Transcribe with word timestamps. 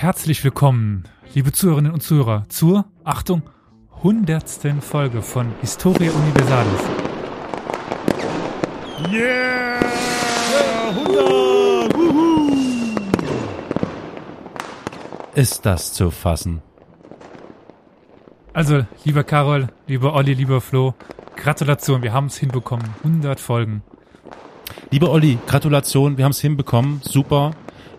herzlich 0.00 0.42
willkommen, 0.44 1.04
liebe 1.34 1.52
Zuhörerinnen 1.52 1.92
und 1.92 2.00
Zuhörer, 2.00 2.44
zur, 2.48 2.86
Achtung, 3.04 3.42
hundertsten 4.02 4.80
Folge 4.80 5.20
von 5.20 5.52
Historia 5.60 6.10
Universalis. 6.10 6.80
Yeah! 9.12 9.78
100! 10.88 11.94
Wuhu! 11.94 12.56
Ist 15.34 15.66
das 15.66 15.92
zu 15.92 16.10
fassen? 16.10 16.62
Also, 18.54 18.86
lieber 19.04 19.22
Carol, 19.22 19.68
lieber 19.86 20.14
Olli, 20.14 20.32
lieber 20.32 20.62
Flo, 20.62 20.94
Gratulation, 21.36 22.02
wir 22.02 22.14
haben 22.14 22.28
es 22.28 22.38
hinbekommen. 22.38 22.88
100 23.04 23.38
Folgen. 23.38 23.82
Lieber 24.90 25.10
Olli, 25.10 25.38
Gratulation, 25.46 26.16
wir 26.16 26.24
haben 26.24 26.32
es 26.32 26.40
hinbekommen. 26.40 27.02
Super. 27.04 27.50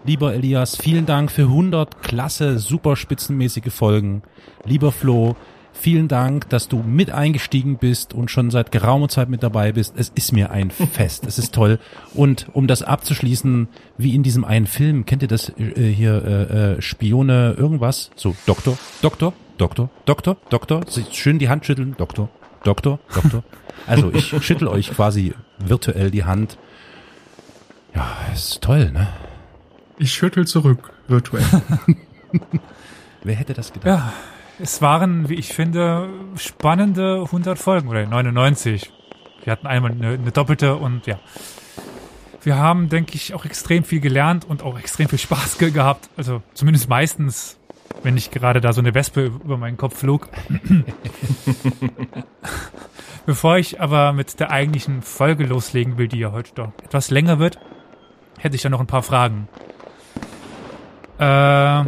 Lieber 0.03 0.33
Elias, 0.33 0.77
vielen 0.77 1.05
Dank 1.05 1.31
für 1.31 1.43
100 1.43 2.01
klasse, 2.01 2.57
super 2.57 2.95
spitzenmäßige 2.95 3.71
Folgen. 3.71 4.23
Lieber 4.65 4.91
Flo, 4.91 5.35
vielen 5.73 6.07
Dank, 6.07 6.49
dass 6.49 6.67
du 6.67 6.77
mit 6.77 7.11
eingestiegen 7.11 7.77
bist 7.77 8.15
und 8.15 8.31
schon 8.31 8.49
seit 8.49 8.71
geraumer 8.71 9.09
Zeit 9.09 9.29
mit 9.29 9.43
dabei 9.43 9.73
bist. 9.73 9.93
Es 9.95 10.09
ist 10.09 10.31
mir 10.31 10.49
ein 10.49 10.71
Fest, 10.91 11.27
es 11.27 11.37
ist 11.37 11.53
toll. 11.53 11.77
Und 12.15 12.47
um 12.53 12.65
das 12.65 12.81
abzuschließen, 12.81 13.67
wie 13.99 14.15
in 14.15 14.23
diesem 14.23 14.43
einen 14.43 14.65
Film, 14.65 15.05
kennt 15.05 15.21
ihr 15.21 15.27
das 15.27 15.49
äh, 15.49 15.91
hier, 15.91 16.25
äh, 16.25 16.73
äh, 16.73 16.81
Spione 16.81 17.53
irgendwas? 17.55 18.09
So, 18.15 18.35
Doktor, 18.47 18.79
Doktor, 19.03 19.33
Doktor, 19.59 19.91
Doktor, 20.05 20.37
Doktor, 20.49 20.81
schön 21.11 21.37
die 21.37 21.49
Hand 21.49 21.67
schütteln, 21.67 21.93
Doktor, 21.95 22.29
Doktor, 22.63 22.97
Doktor. 23.13 23.43
Also 23.85 24.11
ich 24.11 24.25
schüttel 24.43 24.67
euch 24.67 24.95
quasi 24.95 25.35
virtuell 25.59 26.09
die 26.09 26.23
Hand. 26.23 26.57
Ja, 27.93 28.07
ist 28.33 28.61
toll, 28.61 28.91
ne? 28.91 29.07
Ich 30.01 30.13
schüttel 30.13 30.47
zurück, 30.47 30.91
virtuell. 31.07 31.45
Wer 33.23 33.35
hätte 33.35 33.53
das 33.53 33.71
gedacht? 33.71 33.85
Ja, 33.85 34.13
es 34.57 34.81
waren, 34.81 35.29
wie 35.29 35.35
ich 35.35 35.53
finde, 35.53 36.09
spannende 36.37 37.21
100 37.25 37.59
Folgen 37.59 37.87
oder 37.87 38.03
99. 38.07 38.91
Wir 39.43 39.51
hatten 39.51 39.67
einmal 39.67 39.91
eine, 39.91 40.07
eine 40.13 40.31
doppelte 40.31 40.75
und 40.75 41.05
ja. 41.05 41.19
Wir 42.41 42.57
haben, 42.57 42.89
denke 42.89 43.13
ich, 43.13 43.35
auch 43.35 43.45
extrem 43.45 43.83
viel 43.83 43.99
gelernt 43.99 44.43
und 44.43 44.63
auch 44.63 44.79
extrem 44.79 45.07
viel 45.07 45.19
Spaß 45.19 45.59
ge 45.59 45.69
gehabt. 45.69 46.09
Also 46.17 46.41
zumindest 46.55 46.89
meistens, 46.89 47.59
wenn 48.01 48.15
nicht 48.15 48.31
gerade 48.31 48.59
da 48.59 48.73
so 48.73 48.81
eine 48.81 48.95
Wespe 48.95 49.25
über 49.25 49.57
meinen 49.57 49.77
Kopf 49.77 49.99
flog. 49.99 50.29
Bevor 53.27 53.57
ich 53.57 53.79
aber 53.79 54.13
mit 54.13 54.39
der 54.39 54.49
eigentlichen 54.49 55.03
Folge 55.03 55.45
loslegen 55.45 55.99
will, 55.99 56.07
die 56.07 56.17
ja 56.17 56.31
heute 56.31 56.55
doch 56.55 56.71
etwas 56.83 57.11
länger 57.11 57.37
wird, 57.37 57.59
hätte 58.39 58.55
ich 58.55 58.63
da 58.63 58.69
noch 58.69 58.79
ein 58.79 58.87
paar 58.87 59.03
Fragen. 59.03 59.47
Äh, 61.21 61.83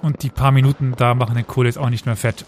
und 0.00 0.22
die 0.22 0.30
paar 0.30 0.52
Minuten 0.52 0.94
da 0.96 1.14
machen 1.14 1.34
den 1.34 1.46
Kohl 1.46 1.66
jetzt 1.66 1.76
auch 1.76 1.90
nicht 1.90 2.06
mehr 2.06 2.16
fett. 2.16 2.46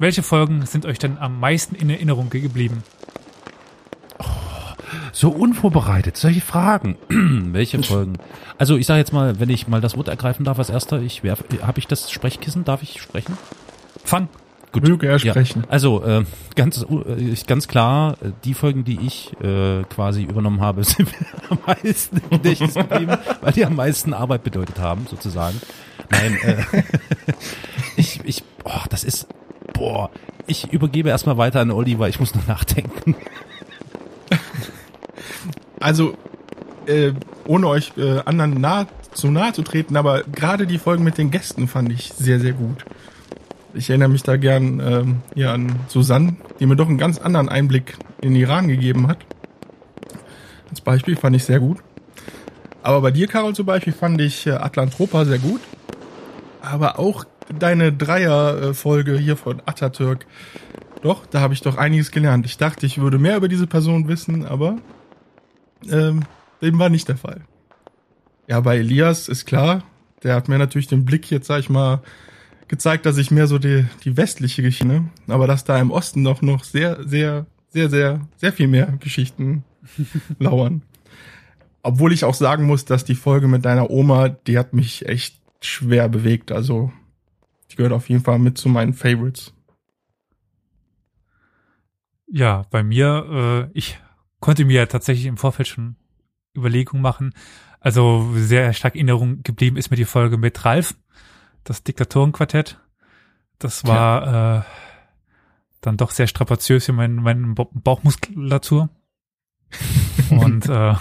Welche 0.00 0.24
Folgen 0.24 0.66
sind 0.66 0.86
euch 0.86 0.98
denn 0.98 1.18
am 1.18 1.38
meisten 1.38 1.76
in 1.76 1.88
Erinnerung 1.88 2.28
geblieben? 2.28 2.82
So 5.12 5.30
unvorbereitet, 5.30 6.16
solche 6.16 6.40
Fragen. 6.40 6.96
Welche 7.08 7.82
Folgen? 7.82 8.18
Also 8.58 8.76
ich 8.76 8.86
sage 8.86 8.98
jetzt 8.98 9.12
mal, 9.12 9.38
wenn 9.38 9.50
ich 9.50 9.68
mal 9.68 9.80
das 9.80 9.96
Wort 9.96 10.08
ergreifen 10.08 10.44
darf 10.44 10.58
als 10.58 10.70
erster, 10.70 11.00
ich 11.00 11.22
werf, 11.22 11.44
habe 11.62 11.78
ich 11.78 11.86
das 11.86 12.10
Sprechkissen? 12.10 12.64
Darf 12.64 12.82
ich 12.82 13.00
sprechen? 13.00 13.38
Fang. 14.04 14.28
Gut. 14.72 14.86
Möge 14.86 15.06
er 15.06 15.18
sprechen. 15.18 15.62
Ja, 15.62 15.70
also 15.70 16.04
äh, 16.04 16.24
ganz 16.54 16.82
äh, 16.82 17.34
ganz 17.46 17.68
klar, 17.68 18.18
die 18.44 18.54
Folgen, 18.54 18.84
die 18.84 18.98
ich 19.00 19.32
äh, 19.40 19.84
quasi 19.84 20.22
übernommen 20.22 20.60
habe, 20.60 20.84
sind 20.84 21.08
am 21.48 21.58
meisten 21.66 22.18
im 22.18 22.30
Gedächtnis 22.30 22.74
geblieben, 22.74 23.16
weil 23.40 23.52
die 23.52 23.64
am 23.64 23.76
meisten 23.76 24.12
Arbeit 24.12 24.44
bedeutet 24.44 24.78
haben, 24.78 25.06
sozusagen. 25.08 25.60
Nein, 26.10 26.38
äh, 26.42 26.64
ich, 27.96 28.20
ich, 28.24 28.44
boah, 28.62 28.84
das 28.90 29.04
ist, 29.04 29.26
boah, 29.72 30.10
ich 30.46 30.72
übergebe 30.72 31.08
erstmal 31.08 31.38
weiter 31.38 31.60
an 31.60 31.70
Oliver, 31.70 32.08
ich 32.08 32.20
muss 32.20 32.34
noch 32.34 32.46
nachdenken. 32.46 33.14
Also, 35.80 36.16
äh, 36.86 37.12
ohne 37.46 37.68
euch 37.68 37.92
äh, 37.96 38.20
anderen 38.24 38.60
nah, 38.60 38.86
zu 39.12 39.30
nahe 39.30 39.52
zu 39.52 39.62
treten, 39.62 39.96
aber 39.96 40.22
gerade 40.24 40.66
die 40.66 40.78
Folgen 40.78 41.04
mit 41.04 41.18
den 41.18 41.30
Gästen 41.30 41.68
fand 41.68 41.92
ich 41.92 42.12
sehr, 42.12 42.40
sehr 42.40 42.52
gut. 42.52 42.84
Ich 43.74 43.90
erinnere 43.90 44.08
mich 44.08 44.22
da 44.22 44.36
gern 44.36 44.80
ähm, 44.80 45.16
hier 45.34 45.52
an 45.52 45.76
Susanne, 45.88 46.36
die 46.58 46.66
mir 46.66 46.76
doch 46.76 46.88
einen 46.88 46.98
ganz 46.98 47.18
anderen 47.18 47.48
Einblick 47.48 47.96
in 48.20 48.34
Iran 48.34 48.68
gegeben 48.68 49.08
hat. 49.08 49.18
Als 50.70 50.80
Beispiel 50.80 51.16
fand 51.16 51.36
ich 51.36 51.44
sehr 51.44 51.60
gut. 51.60 51.78
Aber 52.82 53.00
bei 53.02 53.10
dir, 53.10 53.26
Carol, 53.26 53.54
zum 53.54 53.66
Beispiel 53.66 53.92
fand 53.92 54.20
ich 54.20 54.46
äh, 54.46 54.52
Atlantropa 54.52 55.24
sehr 55.24 55.38
gut. 55.38 55.60
Aber 56.62 56.98
auch 56.98 57.24
deine 57.58 57.92
Dreier-Folge 57.92 59.18
hier 59.18 59.36
von 59.36 59.62
Atatürk. 59.66 60.26
Doch, 61.02 61.26
da 61.26 61.40
habe 61.40 61.54
ich 61.54 61.60
doch 61.60 61.76
einiges 61.76 62.10
gelernt. 62.10 62.46
Ich 62.46 62.56
dachte, 62.56 62.86
ich 62.86 62.98
würde 62.98 63.18
mehr 63.18 63.36
über 63.36 63.48
diese 63.48 63.66
Person 63.66 64.08
wissen, 64.08 64.44
aber 64.44 64.78
ähm, 65.90 66.22
dem 66.60 66.78
war 66.78 66.88
nicht 66.88 67.08
der 67.08 67.16
Fall. 67.16 67.42
Ja, 68.48 68.60
bei 68.60 68.78
Elias 68.78 69.28
ist 69.28 69.46
klar, 69.46 69.82
der 70.22 70.34
hat 70.34 70.48
mir 70.48 70.58
natürlich 70.58 70.88
den 70.88 71.04
Blick 71.04 71.30
jetzt, 71.30 71.46
sag 71.46 71.60
ich 71.60 71.70
mal, 71.70 72.00
gezeigt, 72.68 73.06
dass 73.06 73.18
ich 73.18 73.30
mehr 73.30 73.46
so 73.46 73.58
die, 73.58 73.86
die 74.04 74.16
westliche 74.16 74.62
Geschichte, 74.62 74.86
ne? 74.86 75.08
aber 75.26 75.46
dass 75.46 75.64
da 75.64 75.78
im 75.78 75.90
Osten 75.90 76.24
doch 76.24 76.42
noch 76.42 76.64
sehr, 76.64 77.06
sehr, 77.08 77.46
sehr, 77.68 77.90
sehr, 77.90 78.28
sehr 78.36 78.52
viel 78.52 78.68
mehr 78.68 78.86
Geschichten 79.00 79.64
lauern. 80.38 80.82
Obwohl 81.82 82.12
ich 82.12 82.24
auch 82.24 82.34
sagen 82.34 82.64
muss, 82.64 82.84
dass 82.84 83.04
die 83.04 83.14
Folge 83.14 83.48
mit 83.48 83.64
deiner 83.64 83.90
Oma, 83.90 84.28
die 84.28 84.58
hat 84.58 84.74
mich 84.74 85.06
echt 85.06 85.40
schwer 85.60 86.08
bewegt. 86.08 86.52
Also 86.52 86.92
die 87.70 87.76
gehört 87.76 87.92
auf 87.92 88.08
jeden 88.08 88.22
Fall 88.22 88.38
mit 88.38 88.58
zu 88.58 88.68
meinen 88.68 88.94
Favorites. 88.94 89.54
Ja, 92.26 92.66
bei 92.70 92.82
mir, 92.82 93.68
äh, 93.72 93.78
ich 93.78 93.98
konnte 94.40 94.64
mir 94.64 94.88
tatsächlich 94.88 95.26
im 95.26 95.38
Vorfeld 95.38 95.68
schon 95.68 95.96
Überlegungen 96.56 97.02
machen. 97.02 97.32
Also 97.80 98.28
sehr 98.34 98.72
stark 98.72 98.94
in 98.94 99.08
Erinnerung 99.08 99.42
geblieben 99.42 99.76
ist 99.76 99.90
mir 99.90 99.96
die 99.96 100.04
Folge 100.04 100.36
mit 100.36 100.64
Ralf, 100.64 100.94
das 101.68 101.82
Diktatorenquartett. 101.82 102.80
Das 103.58 103.84
war 103.84 104.26
ja. 104.26 104.58
äh, 104.58 104.62
dann 105.80 105.96
doch 105.96 106.10
sehr 106.10 106.26
strapaziös 106.26 106.86
für 106.86 106.92
meine 106.92 107.20
mein 107.20 107.54
Bauchmuskulatur. 107.54 108.88
Und 110.30 110.68
äh, 110.68 110.94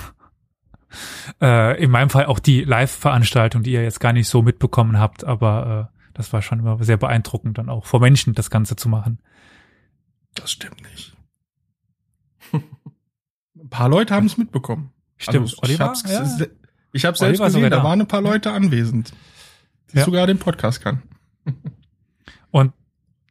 äh, 1.42 1.84
in 1.84 1.92
meinem 1.92 2.10
Fall 2.10 2.26
auch 2.26 2.40
die 2.40 2.64
Live-Veranstaltung, 2.64 3.64
die 3.64 3.72
ihr 3.72 3.84
jetzt 3.84 4.00
gar 4.00 4.14
nicht 4.14 4.28
so 4.28 4.42
mitbekommen 4.42 5.00
habt, 5.00 5.24
aber 5.24 5.90
äh, 5.94 5.98
das 6.14 6.34
war 6.34 6.42
schon 6.42 6.60
immer 6.60 6.84
sehr 6.84 6.98
beeindruckend, 6.98 7.58
dann 7.58 7.70
auch 7.70 7.86
vor 7.86 8.00
Menschen 8.00 8.34
das 8.34 8.50
Ganze 8.50 8.76
zu 8.76 8.90
machen. 8.90 9.20
Das 10.34 10.52
stimmt 10.52 10.82
nicht. 10.82 11.16
Ein 12.52 13.70
paar 13.70 13.90
Leute 13.90 14.14
haben 14.14 14.26
es 14.26 14.38
mitbekommen. 14.38 14.92
Stimmt. 15.18 15.58
Also, 15.62 15.74
ich 15.74 15.80
habe 15.80 15.98
ja. 16.08 16.48
ich 16.92 17.06
hab's 17.06 17.20
selbst 17.20 17.42
gesehen, 17.42 17.70
da 17.70 17.84
waren 17.84 18.02
ein 18.02 18.08
paar 18.08 18.22
Leute 18.22 18.52
anwesend, 18.52 19.14
ja. 19.94 20.06
sogar 20.06 20.28
den 20.28 20.40
Podcast 20.40 20.82
kann. 20.82 21.02
Und 22.52 22.74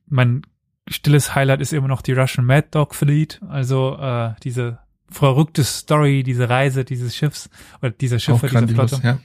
mein 0.07 0.43
stilles 0.89 1.35
Highlight 1.35 1.61
ist 1.61 1.73
immer 1.73 1.89
noch 1.89 2.03
die 2.03 2.13
Russian 2.13 2.47
Mad 2.47 2.69
Dog 2.71 2.95
Fleet, 2.95 3.41
also 3.49 3.97
äh, 3.99 4.35
diese 4.43 4.79
verrückte 5.09 5.65
Story, 5.65 6.23
diese 6.23 6.49
Reise 6.49 6.85
dieses 6.85 7.17
Schiffs 7.17 7.49
oder 7.81 7.91
dieser 7.91 8.19
Schiffe, 8.19 8.49
dieser 8.49 8.69
Flotte. 8.69 9.01
Ja. 9.03 9.19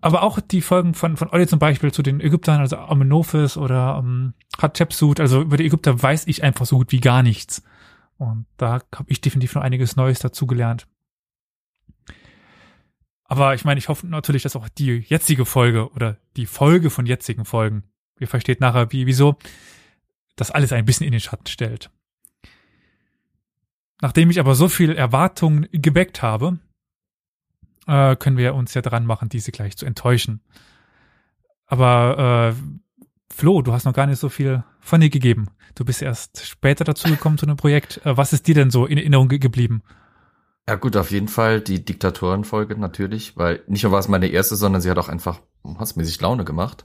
Aber 0.00 0.22
auch 0.24 0.40
die 0.40 0.60
Folgen 0.60 0.94
von, 0.94 1.16
von 1.16 1.30
Olli 1.30 1.46
zum 1.46 1.58
Beispiel 1.58 1.92
zu 1.92 2.02
den 2.02 2.20
Ägyptern, 2.20 2.60
also 2.60 2.76
Amenophis 2.76 3.56
oder 3.56 3.98
um, 3.98 4.34
Hatshepsut, 4.60 5.20
also 5.20 5.40
über 5.40 5.56
die 5.56 5.66
Ägypter 5.66 6.02
weiß 6.02 6.26
ich 6.26 6.42
einfach 6.42 6.66
so 6.66 6.78
gut 6.78 6.92
wie 6.92 7.00
gar 7.00 7.22
nichts. 7.22 7.62
Und 8.18 8.46
da 8.56 8.80
habe 8.94 9.10
ich 9.10 9.20
definitiv 9.20 9.54
noch 9.54 9.62
einiges 9.62 9.96
Neues 9.96 10.18
dazugelernt. 10.18 10.86
Aber 13.32 13.54
ich 13.54 13.64
meine, 13.64 13.78
ich 13.78 13.88
hoffe 13.88 14.06
natürlich, 14.06 14.42
dass 14.42 14.56
auch 14.56 14.68
die 14.68 14.98
jetzige 14.98 15.46
Folge 15.46 15.90
oder 15.92 16.18
die 16.36 16.44
Folge 16.44 16.90
von 16.90 17.06
jetzigen 17.06 17.46
Folgen, 17.46 17.82
ihr 18.20 18.28
versteht 18.28 18.60
nachher, 18.60 18.92
wie, 18.92 19.06
wieso, 19.06 19.38
das 20.36 20.50
alles 20.50 20.70
ein 20.70 20.84
bisschen 20.84 21.06
in 21.06 21.12
den 21.12 21.20
Schatten 21.20 21.46
stellt. 21.46 21.88
Nachdem 24.02 24.28
ich 24.28 24.38
aber 24.38 24.54
so 24.54 24.68
viel 24.68 24.92
Erwartungen 24.92 25.66
geweckt 25.72 26.20
habe, 26.20 26.58
äh, 27.86 28.16
können 28.16 28.36
wir 28.36 28.54
uns 28.54 28.74
ja 28.74 28.82
dran 28.82 29.06
machen, 29.06 29.30
diese 29.30 29.50
gleich 29.50 29.78
zu 29.78 29.86
enttäuschen. 29.86 30.42
Aber 31.64 32.54
äh, 32.54 32.62
Flo, 33.34 33.62
du 33.62 33.72
hast 33.72 33.86
noch 33.86 33.94
gar 33.94 34.08
nicht 34.08 34.18
so 34.18 34.28
viel 34.28 34.62
von 34.80 35.00
dir 35.00 35.08
gegeben. 35.08 35.46
Du 35.74 35.86
bist 35.86 36.02
erst 36.02 36.44
später 36.44 36.84
dazu 36.84 37.08
gekommen 37.08 37.38
zu 37.38 37.46
einem 37.46 37.56
Projekt. 37.56 38.04
Äh, 38.04 38.14
was 38.14 38.34
ist 38.34 38.46
dir 38.46 38.54
denn 38.54 38.70
so 38.70 38.84
in 38.84 38.98
Erinnerung 38.98 39.28
ge 39.30 39.38
geblieben? 39.38 39.82
Ja 40.68 40.76
gut, 40.76 40.96
auf 40.96 41.10
jeden 41.10 41.28
Fall 41.28 41.60
die 41.60 41.84
Diktatorenfolge 41.84 42.78
natürlich, 42.78 43.36
weil 43.36 43.62
nicht 43.66 43.82
nur 43.82 43.92
war 43.92 43.98
es 43.98 44.08
meine 44.08 44.28
erste, 44.28 44.54
sondern 44.54 44.80
sie 44.80 44.90
hat 44.90 44.98
auch 44.98 45.08
einfach 45.08 45.40
hassmäßig 45.78 46.20
Laune 46.20 46.44
gemacht. 46.44 46.84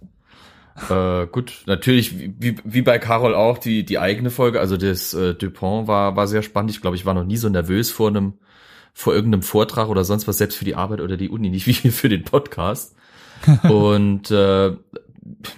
äh, 0.90 1.28
gut, 1.28 1.64
natürlich, 1.68 2.18
wie, 2.18 2.56
wie 2.64 2.82
bei 2.82 2.98
Carol 2.98 3.36
auch, 3.36 3.58
die, 3.58 3.86
die 3.86 4.00
eigene 4.00 4.32
Folge, 4.32 4.60
also 4.60 4.78
das 4.78 5.14
äh, 5.14 5.36
Dupont 5.36 5.88
war, 5.88 6.16
war 6.16 6.28
sehr 6.28 6.42
spannend. 6.42 6.72
Ich 6.72 6.82
glaube, 6.82 6.96
ich 6.96 7.06
war 7.06 7.14
noch 7.14 7.24
nie 7.24 7.38
so 7.38 7.50
nervös 7.50 7.92
vor 7.92 8.10
einem, 8.10 8.34
vor 8.94 9.14
irgendeinem 9.14 9.44
Vortrag 9.44 9.90
oder 9.90 10.04
sonst 10.04 10.28
was, 10.28 10.40
selbst 10.40 10.58
für 10.58 10.66
die 10.66 10.76
Arbeit 10.76 11.02
oder 11.02 11.18
die 11.18 11.30
Uni, 11.30 11.50
nicht 11.52 11.68
wie 11.68 11.92
für 11.92 12.10
den 12.10 12.24
Podcast. 12.24 12.96
Und 13.64 14.32
äh, 14.32 14.76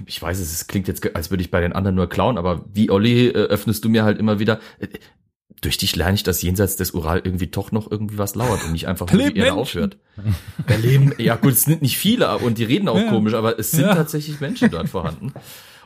ich 0.06 0.22
weiß 0.22 0.39
es, 0.39 0.51
es 0.51 0.68
klingt 0.68 0.88
jetzt, 0.89 1.15
als 1.15 1.30
würde 1.30 1.42
ich 1.42 1.51
bei 1.51 1.62
den 1.62 1.74
anderen 1.74 1.95
nur 1.95 2.10
klauen, 2.10 2.38
aber 2.38 2.65
wie 2.74 2.89
Olli 2.89 3.27
äh, 3.27 3.33
öffnest 3.33 3.86
du 3.86 3.89
mir 3.89 4.04
halt 4.04 4.18
immer 4.18 4.39
wieder. 4.39 4.60
Äh, 4.80 4.88
durch 5.62 5.78
dich 5.78 5.96
lerne 5.96 6.16
ich, 6.16 6.24
dass 6.24 6.42
jenseits 6.42 6.75
des 6.78 6.92
Ural 6.92 7.22
irgendwie 7.24 7.48
doch 7.48 7.72
noch 7.72 7.90
irgendwie 7.92 8.18
was 8.18 8.36
lauert 8.36 8.63
und 8.63 8.72
nicht 8.72 8.88
einfach 8.88 9.12
nur 9.12 9.30
die 9.30 9.38
Erde 9.38 9.54
aufhört. 9.54 9.98
Da 10.68 10.75
leben, 10.75 11.13
ja 11.18 11.36
gut, 11.36 11.54
es 11.54 11.63
sind 11.63 11.81
nicht 11.81 11.98
viele 11.98 12.38
und 12.40 12.57
die 12.57 12.63
reden 12.66 12.88
auch 12.90 12.98
Ja. 12.98 13.10
komisch, 13.10 13.34
aber 13.34 13.57
es 13.57 13.72
sind 13.72 13.81
Ja. 13.86 13.96
tatsächlich 13.96 14.40
Menschen 14.42 14.69
dort 14.69 14.90
vorhanden. 14.90 15.34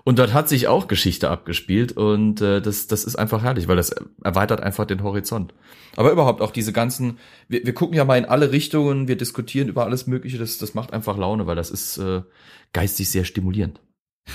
Und 0.05 0.19
dort 0.19 0.33
hat 0.33 0.49
sich 0.49 0.67
auch 0.67 0.87
Geschichte 0.87 1.29
abgespielt 1.29 1.93
und 1.93 2.41
äh, 2.41 2.61
das, 2.61 2.87
das 2.87 3.05
ist 3.05 3.15
einfach 3.15 3.41
herrlich, 3.43 3.67
weil 3.69 3.77
das 3.77 3.95
erweitert 4.23 4.61
einfach 4.61 4.85
den 4.85 5.01
Horizont. 5.01 5.53
Aber 5.95 6.11
überhaupt 6.11 6.41
auch 6.41 6.51
diese 6.51 6.73
ganzen, 6.73 7.19
wir, 7.47 7.65
wir 7.65 7.73
gucken 7.73 7.95
ja 7.95 8.03
mal 8.03 8.17
in 8.17 8.25
alle 8.25 8.51
Richtungen, 8.51 9.07
wir 9.07 9.15
diskutieren 9.17 9.69
über 9.69 9.85
alles 9.85 10.05
Mögliche, 10.07 10.37
das, 10.37 10.57
das 10.57 10.73
macht 10.73 10.91
einfach 10.91 11.15
Laune, 11.17 11.47
weil 11.47 11.55
das 11.55 11.71
ist 11.71 11.97
äh, 11.99 12.21
geistig 12.73 13.09
sehr 13.11 13.23
stimulierend. 13.23 13.79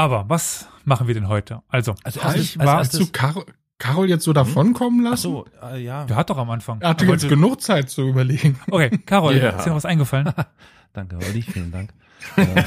Aber 0.00 0.24
was 0.28 0.66
machen 0.86 1.08
wir 1.08 1.14
denn 1.14 1.28
heute? 1.28 1.60
Also, 1.68 1.94
Also 2.04 2.22
Hast, 2.22 2.36
erstes- 2.36 2.58
war 2.58 2.78
als 2.78 2.88
hast 2.88 2.94
du 2.94 2.98
erstes- 3.00 3.12
Carol, 3.12 3.44
Carol 3.76 4.08
jetzt 4.08 4.24
so 4.24 4.32
davonkommen 4.32 5.04
Ach 5.06 5.10
lassen? 5.10 5.22
so, 5.24 5.46
äh, 5.62 5.82
ja. 5.84 6.04
der 6.06 6.16
hat 6.16 6.30
doch 6.30 6.38
am 6.38 6.48
Anfang. 6.48 6.80
Er 6.80 6.88
hatte 6.90 7.04
jetzt 7.04 7.28
genug 7.28 7.60
Zeit 7.60 7.90
zu 7.90 8.08
überlegen. 8.08 8.58
Okay, 8.70 8.88
Carol, 9.04 9.36
Ja. 9.36 9.50
ist 9.50 9.64
dir 9.64 9.68
noch 9.70 9.76
was 9.76 9.84
eingefallen? 9.84 10.32
Danke, 10.94 11.16
Olli, 11.16 11.42
vielen 11.42 11.70
Dank. 11.70 11.90
Äh, 12.36 12.64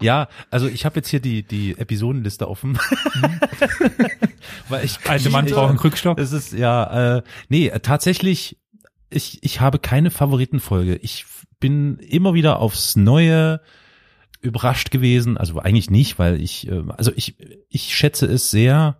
ja, 0.02 0.28
also 0.50 0.66
ich 0.68 0.84
habe 0.84 0.96
jetzt 0.96 1.08
hier 1.08 1.20
die 1.20 1.42
die 1.44 1.78
Episodenliste 1.78 2.46
offen, 2.46 2.78
weil 4.68 4.84
ich 4.84 4.98
Alte 5.08 5.30
Mann 5.30 5.46
ich- 5.46 5.52
braucht 5.54 5.70
einen 5.70 5.78
Krückstock. 5.78 6.18
Es 6.18 6.32
ist 6.32 6.52
ja, 6.52 7.16
äh, 7.16 7.22
nee, 7.48 7.68
äh, 7.68 7.80
tatsächlich, 7.80 8.58
ich, 9.08 9.42
ich 9.42 9.60
habe 9.60 9.78
keine 9.78 10.10
Favoritenfolge. 10.10 10.96
Ich 10.96 11.24
bin 11.58 11.98
immer 11.98 12.34
wieder 12.34 12.58
aufs 12.58 12.96
Neue 12.96 13.60
überrascht 14.40 14.90
gewesen. 14.90 15.36
Also 15.36 15.58
eigentlich 15.58 15.90
nicht, 15.90 16.18
weil 16.18 16.40
ich, 16.40 16.68
äh, 16.68 16.82
also 16.96 17.12
ich, 17.14 17.36
ich 17.68 17.94
schätze 17.94 18.26
es 18.26 18.50
sehr, 18.50 18.96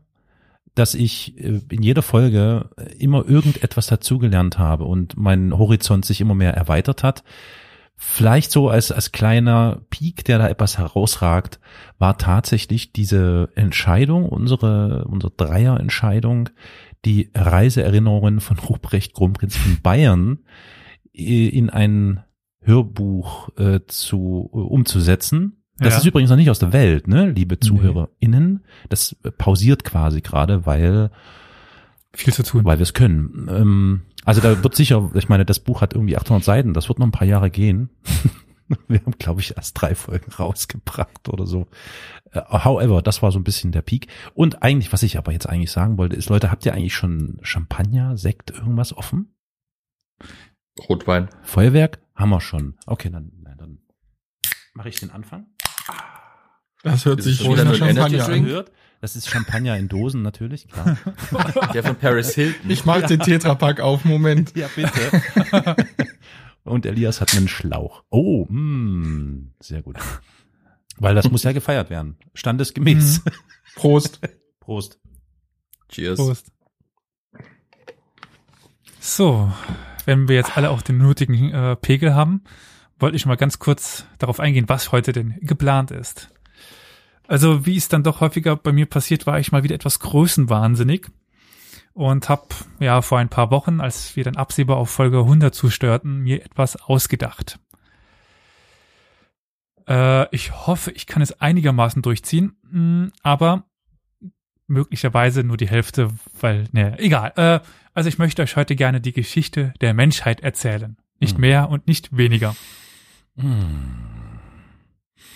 dass 0.75 0.95
ich 0.95 1.39
äh, 1.39 1.61
in 1.71 1.83
jeder 1.83 2.03
Folge 2.03 2.71
äh, 2.77 2.95
immer 2.99 3.27
irgendetwas 3.27 3.87
dazugelernt 3.87 4.59
habe 4.59 4.85
und 4.85 5.17
mein 5.17 5.57
Horizont 5.57 6.05
sich 6.05 6.21
immer 6.21 6.35
mehr 6.35 6.55
erweitert 6.55 7.03
hat. 7.03 7.25
Vielleicht 7.97 8.51
so 8.51 8.71
als, 8.71 8.93
als 8.93 9.13
kleiner 9.13 9.83
Peak, 9.91 10.25
der 10.25 10.39
da 10.39 10.49
etwas 10.49 10.79
herausragt, 10.79 11.61
war 11.99 12.17
tatsächlich 12.17 12.93
diese 12.93 13.51
Entscheidung, 13.55 14.25
unsere, 14.27 15.05
unsere 15.05 15.33
Dreierentscheidung, 15.37 16.49
die 17.05 17.31
Reiseerinnerungen 17.35 18.41
von 18.41 18.59
Ruprecht 18.59 19.13
Kronprinz 19.13 19.57
von 19.57 19.83
Bayern 19.83 20.39
in 21.13 21.69
ein 21.69 22.25
Hörbuch 22.63 23.49
äh, 23.59 23.81
zu 23.87 24.51
äh, 24.53 24.57
umzusetzen. 24.57 25.63
Das 25.79 25.95
Ja. 25.95 25.99
ist 26.01 26.07
übrigens 26.07 26.29
noch 26.31 26.37
nicht 26.37 26.51
aus 26.51 26.59
der 26.59 26.73
Welt, 26.75 27.09
ne, 27.09 27.31
liebe 27.31 27.59
ZuhörerInnen. 27.59 28.65
Das 28.91 29.17
äh, 29.25 29.31
pausiert 29.31 29.85
quasi 29.85 30.21
gerade, 30.21 30.67
weil 30.67 31.11
Viel 32.13 32.35
zu 32.35 32.43
tun. 32.43 32.65
weil 32.65 32.79
wir 32.79 32.83
es 32.83 32.93
können. 32.95 33.49
Ähm, 33.51 34.03
also 34.25 34.41
da 34.43 34.63
wird 34.63 34.75
sicher, 34.75 35.11
ich 35.15 35.29
meine, 35.31 35.47
das 35.47 35.59
Buch 35.61 35.81
hat 35.81 35.95
irgendwie 35.95 36.17
800 36.19 36.45
Seiten, 36.45 36.75
das 36.75 36.89
wird 36.89 36.99
noch 36.99 37.07
ein 37.07 37.13
paar 37.13 37.27
Jahre 37.27 37.51
gehen. 37.51 37.89
wir 38.89 39.01
haben, 39.01 39.15
glaube 39.19 39.41
ich, 39.41 39.57
erst 39.57 39.81
drei 39.81 39.95
Folgen 39.95 40.31
rausgebracht 40.31 41.29
oder 41.31 41.47
so. 41.47 41.67
Äh, 42.33 42.41
however, 42.43 43.01
das 43.01 43.23
war 43.23 43.33
so 43.33 43.39
ein 43.39 43.45
bisschen 43.45 43.73
der 43.73 43.81
Peak. 43.83 44.09
Und 44.35 44.63
eigentlich, 44.63 44.93
was 44.93 45.03
ich 45.03 45.17
aber 45.17 45.33
jetzt 45.33 45.49
eigentlich 45.49 45.71
sagen 45.73 45.97
wollte, 45.97 46.15
ist, 46.17 46.29
Leute, 46.29 46.51
habt 46.51 46.67
ihr 46.67 46.75
eigentlich 46.75 46.95
schon 46.95 47.39
Champagner, 47.41 48.19
Sekt, 48.19 48.51
irgendwas 48.51 48.95
offen? 48.95 49.35
Rotwein. 50.89 51.29
Feuerwerk? 51.43 52.01
Haben 52.15 52.31
wir 52.31 52.41
schon. 52.41 52.77
Okay, 52.87 53.11
dann, 53.11 53.33
dann 53.59 53.79
mache 54.75 54.89
ich 54.89 55.01
den 55.01 55.11
Anfang. 55.11 55.47
Das 56.83 57.05
hört 57.05 57.21
es 57.21 57.27
sich 57.27 57.41
wieder 57.45 57.65
nach 57.65 57.79
nur 57.79 57.89
Champagner 57.89 58.27
an. 58.27 58.65
Das 59.01 59.17
ist 59.17 59.29
Champagner 59.29 59.79
in 59.79 59.89
Dosen 59.89 60.23
natürlich, 60.23 60.69
klar. 60.69 60.99
Der 61.75 61.83
von 61.83 61.97
Paris 61.97 62.35
Hilton. 62.35 62.71
Ich 62.71 62.85
mach 62.85 63.03
den 63.07 63.21
Tetrapack 63.21 63.81
auf, 63.81 64.05
Moment. 64.05 64.55
Ja, 64.55 64.69
bitte. 64.75 65.77
Und 66.65 66.85
Elias 66.85 67.23
hat 67.23 67.35
einen 67.35 67.49
Schlauch. 67.49 68.05
Oh, 68.11 68.47
mh, 68.49 69.53
sehr 69.61 69.83
gut. 69.83 69.97
Weil 70.99 71.15
das 71.15 71.31
muss 71.31 71.43
ja 71.45 71.53
gefeiert 71.53 71.89
werden. 71.89 72.19
Standesgemäß. 72.35 73.23
Prost. 73.75 74.21
Prost. 74.61 74.99
Cheers. 75.89 76.19
Prost. 76.19 76.53
So, 79.01 79.51
wenn 80.11 80.27
wir 80.27 80.35
jetzt 80.35 80.57
alle 80.57 80.71
auch 80.71 80.83
den 80.83 80.99
nötigen 80.99 81.53
äh, 81.53 81.77
Pegel 81.77 82.17
haben, 82.17 82.43
wollte 82.99 83.17
ich 83.17 83.27
mal 83.27 83.37
ganz 83.37 83.61
kurz 83.61 84.07
darauf 84.19 84.41
eingehen, 84.41 84.69
was 84.69 84.91
heute 84.91 85.13
denn 85.13 85.37
geplant 85.41 85.93
ist. 85.93 86.35
Also, 87.29 87.65
wie 87.65 87.77
es 87.77 87.87
dann 87.87 88.03
doch 88.03 88.21
häufiger 88.21 88.57
bei 88.57 88.73
mir 88.73 88.87
passiert, 88.87 89.29
war 89.29 89.39
ich 89.39 89.53
mal 89.53 89.63
wieder 89.63 89.77
etwas 89.77 90.01
größenwahnsinnig 90.01 91.07
und 91.93 92.29
habe 92.29 92.49
ja 92.81 93.03
vor 93.03 93.21
ein 93.21 93.29
paar 93.29 93.53
Wochen, 93.53 93.81
als 93.81 94.17
wir 94.17 94.25
dann 94.25 94.35
absehbar 94.35 94.79
auf 94.79 94.91
Folge 94.91 95.19
100 95.21 95.55
zusteuerten, 95.55 96.19
mir 96.19 96.45
etwas 96.45 96.75
ausgedacht. 96.75 97.61
Äh, 99.87 100.27
ich 100.35 100.67
hoffe, 100.67 100.91
ich 100.91 101.07
kann 101.07 101.23
es 101.23 101.41
einigermaßen 101.41 102.03
durchziehen, 102.03 102.57
mh, 102.69 103.11
aber 103.23 103.70
möglicherweise 104.71 105.45
nur 105.45 105.57
die 105.57 105.69
Hälfte, 105.69 106.11
weil, 106.41 106.65
ne, 106.73 106.99
egal. 106.99 107.33
Äh, 107.37 107.61
also 107.93 108.09
ich 108.09 108.19
möchte 108.19 108.43
euch 108.43 108.57
heute 108.57 108.77
gerne 108.77 109.01
die 109.01 109.13
Geschichte 109.13 109.75
der 109.81 109.95
Menschheit 109.95 110.41
erzählen. 110.41 110.97
Nicht 111.19 111.35
Hm. 111.35 111.41
mehr 111.41 111.69
und 111.69 111.87
nicht 111.87 112.17
weniger. 112.17 112.57
Hm. 113.37 113.97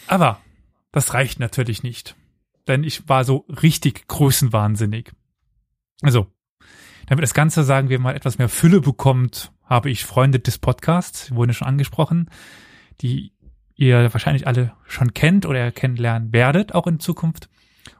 Aber 0.06 0.40
das 0.92 1.14
reicht 1.14 1.40
natürlich 1.40 1.82
nicht. 1.82 2.14
Denn 2.66 2.84
ich 2.84 3.08
war 3.08 3.24
so 3.24 3.46
richtig 3.48 4.08
größenwahnsinnig. 4.08 5.12
Also, 6.00 6.28
damit 7.06 7.22
das 7.22 7.34
Ganze, 7.34 7.64
sagen 7.64 7.90
wir 7.90 7.98
mal, 7.98 8.14
etwas 8.14 8.38
mehr 8.38 8.48
Fülle 8.48 8.80
bekommt, 8.80 9.52
habe 9.64 9.90
ich 9.90 10.04
Freunde 10.04 10.38
des 10.38 10.58
Podcasts, 10.58 11.34
wurden 11.34 11.52
schon 11.52 11.68
angesprochen, 11.68 12.30
die 13.00 13.32
ihr 13.74 14.12
wahrscheinlich 14.14 14.46
alle 14.46 14.72
schon 14.86 15.12
kennt 15.12 15.46
oder 15.46 15.72
kennenlernen 15.72 16.32
werdet, 16.32 16.74
auch 16.74 16.86
in 16.86 17.00
Zukunft. 17.00 17.48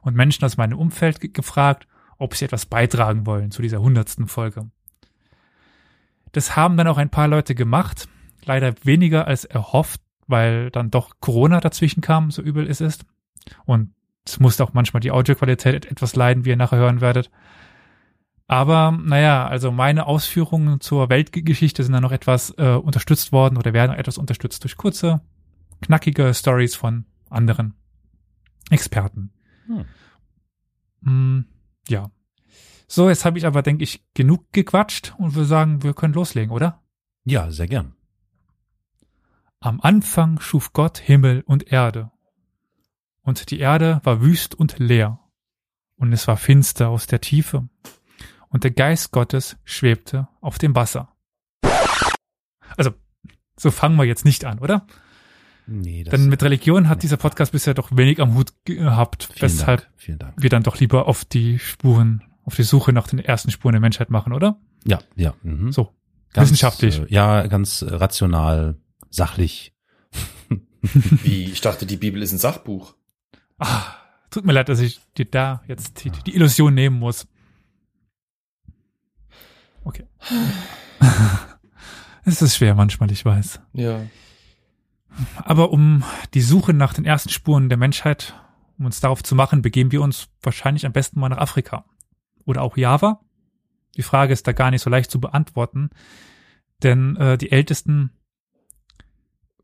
Und 0.05 0.15
Menschen 0.15 0.45
aus 0.45 0.55
meinem 0.55 0.77
Umfeld 0.77 1.19
ge- 1.19 1.31
gefragt, 1.31 1.87
ob 2.17 2.35
sie 2.35 2.45
etwas 2.45 2.65
beitragen 2.67 3.25
wollen 3.25 3.51
zu 3.51 3.61
dieser 3.61 3.81
hundertsten 3.81 4.27
Folge. 4.27 4.69
Das 6.31 6.55
haben 6.55 6.77
dann 6.77 6.87
auch 6.87 6.97
ein 6.97 7.09
paar 7.09 7.27
Leute 7.27 7.55
gemacht, 7.55 8.07
leider 8.45 8.73
weniger 8.83 9.27
als 9.27 9.45
erhofft, 9.45 9.99
weil 10.27 10.69
dann 10.69 10.91
doch 10.91 11.15
Corona 11.19 11.59
dazwischen 11.59 12.01
kam, 12.01 12.29
so 12.31 12.41
übel 12.41 12.69
es 12.69 12.81
ist. 12.81 13.05
Und 13.65 13.93
es 14.25 14.39
musste 14.39 14.63
auch 14.63 14.73
manchmal 14.73 15.01
die 15.01 15.11
Audioqualität 15.11 15.73
et- 15.73 15.91
etwas 15.91 16.15
leiden, 16.15 16.45
wie 16.45 16.49
ihr 16.49 16.55
nachher 16.55 16.77
hören 16.77 17.01
werdet. 17.01 17.31
Aber 18.47 18.91
naja, 18.91 19.47
also 19.47 19.71
meine 19.71 20.05
Ausführungen 20.05 20.79
zur 20.81 21.09
Weltgeschichte 21.09 21.83
sind 21.83 21.93
dann 21.93 22.03
noch 22.03 22.11
etwas 22.11 22.51
äh, 22.57 22.75
unterstützt 22.75 23.31
worden 23.31 23.57
oder 23.57 23.73
werden 23.73 23.95
etwas 23.95 24.19
unterstützt 24.19 24.63
durch 24.63 24.77
kurze, 24.77 25.21
knackige 25.81 26.31
Stories 26.33 26.75
von 26.75 27.05
anderen 27.29 27.73
Experten. 28.69 29.31
Hm. 29.67 29.85
Mm, 31.01 31.45
ja. 31.87 32.11
So, 32.87 33.09
jetzt 33.09 33.25
habe 33.25 33.37
ich 33.37 33.45
aber, 33.45 33.61
denke 33.61 33.83
ich, 33.83 34.03
genug 34.13 34.51
gequatscht 34.51 35.13
und 35.17 35.35
wir 35.35 35.45
sagen, 35.45 35.83
wir 35.83 35.93
können 35.93 36.13
loslegen, 36.13 36.51
oder? 36.51 36.83
Ja, 37.23 37.49
sehr 37.51 37.67
gern. 37.67 37.95
Am 39.59 39.81
Anfang 39.81 40.39
schuf 40.39 40.73
Gott 40.73 40.99
Himmel 40.99 41.43
und 41.47 41.71
Erde. 41.71 42.11
Und 43.21 43.49
die 43.49 43.59
Erde 43.59 43.99
war 44.03 44.21
wüst 44.21 44.53
und 44.53 44.77
leer. 44.77 45.19
Und 45.95 46.13
es 46.13 46.27
war 46.27 46.37
finster 46.37 46.89
aus 46.89 47.07
der 47.07 47.21
Tiefe. 47.21 47.67
Und 48.49 48.63
der 48.63 48.71
Geist 48.71 49.11
Gottes 49.11 49.57
schwebte 49.63 50.27
auf 50.41 50.59
dem 50.59 50.75
Wasser. 50.75 51.15
Also, 52.77 52.91
so 53.57 53.71
fangen 53.71 53.95
wir 53.95 54.05
jetzt 54.05 54.25
nicht 54.25 54.45
an, 54.45 54.59
oder? 54.59 54.85
Nee, 55.67 56.03
das 56.03 56.11
Denn 56.11 56.29
mit 56.29 56.43
Religion 56.43 56.89
hat 56.89 57.03
dieser 57.03 57.17
Podcast 57.17 57.51
bisher 57.51 57.73
doch 57.73 57.95
wenig 57.95 58.19
am 58.19 58.35
Hut 58.35 58.53
gehabt, 58.65 59.23
vielen 59.23 59.41
weshalb 59.41 59.81
Dank, 59.81 59.93
vielen 59.95 60.19
Dank. 60.19 60.33
wir 60.37 60.49
dann 60.49 60.63
doch 60.63 60.79
lieber 60.79 61.07
auf 61.07 61.25
die 61.25 61.57
Spuren, 61.59 62.23
auf 62.43 62.55
die 62.55 62.63
Suche 62.63 62.93
nach 62.93 63.07
den 63.07 63.19
ersten 63.19 63.49
Spuren 63.51 63.73
der 63.73 63.81
Menschheit 63.81 64.09
machen, 64.09 64.33
oder? 64.33 64.59
Ja, 64.85 64.99
ja. 65.15 65.33
Mhm. 65.41 65.71
So, 65.71 65.91
wissenschaftlich. 66.33 66.99
Äh, 66.99 67.05
ja, 67.09 67.47
ganz 67.47 67.81
äh, 67.81 67.93
rational, 67.93 68.77
sachlich. 69.09 69.73
Wie, 71.23 71.45
ich 71.45 71.61
dachte, 71.61 71.85
die 71.85 71.97
Bibel 71.97 72.21
ist 72.21 72.31
ein 72.31 72.37
Sachbuch. 72.37 72.93
Ah, 73.57 73.95
tut 74.29 74.45
mir 74.45 74.53
leid, 74.53 74.69
dass 74.69 74.79
ich 74.79 74.99
dir 75.17 75.25
da 75.25 75.63
jetzt 75.67 76.03
die, 76.03 76.11
die 76.11 76.35
Illusion 76.35 76.73
nehmen 76.73 76.99
muss. 76.99 77.27
Okay. 79.83 80.05
es 82.25 82.41
ist 82.41 82.55
schwer 82.55 82.75
manchmal, 82.75 83.11
ich 83.11 83.25
weiß. 83.25 83.61
Ja. 83.73 84.01
Aber 85.43 85.71
um 85.71 86.03
die 86.33 86.41
Suche 86.41 86.73
nach 86.73 86.93
den 86.93 87.05
ersten 87.05 87.29
Spuren 87.29 87.69
der 87.69 87.77
Menschheit, 87.77 88.35
um 88.77 88.85
uns 88.85 88.99
darauf 88.99 89.23
zu 89.23 89.35
machen, 89.35 89.61
begeben 89.61 89.91
wir 89.91 90.01
uns 90.01 90.27
wahrscheinlich 90.41 90.85
am 90.85 90.91
besten 90.91 91.19
mal 91.19 91.29
nach 91.29 91.37
Afrika. 91.37 91.85
Oder 92.45 92.61
auch 92.61 92.77
Java. 92.77 93.21
Die 93.95 94.03
Frage 94.03 94.33
ist 94.33 94.47
da 94.47 94.51
gar 94.51 94.71
nicht 94.71 94.81
so 94.81 94.89
leicht 94.89 95.09
zu 95.09 95.19
beantworten, 95.21 95.89
denn 96.83 97.15
äh, 97.15 97.37
die 97.37 97.51
ältesten 97.51 98.11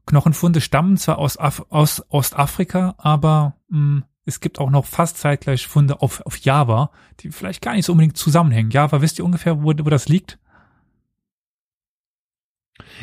Knochenfunde 0.05 0.61
stammen 0.61 0.97
zwar 0.97 1.17
aus, 1.17 1.37
Af 1.37 1.65
aus 1.69 2.03
Ostafrika, 2.09 2.95
aber 2.97 3.57
mh, 3.67 4.03
es 4.25 4.39
gibt 4.39 4.59
auch 4.59 4.69
noch 4.69 4.85
fast 4.85 5.17
zeitgleich 5.17 5.67
Funde 5.67 6.01
auf, 6.01 6.21
auf 6.25 6.37
Java, 6.37 6.91
die 7.19 7.31
vielleicht 7.31 7.61
gar 7.61 7.73
nicht 7.73 7.85
so 7.85 7.91
unbedingt 7.91 8.17
zusammenhängen. 8.17 8.71
Java, 8.71 9.01
wisst 9.01 9.19
ihr 9.19 9.25
ungefähr, 9.25 9.61
wo, 9.61 9.65
wo 9.65 9.89
das 9.89 10.07
liegt? 10.07 10.39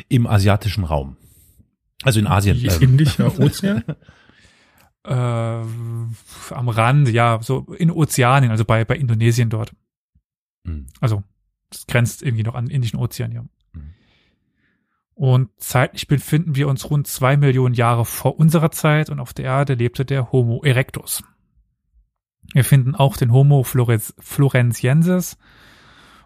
Im 0.07 0.27
asiatischen 0.27 0.83
Raum. 0.83 1.17
Also 2.03 2.19
in 2.19 2.27
Asien. 2.27 2.57
Ähm, 2.63 2.81
Indischer 2.81 3.39
Ozean? 3.39 3.83
Äh, 5.03 5.11
am 5.13 6.69
Rand, 6.69 7.09
ja, 7.09 7.39
so 7.41 7.73
in 7.77 7.89
Ozeanien, 7.91 8.51
also 8.51 8.65
bei, 8.65 8.85
bei 8.85 8.95
Indonesien 8.97 9.49
dort. 9.49 9.73
hm. 10.65 10.87
Also, 10.99 11.23
das 11.69 11.87
grenzt 11.87 12.21
irgendwie 12.23 12.43
noch 12.43 12.55
an 12.55 12.65
den 12.65 12.75
Indischen 12.75 12.99
Ozean, 12.99 13.31
ja. 13.31 13.43
Mhm. 13.73 13.93
Und 15.13 15.49
zeitlich 15.57 16.07
befinden 16.07 16.55
wir 16.55 16.67
uns 16.67 16.89
rund 16.89 17.07
zwei 17.07 17.37
Millionen 17.37 17.75
Jahre 17.75 18.05
vor 18.05 18.39
unserer 18.39 18.71
Zeit 18.71 19.09
und 19.09 19.19
auf 19.19 19.33
der 19.33 19.45
Erde 19.45 19.73
lebte 19.75 20.05
der 20.05 20.31
Homo 20.31 20.63
erectus. 20.63 21.23
Wir 22.53 22.63
finden 22.63 22.95
auch 22.95 23.17
den 23.17 23.31
Homo 23.31 23.63
flores- 23.63 24.15
floresiensis 24.19 25.37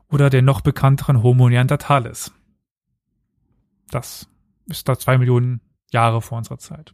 oder 0.08 0.30
den 0.30 0.46
noch 0.46 0.62
bekannteren 0.62 1.22
Homo 1.24 1.50
neanderthalis. 1.50 2.32
Das 3.90 4.30
ist 4.68 4.88
da 4.88 4.98
zwei 4.98 5.18
Millionen 5.18 5.62
Jahre 5.92 6.22
vor 6.22 6.38
unserer 6.38 6.58
Zeit. 6.58 6.94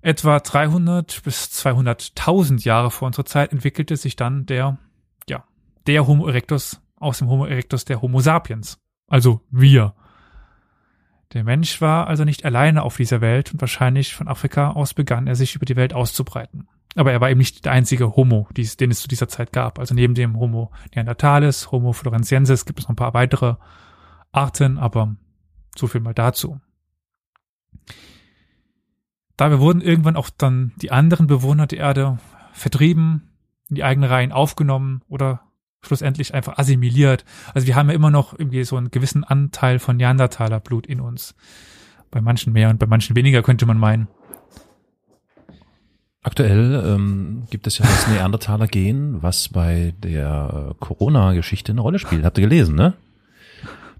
Etwa 0.00 0.38
300 0.38 1.22
bis 1.24 1.44
200.000 1.46 2.64
Jahre 2.64 2.90
vor 2.90 3.06
unserer 3.06 3.24
Zeit 3.24 3.52
entwickelte 3.52 3.96
sich 3.96 4.14
dann 4.14 4.46
der, 4.46 4.78
ja, 5.28 5.44
der 5.86 6.06
Homo 6.06 6.28
erectus 6.28 6.80
aus 6.96 7.18
dem 7.18 7.28
Homo 7.28 7.46
erectus 7.46 7.84
der 7.84 8.00
Homo 8.02 8.20
sapiens. 8.20 8.78
Also 9.08 9.40
wir. 9.50 9.94
Der 11.32 11.44
Mensch 11.44 11.80
war 11.80 12.06
also 12.06 12.24
nicht 12.24 12.44
alleine 12.44 12.82
auf 12.82 12.96
dieser 12.96 13.20
Welt 13.20 13.52
und 13.52 13.60
wahrscheinlich 13.60 14.14
von 14.14 14.28
Afrika 14.28 14.70
aus 14.70 14.94
begann 14.94 15.26
er 15.26 15.34
sich 15.34 15.54
über 15.54 15.66
die 15.66 15.76
Welt 15.76 15.92
auszubreiten. 15.92 16.68
Aber 16.94 17.12
er 17.12 17.20
war 17.20 17.30
eben 17.30 17.38
nicht 17.38 17.64
der 17.64 17.72
einzige 17.72 18.16
Homo, 18.16 18.48
den 18.56 18.90
es 18.90 19.00
zu 19.00 19.08
dieser 19.08 19.28
Zeit 19.28 19.52
gab. 19.52 19.78
Also 19.78 19.94
neben 19.94 20.14
dem 20.14 20.38
Homo 20.38 20.72
neanderthalis, 20.94 21.70
Homo 21.70 21.92
floresiensis 21.92 22.64
gibt 22.64 22.80
es 22.80 22.86
noch 22.86 22.90
ein 22.90 22.96
paar 22.96 23.14
weitere 23.14 23.56
Arten, 24.32 24.78
aber 24.78 25.16
so 25.78 25.86
viel 25.86 26.00
mal 26.00 26.14
dazu. 26.14 26.60
Dabei 29.36 29.60
wurden 29.60 29.80
irgendwann 29.80 30.16
auch 30.16 30.30
dann 30.36 30.72
die 30.76 30.90
anderen 30.90 31.28
Bewohner 31.28 31.66
der 31.66 31.78
Erde 31.78 32.18
vertrieben, 32.52 33.30
in 33.68 33.76
die 33.76 33.84
eigenen 33.84 34.10
Reihen 34.10 34.32
aufgenommen 34.32 35.02
oder 35.08 35.42
schlussendlich 35.80 36.34
einfach 36.34 36.58
assimiliert. 36.58 37.24
Also 37.54 37.66
wir 37.66 37.76
haben 37.76 37.88
ja 37.88 37.94
immer 37.94 38.10
noch 38.10 38.36
irgendwie 38.36 38.64
so 38.64 38.76
einen 38.76 38.90
gewissen 38.90 39.22
Anteil 39.22 39.78
von 39.78 39.96
Neandertaler 39.96 40.58
Blut 40.60 40.86
in 40.86 41.00
uns. 41.00 41.36
Bei 42.10 42.20
manchen 42.20 42.52
mehr 42.52 42.70
und 42.70 42.78
bei 42.78 42.86
manchen 42.86 43.14
weniger 43.14 43.42
könnte 43.42 43.66
man 43.66 43.78
meinen. 43.78 44.08
Aktuell 46.22 46.82
ähm, 46.84 47.44
gibt 47.48 47.66
es 47.68 47.78
ja 47.78 47.86
das 47.86 48.08
Neandertaler-Gen, 48.08 49.22
was 49.22 49.50
bei 49.50 49.94
der 50.02 50.72
äh, 50.72 50.74
Corona-Geschichte 50.80 51.72
eine 51.72 51.80
Rolle 51.80 52.00
spielt. 52.00 52.24
Habt 52.24 52.38
ihr 52.38 52.42
gelesen, 52.42 52.74
ne? 52.74 52.94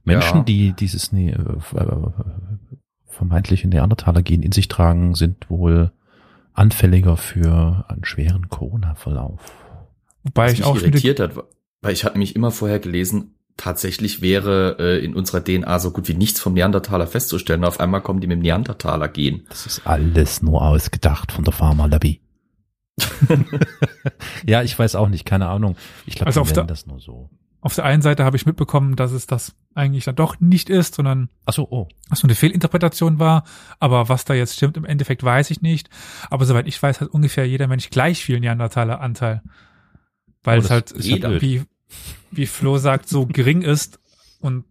Menschen, 0.08 0.38
Ja. 0.38 0.42
die 0.44 0.72
dieses 0.72 1.12
ne 1.12 1.32
äh, 1.32 1.76
äh, 1.78 2.10
vermeintliche 3.06 3.68
Neandertaler-Gen 3.68 4.42
in 4.42 4.52
sich 4.52 4.68
tragen, 4.68 5.14
sind 5.14 5.48
wohl 5.50 5.92
anfälliger 6.52 7.16
für 7.16 7.84
einen 7.88 8.04
schweren 8.04 8.48
Corona-Verlauf. 8.48 9.40
Wobei 10.24 10.46
Was 10.46 10.52
ich 10.54 10.58
mich 10.58 10.66
auch 10.66 10.76
irritiert 10.76 11.20
hat, 11.20 11.32
weil 11.80 11.92
ich 11.92 12.04
hatte 12.04 12.14
nämlich 12.14 12.34
immer 12.36 12.50
vorher 12.50 12.80
gelesen, 12.80 13.34
tatsächlich 13.56 14.20
wäre 14.22 14.76
äh, 14.78 15.04
in 15.04 15.14
unserer 15.14 15.42
DNA 15.42 15.78
so 15.80 15.90
gut 15.92 16.08
wie 16.08 16.14
nichts 16.14 16.40
vom 16.40 16.54
Neandertaler 16.54 17.06
festzustellen. 17.06 17.64
Auf 17.64 17.80
einmal 17.80 18.02
kommen 18.02 18.20
die 18.20 18.26
mit 18.26 18.36
dem 18.38 18.42
Neandertaler 18.42 19.08
gehen. 19.08 19.46
Das 19.48 19.66
ist 19.66 19.86
alles 19.86 20.42
nur 20.42 20.62
ausgedacht 20.62 21.32
von 21.32 21.44
der 21.44 21.52
Pharma-Lobby. 21.52 22.20
ja, 24.46 24.62
ich 24.62 24.78
weiß 24.78 24.94
auch 24.96 25.08
nicht, 25.08 25.24
keine 25.24 25.48
Ahnung. 25.48 25.76
Ich 26.06 26.14
glaube, 26.14 26.26
Also 26.28 26.40
auf 26.40 26.48
die 26.48 26.54
der- 26.54 26.64
das 26.64 26.86
nur 26.86 27.00
so. 27.00 27.30
Auf 27.60 27.74
der 27.74 27.84
einen 27.84 28.02
Seite 28.02 28.24
habe 28.24 28.36
ich 28.36 28.46
mitbekommen, 28.46 28.94
dass 28.94 29.10
es 29.12 29.26
das 29.26 29.56
eigentlich 29.74 30.04
dann 30.04 30.14
doch 30.16 30.38
nicht 30.40 30.70
ist, 30.70 30.94
sondern 30.94 31.28
Ach 31.44 31.52
so, 31.52 31.68
oh. 31.70 31.88
was 32.08 32.22
nur 32.22 32.28
eine 32.28 32.36
Fehlinterpretation 32.36 33.18
war. 33.18 33.44
Aber 33.80 34.08
was 34.08 34.24
da 34.24 34.34
jetzt 34.34 34.54
stimmt, 34.56 34.76
im 34.76 34.84
Endeffekt 34.84 35.24
weiß 35.24 35.50
ich 35.50 35.60
nicht. 35.60 35.90
Aber 36.30 36.44
soweit 36.44 36.68
ich 36.68 36.80
weiß, 36.80 37.00
hat 37.00 37.08
ungefähr 37.08 37.46
jeder 37.46 37.66
Mensch 37.66 37.90
gleich 37.90 38.22
viel 38.24 38.38
Neandertaler 38.40 39.00
Anteil. 39.00 39.42
Weil 40.44 40.60
Oh, 40.60 40.62
es 40.62 40.70
halt, 40.70 40.94
ja 41.04 41.28
blöd. 41.28 41.42
wie, 41.42 41.62
wie 42.30 42.46
Flo 42.46 42.78
sagt, 42.78 43.08
so 43.08 43.26
gering 43.26 43.62
ist. 43.62 43.98
Und 44.40 44.64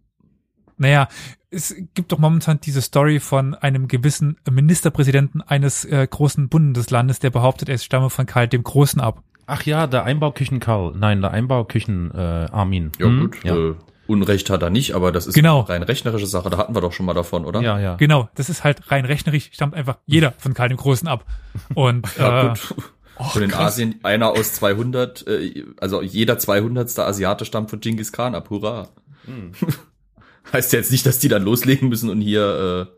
naja, 0.78 1.08
es 1.50 1.74
gibt 1.94 2.12
doch 2.12 2.18
momentan 2.18 2.60
diese 2.60 2.82
Story 2.82 3.20
von 3.20 3.54
einem 3.54 3.88
gewissen 3.88 4.38
Ministerpräsidenten 4.50 5.42
eines 5.42 5.84
äh, 5.84 6.06
großen 6.08 6.48
Bundeslandes, 6.48 7.18
der 7.18 7.30
behauptet, 7.30 7.68
er 7.68 7.78
stamme 7.78 8.10
von 8.10 8.26
Karl 8.26 8.48
dem 8.48 8.62
Großen 8.62 9.00
ab. 9.00 9.22
Ach 9.48 9.62
ja, 9.64 9.86
der 9.86 10.04
Einbauküchen 10.04 10.60
Karl. 10.60 10.92
Nein, 10.96 11.20
der 11.22 11.32
Einbauküchen 11.32 12.10
äh, 12.14 12.18
Armin. 12.52 12.92
Ja 12.98 13.06
Hm? 13.06 13.20
gut, 13.20 13.44
Ja. 13.44 13.56
Äh, 13.56 13.74
Unrecht 14.06 14.48
hat 14.48 14.62
er 14.62 14.70
nicht, 14.70 14.94
aber 14.94 15.12
das 15.12 15.26
ist 15.26 15.34
Genau. 15.34 15.60
rein 15.60 15.82
rechnerische 15.82 16.26
Sache. 16.26 16.48
Da 16.48 16.56
hatten 16.56 16.74
wir 16.74 16.80
doch 16.80 16.92
schon 16.94 17.04
mal 17.04 17.12
davon, 17.12 17.44
oder? 17.44 17.60
ja, 17.60 17.78
ja. 17.78 17.96
Genau, 17.96 18.30
das 18.36 18.48
ist 18.48 18.64
halt 18.64 18.90
rein 18.90 19.04
rechnerisch, 19.04 19.50
stammt 19.52 19.74
einfach 19.74 19.98
jeder 20.06 20.32
von 20.38 20.54
Karl 20.54 20.68
dem 20.70 20.78
Großen 20.78 21.06
ab. 21.08 21.26
Und 21.74 22.06
Ja, 22.18 22.44
äh, 22.44 22.48
gut. 22.48 22.74
Und 23.34 23.42
in 23.42 23.52
Asien 23.52 23.98
einer 24.04 24.30
aus 24.30 24.52
200, 24.54 25.26
äh, 25.26 25.64
also 25.78 26.00
jeder 26.02 26.38
200. 26.38 26.98
Asiate 27.00 27.44
stammt 27.44 27.68
von 27.68 27.80
Genghis 27.80 28.12
Khan 28.12 28.34
ab. 28.36 28.48
Hurra. 28.48 28.88
Hm. 29.24 29.52
heißt 30.52 30.72
ja 30.72 30.78
jetzt 30.78 30.92
nicht, 30.92 31.04
dass 31.04 31.18
die 31.18 31.28
dann 31.28 31.42
loslegen 31.42 31.88
müssen 31.88 32.08
und 32.10 32.20
hier 32.20 32.88
äh, 32.88 32.94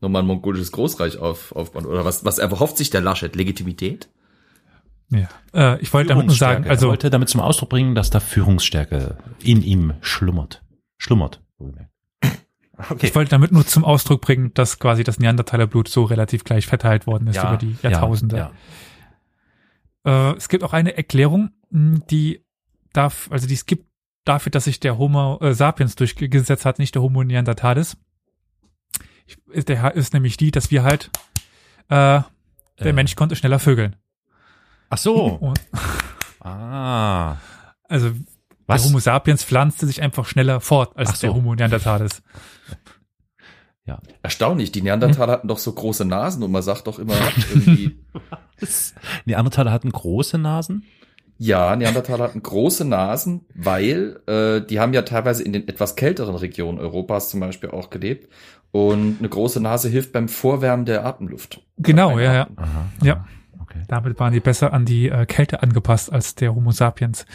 nochmal 0.00 0.22
ein 0.22 0.26
mongolisches 0.26 0.72
Großreich 0.72 1.18
auf, 1.18 1.52
aufbauen. 1.56 1.86
Oder 1.86 2.04
was, 2.04 2.24
was 2.24 2.38
erhofft 2.38 2.76
sich 2.76 2.90
der 2.90 3.00
Laschet? 3.00 3.34
Legitimität? 3.34 4.08
Ja, 5.12 5.28
äh, 5.74 5.80
ich 5.80 5.92
wollte 5.92 6.08
damit 6.10 6.26
nur 6.26 6.34
sagen, 6.34 6.68
also 6.68 6.86
er 6.86 6.90
wollte 6.90 7.10
damit 7.10 7.28
zum 7.28 7.40
Ausdruck 7.40 7.68
bringen, 7.70 7.94
dass 7.94 8.10
da 8.10 8.20
Führungsstärke 8.20 9.18
in 9.42 9.62
ihm 9.62 9.94
schlummert. 10.00 10.62
Schlummert. 10.96 11.40
Okay. 11.60 13.06
Ich 13.06 13.14
wollte 13.14 13.30
damit 13.30 13.52
nur 13.52 13.66
zum 13.66 13.84
Ausdruck 13.84 14.22
bringen, 14.22 14.52
dass 14.54 14.78
quasi 14.78 15.04
das 15.04 15.18
Neandertaler-Blut 15.18 15.88
so 15.88 16.04
relativ 16.04 16.42
gleich 16.42 16.66
verteilt 16.66 17.06
worden 17.06 17.28
ist 17.28 17.36
über 17.38 17.56
die 17.56 17.76
Jahrtausende. 17.82 18.36
Ja, 18.36 18.52
ja. 20.04 20.30
Äh, 20.32 20.36
es 20.36 20.48
gibt 20.48 20.64
auch 20.64 20.72
eine 20.72 20.96
Erklärung, 20.96 21.50
mh, 21.70 22.00
die 22.10 22.44
darf, 22.92 23.28
also 23.30 23.46
die 23.46 23.54
es 23.54 23.66
gibt 23.66 23.86
dafür, 24.24 24.50
dass 24.50 24.64
sich 24.64 24.80
der 24.80 24.98
Homo 24.98 25.38
äh, 25.40 25.54
sapiens 25.54 25.94
durchgesetzt 25.94 26.64
hat, 26.64 26.78
nicht 26.78 26.94
der 26.94 27.02
Homo 27.02 27.22
neanderthalis. 27.22 27.96
Ich, 29.26 29.36
ist, 29.50 29.68
der 29.68 29.94
ist 29.94 30.12
nämlich 30.12 30.36
die, 30.36 30.50
dass 30.50 30.70
wir 30.70 30.82
halt 30.82 31.10
äh, 31.88 32.20
der 32.78 32.86
Äh. 32.86 32.92
Mensch 32.92 33.14
konnte 33.14 33.36
schneller 33.36 33.58
vögeln. 33.58 33.96
Ach 34.92 34.98
so. 34.98 35.14
Und, 35.40 35.60
Ah. 36.44 37.36
also 37.88 38.10
Was? 38.66 38.82
der 38.82 38.90
Homo 38.90 38.98
sapiens 38.98 39.44
pflanzte 39.44 39.86
sich 39.86 40.02
einfach 40.02 40.26
schneller 40.26 40.60
fort 40.60 40.96
als 40.96 41.20
so. 41.20 41.26
der 41.28 41.34
Homo 41.34 41.54
neanderthalis. 41.54 42.22
Erstaunlich, 44.22 44.70
die 44.72 44.80
Neandertaler 44.82 45.32
hatten 45.32 45.48
doch 45.48 45.58
so 45.58 45.72
große 45.72 46.04
Nasen 46.04 46.42
und 46.42 46.50
man 46.52 46.62
sagt 46.62 46.86
doch 46.86 46.98
immer 46.98 47.14
irgendwie, 47.50 47.98
Neandertaler 49.24 49.72
hatten 49.72 49.90
große 49.90 50.38
Nasen? 50.38 50.84
ja, 51.38 51.74
Neandertaler 51.74 52.24
hatten 52.24 52.42
große 52.42 52.84
Nasen, 52.84 53.46
weil 53.54 54.20
äh, 54.28 54.60
die 54.64 54.78
haben 54.78 54.92
ja 54.94 55.02
teilweise 55.02 55.42
in 55.42 55.52
den 55.52 55.66
etwas 55.66 55.96
kälteren 55.96 56.36
Regionen 56.36 56.78
Europas 56.78 57.28
zum 57.30 57.40
Beispiel 57.40 57.70
auch 57.70 57.90
gelebt. 57.90 58.28
Und 58.70 59.16
eine 59.18 59.28
große 59.28 59.60
Nase 59.60 59.88
hilft 59.88 60.12
beim 60.12 60.28
Vorwärmen 60.28 60.86
der 60.86 61.04
Atemluft. 61.04 61.60
Genau, 61.78 62.18
ja, 62.18 62.32
ja. 62.32 62.48
Aha. 62.56 62.68
Ja. 63.02 63.12
aha. 63.14 63.20
Okay. 63.20 63.41
Damit 63.92 64.18
waren 64.18 64.32
die 64.32 64.40
besser 64.40 64.72
an 64.72 64.86
die 64.86 65.10
äh, 65.10 65.26
Kälte 65.26 65.62
angepasst 65.62 66.10
als 66.10 66.34
der 66.34 66.54
Homo 66.54 66.70
sapiens. 66.70 67.26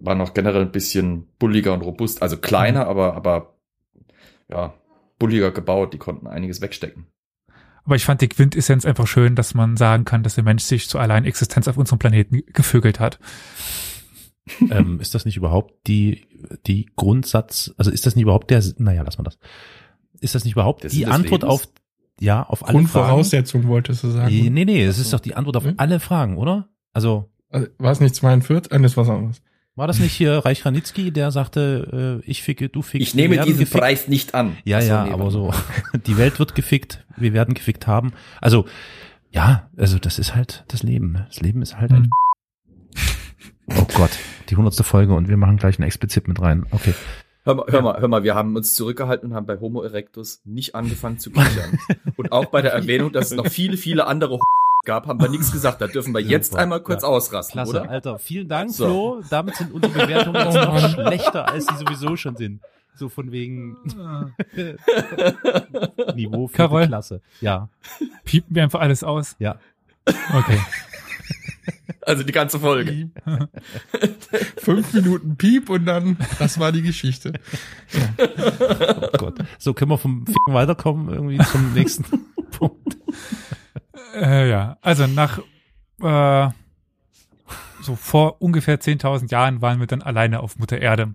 War 0.00 0.16
noch 0.16 0.34
generell 0.34 0.62
ein 0.62 0.72
bisschen 0.72 1.28
bulliger 1.38 1.72
und 1.72 1.82
robust. 1.82 2.20
Also 2.20 2.36
kleiner, 2.36 2.88
aber, 2.88 3.14
aber 3.14 3.54
ja, 4.48 4.74
bulliger 5.20 5.52
gebaut. 5.52 5.94
Die 5.94 5.98
konnten 5.98 6.26
einiges 6.26 6.60
wegstecken. 6.60 7.06
Aber 7.84 7.94
ich 7.94 8.04
fand 8.04 8.22
die 8.22 8.28
Quintessenz 8.28 8.84
einfach 8.84 9.06
schön, 9.06 9.36
dass 9.36 9.54
man 9.54 9.76
sagen 9.76 10.04
kann, 10.04 10.24
dass 10.24 10.34
der 10.34 10.42
Mensch 10.42 10.64
sich 10.64 10.88
zur 10.88 11.00
allein 11.00 11.24
Existenz 11.24 11.68
auf 11.68 11.76
unserem 11.76 12.00
Planeten 12.00 12.42
gevögelt 12.46 12.98
hat. 12.98 13.20
ähm, 14.72 14.98
ist 14.98 15.14
das 15.14 15.24
nicht 15.24 15.36
überhaupt 15.36 15.86
die, 15.86 16.26
die 16.66 16.86
Grundsatz, 16.96 17.72
also 17.76 17.92
ist 17.92 18.04
das 18.04 18.16
nicht 18.16 18.24
überhaupt 18.24 18.50
der, 18.50 18.64
naja, 18.78 19.02
lass 19.02 19.16
mal 19.16 19.22
das. 19.22 19.38
Ist 20.18 20.34
das 20.34 20.42
nicht 20.42 20.54
überhaupt 20.54 20.82
Der 20.82 20.90
die 20.90 21.06
Antwort 21.06 21.42
Lebens? 21.42 21.54
auf, 21.54 21.68
ja, 22.20 22.42
auf 22.44 22.62
alle 22.62 22.72
Fragen? 22.72 22.78
Grundvoraussetzung 22.86 23.66
wolltest 23.66 24.04
du 24.04 24.06
Nee, 24.08 24.12
sagen. 24.12 24.54
nee, 24.54 24.64
nee, 24.64 24.84
es 24.84 24.98
ist 24.98 25.12
doch 25.12 25.20
die 25.20 25.34
Antwort 25.34 25.56
auf 25.56 25.64
Hm? 25.64 25.74
alle 25.76 25.98
Fragen, 26.00 26.36
oder? 26.38 26.68
Also, 26.92 27.30
Also, 27.50 27.66
War 27.78 27.90
es 27.90 27.98
nicht 28.00 28.14
42? 28.14 28.70
Ah, 28.72 28.78
das 28.78 28.92
ist 28.92 28.96
was 28.96 29.08
anderes. 29.08 29.42
war 29.74 29.86
das 29.86 29.98
nicht 29.98 30.12
hier 30.12 30.38
Reich 30.38 30.64
Ranitzky, 30.66 31.10
der 31.10 31.30
sagte, 31.30 32.20
äh, 32.22 32.30
ich 32.30 32.42
ficke, 32.42 32.68
du 32.68 32.82
fickst. 32.82 33.08
Ich 33.08 33.14
nehme 33.14 33.38
diesen 33.38 33.60
gefickt? 33.60 33.80
Preis 33.80 34.06
nicht 34.08 34.34
an. 34.34 34.56
Ja, 34.64 34.78
Ach 34.78 34.82
ja, 34.82 35.04
nee, 35.04 35.10
aber 35.12 35.30
so, 35.30 35.52
die 36.06 36.16
Welt 36.18 36.38
wird 36.38 36.54
gefickt, 36.54 37.04
wir 37.16 37.32
werden 37.32 37.54
gefickt 37.54 37.86
haben. 37.86 38.12
Also, 38.40 38.66
ja, 39.30 39.70
also 39.76 39.98
das 39.98 40.18
ist 40.18 40.34
halt 40.34 40.64
das 40.68 40.82
Leben. 40.82 41.12
Ne? 41.12 41.24
Das 41.28 41.40
Leben 41.40 41.62
ist 41.62 41.76
halt 41.78 41.92
ein 41.92 42.02
Hm. 42.04 42.10
Oh 43.78 43.86
Gott, 43.94 44.10
die 44.48 44.56
hundertste 44.56 44.82
Folge 44.82 45.14
und 45.14 45.28
wir 45.28 45.36
machen 45.36 45.56
gleich 45.56 45.78
ein 45.78 45.84
explizit 45.84 46.26
mit 46.28 46.40
rein. 46.42 46.66
Okay. 46.72 46.92
Hör 47.44 47.54
mal, 47.54 47.64
hör 47.68 47.80
mal, 47.82 48.00
hör 48.00 48.08
mal, 48.08 48.22
wir 48.22 48.34
haben 48.34 48.54
uns 48.56 48.74
zurückgehalten 48.74 49.30
und 49.30 49.34
haben 49.36 49.46
bei 49.46 49.58
Homo 49.58 49.82
erectus 49.82 50.42
nicht 50.44 50.74
angefangen 50.74 51.18
zu 51.18 51.30
kichern. 51.30 51.78
und 52.16 52.32
auch 52.32 52.46
bei 52.46 52.60
der 52.62 52.72
Erwähnung, 52.74 53.12
dass 53.12 53.30
es 53.30 53.36
noch 53.36 53.46
viele, 53.46 53.76
viele 53.78 54.06
andere 54.06 54.38
gab, 54.84 55.06
haben 55.06 55.20
wir 55.20 55.28
nichts 55.30 55.50
gesagt. 55.52 55.80
Da 55.80 55.86
dürfen 55.86 56.12
wir 56.12 56.20
jetzt 56.20 56.50
Super. 56.50 56.62
einmal 56.62 56.82
kurz 56.82 57.02
Ja. 57.02 57.08
ausrasten, 57.08 57.52
Klasse, 57.54 57.80
oder? 57.82 57.90
Alter. 57.90 58.18
Vielen 58.18 58.48
Dank, 58.48 58.70
So. 58.72 58.84
Flo. 58.84 59.22
Damit 59.30 59.56
sind 59.56 59.72
unsere 59.72 59.92
Bewertungen 59.92 60.36
jetzt 60.44 60.54
noch 60.54 60.90
schlechter, 60.90 61.48
als 61.48 61.66
sie 61.66 61.76
sowieso 61.76 62.16
schon 62.16 62.36
sind. 62.36 62.60
So 62.94 63.08
von 63.08 63.30
wegen 63.32 63.78
Niveau 66.14 66.48
für? 66.48 66.86
Klasse. 66.86 67.20
Ja, 67.40 67.68
Piepen 68.24 68.54
wir 68.54 68.62
einfach 68.64 68.80
alles 68.80 69.02
aus. 69.04 69.36
ja. 69.38 69.56
Okay. 70.34 70.58
Also 72.02 72.22
die 72.22 72.32
ganze 72.32 72.60
Folge. 72.60 73.10
Fünf 74.58 74.92
Minuten 74.92 75.36
Piep 75.36 75.70
und 75.70 75.86
dann, 75.86 76.16
das 76.38 76.58
war 76.58 76.72
die 76.72 76.82
Geschichte. 76.82 77.32
Oh 78.18 79.18
Gott. 79.18 79.38
So 79.58 79.74
können 79.74 79.90
wir 79.90 79.98
vom 79.98 80.26
Ficken 80.26 80.54
weiterkommen 80.54 81.08
irgendwie 81.08 81.38
zum 81.38 81.72
nächsten 81.74 82.04
Punkt. 82.50 82.96
Äh, 84.14 84.50
ja, 84.50 84.78
also 84.82 85.06
nach 85.06 85.38
äh, 86.02 86.50
so 87.82 87.96
vor 87.96 88.42
ungefähr 88.42 88.80
10.000 88.80 89.30
Jahren 89.30 89.62
waren 89.62 89.80
wir 89.80 89.86
dann 89.86 90.02
alleine 90.02 90.40
auf 90.40 90.58
Mutter 90.58 90.78
Erde. 90.78 91.14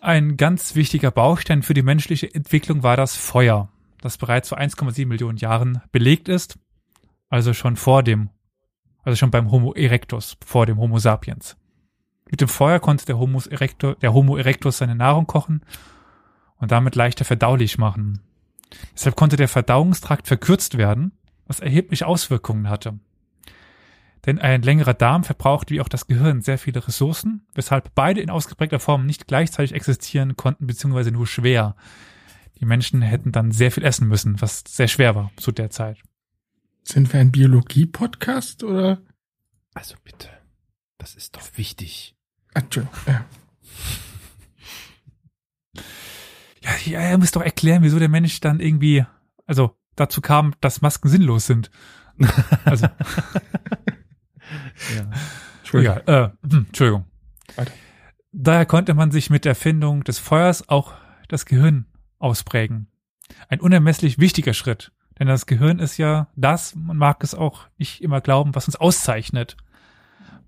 Ein 0.00 0.36
ganz 0.36 0.74
wichtiger 0.74 1.10
Baustein 1.10 1.62
für 1.62 1.74
die 1.74 1.82
menschliche 1.82 2.32
Entwicklung 2.32 2.82
war 2.82 2.96
das 2.96 3.16
Feuer, 3.16 3.70
das 4.00 4.18
bereits 4.18 4.50
vor 4.50 4.58
1,7 4.58 5.06
Millionen 5.06 5.38
Jahren 5.38 5.82
belegt 5.90 6.28
ist, 6.28 6.58
also 7.28 7.54
schon 7.54 7.76
vor 7.76 8.02
dem, 8.02 8.30
also 9.02 9.16
schon 9.16 9.30
beim 9.30 9.50
Homo 9.50 9.72
erectus, 9.72 10.36
vor 10.44 10.66
dem 10.66 10.78
Homo 10.78 10.98
sapiens. 10.98 11.56
Mit 12.30 12.40
dem 12.40 12.48
Feuer 12.48 12.78
konnte 12.78 13.06
der 13.06 13.18
Homo 13.18 13.40
erectus, 13.50 13.96
der 14.00 14.12
Homo 14.12 14.36
erectus 14.36 14.78
seine 14.78 14.94
Nahrung 14.94 15.26
kochen 15.26 15.62
und 16.56 16.70
damit 16.70 16.94
leichter 16.94 17.24
verdaulich 17.24 17.78
machen. 17.78 18.20
Deshalb 18.94 19.16
konnte 19.16 19.36
der 19.36 19.48
Verdauungstrakt 19.48 20.28
verkürzt 20.28 20.78
werden, 20.78 21.12
was 21.46 21.60
erhebliche 21.60 22.06
Auswirkungen 22.06 22.68
hatte. 22.68 23.00
Denn 24.26 24.38
ein 24.38 24.62
längerer 24.62 24.94
Darm 24.94 25.24
verbraucht 25.24 25.70
wie 25.70 25.80
auch 25.80 25.88
das 25.88 26.06
Gehirn 26.06 26.42
sehr 26.42 26.58
viele 26.58 26.86
Ressourcen, 26.86 27.46
weshalb 27.54 27.94
beide 27.94 28.20
in 28.20 28.30
ausgeprägter 28.30 28.78
Form 28.78 29.06
nicht 29.06 29.26
gleichzeitig 29.26 29.74
existieren 29.74 30.36
konnten, 30.36 30.66
beziehungsweise 30.66 31.10
nur 31.10 31.26
schwer. 31.26 31.74
Die 32.60 32.66
Menschen 32.66 33.00
hätten 33.00 33.32
dann 33.32 33.50
sehr 33.50 33.72
viel 33.72 33.84
essen 33.84 34.06
müssen, 34.06 34.40
was 34.40 34.62
sehr 34.68 34.88
schwer 34.88 35.14
war 35.14 35.30
zu 35.36 35.52
der 35.52 35.70
Zeit. 35.70 35.98
Sind 36.82 37.12
wir 37.12 37.20
ein 37.20 37.30
Biologie-Podcast 37.32 38.64
oder? 38.64 39.02
Also 39.74 39.94
bitte. 40.02 40.28
Das 40.98 41.14
ist 41.14 41.36
doch 41.36 41.56
wichtig. 41.56 42.16
Ah, 42.54 42.60
Entschuldigung. 42.60 42.98
Ja. 43.06 43.24
Ja, 46.62 46.72
ja, 46.84 47.00
er 47.00 47.16
muss 47.16 47.30
doch 47.30 47.40
erklären, 47.40 47.82
wieso 47.82 47.98
der 47.98 48.10
Mensch 48.10 48.38
dann 48.40 48.60
irgendwie, 48.60 49.06
also 49.46 49.78
dazu 49.96 50.20
kam, 50.20 50.54
dass 50.60 50.82
Masken 50.82 51.08
sinnlos 51.08 51.46
sind. 51.46 51.70
Also, 52.66 52.86
Ja. 54.94 55.10
Entschuldigung. 55.60 55.96
Ja, 56.06 56.24
äh, 56.24 56.30
hm, 56.48 56.66
Entschuldigung. 56.66 57.06
Weiter. 57.56 57.72
Daher 58.32 58.66
konnte 58.66 58.94
man 58.94 59.10
sich 59.10 59.30
mit 59.30 59.44
der 59.44 59.50
Erfindung 59.50 60.04
des 60.04 60.18
Feuers 60.18 60.68
auch 60.68 60.94
das 61.28 61.46
Gehirn 61.46 61.86
ausprägen. 62.18 62.88
Ein 63.48 63.60
unermesslich 63.60 64.18
wichtiger 64.18 64.54
Schritt, 64.54 64.92
denn 65.20 65.28
das 65.28 65.44
Gehirn 65.44 65.78
ist 65.78 65.98
ja 65.98 66.28
das, 66.34 66.74
man 66.74 66.96
mag 66.96 67.22
es 67.22 67.34
auch 67.34 67.68
nicht 67.76 68.02
immer 68.02 68.22
glauben, 68.22 68.54
was 68.54 68.66
uns 68.66 68.76
auszeichnet. 68.76 69.58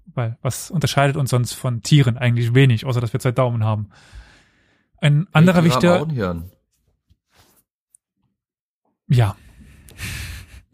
Weil 0.06 0.38
was 0.40 0.70
unterscheidet 0.70 1.16
uns 1.16 1.28
sonst 1.28 1.52
von 1.52 1.82
Tieren 1.82 2.16
eigentlich 2.16 2.54
wenig, 2.54 2.87
außer 2.87 3.00
dass 3.00 3.12
wir 3.12 3.20
zwei 3.20 3.32
Daumen 3.32 3.64
haben. 3.64 3.90
Ein 4.96 5.26
anderer 5.32 5.62
Hey, 5.62 5.68
die 5.68 5.70
haben 5.70 5.82
wichtiger, 5.82 6.00
auch 6.00 6.08
ein 6.08 6.14
Hirn. 6.14 6.50
ja. 9.08 9.37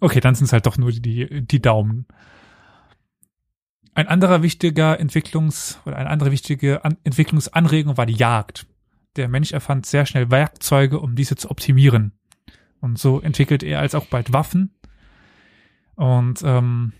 Okay, 0.00 0.20
dann 0.20 0.36
sind 0.36 0.44
es 0.44 0.52
halt 0.52 0.66
doch 0.66 0.78
nur 0.78 0.92
die, 0.92 1.44
die 1.44 1.60
Daumen. 1.60 2.06
Ein 3.94 4.06
anderer 4.06 4.42
wichtiger 4.42 5.00
Entwicklungs- 5.00 5.78
oder 5.86 5.96
eine 5.96 6.08
andere 6.08 6.30
wichtige 6.30 6.84
An 6.84 6.98
Entwicklungsanregung 7.02 7.96
war 7.96 8.06
die 8.06 8.14
Jagd. 8.14 8.66
Der 9.16 9.26
Mensch 9.26 9.50
erfand 9.50 9.86
sehr 9.86 10.06
schnell 10.06 10.30
Werkzeuge, 10.30 11.00
um 11.00 11.16
diese 11.16 11.34
zu 11.34 11.50
optimieren. 11.50 12.17
Und 12.80 12.98
so 12.98 13.20
entwickelte 13.20 13.66
er 13.66 13.80
als 13.80 13.94
auch 13.94 14.06
bald 14.06 14.32
Waffen. 14.32 14.74
Und 15.94 16.42
ähm, 16.44 16.92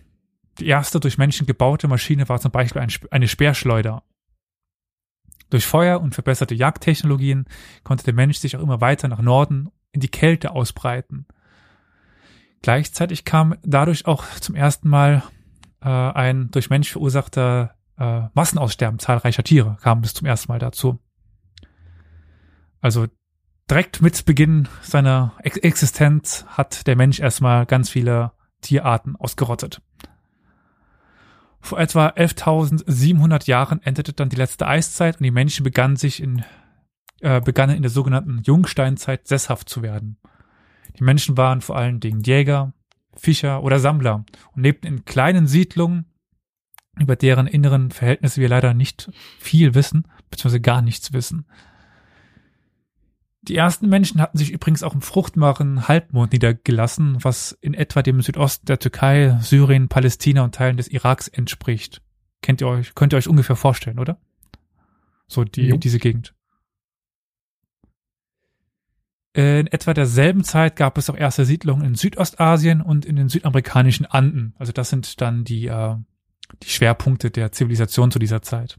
die 0.59 0.67
erste 0.67 1.01
durch 1.01 1.19
Menschen 1.19 1.47
gebaute 1.47 1.89
Maschine 1.89 2.29
war 2.29 2.41
zum 2.41 2.51
Beispiel 2.51 2.83
ein, 2.83 2.91
eine 3.11 3.29
Speerschleuder. 3.29 4.03
Durch 5.51 5.67
Feuer 5.67 6.01
und 6.01 6.15
verbesserte 6.15 6.55
Jagdtechnologien 6.55 7.47
konnte 7.85 8.05
der 8.05 8.15
Mensch 8.15 8.39
sich 8.39 8.57
auch 8.57 8.63
immer 8.63 8.81
weiter 8.81 9.09
nach 9.09 9.23
Norden 9.23 9.71
in 9.93 10.01
die 10.01 10.11
Kälte 10.11 10.51
ausbreiten. 10.51 11.27
Gleichzeitig 12.61 13.25
kam 13.25 13.55
dadurch 13.63 14.07
auch 14.07 14.25
zum 14.41 14.55
ersten 14.55 14.89
Mal 14.89 15.23
äh, 15.81 15.89
ein 15.89 16.51
durch 16.51 16.71
Mensch 16.71 16.91
verursachter 16.91 17.77
äh, 17.97 18.23
Massenaussterben 18.35 18.99
zahlreicher 18.99 19.45
Tiere, 19.45 19.77
kam 19.81 20.01
bis 20.01 20.15
zum 20.15 20.27
ersten 20.27 20.51
Mal 20.53 20.59
dazu. 20.59 20.99
Also 22.81 23.07
direkt 23.71 24.01
mit 24.01 24.25
Beginn 24.25 24.69
seiner 24.83 25.35
Ex 25.43 25.57
Existenz 25.59 26.45
hat 26.49 26.87
der 26.87 26.97
Mensch 26.97 27.21
erstmal 27.21 27.67
ganz 27.67 27.91
viele 27.91 28.33
Tierarten 28.61 29.17
ausgerottet. 29.17 29.83
Vor 31.61 31.79
etwa 31.79 32.09
11.700 32.09 33.47
Jahren 33.47 33.83
endete 33.83 34.13
dann 34.13 34.29
die 34.29 34.37
letzte 34.37 34.67
Eiszeit 34.67 35.19
und 35.19 35.25
die 35.25 35.31
Menschen 35.31 35.65
begannen 35.65 35.97
sich 35.97 36.23
in, 36.23 36.45
äh, 37.21 37.41
begannen 37.41 37.77
in 37.77 37.83
der 37.83 37.91
sogenannten 37.91 38.43
Jungsteinzeit 38.43 39.27
sesshaft 39.27 39.69
zu 39.69 39.83
werden. 39.83 40.19
Die 40.99 41.05
Menschen 41.05 41.37
waren 41.37 41.61
vor 41.61 41.77
allen 41.77 42.01
Dingen 42.01 42.21
Jäger, 42.21 42.73
Fischer 43.15 43.63
oder 43.63 43.81
Sammler 43.81 44.25
und 44.55 44.63
lebten 44.63 44.87
in 44.87 45.05
kleinen 45.05 45.47
Siedlungen, 45.47 46.07
über 46.99 47.17
deren 47.17 47.47
inneren 47.47 47.91
Verhältnisse 47.91 48.41
wir 48.41 48.49
leider 48.49 48.75
nicht 48.75 49.11
viel 49.39 49.75
wissen, 49.75 50.09
beziehungsweise 50.31 50.61
gar 50.61 50.83
nichts 50.83 51.13
wissen. 51.13 51.47
Die 53.49 53.57
ersten 53.57 53.89
Menschen 53.89 54.21
hatten 54.21 54.37
sich 54.37 54.51
übrigens 54.51 54.83
auch 54.83 54.95
im 54.95 55.01
fruchtbaren 55.01 55.89
Halbmond 55.89 56.33
niedergelassen, 56.33 57.17
was 57.25 57.53
in 57.63 57.73
etwa 57.73 58.03
dem 58.03 58.21
Südosten 58.21 58.67
der 58.67 58.79
Türkei, 58.79 59.39
Syrien, 59.41 59.89
Palästina 59.89 60.45
und 60.45 60.55
Teilen 60.55 60.77
des 60.77 60.89
Iraks 60.89 61.29
entspricht. 61.29 62.03
Kennt 62.43 62.61
ihr 62.61 62.69
euch, 62.69 62.95
könnt 62.95 63.15
ihr 63.15 63.17
euch 63.17 63.27
ungefähr 63.27 63.57
vorstellen, 63.57 63.99
oder? 63.99 64.21
So 65.27 65.45
die, 65.45 65.79
diese 65.79 65.99
Gegend. 65.99 66.35
In 69.33 69.67
etwa 69.69 69.95
derselben 69.95 70.45
Zeit 70.45 70.77
gab 70.77 70.99
es 70.99 71.09
auch 71.09 71.17
erste 71.17 71.45
Siedlungen 71.45 71.87
in 71.87 71.95
Südostasien 71.95 72.83
und 72.83 73.07
in 73.07 73.17
den 73.17 73.29
südamerikanischen 73.29 74.05
Anden. 74.05 74.55
Also 74.59 74.73
das 74.73 74.91
sind 74.91 75.21
dann 75.21 75.45
die, 75.45 75.69
äh, 75.69 75.97
die 76.63 76.69
Schwerpunkte 76.69 77.31
der 77.31 77.53
Zivilisation 77.53 78.11
zu 78.11 78.19
dieser 78.19 78.43
Zeit. 78.43 78.79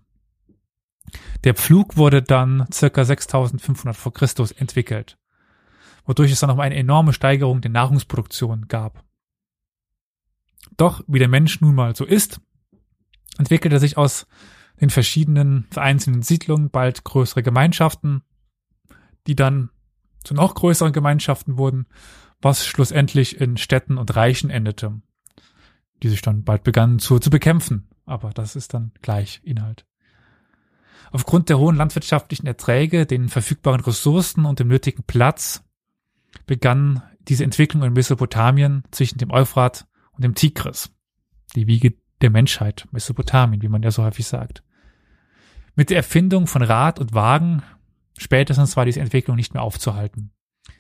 Der 1.43 1.53
Pflug 1.53 1.97
wurde 1.97 2.21
dann 2.21 2.67
circa 2.71 3.03
6500 3.03 3.95
vor 3.95 4.13
Christus 4.13 4.51
entwickelt, 4.51 5.17
wodurch 6.05 6.31
es 6.31 6.39
dann 6.39 6.49
noch 6.49 6.59
eine 6.59 6.75
enorme 6.75 7.13
Steigerung 7.13 7.61
der 7.61 7.71
Nahrungsproduktion 7.71 8.67
gab. 8.67 9.03
Doch, 10.77 11.03
wie 11.07 11.19
der 11.19 11.27
Mensch 11.27 11.61
nun 11.61 11.75
mal 11.75 11.95
so 11.95 12.05
ist, 12.05 12.41
entwickelte 13.37 13.79
sich 13.79 13.97
aus 13.97 14.27
den 14.79 14.89
verschiedenen 14.89 15.67
vereinzelten 15.71 16.21
Siedlungen 16.21 16.69
bald 16.69 17.03
größere 17.03 17.43
Gemeinschaften, 17.43 18.23
die 19.27 19.35
dann 19.35 19.69
zu 20.23 20.33
noch 20.33 20.55
größeren 20.55 20.93
Gemeinschaften 20.93 21.57
wurden, 21.57 21.85
was 22.41 22.65
schlussendlich 22.65 23.39
in 23.39 23.57
Städten 23.57 23.97
und 23.97 24.15
Reichen 24.15 24.49
endete, 24.49 25.01
die 26.01 26.09
sich 26.09 26.21
dann 26.21 26.43
bald 26.43 26.63
begannen 26.63 26.99
zu, 26.99 27.19
zu 27.19 27.29
bekämpfen. 27.29 27.89
Aber 28.05 28.31
das 28.31 28.55
ist 28.55 28.73
dann 28.73 28.91
gleich 29.01 29.41
Inhalt. 29.43 29.85
Aufgrund 31.11 31.49
der 31.49 31.57
hohen 31.57 31.75
landwirtschaftlichen 31.75 32.47
Erträge, 32.47 33.05
den 33.05 33.29
verfügbaren 33.29 33.81
Ressourcen 33.81 34.45
und 34.45 34.59
dem 34.59 34.67
nötigen 34.67 35.03
Platz 35.03 35.63
begann 36.45 37.01
diese 37.27 37.43
Entwicklung 37.43 37.83
in 37.83 37.93
Mesopotamien 37.93 38.83
zwischen 38.91 39.17
dem 39.17 39.31
Euphrat 39.31 39.87
und 40.11 40.23
dem 40.23 40.35
Tigris, 40.35 40.91
die 41.55 41.67
Wiege 41.67 41.93
der 42.21 42.29
Menschheit, 42.29 42.87
Mesopotamien, 42.91 43.61
wie 43.61 43.69
man 43.69 43.83
ja 43.83 43.91
so 43.91 44.03
häufig 44.03 44.27
sagt. 44.27 44.63
Mit 45.75 45.89
der 45.89 45.97
Erfindung 45.97 46.47
von 46.47 46.61
Rad 46.61 46.99
und 46.99 47.13
Wagen 47.13 47.63
spätestens 48.17 48.75
war 48.75 48.85
diese 48.85 48.99
Entwicklung 48.99 49.35
nicht 49.35 49.53
mehr 49.53 49.63
aufzuhalten. 49.63 50.31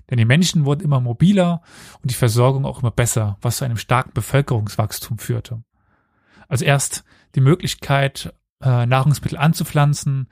Denn 0.09 0.17
die 0.17 0.25
Menschen 0.25 0.65
wurden 0.65 0.83
immer 0.83 0.99
mobiler 0.99 1.61
und 2.01 2.11
die 2.11 2.15
Versorgung 2.15 2.65
auch 2.65 2.81
immer 2.81 2.91
besser, 2.91 3.37
was 3.41 3.57
zu 3.57 3.65
einem 3.65 3.77
starken 3.77 4.11
Bevölkerungswachstum 4.13 5.19
führte. 5.19 5.63
Also 6.47 6.65
erst 6.65 7.03
die 7.35 7.41
Möglichkeit, 7.41 8.33
äh, 8.61 8.85
Nahrungsmittel 8.85 9.37
anzupflanzen, 9.37 10.27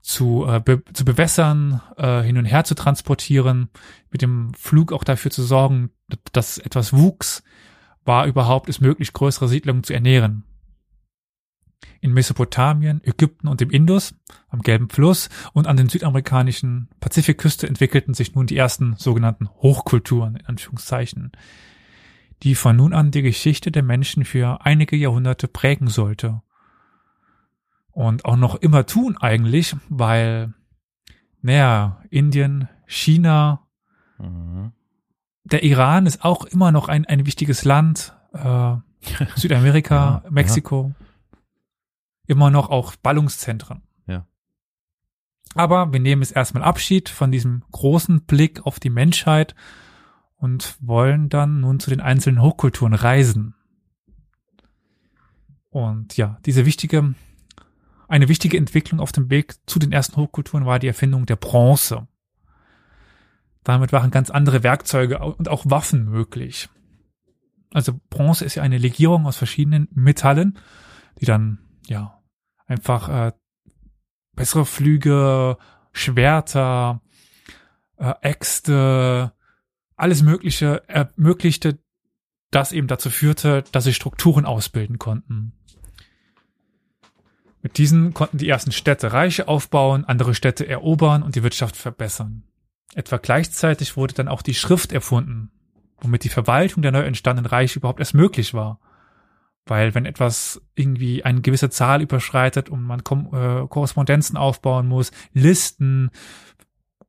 zu, 0.00 0.46
äh, 0.46 0.60
be 0.60 0.82
zu 0.92 1.04
bewässern, 1.04 1.80
äh, 1.96 2.22
hin 2.22 2.38
und 2.38 2.44
her 2.44 2.64
zu 2.64 2.74
transportieren, 2.74 3.68
mit 4.10 4.22
dem 4.22 4.54
Flug 4.54 4.92
auch 4.92 5.04
dafür 5.04 5.30
zu 5.30 5.42
sorgen, 5.42 5.90
dass 6.32 6.58
etwas 6.58 6.92
wuchs, 6.92 7.42
war 8.04 8.26
überhaupt 8.26 8.68
es 8.68 8.80
möglich, 8.80 9.12
größere 9.12 9.48
Siedlungen 9.48 9.82
zu 9.82 9.92
ernähren. 9.92 10.44
In 12.00 12.12
Mesopotamien, 12.12 13.02
Ägypten 13.02 13.48
und 13.48 13.60
dem 13.60 13.70
Indus, 13.70 14.14
am 14.48 14.62
Gelben 14.62 14.88
Fluss 14.88 15.28
und 15.52 15.66
an 15.66 15.76
den 15.76 15.88
südamerikanischen 15.88 16.88
Pazifikküste 17.00 17.66
entwickelten 17.66 18.14
sich 18.14 18.34
nun 18.34 18.46
die 18.46 18.56
ersten 18.56 18.94
sogenannten 18.96 19.48
Hochkulturen, 19.48 20.36
in 20.36 20.46
Anführungszeichen, 20.46 21.32
die 22.44 22.54
von 22.54 22.76
nun 22.76 22.92
an 22.92 23.10
die 23.10 23.22
Geschichte 23.22 23.72
der 23.72 23.82
Menschen 23.82 24.24
für 24.24 24.64
einige 24.64 24.94
Jahrhunderte 24.94 25.48
prägen 25.48 25.88
sollte. 25.88 26.42
Und 27.96 28.26
auch 28.26 28.36
noch 28.36 28.56
immer 28.56 28.84
tun 28.84 29.16
eigentlich, 29.16 29.74
weil, 29.88 30.52
naja, 31.40 32.02
Indien, 32.10 32.68
China, 32.84 33.66
Mhm. 34.18 34.72
der 35.44 35.62
Iran 35.62 36.04
ist 36.04 36.22
auch 36.22 36.44
immer 36.44 36.72
noch 36.72 36.88
ein, 36.88 37.06
ein 37.06 37.24
wichtiges 37.24 37.64
Land, 37.64 38.14
äh, 38.34 38.76
Südamerika, 39.36 40.20
Ja, 40.24 40.30
Mexiko, 40.30 40.92
immer 42.26 42.50
noch 42.50 42.68
auch 42.68 42.96
Ballungszentren. 42.96 43.80
Ja. 44.06 44.26
Aber 45.54 45.90
wir 45.90 46.00
nehmen 46.00 46.20
jetzt 46.20 46.36
erstmal 46.36 46.64
Abschied 46.64 47.08
von 47.08 47.32
diesem 47.32 47.62
großen 47.72 48.26
Blick 48.26 48.66
auf 48.66 48.78
die 48.78 48.90
Menschheit 48.90 49.54
und 50.36 50.76
wollen 50.82 51.30
dann 51.30 51.60
nun 51.60 51.80
zu 51.80 51.88
den 51.88 52.02
einzelnen 52.02 52.42
Hochkulturen 52.42 52.92
reisen. 52.92 53.54
Und 55.70 56.18
ja, 56.18 56.38
diese 56.44 56.66
wichtige, 56.66 57.14
eine 58.08 58.28
wichtige 58.28 58.56
Entwicklung 58.56 59.00
auf 59.00 59.12
dem 59.12 59.30
Weg 59.30 59.54
zu 59.66 59.78
den 59.78 59.92
ersten 59.92 60.16
Hochkulturen 60.16 60.66
war 60.66 60.78
die 60.78 60.86
Erfindung 60.86 61.26
der 61.26 61.36
Bronze. 61.36 62.06
Damit 63.64 63.92
waren 63.92 64.10
ganz 64.10 64.30
andere 64.30 64.62
Werkzeuge 64.62 65.18
und 65.18 65.48
auch 65.48 65.64
Waffen 65.68 66.04
möglich. 66.04 66.68
Also 67.72 67.98
Bronze 68.10 68.44
ist 68.44 68.54
ja 68.54 68.62
eine 68.62 68.78
Legierung 68.78 69.26
aus 69.26 69.36
verschiedenen 69.36 69.88
Metallen, 69.92 70.58
die 71.20 71.26
dann 71.26 71.58
ja 71.86 72.22
einfach 72.66 73.08
äh, 73.08 73.32
bessere 74.34 74.66
Flüge, 74.66 75.58
Schwerter, 75.92 77.02
äh, 77.96 78.14
Äxte, 78.20 79.32
alles 79.96 80.22
Mögliche 80.22 80.88
ermöglichte, 80.88 81.78
das 82.50 82.72
eben 82.72 82.86
dazu 82.86 83.10
führte, 83.10 83.64
dass 83.72 83.84
sie 83.84 83.94
Strukturen 83.94 84.46
ausbilden 84.46 84.98
konnten. 84.98 85.55
Mit 87.66 87.78
diesen 87.78 88.14
konnten 88.14 88.38
die 88.38 88.48
ersten 88.48 88.70
Städte 88.70 89.12
Reiche 89.12 89.48
aufbauen, 89.48 90.04
andere 90.04 90.36
Städte 90.36 90.68
erobern 90.68 91.24
und 91.24 91.34
die 91.34 91.42
Wirtschaft 91.42 91.74
verbessern. 91.74 92.44
Etwa 92.94 93.16
gleichzeitig 93.16 93.96
wurde 93.96 94.14
dann 94.14 94.28
auch 94.28 94.42
die 94.42 94.54
Schrift 94.54 94.92
erfunden, 94.92 95.50
womit 96.00 96.22
die 96.22 96.28
Verwaltung 96.28 96.84
der 96.84 96.92
neu 96.92 97.00
entstandenen 97.00 97.50
Reiche 97.50 97.80
überhaupt 97.80 97.98
erst 97.98 98.14
möglich 98.14 98.54
war. 98.54 98.78
Weil 99.64 99.96
wenn 99.96 100.06
etwas 100.06 100.62
irgendwie 100.76 101.24
eine 101.24 101.40
gewisse 101.40 101.68
Zahl 101.68 102.02
überschreitet 102.02 102.68
und 102.68 102.84
man 102.84 103.02
Kom 103.02 103.34
äh, 103.34 103.66
Korrespondenzen 103.66 104.36
aufbauen 104.36 104.86
muss, 104.86 105.10
Listen, 105.32 106.12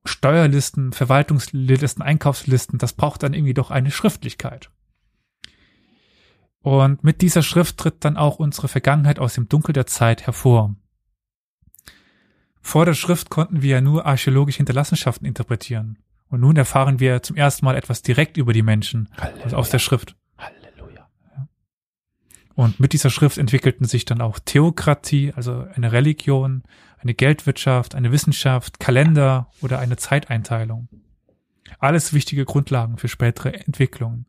Steuerlisten, 0.06 0.92
Verwaltungslisten, 0.92 2.02
Einkaufslisten, 2.02 2.80
das 2.80 2.94
braucht 2.94 3.22
dann 3.22 3.36
irgendwie 3.36 3.54
doch 3.54 3.70
eine 3.70 3.92
Schriftlichkeit. 3.92 4.72
Und 6.68 7.02
mit 7.02 7.22
dieser 7.22 7.44
Schrift 7.44 7.78
tritt 7.78 8.04
dann 8.04 8.18
auch 8.18 8.40
unsere 8.40 8.68
Vergangenheit 8.68 9.20
aus 9.20 9.36
dem 9.36 9.48
Dunkel 9.48 9.72
der 9.72 9.86
Zeit 9.86 10.26
hervor. 10.26 10.76
Vor 12.60 12.84
der 12.84 12.94
Schrift 12.94 13.30
konnten 13.30 13.62
wir 13.62 13.76
ja 13.76 13.80
nur 13.80 14.06
archäologische 14.06 14.58
Hinterlassenschaften 14.58 15.26
interpretieren. 15.26 15.98
Und 16.28 16.42
nun 16.42 16.58
erfahren 16.58 17.00
wir 17.00 17.24
zum 17.24 17.38
ersten 17.38 17.64
Mal 17.64 17.78
etwas 17.78 18.02
direkt 18.02 18.36
über 18.36 18.52
die 18.52 18.64
Menschen 18.64 19.08
also 19.46 19.56
aus 19.56 19.70
der 19.70 19.80
Schrift. 19.80 20.18
Halleluja. 20.38 21.08
Und 22.54 22.82
mit 22.82 22.92
dieser 22.92 23.12
Schrift 23.12 23.38
entwickelten 23.38 23.88
sich 23.88 24.04
dann 24.04 24.20
auch 24.20 24.38
Theokratie, 24.38 25.32
also 25.34 25.66
eine 25.74 25.94
Religion, 25.94 26.64
eine 26.98 27.14
Geldwirtschaft, 27.14 27.96
eine 27.96 28.12
Wissenschaft, 28.12 28.82
Kalender 28.82 29.50
oder 29.62 29.80
eine 29.80 29.96
Zeiteinteilung. 29.96 30.90
Alles 31.80 32.12
wichtige 32.12 32.44
Grundlagen 32.44 32.98
für 32.98 33.08
spätere 33.08 33.54
Entwicklungen. 33.54 34.26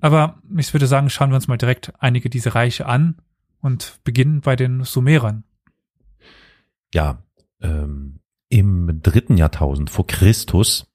Aber 0.00 0.40
ich 0.56 0.72
würde 0.72 0.86
sagen, 0.86 1.10
schauen 1.10 1.30
wir 1.30 1.36
uns 1.36 1.48
mal 1.48 1.56
direkt 1.56 1.92
einige 1.98 2.30
dieser 2.30 2.54
Reiche 2.54 2.86
an 2.86 3.16
und 3.60 4.00
beginnen 4.04 4.40
bei 4.40 4.56
den 4.56 4.84
Sumerern. 4.84 5.44
Ja, 6.94 7.22
ähm, 7.60 8.20
im 8.48 9.00
dritten 9.02 9.36
Jahrtausend 9.36 9.90
vor 9.90 10.06
Christus 10.06 10.86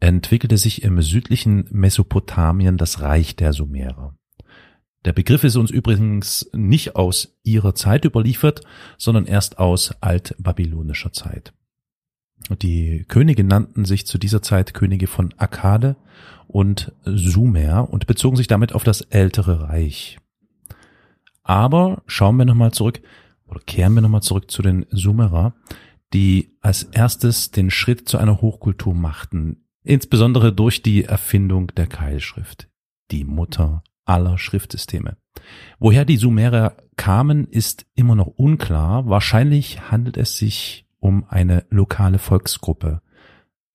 entwickelte 0.00 0.58
sich 0.58 0.82
im 0.82 1.00
südlichen 1.00 1.66
Mesopotamien 1.70 2.76
das 2.76 3.00
Reich 3.00 3.36
der 3.36 3.52
Sumerer. 3.52 4.16
Der 5.04 5.12
Begriff 5.12 5.44
ist 5.44 5.56
uns 5.56 5.70
übrigens 5.70 6.50
nicht 6.52 6.96
aus 6.96 7.38
ihrer 7.44 7.74
Zeit 7.76 8.04
überliefert, 8.04 8.62
sondern 8.98 9.26
erst 9.26 9.58
aus 9.58 9.92
altbabylonischer 10.02 11.12
Zeit. 11.12 11.52
Die 12.60 13.04
Könige 13.08 13.44
nannten 13.44 13.84
sich 13.84 14.06
zu 14.06 14.18
dieser 14.18 14.42
Zeit 14.42 14.74
Könige 14.74 15.06
von 15.06 15.32
Akkade 15.36 15.96
und 16.56 16.90
Sumer 17.04 17.86
und 17.90 18.06
bezogen 18.06 18.38
sich 18.38 18.46
damit 18.46 18.72
auf 18.72 18.82
das 18.82 19.02
ältere 19.02 19.68
Reich. 19.68 20.16
Aber 21.42 22.02
schauen 22.06 22.38
wir 22.38 22.46
nochmal 22.46 22.72
zurück 22.72 23.02
oder 23.46 23.60
kehren 23.60 23.92
wir 23.92 24.00
nochmal 24.00 24.22
zurück 24.22 24.50
zu 24.50 24.62
den 24.62 24.86
Sumerer, 24.88 25.54
die 26.14 26.56
als 26.62 26.84
erstes 26.84 27.50
den 27.50 27.70
Schritt 27.70 28.08
zu 28.08 28.16
einer 28.16 28.40
Hochkultur 28.40 28.94
machten, 28.94 29.66
insbesondere 29.82 30.50
durch 30.50 30.80
die 30.80 31.04
Erfindung 31.04 31.74
der 31.76 31.88
Keilschrift, 31.88 32.70
die 33.10 33.24
Mutter 33.24 33.84
aller 34.06 34.38
Schriftsysteme. 34.38 35.18
Woher 35.78 36.06
die 36.06 36.16
Sumerer 36.16 36.78
kamen, 36.96 37.48
ist 37.48 37.84
immer 37.94 38.14
noch 38.14 38.28
unklar. 38.28 39.06
Wahrscheinlich 39.06 39.90
handelt 39.90 40.16
es 40.16 40.38
sich 40.38 40.86
um 41.00 41.26
eine 41.28 41.66
lokale 41.68 42.18
Volksgruppe. 42.18 43.02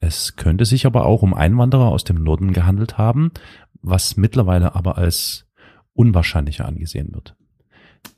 Es 0.02 0.36
könnte 0.36 0.66
sich 0.66 0.86
aber 0.86 1.06
auch 1.06 1.22
um 1.22 1.34
Einwanderer 1.34 1.88
aus 1.88 2.04
dem 2.04 2.22
Norden 2.22 2.54
gehandelt 2.54 2.98
haben, 2.98 3.32
was 3.82 4.18
mittlerweile 4.18 4.76
aber 4.76 4.98
als 4.98 5.48
unwahrscheinlicher 5.94 6.66
angesehen 6.66 7.14
wird. 7.14 7.36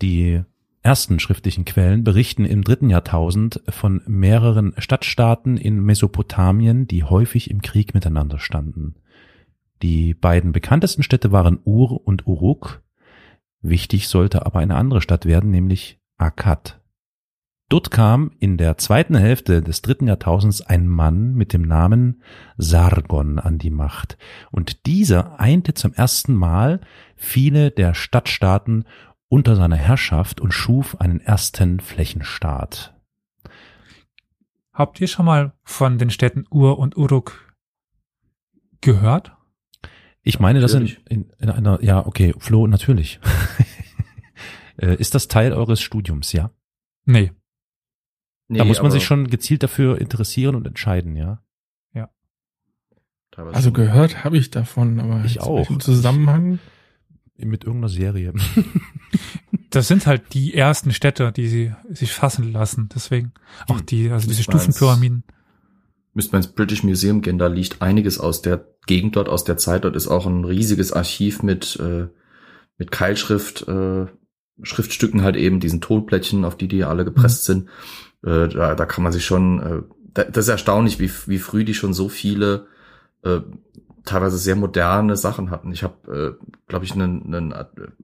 Die 0.01 0.41
ersten 0.81 1.19
schriftlichen 1.19 1.65
Quellen 1.65 2.05
berichten 2.05 2.45
im 2.45 2.63
dritten 2.63 2.89
Jahrtausend 2.89 3.61
von 3.67 4.01
mehreren 4.07 4.73
Stadtstaaten 4.77 5.57
in 5.57 5.81
Mesopotamien, 5.81 6.87
die 6.87 7.03
häufig 7.03 7.51
im 7.51 7.61
Krieg 7.61 7.93
miteinander 7.93 8.39
standen. 8.39 8.95
Die 9.81 10.13
beiden 10.13 10.53
bekanntesten 10.53 11.03
Städte 11.03 11.33
waren 11.33 11.59
Ur 11.65 12.07
und 12.07 12.25
Uruk. 12.25 12.81
Wichtig 13.61 14.07
sollte 14.07 14.45
aber 14.45 14.59
eine 14.59 14.75
andere 14.75 15.01
Stadt 15.01 15.25
werden, 15.25 15.51
nämlich 15.51 15.99
Akkad. 16.17 16.81
Dort 17.69 17.91
kam 17.91 18.31
in 18.39 18.57
der 18.57 18.77
zweiten 18.77 19.15
Hälfte 19.15 19.61
des 19.61 19.81
dritten 19.81 20.07
Jahrtausends 20.07 20.61
ein 20.61 20.87
Mann 20.87 21.33
mit 21.33 21.53
dem 21.53 21.63
Namen 21.63 22.21
Sargon 22.57 23.39
an 23.39 23.57
die 23.57 23.71
Macht. 23.71 24.17
Und 24.51 24.85
dieser 24.85 25.39
einte 25.39 25.73
zum 25.73 25.93
ersten 25.93 26.35
Mal 26.35 26.81
viele 27.15 27.71
der 27.71 27.93
Stadtstaaten 27.95 28.85
unter 29.27 29.55
seiner 29.55 29.77
Herrschaft 29.77 30.39
und 30.41 30.53
schuf 30.53 30.99
einen 31.01 31.19
ersten 31.19 31.79
Flächenstaat. 31.79 32.93
Habt 34.73 35.01
ihr 35.01 35.07
schon 35.07 35.25
mal 35.25 35.53
von 35.63 35.97
den 35.97 36.09
Städten 36.09 36.45
Ur 36.51 36.77
und 36.77 36.97
Uruk 36.97 37.55
gehört? 38.81 39.35
Ich 40.21 40.39
meine, 40.39 40.61
das 40.61 40.73
in, 40.73 40.87
in, 41.09 41.29
in 41.39 41.49
einer, 41.49 41.83
ja, 41.83 42.05
okay, 42.05 42.33
Flo, 42.37 42.67
natürlich. 42.67 43.19
Äh, 44.75 44.95
Ist 44.95 45.13
das 45.13 45.27
Teil 45.27 45.53
eures 45.53 45.81
Studiums, 45.81 46.33
ja? 46.33 46.49
Nee. 47.05 47.31
Nee, 48.53 48.59
da 48.59 48.65
muss 48.65 48.81
man 48.81 48.91
sich 48.91 49.03
schon 49.03 49.27
gezielt 49.27 49.63
dafür 49.63 49.99
interessieren 49.99 50.55
und 50.55 50.65
entscheiden, 50.65 51.15
ja? 51.15 51.43
teilweise 53.33 53.55
Also 53.55 53.71
gehört 53.71 54.23
habe 54.23 54.37
ich 54.37 54.51
davon, 54.51 54.99
aber 54.99 55.23
Ich 55.25 55.41
auch. 55.41 55.69
Im 55.69 55.79
Zusammenhang. 55.79 56.59
Mit 57.37 57.63
irgendeiner 57.63 57.89
Serie. 57.89 58.33
Das 59.69 59.87
sind 59.87 60.05
halt 60.05 60.35
die 60.35 60.53
ersten 60.53 60.91
Städte, 60.91 61.31
die 61.31 61.47
sie 61.47 61.73
sich 61.89 62.13
fassen 62.13 62.51
lassen. 62.53 62.89
Deswegen 62.93 63.33
auch 63.67 63.81
die, 63.81 64.11
also 64.11 64.27
diese. 64.27 64.43
Stufenpyramiden. 64.43 65.23
Müsste 66.13 66.33
man 66.33 66.43
ins 66.43 66.51
British 66.51 66.83
Museum 66.83 67.21
gehen, 67.21 67.39
da 67.39 67.47
liegt 67.47 67.81
einiges 67.81 68.19
aus 68.19 68.43
der 68.43 68.67
Gegend 68.85 69.15
dort, 69.15 69.29
aus 69.29 69.45
der 69.45 69.57
Zeit. 69.57 69.83
Dort 69.83 69.95
ist 69.95 70.07
auch 70.07 70.27
ein 70.27 70.45
riesiges 70.45 70.93
Archiv 70.93 71.41
mit, 71.41 71.75
äh, 71.79 72.07
mit 72.77 72.91
Keilschrift, 72.91 73.67
äh, 73.67 74.05
Schriftstücken 74.61 75.23
halt 75.23 75.37
eben, 75.37 75.59
diesen 75.59 75.81
Tonplättchen, 75.81 76.45
auf 76.45 76.55
die 76.55 76.67
die 76.67 76.83
alle 76.83 77.03
gepresst 77.03 77.45
sind. 77.45 77.67
Äh, 78.23 78.47
da, 78.49 78.75
da 78.75 78.85
kann 78.85 79.03
man 79.03 79.13
sich 79.13 79.25
schon, 79.25 79.59
äh, 79.59 79.81
da, 80.13 80.23
das 80.23 80.45
ist 80.45 80.49
erstaunlich, 80.49 80.99
wie, 80.99 81.11
wie 81.27 81.39
früh 81.39 81.63
die 81.63 81.73
schon 81.73 81.93
so 81.93 82.09
viele, 82.09 82.67
äh, 83.23 83.41
teilweise 84.05 84.37
sehr 84.37 84.55
moderne 84.55 85.15
Sachen 85.15 85.49
hatten. 85.49 85.71
Ich 85.71 85.83
habe, 85.83 86.37
äh, 86.39 86.45
glaube 86.67 86.85
ich, 86.85 86.93
ein 86.95 87.53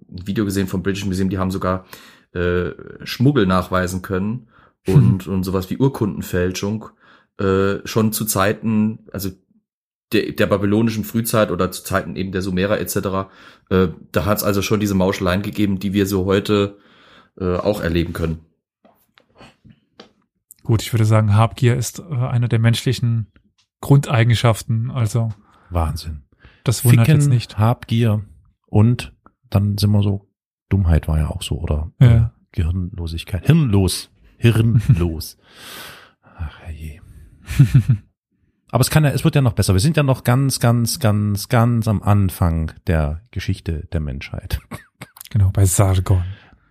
Video 0.07 0.45
gesehen 0.45 0.67
vom 0.67 0.83
British 0.83 1.05
Museum, 1.05 1.29
die 1.29 1.37
haben 1.37 1.51
sogar 1.51 1.85
äh, 2.33 2.71
Schmuggel 3.03 3.45
nachweisen 3.45 4.01
können 4.01 4.47
und, 4.87 5.27
und 5.27 5.43
sowas 5.43 5.69
wie 5.69 5.77
Urkundenfälschung 5.77 6.89
äh, 7.37 7.85
schon 7.85 8.13
zu 8.13 8.25
Zeiten, 8.25 8.99
also 9.11 9.29
der, 10.11 10.31
der 10.31 10.47
babylonischen 10.47 11.03
Frühzeit 11.03 11.51
oder 11.51 11.71
zu 11.71 11.83
Zeiten 11.83 12.15
eben 12.15 12.31
der 12.31 12.41
Sumerer 12.41 12.79
etc. 12.79 13.29
Äh, 13.69 13.89
da 14.11 14.25
hat 14.25 14.37
es 14.39 14.43
also 14.43 14.61
schon 14.61 14.79
diese 14.79 14.95
Mauscheleien 14.95 15.41
gegeben, 15.41 15.79
die 15.79 15.93
wir 15.93 16.05
so 16.05 16.25
heute 16.25 16.77
äh, 17.39 17.55
auch 17.55 17.81
erleben 17.81 18.13
können. 18.13 18.39
Gut, 20.69 20.83
ich 20.83 20.93
würde 20.93 21.05
sagen, 21.05 21.33
Habgier 21.33 21.75
ist 21.75 21.97
äh, 21.97 22.13
einer 22.13 22.47
der 22.47 22.59
menschlichen 22.59 23.31
Grundeigenschaften. 23.81 24.91
Also 24.91 25.29
Wahnsinn. 25.71 26.25
das 26.63 26.85
wundert 26.85 27.07
Ficken, 27.07 27.21
jetzt 27.21 27.27
nicht. 27.27 27.57
Habgier 27.57 28.23
und 28.67 29.17
dann 29.49 29.79
sind 29.79 29.89
wir 29.89 30.03
so, 30.03 30.29
Dummheit 30.69 31.07
war 31.07 31.17
ja 31.17 31.29
auch 31.29 31.41
so, 31.41 31.57
oder? 31.57 31.91
Ja. 31.99 32.07
Äh, 32.07 32.27
Gehirnlosigkeit. 32.51 33.47
Hirnlos. 33.47 34.11
Hirnlos. 34.37 35.39
Ach 36.37 36.59
je. 36.71 37.01
Aber 38.69 38.81
es 38.81 38.91
kann 38.91 39.03
ja, 39.03 39.09
es 39.09 39.23
wird 39.23 39.33
ja 39.33 39.41
noch 39.41 39.53
besser. 39.53 39.73
Wir 39.73 39.79
sind 39.79 39.97
ja 39.97 40.03
noch 40.03 40.23
ganz, 40.23 40.59
ganz, 40.59 40.99
ganz, 40.99 41.49
ganz 41.49 41.87
am 41.87 42.03
Anfang 42.03 42.73
der 42.85 43.23
Geschichte 43.31 43.87
der 43.91 44.01
Menschheit. 44.01 44.59
Genau, 45.31 45.49
bei 45.51 45.65
Sargon. 45.65 46.23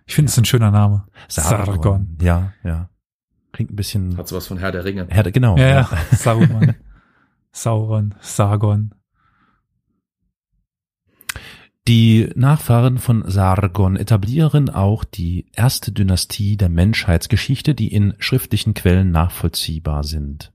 Ich 0.05 0.15
finde 0.15 0.29
es 0.29 0.37
ein 0.37 0.45
schöner 0.45 0.71
Name. 0.71 1.05
Sargon. 1.27 2.17
Ja, 2.21 2.53
ja. 2.63 2.89
Klingt 3.59 3.73
ein 3.73 3.75
bisschen. 3.75 4.15
Hat 4.15 4.29
sowas 4.29 4.47
von 4.47 4.57
Herr 4.57 4.71
der 4.71 4.85
Ringe. 4.85 5.05
Herr, 5.09 5.29
genau. 5.33 5.57
Ja, 5.57 5.67
ja. 5.67 5.89
Sauron. 6.15 6.75
Sauron. 7.51 8.15
Sargon. 8.21 8.95
Die 11.85 12.29
Nachfahren 12.35 12.99
von 12.99 13.29
Sargon 13.29 13.97
etablieren 13.97 14.69
auch 14.69 15.03
die 15.03 15.47
erste 15.51 15.91
Dynastie 15.91 16.55
der 16.55 16.69
Menschheitsgeschichte, 16.69 17.75
die 17.75 17.93
in 17.93 18.13
schriftlichen 18.19 18.73
Quellen 18.73 19.11
nachvollziehbar 19.11 20.05
sind. 20.05 20.53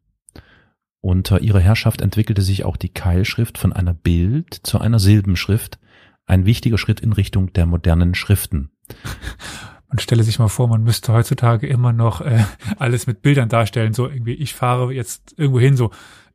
Unter 1.02 1.42
ihrer 1.42 1.60
Herrschaft 1.60 2.00
entwickelte 2.00 2.40
sich 2.40 2.64
auch 2.64 2.78
die 2.78 2.88
Keilschrift 2.88 3.58
von 3.58 3.74
einer 3.74 3.92
Bild 3.92 4.54
zu 4.62 4.80
einer 4.80 4.98
Silbenschrift, 4.98 5.78
ein 6.24 6.46
wichtiger 6.46 6.78
Schritt 6.78 7.00
in 7.00 7.12
Richtung 7.12 7.52
der 7.52 7.66
modernen 7.66 8.14
Schriften. 8.14 8.70
Man 9.94 10.00
stelle 10.00 10.24
sich 10.24 10.40
mal 10.40 10.48
vor, 10.48 10.66
man 10.66 10.82
müsste 10.82 11.12
heutzutage 11.12 11.68
immer 11.68 11.92
noch 11.92 12.20
äh, 12.20 12.42
alles 12.80 13.06
mit 13.06 13.22
Bildern 13.22 13.48
darstellen. 13.48 13.94
So 13.94 14.08
irgendwie, 14.08 14.32
ich 14.34 14.52
fahre 14.52 14.92
jetzt 14.92 15.38
irgendwo 15.38 15.60
hin, 15.60 15.76
so 15.76 15.92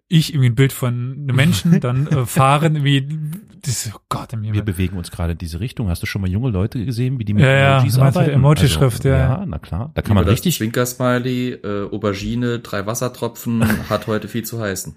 ich 0.07 0.33
irgendwie 0.33 0.49
ein 0.49 0.55
Bild 0.55 0.71
von 0.71 0.93
einem 1.17 1.35
Menschen, 1.35 1.77
dann 1.81 2.07
äh, 2.07 2.25
fahren 2.25 2.77
irgendwie, 2.77 3.19
das, 3.61 3.91
oh 3.93 3.99
Gott, 4.07 4.31
im 4.31 4.43
Wir 4.43 4.51
Himmel. 4.51 4.63
bewegen 4.63 4.95
uns 4.95 5.11
gerade 5.11 5.33
in 5.33 5.37
diese 5.39 5.59
Richtung. 5.59 5.89
Hast 5.89 6.01
du 6.01 6.05
schon 6.05 6.21
mal 6.21 6.29
junge 6.29 6.49
Leute 6.51 6.85
gesehen, 6.85 7.19
wie 7.19 7.25
die 7.25 7.33
mit 7.33 7.43
Ja, 7.43 7.51
ja, 7.51 7.77
Emojis 7.79 7.97
mit 7.97 8.05
arbeiten? 8.05 8.29
Emoji-Schrift, 8.31 9.03
ja. 9.03 9.17
Ja, 9.17 9.45
na 9.45 9.59
klar. 9.59 9.91
Da 9.93 10.03
kann 10.03 10.15
man 10.15 10.23
Über 10.23 10.31
das 10.31 10.39
richtig, 10.39 10.55
Zwinker-Smiley, 10.59 11.49
äh, 11.61 11.89
Aubergine, 11.91 12.59
drei 12.59 12.85
Wassertropfen, 12.85 13.61
hat 13.89 14.07
heute 14.07 14.29
viel 14.29 14.45
zu 14.45 14.61
heißen. 14.61 14.95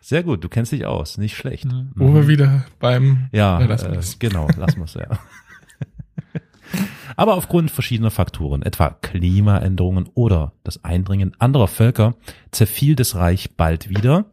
sehr 0.00 0.22
gut, 0.22 0.42
du 0.42 0.48
kennst 0.48 0.72
dich 0.72 0.86
aus, 0.86 1.18
nicht 1.18 1.36
schlecht. 1.36 1.66
Mhm. 1.66 1.90
Wo 1.94 2.14
wir 2.14 2.26
wieder 2.26 2.64
beim 2.80 3.28
Ja, 3.32 3.60
Ja, 3.60 3.68
wir 3.68 3.92
äh, 3.92 4.00
genau, 4.18 4.48
lassen 4.56 4.78
wir 4.78 4.84
es 4.86 4.94
ja. 4.94 5.08
Aber 7.16 7.34
aufgrund 7.34 7.70
verschiedener 7.70 8.10
Faktoren, 8.10 8.62
etwa 8.62 8.90
Klimaänderungen 8.90 10.08
oder 10.14 10.52
das 10.64 10.84
Eindringen 10.84 11.34
anderer 11.38 11.68
Völker, 11.68 12.14
zerfiel 12.50 12.96
das 12.96 13.14
Reich 13.14 13.56
bald 13.56 13.88
wieder. 13.88 14.26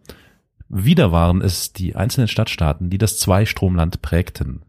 Wieder 0.67 1.11
waren 1.11 1.41
es 1.41 1.73
die 1.73 1.95
einzelnen 1.95 2.27
Stadtstaaten, 2.27 2.89
die 2.89 2.97
das 2.97 3.17
Zweistromland 3.19 4.01
prägten. 4.01 4.63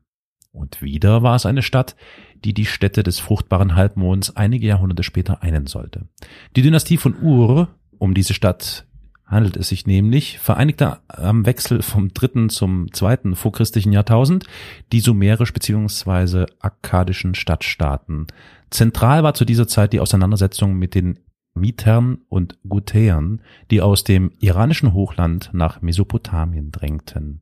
Und 0.52 0.80
wieder 0.82 1.22
war 1.22 1.36
es 1.36 1.46
eine 1.46 1.62
Stadt, 1.62 1.96
die 2.44 2.54
die 2.54 2.66
Städte 2.66 3.02
des 3.02 3.18
fruchtbaren 3.18 3.74
Halbmonds 3.74 4.36
einige 4.36 4.66
Jahrhunderte 4.66 5.02
später 5.02 5.42
einen 5.42 5.66
sollte. 5.66 6.08
Die 6.54 6.62
Dynastie 6.62 6.96
von 6.96 7.14
Ur, 7.20 7.68
um 7.98 8.14
diese 8.14 8.34
Stadt 8.34 8.86
handelt 9.26 9.56
es 9.56 9.68
sich 9.68 9.86
nämlich, 9.86 10.38
vereinigte 10.38 10.98
am 11.08 11.46
Wechsel 11.46 11.82
vom 11.82 12.14
dritten 12.14 12.48
zum 12.48 12.92
zweiten 12.92 13.34
vorchristlichen 13.34 13.92
Jahrtausend 13.92 14.44
die 14.92 15.00
sumerisch 15.00 15.52
beziehungsweise 15.52 16.46
akkadischen 16.60 17.34
Stadtstaaten. 17.34 18.28
Zentral 18.70 19.22
war 19.22 19.34
zu 19.34 19.44
dieser 19.44 19.66
Zeit 19.66 19.92
die 19.92 20.00
Auseinandersetzung 20.00 20.74
mit 20.74 20.94
den 20.94 21.18
Mitern 21.54 22.18
und 22.28 22.58
Gutäern, 22.68 23.40
die 23.70 23.80
aus 23.80 24.04
dem 24.04 24.30
iranischen 24.38 24.92
Hochland 24.92 25.50
nach 25.52 25.80
Mesopotamien 25.82 26.70
drängten. 26.70 27.40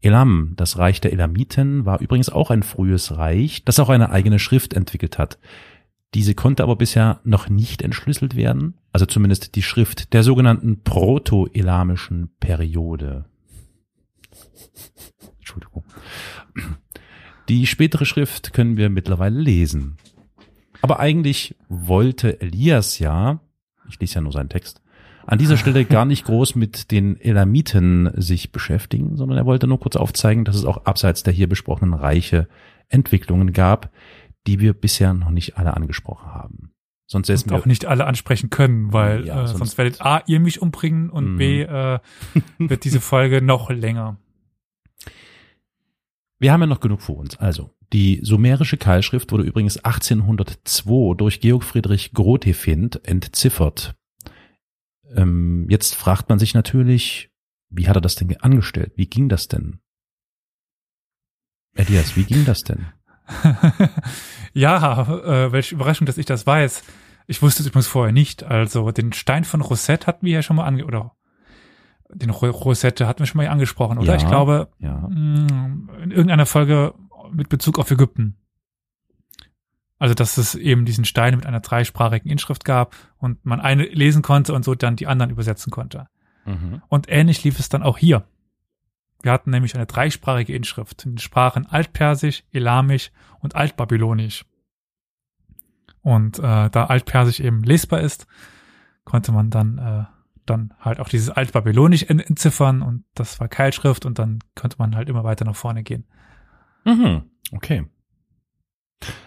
Elam, 0.00 0.52
das 0.56 0.78
Reich 0.78 1.00
der 1.00 1.12
Elamiten, 1.12 1.84
war 1.84 2.00
übrigens 2.00 2.28
auch 2.28 2.50
ein 2.50 2.62
frühes 2.62 3.16
Reich, 3.16 3.64
das 3.64 3.80
auch 3.80 3.88
eine 3.88 4.10
eigene 4.10 4.38
Schrift 4.38 4.74
entwickelt 4.74 5.18
hat. 5.18 5.38
Diese 6.14 6.34
konnte 6.34 6.62
aber 6.62 6.76
bisher 6.76 7.20
noch 7.24 7.48
nicht 7.48 7.82
entschlüsselt 7.82 8.36
werden, 8.36 8.74
also 8.98 9.06
zumindest 9.06 9.54
die 9.54 9.62
Schrift 9.62 10.12
der 10.12 10.24
sogenannten 10.24 10.82
proto-elamischen 10.82 12.30
Periode. 12.40 13.26
Entschuldigung. 15.38 15.84
Die 17.48 17.68
spätere 17.68 18.04
Schrift 18.04 18.52
können 18.52 18.76
wir 18.76 18.90
mittlerweile 18.90 19.38
lesen. 19.38 19.98
Aber 20.82 20.98
eigentlich 20.98 21.54
wollte 21.68 22.40
Elias 22.40 22.98
ja, 22.98 23.38
ich 23.88 24.00
lese 24.00 24.16
ja 24.16 24.20
nur 24.20 24.32
seinen 24.32 24.48
Text, 24.48 24.82
an 25.26 25.38
dieser 25.38 25.56
Stelle 25.56 25.84
gar 25.84 26.04
nicht 26.04 26.24
groß 26.24 26.56
mit 26.56 26.90
den 26.90 27.20
Elamiten 27.20 28.10
sich 28.20 28.50
beschäftigen, 28.50 29.16
sondern 29.16 29.38
er 29.38 29.46
wollte 29.46 29.68
nur 29.68 29.78
kurz 29.78 29.94
aufzeigen, 29.94 30.44
dass 30.44 30.56
es 30.56 30.64
auch 30.64 30.86
abseits 30.86 31.22
der 31.22 31.32
hier 31.32 31.48
besprochenen 31.48 31.94
Reiche 31.94 32.48
Entwicklungen 32.88 33.52
gab, 33.52 33.92
die 34.48 34.58
wir 34.58 34.72
bisher 34.72 35.14
noch 35.14 35.30
nicht 35.30 35.56
alle 35.56 35.76
angesprochen 35.76 36.32
haben. 36.32 36.72
Sonst 37.10 37.30
Und 37.30 37.50
wir 37.50 37.56
auch 37.56 37.64
nicht 37.66 37.86
alle 37.86 38.06
ansprechen 38.06 38.50
können, 38.50 38.92
weil 38.92 39.24
Ja, 39.26 39.42
äh, 39.42 39.46
sonst- 39.46 39.58
sonst 39.58 39.78
werdet 39.78 40.02
A, 40.02 40.22
ihr 40.26 40.40
mich 40.40 40.60
umbringen 40.60 41.08
und 41.08 41.32
Mhm. 41.32 41.36
B, 41.38 41.62
äh, 41.62 41.98
wird 42.58 42.84
diese 42.84 43.00
Folge 43.00 43.40
noch 43.42 43.70
länger. 43.70 44.18
Wir 46.38 46.52
haben 46.52 46.60
ja 46.60 46.66
noch 46.66 46.80
genug 46.80 47.00
vor 47.02 47.16
uns. 47.16 47.36
Also, 47.38 47.74
die 47.94 48.20
sumerische 48.22 48.76
Keilschrift 48.76 49.32
wurde 49.32 49.44
übrigens 49.44 49.78
1802 49.78 51.14
durch 51.16 51.40
Georg 51.40 51.64
Friedrich 51.64 52.12
Grotefend 52.12 53.04
entziffert. 53.08 53.96
Ähm, 55.16 55.66
jetzt 55.70 55.94
fragt 55.94 56.28
man 56.28 56.38
sich 56.38 56.52
natürlich, 56.52 57.30
wie 57.70 57.88
hat 57.88 57.96
er 57.96 58.02
das 58.02 58.16
denn 58.16 58.36
angestellt? 58.36 58.92
Wie 58.96 59.06
ging 59.08 59.30
das 59.30 59.48
denn? 59.48 59.80
Elias, 61.74 62.16
wie 62.16 62.24
ging 62.24 62.44
das 62.44 62.64
denn? 62.64 62.86
ja, 64.52 65.02
äh, 65.02 65.52
welche 65.52 65.74
Überraschung, 65.74 66.06
dass 66.06 66.18
ich 66.18 66.26
das 66.26 66.46
weiß. 66.46 66.82
Ich 67.26 67.42
wusste 67.42 67.62
es 67.62 67.68
übrigens 67.68 67.86
vorher 67.86 68.12
nicht. 68.12 68.42
Also 68.44 68.90
den 68.90 69.12
Stein 69.12 69.44
von 69.44 69.60
Rosette 69.60 70.06
hatten 70.06 70.24
wir 70.26 70.32
ja 70.32 70.42
schon 70.42 70.56
mal 70.56 70.64
ange 70.66 70.84
oder 70.84 71.12
den 72.10 72.30
Ro- 72.30 72.48
Rosette 72.50 73.06
hatten 73.06 73.18
wir 73.20 73.26
schon 73.26 73.36
mal 73.38 73.48
angesprochen, 73.48 73.98
oder? 73.98 74.12
Ja. 74.12 74.16
Ich 74.16 74.26
glaube, 74.26 74.68
Ja. 74.78 74.94
mh, 75.10 76.02
in 76.02 76.10
irgendeiner 76.10 76.46
Folge 76.46 76.94
mit 77.32 77.48
Bezug 77.50 77.78
auf 77.78 77.90
Ägypten. 77.90 78.36
Also, 79.98 80.14
dass 80.14 80.38
es 80.38 80.54
eben 80.54 80.84
diesen 80.86 81.04
Stein 81.04 81.34
mit 81.36 81.44
einer 81.44 81.60
dreisprachigen 81.60 82.30
Inschrift 82.30 82.64
gab 82.64 82.94
und 83.18 83.44
man 83.44 83.60
eine 83.60 83.82
lesen 83.84 84.22
konnte 84.22 84.54
und 84.54 84.64
so 84.64 84.74
dann 84.74 84.96
die 84.96 85.06
anderen 85.08 85.30
übersetzen 85.30 85.70
konnte. 85.70 86.06
Mhm. 86.46 86.80
Und 86.88 87.06
ähnlich 87.10 87.42
lief 87.44 87.58
es 87.58 87.68
dann 87.68 87.82
auch 87.82 87.98
hier. 87.98 88.24
Wir 89.22 89.32
hatten 89.32 89.50
nämlich 89.50 89.74
eine 89.74 89.86
dreisprachige 89.86 90.54
Inschrift 90.54 91.04
in 91.04 91.12
den 91.12 91.18
Sprachen 91.18 91.66
Altpersisch, 91.66 92.44
Elamisch 92.52 93.10
und 93.40 93.56
Altbabylonisch. 93.56 94.44
Und 96.02 96.38
äh, 96.38 96.70
da 96.70 96.86
Altpersisch 96.86 97.40
eben 97.40 97.62
lesbar 97.62 98.00
ist, 98.00 98.26
konnte 99.04 99.32
man 99.32 99.50
dann 99.50 99.78
äh, 99.78 100.04
dann 100.46 100.74
halt 100.78 101.00
auch 101.00 101.08
dieses 101.08 101.30
Altbabylonisch 101.30 102.04
en- 102.04 102.20
entziffern 102.20 102.82
und 102.82 103.04
das 103.14 103.38
war 103.40 103.48
Keilschrift 103.48 104.06
und 104.06 104.18
dann 104.18 104.38
konnte 104.54 104.76
man 104.78 104.96
halt 104.96 105.08
immer 105.08 105.24
weiter 105.24 105.44
nach 105.44 105.56
vorne 105.56 105.82
gehen. 105.82 106.06
Mhm. 106.84 107.24
Okay. 107.52 107.86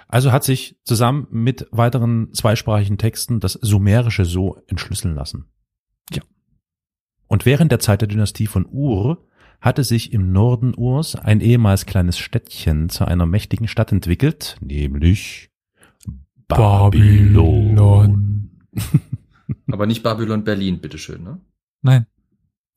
Also 0.08 0.32
hat 0.32 0.44
sich 0.44 0.80
zusammen 0.84 1.28
mit 1.30 1.68
weiteren 1.72 2.34
zweisprachigen 2.34 2.98
Texten 2.98 3.40
das 3.40 3.54
Sumerische 3.54 4.26
so 4.26 4.62
entschlüsseln 4.68 5.16
lassen. 5.16 5.46
Ja. 6.12 6.22
Und 7.28 7.46
während 7.46 7.72
der 7.72 7.80
Zeit 7.80 8.02
der 8.02 8.08
Dynastie 8.08 8.48
von 8.48 8.66
Ur 8.66 9.26
hatte 9.62 9.84
sich 9.84 10.12
im 10.12 10.32
Norden 10.32 10.74
Urs 10.76 11.16
ein 11.16 11.40
ehemals 11.40 11.86
kleines 11.86 12.18
Städtchen 12.18 12.90
zu 12.90 13.06
einer 13.06 13.28
mächtigen 13.28 13.68
Stadt 13.68 13.92
entwickelt, 13.92 14.58
nämlich 14.60 15.52
Babylon. 16.48 18.50
Aber 19.72 19.86
nicht 19.86 20.04
Babylon 20.04 20.44
Berlin, 20.44 20.82
bitteschön, 20.82 21.24
ne? 21.24 21.40
Nein. 21.82 22.08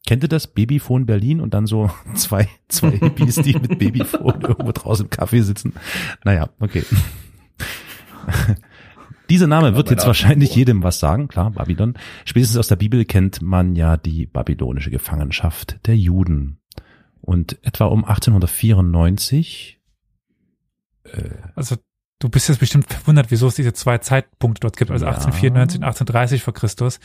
Kennt 0.07 0.23
ihr 0.23 0.29
das 0.29 0.49
Babyphone 0.49 1.07
Berlin 1.07 1.41
und 1.41 1.55
dann 1.55 1.67
so 1.67 1.91
zwei, 2.15 2.49
zwei 2.69 2.91
Hippies, 2.91 3.37
die 3.37 3.55
mit 3.55 3.79
Babyphone 3.79 4.41
irgendwo 4.43 4.73
draußen 4.73 5.07
im 5.07 5.11
Café 5.11 5.43
sitzen? 5.43 5.73
Naja, 6.25 6.51
okay. 6.61 6.85
Dieser 9.31 9.47
Name 9.47 9.75
wird 9.75 9.91
jetzt 9.91 10.07
wahrscheinlich 10.07 10.55
jedem 10.55 10.83
was 10.83 10.99
sagen, 10.99 11.29
klar, 11.29 11.51
Babylon. 11.51 11.95
Spätestens 12.27 12.59
aus 12.59 12.69
der 12.69 12.77
Bibel 12.77 13.07
kennt 13.07 13.41
man 13.41 13.75
ja 13.75 13.97
die 13.97 14.27
babylonische 14.27 14.91
Gefangenschaft 14.91 15.79
der 15.87 15.97
Juden. 15.97 16.59
Und 17.25 17.59
etwa 17.65 17.87
um 17.87 18.05
1894, 18.05 19.81
Also 21.55 21.77
du 22.19 22.29
bist 22.29 22.49
jetzt 22.49 22.59
bestimmt 22.59 22.93
verwundert, 22.93 23.31
wieso 23.31 23.49
es 23.49 23.55
diese 23.55 23.73
zwei 23.73 23.99
Zeitpunkte 23.99 24.61
dort 24.61 24.77
gibt, 24.77 24.91
also 24.91 25.05
Ja. 25.05 25.13
1894 25.13 25.79
und 25.81 25.85
1830 25.85 26.43
vor 26.43 26.55
Christus. 26.55 27.01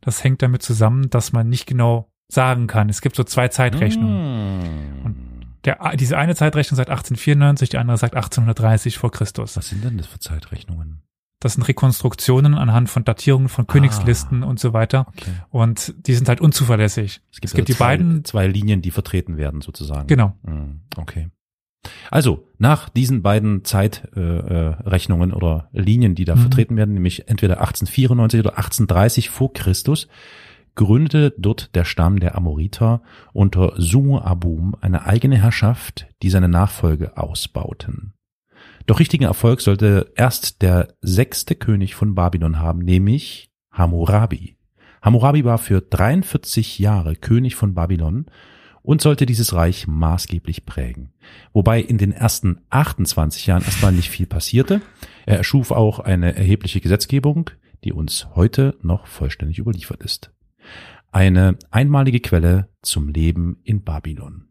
Das 0.00 0.22
hängt 0.24 0.42
damit 0.42 0.62
zusammen, 0.62 1.10
dass 1.10 1.32
man 1.32 1.48
nicht 1.48 1.66
genau 1.66 2.10
sagen 2.28 2.66
kann. 2.66 2.88
Es 2.88 3.00
gibt 3.00 3.16
so 3.16 3.24
zwei 3.24 3.48
Zeitrechnungen. 3.48 5.04
Hm. 5.04 5.46
Der, 5.64 5.78
diese 5.96 6.16
eine 6.16 6.34
Zeitrechnung 6.34 6.76
sagt 6.76 6.88
1894, 6.90 7.68
die 7.68 7.78
andere 7.78 7.98
sagt 7.98 8.14
1830 8.14 8.98
vor 8.98 9.10
Christus. 9.10 9.56
Was 9.56 9.68
sind 9.68 9.84
denn 9.84 9.98
das 9.98 10.06
für 10.06 10.18
Zeitrechnungen? 10.18 11.02
Das 11.40 11.54
sind 11.54 11.62
Rekonstruktionen 11.66 12.54
anhand 12.54 12.88
von 12.90 13.02
Datierungen 13.04 13.48
von 13.48 13.66
Königslisten 13.66 14.42
und 14.42 14.60
so 14.60 14.72
weiter. 14.72 15.06
Okay. 15.08 15.30
Und 15.48 15.94
die 16.06 16.14
sind 16.14 16.28
halt 16.28 16.40
unzuverlässig. 16.40 17.22
Es 17.32 17.40
gibt, 17.40 17.46
Es 17.46 17.54
gibt 17.54 17.62
also 17.68 17.72
die 17.72 17.76
zwei, 17.76 17.84
beiden- 17.96 18.24
zwei 18.24 18.46
Linien, 18.46 18.82
die 18.82 18.90
vertreten 18.90 19.36
werden 19.38 19.60
sozusagen. 19.62 20.06
Genau. 20.06 20.34
Hm, 20.44 20.80
Okay. 20.96 21.28
Also 22.10 22.46
nach 22.58 22.90
diesen 22.90 23.22
beiden 23.22 23.64
Zeitrechnungen 23.64 24.46
äh, 24.84 24.88
Rechnungen 24.88 25.32
oder 25.32 25.70
Linien, 25.72 26.14
die 26.14 26.26
da 26.26 26.34
Mhm. 26.36 26.40
vertreten 26.40 26.76
werden, 26.76 26.92
nämlich 26.92 27.26
entweder 27.28 27.62
1894 27.62 28.40
oder 28.40 28.58
1830 28.58 29.30
vor 29.30 29.54
Christus, 29.54 30.06
gründete 30.74 31.32
dort 31.38 31.74
der 31.74 31.84
Stamm 31.86 32.20
der 32.20 32.36
Amoriter 32.36 33.00
unter 33.32 33.72
Sumu 33.78 34.18
Abum 34.18 34.76
eine 34.82 35.06
eigene 35.06 35.36
Herrschaft, 35.38 36.06
die 36.22 36.28
seine 36.28 36.48
Nachfolge 36.50 37.16
ausbauten. 37.16 38.12
Doch 38.90 38.98
richtigen 38.98 39.22
Erfolg 39.22 39.60
sollte 39.60 40.10
erst 40.16 40.62
der 40.62 40.96
sechste 41.00 41.54
König 41.54 41.94
von 41.94 42.16
Babylon 42.16 42.58
haben, 42.58 42.80
nämlich 42.80 43.52
Hammurabi. 43.70 44.56
Hammurabi 45.00 45.44
war 45.44 45.58
für 45.58 45.80
43 45.80 46.80
Jahre 46.80 47.14
König 47.14 47.54
von 47.54 47.72
Babylon 47.72 48.26
und 48.82 49.00
sollte 49.00 49.26
dieses 49.26 49.54
Reich 49.54 49.86
maßgeblich 49.86 50.66
prägen. 50.66 51.12
Wobei 51.52 51.80
in 51.80 51.98
den 51.98 52.10
ersten 52.10 52.62
28 52.70 53.46
Jahren 53.46 53.62
erstmal 53.62 53.92
nicht 53.92 54.10
viel 54.10 54.26
passierte. 54.26 54.80
Er 55.24 55.36
erschuf 55.36 55.70
auch 55.70 56.00
eine 56.00 56.34
erhebliche 56.34 56.80
Gesetzgebung, 56.80 57.50
die 57.84 57.92
uns 57.92 58.26
heute 58.34 58.76
noch 58.82 59.06
vollständig 59.06 59.60
überliefert 59.60 60.02
ist. 60.02 60.32
Eine 61.12 61.60
einmalige 61.70 62.18
Quelle 62.18 62.70
zum 62.82 63.06
Leben 63.06 63.60
in 63.62 63.84
Babylon. 63.84 64.49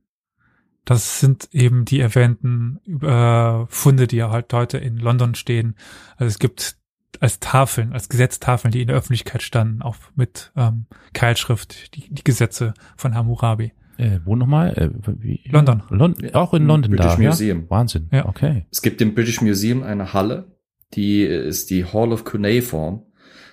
Das 0.90 1.20
sind 1.20 1.50
eben 1.52 1.86
die 1.86 2.00
erwähnten 2.00 2.80
äh, 3.04 3.68
Funde, 3.68 4.08
die 4.08 4.16
ja 4.16 4.32
halt 4.32 4.52
heute 4.54 4.80
in 4.80 4.98
London 4.98 5.36
stehen. 5.36 5.76
Also 6.18 6.30
es 6.30 6.40
gibt 6.40 6.78
als 7.20 7.40
Tafeln, 7.40 7.94
als 7.94 8.10
Gesetztafeln, 8.10 8.72
die 8.72 8.82
in 8.82 8.88
der 8.88 8.98
Öffentlichkeit 8.98 9.44
standen, 9.44 9.84
auch 9.84 9.98
mit 10.16 10.52
ähm, 10.56 10.88
Keilschrift, 11.14 11.96
die, 11.96 12.12
die 12.12 12.24
Gesetze 12.24 12.74
von 12.98 13.14
Hammurabi. 13.14 13.72
Äh, 13.98 14.22
wo 14.26 14.36
nochmal? 14.36 14.74
Äh, 14.74 14.90
wie? 15.20 15.42
London. 15.52 15.84
Lon 15.90 16.16
auch 16.34 16.56
in 16.56 16.66
London 16.66 16.90
British 16.90 17.18
da. 17.18 17.22
Ja? 17.22 17.30
Museum. 17.30 17.70
Wahnsinn. 17.70 18.08
Ja. 18.12 18.26
Okay. 18.26 18.66
Es 18.72 18.82
gibt 18.82 19.00
im 19.00 19.14
British 19.14 19.42
Museum 19.42 19.84
eine 19.84 20.14
Halle, 20.14 20.56
die 20.96 21.22
ist 21.22 21.70
die 21.70 21.86
Hall 21.86 22.12
of 22.12 22.24
Cuneiform. 22.24 23.04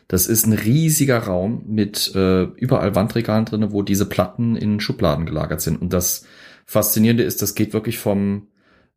Das 0.09 0.27
ist 0.27 0.46
ein 0.46 0.55
riesiger 0.55 1.18
Raum 1.18 1.64
mit 1.66 2.14
äh, 2.14 2.44
überall 2.44 2.94
Wandregalen 2.94 3.44
drinne, 3.44 3.72
wo 3.72 3.83
diese 3.83 4.09
Platten 4.09 4.57
in 4.57 4.81
Schubladen 4.81 5.27
gelagert 5.27 5.61
sind. 5.61 5.83
Und 5.83 5.92
das 5.92 6.25
Faszinierende 6.66 7.22
ist, 7.22 7.40
das 7.42 7.55
geht 7.55 7.72
wirklich 7.72 7.98
vom 7.98 8.48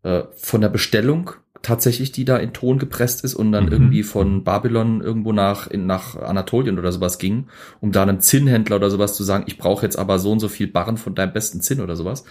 äh, 0.04 0.24
von 0.36 0.62
der 0.62 0.70
Bestellung 0.70 1.32
tatsächlich, 1.62 2.12
die 2.14 2.24
da 2.24 2.38
in 2.38 2.54
Ton 2.54 2.80
gepresst 2.80 3.24
ist 3.26 3.36
und 3.36 3.52
dann 3.52 3.66
Mhm. 3.66 3.72
irgendwie 3.72 4.04
von 4.04 4.44
Babylon 4.46 5.02
irgendwo 5.02 5.34
nach 5.34 5.68
in, 5.68 5.86
nach 5.86 6.16
Anatolien 6.16 6.80
oder 6.80 6.92
sowas 6.92 7.18
ging, 7.20 7.48
um 7.82 7.92
da 7.92 8.02
einem 8.04 8.22
Zinnhändler 8.22 8.78
oder 8.78 8.90
sowas 8.90 9.14
zu 9.16 9.24
sagen, 9.24 9.44
ich 9.48 9.58
brauche 9.58 9.86
jetzt 9.86 9.98
aber 10.00 10.20
so 10.20 10.32
und 10.32 10.40
so 10.40 10.48
viel 10.48 10.68
Barren 10.68 10.96
von 10.98 11.16
deinem 11.16 11.34
besten 11.34 11.60
Zinn 11.62 11.82
oder 11.82 11.96
sowas, 11.98 12.24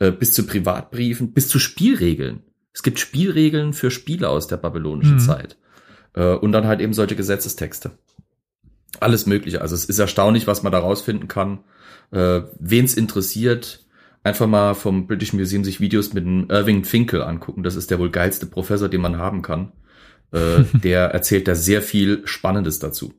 äh, 0.00 0.10
bis 0.10 0.32
zu 0.32 0.44
Privatbriefen, 0.46 1.32
bis 1.32 1.46
zu 1.48 1.58
Spielregeln. 1.60 2.40
Es 2.74 2.82
gibt 2.82 2.98
Spielregeln 2.98 3.72
für 3.72 3.90
Spiele 3.92 4.28
aus 4.28 4.48
der 4.48 4.56
babylonischen 4.56 5.14
Mhm. 5.16 5.20
Zeit. 5.20 5.56
Äh, 6.14 6.34
und 6.34 6.50
dann 6.52 6.66
halt 6.66 6.80
eben 6.80 6.92
solche 6.92 7.14
Gesetzestexte. 7.16 7.92
Alles 9.00 9.26
Mögliche. 9.26 9.62
Also 9.62 9.74
es 9.74 9.84
ist 9.84 9.98
erstaunlich, 9.98 10.46
was 10.46 10.62
man 10.62 10.72
da 10.72 10.78
rausfinden 10.80 11.28
kann. 11.28 11.60
Äh, 12.10 12.42
Wen 12.58 12.84
es 12.84 12.94
interessiert, 12.94 13.84
einfach 14.22 14.46
mal 14.46 14.74
vom 14.74 15.06
British 15.06 15.32
Museum 15.32 15.64
sich 15.64 15.80
Videos 15.80 16.12
mit 16.12 16.24
dem 16.24 16.48
Irving 16.50 16.84
Finkel 16.84 17.22
angucken. 17.22 17.62
Das 17.62 17.76
ist 17.76 17.90
der 17.90 17.98
wohl 17.98 18.10
geilste 18.10 18.46
Professor, 18.46 18.88
den 18.88 19.00
man 19.00 19.18
haben 19.18 19.42
kann. 19.42 19.72
Äh, 20.32 20.64
der 20.74 21.10
erzählt 21.10 21.48
da 21.48 21.54
sehr 21.54 21.82
viel 21.82 22.26
Spannendes 22.26 22.78
dazu. 22.78 23.14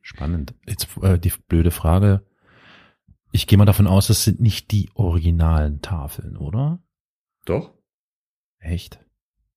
Spannend. 0.00 0.54
Jetzt 0.66 0.88
äh, 1.02 1.18
die 1.18 1.32
blöde 1.48 1.70
Frage. 1.70 2.24
Ich 3.32 3.46
gehe 3.46 3.58
mal 3.58 3.64
davon 3.64 3.86
aus, 3.86 4.06
das 4.06 4.24
sind 4.24 4.40
nicht 4.40 4.70
die 4.70 4.90
originalen 4.94 5.82
Tafeln, 5.82 6.36
oder? 6.36 6.80
Doch? 7.44 7.74
Echt? 8.58 9.04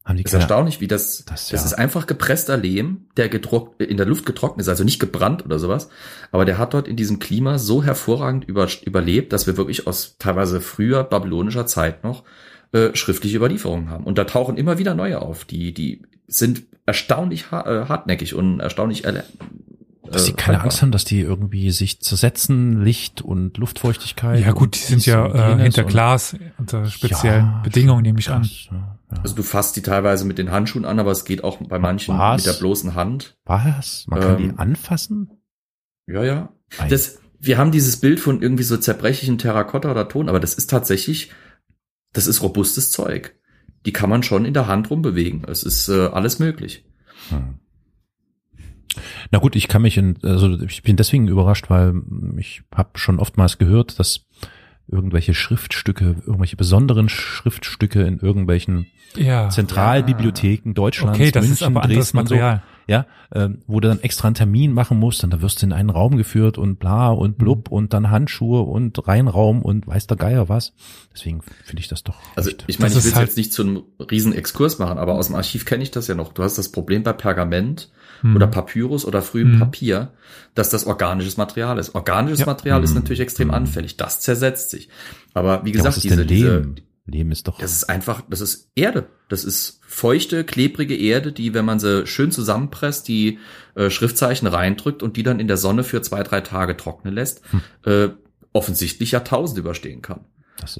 Haben 0.05 0.17
die 0.17 0.23
ist 0.23 0.31
keine- 0.31 0.41
erstaunlich, 0.43 0.81
wie 0.81 0.87
das, 0.87 1.23
Das 1.25 1.49
das, 1.49 1.51
ja. 1.51 1.65
ist 1.65 1.73
einfach 1.73 2.07
gepresster 2.07 2.57
Lehm, 2.57 3.05
der 3.17 3.29
gedruckt, 3.29 3.81
in 3.81 3.97
der 3.97 4.05
Luft 4.05 4.25
getrocknet 4.25 4.61
ist, 4.65 4.69
also 4.69 4.83
nicht 4.83 4.99
gebrannt 4.99 5.45
oder 5.45 5.59
sowas. 5.59 5.89
Aber 6.31 6.45
der 6.45 6.57
hat 6.57 6.73
dort 6.73 6.87
in 6.87 6.95
diesem 6.95 7.19
Klima 7.19 7.57
so 7.59 7.83
hervorragend 7.83 8.45
über, 8.45 8.67
überlebt, 8.85 9.33
dass 9.33 9.45
wir 9.45 9.57
wirklich 9.57 9.85
aus 9.87 10.15
teilweise 10.17 10.61
früher 10.61 11.03
babylonischer 11.03 11.65
Zeit 11.67 12.03
noch 12.03 12.23
äh, 12.71 12.95
schriftliche 12.95 13.37
Überlieferungen 13.37 13.89
haben. 13.89 14.03
Und 14.05 14.17
da 14.17 14.23
tauchen 14.23 14.57
immer 14.57 14.77
wieder 14.77 14.95
neue 14.95 15.21
auf, 15.21 15.45
die, 15.45 15.73
die 15.73 16.01
sind 16.27 16.63
erstaunlich 16.85 17.51
ha 17.51 17.61
äh, 17.83 17.85
hartnäckig 17.87 18.33
und 18.35 18.59
erstaunlich 18.61 19.05
äh, 19.05 19.21
Dass 20.09 20.25
sie 20.25 20.33
keine 20.33 20.61
Angst 20.61 20.81
haben, 20.81 20.91
dass 20.91 21.03
die 21.05 21.19
irgendwie 21.21 21.69
sich 21.71 21.99
zersetzen, 22.01 22.83
Licht 22.83 23.21
und 23.21 23.57
Luftfeuchtigkeit. 23.57 24.39
Ja 24.43 24.51
gut, 24.53 24.75
die 24.75 24.79
sind 24.79 25.05
ja 25.05 25.55
äh, 25.57 25.61
hinter 25.61 25.83
Glas 25.83 26.35
unter 26.57 26.85
speziellen 26.85 27.45
Ja, 27.45 27.61
Bedingungen, 27.63 28.01
nehme 28.03 28.19
ich 28.19 28.29
an. 28.31 28.43
Ja, 28.71 28.98
ja. 29.11 29.21
Also 29.23 29.35
du 29.35 29.43
fasst 29.43 29.75
die 29.75 29.81
teilweise 29.81 30.25
mit 30.25 30.37
den 30.37 30.51
Handschuhen 30.51 30.85
an, 30.85 30.99
aber 30.99 31.11
es 31.11 31.25
geht 31.25 31.43
auch 31.43 31.57
bei 31.57 31.79
manchen 31.79 32.17
Was? 32.17 32.45
mit 32.45 32.53
der 32.53 32.59
bloßen 32.59 32.95
Hand. 32.95 33.37
Was? 33.45 34.05
Man 34.07 34.19
kann 34.19 34.39
Ähm, 34.39 34.49
die 34.51 34.59
anfassen? 34.59 35.31
Ja, 36.07 36.23
ja. 36.23 36.53
Das, 36.89 37.19
wir 37.39 37.57
haben 37.57 37.71
dieses 37.71 37.97
Bild 37.97 38.19
von 38.19 38.41
irgendwie 38.41 38.63
so 38.63 38.77
zerbrechlichen 38.77 39.37
Terrakotta 39.37 39.91
oder 39.91 40.07
Ton, 40.07 40.29
aber 40.29 40.39
das 40.39 40.53
ist 40.53 40.69
tatsächlich, 40.69 41.31
das 42.13 42.27
ist 42.27 42.41
robustes 42.41 42.91
Zeug. 42.91 43.35
Die 43.85 43.93
kann 43.93 44.09
man 44.09 44.23
schon 44.23 44.45
in 44.45 44.53
der 44.53 44.67
Hand 44.67 44.89
rumbewegen. 44.89 45.43
Es 45.47 45.63
ist 45.63 45.87
äh, 45.89 46.07
alles 46.07 46.39
möglich. 46.39 46.85
Hm. 47.29 47.59
Na 49.31 49.39
gut, 49.39 49.55
ich 49.55 49.67
kann 49.67 49.83
mich 49.83 49.97
in, 49.97 50.17
also 50.23 50.59
ich 50.61 50.81
bin 50.81 50.97
deswegen 50.97 51.27
überrascht, 51.27 51.69
weil 51.69 51.93
ich 52.37 52.63
habe 52.73 52.97
schon 52.97 53.19
oftmals 53.19 53.57
gehört, 53.57 53.99
dass 53.99 54.25
irgendwelche 54.91 55.33
Schriftstücke, 55.33 56.15
irgendwelche 56.25 56.55
besonderen 56.57 57.09
Schriftstücke 57.09 58.01
in 58.03 58.19
irgendwelchen 58.19 58.87
Ja. 59.15 59.49
Zentralbibliotheken 59.49 60.73
Deutschlands, 60.73 61.17
Okay, 61.19 61.31
das 61.31 61.43
München, 61.47 61.53
ist 61.53 61.63
aber 61.63 61.81
Dresden 61.87 62.17
und 62.19 62.29
so, 62.29 62.35
Material. 62.35 62.63
ja, 62.87 63.05
ähm, 63.33 63.59
wo 63.67 63.79
du 63.79 63.87
dann 63.87 63.99
extra 64.01 64.27
einen 64.27 64.35
Termin 64.35 64.73
machen 64.73 64.99
musst, 64.99 65.23
und 65.23 65.31
da 65.31 65.41
wirst 65.41 65.61
du 65.61 65.65
in 65.65 65.73
einen 65.73 65.89
Raum 65.89 66.17
geführt 66.17 66.57
und 66.57 66.77
bla 66.79 67.09
und 67.09 67.37
blub 67.37 67.69
und 67.71 67.93
dann 67.93 68.09
Handschuhe 68.11 68.61
und 68.61 69.07
Reinraum 69.07 69.61
und 69.61 69.87
weiß 69.87 70.07
der 70.07 70.17
Geier 70.17 70.49
was. 70.49 70.73
Deswegen 71.13 71.41
finde 71.63 71.81
ich 71.81 71.87
das 71.87 72.03
doch. 72.03 72.15
Also 72.35 72.49
echt- 72.51 72.65
ich 72.67 72.79
meine, 72.79 72.93
Das 72.93 73.05
ich 73.05 73.11
will 73.11 73.17
halt- 73.17 73.27
jetzt 73.29 73.37
nicht 73.37 73.53
zu 73.53 73.63
einem 73.63 73.83
riesen 74.11 74.33
Exkurs 74.33 74.79
machen, 74.79 74.97
aber 74.97 75.13
aus 75.15 75.27
dem 75.27 75.35
Archiv 75.35 75.65
kenne 75.65 75.83
ich 75.83 75.91
das 75.91 76.07
ja 76.07 76.15
noch. 76.15 76.33
Du 76.33 76.43
hast 76.43 76.57
das 76.57 76.71
Problem 76.71 77.03
bei 77.03 77.13
Pergament 77.13 77.89
Hm. 78.21 78.35
oder 78.35 78.47
Papyrus 78.47 79.05
oder 79.05 79.21
frühem 79.21 79.53
Hm. 79.53 79.59
Papier, 79.59 80.13
dass 80.55 80.69
das 80.69 80.85
organisches 80.85 81.37
Material 81.37 81.77
ist. 81.79 81.95
Organisches 81.95 82.41
Ja. 82.41 82.45
Material 82.45 82.83
ist 82.83 82.91
Hm. 82.91 82.97
natürlich 82.99 83.19
extrem 83.19 83.49
Hm. 83.49 83.55
anfällig. 83.55 83.97
Das 83.97 84.19
zersetzt 84.19 84.69
sich. 84.71 84.89
Aber 85.33 85.63
wie 85.65 85.69
ja, 85.69 85.77
gesagt, 85.77 85.97
ist 85.97 86.03
diese, 86.03 86.17
denn 86.17 86.27
diese, 86.27 86.65
Lehm? 87.05 87.31
Ist 87.31 87.47
doch. 87.47 87.57
Das 87.59 87.71
ist 87.71 87.85
einfach, 87.89 88.21
das 88.29 88.39
ist 88.39 88.69
Erde. 88.75 89.07
Das 89.29 89.43
ist 89.43 89.79
feuchte, 89.87 90.43
klebrige 90.43 90.95
Erde, 90.95 91.31
die, 91.31 91.55
wenn 91.55 91.65
man 91.65 91.79
sie 91.79 92.05
schön 92.05 92.29
zusammenpresst, 92.31 93.07
die 93.07 93.39
äh, 93.73 93.89
Schriftzeichen 93.89 94.47
reindrückt 94.47 95.01
und 95.01 95.17
die 95.17 95.23
dann 95.23 95.39
in 95.39 95.47
der 95.47 95.57
Sonne 95.57 95.83
für 95.83 96.01
zwei, 96.03 96.21
drei 96.21 96.41
Tage 96.41 96.77
trocknen 96.77 97.13
lässt, 97.15 97.41
Hm. 97.51 97.61
äh, 97.85 98.09
offensichtlich 98.53 99.11
Jahrtausende 99.11 99.61
überstehen 99.61 100.01
kann. 100.03 100.21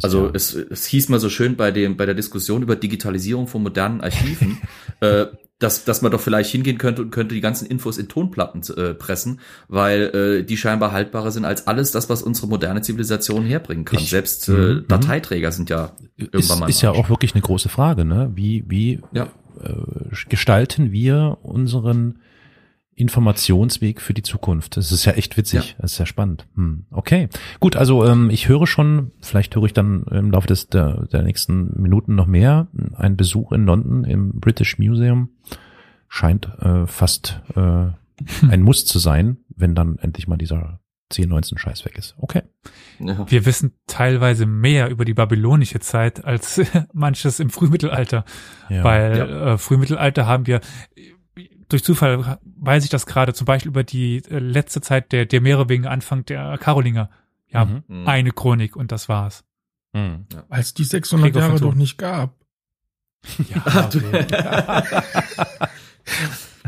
Also 0.02 0.26
ja, 0.26 0.32
es, 0.34 0.54
es 0.54 0.86
hieß 0.88 1.10
mal 1.10 1.20
so 1.20 1.30
schön 1.30 1.56
bei 1.56 1.72
dem 1.72 1.96
bei 1.98 2.06
der 2.06 2.16
Diskussion 2.16 2.62
über 2.64 2.76
Digitalisierung 2.76 3.48
von 3.48 3.64
modernen 3.64 4.02
Archiven, 4.02 4.58
äh, 5.00 5.28
dass 5.60 5.84
dass 5.84 6.02
man 6.02 6.12
doch 6.12 6.22
vielleicht 6.22 6.50
hingehen 6.52 6.78
könnte 6.78 7.02
und 7.02 7.12
könnte 7.12 7.36
die 7.36 7.42
ganzen 7.42 7.68
Infos 7.68 7.98
in 7.98 8.08
Tonplatten 8.08 8.62
äh, 8.78 8.94
pressen, 8.94 9.40
weil 9.68 10.40
äh, 10.40 10.44
die 10.44 10.56
scheinbar 10.58 10.92
haltbarer 10.94 11.32
sind 11.32 11.44
als 11.46 11.68
alles 11.68 11.92
das, 11.92 12.10
was 12.10 12.24
unsere 12.24 12.48
moderne 12.48 12.82
Zivilisation 12.82 13.44
herbringen 13.46 13.86
kann. 13.86 14.00
Ich- 14.00 14.10
Selbst 14.10 14.48
äh, 14.50 14.52
Mhm. 14.54 14.86
Dateiträger 14.88 15.52
sind 15.52 15.70
ja 15.70 15.92
irgendwann 16.18 16.40
ist, 16.40 16.60
mal. 16.60 16.70
ist 16.70 16.82
ja 16.82 16.92
auch 16.92 17.10
wirklich 17.10 17.34
eine 17.36 17.42
große 17.42 17.70
Frage, 17.70 18.06
ne? 18.06 18.32
Wie, 18.36 18.64
wie 18.68 19.02
Ja. 19.12 19.28
äh, 19.62 19.74
gestalten 20.30 20.92
wir 20.94 21.38
unseren 21.42 22.20
Informationsweg 23.00 24.02
für 24.02 24.14
die 24.14 24.22
Zukunft? 24.24 24.78
Das 24.78 24.92
ist 24.92 25.06
ja 25.06 25.14
echt 25.14 25.38
witzig, 25.38 25.76
das 25.80 25.94
ist 25.94 25.98
ja 26.00 26.06
spannend. 26.06 26.48
Hm. 26.56 26.86
Okay, 26.92 27.30
gut, 27.60 27.76
also 27.76 28.06
ähm, 28.06 28.30
ich 28.30 28.48
höre 28.48 28.68
schon, 28.68 29.12
vielleicht 29.22 29.56
höre 29.56 29.64
ich 29.66 29.74
dann 29.74 30.04
im 30.12 30.32
Laufe 30.32 30.48
des 30.48 30.68
der, 30.68 31.08
der 31.08 31.24
nächsten 31.24 31.82
Minuten 31.82 32.16
noch 32.16 32.28
mehr. 32.28 32.68
Ein 32.96 33.16
Besuch 33.18 33.52
in 33.52 33.66
London 33.66 34.04
im 34.04 34.40
British 34.40 34.78
Museum 34.80 35.30
scheint 36.08 36.48
äh, 36.60 36.86
fast 36.88 37.42
äh, 37.56 37.88
ein 38.50 38.62
Muss 38.64 38.86
zu 38.86 39.00
sein, 39.00 39.38
wenn 39.56 39.76
dann 39.76 39.98
endlich 40.00 40.28
mal 40.28 40.38
dieser 40.38 40.80
10-19 41.12 41.58
Scheiß 41.58 41.86
weg 41.86 41.98
ist. 41.98 42.16
Okay. 42.20 42.44
ja. 43.00 43.26
Wir 43.32 43.46
wissen 43.48 43.74
teilweise 43.88 44.46
mehr 44.46 44.90
über 44.90 45.06
die 45.06 45.16
babylonische 45.16 45.80
Zeit 45.80 46.24
als 46.24 46.62
manches 46.94 47.40
im 47.40 47.50
Frühmittelalter. 47.50 48.26
Ja. 48.70 48.84
Weil 48.84 49.18
Ja. 49.18 49.54
äh, 49.54 49.58
Frühmittelalter 49.58 50.28
haben 50.28 50.46
wir 50.46 50.62
durch 51.70 51.84
Zufall 51.84 52.40
weiß 52.44 52.84
ich 52.84 52.90
das 52.90 53.06
gerade 53.06 53.34
zum 53.34 53.46
Beispiel 53.46 53.70
über 53.70 53.84
die 53.84 54.18
äh, 54.30 54.40
letzte 54.40 54.82
Zeit 54.82 55.12
der, 55.12 55.26
der 55.26 55.42
Merowinger, 55.42 55.90
Anfang 55.90 56.26
der 56.26 56.58
Karolinger. 56.58 57.10
Ja, 57.48 57.66
Mhm. 57.66 57.84
Mhm. 57.88 58.08
eine 58.08 58.32
Chronik 58.32 58.76
und 58.76 58.92
das 58.92 59.10
war's. 59.10 59.44
Hm. 59.96 60.26
Als 60.50 60.76
die 60.76 60.84
600 60.84 61.32
Gregor 61.32 61.42
Jahre 61.48 61.60
doch 61.60 61.74
nicht 61.74 61.98
gab. 61.98 62.36
Ja, 63.50 63.66
okay. 63.96 64.26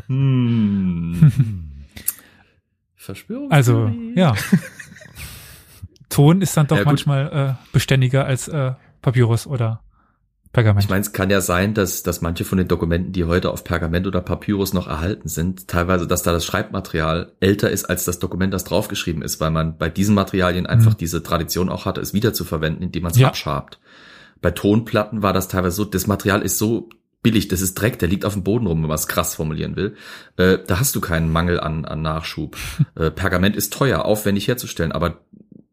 Hm. 0.07 1.71
Verschwörung. 2.95 3.51
Also, 3.51 3.91
ja. 4.15 4.35
Ton 6.09 6.41
ist 6.41 6.55
dann 6.57 6.67
doch 6.67 6.77
Ja, 6.77 6.83
manchmal 6.83 7.57
äh, 7.61 7.71
beständiger 7.71 8.25
als 8.25 8.47
äh, 8.47 8.73
Papyrus 9.01 9.47
oder 9.47 9.83
Pergament. 10.53 10.83
Ich 10.83 10.89
meine, 10.89 11.01
es 11.01 11.13
kann 11.13 11.29
ja 11.29 11.39
sein, 11.39 11.73
dass, 11.73 12.03
dass 12.03 12.21
manche 12.21 12.43
von 12.43 12.57
den 12.57 12.67
Dokumenten, 12.67 13.13
die 13.13 13.23
heute 13.23 13.51
auf 13.51 13.63
Pergament 13.63 14.05
oder 14.05 14.19
Papyrus 14.19 14.73
noch 14.73 14.87
erhalten 14.87 15.29
sind, 15.29 15.67
teilweise, 15.69 16.07
dass 16.07 16.23
da 16.23 16.33
das 16.33 16.43
Schreibmaterial 16.45 17.31
älter 17.39 17.69
ist 17.69 17.85
als 17.85 18.03
das 18.03 18.19
Dokument, 18.19 18.53
das 18.53 18.65
draufgeschrieben 18.65 19.21
ist, 19.21 19.39
weil 19.39 19.51
man 19.51 19.77
bei 19.77 19.89
diesen 19.89 20.13
Materialien 20.13 20.65
einfach 20.65 20.91
Mhm. 20.93 20.97
diese 20.97 21.23
Tradition 21.23 21.69
auch 21.69 21.85
hatte, 21.85 22.01
es 22.01 22.13
wieder 22.13 22.33
zu 22.33 22.43
verwenden, 22.43 22.83
indem 22.83 23.03
man 23.03 23.11
es 23.13 23.17
Ja. 23.17 23.27
abschabt. 23.29 23.79
Bei 24.41 24.51
Tonplatten 24.51 25.21
war 25.23 25.31
das 25.33 25.47
teilweise 25.47 25.75
so, 25.77 25.85
das 25.85 26.07
Material 26.07 26.41
ist 26.41 26.57
so 26.57 26.89
billig, 27.23 27.47
das 27.47 27.61
ist 27.61 27.75
Dreck, 27.75 27.99
der 27.99 28.09
liegt 28.09 28.25
auf 28.25 28.33
dem 28.33 28.43
Boden 28.43 28.65
rum, 28.67 28.81
wenn 28.81 28.87
man 28.89 28.95
es 28.95 29.07
krass 29.07 29.35
formulieren 29.35 29.75
will. 29.75 29.95
Äh, 30.37 30.57
da 30.65 30.79
hast 30.79 30.95
du 30.95 31.01
keinen 31.01 31.31
Mangel 31.31 31.59
an, 31.59 31.85
an 31.85 32.01
Nachschub. 32.01 32.57
äh, 32.95 33.11
Pergament 33.11 33.55
ist 33.55 33.71
teuer, 33.71 34.03
aufwendig 34.03 34.47
herzustellen, 34.47 34.91
aber 34.91 35.19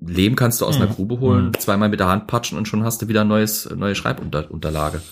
Lehm 0.08 0.36
kannst 0.36 0.60
du 0.60 0.66
aus 0.66 0.76
einer 0.76 0.86
Mhm. 0.88 0.94
Grube 0.94 1.20
holen, 1.20 1.46
Mhm. 1.48 1.58
zweimal 1.58 1.88
mit 1.88 2.00
der 2.00 2.08
Hand 2.08 2.26
patschen 2.26 2.56
und 2.58 2.66
schon 2.66 2.82
hast 2.84 3.02
du 3.02 3.08
wieder 3.08 3.24
neues, 3.24 3.68
neue 3.74 3.94
Schreibunterlage. 3.94 5.02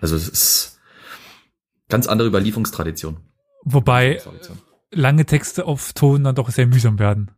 Also 0.00 0.16
es 0.16 0.28
ist 0.28 0.80
ganz 1.88 2.06
andere 2.06 2.28
Überlieferungstradition. 2.28 3.18
Wobei 3.64 4.20
lange 4.92 5.26
Texte 5.26 5.64
auf 5.66 5.92
Ton 5.92 6.24
dann 6.24 6.34
doch 6.34 6.50
sehr 6.50 6.66
mühsam 6.66 6.98
werden. 6.98 7.30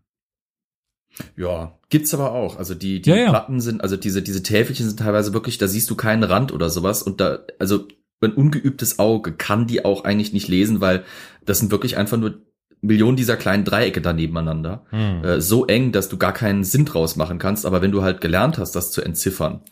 Ja, 1.37 1.79
gibt's 1.89 2.15
aber 2.15 2.33
auch. 2.33 2.57
Also 2.57 2.75
die, 2.75 3.01
die 3.01 3.11
Ja, 3.11 3.17
ja. 3.17 3.29
Platten 3.31 3.61
sind, 3.61 3.81
also 3.83 3.97
diese, 3.97 4.23
diese 4.23 4.43
Täfelchen 4.43 4.87
sind 4.87 4.99
teilweise 5.01 5.33
wirklich, 5.33 5.59
da 5.59 5.67
siehst 5.67 5.91
du 5.91 5.97
keinen 5.97 6.23
Rand 6.23 6.53
oder 6.53 6.71
sowas 6.71 7.03
und 7.03 7.21
da, 7.21 7.41
also 7.59 7.89
ein 8.21 8.33
ungeübtes 8.35 8.99
Auge 8.99 9.33
kann 9.33 9.67
die 9.67 9.85
auch 9.85 10.05
eigentlich 10.05 10.33
nicht 10.33 10.49
lesen, 10.49 10.81
weil 10.81 11.05
das 11.45 11.59
sind 11.61 11.71
wirklich 11.71 11.97
einfach 11.97 12.17
nur 12.19 12.41
Millionen 12.81 13.17
dieser 13.17 13.37
kleinen 13.37 13.65
Dreiecke 13.65 14.01
da 14.01 14.13
nebeneinander. 14.13 14.85
Hm. 14.91 15.25
Äh, 15.25 15.41
so 15.41 15.67
eng, 15.67 15.93
dass 15.93 16.09
du 16.09 16.17
gar 16.17 16.33
keinen 16.33 16.65
Sinn 16.65 16.85
draus 16.85 17.17
machen 17.17 17.39
kannst. 17.39 17.67
Aber 17.67 17.83
wenn 17.83 17.93
du 17.93 18.03
halt 18.03 18.21
gelernt 18.21 18.59
hast, 18.59 18.73
das 18.73 18.91
zu 18.91 19.03
entziffern, 19.03 19.63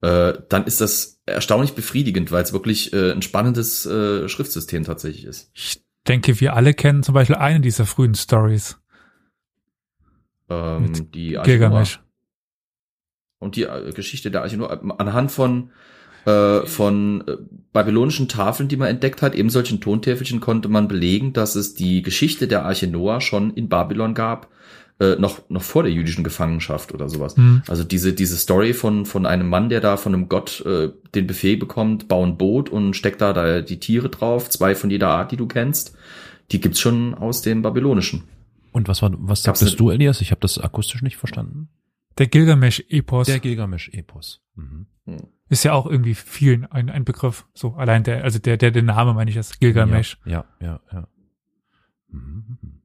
äh, 0.00 0.34
dann 0.48 0.64
ist 0.64 0.80
das 0.80 1.20
erstaunlich 1.26 1.74
befriedigend, 1.74 2.30
weil 2.32 2.42
es 2.42 2.52
wirklich 2.52 2.92
äh, 2.92 3.12
ein 3.12 3.22
spannendes 3.22 3.86
äh, 3.86 4.28
Schriftsystem 4.28 4.84
tatsächlich 4.84 5.24
ist. 5.24 5.50
Ich 5.54 5.82
denke, 6.06 6.40
wir 6.40 6.54
alle 6.54 6.74
kennen 6.74 7.02
zum 7.02 7.14
Beispiel 7.14 7.36
eine 7.36 7.60
dieser 7.60 7.86
frühen 7.86 8.14
Stories. 8.14 8.78
Ähm, 10.48 10.82
Mit 10.82 11.14
die 11.14 11.38
Gilgamesh. 11.42 12.00
Und 13.38 13.56
die 13.56 13.64
äh, 13.64 13.92
Geschichte 13.92 14.30
der 14.30 14.42
Arche 14.42 14.58
anhand 14.98 15.32
von 15.32 15.70
äh, 16.26 16.66
von 16.66 17.24
äh, 17.26 17.36
babylonischen 17.72 18.28
Tafeln, 18.28 18.68
die 18.68 18.76
man 18.76 18.88
entdeckt 18.88 19.22
hat, 19.22 19.34
eben 19.34 19.48
solchen 19.48 19.80
Tontäfelchen, 19.80 20.40
konnte 20.40 20.68
man 20.68 20.88
belegen, 20.88 21.32
dass 21.32 21.54
es 21.54 21.74
die 21.74 22.02
Geschichte 22.02 22.48
der 22.48 22.64
Arche 22.64 22.88
Noah 22.88 23.20
schon 23.20 23.54
in 23.54 23.68
Babylon 23.68 24.12
gab, 24.12 24.48
äh, 24.98 25.14
noch 25.16 25.48
noch 25.48 25.62
vor 25.62 25.84
der 25.84 25.92
jüdischen 25.92 26.24
Gefangenschaft 26.24 26.92
oder 26.92 27.08
sowas. 27.08 27.36
Hm. 27.36 27.62
Also 27.68 27.84
diese, 27.84 28.12
diese 28.12 28.36
Story 28.36 28.72
von, 28.72 29.06
von 29.06 29.24
einem 29.24 29.48
Mann, 29.48 29.68
der 29.68 29.80
da 29.80 29.96
von 29.96 30.14
einem 30.14 30.28
Gott 30.28 30.64
äh, 30.66 30.90
den 31.14 31.26
Befehl 31.26 31.56
bekommt, 31.56 32.08
bau 32.08 32.24
ein 32.24 32.36
Boot 32.36 32.70
und 32.70 32.94
steckt 32.94 33.20
da, 33.20 33.32
da 33.32 33.60
die 33.60 33.78
Tiere 33.78 34.08
drauf, 34.08 34.50
zwei 34.50 34.74
von 34.74 34.90
jeder 34.90 35.10
Art, 35.10 35.30
die 35.32 35.36
du 35.36 35.46
kennst, 35.46 35.94
die 36.50 36.60
gibt's 36.60 36.80
schon 36.80 37.14
aus 37.14 37.42
dem 37.42 37.62
Babylonischen. 37.62 38.24
Und 38.72 38.88
was 38.88 39.00
war, 39.00 39.10
was 39.12 39.42
Gab's 39.42 39.60
sagtest 39.60 39.78
du, 39.78 39.90
Elias? 39.90 40.20
Ich 40.20 40.32
habe 40.32 40.40
das 40.40 40.58
akustisch 40.58 41.02
nicht 41.02 41.16
verstanden. 41.16 41.68
Der 42.18 42.26
Gilgamesch-Epos 42.26 43.26
Der 43.26 43.38
Gilgamesch-Epos. 43.38 44.40
Mhm. 44.54 44.86
Ist 45.48 45.64
ja 45.64 45.72
auch 45.72 45.86
irgendwie 45.86 46.14
vielen 46.14 46.66
ein, 46.66 46.90
ein 46.90 47.04
Begriff. 47.04 47.46
So, 47.54 47.74
allein 47.74 48.02
der, 48.02 48.24
also 48.24 48.38
der, 48.38 48.56
der, 48.56 48.70
der 48.70 48.82
Name 48.82 49.14
meine 49.14 49.30
ich 49.30 49.36
ist 49.36 49.60
Gilgamesh. 49.60 50.18
Ja, 50.24 50.44
ja, 50.60 50.80
ja. 50.92 51.08
Mhm. 52.08 52.82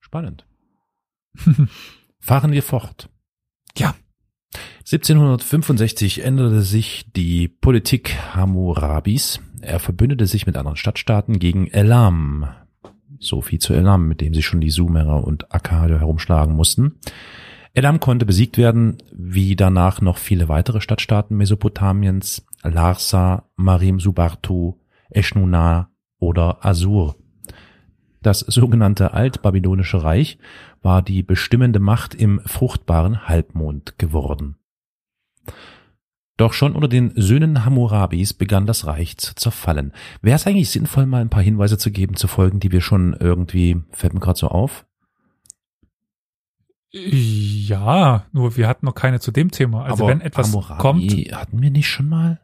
Spannend. 0.00 0.46
Fahren 2.20 2.52
wir 2.52 2.62
fort. 2.62 3.08
Ja. 3.76 3.94
1765 4.80 6.22
änderte 6.22 6.62
sich 6.62 7.10
die 7.16 7.48
Politik 7.48 8.16
Hammurabis. 8.34 9.40
Er 9.60 9.80
verbündete 9.80 10.26
sich 10.26 10.46
mit 10.46 10.56
anderen 10.56 10.76
Stadtstaaten 10.76 11.38
gegen 11.38 11.66
Elam. 11.66 12.48
So 13.18 13.40
viel 13.40 13.58
zu 13.58 13.72
Elam, 13.72 14.06
mit 14.06 14.20
dem 14.20 14.34
sich 14.34 14.44
schon 14.44 14.60
die 14.60 14.70
Sumerer 14.70 15.24
und 15.24 15.52
Akkade 15.52 15.98
herumschlagen 15.98 16.54
mussten. 16.54 17.00
Elam 17.76 17.98
konnte 17.98 18.24
besiegt 18.24 18.56
werden, 18.56 18.98
wie 19.12 19.56
danach 19.56 20.00
noch 20.00 20.18
viele 20.18 20.48
weitere 20.48 20.80
Stadtstaaten 20.80 21.36
Mesopotamiens, 21.36 22.46
Larsa, 22.62 23.50
Marim 23.56 23.98
Subartu, 23.98 24.78
Eshnunna 25.10 25.90
oder 26.20 26.64
Assur. 26.64 27.16
Das 28.22 28.38
sogenannte 28.40 29.12
Altbabylonische 29.12 30.04
Reich 30.04 30.38
war 30.82 31.02
die 31.02 31.24
bestimmende 31.24 31.80
Macht 31.80 32.14
im 32.14 32.40
fruchtbaren 32.46 33.28
Halbmond 33.28 33.98
geworden. 33.98 34.56
Doch 36.36 36.52
schon 36.52 36.74
unter 36.74 36.88
den 36.88 37.12
Söhnen 37.16 37.64
Hammurabis 37.64 38.34
begann 38.34 38.66
das 38.66 38.86
Reich 38.86 39.18
zu 39.18 39.34
zerfallen. 39.34 39.92
Wäre 40.22 40.36
es 40.36 40.46
eigentlich 40.46 40.70
sinnvoll, 40.70 41.06
mal 41.06 41.20
ein 41.20 41.28
paar 41.28 41.42
Hinweise 41.42 41.76
zu 41.76 41.90
geben 41.90 42.14
zu 42.14 42.28
Folgen, 42.28 42.60
die 42.60 42.72
wir 42.72 42.80
schon 42.80 43.14
irgendwie, 43.18 43.82
fällt 43.90 44.14
mir 44.14 44.20
gerade 44.20 44.38
so 44.38 44.48
auf? 44.48 44.86
Ja, 46.96 48.26
nur 48.32 48.56
wir 48.56 48.68
hatten 48.68 48.86
noch 48.86 48.94
keine 48.94 49.20
zu 49.20 49.32
dem 49.32 49.50
Thema. 49.50 49.84
Also 49.84 50.06
wenn 50.06 50.20
etwas 50.20 50.48
Hammurabi 50.48 50.80
kommt, 50.80 51.12
hatten 51.32 51.60
wir 51.60 51.70
nicht 51.70 51.88
schon 51.88 52.08
mal? 52.08 52.40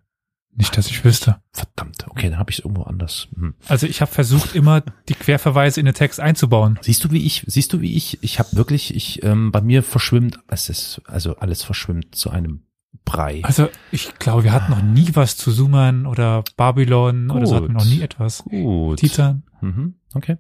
nicht, 0.61 0.77
dass 0.77 0.89
ich 0.89 1.05
wüsste. 1.05 1.41
Verdammt, 1.53 2.07
okay, 2.09 2.29
dann 2.29 2.39
habe 2.39 2.51
ich 2.51 2.59
es 2.59 2.65
irgendwo 2.65 2.83
anders. 2.83 3.29
Hm. 3.35 3.55
Also 3.69 3.87
ich 3.87 4.01
habe 4.01 4.11
versucht, 4.11 4.55
immer 4.55 4.83
die 5.09 5.15
Querverweise 5.15 5.81
in 5.81 5.87
den 5.87 5.95
Text 5.95 6.21
einzubauen. 6.21 6.79
Siehst 6.83 7.05
du, 7.05 7.11
wie 7.11 7.25
ich, 7.25 7.45
siehst 7.47 7.73
du, 7.73 7.81
wie 7.81 7.95
ich, 7.95 8.23
ich 8.23 8.39
habe 8.39 8.55
wirklich, 8.55 8.95
ich, 8.95 9.23
ähm, 9.23 9.53
bei 9.53 9.61
mir 9.61 9.83
verschwimmt, 9.83 10.39
es 10.49 10.69
ist, 10.69 11.03
also 11.07 11.37
alles 11.37 11.63
verschwimmt 11.63 12.15
zu 12.15 12.31
einem 12.31 12.65
Brei. 13.05 13.41
Also 13.45 13.69
ich 13.91 14.19
glaube, 14.19 14.45
wir 14.45 14.53
hatten 14.53 14.71
noch 14.71 14.83
nie 14.83 15.11
was 15.15 15.37
zu 15.37 15.51
Sumern 15.51 16.07
oder 16.07 16.45
Babylon 16.57 17.31
oder 17.31 17.47
so 17.47 17.57
hatten 17.57 17.69
wir 17.69 17.75
noch 17.75 17.85
Gut. 17.85 17.91
nie 17.91 18.03
etwas. 18.03 18.45
Gut. 18.45 18.99
Titan. 18.99 19.45
Mhm, 19.61 19.95
okay. 20.15 20.37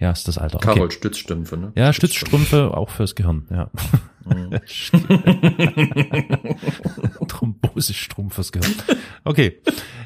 Ja, 0.00 0.10
ist 0.10 0.28
das 0.28 0.38
Alter. 0.38 0.56
Okay. 0.56 0.74
Karol 0.74 0.90
Stützstümpfe, 0.90 1.56
ne? 1.56 1.72
Ja, 1.74 1.92
Stützstrümpfe 1.92 2.76
auch 2.76 2.90
fürs 2.90 3.14
Gehirn, 3.14 3.46
ja. 3.50 3.70
Mhm. 4.24 4.58
Thrombosestrumpf 7.28 8.34
fürs 8.34 8.52
Gehirn. 8.52 8.74
Okay. 9.24 9.60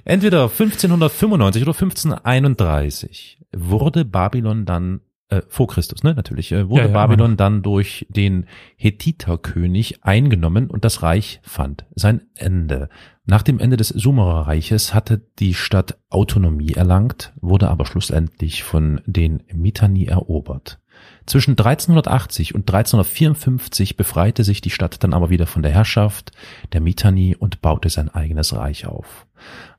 Entweder 0.05 0.43
1595 0.45 1.63
oder 1.63 1.73
1531 1.73 3.39
wurde 3.55 4.05
Babylon 4.05 4.65
dann 4.65 5.01
äh, 5.33 5.43
vor 5.49 5.67
Christus, 5.67 6.03
ne, 6.03 6.15
natürlich, 6.15 6.53
äh, 6.53 6.69
wurde 6.69 6.83
Ja, 6.83 6.89
ja, 6.89 6.93
Babylon 6.93 7.31
immer 7.31 7.37
dann 7.37 7.63
durch 7.63 8.07
den 8.11 8.47
Hethiterkönig 8.77 10.05
eingenommen 10.05 10.69
und 10.69 10.85
das 10.85 11.03
Reich 11.03 11.41
fand 11.43 11.87
sein 11.95 12.23
Ende. 12.35 12.89
Nach 13.25 13.43
dem 13.43 13.61
Ende 13.61 13.77
des 13.77 13.89
Sumererreiches 13.89 14.95
hatte 14.95 15.25
die 15.39 15.55
Stadt 15.55 15.97
Autonomie 16.11 16.73
erlangt, 16.73 17.33
wurde 17.41 17.69
aber 17.69 17.87
schlussendlich 17.87 18.65
von 18.65 19.01
den 19.07 19.45
Mitanni 19.53 20.07
erobert. 20.07 20.81
Zwischen 21.27 21.53
1380 21.53 22.55
und 22.55 22.63
1354 22.63 23.97
befreite 23.97 24.43
sich 24.43 24.61
die 24.61 24.71
Stadt 24.71 25.03
dann 25.05 25.15
aber 25.15 25.31
wieder 25.31 25.47
von 25.47 25.63
der 25.63 25.73
Herrschaft 25.73 26.33
der 26.73 26.81
Mitanni 26.81 27.37
und 27.37 27.63
baute 27.63 27.91
sein 27.91 28.09
eigenes 28.09 28.55
Reich 28.55 28.87
auf. 28.87 29.27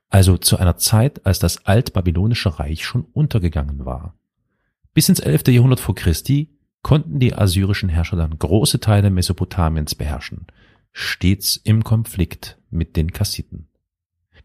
Also 0.10 0.38
zu 0.38 0.58
einer 0.58 0.78
Zeit, 0.78 1.26
als 1.26 1.39
das 1.39 1.66
altbabylonische 1.66 2.60
Reich 2.60 2.86
schon 2.86 3.06
untergegangen 3.14 3.86
war. 3.86 4.16
Bis 4.94 5.10
ins 5.10 5.20
11. 5.20 5.48
Jahrhundert 5.48 5.80
vor 5.80 5.96
Christi 5.96 6.50
konnten 6.82 7.20
die 7.20 7.34
assyrischen 7.34 7.89
Herrscher 7.89 8.16
dann 8.16 8.38
große 8.38 8.80
Teile 8.80 9.10
Mesopotamiens 9.10 9.96
beherrschen, 9.96 10.46
stets 10.94 11.58
im 11.58 11.84
Konflikt 11.84 12.58
mit 12.70 12.96
den 12.96 13.12
Kassiten. 13.12 13.68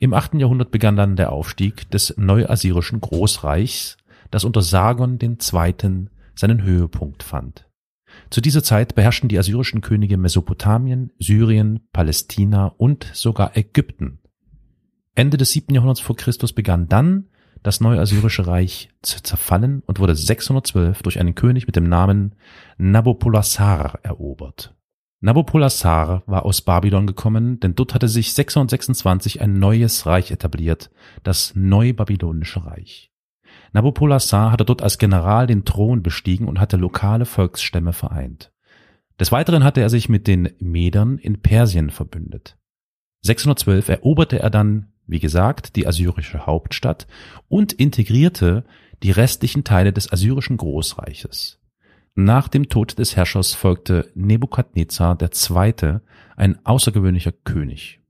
Im 0.00 0.14
8. 0.14 0.34
Jahrhundert 0.34 0.70
begann 0.70 0.96
dann 0.96 1.16
der 1.16 1.32
Aufstieg 1.32 1.90
des 1.90 2.14
neuassyrischen 2.16 3.00
Großreichs, 3.00 3.96
das 4.30 4.44
unter 4.44 4.62
Sargon 4.62 5.18
II. 5.20 6.08
seinen 6.34 6.62
Höhepunkt 6.62 7.22
fand. 7.22 7.68
Zu 8.30 8.40
dieser 8.40 8.62
Zeit 8.62 8.94
beherrschten 8.94 9.28
die 9.28 9.38
assyrischen 9.38 9.80
Könige 9.80 10.16
Mesopotamien, 10.16 11.12
Syrien, 11.18 11.80
Palästina 11.92 12.68
und 12.78 13.10
sogar 13.12 13.56
Ägypten. 13.56 14.18
Ende 15.14 15.36
des 15.36 15.52
7. 15.52 15.74
Jahrhunderts 15.74 16.00
vor 16.00 16.16
Christus 16.16 16.52
begann 16.52 16.88
dann 16.88 17.28
das 17.62 17.80
neuassyrische 17.80 18.46
Reich 18.46 18.90
zu 19.02 19.22
zerfallen 19.22 19.82
und 19.86 19.98
wurde 19.98 20.14
612 20.14 21.02
durch 21.02 21.18
einen 21.18 21.34
König 21.34 21.66
mit 21.66 21.74
dem 21.74 21.88
Namen 21.88 22.36
Nabopolassar 22.78 23.98
erobert. 24.04 24.77
Nabopolassar 25.20 26.22
war 26.26 26.44
aus 26.44 26.62
Babylon 26.62 27.06
gekommen, 27.06 27.58
denn 27.58 27.74
dort 27.74 27.92
hatte 27.92 28.06
sich 28.08 28.34
626 28.34 29.40
ein 29.40 29.58
neues 29.58 30.06
Reich 30.06 30.30
etabliert, 30.30 30.90
das 31.24 31.54
Neubabylonische 31.56 32.64
Reich. 32.64 33.10
Nabopolassar 33.72 34.52
hatte 34.52 34.64
dort 34.64 34.80
als 34.80 34.98
General 34.98 35.48
den 35.48 35.64
Thron 35.64 36.02
bestiegen 36.04 36.46
und 36.46 36.60
hatte 36.60 36.76
lokale 36.76 37.26
Volksstämme 37.26 37.92
vereint. 37.92 38.52
Des 39.18 39.32
Weiteren 39.32 39.64
hatte 39.64 39.80
er 39.80 39.90
sich 39.90 40.08
mit 40.08 40.28
den 40.28 40.50
Medern 40.60 41.18
in 41.18 41.42
Persien 41.42 41.90
verbündet. 41.90 42.56
612 43.22 43.88
eroberte 43.88 44.38
er 44.38 44.50
dann, 44.50 44.92
wie 45.08 45.18
gesagt, 45.18 45.74
die 45.74 45.88
assyrische 45.88 46.46
Hauptstadt 46.46 47.08
und 47.48 47.72
integrierte 47.72 48.64
die 49.02 49.10
restlichen 49.10 49.64
Teile 49.64 49.92
des 49.92 50.12
assyrischen 50.12 50.56
Großreiches. 50.56 51.57
Nach 52.20 52.48
dem 52.48 52.68
Tod 52.68 52.98
des 52.98 53.14
Herrschers 53.14 53.54
folgte 53.54 54.10
Nebukadnezar 54.16 55.16
II., 55.22 56.00
ein 56.34 56.58
außergewöhnlicher 56.66 57.30
König. 57.30 58.00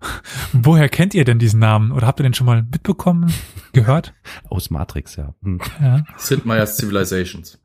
Woher 0.52 0.88
kennt 0.88 1.14
ihr 1.14 1.24
denn 1.24 1.38
diesen 1.38 1.60
Namen? 1.60 1.92
Oder 1.92 2.08
habt 2.08 2.18
ihr 2.18 2.24
den 2.24 2.34
schon 2.34 2.48
mal 2.48 2.64
mitbekommen, 2.64 3.32
gehört? 3.72 4.14
Aus 4.50 4.68
Matrix, 4.70 5.14
ja. 5.14 5.32
Hm. 5.44 5.60
Ja. 5.80 6.02
Sid 6.16 6.44
Meier's 6.44 6.76
Civilizations. 6.76 7.62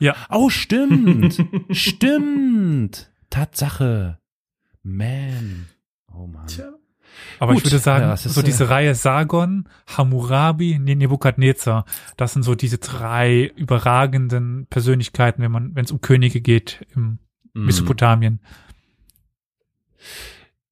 ja. 0.00 0.14
Oh, 0.28 0.50
stimmt. 0.50 1.42
stimmt. 1.70 3.10
Tatsache. 3.30 4.18
Man. 4.82 5.64
Oh 6.12 6.26
man. 6.26 6.46
Aber 7.38 7.52
Gut, 7.54 7.64
ich 7.64 7.66
würde 7.70 7.78
sagen, 7.78 8.04
ja, 8.04 8.14
ist, 8.14 8.24
so 8.24 8.42
diese 8.42 8.64
äh, 8.64 8.68
Reihe 8.68 8.94
Sargon, 8.94 9.68
Hammurabi, 9.86 10.78
Ne- 10.78 10.96
Nebukadnezar, 10.96 11.84
das 12.16 12.32
sind 12.32 12.42
so 12.42 12.54
diese 12.54 12.78
drei 12.78 13.44
überragenden 13.56 14.66
Persönlichkeiten, 14.70 15.42
wenn 15.42 15.52
man, 15.52 15.74
wenn 15.74 15.84
es 15.84 15.92
um 15.92 16.00
Könige 16.00 16.40
geht 16.40 16.86
im 16.94 17.18
Mhm. 17.54 17.64
Mesopotamien. 17.66 18.40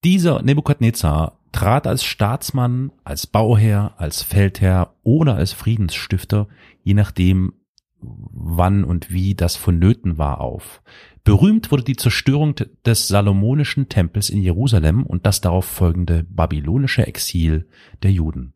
Dieser 0.05 0.43
Nebukadnezar 0.43 1.39
trat 1.53 1.87
als 1.87 2.05
Staatsmann, 2.05 2.93
als 3.03 3.27
Bauherr, 3.27 3.95
als 3.97 4.23
Feldherr 4.23 4.95
oder 5.03 5.35
als 5.37 5.53
Friedensstifter, 5.53 6.49
je 6.83 6.95
nachdem, 6.95 7.55
wann 8.01 8.85
und 8.85 9.11
wie 9.11 9.35
das 9.35 9.57
vonnöten 9.57 10.19
war, 10.19 10.41
auf. 10.41 10.83
Berühmt 11.27 11.73
wurde 11.73 11.83
die 11.83 11.97
Zerstörung 11.97 12.55
de- 12.55 12.69
des 12.85 13.09
salomonischen 13.09 13.89
Tempels 13.89 14.31
in 14.31 14.41
Jerusalem 14.43 15.05
und 15.05 15.27
das 15.27 15.41
darauf 15.41 15.65
folgende 15.65 16.23
babylonische 16.23 17.05
Exil 17.05 17.69
der 18.05 18.13
Juden. 18.13 18.55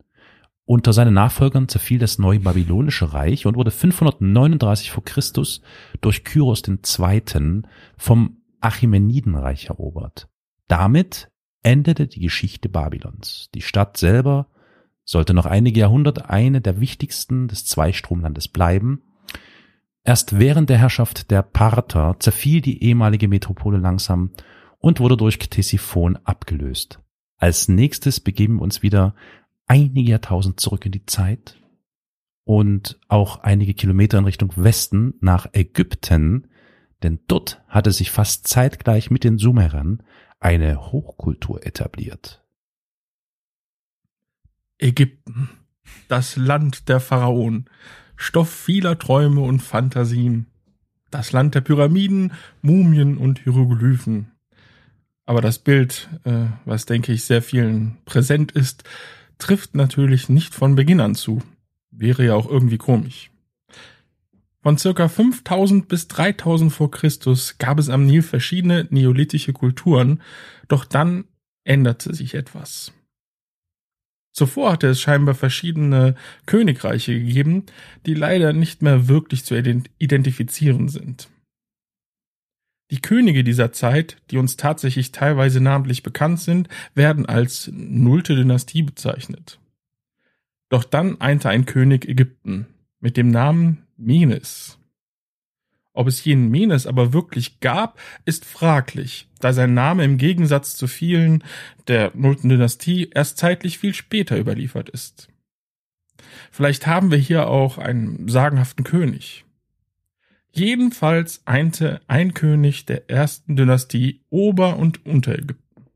Unter 0.67 0.93
seinen 0.93 1.15
Nachfolgern 1.15 1.67
zerfiel 1.67 1.99
das 1.99 2.21
neue 2.21 2.39
babylonische 2.39 3.13
Reich 3.13 3.45
und 3.45 3.57
wurde 3.57 3.73
539 3.73 4.93
vor 4.93 5.05
Christus 5.05 5.63
durch 6.01 6.23
Kyros 6.23 6.63
II. 6.69 7.63
vom 7.97 8.37
Achämenidenreich 8.61 9.67
erobert. 9.67 10.29
Damit 10.69 11.29
endete 11.65 12.07
die 12.07 12.21
Geschichte 12.21 12.69
Babylons. 12.69 13.49
Die 13.53 13.63
Stadt 13.63 13.97
selber 13.97 14.47
sollte 15.05 15.35
noch 15.35 15.47
einige 15.47 15.81
Jahrhunderte 15.81 16.31
eine 16.31 16.61
der 16.61 16.79
wichtigsten 16.79 17.49
des 17.49 17.65
Zweistromlandes 17.65 18.47
bleiben. 18.47 19.03
Erst 20.11 20.41
während 20.41 20.69
der 20.69 20.79
Herrschaft 20.79 21.31
der 21.31 21.41
Parther 21.41 22.17
zerfiel 22.19 22.61
die 22.61 22.83
ehemalige 22.83 23.29
Metropole 23.29 23.79
langsam 23.79 24.33
und 24.79 24.99
wurde 24.99 25.17
durch 25.17 25.39
Ktesiphon 25.39 26.17
abgelöst. 26.25 26.99
Als 27.37 27.69
nächstes 27.69 28.19
begeben 28.19 28.57
wir 28.57 28.63
uns 28.63 28.83
wieder 28.83 29.15
einige 29.69 30.11
Jahrtausend 30.11 30.59
zurück 30.59 30.85
in 30.85 30.91
die 30.91 31.07
Zeit 31.07 31.61
und 32.43 32.99
auch 33.07 33.45
einige 33.45 33.73
Kilometer 33.73 34.19
in 34.19 34.25
Richtung 34.25 34.53
Westen 34.57 35.15
nach 35.21 35.47
Ägypten, 35.53 36.49
denn 37.05 37.21
dort 37.29 37.63
hatte 37.69 37.93
sich 37.93 38.11
fast 38.11 38.49
zeitgleich 38.49 39.13
mit 39.13 39.23
den 39.23 39.39
Sumerern 39.39 40.03
eine 40.41 40.91
Hochkultur 40.91 41.65
etabliert. 41.65 42.45
Ägypten, 44.77 45.51
das 46.09 46.35
Land 46.35 46.89
der 46.89 46.99
Pharaonen, 46.99 47.71
Stoff 48.21 48.51
vieler 48.51 48.99
Träume 48.99 49.41
und 49.41 49.61
Fantasien, 49.61 50.45
das 51.11 51.33
Land 51.33 51.55
der 51.55 51.63
Pyramiden, 51.63 52.33
Mumien 52.61 53.17
und 53.17 53.41
Hieroglyphen. 53.41 54.31
Aber 55.25 55.41
das 55.41 55.59
Bild, 55.59 56.11
äh, 56.25 56.45
was 56.67 56.85
denke 56.85 57.13
ich 57.13 57.25
sehr 57.25 57.41
vielen 57.41 57.97
präsent 58.05 58.53
ist, 58.53 58.85
trifft 59.39 59.75
natürlich 59.75 60.29
nicht 60.29 60.55
von 60.55 60.75
Beginn 60.75 61.01
an 61.01 61.15
zu. 61.15 61.43
Wäre 61.91 62.27
ja 62.27 62.35
auch 62.35 62.49
irgendwie 62.49 62.77
komisch. 62.77 63.31
Von 64.63 64.77
circa 64.77 65.09
5000 65.09 65.89
bis 65.89 66.07
3000 66.09 66.71
vor 66.71 66.91
Christus 66.91 67.57
gab 67.57 67.79
es 67.79 67.89
am 67.89 68.05
Nil 68.05 68.21
verschiedene 68.21 68.87
neolithische 68.91 69.55
Kulturen, 69.55 70.21
doch 70.69 70.85
dann 70.85 71.25
änderte 71.65 72.15
sich 72.15 72.35
etwas. 72.35 72.93
Zuvor 74.41 74.73
hatte 74.73 74.87
es 74.87 75.03
scheinbar 75.03 75.35
verschiedene 75.35 76.15
Königreiche 76.47 77.13
gegeben, 77.13 77.67
die 78.07 78.15
leider 78.15 78.55
nicht 78.55 78.81
mehr 78.81 79.07
wirklich 79.07 79.45
zu 79.45 79.55
ident- 79.55 79.91
identifizieren 79.99 80.89
sind. 80.89 81.29
Die 82.91 83.03
Könige 83.03 83.45
dieser 83.45 83.71
Zeit, 83.73 84.17
die 84.31 84.39
uns 84.39 84.57
tatsächlich 84.57 85.13
teilweise 85.13 85.61
namentlich 85.61 86.03
bekannt 86.03 86.41
sind, 86.41 86.71
werden 86.95 87.27
als 87.27 87.71
nullte 87.71 88.35
Dynastie 88.35 88.81
bezeichnet. 88.81 89.61
Doch 90.71 90.85
dann 90.85 91.21
einte 91.21 91.51
ein 91.51 91.67
König 91.67 92.09
Ägypten 92.09 92.67
mit 92.99 93.19
dem 93.19 93.31
Namen 93.31 93.87
Menes. 93.99 94.79
Ob 95.93 96.07
es 96.07 96.25
jenen 96.25 96.51
Menes 96.51 96.87
aber 96.87 97.13
wirklich 97.13 97.61
gab, 97.61 98.01
ist 98.25 98.47
fraglich, 98.47 99.29
da 99.41 99.53
sein 99.53 99.75
Name 99.75 100.05
im 100.05 100.19
Gegensatz 100.19 100.77
zu 100.77 100.87
vielen 100.87 101.43
der 101.89 102.13
nullten 102.15 102.49
Dynastie 102.49 103.11
erst 103.15 103.39
zeitlich 103.39 103.79
viel 103.79 103.95
später 103.95 104.39
überliefert 104.39 104.89
ist. 104.89 105.29
Vielleicht 106.51 106.87
haben 106.87 107.11
wir 107.11 107.19
hier 107.19 107.49
auch 107.49 107.79
einen 107.79 108.29
sagenhaften 108.29 108.85
König. 108.85 109.45
Jedenfalls 110.53 111.43
einte 111.47 112.01
ein 112.09 112.35
König 112.35 112.85
der 112.87 113.09
ersten 113.09 113.57
Dynastie 113.57 114.21
Ober- 114.31 114.77
und 114.77 115.07
Unterägypten. 115.07 115.87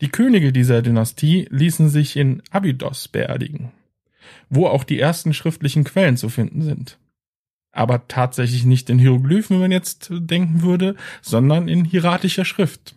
Die 0.00 0.08
Könige 0.08 0.52
dieser 0.52 0.82
Dynastie 0.82 1.46
ließen 1.50 1.88
sich 1.88 2.16
in 2.16 2.42
Abydos 2.50 3.08
beerdigen, 3.08 3.72
wo 4.48 4.66
auch 4.66 4.84
die 4.84 4.98
ersten 4.98 5.34
schriftlichen 5.34 5.84
Quellen 5.84 6.16
zu 6.16 6.28
finden 6.28 6.62
sind. 6.62 6.98
Aber 7.72 8.08
tatsächlich 8.08 8.64
nicht 8.64 8.90
in 8.90 8.98
Hieroglyphen, 8.98 9.56
wenn 9.56 9.62
man 9.62 9.72
jetzt 9.72 10.08
denken 10.10 10.62
würde, 10.62 10.96
sondern 11.22 11.68
in 11.68 11.84
hieratischer 11.84 12.44
Schrift, 12.44 12.96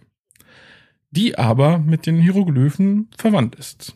die 1.12 1.38
aber 1.38 1.78
mit 1.78 2.06
den 2.06 2.20
Hieroglyphen 2.20 3.10
verwandt 3.18 3.56
ist. 3.56 3.96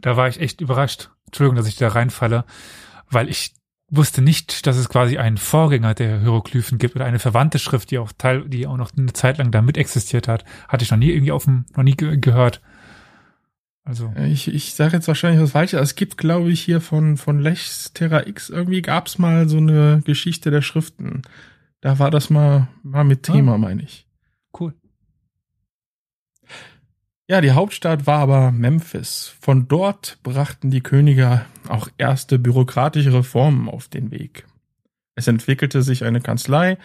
Da 0.00 0.16
war 0.16 0.28
ich 0.28 0.40
echt 0.40 0.60
überrascht. 0.60 1.10
Entschuldigung, 1.26 1.56
dass 1.56 1.66
ich 1.66 1.76
da 1.76 1.88
reinfalle, 1.88 2.44
weil 3.10 3.28
ich 3.28 3.54
wusste 3.90 4.22
nicht, 4.22 4.66
dass 4.66 4.76
es 4.76 4.88
quasi 4.88 5.18
einen 5.18 5.38
Vorgänger 5.38 5.94
der 5.94 6.20
Hieroglyphen 6.20 6.78
gibt 6.78 6.94
oder 6.94 7.06
eine 7.06 7.18
verwandte 7.18 7.58
Schrift, 7.58 7.90
die 7.90 7.98
auch 7.98 8.12
Teil, 8.16 8.48
die 8.48 8.66
auch 8.66 8.76
noch 8.76 8.92
eine 8.96 9.12
Zeit 9.12 9.38
lang 9.38 9.50
da 9.50 9.62
mit 9.62 9.76
existiert 9.76 10.28
hat. 10.28 10.44
Hatte 10.68 10.84
ich 10.84 10.90
noch 10.90 10.98
nie 10.98 11.10
irgendwie 11.10 11.32
auf 11.32 11.44
dem, 11.44 11.64
noch 11.74 11.82
nie 11.82 11.96
ge 11.96 12.18
gehört. 12.18 12.60
Also, 13.88 14.12
Ich, 14.26 14.48
ich 14.48 14.74
sage 14.74 14.96
jetzt 14.96 15.08
wahrscheinlich 15.08 15.40
was 15.42 15.52
Falsches. 15.52 15.80
Es 15.80 15.94
gibt, 15.94 16.18
glaube 16.18 16.50
ich, 16.50 16.60
hier 16.60 16.82
von, 16.82 17.16
von 17.16 17.40
Lechs 17.40 17.90
Terra 17.94 18.26
X 18.26 18.50
irgendwie 18.50 18.82
gab's 18.82 19.16
mal 19.16 19.48
so 19.48 19.56
eine 19.56 20.02
Geschichte 20.04 20.50
der 20.50 20.60
Schriften. 20.60 21.22
Da 21.80 21.98
war 21.98 22.10
das 22.10 22.28
mal, 22.28 22.68
mal 22.82 23.04
mit 23.04 23.22
Thema, 23.22 23.54
Ah. 23.54 23.58
meine 23.58 23.82
ich. 23.82 24.06
cool. 24.60 24.74
Ja, 27.30 27.40
die 27.40 27.52
Hauptstadt 27.52 28.06
war 28.06 28.20
aber 28.20 28.50
Memphis. 28.52 29.34
Von 29.40 29.68
dort 29.68 30.18
brachten 30.22 30.70
die 30.70 30.80
Könige 30.82 31.44
auch 31.68 31.88
erste 31.98 32.38
bürokratische 32.38 33.12
Reformen 33.14 33.68
auf 33.70 33.88
den 33.88 34.10
Weg. 34.10 34.46
Es 35.14 35.28
entwickelte 35.28 35.82
sich 35.82 36.04
eine 36.04 36.20
Kanzlei, 36.20 36.78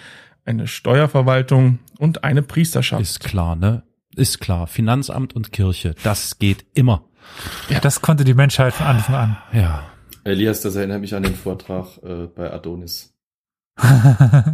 eine 0.45 0.67
Steuerverwaltung 0.67 1.79
und 1.97 2.23
eine 2.23 2.41
Priesterschaft. 2.43 3.01
Ist 3.01 3.19
klar, 3.21 3.55
ne? 3.55 3.83
Ist 4.16 4.39
klar. 4.39 4.68
Finanzamt 4.68 5.36
und 5.36 5.51
Kirche, 5.51 5.95
das 6.03 6.39
geht 6.39 6.66
immer. 6.74 7.05
Ja, 7.70 7.80
das 7.80 8.01
konnte 8.01 8.24
die 8.24 8.34
Menschheit 8.34 8.74
von 8.74 8.86
Anfang 8.86 9.16
an. 9.16 9.38
Ja. 9.53 9.84
Elias, 10.24 10.61
das 10.61 10.76
erinnert 10.76 11.01
mich 11.01 11.16
an 11.16 11.24
den 11.24 11.36
Vortrag 11.36 11.97
äh, 12.03 12.28
bei 12.28 12.51
Adonis. 12.51 13.14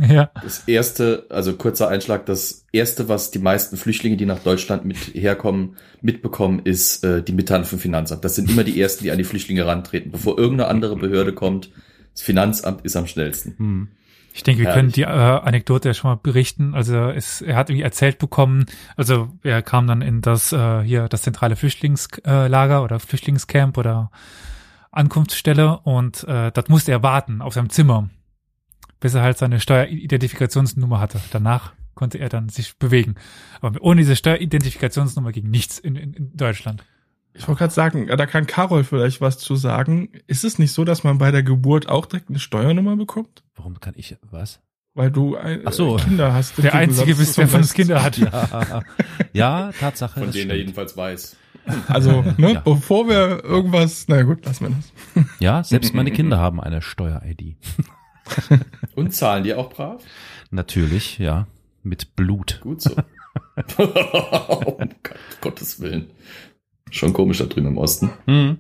ja. 0.10 0.32
Das 0.42 0.64
erste, 0.68 1.26
also 1.30 1.54
kurzer 1.54 1.90
Einschlag, 1.90 2.26
das 2.26 2.66
erste, 2.72 3.10
was 3.10 3.32
die 3.32 3.40
meisten 3.40 3.76
Flüchtlinge, 3.76 4.16
die 4.16 4.26
nach 4.26 4.40
Deutschland 4.40 4.86
mit 4.86 4.98
herkommen, 5.14 5.76
mitbekommen, 6.02 6.62
ist 6.64 7.04
äh, 7.04 7.22
die 7.22 7.34
Mitteilung 7.34 7.66
vom 7.66 7.80
Finanzamt. 7.80 8.24
Das 8.24 8.36
sind 8.36 8.50
immer 8.50 8.64
die 8.64 8.80
ersten, 8.80 9.04
die 9.04 9.12
an 9.12 9.18
die 9.18 9.26
Flüchtlinge 9.26 9.66
rantreten. 9.66 10.12
Bevor 10.12 10.38
irgendeine 10.38 10.70
andere 10.70 10.96
Behörde 10.96 11.34
kommt, 11.34 11.70
das 12.14 12.22
Finanzamt 12.22 12.86
ist 12.86 12.96
am 12.96 13.08
schnellsten. 13.08 13.56
Hm. 13.58 13.88
Ich 14.34 14.44
denke, 14.44 14.64
wir 14.64 14.72
können 14.72 14.92
die 14.92 15.02
äh, 15.02 15.06
Anekdote 15.06 15.90
ja 15.90 15.94
schon 15.94 16.12
mal 16.12 16.16
berichten. 16.16 16.74
Also 16.76 17.10
es, 17.10 17.42
er 17.42 17.56
hat 17.56 17.70
irgendwie 17.70 17.84
erzählt 17.84 18.20
bekommen, 18.20 18.66
also 18.96 19.30
er 19.44 19.62
kam 19.62 19.88
dann 19.88 20.02
in 20.02 20.22
das 20.22 20.54
äh, 20.54 20.82
hier 20.82 21.08
das 21.08 21.24
zentrale 21.24 21.56
Flüchtlingslager 21.56 22.84
oder 22.84 23.00
Flüchtlingscamp 23.00 23.78
oder 23.78 24.12
Ankunftsstelle 24.92 25.80
und 25.80 26.24
äh, 26.24 26.52
dort 26.52 26.70
musste 26.70 26.92
er 26.92 27.04
warten 27.04 27.42
auf 27.42 27.54
seinem 27.54 27.70
Zimmer, 27.70 28.10
bis 29.00 29.14
er 29.14 29.22
halt 29.22 29.38
seine 29.38 29.60
Steueridentifikationsnummer 29.60 31.00
hatte. 31.00 31.20
Danach 31.32 31.74
konnte 31.96 32.18
er 32.18 32.30
dann 32.30 32.50
sich 32.50 32.78
bewegen. 32.78 33.16
Aber 33.62 33.82
ohne 33.82 34.02
diese 34.02 34.16
Steueridentifikationsnummer 34.16 35.32
ging 35.32 35.50
nichts 35.50 35.80
in, 35.80 35.96
in, 35.96 36.14
in 36.14 36.38
Deutschland. 36.38 36.86
Ich 37.40 37.48
wollte 37.48 37.60
gerade 37.60 37.74
sagen, 37.74 38.08
da 38.08 38.26
kann 38.26 38.46
Carol 38.46 38.84
vielleicht 38.84 39.22
was 39.22 39.38
zu 39.38 39.56
sagen. 39.56 40.10
Ist 40.28 40.44
es 40.44 40.60
nicht 40.60 40.74
so, 40.74 40.84
dass 40.84 41.04
man 41.04 41.18
bei 41.18 41.32
der 41.32 41.42
Geburt 41.42 41.88
auch 41.88 42.06
direkt 42.06 42.30
eine 42.30 42.40
Steuernummer 42.40 42.98
bekommt? 42.98 43.44
Warum 43.56 43.80
kann 43.80 43.94
ich 43.96 44.16
was? 44.30 44.60
weil 45.00 45.12
du 45.12 45.38
ein, 45.38 45.62
Ach 45.64 45.72
so. 45.72 45.96
Kinder 45.96 46.34
hast. 46.34 46.58
Der 46.62 46.74
Einzige 46.76 47.16
bist, 47.16 47.38
wer 47.38 47.48
von 47.48 47.62
uns 47.62 47.74
Kinder 47.74 48.04
hat. 48.04 48.18
Ja, 48.18 48.84
ja 49.32 49.72
Tatsache. 49.80 50.20
Von 50.20 50.32
denen 50.32 50.50
er 50.50 50.58
jedenfalls 50.58 50.98
weiß. 50.98 51.38
Also, 51.88 52.26
ne, 52.38 52.54
Ja. 52.54 52.60
bevor 52.60 53.08
wir 53.08 53.44
irgendwas, 53.44 54.06
na 54.10 54.24
gut, 54.24 54.46
lassen 54.46 54.68
wir 54.68 54.76
das. 54.76 55.26
Ja, 55.40 55.64
selbst 55.64 55.94
meine 55.94 56.12
Kinder 56.12 56.38
haben 56.38 56.60
eine 56.60 56.82
Steuer-ID. 56.82 57.56
Und 58.96 59.14
zahlen 59.14 59.46
die 59.46 59.54
auch 59.54 59.70
brav? 59.70 60.04
Natürlich, 60.52 61.18
ja. 61.18 61.48
Mit 61.82 62.18
Blut. 62.18 62.60
Gut 62.62 62.82
so. 62.82 62.92
oh, 63.78 64.76
Gott, 64.78 64.96
Gottes 65.40 65.80
Willen. 65.80 66.10
Schon 66.92 67.14
komisch 67.14 67.40
da 67.40 67.46
drüben 67.46 67.68
im 67.68 67.78
Osten. 67.78 68.10
Hm. 68.26 68.58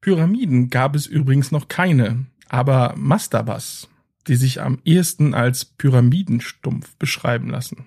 Pyramiden 0.00 0.70
gab 0.70 0.96
es 0.96 1.06
übrigens 1.06 1.52
noch 1.52 1.68
keine, 1.68 2.26
aber 2.48 2.94
Mastabas, 2.96 3.88
die 4.26 4.36
sich 4.36 4.60
am 4.60 4.78
ehesten 4.84 5.34
als 5.34 5.64
Pyramidenstumpf 5.64 6.96
beschreiben 6.96 7.50
lassen. 7.50 7.86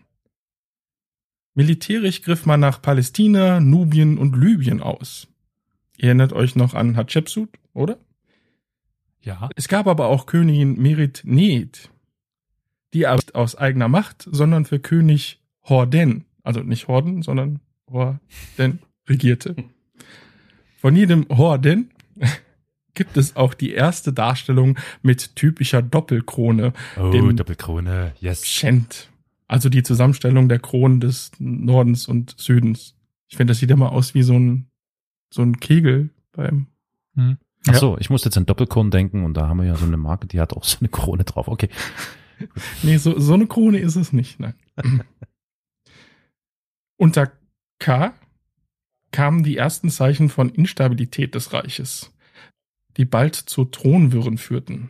Militärisch 1.55 2.21
griff 2.21 2.45
man 2.45 2.59
nach 2.59 2.81
Palästina, 2.81 3.59
Nubien 3.59 4.17
und 4.17 4.35
Libyen 4.35 4.81
aus. 4.81 5.27
Ihr 5.97 6.05
erinnert 6.05 6.33
euch 6.33 6.55
noch 6.55 6.73
an 6.73 6.95
Hatschepsut, 6.95 7.49
oder? 7.73 7.97
Ja. 9.21 9.49
Es 9.55 9.67
gab 9.67 9.87
aber 9.87 10.07
auch 10.07 10.25
Königin 10.25 10.81
Merit 10.81 11.21
Need, 11.25 11.89
die 12.93 13.07
aber 13.07 13.17
nicht 13.17 13.35
aus 13.35 13.55
eigener 13.55 13.87
Macht, 13.87 14.27
sondern 14.29 14.65
für 14.65 14.79
König 14.79 15.42
Horden, 15.65 16.25
also 16.43 16.61
nicht 16.61 16.87
Horden, 16.87 17.21
sondern 17.21 17.59
Horden 17.89 18.79
regierte. 19.09 19.55
Von 20.79 20.95
jedem 20.95 21.25
Horden 21.29 21.91
gibt 22.93 23.17
es 23.17 23.35
auch 23.35 23.53
die 23.53 23.71
erste 23.71 24.13
Darstellung 24.13 24.77
mit 25.01 25.35
typischer 25.35 25.81
Doppelkrone, 25.81 26.73
Oh, 26.99 27.09
Dem- 27.11 27.35
Doppelkrone. 27.35 28.13
Yes. 28.19 28.41
Pschent. 28.41 29.09
Also 29.47 29.69
die 29.69 29.83
Zusammenstellung 29.83 30.49
der 30.49 30.59
Kronen 30.59 30.99
des 30.99 31.31
Nordens 31.39 32.07
und 32.07 32.35
Südens. 32.37 32.95
Ich 33.27 33.37
finde, 33.37 33.51
das 33.51 33.59
sieht 33.59 33.71
immer 33.71 33.91
aus 33.91 34.13
wie 34.13 34.23
so 34.23 34.37
ein, 34.37 34.67
so 35.31 35.41
ein 35.41 35.59
Kegel 35.59 36.09
beim 36.31 36.67
Hm. 37.15 37.37
Ach 37.67 37.75
so, 37.75 37.97
ich 37.99 38.09
musste 38.09 38.27
jetzt 38.27 38.37
an 38.37 38.45
Doppelkron 38.45 38.91
denken 38.91 39.23
und 39.23 39.35
da 39.35 39.47
haben 39.47 39.57
wir 39.59 39.65
ja 39.67 39.75
so 39.75 39.85
eine 39.85 39.95
Marke, 39.97 40.27
die 40.27 40.39
hat 40.41 40.51
auch 40.53 40.63
so 40.65 40.79
eine 40.79 40.89
Krone 40.89 41.23
drauf. 41.23 41.47
Okay. 41.47 41.69
Nee, 42.81 42.97
so, 42.97 43.17
so 43.19 43.33
eine 43.35 43.45
Krone 43.47 43.77
ist 43.77 43.95
es 43.95 44.11
nicht, 44.11 44.39
nein. 44.39 44.55
Unter 47.03 47.33
K 47.79 48.13
kamen 49.11 49.43
die 49.43 49.57
ersten 49.57 49.89
Zeichen 49.89 50.29
von 50.29 50.47
Instabilität 50.47 51.35
des 51.35 51.51
Reiches, 51.51 52.13
die 52.95 53.03
bald 53.03 53.35
zu 53.35 53.65
Thronwirren 53.65 54.37
führten. 54.37 54.89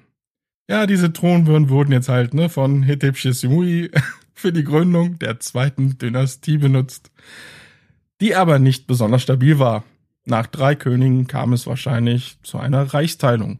Ja, 0.70 0.86
diese 0.86 1.11
Thronwirren 1.11 1.70
wurden 1.70 1.91
jetzt 1.91 2.09
halt 2.09 2.36
ne, 2.36 2.49
von 2.49 2.86
Hatshepsut 2.86 3.89
für 4.36 4.53
die 4.53 4.64
Gründung 4.64 5.18
der 5.18 5.39
zweiten 5.39 5.97
Dynastie 5.97 6.59
benutzt, 6.59 7.09
die 8.22 8.36
aber 8.36 8.59
nicht 8.59 8.86
besonders 8.86 9.24
stabil 9.24 9.57
war. 9.57 9.84
Nach 10.24 10.45
drei 10.45 10.76
Königen 10.76 11.26
kam 11.26 11.51
es 11.51 11.66
wahrscheinlich 11.66 12.38
zu 12.43 12.59
einer 12.59 12.93
Reichsteilung. 12.93 13.57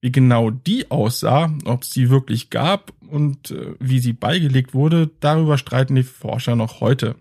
Wie 0.00 0.12
genau 0.12 0.50
die 0.50 0.92
aussah, 0.92 1.52
ob 1.64 1.82
es 1.82 1.90
sie 1.90 2.08
wirklich 2.08 2.50
gab 2.50 2.92
und 3.00 3.50
äh, 3.50 3.74
wie 3.80 3.98
sie 3.98 4.12
beigelegt 4.12 4.74
wurde, 4.74 5.10
darüber 5.18 5.58
streiten 5.58 5.96
die 5.96 6.04
Forscher 6.04 6.54
noch 6.54 6.80
heute. 6.80 7.16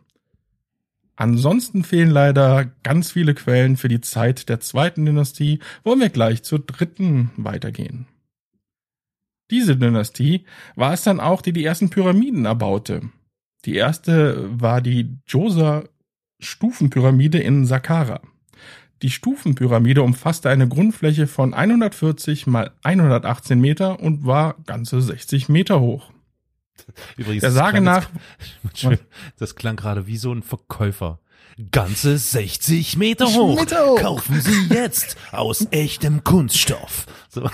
Ansonsten 1.16 1.84
fehlen 1.84 2.10
leider 2.10 2.72
ganz 2.82 3.12
viele 3.12 3.36
Quellen 3.36 3.78
für 3.78 3.88
die 3.88 4.02
Zeit 4.02 4.50
der 4.50 4.60
zweiten 4.60 5.06
Dynastie, 5.06 5.60
wollen 5.84 6.00
wir 6.00 6.10
gleich 6.10 6.44
zur 6.44 6.60
dritten 6.60 7.32
weitergehen. 7.38 8.08
Diese 9.52 9.78
Dynastie 9.78 10.46
war 10.76 10.94
es 10.94 11.04
dann 11.04 11.20
auch, 11.20 11.42
die 11.42 11.54
die 11.54 11.66
ersten 11.66 11.90
Pyramiden 11.90 12.46
erbaute. 12.46 13.02
Die 13.66 13.76
erste 13.76 14.60
war 14.60 14.82
die 14.82 15.18
Djoser 15.28 15.90
Stufenpyramide 16.40 17.40
in 17.40 17.66
Saqqara. 17.66 18.22
Die 19.02 19.10
Stufenpyramide 19.10 20.02
umfasste 20.02 20.50
eine 20.50 20.68
Grundfläche 20.68 21.28
von 21.28 21.54
140 21.54 22.48
mal 22.48 22.72
118 22.84 23.60
Meter 23.60 24.00
und 24.00 24.26
war 24.26 24.56
ganze 24.66 25.02
60 25.02 25.50
Meter 25.50 25.82
hoch. 25.82 26.13
Übrigens, 27.18 27.42
Der 27.42 27.50
das 27.50 27.58
Sage 27.58 27.72
klang 27.82 27.84
nach, 27.84 28.10
jetzt- 28.74 29.04
Das 29.38 29.56
klang 29.56 29.76
gerade 29.76 30.08
wie 30.08 30.18
so 30.18 30.32
ein 30.34 30.44
Verkäufer. 30.44 31.20
Ganze 31.72 32.18
60 32.18 32.98
Meter 32.98 33.28
hoch. 33.28 33.60
Meter 33.60 33.86
hoch. 33.86 34.00
Kaufen 34.02 34.42
Sie 34.42 34.74
jetzt 34.74 35.18
aus 35.32 35.68
echtem 35.70 36.24
Kunststoff. 36.24 37.06
So. 37.30 37.44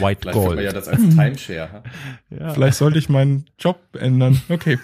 White 0.00 0.20
Vielleicht 0.22 0.24
ja 0.24 0.32
Gold. 0.32 0.76
das 0.76 0.88
als 0.88 1.00
Timeshare. 1.02 1.82
Ja. 2.30 2.54
vielleicht 2.54 2.78
sollte 2.78 2.98
ich 2.98 3.10
meinen 3.10 3.44
Job 3.58 3.80
ändern. 3.98 4.40
Okay. 4.48 4.78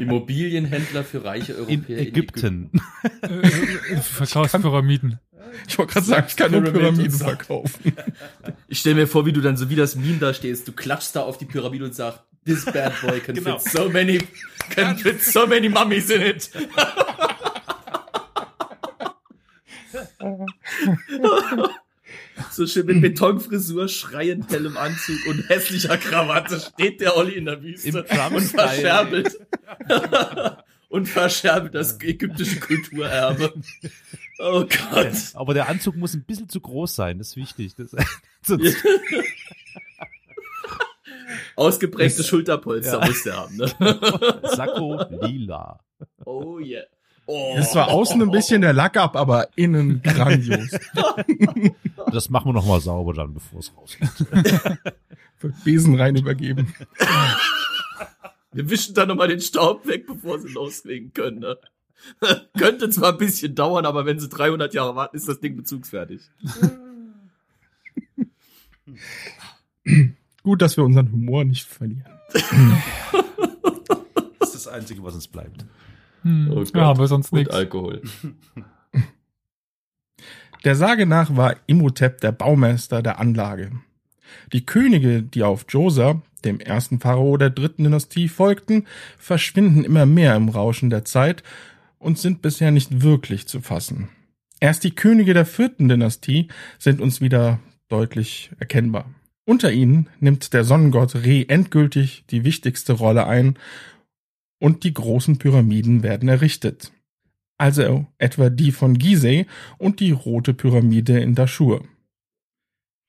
Immobilienhändler 0.00 1.02
für 1.04 1.24
reiche 1.24 1.52
In 1.54 1.80
Europäer 1.80 1.98
Ägypten. 2.00 2.70
Äh, 3.22 3.96
Verkaufspyramiden. 3.96 5.18
Ich 5.68 5.78
wollte 5.78 5.92
gerade 5.94 6.06
sagen, 6.06 6.26
ich 6.28 6.36
kann 6.36 6.50
nur 6.50 6.60
Pyramid 6.62 6.80
Pyramiden 6.80 7.18
verkaufen. 7.18 7.92
Ich 8.68 8.78
stell 8.80 8.94
mir 8.94 9.06
vor, 9.06 9.26
wie 9.26 9.32
du 9.32 9.40
dann 9.40 9.56
so 9.56 9.70
wie 9.70 9.76
das 9.76 9.96
Meme 9.96 10.18
da 10.18 10.34
stehst. 10.34 10.66
Du 10.68 10.72
klatschst 10.72 11.16
da 11.16 11.20
auf 11.20 11.38
die 11.38 11.44
Pyramide 11.44 11.84
und 11.84 11.94
sagst, 11.94 12.20
this 12.44 12.64
bad 12.64 12.92
boy 13.02 13.20
can 13.20 13.34
Genau. 13.42 13.58
fit 13.58 13.72
so 13.72 13.88
many, 13.88 14.20
can 14.70 14.96
fit 14.98 15.22
so 15.22 15.46
many 15.46 15.68
mummies 15.68 16.10
in 16.10 16.22
it. 16.22 16.50
so 22.50 22.66
schön 22.66 22.86
mit 22.86 23.00
Betonfrisur, 23.02 23.88
schreiend 23.88 24.50
hellem 24.50 24.76
Anzug 24.76 25.26
und 25.26 25.48
hässlicher 25.48 25.96
Krawatte 25.98 26.60
steht 26.60 27.00
der 27.00 27.16
Olli 27.16 27.32
in 27.34 27.44
der 27.46 27.62
Wüste 27.62 27.88
Im 27.88 28.34
und 28.34 28.42
verscherbelt. 28.42 29.38
und 30.92 31.06
verscherbelt 31.08 31.74
das 31.74 31.98
ägyptische 32.00 32.60
Kulturerbe. 32.60 33.54
Oh 34.44 34.64
Gott. 34.64 35.12
Aber 35.34 35.54
der 35.54 35.68
Anzug 35.68 35.94
muss 35.94 36.14
ein 36.14 36.24
bisschen 36.24 36.48
zu 36.48 36.60
groß 36.60 36.96
sein, 36.96 37.18
das 37.18 37.28
ist 37.28 37.36
wichtig. 37.36 37.76
Das, 37.76 37.94
sonst, 38.42 38.76
Ausgeprägte 41.54 42.24
Schulterpolster 42.24 43.00
Ja. 43.00 43.06
muss 43.06 43.22
der 43.22 43.36
haben, 43.36 43.56
ne? 43.56 43.66
Sakko 44.42 45.00
lila. 45.20 45.78
Oh 46.24 46.58
yeah. 46.58 46.82
Oh. 47.26 47.54
Es 47.56 47.72
war 47.76 47.88
außen 47.88 48.20
ein 48.20 48.32
bisschen 48.32 48.62
der 48.62 48.72
Lack 48.72 48.96
ab, 48.96 49.14
aber 49.14 49.46
innen 49.54 50.02
grandios. 50.02 50.70
Das 52.10 52.28
machen 52.28 52.48
wir 52.48 52.54
nochmal 52.54 52.80
sauber 52.80 53.14
dann, 53.14 53.34
bevor 53.34 53.60
es 53.60 53.72
rausgeht. 53.76 54.08
Wird 55.40 55.64
Besen 55.64 55.94
rein 56.00 56.16
übergeben. 56.16 56.74
Wir 58.52 58.68
wischen 58.68 58.94
da 58.94 59.06
nochmal 59.06 59.28
den 59.28 59.40
Staub 59.40 59.86
weg, 59.86 60.06
bevor 60.06 60.38
sie 60.38 60.48
loslegen 60.48 61.12
können. 61.12 61.38
Ne? 61.40 61.56
Könnte 62.58 62.90
zwar 62.90 63.12
ein 63.12 63.18
bisschen 63.18 63.54
dauern, 63.54 63.86
aber 63.86 64.04
wenn 64.06 64.18
sie 64.18 64.28
300 64.28 64.74
Jahre 64.74 64.96
warten, 64.96 65.16
ist 65.16 65.28
das 65.28 65.40
Ding 65.40 65.56
bezugsfertig. 65.56 66.20
Gut, 70.42 70.60
dass 70.60 70.76
wir 70.76 70.84
unseren 70.84 71.10
Humor 71.12 71.44
nicht 71.44 71.66
verlieren. 71.66 72.04
Das 74.38 74.54
ist 74.54 74.66
das 74.66 74.72
Einzige, 74.74 75.02
was 75.02 75.14
uns 75.14 75.28
bleibt. 75.28 75.64
Hm. 76.22 76.50
Oh 76.52 76.62
ja, 76.62 76.82
aber 76.82 77.06
sonst 77.06 77.32
nichts. 77.32 77.54
Alkohol. 77.54 78.02
Der 80.64 80.76
Sage 80.76 81.06
nach 81.06 81.36
war 81.36 81.56
Imhotep 81.66 82.20
der 82.20 82.32
Baumeister 82.32 83.02
der 83.02 83.18
Anlage. 83.18 83.72
Die 84.52 84.66
Könige, 84.66 85.22
die 85.22 85.42
auf 85.42 85.64
Djoser, 85.64 86.22
dem 86.44 86.60
ersten 86.60 87.00
Pharao 87.00 87.36
der 87.36 87.50
dritten 87.50 87.84
Dynastie, 87.84 88.28
folgten, 88.28 88.86
verschwinden 89.18 89.84
immer 89.84 90.06
mehr 90.06 90.36
im 90.36 90.48
Rauschen 90.48 90.90
der 90.90 91.04
Zeit 91.04 91.42
und 91.98 92.18
sind 92.18 92.42
bisher 92.42 92.70
nicht 92.70 93.02
wirklich 93.02 93.46
zu 93.46 93.60
fassen. 93.60 94.08
Erst 94.60 94.84
die 94.84 94.94
Könige 94.94 95.34
der 95.34 95.46
vierten 95.46 95.88
Dynastie 95.88 96.48
sind 96.78 97.00
uns 97.00 97.20
wieder 97.20 97.58
deutlich 97.88 98.50
erkennbar. 98.58 99.06
Unter 99.44 99.72
ihnen 99.72 100.08
nimmt 100.20 100.52
der 100.52 100.64
Sonnengott 100.64 101.16
Re 101.16 101.48
endgültig 101.48 102.24
die 102.30 102.44
wichtigste 102.44 102.92
Rolle 102.92 103.26
ein 103.26 103.58
und 104.60 104.84
die 104.84 104.94
großen 104.94 105.38
Pyramiden 105.38 106.04
werden 106.04 106.28
errichtet. 106.28 106.92
Also 107.58 108.06
etwa 108.18 108.50
die 108.50 108.72
von 108.72 108.98
Gizeh 108.98 109.46
und 109.78 110.00
die 110.00 110.12
rote 110.12 110.54
Pyramide 110.54 111.18
in 111.18 111.34
Dashur. 111.34 111.84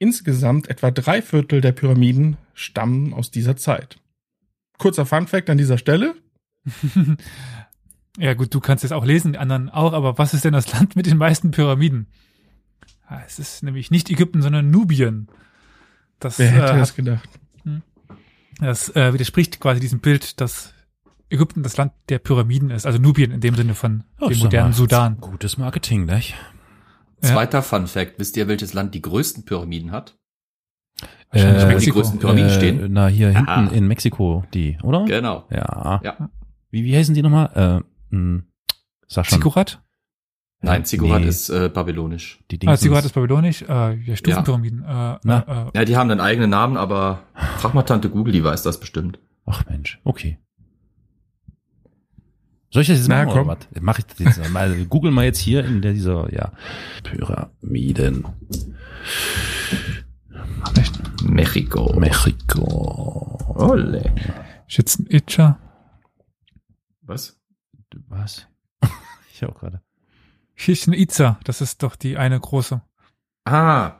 Insgesamt 0.04 0.70
etwa 0.70 0.92
drei 0.92 1.22
Viertel 1.22 1.62
der 1.62 1.72
Pyramiden 1.72 2.36
stammen 2.54 3.14
aus 3.14 3.32
dieser 3.32 3.56
Zeit. 3.56 4.02
Kurzer 4.78 5.06
Funfact 5.06 5.50
an 5.50 5.58
dieser 5.58 5.78
Stelle. 5.78 6.16
Ja 8.20 8.36
gut, 8.36 8.54
du 8.54 8.60
kannst 8.60 8.84
es 8.84 8.92
auch 8.92 9.06
lesen, 9.06 9.32
die 9.34 9.40
anderen 9.40 9.70
auch, 9.70 9.94
aber 9.94 10.20
was 10.20 10.36
ist 10.36 10.46
denn 10.46 10.54
das 10.54 10.72
Land 10.72 10.96
mit 10.96 11.08
den 11.08 11.18
meisten 11.18 11.50
Pyramiden? 11.50 12.06
Es 13.26 13.40
ist 13.40 13.64
nämlich 13.64 13.90
nicht 13.90 14.12
Ägypten, 14.12 14.44
sondern 14.44 14.70
Nubien. 14.70 15.30
Das, 16.20 16.38
Wer 16.38 16.52
hätte 16.52 16.74
äh, 16.74 16.80
hat, 16.80 16.96
gedacht? 16.96 17.28
das 18.60 18.96
äh, 18.96 19.14
widerspricht 19.14 19.60
quasi 19.60 19.80
diesem 19.80 20.00
Bild, 20.00 20.40
dass 20.42 20.76
Ägypten 21.30 21.64
das 21.64 21.76
Land 21.78 21.94
der 22.10 22.20
Pyramiden 22.20 22.70
ist, 22.70 22.86
also 22.86 23.00
Nubien 23.00 23.32
in 23.32 23.42
dem 23.42 23.56
Sinne 23.56 23.74
von 23.74 24.04
Ja, 24.22 24.28
dem 24.28 24.38
modernen 24.38 24.70
mal 24.70 24.76
Sudan. 24.78 25.18
Gutes 25.20 25.58
Marketing, 25.58 26.06
nicht? 26.06 26.36
Ja. 27.24 27.30
Zweiter 27.30 27.62
Fun 27.62 27.88
Fact. 27.88 28.20
Wisst 28.20 28.38
ihr, 28.38 28.48
welches 28.48 28.74
Land 28.74 28.94
die 28.96 29.02
größten 29.02 29.46
Pyramiden 29.46 29.92
hat? 29.92 30.18
Wahrscheinlich 31.32 31.56
Äh, 31.62 31.66
Wo 31.66 31.68
die 31.70 31.74
Mexiko. 31.76 32.00
größten 32.00 32.20
Pyramiden 32.20 32.50
äh, 32.50 32.54
stehen? 32.54 32.94
Na, 32.94 33.08
hier 33.08 33.30
hinten 33.30 33.50
Ah. 33.50 33.68
in 33.72 33.88
Mexiko, 33.88 34.44
die, 34.54 34.78
oder? 34.84 35.06
Genau. 35.06 35.46
Ja. 35.50 36.02
Ja. 36.04 36.30
Wie, 36.70 36.84
wie 36.84 36.96
heißen 36.96 37.16
die 37.16 37.22
nochmal? 37.24 37.84
Äh, 38.12 38.16
mh, 38.16 38.44
sag 39.08 39.26
schon. 39.26 39.38
Ziggurat? 39.40 39.82
Nein, 40.66 40.86
Ziggurat 40.86 41.22
Nee, 41.22 41.28
ist 41.28 41.50
äh, 41.50 41.70
babylonisch. 41.70 42.40
Die 42.50 42.56
Ah, 42.56 42.60
Dingsens. 42.60 42.80
Ziggurat 42.82 43.04
ist 43.06 43.14
babylonisch. 43.14 43.64
Äh, 43.64 43.96
ja, 43.96 44.16
Stufenpyramiden. 44.16 44.80
Äh, 44.84 44.86
Na. 44.86 45.20
äh, 45.48 45.68
äh, 45.68 45.72
Ja, 45.80 45.86
die 45.86 45.98
haben 45.98 46.10
einen 46.10 46.22
eigenen 46.22 46.50
Namen, 46.52 46.78
aber 46.78 47.24
frag 47.58 47.74
mal 47.74 47.84
Tante 47.84 48.10
Google, 48.10 48.32
die 48.32 48.44
weiß 48.44 48.64
das 48.64 48.80
bestimmt. 48.80 49.20
Ach 49.46 49.66
Mensch, 49.70 50.00
okay. 50.06 50.38
Soll 52.74 52.82
ich 52.82 52.88
das 52.88 52.98
jetzt 52.98 53.08
Na, 53.08 53.18
machen 53.24 53.30
oder 53.30 53.40
komm. 53.42 53.48
was? 53.50 53.82
Mach 53.82 54.00
ich 54.00 54.06
das 54.08 54.18
jetzt 54.18 54.50
mal? 54.50 54.86
Google 54.86 55.12
mal 55.12 55.26
jetzt 55.26 55.38
hier 55.38 55.64
in 55.64 55.84
der, 55.84 55.94
dieser, 55.94 56.34
ja, 56.34 56.52
Pyramiden. 57.04 58.26
Mexiko. 61.24 61.94
Mexiko. 62.00 63.38
Olle. 63.56 64.12
Chichen 64.68 65.06
Itza. 65.08 65.60
Was? 67.04 67.40
Was? 68.08 68.48
ich 69.32 69.46
auch 69.46 69.60
gerade. 69.60 69.84
Chichen 70.56 70.94
Itza. 70.94 71.40
Das 71.44 71.62
ist 71.62 71.84
doch 71.84 71.96
die 71.96 72.18
eine 72.18 72.40
große. 72.40 72.82
Ah. 73.46 74.00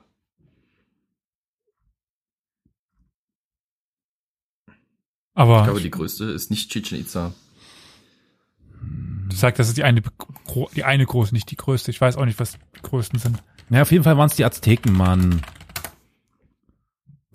Aber 5.36 5.60
Ich 5.60 5.64
glaube, 5.66 5.82
die 5.82 5.92
größte 5.92 6.26
ist 6.26 6.50
nicht 6.50 6.72
Chichen 6.72 6.98
Itza. 6.98 7.34
Du 9.30 9.36
sagst, 9.36 9.60
das 9.60 9.68
ist 9.68 9.78
die 9.78 9.84
eine, 9.84 10.02
die 10.76 10.84
eine 10.84 11.06
große, 11.06 11.34
nicht 11.34 11.50
die 11.52 11.58
größte. 11.58 11.92
Ich 11.92 12.02
weiß 12.02 12.18
auch 12.18 12.26
nicht, 12.26 12.40
was 12.40 12.58
die 12.76 12.82
größten 12.82 13.20
sind. 13.20 13.44
Ja, 13.70 13.82
auf 13.82 13.92
jeden 13.92 14.04
Fall 14.04 14.18
waren 14.18 14.28
es 14.28 14.36
die 14.36 14.46
Azteken, 14.46 14.94
Mann. 14.94 15.42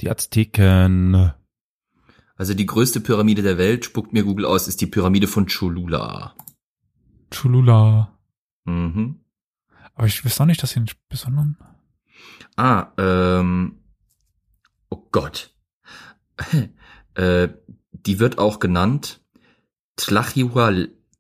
Die 0.01 0.11
Azteken. 0.11 1.33
Also 2.37 2.55
die 2.55 2.67
größte 2.67 3.01
Pyramide 3.01 3.43
der 3.43 3.59
Welt, 3.59 3.85
spuckt 3.85 4.13
mir 4.13 4.23
Google 4.23 4.47
aus, 4.47 4.69
ist 4.69 4.81
die 4.81 4.87
Pyramide 4.87 5.27
von 5.27 5.47
Cholula. 5.47 6.35
Cholula. 7.31 8.17
Mhm. 8.65 9.21
Aber 9.95 10.07
ich 10.07 10.25
weiß 10.25 10.41
auch 10.41 10.47
nicht, 10.47 10.63
dass 10.63 10.71
sie 10.71 10.77
einen 10.77 10.91
besonderen. 11.09 11.59
Ah, 12.57 12.93
ähm. 12.97 13.81
Oh 14.91 15.05
Gott. 15.11 15.53
äh, 17.15 17.49
die 17.93 18.21
wird 18.21 18.39
auch 18.39 18.61
genannt 18.61 19.21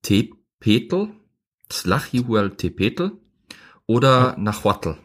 Tlachihualtepetl, 0.03 1.09
Tlachihualtepetl 1.68 3.12
oder 3.86 4.36
Nahuatl. 4.38 4.96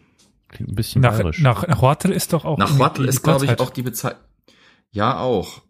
Klingt 0.49 0.71
ein 0.71 0.75
bisschen 0.75 1.01
Nach, 1.01 1.13
bayerisch. 1.13 1.39
nach, 1.41 1.67
nach 1.67 1.81
Huatl 1.81 2.11
ist 2.11 2.33
doch 2.33 2.45
auch. 2.45 2.57
Nahuatl 2.57 3.05
ist, 3.05 3.23
glaube 3.23 3.45
ich, 3.45 3.59
auch 3.59 3.71
die 3.71 3.81
Bezeichnung. 3.81 4.21
Ja, 4.91 5.19
auch. 5.19 5.63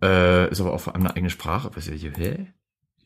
Äh, 0.00 0.50
ist 0.50 0.60
aber 0.60 0.72
auch 0.72 0.86
eine 0.88 1.10
eigene 1.10 1.30
Sprache. 1.30 1.70
Was 1.74 1.88
ist 1.88 2.00
hier? 2.00 2.12
Hä? 2.12 2.52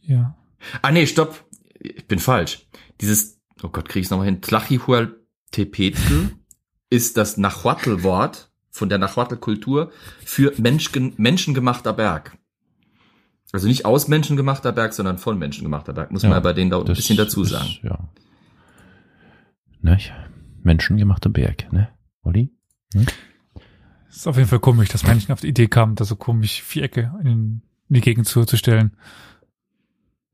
Ja. 0.02 0.36
Ah, 0.82 0.90
nee, 0.90 1.06
stopp. 1.06 1.44
Ich 1.78 2.06
bin 2.06 2.18
falsch. 2.18 2.66
Dieses, 3.00 3.38
oh 3.62 3.68
Gott, 3.68 3.88
krieg 3.88 4.02
ich's 4.02 4.10
nochmal 4.10 4.26
hin. 4.26 4.40
Tlachihualtepetl 4.42 6.30
ist 6.90 7.16
das 7.16 7.36
Nahuatl-Wort 7.36 8.50
von 8.70 8.88
der 8.88 8.98
Nahuatl-Kultur 8.98 9.90
für 10.24 10.52
Menschgen, 10.58 11.14
menschengemachter 11.16 11.92
Berg. 11.94 12.36
Also 13.57 13.68
nicht 13.68 13.86
aus 13.86 14.07
menschengemachter 14.07 14.70
Berg, 14.70 14.92
sondern 14.92 15.16
von 15.16 15.38
menschengemachter 15.38 15.94
Berg. 15.94 16.11
Muss 16.11 16.22
Ja, 16.22 16.28
man 16.28 16.42
bei 16.42 16.52
denen 16.52 16.70
da 16.70 16.78
ein 16.78 16.84
bisschen 16.84 17.16
dazu 17.16 17.40
ist, 17.40 17.48
sagen. 17.48 17.70
Ja. 17.82 18.07
Ne? 19.80 19.96
Menschengemachter 20.62 21.30
Berg, 21.30 21.72
ne? 21.72 21.88
Olli? 22.22 22.52
ist 24.11 24.26
auf 24.26 24.36
jeden 24.36 24.46
Fall 24.50 24.61
komisch, 24.61 24.90
dass 24.90 25.07
Menschen 25.07 25.32
auf 25.32 25.40
die 25.40 25.46
Idee 25.48 25.68
kamen, 25.68 25.94
da 25.94 26.04
so 26.04 26.16
komisch 26.16 26.61
Vierecke 26.61 27.14
in, 27.22 27.62
in 27.88 27.94
die 27.94 28.02
Gegend 28.02 28.28
zuzustellen. 28.28 28.94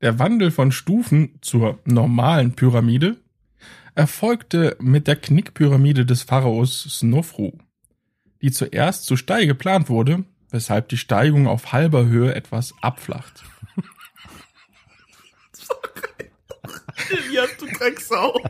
Der 0.01 0.19
Wandel 0.19 0.51
von 0.51 0.73
Stufen 0.73 1.37
zur 1.39 1.79
normalen 1.85 2.51
Pyramide 2.51 3.15
erfolgte 3.95 4.75
mit 4.81 5.07
der 5.07 5.15
Knickpyramide 5.15 6.05
des 6.05 6.23
Pharaos 6.23 6.97
Snofru, 6.99 7.53
die 8.41 8.51
zuerst 8.51 9.05
zu 9.05 9.15
steil 9.15 9.47
geplant 9.47 9.87
wurde, 9.87 10.25
weshalb 10.53 10.87
die 10.89 10.97
Steigung 10.97 11.47
auf 11.47 11.73
halber 11.73 12.05
Höhe 12.05 12.33
etwas 12.33 12.73
abflacht. 12.81 13.43
Ja, 17.31 17.45
du 17.59 17.65
Drecksau. 17.65 18.41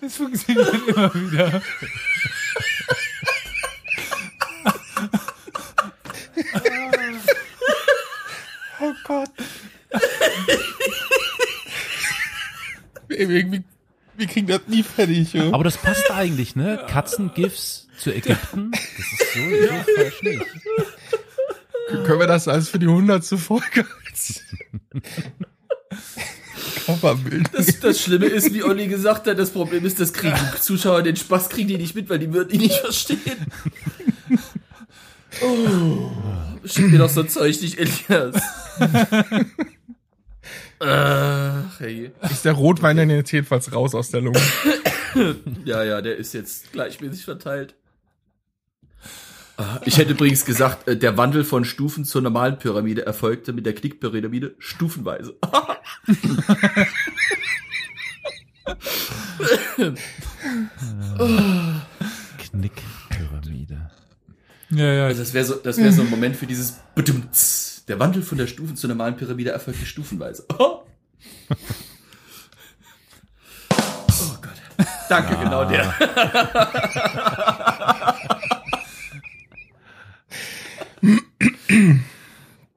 Es 0.00 0.16
funktioniert 0.16 0.88
immer 0.88 1.14
wieder. 1.14 1.62
Oh 8.78 8.92
Gott. 9.04 9.30
Wir, 13.16 13.62
wir 14.16 14.26
kriegen 14.26 14.46
das 14.46 14.60
nie 14.66 14.82
fertig. 14.82 15.32
Ja? 15.32 15.52
Aber 15.52 15.64
das 15.64 15.76
passt 15.76 16.10
eigentlich, 16.10 16.56
ne? 16.56 16.84
Katzengifs 16.88 17.88
zu 17.98 18.12
Ägypten. 18.12 18.70
Das 18.72 18.80
ist 18.80 19.32
so, 19.34 19.40
so 19.40 19.94
falsch 19.96 20.22
nicht. 20.22 20.46
Können 22.04 22.20
wir 22.20 22.26
das 22.26 22.48
als 22.48 22.68
für 22.68 22.78
die 22.78 22.88
hundertste 22.88 23.38
Folge 23.38 23.86
als 24.08 24.42
Coverbild? 26.84 27.48
Das, 27.52 27.80
das 27.80 28.00
Schlimme 28.02 28.26
ist, 28.26 28.52
wie 28.52 28.64
Olli 28.64 28.88
gesagt 28.88 29.26
hat, 29.26 29.38
das 29.38 29.50
Problem 29.50 29.84
ist, 29.84 30.00
das 30.00 30.12
kriegen 30.12 30.36
die 30.54 30.60
Zuschauer 30.60 31.02
den 31.02 31.16
Spaß 31.16 31.48
kriegen 31.48 31.68
die 31.68 31.78
nicht 31.78 31.94
mit, 31.94 32.08
weil 32.10 32.18
die 32.18 32.32
würden 32.32 32.50
ihn 32.50 32.60
nicht 32.60 32.80
verstehen. 32.80 33.46
Oh, 35.42 36.10
schick 36.64 36.90
mir 36.90 36.98
doch 36.98 37.10
so 37.10 37.22
Zeug 37.22 37.60
nicht, 37.60 37.78
Elias. 37.78 38.42
Ach, 40.78 41.80
hey. 41.80 42.12
Ist 42.30 42.44
der 42.44 42.52
Rotwein 42.52 42.96
denn 42.96 43.10
jetzt 43.10 43.30
jedenfalls 43.32 43.72
raus 43.72 43.94
aus 43.94 44.10
der 44.10 44.20
Lunge? 44.20 44.40
Ja, 45.64 45.82
ja, 45.82 46.02
der 46.02 46.16
ist 46.16 46.34
jetzt 46.34 46.72
gleichmäßig 46.72 47.24
verteilt. 47.24 47.74
Ah, 49.56 49.80
Ich 49.86 49.96
hätte 49.96 50.10
übrigens 50.12 50.44
gesagt, 50.44 50.86
äh, 50.88 50.94
der 50.98 51.16
Wandel 51.16 51.42
von 51.42 51.64
Stufen 51.64 52.04
zur 52.04 52.20
normalen 52.20 52.58
Pyramide 52.58 53.06
erfolgte 53.06 53.54
mit 53.54 53.64
der 53.64 53.74
Knickpyramide 53.74 54.54
stufenweise. 54.58 55.34
Knickpyramide. 62.56 63.90
Ja, 64.70 64.92
ja. 64.92 65.06
Also 65.06 65.22
das 65.22 65.34
wäre 65.34 65.44
so, 65.44 65.54
das 65.56 65.78
wäre 65.78 65.92
so 65.92 66.02
ein 66.02 66.10
Moment 66.10 66.36
für 66.36 66.46
dieses 66.46 66.78
Bedumts. 66.94 67.65
Der 67.88 67.98
Wandel 68.00 68.22
von 68.22 68.38
der 68.38 68.46
Stufen 68.46 68.76
zur 68.76 68.88
normalen 68.88 69.16
Pyramide 69.16 69.50
erfolgte 69.50 69.86
stufenweise. 69.86 70.46
Oh, 70.58 70.82
oh 74.10 74.36
Gott. 74.42 74.86
Danke, 75.08 75.36
genau 75.36 75.64
der. 75.64 75.88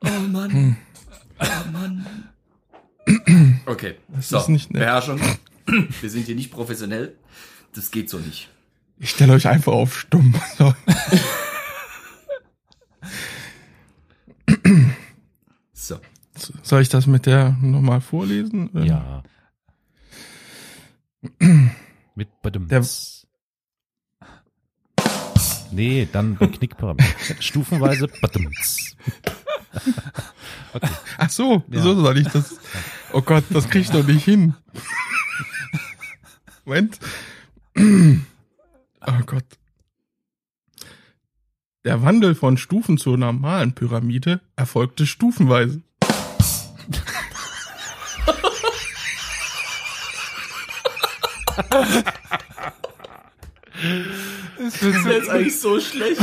oh 0.01 0.07
Mann. 0.31 0.77
Oh 1.39 1.45
Mann. 1.71 2.05
Okay. 3.65 3.95
Das 4.07 4.29
so, 4.29 4.37
ist 4.37 4.47
nicht 4.49 4.71
nett. 4.71 4.81
Beherrschung. 4.81 5.19
Wir 5.65 6.09
sind 6.09 6.25
hier 6.25 6.35
nicht 6.35 6.51
professionell. 6.51 7.15
Das 7.75 7.91
geht 7.91 8.09
so 8.09 8.17
nicht. 8.19 8.49
Ich 8.99 9.09
stelle 9.11 9.33
euch 9.33 9.47
einfach 9.47 9.73
auf 9.73 9.97
stumm. 9.99 10.33
So. 10.57 10.73
Soll 16.63 16.81
ich 16.81 16.89
das 16.89 17.07
mit 17.07 17.25
der 17.25 17.51
nochmal 17.61 18.01
vorlesen? 18.01 18.69
oder? 18.69 18.85
Ja. 18.85 19.23
Mit 22.15 22.29
bei 22.41 22.49
dem. 22.49 22.67
Der- 22.67 22.85
Nee, 25.71 26.07
dann 26.11 26.35
bei 26.35 26.47
Knickpyramide. 26.47 27.05
Stufenweise. 27.39 28.07
Okay. 28.23 28.49
Ach 31.17 31.29
so, 31.29 31.63
Ja. 31.69 31.81
so 31.81 31.93
soll 32.01 32.17
ich 32.17 32.27
das. 32.27 32.59
Oh 33.13 33.21
Gott, 33.21 33.43
das 33.51 33.69
krieg 33.69 33.83
ich 33.83 33.91
doch 33.91 34.05
nicht 34.05 34.25
hin. 34.25 34.55
Moment. 36.65 36.99
Oh 39.07 39.23
Gott. 39.25 39.45
Der 41.85 42.01
Wandel 42.03 42.35
von 42.35 42.57
Stufen 42.57 42.97
zur 42.97 43.17
normalen 43.17 43.71
Pyramide 43.73 44.41
erfolgte 44.57 45.07
stufenweise. 45.07 45.81
Es 54.59 54.81
wird 54.81 54.95
Das 54.95 55.03
so, 55.03 55.09
jetzt 55.09 55.29
eigentlich 55.29 55.59
so 55.59 55.79
schlecht. 55.79 56.21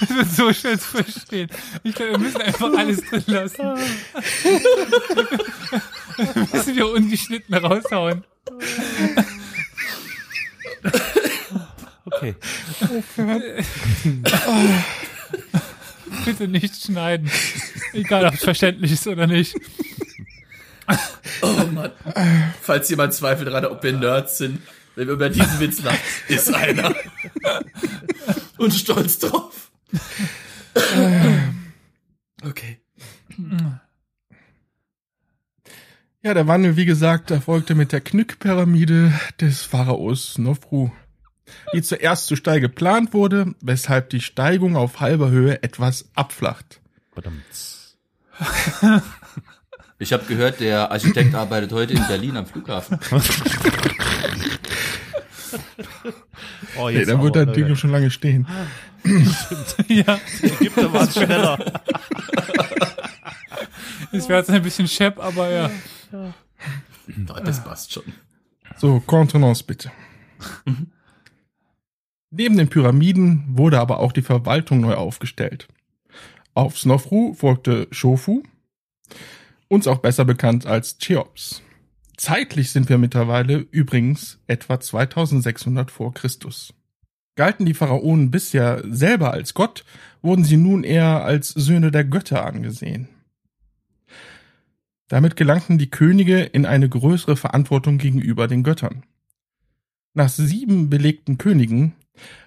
es 0.00 0.10
wird 0.10 0.30
so 0.30 0.52
schnell 0.52 0.78
zu 0.78 1.02
verstehen. 1.02 1.50
Ich 1.82 1.94
glaube, 1.94 2.12
wir 2.12 2.18
müssen 2.18 2.40
einfach 2.40 2.72
alles 2.76 3.02
drin 3.02 3.24
lassen. 3.26 3.58
Wir 6.16 6.48
müssen 6.52 6.76
wir 6.76 6.88
ungeschnitten 6.90 7.54
raushauen. 7.54 8.24
Okay. 12.04 12.34
Bitte 16.24 16.48
nicht 16.48 16.82
schneiden. 16.82 17.30
Egal, 17.92 18.26
ob 18.26 18.34
es 18.34 18.44
verständlich 18.44 18.92
ist 18.92 19.06
oder 19.06 19.26
nicht. 19.26 19.54
Oh 21.42 21.64
Mann. 21.72 21.90
Falls 22.60 22.88
jemand 22.88 23.14
zweifelt 23.14 23.48
daran, 23.48 23.66
ob 23.66 23.82
wir 23.82 23.92
Nerds 23.92 24.38
sind, 24.38 24.60
wenn 24.94 25.06
wir 25.06 25.14
über 25.14 25.28
diesen 25.28 25.60
Witz 25.60 25.82
lachen, 25.82 25.98
ist 26.28 26.54
einer. 26.54 26.94
Und 28.58 28.72
stolz 28.72 29.18
drauf. 29.18 29.70
Okay. 32.44 32.80
Ja, 36.22 36.34
der 36.34 36.46
Wandel, 36.46 36.76
wie 36.76 36.84
gesagt, 36.84 37.32
erfolgte 37.32 37.74
mit 37.74 37.90
der 37.90 38.00
Knück-Pyramide 38.00 39.12
des 39.40 39.62
Pharaos 39.62 40.38
Nofru, 40.38 40.90
die 41.74 41.82
zuerst 41.82 42.26
zu 42.26 42.36
steil 42.36 42.60
geplant 42.60 43.12
wurde, 43.12 43.54
weshalb 43.60 44.10
die 44.10 44.20
Steigung 44.20 44.76
auf 44.76 45.00
halber 45.00 45.30
Höhe 45.30 45.62
etwas 45.64 46.10
abflacht. 46.14 46.80
Verdammt. 47.12 47.42
Ich 50.02 50.12
habe 50.12 50.24
gehört, 50.24 50.58
der 50.58 50.90
Architekt 50.90 51.32
arbeitet 51.32 51.70
heute 51.70 51.92
in 51.94 52.04
Berlin 52.08 52.36
am 52.36 52.46
Flughafen. 52.46 52.98
Oh, 56.78 56.88
Nee, 56.88 57.04
da 57.04 57.22
wird 57.22 57.36
das 57.36 57.52
Ding 57.52 57.76
schon 57.76 57.90
lange 57.90 58.10
stehen. 58.10 58.46
Ja, 59.88 60.18
Ägypter 60.40 60.90
war 60.92 61.10
schneller. 61.10 61.82
es 64.12 64.28
wäre 64.28 64.38
jetzt 64.38 64.48
ein 64.50 64.62
bisschen 64.62 64.88
schepp, 64.88 65.18
aber 65.18 65.50
ja. 65.50 65.70
Doch, 67.18 67.40
das 67.40 67.62
passt 67.62 67.92
schon. 67.92 68.04
So, 68.78 69.00
Kontenance 69.00 69.62
bitte. 69.62 69.92
Neben 72.30 72.56
den 72.56 72.68
Pyramiden 72.68 73.44
wurde 73.48 73.78
aber 73.78 73.98
auch 73.98 74.12
die 74.12 74.22
Verwaltung 74.22 74.80
neu 74.80 74.94
aufgestellt. 74.94 75.68
Auf 76.54 76.78
Snofru 76.78 77.34
folgte 77.34 77.88
Shofu, 77.90 78.42
uns 79.72 79.86
auch 79.86 80.00
besser 80.00 80.26
bekannt 80.26 80.66
als 80.66 80.98
Cheops. 80.98 81.62
Zeitlich 82.18 82.70
sind 82.72 82.90
wir 82.90 82.98
mittlerweile 82.98 83.66
übrigens 83.70 84.38
etwa 84.46 84.78
2600 84.78 85.90
vor 85.90 86.12
Christus. 86.12 86.74
Galten 87.36 87.64
die 87.64 87.72
Pharaonen 87.72 88.30
bisher 88.30 88.82
selber 88.86 89.32
als 89.32 89.54
Gott, 89.54 89.86
wurden 90.20 90.44
sie 90.44 90.58
nun 90.58 90.84
eher 90.84 91.24
als 91.24 91.48
Söhne 91.48 91.90
der 91.90 92.04
Götter 92.04 92.44
angesehen. 92.44 93.08
Damit 95.08 95.36
gelangten 95.36 95.78
die 95.78 95.88
Könige 95.88 96.40
in 96.40 96.66
eine 96.66 96.90
größere 96.90 97.36
Verantwortung 97.36 97.96
gegenüber 97.96 98.48
den 98.48 98.64
Göttern. 98.64 99.04
Nach 100.12 100.28
sieben 100.28 100.90
belegten 100.90 101.38
Königen 101.38 101.94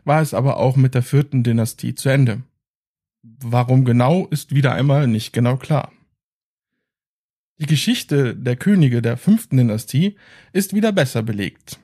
war 0.03 0.21
es 0.21 0.35
aber 0.35 0.57
auch 0.57 0.75
mit 0.75 0.93
der 0.93 1.01
vierten 1.01 1.43
Dynastie 1.43 1.95
zu 1.95 2.09
Ende. 2.09 2.43
Warum 3.23 3.83
genau, 3.83 4.27
ist 4.27 4.53
wieder 4.53 4.73
einmal 4.73 5.07
nicht 5.07 5.33
genau 5.33 5.57
klar. 5.57 5.91
Die 7.57 7.67
Geschichte 7.67 8.35
der 8.35 8.57
Könige 8.57 9.01
der 9.01 9.17
fünften 9.17 9.57
Dynastie 9.57 10.17
ist 10.51 10.73
wieder 10.73 10.91
besser 10.91 11.23
belegt. 11.23 11.79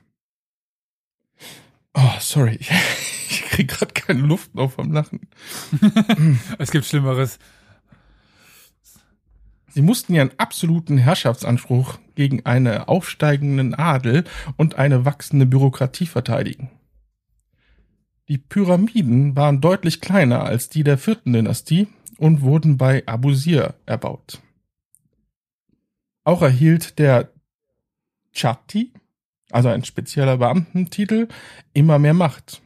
Oh, 1.94 2.10
sorry, 2.20 2.56
ich, 2.60 2.70
ich 3.30 3.42
krieg 3.42 3.68
gerade 3.68 3.94
keine 3.94 4.20
Luft 4.20 4.54
mehr 4.54 4.68
vom 4.68 4.92
Lachen. 4.92 5.20
Es 6.58 6.70
gibt 6.70 6.84
Schlimmeres. 6.84 7.38
Sie 9.68 9.80
mussten 9.80 10.14
ihren 10.14 10.38
absoluten 10.38 10.98
Herrschaftsanspruch 10.98 11.98
gegen 12.14 12.44
eine 12.44 12.88
aufsteigenden 12.88 13.74
Adel 13.74 14.24
und 14.58 14.74
eine 14.74 15.06
wachsende 15.06 15.46
Bürokratie 15.46 16.06
verteidigen. 16.06 16.70
Die 18.28 18.36
Pyramiden 18.36 19.34
waren 19.34 19.62
deutlich 19.62 20.02
kleiner 20.02 20.44
als 20.44 20.68
die 20.68 20.84
der 20.84 20.98
vierten 20.98 21.32
Dynastie 21.32 21.88
und 22.18 22.42
wurden 22.42 22.76
bei 22.76 23.06
Abusir 23.06 23.74
erbaut. 23.86 24.42
Auch 26.24 26.42
erhielt 26.42 26.98
der 26.98 27.30
Chatti, 28.32 28.92
also 29.50 29.68
ein 29.68 29.84
spezieller 29.84 30.38
Beamtentitel, 30.38 31.28
immer 31.74 31.98
mehr 31.98 32.14
Macht. 32.14 32.62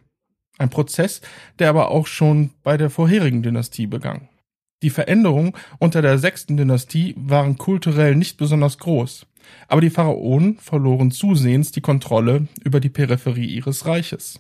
Ein 0.58 0.70
Prozess, 0.70 1.20
der 1.58 1.68
aber 1.68 1.90
auch 1.90 2.06
schon 2.06 2.50
bei 2.62 2.76
der 2.76 2.90
vorherigen 2.90 3.42
Dynastie 3.42 3.86
begann. 3.86 4.28
Die 4.82 4.90
Veränderungen 4.90 5.52
unter 5.78 6.02
der 6.02 6.18
sechsten 6.18 6.56
Dynastie 6.56 7.14
waren 7.16 7.56
kulturell 7.56 8.14
nicht 8.14 8.36
besonders 8.36 8.78
groß, 8.78 9.26
aber 9.68 9.80
die 9.80 9.90
Pharaonen 9.90 10.58
verloren 10.58 11.10
zusehends 11.10 11.72
die 11.72 11.80
Kontrolle 11.80 12.48
über 12.62 12.80
die 12.80 12.90
Peripherie 12.90 13.46
ihres 13.46 13.86
Reiches. 13.86 14.38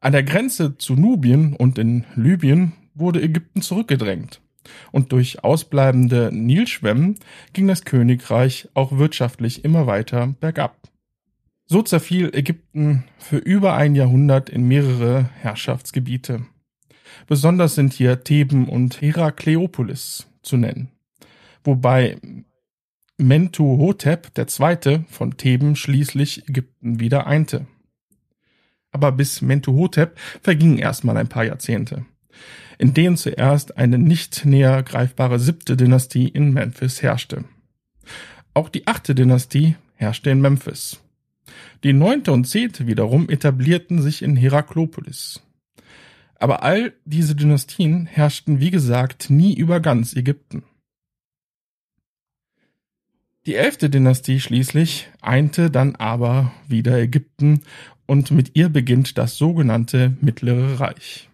An 0.00 0.12
der 0.12 0.24
Grenze 0.24 0.76
zu 0.76 0.94
Nubien 0.94 1.54
und 1.54 1.78
in 1.78 2.04
Libyen 2.16 2.72
wurde 2.94 3.22
Ägypten 3.22 3.62
zurückgedrängt, 3.62 4.40
und 4.90 5.12
durch 5.12 5.44
ausbleibende 5.44 6.30
Nilschwemmen 6.32 7.16
ging 7.52 7.68
das 7.68 7.84
Königreich 7.84 8.68
auch 8.74 8.98
wirtschaftlich 8.98 9.64
immer 9.64 9.86
weiter 9.86 10.34
bergab. 10.40 10.76
So 11.66 11.82
zerfiel 11.82 12.30
Ägypten 12.34 13.04
für 13.18 13.38
über 13.38 13.74
ein 13.74 13.94
Jahrhundert 13.94 14.50
in 14.50 14.68
mehrere 14.68 15.30
Herrschaftsgebiete. 15.40 16.44
Besonders 17.26 17.74
sind 17.74 17.92
hier 17.92 18.24
Theben 18.24 18.68
und 18.68 19.00
Herakleopolis 19.00 20.26
zu 20.42 20.56
nennen, 20.56 20.90
wobei 21.64 22.18
Mentuhotep 23.18 24.32
II. 24.36 25.04
von 25.08 25.36
Theben 25.36 25.76
schließlich 25.76 26.48
Ägypten 26.48 27.00
wieder 27.00 27.26
einte. 27.26 27.66
Aber 28.90 29.12
bis 29.12 29.40
Mentuhotep 29.40 30.18
vergingen 30.42 30.78
erstmal 30.78 31.16
ein 31.16 31.28
paar 31.28 31.44
Jahrzehnte, 31.44 32.04
in 32.78 32.94
denen 32.94 33.16
zuerst 33.16 33.76
eine 33.76 33.98
nicht 33.98 34.44
näher 34.44 34.82
greifbare 34.82 35.38
siebte 35.38 35.76
Dynastie 35.76 36.28
in 36.28 36.52
Memphis 36.52 37.02
herrschte. 37.02 37.44
Auch 38.54 38.68
die 38.68 38.86
achte 38.86 39.14
Dynastie 39.14 39.76
herrschte 39.94 40.30
in 40.30 40.40
Memphis. 40.40 41.00
Die 41.84 41.92
neunte 41.92 42.32
und 42.32 42.44
zehnte 42.44 42.86
wiederum 42.86 43.28
etablierten 43.28 44.00
sich 44.00 44.22
in 44.22 44.36
Heraklopolis. 44.36 45.42
Aber 46.36 46.62
all 46.62 46.92
diese 47.04 47.34
Dynastien 47.34 48.06
herrschten, 48.06 48.60
wie 48.60 48.70
gesagt, 48.70 49.30
nie 49.30 49.54
über 49.54 49.80
ganz 49.80 50.14
Ägypten. 50.14 50.64
Die 53.46 53.56
elfte 53.56 53.90
Dynastie 53.90 54.38
schließlich 54.38 55.08
einte 55.20 55.70
dann 55.70 55.96
aber 55.96 56.52
wieder 56.68 56.98
Ägypten 56.98 57.62
und 58.06 58.30
mit 58.30 58.52
ihr 58.54 58.68
beginnt 58.68 59.18
das 59.18 59.36
sogenannte 59.36 60.16
Mittlere 60.20 60.78
Reich. 60.78 61.28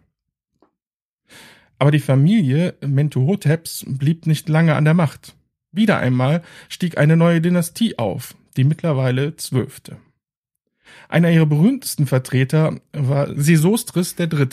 Aber 1.79 1.91
die 1.91 2.01
Familie 2.01 2.75
Mentuhoteps 2.81 3.85
blieb 3.87 4.27
nicht 4.27 4.49
lange 4.49 4.75
an 4.75 4.85
der 4.85 4.95
Macht. 4.95 5.37
Wieder 5.71 5.99
einmal 5.99 6.43
stieg 6.69 6.99
eine 6.99 7.17
neue 7.17 7.41
Dynastie 7.41 7.99
auf, 7.99 8.35
die 8.57 8.65
mittlerweile 8.65 9.37
zwölfte. 9.37 9.99
Einer 11.09 11.31
ihrer 11.31 11.47
berühmtesten 11.47 12.07
Vertreter 12.07 12.81
war 12.93 13.35
Sesostris 13.35 14.17
III., 14.19 14.49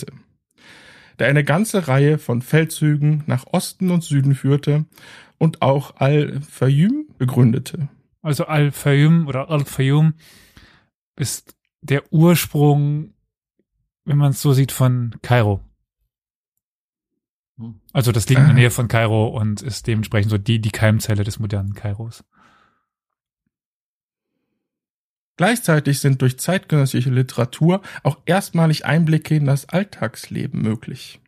der 1.18 1.28
eine 1.28 1.44
ganze 1.44 1.88
Reihe 1.88 2.18
von 2.18 2.42
Feldzügen 2.42 3.24
nach 3.26 3.46
Osten 3.46 3.90
und 3.90 4.04
Süden 4.04 4.34
führte 4.34 4.84
und 5.38 5.62
auch 5.62 5.96
Al-Fayyum 5.96 7.06
begründete. 7.16 7.88
Also 8.22 8.46
Al-Fayyum 8.46 9.26
oder 9.26 9.50
Al-Fayyum 9.50 10.14
ist 11.16 11.56
der 11.80 12.12
Ursprung, 12.12 13.14
wenn 14.04 14.18
man 14.18 14.32
es 14.32 14.42
so 14.42 14.52
sieht, 14.52 14.72
von 14.72 15.14
Kairo. 15.22 15.60
Also 17.92 18.12
das 18.12 18.28
liegt 18.28 18.40
in 18.40 18.46
der 18.46 18.54
Nähe 18.54 18.70
von 18.70 18.88
Kairo 18.88 19.28
und 19.28 19.62
ist 19.62 19.86
dementsprechend 19.86 20.30
so 20.30 20.38
die, 20.38 20.60
die 20.60 20.70
Keimzelle 20.70 21.24
des 21.24 21.38
modernen 21.38 21.74
Kairos. 21.74 22.24
Gleichzeitig 25.36 26.00
sind 26.00 26.22
durch 26.22 26.38
zeitgenössische 26.38 27.10
Literatur 27.10 27.82
auch 28.02 28.18
erstmalig 28.24 28.86
Einblicke 28.86 29.36
in 29.36 29.44
das 29.44 29.68
Alltagsleben 29.68 30.62
möglich. 30.62 31.20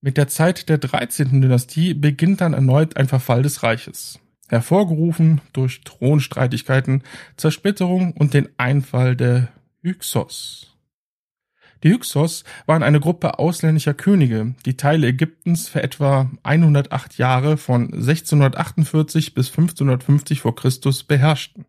Mit 0.00 0.16
der 0.16 0.28
Zeit 0.28 0.68
der 0.68 0.78
13. 0.78 1.40
Dynastie 1.40 1.94
beginnt 1.94 2.40
dann 2.40 2.54
erneut 2.54 2.96
ein 2.96 3.08
Verfall 3.08 3.42
des 3.42 3.62
Reiches, 3.62 4.20
hervorgerufen 4.48 5.40
durch 5.52 5.80
Thronstreitigkeiten, 5.80 7.02
Zersplitterung 7.36 8.12
und 8.12 8.34
den 8.34 8.48
Einfall 8.58 9.16
der 9.16 9.48
Hyksos. 9.82 10.67
Die 11.82 11.90
Hyksos 11.90 12.44
waren 12.66 12.82
eine 12.82 13.00
Gruppe 13.00 13.38
ausländischer 13.38 13.94
Könige, 13.94 14.54
die 14.66 14.76
Teile 14.76 15.08
Ägyptens 15.08 15.68
für 15.68 15.82
etwa 15.82 16.30
108 16.42 17.18
Jahre 17.18 17.56
von 17.56 17.92
1648 17.92 19.34
bis 19.34 19.48
1550 19.50 20.40
vor 20.40 20.56
Christus 20.56 21.04
beherrschten. 21.04 21.66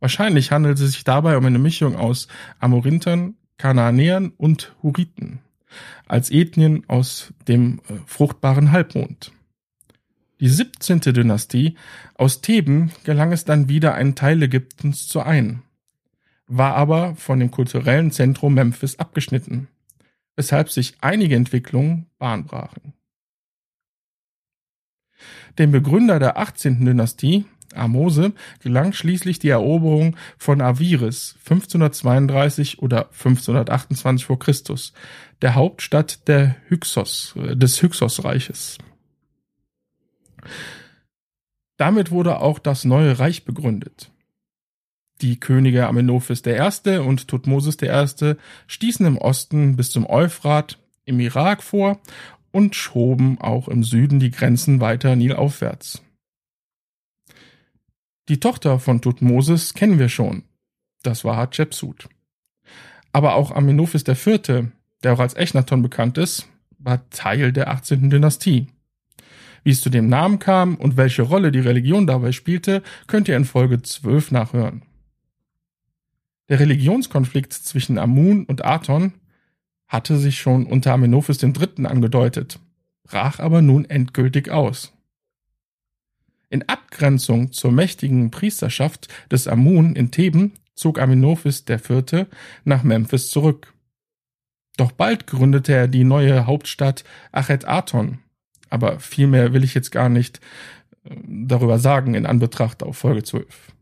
Wahrscheinlich 0.00 0.50
handelt 0.50 0.78
es 0.78 0.92
sich 0.92 1.04
dabei 1.04 1.36
um 1.36 1.44
eine 1.44 1.58
Mischung 1.58 1.96
aus 1.96 2.28
Amorintern, 2.58 3.36
Kanaanäern 3.58 4.32
und 4.36 4.74
Huriten 4.82 5.40
als 6.06 6.30
Ethnien 6.30 6.84
aus 6.88 7.32
dem 7.48 7.80
äh, 7.88 7.94
fruchtbaren 8.06 8.72
Halbmond. 8.72 9.32
Die 10.40 10.48
17. 10.48 11.00
Dynastie 11.00 11.76
aus 12.14 12.40
Theben 12.40 12.92
gelang 13.04 13.32
es 13.32 13.44
dann 13.44 13.68
wieder, 13.68 13.94
einen 13.94 14.14
Teil 14.14 14.42
Ägyptens 14.42 15.08
zu 15.08 15.20
ein, 15.20 15.62
war 16.56 16.76
aber 16.76 17.16
von 17.16 17.40
dem 17.40 17.50
kulturellen 17.50 18.12
Zentrum 18.12 18.54
Memphis 18.54 18.98
abgeschnitten, 18.98 19.68
weshalb 20.36 20.70
sich 20.70 20.94
einige 21.00 21.34
Entwicklungen 21.34 22.06
bahnbrachen. 22.18 22.92
Dem 25.58 25.72
Begründer 25.72 26.18
der 26.18 26.38
18. 26.38 26.84
Dynastie, 26.84 27.44
Amose, 27.74 28.34
gelang 28.60 28.92
schließlich 28.92 29.40
die 29.40 29.48
Eroberung 29.48 30.16
von 30.38 30.60
Aviris 30.60 31.34
1532 31.40 32.80
oder 32.80 33.06
1528 33.06 34.24
vor 34.24 34.38
Christus, 34.38 34.92
der 35.42 35.56
Hauptstadt 35.56 36.28
der 36.28 36.54
Hyksos, 36.68 37.34
des 37.36 37.82
Hyksos-Reiches. 37.82 38.78
Damit 41.76 42.12
wurde 42.12 42.38
auch 42.38 42.60
das 42.60 42.84
neue 42.84 43.18
Reich 43.18 43.44
begründet. 43.44 44.13
Die 45.24 45.40
Könige 45.40 45.86
Amenophis 45.86 46.42
I. 46.44 46.98
und 46.98 47.28
Thutmosis 47.28 47.78
I. 47.80 48.34
stießen 48.66 49.06
im 49.06 49.16
Osten 49.16 49.74
bis 49.74 49.88
zum 49.88 50.04
Euphrat 50.04 50.78
im 51.06 51.18
Irak 51.18 51.62
vor 51.62 51.98
und 52.52 52.76
schoben 52.76 53.40
auch 53.40 53.68
im 53.68 53.84
Süden 53.84 54.20
die 54.20 54.30
Grenzen 54.30 54.82
weiter 54.82 55.16
nilaufwärts. 55.16 56.02
Die 58.28 58.38
Tochter 58.38 58.78
von 58.78 59.00
Thutmosis 59.00 59.72
kennen 59.72 59.98
wir 59.98 60.10
schon. 60.10 60.42
Das 61.02 61.24
war 61.24 61.38
Hatschepsut. 61.38 62.10
Aber 63.14 63.36
auch 63.36 63.50
Amenophis 63.50 64.06
IV., 64.06 64.66
der 65.02 65.14
auch 65.14 65.20
als 65.20 65.32
Echnaton 65.32 65.80
bekannt 65.80 66.18
ist, 66.18 66.50
war 66.78 67.08
Teil 67.08 67.50
der 67.50 67.70
18. 67.70 68.10
Dynastie. 68.10 68.66
Wie 69.62 69.70
es 69.70 69.80
zu 69.80 69.88
dem 69.88 70.10
Namen 70.10 70.38
kam 70.38 70.74
und 70.74 70.98
welche 70.98 71.22
Rolle 71.22 71.50
die 71.50 71.60
Religion 71.60 72.06
dabei 72.06 72.32
spielte, 72.32 72.82
könnt 73.06 73.26
ihr 73.26 73.38
in 73.38 73.46
Folge 73.46 73.80
12 73.80 74.30
nachhören. 74.30 74.82
Der 76.48 76.60
Religionskonflikt 76.60 77.52
zwischen 77.52 77.98
Amun 77.98 78.44
und 78.44 78.64
Aton 78.64 79.14
hatte 79.86 80.18
sich 80.18 80.38
schon 80.38 80.66
unter 80.66 80.92
Amenophis 80.92 81.42
III. 81.42 81.86
angedeutet, 81.86 82.58
brach 83.04 83.38
aber 83.38 83.62
nun 83.62 83.84
endgültig 83.84 84.50
aus. 84.50 84.92
In 86.50 86.68
Abgrenzung 86.68 87.52
zur 87.52 87.72
mächtigen 87.72 88.30
Priesterschaft 88.30 89.08
des 89.30 89.48
Amun 89.48 89.96
in 89.96 90.10
Theben 90.10 90.52
zog 90.74 90.98
Amenophis 90.98 91.64
IV. 91.68 92.26
nach 92.64 92.82
Memphis 92.82 93.30
zurück. 93.30 93.72
Doch 94.76 94.92
bald 94.92 95.26
gründete 95.26 95.72
er 95.72 95.88
die 95.88 96.04
neue 96.04 96.46
Hauptstadt 96.46 97.04
Achet 97.32 97.64
Aton, 97.64 98.18
aber 98.70 98.98
viel 98.98 99.28
mehr 99.28 99.52
will 99.52 99.64
ich 99.64 99.74
jetzt 99.74 99.92
gar 99.92 100.08
nicht 100.08 100.40
äh, 101.04 101.16
darüber 101.26 101.78
sagen 101.78 102.14
in 102.14 102.26
Anbetracht 102.26 102.82
auf 102.82 102.98
Folge 102.98 103.22
12. 103.22 103.73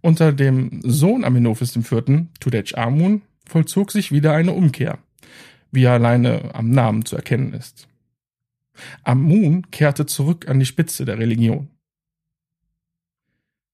Unter 0.00 0.32
dem 0.32 0.80
Sohn 0.82 1.24
Amenophis 1.24 1.76
IV., 1.76 2.26
Tudej 2.40 2.74
Amun, 2.76 3.22
vollzog 3.46 3.90
sich 3.90 4.12
wieder 4.12 4.32
eine 4.32 4.52
Umkehr, 4.52 4.98
wie 5.70 5.84
er 5.84 5.92
alleine 5.92 6.54
am 6.54 6.70
Namen 6.70 7.04
zu 7.04 7.16
erkennen 7.16 7.52
ist. 7.52 7.88
Amun 9.02 9.70
kehrte 9.70 10.06
zurück 10.06 10.48
an 10.48 10.58
die 10.58 10.66
Spitze 10.66 11.04
der 11.04 11.18
Religion. 11.18 11.68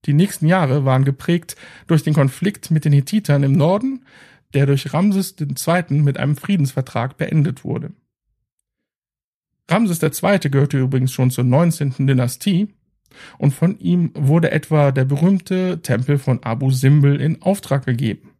Die 0.05 0.13
nächsten 0.13 0.47
Jahre 0.47 0.85
waren 0.85 1.05
geprägt 1.05 1.57
durch 1.87 2.03
den 2.03 2.15
Konflikt 2.15 2.71
mit 2.71 2.85
den 2.85 2.93
Hethitern 2.93 3.43
im 3.43 3.53
Norden, 3.53 4.05
der 4.55 4.67
durch 4.67 4.93
Ramses 4.93 5.35
II. 5.41 6.01
mit 6.01 6.19
einem 6.19 6.37
Friedensvertrag 6.37 7.17
beendet 7.17 7.65
wurde. 7.65 7.93
Ramses 9.69 10.01
II. 10.03 10.39
gehörte 10.51 10.79
übrigens 10.79 11.13
schon 11.13 11.31
zur 11.31 11.45
19. 11.45 12.07
Dynastie 12.07 12.69
und 13.39 13.53
von 13.53 13.79
ihm 13.79 14.11
wurde 14.15 14.51
etwa 14.51 14.93
der 14.93 15.05
berühmte 15.05 15.81
Tempel 15.83 16.19
von 16.19 16.43
Abu 16.43 16.71
Simbel 16.71 17.21
in 17.21 17.43
Auftrag 17.43 17.85
gegeben. 17.85 18.31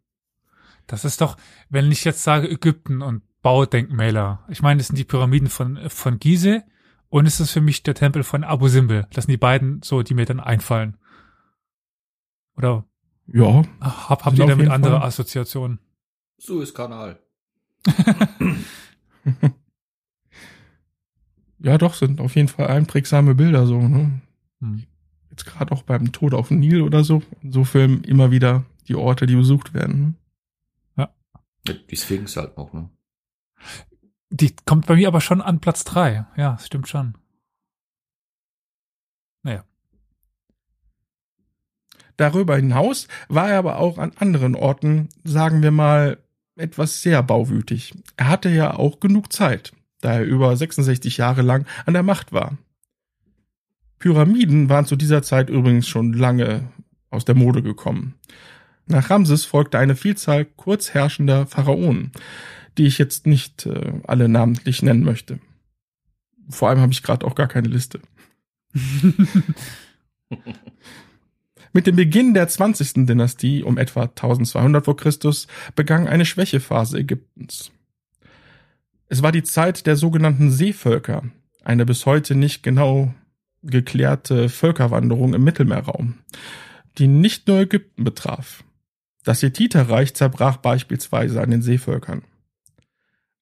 Das 0.85 1.05
ist 1.05 1.21
doch, 1.21 1.37
wenn 1.69 1.91
ich 1.91 2.03
jetzt 2.05 2.23
sage 2.23 2.49
Ägypten 2.49 3.01
und 3.01 3.23
Baudenkmäler. 3.41 4.45
Ich 4.49 4.61
meine, 4.61 4.77
das 4.77 4.87
sind 4.87 4.97
die 4.97 5.03
Pyramiden 5.03 5.49
von, 5.49 5.89
von 5.89 6.19
Gizeh 6.19 6.63
und 7.09 7.25
es 7.25 7.39
ist 7.39 7.51
für 7.51 7.61
mich 7.61 7.83
der 7.83 7.95
Tempel 7.95 8.23
von 8.23 8.43
Abu 8.43 8.67
Simbel. 8.67 9.07
Das 9.13 9.25
sind 9.25 9.31
die 9.31 9.37
beiden 9.37 9.81
so, 9.83 10.03
die 10.03 10.13
mir 10.13 10.25
dann 10.25 10.39
einfallen. 10.39 10.97
Oder? 12.55 12.85
Ja. 13.27 13.63
Hab, 13.81 14.25
habt 14.25 14.37
ihr 14.37 14.45
damit 14.45 14.69
andere 14.69 14.99
Fall. 14.99 15.07
Assoziationen? 15.07 15.79
Suezkanal. 16.37 17.19
Ja, 21.59 21.77
doch, 21.77 21.93
sind 21.95 22.21
auf 22.21 22.35
jeden 22.35 22.47
Fall 22.47 22.67
einprägsame 22.67 23.35
Bilder 23.35 23.65
so, 23.65 23.81
ne? 23.81 24.21
Hm. 24.61 24.83
Jetzt 25.29 25.45
gerade 25.45 25.71
auch 25.71 25.83
beim 25.83 26.11
Tod 26.11 26.33
auf 26.33 26.49
dem 26.49 26.59
Nil 26.59 26.81
oder 26.81 27.03
so. 27.03 27.21
In 27.41 27.51
so 27.51 27.63
Filmen 27.63 28.03
immer 28.03 28.31
wieder 28.31 28.65
die 28.87 28.95
Orte, 28.95 29.25
die 29.25 29.35
besucht 29.35 29.73
werden. 29.73 30.17
Ne? 30.95 31.03
Ja. 31.03 31.09
ja. 31.67 31.73
Die 31.89 31.97
Sphinx 31.97 32.37
halt 32.37 32.57
noch, 32.57 32.73
ne? 32.73 32.89
Die 34.29 34.55
kommt 34.65 34.87
bei 34.87 34.95
mir 34.95 35.07
aber 35.07 35.21
schon 35.21 35.41
an 35.41 35.59
Platz 35.59 35.83
drei. 35.83 36.25
Ja, 36.35 36.57
stimmt 36.59 36.87
schon. 36.87 37.15
Naja. 39.43 39.63
Darüber 42.17 42.55
hinaus 42.55 43.07
war 43.29 43.49
er 43.49 43.59
aber 43.59 43.77
auch 43.77 43.97
an 43.97 44.11
anderen 44.17 44.55
Orten, 44.55 45.09
sagen 45.23 45.61
wir 45.61 45.71
mal, 45.71 46.17
etwas 46.55 47.01
sehr 47.01 47.21
bauwütig. 47.23 47.93
Er 48.17 48.27
hatte 48.27 48.49
ja 48.49 48.73
auch 48.73 48.99
genug 48.99 49.31
Zeit 49.31 49.73
da 50.01 50.13
er 50.13 50.23
über 50.23 50.55
66 50.55 51.17
Jahre 51.17 51.41
lang 51.41 51.65
an 51.85 51.93
der 51.93 52.03
Macht 52.03 52.31
war. 52.31 52.57
Pyramiden 53.99 54.69
waren 54.69 54.85
zu 54.85 54.95
dieser 54.95 55.23
Zeit 55.23 55.49
übrigens 55.49 55.87
schon 55.87 56.13
lange 56.13 56.69
aus 57.09 57.25
der 57.25 57.35
Mode 57.35 57.63
gekommen. 57.63 58.15
Nach 58.85 59.09
Ramses 59.09 59.45
folgte 59.45 59.79
eine 59.79 59.95
Vielzahl 59.95 60.45
kurz 60.45 60.93
herrschender 60.93 61.45
Pharaonen, 61.45 62.11
die 62.77 62.85
ich 62.85 62.97
jetzt 62.97 63.27
nicht 63.27 63.65
äh, 63.65 63.93
alle 64.05 64.29
namentlich 64.29 64.81
nennen 64.81 65.03
möchte. 65.03 65.39
Vor 66.49 66.69
allem 66.69 66.79
habe 66.79 66.93
ich 66.93 67.03
gerade 67.03 67.25
auch 67.25 67.35
gar 67.35 67.47
keine 67.47 67.67
Liste. 67.67 67.99
Mit 71.73 71.85
dem 71.85 71.95
Beginn 71.95 72.33
der 72.33 72.47
20. 72.47 73.05
Dynastie 73.05 73.61
um 73.61 73.77
etwa 73.77 74.03
1200 74.03 74.85
vor 74.85 74.95
Christus 74.95 75.47
begann 75.75 76.07
eine 76.07 76.25
Schwächephase 76.25 76.99
Ägyptens. 76.99 77.71
Es 79.09 79.21
war 79.21 79.31
die 79.31 79.43
Zeit 79.43 79.85
der 79.85 79.95
sogenannten 79.95 80.49
Seevölker, 80.51 81.23
eine 81.63 81.85
bis 81.85 82.05
heute 82.05 82.35
nicht 82.35 82.63
genau 82.63 83.13
geklärte 83.63 84.49
Völkerwanderung 84.49 85.33
im 85.33 85.43
Mittelmeerraum, 85.43 86.19
die 86.97 87.07
nicht 87.07 87.47
nur 87.47 87.59
Ägypten 87.59 88.03
betraf. 88.03 88.63
Das 89.23 89.41
Hethiterreich 89.43 90.13
zerbrach 90.13 90.57
beispielsweise 90.57 91.41
an 91.41 91.51
den 91.51 91.61
Seevölkern. 91.61 92.23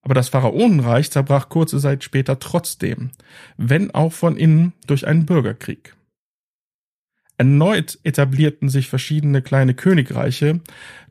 Aber 0.02 0.14
das 0.14 0.30
Pharaonenreich 0.30 1.12
zerbrach 1.12 1.50
kurze 1.50 1.80
Zeit 1.80 2.04
später 2.04 2.40
trotzdem, 2.40 3.12
wenn 3.58 3.92
auch 3.92 4.14
von 4.14 4.38
innen 4.38 4.74
durch 4.88 5.08
einen 5.08 5.26
Bürgerkrieg. 5.26 5.96
Erneut 7.38 8.00
etablierten 8.04 8.70
sich 8.70 8.88
verschiedene 8.88 9.42
kleine 9.42 9.74
Königreiche, 9.74 10.62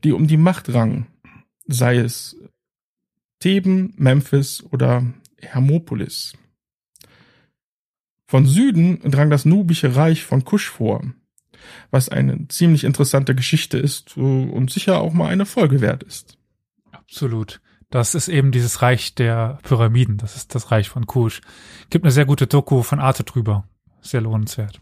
die 0.05 0.13
um 0.13 0.27
die 0.27 0.37
Macht 0.37 0.73
rangen, 0.73 1.07
sei 1.67 1.97
es 1.99 2.37
Theben, 3.41 3.93
Memphis 3.97 4.63
oder 4.71 5.05
Hermopolis. 5.41 6.35
Von 8.35 8.47
Süden 8.47 8.99
drang 9.09 9.31
das 9.31 9.45
nubische 9.45 9.95
Reich 9.95 10.25
von 10.25 10.45
Kusch 10.45 10.69
vor, 10.69 11.05
was 11.93 12.09
eine 12.09 12.49
ziemlich 12.49 12.83
interessante 12.83 13.33
Geschichte 13.37 13.79
ist 13.79 14.17
und 14.17 14.73
sicher 14.73 15.01
auch 15.01 15.13
mal 15.13 15.29
eine 15.29 15.47
Folge 15.47 15.81
wert 15.81 16.03
ist. 16.03 16.37
Absolut. 16.91 17.61
Das 17.91 18.17
ist 18.17 18.27
eben 18.27 18.51
dieses 18.51 18.83
Reich 18.83 19.15
der 19.15 19.61
Pyramiden. 19.63 20.17
Das 20.17 20.35
ist 20.35 20.53
das 20.53 20.73
Reich 20.73 20.89
von 20.89 21.07
Kusch. 21.07 21.43
Gibt 21.91 22.05
eine 22.05 22.11
sehr 22.11 22.25
gute 22.25 22.49
Doku 22.49 22.83
von 22.83 22.99
Arte 22.99 23.23
drüber. 23.23 23.69
Sehr 24.01 24.21
lohnenswert. 24.21 24.81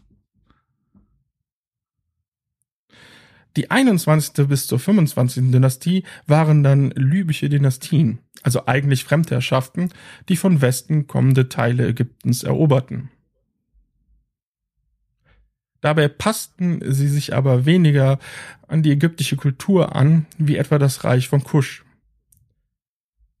Die 3.55 3.69
21. 3.69 4.47
bis 4.47 4.65
zur 4.65 4.79
25. 4.79 5.51
Dynastie 5.51 6.05
waren 6.25 6.63
dann 6.63 6.89
libysche 6.95 7.49
Dynastien, 7.49 8.17
also 8.41 8.65
eigentlich 8.65 9.03
Fremdherrschaften, 9.03 9.93
die 10.27 10.37
von 10.37 10.59
Westen 10.59 11.05
kommende 11.05 11.49
Teile 11.49 11.87
Ägyptens 11.87 12.41
eroberten. 12.41 13.11
Dabei 15.83 16.07
passten 16.07 16.79
sie 16.93 17.09
sich 17.09 17.35
aber 17.35 17.65
weniger 17.65 18.17
an 18.69 18.83
die 18.83 18.91
ägyptische 18.91 19.35
Kultur 19.35 19.97
an, 19.97 20.27
wie 20.37 20.55
etwa 20.55 20.79
das 20.79 21.03
Reich 21.03 21.27
von 21.27 21.43
Kusch. 21.43 21.83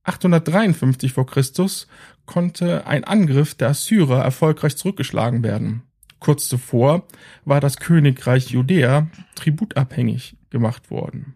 853 0.03 1.13
vor 1.13 1.25
Christus 1.25 1.87
konnte 2.25 2.85
ein 2.85 3.05
Angriff 3.05 3.55
der 3.55 3.69
Assyrer 3.69 4.21
erfolgreich 4.21 4.75
zurückgeschlagen 4.75 5.41
werden. 5.41 5.83
Kurz 6.19 6.49
zuvor 6.49 7.07
war 7.45 7.61
das 7.61 7.77
Königreich 7.77 8.49
Judäa 8.49 9.07
tributabhängig 9.35 10.35
gemacht 10.49 10.91
worden. 10.91 11.35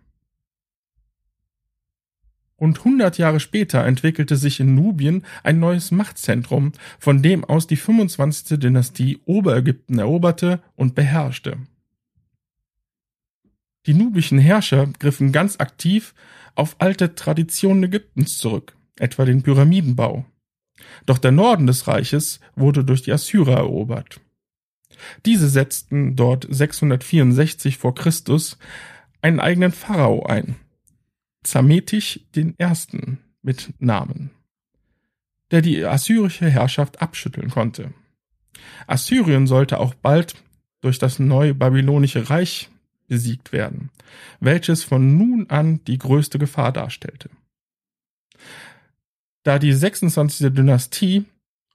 Rund 2.59 2.79
100 2.79 3.17
Jahre 3.19 3.39
später 3.39 3.85
entwickelte 3.85 4.35
sich 4.35 4.59
in 4.59 4.73
Nubien 4.73 5.23
ein 5.43 5.59
neues 5.59 5.91
Machtzentrum, 5.91 6.71
von 6.99 7.21
dem 7.21 7.45
aus 7.45 7.67
die 7.67 7.75
25. 7.75 8.59
Dynastie 8.59 9.19
Oberägypten 9.25 9.99
eroberte 9.99 10.61
und 10.75 10.95
beherrschte. 10.95 11.57
Die 13.85 13.93
nubischen 13.93 14.39
Herrscher 14.39 14.87
griffen 14.99 15.31
ganz 15.31 15.59
aktiv 15.59 16.13
auf 16.55 16.75
alte 16.79 17.15
Traditionen 17.15 17.83
Ägyptens 17.83 18.37
zurück, 18.37 18.75
etwa 18.97 19.23
den 19.23 19.43
Pyramidenbau. 19.43 20.25
Doch 21.05 21.19
der 21.19 21.31
Norden 21.31 21.67
des 21.67 21.87
Reiches 21.87 22.39
wurde 22.55 22.83
durch 22.83 23.03
die 23.03 23.13
Assyrer 23.13 23.57
erobert. 23.57 24.19
Diese 25.25 25.47
setzten 25.47 26.15
dort 26.15 26.47
664 26.49 27.77
vor 27.77 27.93
Christus 27.93 28.57
einen 29.21 29.39
eigenen 29.39 29.71
Pharao 29.71 30.25
ein, 30.25 30.55
Psametich 31.43 32.25
I. 32.35 32.53
mit 33.41 33.73
Namen, 33.79 34.31
der 35.51 35.61
die 35.61 35.83
assyrische 35.85 36.49
Herrschaft 36.49 37.01
abschütteln 37.01 37.49
konnte. 37.49 37.93
Assyrien 38.87 39.47
sollte 39.47 39.79
auch 39.79 39.93
bald 39.93 40.35
durch 40.81 40.99
das 40.99 41.19
neue 41.19 41.53
babylonische 41.53 42.29
Reich 42.29 42.69
besiegt 43.07 43.51
werden, 43.51 43.89
welches 44.39 44.83
von 44.83 45.17
nun 45.17 45.49
an 45.49 45.83
die 45.85 45.97
größte 45.97 46.39
Gefahr 46.39 46.71
darstellte. 46.71 47.29
Da 49.43 49.59
die 49.59 49.73
26. 49.73 50.53
Dynastie 50.53 51.25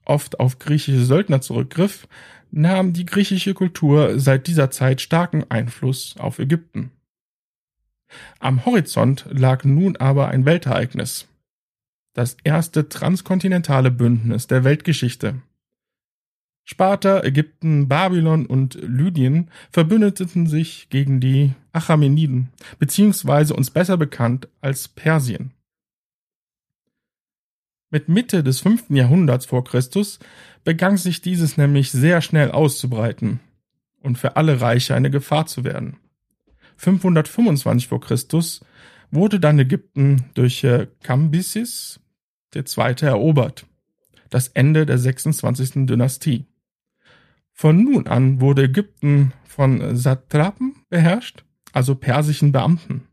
oft 0.05 0.41
auf 0.41 0.59
griechische 0.59 1.05
Söldner 1.05 1.41
zurückgriff, 1.41 2.07
nahm 2.51 2.93
die 2.93 3.07
griechische 3.07 3.55
Kultur 3.55 4.19
seit 4.21 4.47
dieser 4.47 4.71
Zeit 4.71 5.01
starken 5.01 5.51
Einfluss 5.51 6.17
auf 6.19 6.39
Ägypten. 6.39 6.91
Am 8.39 8.65
Horizont 8.65 9.27
lag 9.31 9.65
nun 9.65 9.97
aber 9.97 10.29
ein 10.29 10.45
Weltereignis. 10.45 11.29
Das 12.15 12.37
erste 12.45 12.89
transkontinentale 12.89 13.91
Bündnis 13.91 14.47
der 14.47 14.65
Weltgeschichte. 14.65 15.43
Sparta, 16.65 17.23
Ägypten, 17.25 17.89
Babylon 17.89 18.47
und 18.47 18.75
Lydien 18.75 19.51
verbündeten 19.71 20.47
sich 20.47 20.89
gegen 20.91 21.21
die 21.21 21.53
Achameniden, 21.73 22.51
beziehungsweise 22.79 23.55
uns 23.55 23.71
besser 23.71 23.97
bekannt 23.97 24.49
als 24.61 24.89
Persien. 24.89 25.53
Mit 27.91 28.09
Mitte 28.09 28.43
des 28.43 28.61
fünften 28.61 28.97
Jahrhunderts 28.97 29.47
vor 29.47 29.65
Christus 29.65 30.19
begann 30.65 30.97
sich 30.97 31.21
dieses 31.21 31.57
nämlich 31.57 31.91
sehr 31.91 32.23
schnell 32.23 32.51
auszubreiten 32.51 33.41
und 34.01 34.17
für 34.17 34.37
alle 34.37 34.61
Reiche 34.61 34.95
eine 34.95 35.11
Gefahr 35.11 35.47
zu 35.47 35.65
werden. 35.65 35.97
525 36.83 37.89
vor 37.89 38.01
Christus 38.01 38.61
wurde 39.11 39.39
dann 39.39 39.59
Ägypten 39.59 40.25
durch 40.35 40.65
äh, 40.65 40.89
Kambyses 41.03 42.01
II. 42.55 42.95
erobert. 43.03 43.67
Das 44.31 44.49
Ende 44.49 44.85
der 44.85 44.99
26. 44.99 45.87
Dynastie. 45.87 46.47
Von 47.53 47.85
nun 47.85 48.09
an 48.09 48.41
wurde 48.41 48.65
Ägypten 48.65 49.33
von 49.45 49.97
Satrapen 49.97 50.75
beherrscht, 50.89 51.45
also 51.73 51.95
persischen 51.95 52.51
Beamten. 52.51 53.07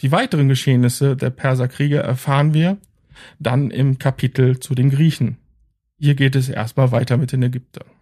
Die 0.00 0.12
weiteren 0.12 0.48
Geschehnisse 0.48 1.16
der 1.16 1.30
Perserkriege 1.30 1.98
erfahren 1.98 2.54
wir 2.54 2.78
dann 3.38 3.70
im 3.70 3.98
Kapitel 3.98 4.60
zu 4.60 4.74
den 4.74 4.90
Griechen. 4.90 5.38
Hier 5.98 6.14
geht 6.14 6.36
es 6.36 6.48
erstmal 6.48 6.92
weiter 6.92 7.16
mit 7.16 7.32
den 7.32 7.42
Ägyptern. 7.42 7.93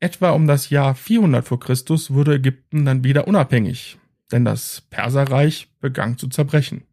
Etwa 0.00 0.30
um 0.30 0.46
das 0.46 0.70
Jahr 0.70 0.94
400 0.94 1.46
vor 1.46 1.60
Christus 1.60 2.12
wurde 2.12 2.34
Ägypten 2.34 2.84
dann 2.84 3.04
wieder 3.04 3.26
unabhängig, 3.26 3.98
denn 4.32 4.44
das 4.44 4.82
Perserreich 4.90 5.68
begann 5.80 6.18
zu 6.18 6.28
zerbrechen. 6.28 6.84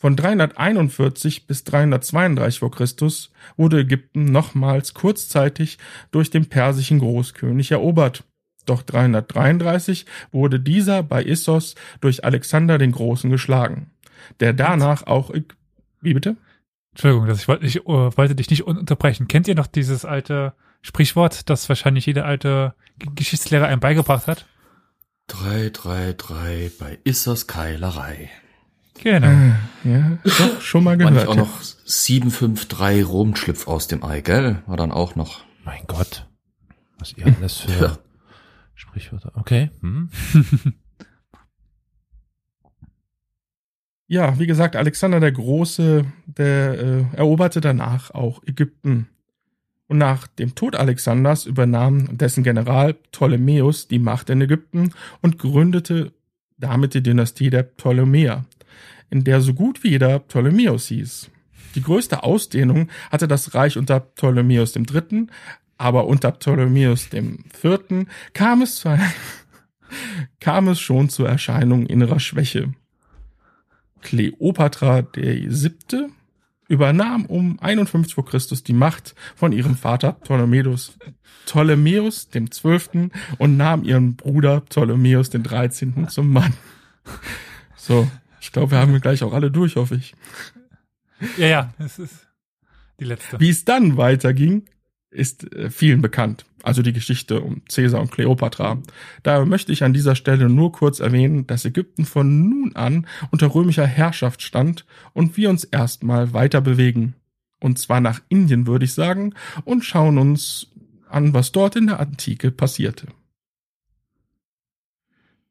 Von 0.00 0.14
341 0.14 1.48
bis 1.48 1.64
332 1.64 2.60
vor 2.60 2.70
Christus 2.70 3.32
wurde 3.56 3.80
Ägypten 3.80 4.26
nochmals 4.26 4.94
kurzzeitig 4.94 5.78
durch 6.12 6.30
den 6.30 6.46
persischen 6.46 7.00
Großkönig 7.00 7.72
erobert. 7.72 8.22
Doch 8.64 8.82
333 8.82 10.06
wurde 10.30 10.60
dieser 10.60 11.02
bei 11.02 11.22
Issos 11.24 11.74
durch 12.00 12.24
Alexander 12.24 12.78
den 12.78 12.92
Großen 12.92 13.28
geschlagen, 13.28 13.90
der 14.38 14.52
danach 14.52 15.06
auch 15.06 15.32
wie 16.00 16.14
bitte? 16.14 16.36
Entschuldigung, 16.92 17.26
dass 17.26 17.40
ich 17.40 17.48
wollte, 17.48 17.66
ich 17.66 17.86
uh, 17.86 18.16
wollte 18.16 18.34
dich 18.34 18.50
nicht 18.50 18.64
unterbrechen. 18.64 19.26
Kennt 19.26 19.48
ihr 19.48 19.54
noch 19.54 19.66
dieses 19.66 20.04
alte 20.04 20.52
Sprichwort, 20.82 21.48
das 21.50 21.68
wahrscheinlich 21.68 22.06
jeder 22.06 22.24
alte 22.24 22.74
Geschichtslehrer 22.98 23.66
einem 23.66 23.80
beigebracht 23.80 24.26
hat? 24.26 24.46
333 25.28 26.78
bei 26.78 26.98
Issers 27.04 27.46
Keilerei. 27.46 28.30
Genau. 29.02 29.28
Äh, 29.28 29.52
ja, 29.84 30.18
doch, 30.24 30.60
schon 30.60 30.84
mal 30.84 30.96
gehört. 30.96 31.14
Manch 31.14 31.28
auch 31.28 31.36
noch 31.36 31.62
753 31.62 33.06
Rumschlüpf 33.06 33.68
aus 33.68 33.86
dem 33.88 34.02
Ei, 34.04 34.20
gell? 34.22 34.62
War 34.66 34.76
dann 34.76 34.90
auch 34.90 35.14
noch. 35.14 35.44
Mein 35.64 35.84
Gott. 35.86 36.26
Was 36.98 37.12
ihr 37.12 37.26
alles 37.26 37.58
für 37.58 37.80
Ja. 37.84 37.98
Sprichwörter. 38.74 39.32
Okay. 39.34 39.70
Hm. 39.80 40.10
Ja, 44.06 44.38
wie 44.38 44.46
gesagt, 44.46 44.74
Alexander 44.74 45.20
der 45.20 45.32
Große, 45.32 46.06
der 46.26 46.78
äh, 46.78 47.04
eroberte 47.16 47.60
danach 47.60 48.10
auch 48.10 48.42
Ägypten. 48.44 49.08
Und 49.88 49.98
nach 49.98 50.26
dem 50.26 50.54
Tod 50.54 50.76
Alexanders 50.76 51.46
übernahm 51.46 52.16
dessen 52.18 52.44
General 52.44 52.92
Ptolemäus 52.94 53.88
die 53.88 53.98
Macht 53.98 54.28
in 54.30 54.42
Ägypten 54.42 54.92
und 55.22 55.38
gründete 55.38 56.12
damit 56.58 56.94
die 56.94 57.02
Dynastie 57.02 57.50
der 57.50 57.62
Ptolemäer, 57.62 58.44
in 59.10 59.24
der 59.24 59.40
so 59.40 59.54
gut 59.54 59.82
wie 59.82 59.90
jeder 59.90 60.18
Ptolemäus 60.18 60.88
hieß. 60.88 61.30
Die 61.74 61.82
größte 61.82 62.22
Ausdehnung 62.22 62.88
hatte 63.10 63.28
das 63.28 63.54
Reich 63.54 63.78
unter 63.78 64.00
Ptolemäus 64.00 64.74
III., 64.76 65.28
aber 65.80 66.06
unter 66.06 66.32
Ptolemäus 66.32 67.08
IV. 67.12 68.06
kam 68.32 68.62
es, 68.62 68.74
zu, 68.76 68.98
kam 70.40 70.68
es 70.68 70.80
schon 70.80 71.08
zur 71.08 71.28
Erscheinung 71.28 71.86
innerer 71.86 72.18
Schwäche. 72.18 72.74
Kleopatra 74.02 75.02
der 75.02 75.52
Siebte 75.52 76.10
übernahm 76.68 77.24
um 77.24 77.58
51 77.60 78.14
vor 78.14 78.26
Christus 78.26 78.62
die 78.62 78.74
Macht 78.74 79.14
von 79.34 79.52
ihrem 79.52 79.74
Vater 79.74 80.12
Ptolemäus, 80.12 80.96
Ptolemäus 81.46 82.28
dem 82.28 82.50
Zwölften 82.50 83.10
und 83.38 83.56
nahm 83.56 83.82
ihren 83.84 84.16
Bruder 84.16 84.60
Ptolemäus 84.60 85.30
den 85.30 85.42
Dreizehnten 85.42 86.08
zum 86.08 86.32
Mann. 86.32 86.52
So, 87.76 88.08
ich 88.40 88.52
glaube, 88.52 88.72
wir 88.72 88.78
haben 88.78 88.92
wir 88.92 89.00
gleich 89.00 89.22
auch 89.22 89.32
alle 89.32 89.50
durch, 89.50 89.76
hoffe 89.76 89.94
ich. 89.94 90.14
Ja, 91.38 91.46
ja, 91.46 91.74
es 91.78 91.98
ist 91.98 92.28
die 93.00 93.04
letzte. 93.04 93.40
Wie 93.40 93.48
es 93.48 93.64
dann 93.64 93.96
weiterging, 93.96 94.66
ist 95.10 95.52
äh, 95.54 95.70
vielen 95.70 96.02
bekannt. 96.02 96.44
Also 96.62 96.82
die 96.82 96.92
Geschichte 96.92 97.40
um 97.40 97.62
Caesar 97.64 98.00
und 98.00 98.10
Kleopatra. 98.10 98.78
Daher 99.22 99.46
möchte 99.46 99.72
ich 99.72 99.84
an 99.84 99.92
dieser 99.92 100.14
Stelle 100.14 100.48
nur 100.48 100.72
kurz 100.72 101.00
erwähnen, 101.00 101.46
dass 101.46 101.64
Ägypten 101.64 102.04
von 102.04 102.48
nun 102.48 102.74
an 102.74 103.06
unter 103.30 103.54
römischer 103.54 103.86
Herrschaft 103.86 104.42
stand 104.42 104.84
und 105.12 105.36
wir 105.36 105.50
uns 105.50 105.64
erstmal 105.64 106.32
weiter 106.32 106.60
bewegen. 106.60 107.14
Und 107.60 107.78
zwar 107.78 108.00
nach 108.00 108.20
Indien, 108.28 108.66
würde 108.66 108.84
ich 108.84 108.94
sagen, 108.94 109.34
und 109.64 109.84
schauen 109.84 110.18
uns 110.18 110.68
an, 111.08 111.34
was 111.34 111.52
dort 111.52 111.76
in 111.76 111.86
der 111.86 112.00
Antike 112.00 112.50
passierte. 112.50 113.08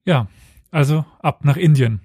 Ja, 0.06 0.28
also 0.72 1.06
ab 1.20 1.44
nach 1.44 1.58
Indien. 1.58 2.02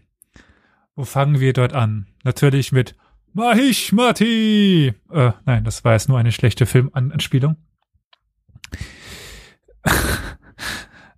Wo 0.94 1.04
fangen 1.04 1.40
wir 1.40 1.52
dort 1.52 1.72
an? 1.72 2.06
Natürlich 2.24 2.72
mit 2.72 2.96
Mahishmati. 3.32 4.92
Äh, 5.10 5.32
nein, 5.46 5.64
das 5.64 5.84
war 5.84 5.92
jetzt 5.92 6.08
nur 6.08 6.18
eine 6.18 6.32
schlechte 6.32 6.66
Filmanspielung. 6.66 7.56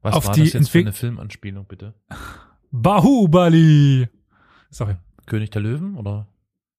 Was 0.03 0.15
Auf 0.15 0.27
war 0.27 0.35
die 0.35 0.43
das 0.45 0.53
jetzt 0.53 0.71
für 0.71 0.79
eine 0.81 0.93
Filmanspielung, 0.93 1.67
bitte? 1.67 1.95
Bahubali. 2.71 4.09
Sorry. 4.71 4.97
König 5.27 5.51
der 5.51 5.63
Löwen 5.63 5.97
oder? 5.97 6.27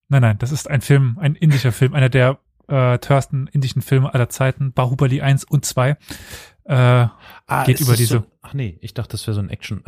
Nein, 0.09 0.21
nein, 0.21 0.37
das 0.37 0.51
ist 0.51 0.69
ein 0.69 0.81
Film, 0.81 1.17
ein 1.19 1.35
indischer 1.35 1.71
Film, 1.71 1.95
einer 1.95 2.09
der 2.09 2.37
äh, 2.67 2.99
teuersten 2.99 3.47
indischen 3.47 3.81
Filme 3.81 4.13
aller 4.13 4.29
Zeiten, 4.29 4.71
Bahubali 4.73 5.21
1 5.21 5.43
und 5.45 5.65
2. 5.65 5.89
Äh, 5.91 5.97
Ah, 7.47 7.63
Geht 7.65 7.79
über 7.79 7.95
diese- 7.95 8.19
So, 8.19 8.25
ach 8.41 8.53
nee, 8.53 8.77
ich 8.81 8.93
dachte, 8.93 9.11
das 9.13 9.25
wäre 9.27 9.35
so 9.35 9.41
ein 9.41 9.49
Action. 9.49 9.83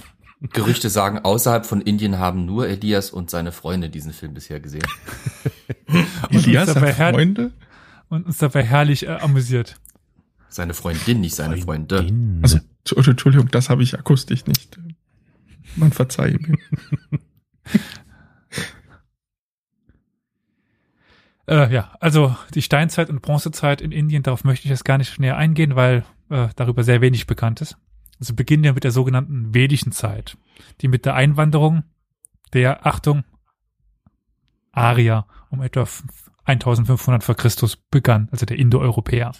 Gerüchte 0.52 0.90
sagen, 0.90 1.20
außerhalb 1.20 1.64
von 1.64 1.80
Indien 1.80 2.18
haben 2.18 2.44
nur 2.46 2.66
Elias 2.68 3.10
und 3.10 3.30
seine 3.30 3.52
Freunde 3.52 3.88
diesen 3.90 4.12
Film 4.12 4.34
bisher 4.34 4.58
gesehen. 4.60 4.82
Elias 6.30 6.74
hat 6.74 6.94
Freunde? 7.14 7.52
und 8.08 8.26
uns 8.26 8.38
dabei 8.38 8.64
herrlich 8.64 9.06
äh, 9.06 9.10
amüsiert. 9.12 9.76
Seine 10.52 10.74
Freundin, 10.74 11.20
nicht 11.20 11.34
seine 11.34 11.56
Freunde. 11.56 12.04
Den- 12.04 12.40
Also, 12.42 12.58
Entschuldigung, 13.10 13.48
das 13.50 13.70
habe 13.70 13.82
ich 13.82 13.98
akustisch 13.98 14.44
nicht. 14.46 14.78
Man 15.76 15.92
verzeihe 15.92 16.38
mir. 16.38 16.58
Äh, 21.48 21.72
ja, 21.72 21.92
also 22.00 22.36
die 22.54 22.62
Steinzeit 22.62 23.10
und 23.10 23.20
Bronzezeit 23.20 23.80
in 23.80 23.90
Indien, 23.90 24.22
darauf 24.22 24.44
möchte 24.44 24.64
ich 24.66 24.70
jetzt 24.70 24.84
gar 24.84 24.98
nicht 24.98 25.18
näher 25.18 25.36
eingehen, 25.36 25.74
weil 25.74 26.04
äh, 26.30 26.48
darüber 26.54 26.84
sehr 26.84 27.00
wenig 27.00 27.26
bekannt 27.26 27.60
ist. 27.60 27.76
Also 28.20 28.34
beginnen 28.34 28.62
wir 28.62 28.72
mit 28.74 28.84
der 28.84 28.92
sogenannten 28.92 29.52
vedischen 29.52 29.90
Zeit, 29.90 30.36
die 30.80 30.88
mit 30.88 31.04
der 31.04 31.14
Einwanderung 31.14 31.82
der, 32.52 32.86
Achtung, 32.86 33.24
Arier 34.70 35.26
um 35.50 35.62
etwa 35.62 35.86
1500 36.44 37.24
vor 37.24 37.34
Christus 37.34 37.76
begann, 37.76 38.28
also 38.30 38.46
der 38.46 38.58
Indoeuropäer. 38.58 39.32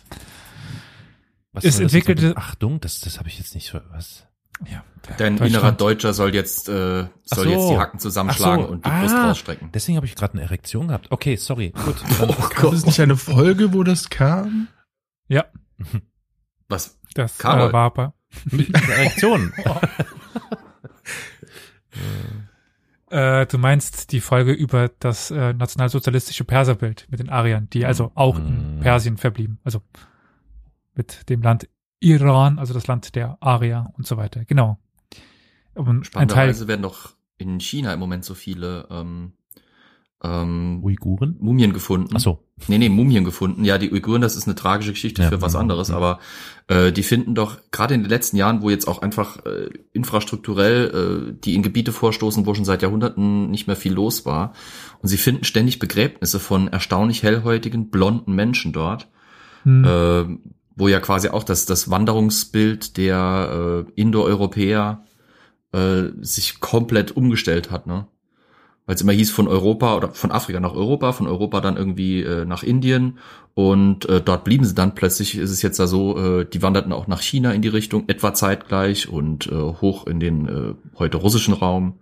Was 1.53 1.65
Es 1.65 1.75
das 1.77 1.83
entwickelte- 1.83 2.29
mit- 2.29 2.37
Achtung, 2.37 2.81
das, 2.81 3.01
das 3.01 3.19
habe 3.19 3.29
ich 3.29 3.39
jetzt 3.39 3.55
nicht 3.55 3.71
ver- 3.71 3.85
was. 3.91 4.27
Ja, 4.71 4.85
Dein 5.19 5.39
innerer 5.39 5.73
Deutscher 5.73 6.13
soll 6.15 6.35
jetzt, 6.35 6.69
äh, 6.69 7.07
soll 7.25 7.45
so. 7.45 7.51
jetzt 7.51 7.69
die 7.71 7.79
Hacken 7.79 7.99
zusammenschlagen 7.99 8.65
so. 8.67 8.71
und 8.71 8.87
die 8.87 8.91
Brust 8.91 9.15
Ah. 9.15 9.29
rausstrecken. 9.29 9.71
Deswegen 9.73 9.97
habe 9.97 10.07
ich 10.07 10.15
gerade 10.15 10.35
eine 10.35 10.43
Erektion 10.43 10.89
gehabt. 10.89 11.09
Okay, 11.11 11.35
sorry. 11.37 11.71
Gut. 11.85 11.97
Dann, 12.21 12.29
Gab 12.29 12.73
es 12.73 12.87
nicht 12.87 13.01
eine 13.01 13.17
Folge, 13.17 13.73
wo 13.73 13.83
das 13.83 14.09
kam? 14.09 14.69
Ja, 15.29 15.47
Was? 16.69 16.99
das 17.15 17.39
Karol. 17.39 17.71
äh, 17.71 17.73
war 17.73 17.87
aber. 17.87 18.15
mit 18.51 18.73
Erektion. 18.75 19.53
Äh, 23.11 23.45
du 23.47 23.59
meinst 23.59 24.13
die 24.13 24.21
Folge 24.23 24.53
über 24.53 24.89
das 24.99 25.31
äh, 25.31 25.53
nationalsozialistische 25.53 26.45
Perserbild 26.45 27.07
mit 27.11 27.21
den 27.21 27.29
Ariern, 27.29 27.69
die 27.71 27.85
also 27.85 28.11
auch 28.15 28.39
in 28.39 28.79
Mm. 28.79 28.81
Persien 28.81 29.19
verblieben. 29.19 29.59
Also 29.65 29.83
mit 30.95 31.29
dem 31.29 31.43
Land 31.43 31.69
Iran, 32.01 32.59
also 32.59 32.75
das 32.75 32.87
Land 32.87 33.15
der 33.15 33.39
Arier 33.41 33.93
und 33.97 34.07
so 34.07 34.17
weiter. 34.17 34.45
Genau. 34.45 34.79
Und 35.75 35.89
ein 35.89 36.03
Teil, 36.03 36.05
Spannenderweise 36.05 36.69
werden 36.69 36.83
doch 36.83 37.15
in 37.39 37.61
China 37.61 37.93
im 37.95 38.01
Moment 38.01 38.25
so 38.25 38.35
viele 38.35 38.87
ähm, 38.91 39.33
ähm, 40.23 40.81
Uiguren? 40.83 41.37
Mumien 41.41 41.73
gefunden. 41.73 42.15
Ach 42.15 42.21
so. 42.21 42.45
Nee, 42.69 42.79
nee, 42.79 42.89
Mumien 42.89 43.25
gefunden. 43.25 43.65
Ja, 43.65 43.79
die 43.79 43.91
Uiguren, 43.91 44.23
das 44.23 44.37
ist 44.37 44.47
eine 44.47 44.55
tragische 44.55 44.93
Geschichte 44.93 45.23
Ja, 45.23 45.29
für 45.29 45.43
was 45.43 45.55
ja, 45.55 45.61
anderes, 45.61 45.89
ja. 45.89 45.97
aber 45.97 46.21
äh, 46.69 46.93
die 46.93 47.03
finden 47.03 47.35
doch 47.35 47.59
gerade 47.73 47.95
in 47.95 48.03
den 48.03 48.09
letzten 48.09 48.37
Jahren, 48.37 48.63
wo 48.63 48.71
jetzt 48.71 48.87
auch 48.87 49.03
einfach 49.03 49.45
äh, 49.45 49.71
infrastrukturell 49.93 51.33
äh, 51.33 51.41
die 51.41 51.55
in 51.55 51.63
Gebiete 51.63 51.93
vorstoßen, 51.93 52.47
wo 52.47 52.55
schon 52.55 52.65
seit 52.65 52.83
Jahrhunderten 52.83 53.51
nicht 53.51 53.67
mehr 53.67 53.77
viel 53.77 53.93
los 53.93 54.25
war. 54.25 54.53
Und 55.01 55.09
sie 55.09 55.19
finden 55.19 55.45
ständig 55.45 55.81
Begräbnisse 55.81 56.39
von 56.39 56.69
erstaunlich 56.69 57.25
hellhäutigen, 57.25 57.91
blonden 57.91 58.33
Menschen 58.35 58.73
dort, 58.73 59.09
hm, 59.65 59.85
äh, 59.85 60.53
wo 60.83 60.89
ja 60.89 60.99
quasi 60.99 61.29
auch 61.29 61.45
das, 61.45 61.65
das 61.65 61.91
Wanderungsbild 61.91 62.97
der 62.97 63.87
äh, 63.87 63.93
Indoeuropäer 63.95 65.05
äh, 65.71 66.03
sich 66.21 66.59
komplett 66.59 67.13
umgestellt 67.17 67.71
hat, 67.71 67.87
ne? 67.87 68.09
Weil 68.85 68.97
es 68.97 69.01
immer 69.01 69.13
hieß 69.13 69.31
von 69.31 69.47
Europa 69.47 69.97
oder 69.97 70.11
von 70.11 70.33
Afrika 70.33 70.59
nach 70.59 70.75
Europa, 70.75 71.13
von 71.13 71.29
Europa 71.29 71.61
dann 71.61 71.77
irgendwie 71.77 72.23
äh, 72.23 72.45
nach 72.45 72.65
Indien 72.65 73.19
und 73.55 74.09
äh, 74.09 74.21
dort 74.21 74.43
blieben 74.43 74.65
sie 74.65 74.75
dann. 74.75 74.97
Plötzlich 74.97 75.39
ist 75.39 75.53
es 75.53 75.63
jetzt 75.63 75.79
da 75.79 75.87
so, 75.87 76.19
äh, 76.19 76.47
die 76.53 76.63
wanderten 76.63 76.93
auch 76.93 77.07
nach 77.07 77.23
China 77.23 77.53
in 77.53 77.63
die 77.63 77.69
Richtung, 77.69 78.09
etwa 78.09 78.35
zeitgleich 78.35 79.09
und 79.09 79.47
äh, 79.47 79.55
hoch 79.55 80.09
in 80.09 80.19
den 80.19 80.49
äh, 80.49 80.75
heute 80.99 81.19
russischen 81.19 81.55
Raum. 81.55 82.01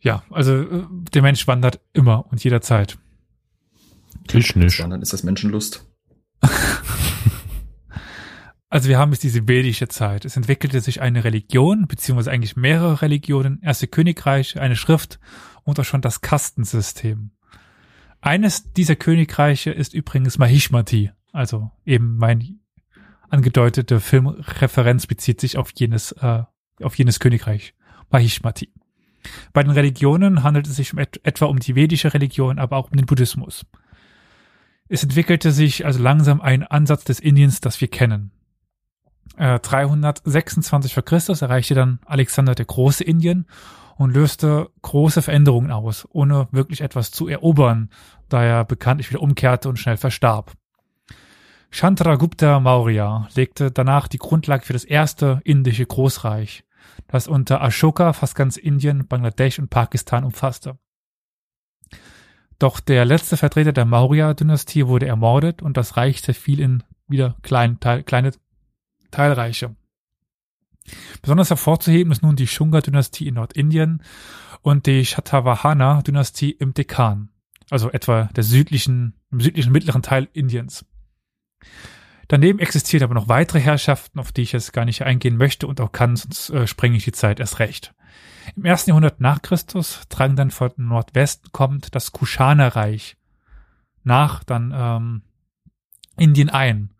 ja, 0.00 0.22
also 0.28 0.52
äh, 0.52 0.84
der 1.14 1.22
Mensch 1.22 1.46
wandert 1.46 1.80
immer 1.94 2.26
und 2.30 2.44
jederzeit. 2.44 2.98
Ich 4.30 4.54
nicht. 4.54 4.80
Wandern 4.80 5.00
ist 5.00 5.14
das 5.14 5.22
Menschenlust. 5.22 5.86
Also 8.70 8.88
wir 8.88 8.98
haben 8.98 9.12
jetzt 9.12 9.22
diese 9.22 9.46
vedische 9.46 9.86
Zeit. 9.86 10.24
Es 10.24 10.36
entwickelte 10.36 10.80
sich 10.80 11.00
eine 11.00 11.22
Religion, 11.22 11.86
beziehungsweise 11.86 12.32
eigentlich 12.32 12.56
mehrere 12.56 13.02
Religionen, 13.02 13.60
erste 13.62 13.86
Königreiche, 13.86 14.60
eine 14.60 14.74
Schrift 14.74 15.20
und 15.62 15.78
auch 15.78 15.84
schon 15.84 16.00
das 16.00 16.22
Kastensystem. 16.22 17.30
Eines 18.20 18.72
dieser 18.72 18.96
Königreiche 18.96 19.70
ist 19.70 19.94
übrigens 19.94 20.38
Mahishmati, 20.38 21.12
also 21.32 21.70
eben 21.84 22.16
mein 22.16 22.58
angedeutete 23.28 24.00
Filmreferenz 24.00 25.06
bezieht 25.06 25.40
sich 25.40 25.56
auf 25.56 25.70
jenes, 25.76 26.10
äh, 26.10 26.42
auf 26.82 26.96
jenes 26.96 27.20
Königreich, 27.20 27.74
Mahishmati. 28.10 28.72
Bei 29.52 29.62
den 29.62 29.70
Religionen 29.70 30.42
handelt 30.42 30.66
es 30.66 30.74
sich 30.74 30.92
um 30.92 30.98
et 30.98 31.20
etwa 31.22 31.46
um 31.46 31.60
die 31.60 31.76
vedische 31.76 32.12
Religion, 32.12 32.58
aber 32.58 32.76
auch 32.76 32.90
um 32.90 32.96
den 32.96 33.06
Buddhismus. 33.06 33.64
Es 34.88 35.02
entwickelte 35.02 35.50
sich 35.50 35.86
also 35.86 36.02
langsam 36.02 36.40
ein 36.40 36.62
Ansatz 36.62 37.04
des 37.04 37.20
Indiens, 37.20 37.60
das 37.60 37.80
wir 37.80 37.88
kennen. 37.88 38.30
Äh, 39.36 39.58
326 39.58 40.94
vor 40.94 41.02
Christus 41.02 41.42
erreichte 41.42 41.74
dann 41.74 42.00
Alexander 42.04 42.54
der 42.54 42.66
Große 42.66 43.02
Indien 43.02 43.46
und 43.96 44.12
löste 44.12 44.70
große 44.82 45.22
Veränderungen 45.22 45.70
aus, 45.70 46.06
ohne 46.10 46.48
wirklich 46.50 46.80
etwas 46.80 47.10
zu 47.10 47.28
erobern, 47.28 47.90
da 48.28 48.42
er 48.42 48.64
bekanntlich 48.64 49.10
wieder 49.10 49.22
umkehrte 49.22 49.68
und 49.68 49.78
schnell 49.78 49.96
verstarb. 49.96 50.52
Chandragupta 51.70 52.60
Maurya 52.60 53.28
legte 53.34 53.70
danach 53.70 54.06
die 54.06 54.18
Grundlage 54.18 54.64
für 54.64 54.72
das 54.72 54.84
erste 54.84 55.40
indische 55.44 55.86
Großreich, 55.86 56.64
das 57.08 57.26
unter 57.26 57.62
Ashoka 57.62 58.12
fast 58.12 58.36
ganz 58.36 58.56
Indien, 58.56 59.08
Bangladesch 59.08 59.58
und 59.58 59.70
Pakistan 59.70 60.24
umfasste. 60.24 60.78
Doch 62.58 62.80
der 62.80 63.04
letzte 63.04 63.36
Vertreter 63.36 63.72
der 63.72 63.84
Maurya-Dynastie 63.84 64.86
wurde 64.86 65.06
ermordet 65.06 65.62
und 65.62 65.76
das 65.76 65.96
Reich 65.96 66.22
zerfiel 66.22 66.60
in 66.60 66.82
wieder 67.08 67.36
klein, 67.42 67.80
teil, 67.80 68.02
kleine 68.02 68.32
Teilreiche. 69.10 69.74
Besonders 71.22 71.50
hervorzuheben 71.50 72.12
ist 72.12 72.22
nun 72.22 72.36
die 72.36 72.46
Shunga-Dynastie 72.46 73.26
in 73.26 73.34
Nordindien 73.34 74.02
und 74.62 74.86
die 74.86 75.04
Shatavahana-Dynastie 75.04 76.50
im 76.50 76.74
Dekkan, 76.74 77.30
also 77.70 77.90
etwa 77.90 78.24
der 78.36 78.44
südlichen, 78.44 79.14
im 79.30 79.40
südlichen 79.40 79.72
mittleren 79.72 80.02
Teil 80.02 80.28
Indiens. 80.32 80.84
Daneben 82.28 82.58
existieren 82.58 83.04
aber 83.04 83.14
noch 83.14 83.28
weitere 83.28 83.60
Herrschaften, 83.60 84.18
auf 84.18 84.32
die 84.32 84.42
ich 84.42 84.52
jetzt 84.52 84.72
gar 84.72 84.84
nicht 84.84 85.02
eingehen 85.02 85.36
möchte 85.36 85.66
und 85.66 85.80
auch 85.80 85.92
kann, 85.92 86.16
sonst 86.16 86.50
äh, 86.50 86.66
sprenge 86.66 86.96
ich 86.96 87.04
die 87.04 87.12
Zeit 87.12 87.40
erst 87.40 87.58
recht. 87.58 87.94
Im 88.56 88.64
ersten 88.64 88.90
Jahrhundert 88.90 89.20
nach 89.20 89.42
Christus 89.42 90.02
drang 90.08 90.36
dann 90.36 90.50
von 90.50 90.72
Nordwesten 90.76 91.50
kommend 91.52 91.94
das 91.94 92.12
Kushana-Reich 92.12 93.16
nach 94.02 94.44
dann 94.44 94.72
ähm, 94.76 95.22
Indien 96.16 96.50
ein, 96.50 96.90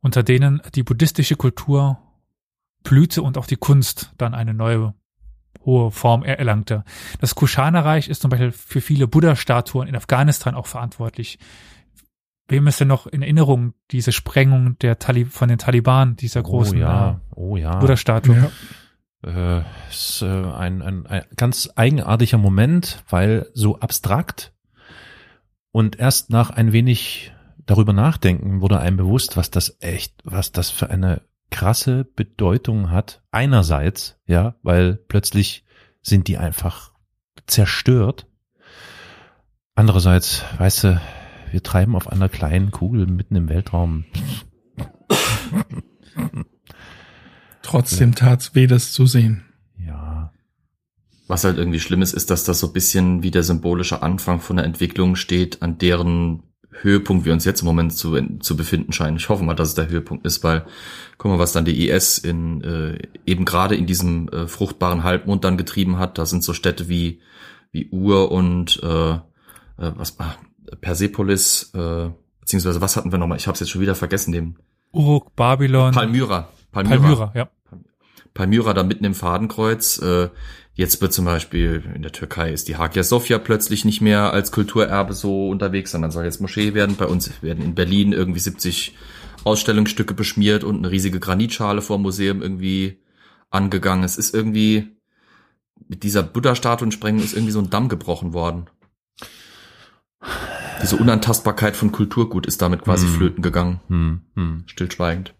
unter 0.00 0.22
denen 0.22 0.62
die 0.74 0.82
buddhistische 0.82 1.36
Kultur 1.36 1.98
blühte 2.82 3.22
und 3.22 3.36
auch 3.36 3.46
die 3.46 3.56
Kunst 3.56 4.12
dann 4.16 4.34
eine 4.34 4.54
neue 4.54 4.94
hohe 5.64 5.90
Form 5.90 6.22
er- 6.22 6.38
erlangte. 6.38 6.84
Das 7.20 7.34
Kushana-Reich 7.34 8.08
ist 8.08 8.22
zum 8.22 8.30
Beispiel 8.30 8.52
für 8.52 8.80
viele 8.80 9.06
Buddha-Statuen 9.08 9.88
in 9.88 9.96
Afghanistan 9.96 10.54
auch 10.54 10.66
verantwortlich. 10.66 11.38
Wem 12.48 12.66
ist 12.66 12.80
denn 12.80 12.88
noch 12.88 13.06
in 13.06 13.22
Erinnerung 13.22 13.74
diese 13.90 14.12
Sprengung 14.12 14.78
der 14.78 14.98
Tali 14.98 15.24
von 15.24 15.48
den 15.48 15.58
Taliban, 15.58 16.16
dieser 16.16 16.42
großen 16.42 16.78
oh 16.78 16.80
ja, 16.80 17.10
äh, 17.10 17.34
oh 17.34 17.56
ja. 17.56 17.76
Buddha-Statue? 17.76 18.36
Ja. 18.36 18.50
Äh, 19.22 19.60
ist 19.90 20.22
äh, 20.22 20.26
ein, 20.26 20.80
ein, 20.82 21.06
ein 21.06 21.24
ganz 21.36 21.68
eigenartiger 21.76 22.38
Moment, 22.38 23.04
weil 23.08 23.50
so 23.52 23.78
abstrakt 23.78 24.54
und 25.72 25.98
erst 25.98 26.30
nach 26.30 26.50
ein 26.50 26.72
wenig 26.72 27.32
darüber 27.66 27.92
nachdenken 27.92 28.60
wurde 28.60 28.80
einem 28.80 28.96
bewusst, 28.96 29.36
was 29.36 29.50
das 29.50 29.76
echt, 29.80 30.14
was 30.24 30.52
das 30.52 30.70
für 30.70 30.90
eine 30.90 31.22
krasse 31.50 32.04
Bedeutung 32.04 32.90
hat. 32.90 33.22
Einerseits, 33.30 34.18
ja, 34.26 34.54
weil 34.62 34.96
plötzlich 34.96 35.64
sind 36.02 36.28
die 36.28 36.38
einfach 36.38 36.92
zerstört. 37.46 38.26
Andererseits, 39.74 40.44
weißt 40.58 40.84
du, 40.84 41.00
wir 41.50 41.62
treiben 41.62 41.96
auf 41.96 42.08
einer 42.08 42.28
kleinen 42.28 42.70
Kugel 42.70 43.06
mitten 43.06 43.36
im 43.36 43.48
Weltraum. 43.48 44.04
Trotzdem 47.70 48.14
tat's 48.14 48.54
weh, 48.54 48.66
das 48.66 48.92
zu 48.92 49.06
sehen. 49.06 49.44
Ja, 49.78 50.32
Was 51.28 51.44
halt 51.44 51.56
irgendwie 51.56 51.78
schlimm 51.78 52.02
ist, 52.02 52.12
ist, 52.12 52.30
dass 52.30 52.42
das 52.42 52.58
so 52.58 52.66
ein 52.66 52.72
bisschen 52.72 53.22
wie 53.22 53.30
der 53.30 53.44
symbolische 53.44 54.02
Anfang 54.02 54.40
von 54.40 54.56
der 54.56 54.64
Entwicklung 54.64 55.14
steht, 55.14 55.62
an 55.62 55.78
deren 55.78 56.42
Höhepunkt 56.72 57.24
wir 57.24 57.32
uns 57.32 57.44
jetzt 57.44 57.60
im 57.60 57.66
Moment 57.66 57.92
zu, 57.92 58.18
zu 58.38 58.56
befinden 58.56 58.92
scheinen. 58.92 59.16
Ich 59.16 59.28
hoffe 59.28 59.44
mal, 59.44 59.54
dass 59.54 59.68
es 59.68 59.74
der 59.74 59.88
Höhepunkt 59.88 60.26
ist, 60.26 60.42
weil 60.42 60.66
guck 61.18 61.30
mal, 61.30 61.38
was 61.38 61.52
dann 61.52 61.64
die 61.64 61.88
IS 61.88 62.18
in 62.18 62.62
äh, 62.62 62.98
eben 63.26 63.44
gerade 63.44 63.76
in 63.76 63.86
diesem 63.86 64.28
äh, 64.28 64.46
fruchtbaren 64.48 65.04
Halbmond 65.04 65.44
dann 65.44 65.56
getrieben 65.56 65.98
hat. 65.98 66.18
Da 66.18 66.26
sind 66.26 66.42
so 66.42 66.52
Städte 66.52 66.88
wie 66.88 67.20
wie 67.70 67.88
Ur 67.90 68.32
und 68.32 68.80
äh, 68.82 69.12
äh, 69.12 69.18
was 69.76 70.18
ah, 70.18 70.34
Persepolis 70.80 71.72
äh, 71.74 72.10
beziehungsweise 72.40 72.80
was 72.80 72.96
hatten 72.96 73.12
wir 73.12 73.18
nochmal? 73.18 73.38
Ich 73.38 73.46
habe 73.46 73.54
es 73.54 73.60
jetzt 73.60 73.70
schon 73.70 73.80
wieder 73.80 73.94
vergessen. 73.94 74.32
Dem 74.32 74.56
Uruk, 74.92 75.36
Babylon, 75.36 75.92
Palmyra. 75.92 76.48
Palmyra, 76.72 77.32
ja. 77.34 77.48
Palmyra 78.34 78.74
da 78.74 78.82
mitten 78.82 79.04
im 79.04 79.14
Fadenkreuz. 79.14 79.98
Äh, 79.98 80.28
jetzt 80.74 81.00
wird 81.00 81.12
zum 81.12 81.24
Beispiel 81.24 81.84
in 81.94 82.02
der 82.02 82.12
Türkei 82.12 82.52
ist 82.52 82.68
die 82.68 82.76
Hagia 82.76 83.02
Sophia 83.02 83.38
plötzlich 83.38 83.84
nicht 83.84 84.00
mehr 84.00 84.32
als 84.32 84.52
Kulturerbe 84.52 85.12
so 85.12 85.48
unterwegs, 85.48 85.90
sondern 85.92 86.10
soll 86.10 86.24
jetzt 86.24 86.40
Moschee 86.40 86.74
werden. 86.74 86.96
Bei 86.96 87.06
uns 87.06 87.30
werden 87.42 87.64
in 87.64 87.74
Berlin 87.74 88.12
irgendwie 88.12 88.40
70 88.40 88.96
Ausstellungsstücke 89.44 90.14
beschmiert 90.14 90.64
und 90.64 90.78
eine 90.78 90.90
riesige 90.90 91.20
Granitschale 91.20 91.82
vor 91.82 91.98
dem 91.98 92.02
Museum 92.02 92.42
irgendwie 92.42 92.98
angegangen. 93.50 94.04
Es 94.04 94.16
ist 94.16 94.34
irgendwie 94.34 94.88
mit 95.88 96.02
dieser 96.02 96.22
Buddha-Statuensprengung 96.22 97.22
ist 97.22 97.32
irgendwie 97.32 97.52
so 97.52 97.58
ein 97.60 97.70
Damm 97.70 97.88
gebrochen 97.88 98.32
worden. 98.32 98.66
Diese 100.82 100.96
Unantastbarkeit 100.96 101.76
von 101.76 101.92
Kulturgut 101.92 102.46
ist 102.46 102.62
damit 102.62 102.82
quasi 102.82 103.06
Hm. 103.06 103.14
flöten 103.14 103.42
gegangen. 103.42 103.80
Hm, 103.88 104.20
hm. 104.34 104.62
Stillschweigend. 104.66 105.34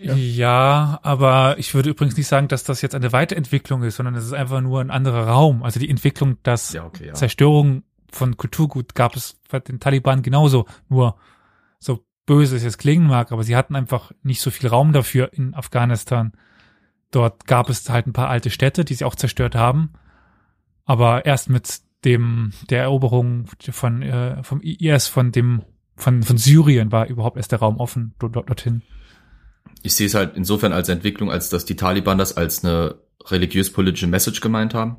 Ja. 0.00 0.14
Ja. 0.14 1.00
aber 1.02 1.58
ich 1.58 1.74
würde 1.74 1.90
übrigens 1.90 2.16
nicht 2.16 2.28
sagen, 2.28 2.48
dass 2.48 2.64
das 2.64 2.82
jetzt 2.82 2.94
eine 2.94 3.12
Weiterentwicklung 3.12 3.82
ist, 3.82 3.96
sondern 3.96 4.14
es 4.14 4.24
ist 4.24 4.32
einfach 4.32 4.60
nur 4.60 4.80
ein 4.80 4.90
anderer 4.90 5.26
Raum. 5.26 5.62
Also 5.62 5.80
die 5.80 5.90
Entwicklung, 5.90 6.38
dass 6.42 6.72
Ja, 6.72 6.84
okay, 6.84 7.08
ja. 7.08 7.14
Zerstörung 7.14 7.82
von 8.10 8.36
Kulturgut 8.36 8.94
gab 8.94 9.16
es 9.16 9.36
bei 9.50 9.60
den 9.60 9.80
Taliban 9.80 10.22
genauso. 10.22 10.66
Nur 10.88 11.16
so 11.78 12.04
böse 12.26 12.56
es 12.56 12.62
jetzt 12.62 12.78
klingen 12.78 13.06
mag, 13.06 13.32
aber 13.32 13.42
sie 13.42 13.56
hatten 13.56 13.76
einfach 13.76 14.12
nicht 14.22 14.40
so 14.40 14.50
viel 14.50 14.68
Raum 14.68 14.92
dafür 14.92 15.32
in 15.32 15.54
Afghanistan. 15.54 16.32
Dort 17.10 17.46
gab 17.46 17.70
es 17.70 17.88
halt 17.88 18.06
ein 18.06 18.12
paar 18.12 18.28
alte 18.28 18.50
Städte, 18.50 18.84
die 18.84 18.94
sie 18.94 19.04
auch 19.04 19.14
zerstört 19.14 19.54
haben. 19.54 19.94
Aber 20.84 21.24
erst 21.26 21.48
mit 21.50 21.80
dem 22.04 22.52
der 22.70 22.82
Eroberung 22.82 23.46
von 23.70 24.02
äh, 24.02 24.42
vom 24.42 24.60
IS 24.60 25.08
von 25.08 25.32
dem 25.32 25.62
von 25.96 26.22
von 26.22 26.38
Syrien 26.38 26.92
war 26.92 27.06
überhaupt 27.06 27.36
erst 27.36 27.52
der 27.52 27.58
Raum 27.58 27.78
offen 27.78 28.14
dort, 28.18 28.36
dort, 28.36 28.48
dorthin. 28.48 28.82
Ich 29.82 29.94
sehe 29.94 30.06
es 30.06 30.14
halt 30.14 30.36
insofern 30.36 30.72
als 30.72 30.88
Entwicklung, 30.88 31.30
als 31.30 31.48
dass 31.50 31.64
die 31.64 31.76
Taliban 31.76 32.18
das 32.18 32.36
als 32.36 32.64
eine 32.64 32.96
religiös-politische 33.24 34.06
Message 34.06 34.40
gemeint 34.40 34.74
haben. 34.74 34.96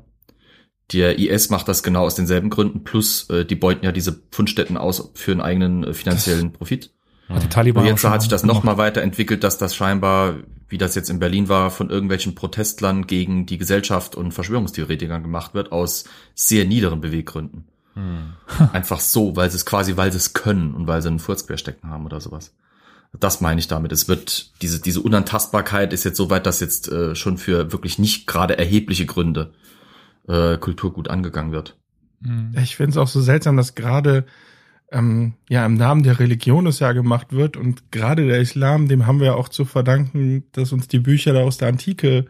Der 0.92 1.18
IS 1.18 1.50
macht 1.50 1.68
das 1.68 1.82
genau 1.82 2.02
aus 2.02 2.16
denselben 2.16 2.50
Gründen, 2.50 2.82
plus 2.82 3.28
äh, 3.30 3.44
die 3.44 3.54
beuten 3.54 3.84
ja 3.84 3.92
diese 3.92 4.22
Fundstätten 4.30 4.76
aus 4.76 5.10
für 5.14 5.32
einen 5.32 5.40
eigenen 5.40 5.84
äh, 5.84 5.94
finanziellen 5.94 6.52
Profit. 6.52 6.92
Hat 7.28 7.44
die 7.44 7.48
Taliban 7.48 7.84
Und 7.84 7.88
jetzt 7.88 8.02
hat 8.02 8.22
sich 8.22 8.30
das 8.30 8.42
nochmal 8.42 8.76
weiterentwickelt, 8.76 9.44
dass 9.44 9.56
das 9.56 9.76
scheinbar, 9.76 10.38
wie 10.68 10.78
das 10.78 10.96
jetzt 10.96 11.10
in 11.10 11.20
Berlin 11.20 11.48
war, 11.48 11.70
von 11.70 11.88
irgendwelchen 11.88 12.34
Protestlern 12.34 13.06
gegen 13.06 13.46
die 13.46 13.56
Gesellschaft 13.56 14.16
und 14.16 14.32
Verschwörungstheoretikern 14.32 15.22
gemacht 15.22 15.54
wird, 15.54 15.70
aus 15.70 16.04
sehr 16.34 16.64
niederen 16.64 17.00
Beweggründen. 17.00 17.68
Hm. 17.94 18.34
Einfach 18.72 18.98
so, 18.98 19.36
weil 19.36 19.48
sie 19.48 19.56
es 19.56 19.66
quasi, 19.66 19.96
weil 19.96 20.10
sie 20.10 20.18
es 20.18 20.32
können 20.32 20.74
und 20.74 20.88
weil 20.88 21.02
sie 21.02 21.08
einen 21.08 21.20
Furz 21.20 21.46
querstecken 21.46 21.88
haben 21.88 22.04
oder 22.04 22.20
sowas. 22.20 22.52
Das 23.18 23.40
meine 23.40 23.58
ich 23.58 23.66
damit. 23.66 23.90
Es 23.90 24.08
wird, 24.08 24.52
diese, 24.62 24.80
diese 24.80 25.00
Unantastbarkeit 25.00 25.92
ist 25.92 26.04
jetzt 26.04 26.16
so 26.16 26.30
weit, 26.30 26.46
dass 26.46 26.60
jetzt 26.60 26.90
äh, 26.90 27.14
schon 27.16 27.38
für 27.38 27.72
wirklich 27.72 27.98
nicht 27.98 28.26
gerade 28.26 28.56
erhebliche 28.56 29.04
Gründe 29.04 29.52
äh, 30.28 30.56
Kulturgut 30.58 31.08
angegangen 31.08 31.52
wird. 31.52 31.76
Mhm. 32.20 32.54
Ich 32.62 32.76
finde 32.76 32.90
es 32.90 32.96
auch 32.96 33.08
so 33.08 33.20
seltsam, 33.20 33.56
dass 33.56 33.74
gerade 33.74 34.26
ähm, 34.92 35.34
ja 35.48 35.66
im 35.66 35.74
Namen 35.74 36.02
der 36.02 36.20
Religion 36.20 36.66
es 36.66 36.78
ja 36.78 36.92
gemacht 36.92 37.32
wird 37.32 37.56
und 37.56 37.90
gerade 37.90 38.26
der 38.26 38.40
Islam, 38.40 38.88
dem 38.88 39.06
haben 39.06 39.20
wir 39.20 39.28
ja 39.28 39.34
auch 39.34 39.48
zu 39.48 39.64
verdanken, 39.64 40.44
dass 40.52 40.72
uns 40.72 40.88
die 40.88 40.98
Bücher 40.98 41.32
da 41.32 41.40
aus 41.42 41.58
der 41.58 41.68
Antike 41.68 42.26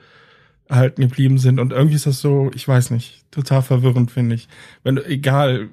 erhalten 0.66 1.02
geblieben 1.02 1.38
sind 1.38 1.58
und 1.58 1.72
irgendwie 1.72 1.96
ist 1.96 2.06
das 2.06 2.20
so, 2.20 2.50
ich 2.54 2.66
weiß 2.66 2.90
nicht, 2.90 3.24
total 3.30 3.62
verwirrend 3.62 4.10
finde 4.10 4.36
ich. 4.36 4.48
Wenn 4.82 4.96
du, 4.96 5.04
egal, 5.04 5.68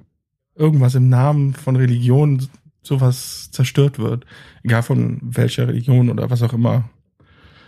irgendwas 0.55 0.95
im 0.95 1.07
Namen 1.07 1.53
von 1.53 1.75
Religion 1.75 2.47
sowas 2.87 3.51
zerstört 3.51 3.99
wird, 3.99 4.25
egal 4.63 4.83
von 4.83 5.19
welcher 5.21 5.67
Religion 5.67 6.09
oder 6.09 6.29
was 6.29 6.41
auch 6.41 6.53
immer. 6.53 6.89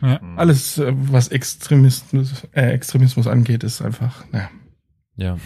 Ja. 0.01 0.19
Alles, 0.37 0.77
äh, 0.77 0.93
was 0.95 1.27
Extremismus, 1.27 2.47
äh, 2.53 2.71
Extremismus 2.71 3.27
angeht, 3.27 3.63
ist 3.63 3.81
einfach, 3.81 4.23
naja, 4.31 4.49
Ja. 5.17 5.37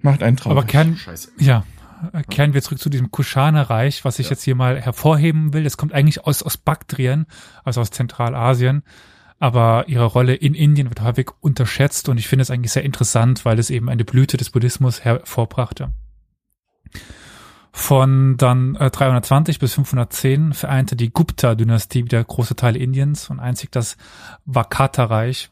macht 0.00 0.22
einen 0.22 0.36
traurig. 0.36 0.56
Aber 0.58 0.66
Kern, 0.66 0.96
Scheiße. 0.96 1.30
ja, 1.38 1.64
äh, 2.12 2.22
kehren 2.22 2.54
wir 2.54 2.62
zurück 2.62 2.78
zu 2.78 2.88
diesem 2.88 3.10
Kuschana-Reich, 3.10 4.04
was 4.04 4.18
ich 4.18 4.26
Ja. 4.26 4.30
jetzt 4.30 4.44
hier 4.44 4.54
mal 4.54 4.80
hervorheben 4.80 5.52
will. 5.52 5.64
Das 5.64 5.76
kommt 5.76 5.92
eigentlich 5.92 6.24
aus, 6.24 6.42
aus 6.42 6.56
Baktrien, 6.56 7.26
also 7.64 7.80
aus 7.80 7.90
Zentralasien. 7.90 8.82
Aber 9.42 9.84
ihre 9.88 10.04
Rolle 10.04 10.34
in 10.34 10.54
Indien 10.54 10.90
wird 10.90 11.00
häufig 11.00 11.30
unterschätzt 11.40 12.08
und 12.10 12.18
ich 12.18 12.28
finde 12.28 12.42
es 12.42 12.50
eigentlich 12.50 12.72
sehr 12.72 12.84
interessant, 12.84 13.44
weil 13.46 13.58
es 13.58 13.70
eben 13.70 13.88
eine 13.88 14.04
Blüte 14.04 14.36
des 14.36 14.50
Buddhismus 14.50 15.00
hervorbrachte. 15.02 15.92
Von 17.72 18.36
dann 18.36 18.74
äh, 18.74 18.90
320 18.90 19.58
bis 19.60 19.74
510 19.74 20.54
vereinte 20.54 20.96
die 20.96 21.10
Gupta-Dynastie 21.10 22.04
wieder 22.04 22.22
große 22.22 22.56
Teile 22.56 22.78
Indiens 22.78 23.30
und 23.30 23.38
einzig 23.38 23.70
das 23.70 23.96
Vakata-Reich, 24.44 25.50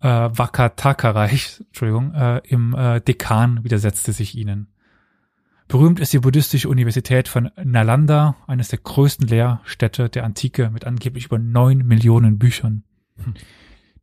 äh, 0.00 0.08
Vakataka-Reich, 0.08 1.60
Entschuldigung, 1.66 2.14
äh, 2.14 2.38
im 2.44 2.74
äh, 2.74 3.00
Dekan 3.00 3.64
widersetzte 3.64 4.12
sich 4.12 4.34
ihnen. 4.34 4.68
Berühmt 5.68 6.00
ist 6.00 6.12
die 6.12 6.18
buddhistische 6.18 6.68
Universität 6.68 7.28
von 7.28 7.50
Nalanda, 7.62 8.34
eines 8.48 8.68
der 8.68 8.80
größten 8.80 9.28
Lehrstädte 9.28 10.08
der 10.08 10.24
Antike 10.24 10.70
mit 10.70 10.84
angeblich 10.84 11.26
über 11.26 11.38
neun 11.38 11.86
Millionen 11.86 12.38
Büchern. 12.38 12.82
Hm. 13.22 13.34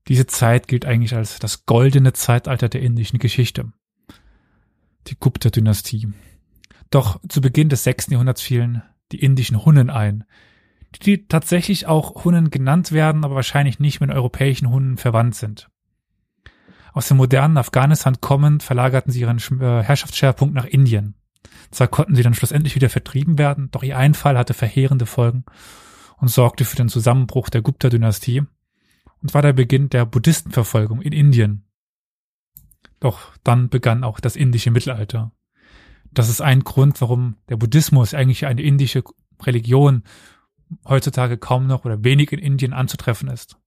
Diese 0.08 0.28
Zeit 0.28 0.70
gilt 0.70 0.86
eigentlich 0.86 1.14
als 1.14 1.40
das 1.40 1.66
goldene 1.66 2.14
Zeitalter 2.14 2.70
der 2.70 2.82
indischen 2.82 3.20
Geschichte. 3.20 3.74
Die 5.08 5.18
Gupta-Dynastie. 5.20 6.08
Doch 6.90 7.20
zu 7.28 7.42
Beginn 7.42 7.70
des 7.70 7.84
sechsten 7.84 8.14
Jahrhunderts 8.14 8.42
fielen 8.42 8.84
die 9.12 9.20
indischen 9.20 9.64
Hunnen 9.64 9.90
ein, 9.90 10.24
die 11.04 11.28
tatsächlich 11.28 11.88
auch 11.88 12.24
Hunnen 12.24 12.50
genannt 12.50 12.92
werden, 12.92 13.24
aber 13.24 13.36
wahrscheinlich 13.36 13.80
nicht 13.80 14.02
mit 14.02 14.10
europäischen 14.12 14.70
Hunnen 14.70 14.98
verwandt 14.98 15.36
sind. 15.36 15.70
Aus 16.94 17.08
dem 17.08 17.18
modernen 17.18 17.58
Afghanistan 17.58 18.20
kommend 18.22 18.64
verlagerten 18.64 19.12
sie 19.12 19.22
ihren 19.22 19.38
äh, 19.38 19.84
Herrschaftsschwerpunkt 19.84 20.56
nach 20.56 20.66
Indien. 20.66 21.16
Zwar 21.72 21.88
konnten 21.88 22.16
sie 22.16 22.24
dann 22.24 22.34
schlussendlich 22.34 22.76
wieder 22.76 22.90
vertrieben 22.90 23.38
werden, 23.38 23.70
doch 23.72 23.84
ihr 23.84 23.98
Einfall 23.98 24.38
hatte 24.38 24.54
verheerende 24.54 25.06
Folgen 25.06 25.46
und 26.18 26.30
sorgte 26.30 26.66
für 26.66 26.76
den 26.76 26.90
Zusammenbruch 26.90 27.50
der 27.50 27.62
Gupta-Dynastie 27.62 28.44
und 29.22 29.34
war 29.34 29.42
der 29.42 29.54
Beginn 29.54 29.90
der 29.90 30.06
Buddhistenverfolgung 30.06 31.02
in 31.02 31.14
Indien. 31.14 31.68
Doch 33.00 33.32
dann 33.44 33.70
begann 33.70 34.04
auch 34.04 34.20
das 34.20 34.36
indische 34.36 34.72
Mittelalter. 34.72 35.32
Das 36.12 36.30
ist 36.30 36.42
ein 36.42 36.64
Grund, 36.64 37.00
warum 37.02 37.38
der 37.50 37.58
Buddhismus 37.58 38.14
eigentlich 38.14 38.46
eine 38.46 38.62
indische 38.62 39.04
Religion 39.42 40.04
heutzutage 40.88 41.38
kaum 41.38 41.68
noch 41.68 41.86
oder 41.86 42.04
wenig 42.04 42.32
in 42.32 42.40
Indien 42.40 42.74
anzutreffen 42.74 43.30
ist. 43.30 43.58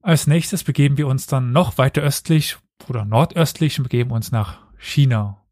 Als 0.00 0.26
nächstes 0.26 0.62
begeben 0.62 0.98
wir 0.98 1.08
uns 1.08 1.26
dann 1.26 1.52
noch 1.52 1.78
weiter 1.78 2.02
östlich 2.02 2.56
oder 2.88 3.04
nordöstlich 3.04 3.78
und 3.78 3.84
begeben 3.84 4.12
uns 4.12 4.30
nach 4.30 4.60
China, 4.78 5.44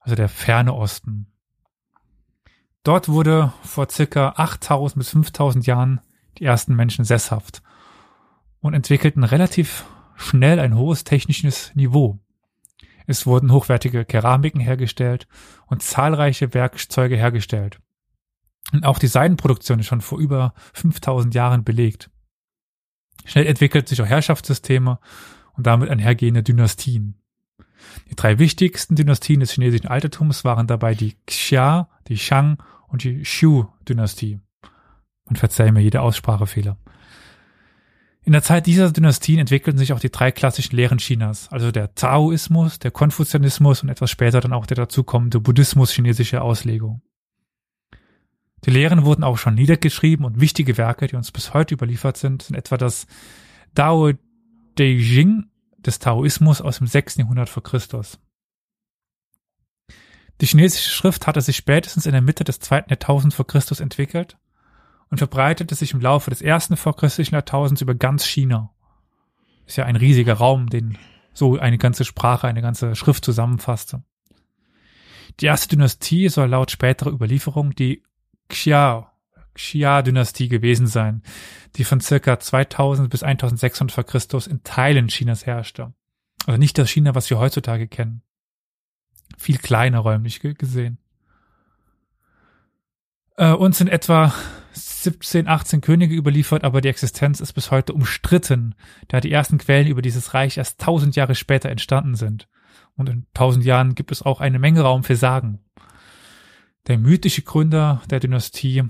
also 0.00 0.16
der 0.16 0.28
ferne 0.28 0.74
Osten. 0.74 1.32
Dort 2.82 3.08
wurde 3.08 3.54
vor 3.62 3.88
circa 3.88 4.34
8000 4.36 4.98
bis 4.98 5.10
5000 5.10 5.66
Jahren 5.66 6.00
die 6.36 6.44
ersten 6.44 6.74
Menschen 6.76 7.04
sesshaft 7.04 7.62
und 8.60 8.74
entwickelten 8.74 9.24
relativ 9.24 9.86
schnell 10.16 10.60
ein 10.60 10.76
hohes 10.76 11.04
technisches 11.04 11.74
Niveau. 11.74 12.23
Es 13.06 13.26
wurden 13.26 13.52
hochwertige 13.52 14.04
Keramiken 14.04 14.60
hergestellt 14.60 15.26
und 15.66 15.82
zahlreiche 15.82 16.54
Werkzeuge 16.54 17.16
hergestellt. 17.16 17.80
Und 18.72 18.84
auch 18.84 18.98
die 18.98 19.06
Seidenproduktion 19.06 19.80
ist 19.80 19.86
schon 19.86 20.00
vor 20.00 20.18
über 20.18 20.54
5000 20.72 21.34
Jahren 21.34 21.64
belegt. 21.64 22.10
Schnell 23.24 23.46
entwickelt 23.46 23.88
sich 23.88 24.00
auch 24.02 24.06
Herrschaftssysteme 24.06 24.98
und 25.52 25.66
damit 25.66 25.90
einhergehende 25.90 26.42
Dynastien. 26.42 27.20
Die 28.10 28.16
drei 28.16 28.38
wichtigsten 28.38 28.96
Dynastien 28.96 29.40
des 29.40 29.52
chinesischen 29.52 29.88
Altertums 29.88 30.44
waren 30.44 30.66
dabei 30.66 30.94
die 30.94 31.16
Xia, 31.26 31.88
die 32.08 32.18
Shang 32.18 32.62
und 32.88 33.04
die 33.04 33.24
Shu-Dynastie. 33.24 34.40
Man 35.26 35.36
verzeihe 35.36 35.72
mir 35.72 35.80
jede 35.80 36.00
Aussprachefehler. 36.02 36.78
In 38.26 38.32
der 38.32 38.42
Zeit 38.42 38.66
dieser 38.66 38.90
Dynastien 38.90 39.38
entwickelten 39.38 39.78
sich 39.78 39.92
auch 39.92 40.00
die 40.00 40.10
drei 40.10 40.32
klassischen 40.32 40.76
Lehren 40.76 40.96
Chinas, 40.96 41.52
also 41.52 41.70
der 41.70 41.94
Taoismus, 41.94 42.78
der 42.78 42.90
Konfuzianismus 42.90 43.82
und 43.82 43.90
etwas 43.90 44.10
später 44.10 44.40
dann 44.40 44.54
auch 44.54 44.64
der 44.64 44.78
dazukommende 44.78 45.40
Buddhismus 45.40 45.92
chinesischer 45.92 46.40
Auslegung. 46.40 47.02
Die 48.64 48.70
Lehren 48.70 49.04
wurden 49.04 49.24
auch 49.24 49.36
schon 49.36 49.54
niedergeschrieben 49.54 50.24
und 50.24 50.40
wichtige 50.40 50.78
Werke, 50.78 51.06
die 51.06 51.16
uns 51.16 51.32
bis 51.32 51.52
heute 51.52 51.74
überliefert 51.74 52.16
sind, 52.16 52.42
sind 52.42 52.56
etwa 52.56 52.78
das 52.78 53.06
Dao 53.74 54.12
De 54.78 54.96
Jing 54.96 55.50
des 55.76 55.98
Taoismus 55.98 56.62
aus 56.62 56.78
dem 56.78 56.86
6. 56.86 57.16
Jahrhundert 57.16 57.50
vor 57.50 57.62
Christus. 57.62 58.18
Die 60.40 60.46
chinesische 60.46 60.88
Schrift 60.88 61.26
hatte 61.26 61.42
sich 61.42 61.56
spätestens 61.56 62.06
in 62.06 62.12
der 62.12 62.22
Mitte 62.22 62.42
des 62.42 62.58
zweiten 62.58 62.88
Jahrtausends 62.88 63.36
vor 63.36 63.46
Christus 63.46 63.80
entwickelt 63.80 64.38
und 65.10 65.18
verbreitete 65.18 65.74
sich 65.74 65.92
im 65.92 66.00
Laufe 66.00 66.30
des 66.30 66.42
ersten 66.42 66.76
vorchristlichen 66.76 67.34
Jahrtausends 67.34 67.82
über 67.82 67.94
ganz 67.94 68.24
China. 68.24 68.70
Ist 69.66 69.76
ja 69.76 69.84
ein 69.84 69.96
riesiger 69.96 70.34
Raum, 70.34 70.68
den 70.68 70.98
so 71.32 71.58
eine 71.58 71.78
ganze 71.78 72.04
Sprache, 72.04 72.46
eine 72.46 72.62
ganze 72.62 72.94
Schrift 72.94 73.24
zusammenfasste. 73.24 74.02
Die 75.40 75.46
erste 75.46 75.68
Dynastie 75.68 76.28
soll 76.28 76.48
laut 76.48 76.70
späterer 76.70 77.10
Überlieferung 77.10 77.74
die 77.74 78.02
Xia, 78.48 79.10
Xia-Dynastie 79.54 80.48
gewesen 80.48 80.86
sein, 80.86 81.22
die 81.76 81.84
von 81.84 82.00
circa 82.00 82.38
2000 82.38 83.10
bis 83.10 83.22
1600 83.22 83.92
vor 83.92 84.04
Christus 84.04 84.46
in 84.46 84.62
Teilen 84.62 85.08
Chinas 85.08 85.46
herrschte. 85.46 85.92
Also 86.46 86.58
nicht 86.58 86.78
das 86.78 86.90
China, 86.90 87.14
was 87.14 87.30
wir 87.30 87.38
heutzutage 87.38 87.88
kennen. 87.88 88.22
Viel 89.38 89.58
kleiner 89.58 90.00
räumlich 90.00 90.40
gesehen. 90.40 90.98
Äh, 93.36 93.52
uns 93.52 93.80
in 93.80 93.88
etwa 93.88 94.32
17, 94.74 95.48
18 95.48 95.80
Könige 95.80 96.14
überliefert, 96.14 96.64
aber 96.64 96.80
die 96.80 96.88
Existenz 96.88 97.40
ist 97.40 97.52
bis 97.52 97.70
heute 97.70 97.92
umstritten, 97.92 98.74
da 99.08 99.20
die 99.20 99.32
ersten 99.32 99.58
Quellen 99.58 99.86
über 99.86 100.02
dieses 100.02 100.34
Reich 100.34 100.58
erst 100.58 100.80
tausend 100.80 101.16
Jahre 101.16 101.34
später 101.34 101.68
entstanden 101.68 102.14
sind. 102.14 102.48
Und 102.96 103.08
in 103.08 103.26
tausend 103.34 103.64
Jahren 103.64 103.94
gibt 103.94 104.12
es 104.12 104.22
auch 104.22 104.40
eine 104.40 104.58
Menge 104.58 104.82
Raum 104.82 105.04
für 105.04 105.16
Sagen. 105.16 105.60
Der 106.86 106.98
mythische 106.98 107.42
Gründer 107.42 108.02
der 108.10 108.20
Dynastie 108.20 108.84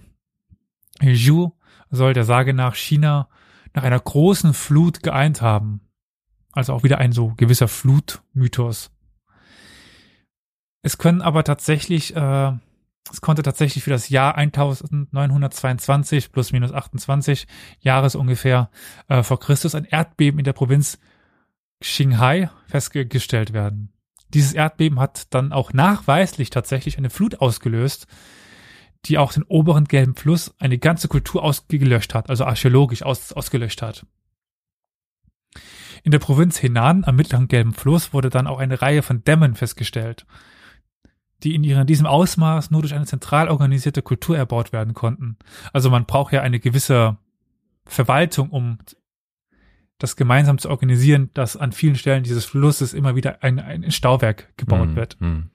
Zhou 1.01 1.53
soll 1.91 2.13
der 2.13 2.25
Sage 2.25 2.55
nach 2.55 2.75
China 2.75 3.29
nach 3.73 3.83
einer 3.83 4.01
großen 4.01 4.55
Flut 4.55 5.03
geeint 5.03 5.43
haben. 5.43 5.81
Also 6.53 6.73
auch 6.73 6.85
wieder 6.85 6.99
ein 6.99 7.13
so 7.13 7.35
gewisser 7.37 7.69
Flutmythos. 7.69 8.93
Es 10.83 10.99
können 10.99 11.23
aber 11.23 11.45
tatsächlich, 11.45 12.15
äh, 12.15 12.53
es 13.13 13.21
konnte 13.21 13.43
tatsächlich 13.43 13.85
für 13.85 13.91
das 13.91 14.09
Jahr 14.09 14.37
1922 14.37 16.33
plus 16.33 16.53
minus 16.53 16.73
28 16.73 17.47
Jahres 17.81 18.15
ungefähr 18.15 18.71
äh, 19.09 19.23
vor 19.23 19.39
Christus 19.41 19.75
ein 19.75 19.85
Erdbeben 19.85 20.39
in 20.39 20.45
der 20.45 20.55
Provinz 20.55 20.99
Qinghai 21.81 22.49
festgestellt 22.67 23.53
werden. 23.53 23.93
Dieses 24.31 24.55
Erdbeben 24.55 24.99
hat 25.01 25.35
dann 25.35 25.53
auch 25.53 25.73
nachweislich 25.73 26.51
tatsächlich 26.51 26.97
eine 26.99 27.11
Flut 27.11 27.41
ausgelöst, 27.41 28.07
die 29.05 29.19
auch 29.19 29.33
den 29.33 29.43
oberen 29.45 29.85
gelben 29.85 30.17
Fluss 30.17 30.55
eine 30.59 30.79
ganze 30.79 31.09
Kultur 31.09 31.43
ausgelöscht 31.45 32.15
hat, 32.15 32.31
also 32.31 32.45
archäologisch 32.45 33.03
aus, 33.03 33.33
ausgelöscht 33.33 33.83
hat. 33.83 34.07
In 36.03 36.11
der 36.11 36.19
Provinz 36.19 36.63
Henan 36.63 37.05
am 37.05 37.17
mittleren 37.17 37.49
gelben 37.49 37.75
Fluss 37.75 38.13
wurde 38.13 38.31
dann 38.31 38.47
auch 38.47 38.59
eine 38.59 38.81
Reihe 38.83 39.03
von 39.03 39.25
Dämmen 39.25 39.55
festgestellt, 39.55 40.27
die 41.45 41.55
in 41.55 41.87
diesem 41.87 42.07
Ausmaß 42.07 42.71
nur 42.71 42.81
durch 42.83 42.95
eine 42.95 43.05
zentral 43.05 43.49
organisierte 43.49 44.03
Kultur 44.03 44.37
erbaut 44.37 44.73
werden 44.73 44.95
konnten. 44.95 45.37
Also 45.73 45.91
man 45.91 46.07
braucht 46.07 46.33
ja 46.33 46.41
eine 46.41 46.59
gewisse 46.59 47.19
Verwaltung, 47.85 48.51
um 48.51 48.79
das 49.99 50.17
gemeinsam 50.17 50.59
zu 50.59 50.71
organisieren, 50.71 51.31
dass 51.35 51.57
an 51.57 51.73
vielen 51.73 51.97
Stellen 51.97 52.25
dieses 52.25 52.45
Flusses 52.45 52.95
immer 52.95 53.15
wieder 53.15 53.43
ein, 53.43 53.59
ein 53.61 53.91
Stauwerk 53.91 54.57
gebaut 54.57 54.91
mhm. 54.91 54.97
wird. 54.97 55.21
Mhm. 55.21 55.51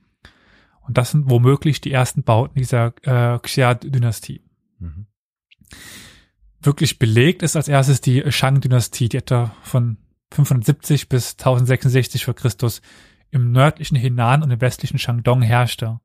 Und 0.81 0.97
das 0.97 1.11
sind 1.11 1.29
womöglich 1.29 1.81
die 1.81 1.91
ersten 1.91 2.23
Bauten 2.23 2.57
dieser 2.57 2.93
äh, 3.03 3.39
Xia-Dynastie. 3.39 4.43
Mhm. 4.79 5.07
Wirklich 6.61 6.99
belegt 6.99 7.43
ist 7.43 7.55
als 7.55 7.67
erstes 7.67 8.01
die 8.01 8.23
Shang-Dynastie, 8.31 9.09
die 9.09 9.17
etwa 9.17 9.55
von 9.61 9.97
570 10.31 11.09
bis 11.09 11.33
1066 11.33 12.25
vor 12.25 12.35
Christus 12.35 12.81
im 13.31 13.51
nördlichen 13.51 13.95
Henan 13.95 14.43
und 14.43 14.51
im 14.51 14.61
westlichen 14.61 14.99
Shandong 14.99 15.41
herrschte. 15.41 15.99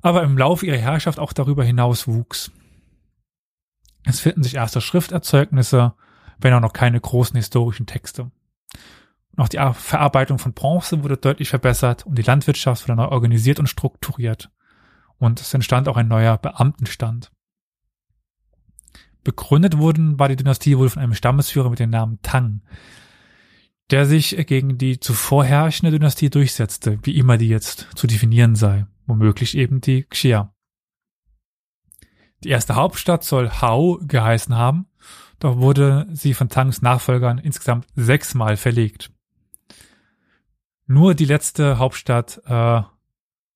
Aber 0.00 0.22
im 0.22 0.38
Laufe 0.38 0.66
ihrer 0.66 0.76
Herrschaft 0.76 1.18
auch 1.18 1.32
darüber 1.32 1.64
hinaus 1.64 2.06
wuchs. 2.06 2.50
Es 4.04 4.20
finden 4.20 4.42
sich 4.42 4.54
erste 4.54 4.80
Schrifterzeugnisse, 4.80 5.94
wenn 6.38 6.54
auch 6.54 6.60
noch 6.60 6.72
keine 6.72 7.00
großen 7.00 7.36
historischen 7.36 7.86
Texte. 7.86 8.30
Auch 9.36 9.48
die 9.48 9.58
Verarbeitung 9.74 10.38
von 10.38 10.52
Bronze 10.52 11.02
wurde 11.04 11.16
deutlich 11.16 11.48
verbessert 11.48 12.06
und 12.06 12.18
die 12.18 12.22
Landwirtschaft 12.22 12.84
wurde 12.84 12.96
neu 12.96 13.08
organisiert 13.08 13.60
und 13.60 13.68
strukturiert. 13.68 14.50
Und 15.18 15.40
es 15.40 15.54
entstand 15.54 15.88
auch 15.88 15.96
ein 15.96 16.08
neuer 16.08 16.38
Beamtenstand. 16.38 17.32
Begründet 19.24 19.78
wurden, 19.78 20.18
war 20.18 20.28
die 20.28 20.36
Dynastie 20.36 20.78
wohl 20.78 20.88
von 20.88 21.02
einem 21.02 21.14
Stammesführer 21.14 21.70
mit 21.70 21.78
dem 21.78 21.90
Namen 21.90 22.18
Tang, 22.22 22.62
der 23.90 24.06
sich 24.06 24.36
gegen 24.46 24.78
die 24.78 25.00
zuvor 25.00 25.44
herrschende 25.44 25.92
Dynastie 25.92 26.30
durchsetzte, 26.30 26.98
wie 27.02 27.16
immer 27.16 27.38
die 27.38 27.48
jetzt 27.48 27.88
zu 27.94 28.06
definieren 28.06 28.54
sei, 28.54 28.86
womöglich 29.06 29.56
eben 29.56 29.80
die 29.80 30.04
Xia. 30.04 30.54
Die 32.44 32.50
erste 32.50 32.76
Hauptstadt 32.76 33.24
soll 33.24 33.50
Hao 33.50 33.98
geheißen 34.02 34.54
haben, 34.54 34.86
doch 35.40 35.56
wurde 35.56 36.06
sie 36.12 36.34
von 36.34 36.48
Tangs 36.48 36.82
Nachfolgern 36.82 37.38
insgesamt 37.38 37.86
sechsmal 37.96 38.56
verlegt. 38.56 39.10
Nur 40.86 41.14
die 41.14 41.24
letzte 41.24 41.78
Hauptstadt 41.78 42.40
äh, 42.46 42.82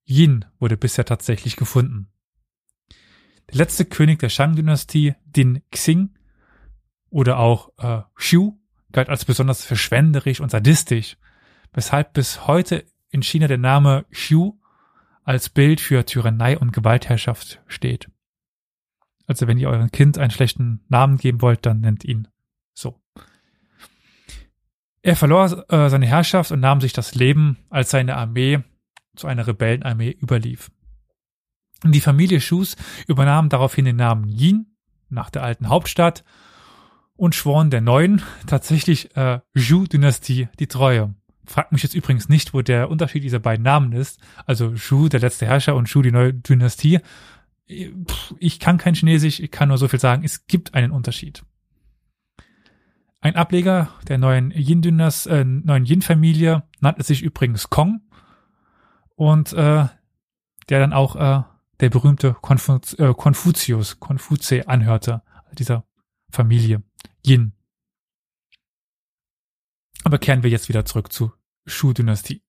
Yin 0.04 0.44
wurde 0.58 0.76
bisher 0.76 1.04
tatsächlich 1.04 1.56
gefunden. 1.56 2.08
Der 3.50 3.56
letzte 3.56 3.84
König 3.84 4.18
der 4.18 4.28
Shang-Dynastie, 4.28 5.14
Din 5.24 5.62
Xing, 5.70 6.10
oder 7.10 7.38
auch 7.38 7.70
äh, 7.78 8.02
Xiu, 8.14 8.58
galt 8.92 9.08
als 9.08 9.24
besonders 9.24 9.64
verschwenderisch 9.64 10.40
und 10.40 10.50
sadistisch, 10.50 11.16
weshalb 11.72 12.12
bis 12.12 12.46
heute 12.46 12.84
in 13.10 13.22
China 13.22 13.46
der 13.46 13.58
Name 13.58 14.04
Xiu 14.10 14.58
als 15.24 15.48
Bild 15.48 15.80
für 15.80 16.04
Tyrannei 16.04 16.58
und 16.58 16.72
Gewaltherrschaft 16.72 17.60
steht. 17.66 18.10
Also 19.26 19.46
wenn 19.46 19.58
ihr 19.58 19.68
eurem 19.68 19.90
Kind 19.90 20.18
einen 20.18 20.30
schlechten 20.30 20.84
Namen 20.88 21.16
geben 21.16 21.42
wollt, 21.42 21.64
dann 21.64 21.80
nennt 21.80 22.04
ihn 22.04 22.28
so. 22.74 23.00
Er 25.02 25.16
verlor 25.16 25.64
äh, 25.70 25.88
seine 25.90 26.06
Herrschaft 26.06 26.52
und 26.52 26.60
nahm 26.60 26.80
sich 26.80 26.92
das 26.92 27.14
Leben, 27.14 27.58
als 27.70 27.90
seine 27.90 28.16
Armee 28.16 28.62
zu 29.16 29.26
einer 29.26 29.46
Rebellenarmee 29.46 30.10
überlief. 30.10 30.70
Die 31.84 32.00
Familie 32.00 32.40
Shus 32.40 32.76
übernahm 33.08 33.48
daraufhin 33.48 33.84
den 33.84 33.96
Namen 33.96 34.28
Yin 34.28 34.76
nach 35.08 35.30
der 35.30 35.42
alten 35.42 35.68
Hauptstadt 35.68 36.24
und 37.16 37.34
schworen 37.34 37.70
der 37.70 37.80
neuen, 37.80 38.22
tatsächlich 38.46 39.16
äh, 39.16 39.40
Zhou-Dynastie 39.56 40.48
die 40.58 40.66
Treue. 40.66 41.14
Fragt 41.44 41.72
mich 41.72 41.82
jetzt 41.82 41.94
übrigens 41.94 42.28
nicht, 42.28 42.54
wo 42.54 42.62
der 42.62 42.88
Unterschied 42.88 43.24
dieser 43.24 43.40
beiden 43.40 43.64
Namen 43.64 43.92
ist. 43.92 44.20
Also 44.46 44.74
Zhou, 44.74 45.08
der 45.08 45.20
letzte 45.20 45.46
Herrscher, 45.46 45.74
und 45.74 45.88
Zhou, 45.88 46.02
die 46.02 46.12
neue 46.12 46.32
Dynastie. 46.32 47.00
Ich 47.66 48.60
kann 48.60 48.78
kein 48.78 48.94
Chinesisch, 48.94 49.40
ich 49.40 49.50
kann 49.50 49.68
nur 49.68 49.78
so 49.78 49.88
viel 49.88 50.00
sagen, 50.00 50.24
es 50.24 50.46
gibt 50.46 50.74
einen 50.74 50.92
Unterschied. 50.92 51.42
Ein 53.20 53.36
Ableger 53.36 53.88
der 54.08 54.18
neuen 54.18 54.50
Yin-Dynas, 54.50 55.26
äh, 55.26 55.44
neuen 55.44 55.86
Yin-Familie 55.86 56.64
nannte 56.80 57.04
sich 57.04 57.22
übrigens 57.22 57.70
Kong 57.70 58.02
und 59.14 59.52
äh, 59.52 59.86
der 60.68 60.80
dann 60.80 60.92
auch 60.92 61.16
äh, 61.16 61.42
der 61.80 61.90
berühmte 61.90 62.34
Konfuz 62.40 62.94
äh, 62.98 63.14
Konfuzius, 63.14 64.00
Konfuzee 64.00 64.64
anhörte, 64.64 65.22
dieser 65.56 65.84
Familie 66.30 66.82
Yin. 67.24 67.52
Aber 70.04 70.18
kehren 70.18 70.42
wir 70.42 70.50
jetzt 70.50 70.68
wieder 70.68 70.84
zurück 70.84 71.12
zu 71.12 71.32
Shu-Dynastie. 71.66 72.42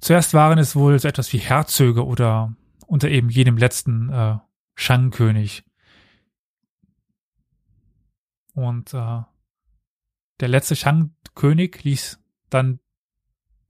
Zuerst 0.00 0.34
waren 0.34 0.58
es 0.58 0.76
wohl 0.76 0.98
so 0.98 1.08
etwas 1.08 1.32
wie 1.32 1.38
Herzöge 1.38 2.04
oder 2.04 2.54
unter 2.86 3.08
eben 3.08 3.28
jedem 3.28 3.56
letzten 3.56 4.10
äh, 4.10 4.38
Shang-König. 4.74 5.64
Und 8.54 8.92
äh, 8.94 9.22
der 10.40 10.48
letzte 10.48 10.76
Shang-König 10.76 11.84
ließ 11.84 12.18
dann 12.48 12.80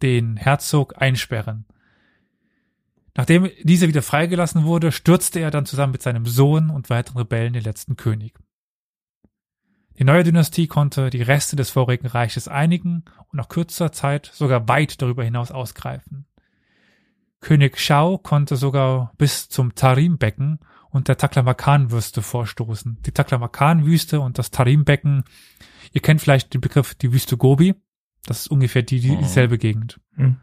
den 0.02 0.36
Herzog 0.36 1.00
einsperren. 1.00 1.66
Nachdem 3.16 3.50
dieser 3.62 3.88
wieder 3.88 4.02
freigelassen 4.02 4.64
wurde, 4.64 4.92
stürzte 4.92 5.40
er 5.40 5.50
dann 5.50 5.66
zusammen 5.66 5.92
mit 5.92 6.02
seinem 6.02 6.26
Sohn 6.26 6.70
und 6.70 6.90
weiteren 6.90 7.18
Rebellen 7.18 7.52
den 7.52 7.64
letzten 7.64 7.96
König. 7.96 8.38
Die 10.00 10.04
neue 10.04 10.24
Dynastie 10.24 10.66
konnte 10.66 11.10
die 11.10 11.22
Reste 11.22 11.54
des 11.54 11.70
vorigen 11.70 12.08
Reiches 12.08 12.48
einigen 12.48 13.04
und 13.28 13.34
nach 13.34 13.48
kürzer 13.48 13.92
Zeit 13.92 14.30
sogar 14.34 14.66
weit 14.66 15.00
darüber 15.00 15.22
hinaus 15.22 15.52
ausgreifen. 15.52 16.26
König 17.40 17.78
Shao 17.78 18.18
konnte 18.18 18.56
sogar 18.56 19.12
bis 19.18 19.48
zum 19.48 19.74
Tarim-Becken 19.74 20.58
und 20.90 21.06
der 21.06 21.16
Taklamakan-Wüste 21.16 22.22
vorstoßen. 22.22 22.98
Die 23.06 23.12
Taklamakan-Wüste 23.12 24.20
und 24.20 24.38
das 24.38 24.50
Tarim-Becken 24.50 25.24
Ihr 25.92 26.00
kennt 26.00 26.20
vielleicht 26.20 26.54
den 26.54 26.60
Begriff 26.60 26.94
die 26.94 27.12
Wüste 27.12 27.36
Gobi. 27.36 27.74
Das 28.24 28.40
ist 28.40 28.50
ungefähr 28.50 28.82
die, 28.82 29.00
die 29.00 29.16
dieselbe 29.16 29.58
Gegend. 29.58 30.00
Mhm. 30.16 30.36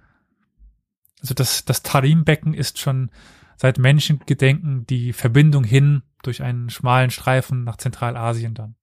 Also 1.21 1.33
das, 1.33 1.65
das 1.65 1.83
Tarim-Becken 1.83 2.53
ist 2.53 2.79
schon 2.79 3.09
seit 3.55 3.79
Menschengedenken 3.79 4.85
die 4.85 5.13
Verbindung 5.13 5.63
hin 5.63 6.03
durch 6.21 6.43
einen 6.43 6.69
schmalen 6.69 7.09
Streifen 7.09 7.63
nach 7.63 7.77
Zentralasien 7.77 8.53
dann. 8.53 8.75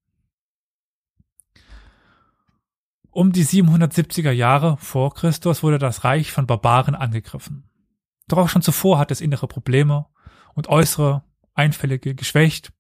Um 3.15 3.31
die 3.31 3.45
770er 3.45 4.33
Jahre 4.33 4.77
vor 4.79 5.15
Christus 5.15 5.63
wurde 5.63 5.79
das 5.79 6.03
Reich 6.03 6.33
von 6.33 6.49
Barbaren 6.49 6.97
angegriffen. 6.97 7.63
Doch 8.27 8.39
auch 8.39 8.49
schon 8.49 8.61
zuvor 8.61 8.99
hat 8.99 9.13
es 9.13 9.21
innere 9.21 9.47
Probleme 9.47 10.07
und 10.55 10.69
äußere 10.69 11.23
Einfälle 11.55 12.01
geschwächt 12.01 12.73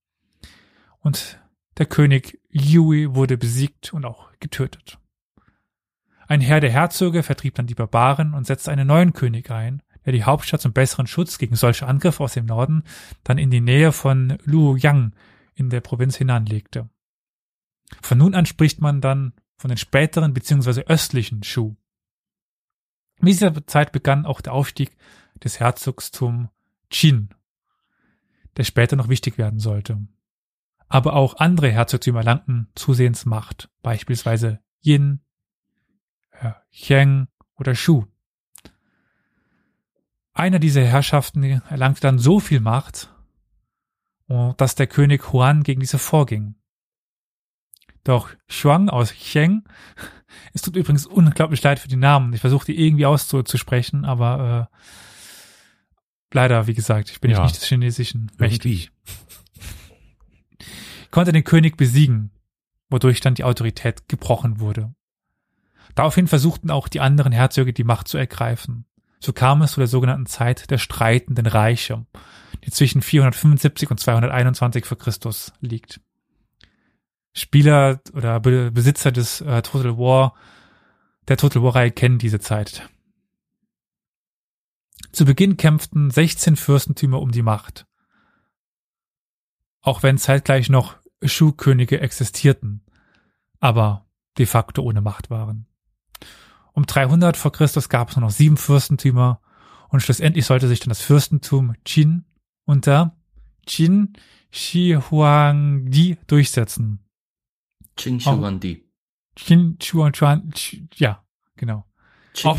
und 0.98 1.40
der 1.78 1.86
König 1.86 2.40
Yui 2.50 3.14
wurde 3.14 3.38
besiegt 3.38 3.92
und 3.92 4.04
auch 4.04 4.32
getötet. 4.40 4.98
Ein 6.26 6.40
Herr 6.40 6.58
der 6.58 6.72
Herzöge 6.72 7.22
vertrieb 7.22 7.54
dann 7.54 7.68
die 7.68 7.76
Barbaren 7.76 8.34
und 8.34 8.44
setzte 8.44 8.72
einen 8.72 8.88
neuen 8.88 9.12
König 9.12 9.52
ein, 9.52 9.84
der 10.04 10.12
die 10.12 10.24
Hauptstadt 10.24 10.62
zum 10.62 10.72
besseren 10.72 11.06
Schutz 11.06 11.38
gegen 11.38 11.54
solche 11.54 11.86
Angriffe 11.86 12.24
aus 12.24 12.34
dem 12.34 12.46
Norden 12.46 12.82
dann 13.22 13.38
in 13.38 13.52
die 13.52 13.60
Nähe 13.60 13.92
von 13.92 14.36
Luoyang 14.42 15.14
in 15.54 15.70
der 15.70 15.80
Provinz 15.80 16.16
hinanlegte. 16.16 16.88
Von 18.02 18.18
nun 18.18 18.34
an 18.34 18.46
spricht 18.46 18.80
man 18.80 19.00
dann 19.00 19.32
von 19.56 19.68
den 19.68 19.78
späteren 19.78 20.34
bzw. 20.34 20.82
östlichen 20.86 21.42
Shu. 21.42 21.76
In 23.16 23.26
dieser 23.26 23.66
Zeit 23.66 23.92
begann 23.92 24.26
auch 24.26 24.40
der 24.40 24.52
Aufstieg 24.52 24.96
des 25.42 25.60
Herzogstum 25.60 26.50
Qin 26.90 27.34
der 28.56 28.64
später 28.64 28.96
noch 28.96 29.08
wichtig 29.08 29.38
werden 29.38 29.58
sollte. 29.58 29.98
Aber 30.88 31.14
auch 31.14 31.38
andere 31.38 31.70
Herzogtümer 31.70 32.20
erlangten 32.20 32.68
zusehends 32.74 33.26
Macht, 33.26 33.70
beispielsweise 33.82 34.60
Yin, 34.84 35.20
Cheng 36.70 37.28
oder 37.56 37.74
Shu. 37.74 38.04
Einer 40.32 40.58
dieser 40.58 40.84
Herrschaften 40.84 41.42
erlangte 41.42 42.00
dann 42.00 42.18
so 42.18 42.40
viel 42.40 42.60
Macht, 42.60 43.12
dass 44.56 44.74
der 44.74 44.86
König 44.86 45.32
Huan 45.32 45.62
gegen 45.62 45.80
diese 45.80 45.98
vorging. 45.98 46.56
Doch 48.04 48.28
Shuang 48.48 48.90
aus 48.90 49.12
Cheng, 49.12 49.64
es 50.52 50.62
tut 50.62 50.76
übrigens 50.76 51.06
unglaublich 51.06 51.62
leid 51.62 51.78
für 51.78 51.88
die 51.88 51.96
Namen. 51.96 52.32
Ich 52.32 52.40
versuche 52.40 52.66
die 52.66 52.78
irgendwie 52.78 53.06
auszusprechen, 53.06 54.04
aber 54.04 54.70
äh, 54.70 54.76
leider, 56.32 56.66
wie 56.66 56.74
gesagt, 56.74 57.10
ich 57.10 57.20
bin 57.20 57.30
ja, 57.30 57.42
nicht 57.42 57.56
des 57.56 57.64
Chinesischen 57.64 58.30
mächtig. 58.38 58.90
Konnte 61.10 61.32
den 61.32 61.44
König 61.44 61.76
besiegen, 61.76 62.30
wodurch 62.90 63.20
dann 63.20 63.34
die 63.34 63.44
Autorität 63.44 64.08
gebrochen 64.08 64.60
wurde. 64.60 64.94
Daraufhin 65.94 66.26
versuchten 66.26 66.70
auch 66.70 66.88
die 66.88 67.00
anderen 67.00 67.32
Herzöge 67.32 67.72
die 67.72 67.84
Macht 67.84 68.08
zu 68.08 68.18
ergreifen. 68.18 68.84
So 69.20 69.32
kam 69.32 69.62
es 69.62 69.72
zu 69.72 69.80
der 69.80 69.86
sogenannten 69.86 70.26
Zeit 70.26 70.70
der 70.70 70.78
streitenden 70.78 71.46
Reiche, 71.46 72.04
die 72.64 72.70
zwischen 72.70 73.00
475 73.00 73.90
und 73.90 73.98
221 73.98 74.84
vor 74.84 74.98
Christus 74.98 75.52
liegt. 75.60 76.00
Spieler 77.34 78.00
oder 78.12 78.40
Be 78.40 78.70
Besitzer 78.70 79.12
des 79.12 79.40
äh, 79.40 79.60
Total 79.62 79.98
War, 79.98 80.34
der 81.28 81.36
Total 81.36 81.62
War 81.62 81.74
Reihe 81.74 81.90
kennen 81.90 82.18
diese 82.18 82.38
Zeit. 82.38 82.88
Zu 85.12 85.24
Beginn 85.24 85.56
kämpften 85.56 86.10
16 86.10 86.56
Fürstentümer 86.56 87.20
um 87.20 87.32
die 87.32 87.42
Macht. 87.42 87.86
Auch 89.80 90.02
wenn 90.02 90.16
zeitgleich 90.16 90.70
noch 90.70 90.96
Schuhkönige 91.22 92.00
existierten, 92.00 92.84
aber 93.60 94.06
de 94.38 94.46
facto 94.46 94.82
ohne 94.82 95.00
Macht 95.00 95.30
waren. 95.30 95.66
Um 96.72 96.86
300 96.86 97.36
vor 97.36 97.52
Christus 97.52 97.88
gab 97.88 98.10
es 98.10 98.16
nur 98.16 98.26
noch 98.26 98.30
sieben 98.30 98.56
Fürstentümer 98.56 99.40
und 99.88 100.00
schlussendlich 100.00 100.46
sollte 100.46 100.68
sich 100.68 100.80
dann 100.80 100.88
das 100.88 101.02
Fürstentum 101.02 101.74
Qin 101.84 102.24
unter 102.64 103.16
Qin 103.66 104.14
Shi 104.50 104.98
Huangdi 105.10 106.18
durchsetzen. 106.26 107.03
Qin 107.96 108.20
Shi 108.20 108.30
Huangdi. 108.30 108.84
Qin 109.36 109.78
Shi 109.80 109.96
Huangdi, 109.96 110.88
ja, 110.96 111.22
genau. 111.56 111.84
Qin 112.34 112.50
auch, 112.50 112.58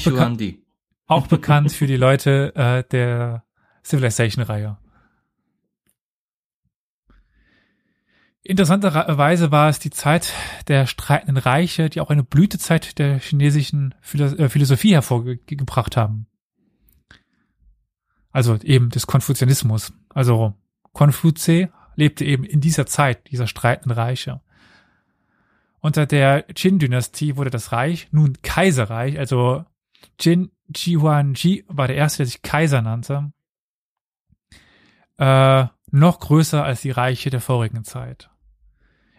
auch 1.07 1.28
bekannt 1.28 1.72
für 1.72 1.88
die 1.88 1.98
Leute 1.98 2.56
äh, 2.56 2.84
der 2.90 3.44
Civilization-Reihe. 3.84 4.78
Interessanterweise 8.48 9.52
war 9.52 9.70
es 9.70 9.80
die 9.80 9.90
Zeit 9.90 10.32
der 10.68 10.86
streitenden 10.86 11.38
Reiche, 11.38 11.90
die 11.90 11.99
auch 11.99 12.12
eine 12.12 12.24
Blütezeit 12.24 12.99
der 12.99 13.18
chinesischen 13.20 13.95
äh, 14.14 14.49
Philosophie 14.49 14.94
hervorgebracht 14.94 15.98
haben. 15.98 16.28
Also 18.32 18.56
eben 18.62 18.91
des 18.91 19.07
Konfuzianismus. 19.07 19.94
Also 20.10 20.53
Konfutse 20.94 21.72
lebte 21.95 22.24
eben 22.24 22.44
in 22.44 22.62
dieser 22.62 22.86
Zeit 22.86 23.32
dieser 23.32 23.48
streitenden 23.48 23.98
Reiche. 23.98 24.41
Unter 25.86 26.07
der 26.07 26.41
Qin-Dynastie 26.41 27.36
wurde 27.36 27.52
das 27.52 27.72
Reich 27.72 28.07
nun 28.10 28.41
Kaiserreich, 28.41 29.20
also 29.20 29.66
Qin 30.18 30.49
Ji 30.68 30.98
war 30.98 31.86
der 31.86 31.95
erste, 31.95 32.18
der 32.18 32.26
sich 32.26 32.41
Kaiser 32.41 32.82
nannte, 32.82 33.32
äh, 35.20 35.66
noch 35.91 36.20
größer 36.22 36.64
als 36.64 36.82
die 36.82 36.90
Reiche 36.90 37.30
der 37.30 37.40
vorigen 37.40 37.84
Zeit. 37.84 38.32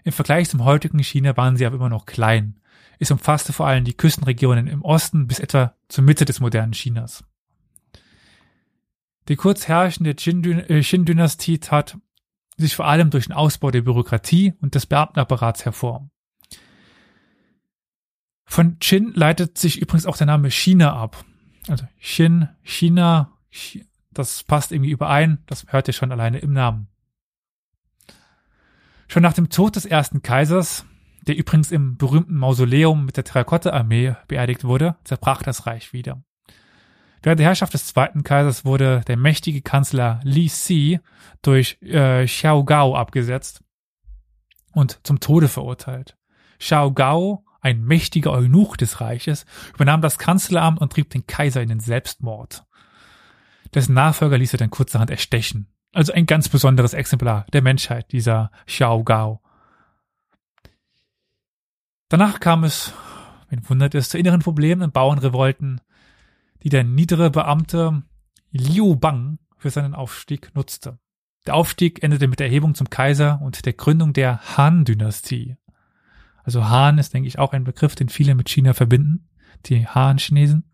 Im 0.03 0.11
Vergleich 0.11 0.51
zum 0.51 0.65
heutigen 0.65 0.99
China 1.05 1.37
waren 1.37 1.57
sie 1.57 1.65
aber 1.67 1.77
immer 1.77 1.89
noch 1.89 2.05
klein. 2.05 2.61
Es 2.99 3.13
umfasste 3.13 3.53
vor 3.53 3.69
allem 3.69 3.85
die 3.85 3.97
Küstenregionen 3.97 4.67
im 4.67 4.83
Osten 4.83 5.29
bis 5.29 5.39
etwa 5.39 5.77
zur 5.87 6.03
Mitte 6.03 6.25
des 6.25 6.41
modernen 6.41 6.73
Chinas. 6.73 7.23
Die 9.29 9.37
kurz 9.37 9.69
herrschende 9.69 10.17
Qin-Dynastie 10.17 11.55
äh, 11.55 11.59
tat 11.59 11.97
sich 12.57 12.75
vor 12.75 12.89
allem 12.89 13.11
durch 13.11 13.27
den 13.27 13.35
Ausbau 13.35 13.71
der 13.71 13.83
Bürokratie 13.83 14.55
und 14.61 14.75
des 14.75 14.87
Beamtenapparats 14.87 15.65
hervor. 15.65 16.11
Von 18.47 18.79
Qin 18.79 19.13
leitet 19.15 19.59
sich 19.59 19.81
übrigens 19.81 20.07
auch 20.07 20.17
der 20.17 20.27
Name 20.27 20.51
China 20.51 20.95
ab. 20.95 21.25
Also 21.69 21.87
Xin, 22.01 22.49
China, 22.63 23.33
das 24.13 24.45
passt 24.45 24.73
irgendwie 24.73 24.93
überein, 24.93 25.39
das 25.47 25.67
hört 25.69 25.89
ihr 25.89 25.95
schon 25.95 26.13
alleine 26.13 26.39
im 26.39 26.53
Namen. 26.53 26.89
Schon 29.09 29.23
nach 29.23 29.35
dem 29.35 29.51
Tod 29.51 29.77
des 29.77 29.85
ersten 29.85 30.23
Kaisers, 30.23 30.85
der 31.27 31.37
übrigens 31.37 31.71
im 31.71 31.97
berühmten 31.97 32.37
Mausoleum 32.37 33.05
mit 33.05 33.17
der 33.17 33.25
Terrakotta-Armee 33.25 34.17
beerdigt 34.29 34.65
wurde, 34.65 34.97
zerbrach 35.05 35.43
das 35.43 35.67
Reich 35.67 35.93
wieder. 35.93 36.23
Während 37.23 37.41
der 37.41 37.47
Herrschaft 37.49 37.75
des 37.75 37.87
zweiten 37.87 38.23
Kaisers 38.23 38.65
wurde 38.65 39.03
der 39.09 39.17
mächtige 39.17 39.63
Kanzler 39.63 40.21
Li 40.23 40.49
Si 40.49 41.01
durch 41.43 41.79
äh, 41.83 42.25
Xiao 42.27 42.65
Gao 42.65 42.95
abgesetzt 42.95 43.65
und 44.73 45.01
zum 45.05 45.19
Tode 45.19 45.49
verurteilt. 45.49 46.17
Xiao 46.59 46.93
Gao, 46.93 47.45
ein 47.67 47.83
mächtiger 47.83 48.31
Eunuch 48.31 48.77
des 48.77 49.01
Reiches, 49.01 49.45
übernahm 49.75 50.01
das 50.01 50.19
Kanzleramt 50.19 50.81
und 50.81 50.93
trieb 50.93 51.11
den 51.11 51.27
Kaiser 51.27 51.63
in 51.63 51.69
den 51.69 51.81
Selbstmord. 51.81 52.65
Dessen 53.75 53.95
Nachfolger 53.95 54.39
ließ 54.39 54.55
er 54.55 54.59
dann 54.59 54.71
kurzerhand 54.71 55.11
erstechen. 55.11 55.67
Also 55.93 56.13
ein 56.13 56.27
ganz 56.27 56.49
besonderes 56.49 56.95
Exemplar 56.95 57.45
der 57.53 57.63
Menschheit, 57.63 58.13
dieser 58.13 58.51
Xiao 58.67 59.03
Gao. 59.03 59.43
Danach 62.09 62.39
kam 62.39 62.63
es, 62.63 62.93
wen 63.49 63.69
wundert 63.69 63.97
es, 63.97 64.11
zu 64.11 64.19
inneren 64.19 64.41
Problemen 64.41 64.83
und 64.83 64.93
Bauernrevolten, 64.93 65.81
die 66.63 66.69
der 66.69 66.85
niedere 66.85 67.31
Beamte 67.31 68.03
Liu 68.53 68.95
Bang 68.95 69.39
für 69.57 69.71
seinen 69.71 69.95
Aufstieg 69.95 70.55
nutzte. 70.55 70.99
Der 71.47 71.55
Aufstieg 71.55 72.03
endete 72.05 72.29
mit 72.29 72.39
der 72.39 72.47
Erhebung 72.47 72.77
zum 72.77 72.91
Kaiser 72.91 73.41
und 73.43 73.67
der 73.67 73.73
Gründung 73.73 74.13
der 74.13 74.57
Han-Dynastie. 74.57 75.57
Also 76.47 76.69
Han 76.69 76.99
ist, 76.99 77.13
denke 77.13 77.29
ich, 77.29 77.41
auch 77.41 77.53
ein 77.53 77.65
Begriff, 77.65 77.97
den 77.97 78.09
viele 78.09 78.37
mit 78.37 78.49
China 78.49 78.73
verbinden, 78.73 79.29
die 79.67 79.87
Han-Chinesen. 79.87 80.71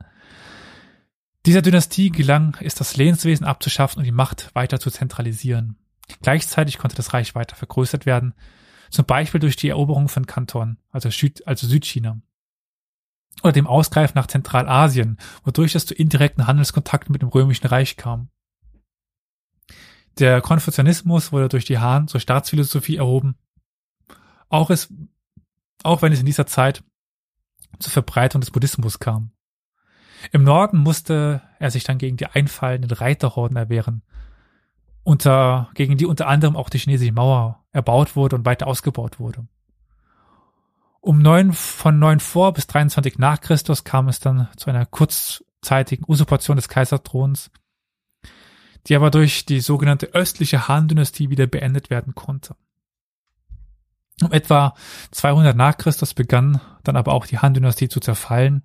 Dieser 1.46 1.62
Dynastie 1.62 2.10
gelang 2.10 2.58
es, 2.60 2.74
das 2.74 2.96
Lehnswesen 2.96 3.46
abzuschaffen 3.46 3.98
und 3.98 4.04
die 4.04 4.12
Macht 4.12 4.54
weiter 4.54 4.78
zu 4.78 4.90
zentralisieren. 4.90 5.78
Gleichzeitig 6.20 6.76
konnte 6.76 6.94
das 6.94 7.14
Reich 7.14 7.34
weiter 7.34 7.56
vergrößert 7.56 8.04
werden, 8.04 8.34
zum 8.90 9.06
Beispiel 9.06 9.40
durch 9.40 9.56
die 9.56 9.70
Eroberung 9.70 10.08
von 10.10 10.26
Kanton, 10.26 10.76
also, 10.90 11.10
Süd, 11.10 11.46
also 11.46 11.66
Südchina. 11.66 12.20
Oder 13.42 13.52
dem 13.52 13.66
Ausgreifen 13.66 14.14
nach 14.14 14.26
Zentralasien, 14.26 15.16
wodurch 15.42 15.74
es 15.74 15.86
zu 15.86 15.94
indirekten 15.94 16.46
Handelskontakten 16.46 17.12
mit 17.12 17.22
dem 17.22 17.30
Römischen 17.30 17.66
Reich 17.66 17.96
kam. 17.96 18.28
Der 20.18 20.42
Konfuzianismus 20.42 21.32
wurde 21.32 21.48
durch 21.48 21.64
die 21.64 21.78
Han 21.78 22.08
zur 22.08 22.20
Staatsphilosophie 22.20 22.96
erhoben. 22.96 23.36
Auch, 24.50 24.68
es, 24.68 24.92
auch 25.84 26.02
wenn 26.02 26.12
es 26.12 26.20
in 26.20 26.26
dieser 26.26 26.46
Zeit 26.46 26.82
zur 27.78 27.92
Verbreitung 27.92 28.40
des 28.40 28.50
Buddhismus 28.50 28.98
kam. 28.98 29.32
Im 30.30 30.44
Norden 30.44 30.78
musste 30.78 31.42
er 31.58 31.70
sich 31.70 31.84
dann 31.84 31.98
gegen 31.98 32.16
die 32.16 32.26
einfallenden 32.26 32.90
Reiterhorden 32.90 33.56
erwehren, 33.56 34.02
unter, 35.02 35.70
gegen 35.74 35.96
die 35.96 36.06
unter 36.06 36.28
anderem 36.28 36.56
auch 36.56 36.70
die 36.70 36.78
chinesische 36.78 37.12
Mauer 37.12 37.64
erbaut 37.72 38.14
wurde 38.14 38.36
und 38.36 38.44
weiter 38.44 38.68
ausgebaut 38.68 39.18
wurde. 39.18 39.46
Um 41.00 41.18
neun, 41.18 41.52
von 41.52 41.98
neun 41.98 42.20
vor 42.20 42.52
bis 42.52 42.68
23 42.68 43.18
nach 43.18 43.40
Christus 43.40 43.82
kam 43.82 44.06
es 44.06 44.20
dann 44.20 44.48
zu 44.56 44.70
einer 44.70 44.86
kurzzeitigen 44.86 46.04
Usurpation 46.06 46.56
des 46.56 46.68
Kaiserthrons, 46.68 47.50
die 48.86 48.94
aber 48.94 49.10
durch 49.10 49.44
die 49.44 49.58
sogenannte 49.58 50.14
östliche 50.14 50.68
Han-Dynastie 50.68 51.30
wieder 51.30 51.48
beendet 51.48 51.90
werden 51.90 52.14
konnte. 52.14 52.54
Um 54.20 54.32
etwa 54.32 54.74
200 55.10 55.56
nach 55.56 55.78
Christus 55.78 56.14
begann 56.14 56.60
dann 56.84 56.96
aber 56.96 57.12
auch 57.12 57.26
die 57.26 57.38
Han-Dynastie 57.38 57.88
zu 57.88 58.00
zerfallen 58.00 58.64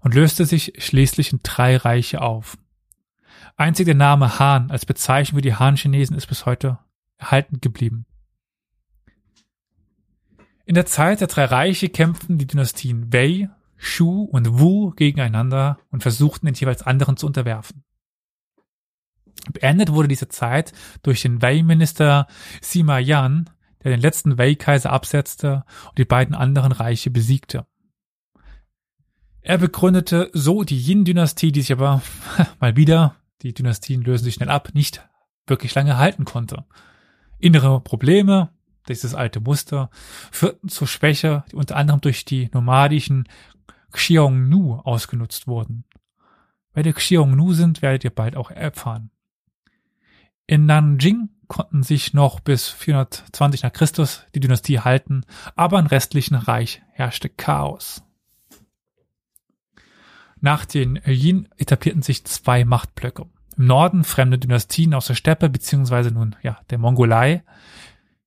und 0.00 0.14
löste 0.14 0.44
sich 0.44 0.74
schließlich 0.78 1.32
in 1.32 1.40
drei 1.42 1.76
Reiche 1.76 2.20
auf. 2.20 2.58
Einzig 3.56 3.86
der 3.86 3.94
Name 3.94 4.38
Han 4.38 4.70
als 4.70 4.86
Bezeichnung 4.86 5.38
für 5.38 5.42
die 5.42 5.54
Han-Chinesen 5.54 6.16
ist 6.16 6.26
bis 6.26 6.46
heute 6.46 6.78
erhalten 7.18 7.60
geblieben. 7.60 8.06
In 10.64 10.74
der 10.74 10.86
Zeit 10.86 11.20
der 11.20 11.28
drei 11.28 11.44
Reiche 11.44 11.88
kämpften 11.88 12.38
die 12.38 12.46
Dynastien 12.46 13.12
Wei, 13.12 13.50
Shu 13.76 14.24
und 14.24 14.58
Wu 14.58 14.90
gegeneinander 14.90 15.78
und 15.90 16.02
versuchten 16.02 16.46
den 16.46 16.54
jeweils 16.54 16.82
anderen 16.82 17.16
zu 17.16 17.26
unterwerfen. 17.26 17.84
Beendet 19.52 19.92
wurde 19.92 20.08
diese 20.08 20.28
Zeit 20.28 20.72
durch 21.02 21.22
den 21.22 21.42
Wei-Minister 21.42 22.28
Sima 22.60 22.98
Yan, 22.98 23.50
der 23.82 23.90
den 23.90 24.00
letzten 24.00 24.38
Wei-Kaiser 24.38 24.90
absetzte 24.90 25.64
und 25.88 25.98
die 25.98 26.04
beiden 26.04 26.34
anderen 26.34 26.72
Reiche 26.72 27.10
besiegte. 27.10 27.66
Er 29.40 29.58
begründete 29.58 30.30
so 30.32 30.62
die 30.62 30.78
Yin-Dynastie, 30.78 31.50
die 31.50 31.62
sich 31.62 31.72
aber 31.72 32.02
mal 32.60 32.76
wieder, 32.76 33.16
die 33.42 33.52
Dynastien 33.52 34.02
lösen 34.02 34.24
sich 34.24 34.34
schnell 34.34 34.50
ab, 34.50 34.70
nicht 34.72 35.06
wirklich 35.46 35.74
lange 35.74 35.98
halten 35.98 36.24
konnte. 36.24 36.64
Innere 37.38 37.80
Probleme, 37.80 38.50
dieses 38.88 39.14
alte 39.14 39.40
Muster, 39.40 39.90
führten 40.30 40.68
zur 40.68 40.86
Schwäche, 40.86 41.44
die 41.50 41.56
unter 41.56 41.76
anderem 41.76 42.00
durch 42.00 42.24
die 42.24 42.50
nomadischen 42.52 43.28
Xiongnu 43.90 44.80
ausgenutzt 44.84 45.48
wurden. 45.48 45.84
Wer 46.72 46.84
die 46.84 46.92
Xiongnu 46.92 47.52
sind, 47.52 47.82
werdet 47.82 48.04
ihr 48.04 48.14
bald 48.14 48.36
auch 48.36 48.50
erfahren. 48.50 49.10
In 50.46 50.66
Nanjing 50.66 51.30
konnten 51.52 51.82
sich 51.82 52.14
noch 52.14 52.40
bis 52.40 52.70
420 52.70 53.62
nach 53.62 53.74
Christus 53.74 54.24
die 54.34 54.40
Dynastie 54.40 54.80
halten, 54.80 55.26
aber 55.54 55.78
im 55.78 55.84
restlichen 55.84 56.34
Reich 56.34 56.80
herrschte 56.92 57.28
Chaos. 57.28 58.02
Nach 60.40 60.64
den 60.64 60.96
Yin 61.04 61.50
etablierten 61.58 62.00
sich 62.00 62.24
zwei 62.24 62.64
Machtblöcke. 62.64 63.26
Im 63.58 63.66
Norden 63.66 64.02
fremde 64.02 64.38
Dynastien 64.38 64.94
aus 64.94 65.08
der 65.08 65.14
Steppe 65.14 65.50
beziehungsweise 65.50 66.10
nun 66.10 66.36
ja 66.42 66.58
der 66.70 66.78
Mongolei. 66.78 67.44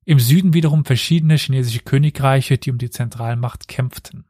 Im 0.04 0.20
Süden 0.20 0.54
wiederum 0.54 0.86
verschiedene 0.86 1.38
chinesische 1.38 1.80
Königreiche, 1.80 2.60
die 2.60 2.70
um 2.70 2.78
die 2.78 2.92
Zentralmacht 2.92 3.68
kämpften. 3.68 4.26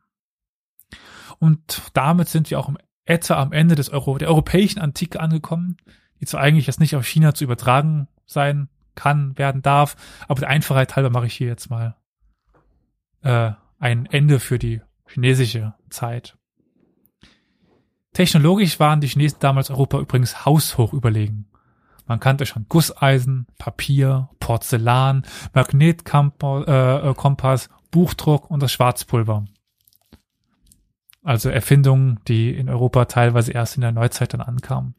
Und 1.37 1.81
damit 1.91 2.29
sind 2.29 2.49
wir 2.49 2.61
auch 2.61 2.69
im, 2.69 2.77
etwa 3.03 3.41
am 3.41 3.51
Ende 3.51 3.75
des 3.75 3.89
Euro, 3.89 4.17
der 4.17 4.29
europäischen 4.29 4.79
Antike 4.79 5.19
angekommen, 5.19 5.75
die 6.21 6.25
zwar 6.25 6.39
eigentlich 6.39 6.67
jetzt 6.67 6.79
nicht 6.79 6.95
auf 6.95 7.05
China 7.05 7.33
zu 7.33 7.43
übertragen 7.43 8.07
sein 8.25 8.69
kann, 8.95 9.37
werden 9.37 9.61
darf, 9.61 9.95
aber 10.27 10.39
der 10.39 10.49
Einfachheit 10.49 10.95
halber 10.95 11.09
mache 11.09 11.27
ich 11.27 11.35
hier 11.35 11.47
jetzt 11.47 11.69
mal 11.69 11.95
äh, 13.21 13.51
ein 13.79 14.05
Ende 14.07 14.39
für 14.39 14.59
die 14.59 14.81
chinesische 15.07 15.73
Zeit. 15.89 16.37
Technologisch 18.13 18.79
waren 18.79 19.01
die 19.01 19.07
Chinesen 19.07 19.39
damals 19.41 19.69
Europa 19.69 19.99
übrigens 19.99 20.45
haushoch 20.45 20.93
überlegen. 20.93 21.47
Man 22.07 22.19
kannte 22.19 22.45
schon 22.45 22.67
Gusseisen, 22.69 23.47
Papier, 23.57 24.29
Porzellan, 24.39 25.25
Magnetkompass, 25.53 27.65
äh, 27.65 27.69
Buchdruck 27.91 28.49
und 28.49 28.61
das 28.61 28.71
Schwarzpulver. 28.71 29.45
Also 31.23 31.49
Erfindungen, 31.49 32.19
die 32.27 32.55
in 32.55 32.69
Europa 32.69 33.05
teilweise 33.05 33.51
erst 33.51 33.75
in 33.75 33.81
der 33.81 33.91
Neuzeit 33.91 34.33
dann 34.33 34.41
ankamen. 34.41 34.93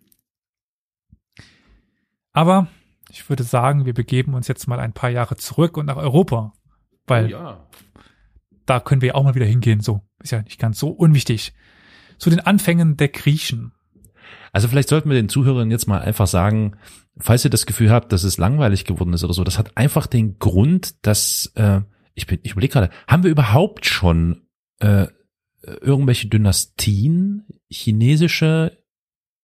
Aber 2.32 2.66
ich 3.10 3.28
würde 3.28 3.44
sagen, 3.44 3.84
wir 3.84 3.94
begeben 3.94 4.34
uns 4.34 4.48
jetzt 4.48 4.66
mal 4.66 4.80
ein 4.80 4.92
paar 4.92 5.10
Jahre 5.10 5.36
zurück 5.36 5.76
und 5.76 5.86
nach 5.86 5.96
Europa, 5.96 6.52
weil 7.06 7.26
oh 7.26 7.28
ja. 7.28 7.66
da 8.66 8.80
können 8.80 9.02
wir 9.02 9.14
auch 9.14 9.24
mal 9.24 9.34
wieder 9.34 9.46
hingehen. 9.46 9.80
So 9.80 10.02
ist 10.22 10.32
ja 10.32 10.42
nicht 10.42 10.58
ganz 10.58 10.78
so 10.78 10.88
unwichtig 10.88 11.54
zu 12.18 12.30
den 12.30 12.40
Anfängen 12.40 12.96
der 12.96 13.08
Griechen. 13.08 13.72
Also 14.52 14.68
vielleicht 14.68 14.88
sollten 14.88 15.10
wir 15.10 15.16
den 15.16 15.28
Zuhörern 15.28 15.70
jetzt 15.70 15.86
mal 15.86 16.00
einfach 16.00 16.26
sagen, 16.26 16.76
falls 17.18 17.44
ihr 17.44 17.50
das 17.50 17.66
Gefühl 17.66 17.90
habt, 17.90 18.12
dass 18.12 18.24
es 18.24 18.38
langweilig 18.38 18.84
geworden 18.84 19.12
ist 19.12 19.22
oder 19.22 19.34
so, 19.34 19.44
das 19.44 19.58
hat 19.58 19.76
einfach 19.76 20.06
den 20.06 20.38
Grund, 20.38 21.06
dass 21.06 21.52
äh, 21.54 21.82
ich 22.14 22.26
bin, 22.26 22.40
ich 22.42 22.52
überlege 22.52 22.72
gerade, 22.72 22.90
haben 23.06 23.22
wir 23.22 23.30
überhaupt 23.30 23.86
schon 23.86 24.46
äh, 24.78 25.06
irgendwelche 25.62 26.28
Dynastien, 26.28 27.46
chinesische, 27.68 28.78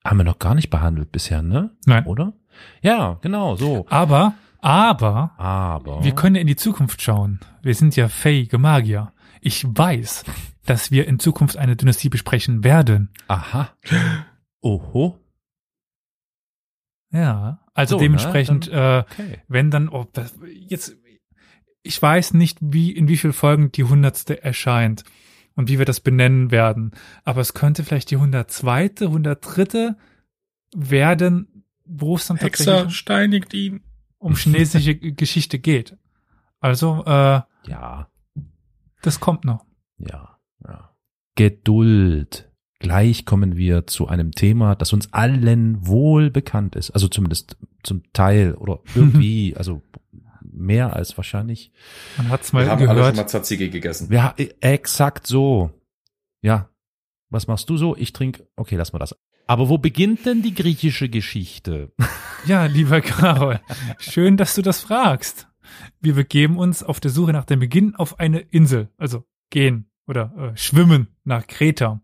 haben 0.05 0.19
wir 0.19 0.25
noch 0.25 0.39
gar 0.39 0.55
nicht 0.55 0.71
behandelt 0.71 1.13
bisher, 1.13 1.43
ne? 1.43 1.77
Nein. 1.87 2.07
Oder? 2.07 2.33
Ja, 2.83 3.19
genau, 3.23 3.57
so. 3.57 3.87
Aber, 3.89 4.35
aber, 4.59 5.33
aber, 5.39 6.05
wir 6.05 6.15
können 6.15 6.37
in 6.37 6.47
die 6.47 6.57
Zukunft 6.57 7.03
schauen. 7.03 7.41
Wir 7.63 7.75
sind 7.75 7.97
ja 7.97 8.09
fähige 8.09 8.59
Magier. 8.59 9.13
Ich 9.41 9.65
weiß, 9.67 10.25
dass 10.67 10.91
wir 10.91 11.09
in 11.09 11.19
Zukunft 11.19 11.57
eine 11.57 11.77
Dynastie 11.77 12.09
besprechen 12.09 12.63
werden. 12.65 13.11
Aha. 13.29 13.71
Oho. 14.61 15.19
Ja, 17.11 17.61
also 17.75 17.97
so, 17.97 17.97
ne? 17.97 18.05
dementsprechend, 18.05 18.67
ne? 18.69 18.73
dann, 18.73 19.01
okay. 19.01 19.33
äh, 19.33 19.39
wenn 19.49 19.71
dann, 19.71 19.89
oh, 19.89 20.07
das, 20.13 20.35
jetzt, 20.53 20.97
ich 21.83 22.01
weiß 22.01 22.35
nicht, 22.35 22.59
wie, 22.61 22.93
in 22.93 23.09
wie 23.09 23.17
viel 23.17 23.33
Folgen 23.33 23.73
die 23.73 23.85
hundertste 23.85 24.43
erscheint 24.43 25.05
und 25.55 25.69
wie 25.69 25.79
wir 25.79 25.85
das 25.85 26.01
benennen 26.01 26.51
werden, 26.51 26.93
aber 27.25 27.41
es 27.41 27.55
könnte 27.55 27.85
vielleicht 27.85 28.11
die 28.11 28.17
hundertzweite, 28.17 29.11
hundertdritte 29.11 29.97
werden, 30.75 31.49
wo 32.01 32.17
es 32.17 32.27
dann 32.27 32.37
Hexer 32.37 32.65
tatsächlich 32.65 32.97
steinigt 32.97 33.55
ihn. 33.55 33.83
um 34.19 34.35
chinesische 34.37 34.95
Geschichte 34.97 35.59
geht. 35.59 35.97
Also, 36.61 37.03
äh, 37.05 37.41
ja. 37.67 38.09
Das 39.03 39.21
kommt 39.21 39.45
noch. 39.45 39.65
Ja, 39.99 40.39
ja. 40.65 40.95
Geduld. 41.35 42.51
Gleich 42.79 43.25
kommen 43.25 43.57
wir 43.57 43.87
zu 43.87 44.09
einem 44.09 44.33
Thema, 44.33 44.75
das 44.75 44.93
uns 44.93 45.13
allen 45.13 45.87
wohl 45.87 46.31
bekannt 46.31 46.75
ist. 46.77 46.91
Also 46.91 47.09
zumindest 47.09 47.57
zum 47.83 48.03
Teil 48.13 48.55
oder 48.55 48.81
irgendwie, 48.95 49.55
also 49.57 49.83
mehr 50.43 50.95
als 50.95 51.17
wahrscheinlich. 51.17 51.73
Man 52.17 52.29
hat's 52.29 52.53
mal 52.53 52.65
wir 52.65 52.71
haben 52.71 52.81
gehört. 52.81 52.97
alle 52.99 53.07
schon 53.09 53.17
mal 53.17 53.27
Tzatziki 53.27 53.71
gegessen. 53.71 54.13
Ja, 54.13 54.35
exakt 54.61 55.27
so. 55.27 55.71
Ja. 56.43 56.69
Was 57.31 57.47
machst 57.47 57.71
du 57.71 57.77
so? 57.77 57.97
Ich 57.97 58.13
trinke. 58.13 58.47
Okay, 58.57 58.77
lass 58.77 58.93
mal 58.93 58.99
das. 58.99 59.17
Aber 59.47 59.69
wo 59.69 59.79
beginnt 59.79 60.25
denn 60.27 60.43
die 60.43 60.55
griechische 60.55 61.09
Geschichte? 61.09 61.93
Ja, 62.45 62.67
lieber 62.67 63.01
Karol, 63.01 63.61
schön, 64.01 64.37
dass 64.37 64.57
du 64.57 64.63
das 64.63 64.81
fragst. 64.81 65.47
Wir 66.01 66.17
begeben 66.17 66.59
uns 66.59 66.83
auf 66.83 66.99
der 66.99 67.13
Suche 67.13 67.33
nach 67.33 67.45
dem 67.45 67.61
Beginn 67.61 67.95
auf 67.95 68.19
eine 68.19 68.41
Insel, 68.41 68.89
also 68.99 69.25
gehen 69.49 69.89
oder 70.09 70.33
äh, 70.37 70.57
schwimmen 70.57 71.07
nach 71.23 71.47
Kreta. 71.47 72.01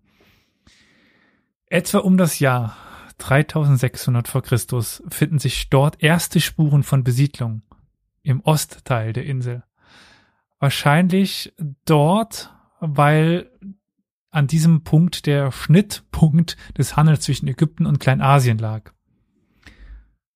Etwa 1.66 1.98
um 1.98 2.16
das 2.16 2.38
Jahr 2.38 2.76
3600 3.18 4.28
vor 4.28 4.42
Christus 4.42 5.02
finden 5.08 5.40
sich 5.40 5.70
dort 5.70 6.02
erste 6.02 6.40
Spuren 6.40 6.84
von 6.84 7.02
Besiedlung 7.02 7.62
im 8.22 8.40
Ostteil 8.42 9.12
der 9.12 9.24
Insel. 9.24 9.64
Wahrscheinlich 10.60 11.52
dort, 11.84 12.54
weil 12.80 13.50
an 14.38 14.46
diesem 14.46 14.84
Punkt 14.84 15.26
der 15.26 15.50
Schnittpunkt 15.52 16.56
des 16.78 16.96
Handels 16.96 17.20
zwischen 17.20 17.48
Ägypten 17.48 17.86
und 17.86 17.98
Kleinasien 17.98 18.56
lag. 18.58 18.92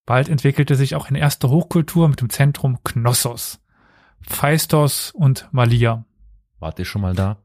Bald 0.05 0.27
entwickelte 0.27 0.75
sich 0.75 0.95
auch 0.95 1.07
eine 1.07 1.19
erste 1.19 1.49
Hochkultur 1.49 2.09
mit 2.09 2.19
dem 2.19 2.29
Zentrum 2.29 2.83
Knossos, 2.83 3.61
Phaistos 4.21 5.11
und 5.11 5.47
Malia. 5.51 6.05
Wart 6.59 6.79
ihr 6.79 6.85
schon 6.85 7.01
mal 7.01 7.15
da? 7.15 7.41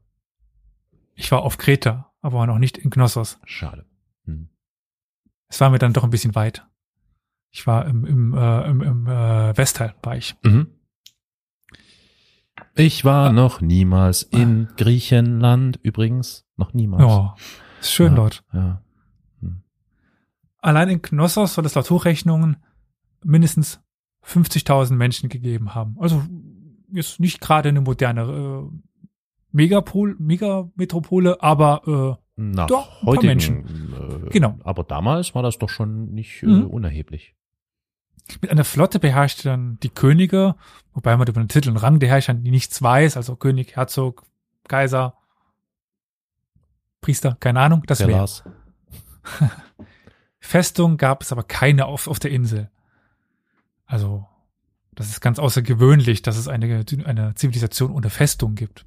Ich 1.15 1.31
war 1.31 1.43
auf 1.43 1.57
Kreta, 1.57 2.11
aber 2.21 2.45
noch 2.45 2.59
nicht 2.59 2.77
in 2.77 2.89
Knossos. 2.89 3.39
Schade. 3.45 3.85
Hm. 4.25 4.49
Es 5.47 5.61
war 5.61 5.69
mir 5.69 5.79
dann 5.79 5.93
doch 5.93 6.03
ein 6.03 6.09
bisschen 6.09 6.35
weit. 6.35 6.65
Ich 7.51 7.65
war 7.65 7.85
im, 7.85 8.05
im, 8.05 8.33
äh, 8.33 8.69
im, 8.69 8.81
im 8.81 9.07
äh, 9.07 9.57
Westteil, 9.57 9.95
war 10.03 10.17
ich. 10.17 10.35
Mhm. 10.43 10.67
Ich 12.79 13.03
war 13.03 13.29
ah. 13.29 13.33
noch 13.33 13.59
niemals 13.59 14.23
in 14.23 14.69
Griechenland, 14.77 15.79
übrigens. 15.83 16.45
Noch 16.55 16.73
niemals. 16.73 17.03
Ja, 17.03 17.35
ist 17.81 17.91
schön 17.91 18.11
ja, 18.11 18.15
dort. 18.15 18.43
Ja. 18.53 18.81
Allein 20.61 20.89
in 20.89 21.01
Knossos 21.01 21.53
soll 21.53 21.65
es 21.65 21.75
laut 21.75 21.89
Hochrechnungen 21.89 22.57
mindestens 23.23 23.81
50.000 24.25 24.93
Menschen 24.93 25.29
gegeben 25.29 25.75
haben. 25.75 25.97
Also 25.99 26.23
ist 26.91 27.19
nicht 27.19 27.41
gerade 27.41 27.69
eine 27.69 27.81
moderne 27.81 28.21
äh, 28.21 28.77
Megapol, 29.51 30.15
Megametropole, 30.19 31.41
aber 31.41 32.17
äh, 32.37 32.41
Nach 32.41 32.67
doch, 32.67 33.01
ein 33.01 33.07
heutigen, 33.07 33.27
Menschen. 33.27 33.93
Äh, 34.25 34.29
genau. 34.29 34.57
Aber 34.63 34.83
damals 34.83 35.35
war 35.35 35.43
das 35.43 35.57
doch 35.57 35.69
schon 35.69 36.11
nicht 36.11 36.43
äh, 36.43 36.47
mhm. 36.47 36.67
unerheblich. 36.67 37.35
Mit 38.41 38.51
einer 38.51 38.63
Flotte 38.63 38.99
beherrschte 38.99 39.43
dann 39.43 39.79
die 39.81 39.89
Könige, 39.89 40.55
wobei 40.93 41.15
man 41.17 41.27
über 41.27 41.41
den 41.41 41.49
Titel 41.49 41.69
und 41.69 41.77
Rang 41.77 41.99
der 41.99 42.09
Herrscher 42.09 42.33
nichts 42.33 42.81
weiß, 42.81 43.17
also 43.17 43.35
König, 43.35 43.75
Herzog, 43.75 44.23
Kaiser, 44.67 45.15
Priester, 47.01 47.37
keine 47.39 47.61
Ahnung, 47.61 47.83
das 47.85 47.99
wäre. 47.99 48.27
Festung 50.39 50.97
gab 50.97 51.21
es 51.21 51.31
aber 51.31 51.43
keine 51.43 51.85
auf, 51.85 52.07
auf 52.07 52.19
der 52.19 52.31
Insel. 52.31 52.69
Also, 53.85 54.27
das 54.93 55.09
ist 55.09 55.21
ganz 55.21 55.39
außergewöhnlich, 55.39 56.21
dass 56.21 56.37
es 56.37 56.47
eine, 56.47 56.85
eine 57.05 57.35
Zivilisation 57.35 57.91
ohne 57.91 58.09
Festung 58.09 58.55
gibt. 58.55 58.85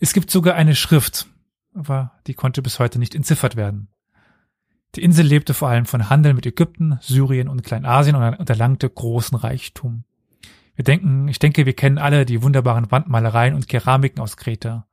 Es 0.00 0.12
gibt 0.12 0.30
sogar 0.30 0.54
eine 0.54 0.74
Schrift, 0.74 1.26
aber 1.74 2.18
die 2.26 2.34
konnte 2.34 2.62
bis 2.62 2.78
heute 2.78 2.98
nicht 2.98 3.14
entziffert 3.14 3.56
werden. 3.56 3.88
Die 4.96 5.02
Insel 5.02 5.26
lebte 5.26 5.54
vor 5.54 5.68
allem 5.68 5.86
von 5.86 6.10
Handel 6.10 6.34
mit 6.34 6.46
Ägypten, 6.46 6.98
Syrien 7.00 7.48
und 7.48 7.62
Kleinasien 7.62 8.16
und 8.16 8.50
erlangte 8.50 8.90
großen 8.90 9.36
Reichtum. 9.36 10.04
Wir 10.74 10.84
denken, 10.84 11.28
ich 11.28 11.38
denke, 11.38 11.66
wir 11.66 11.74
kennen 11.74 11.98
alle 11.98 12.24
die 12.24 12.42
wunderbaren 12.42 12.90
Wandmalereien 12.90 13.54
und 13.54 13.68
Keramiken 13.68 14.20
aus 14.20 14.36
Kreta. 14.36 14.86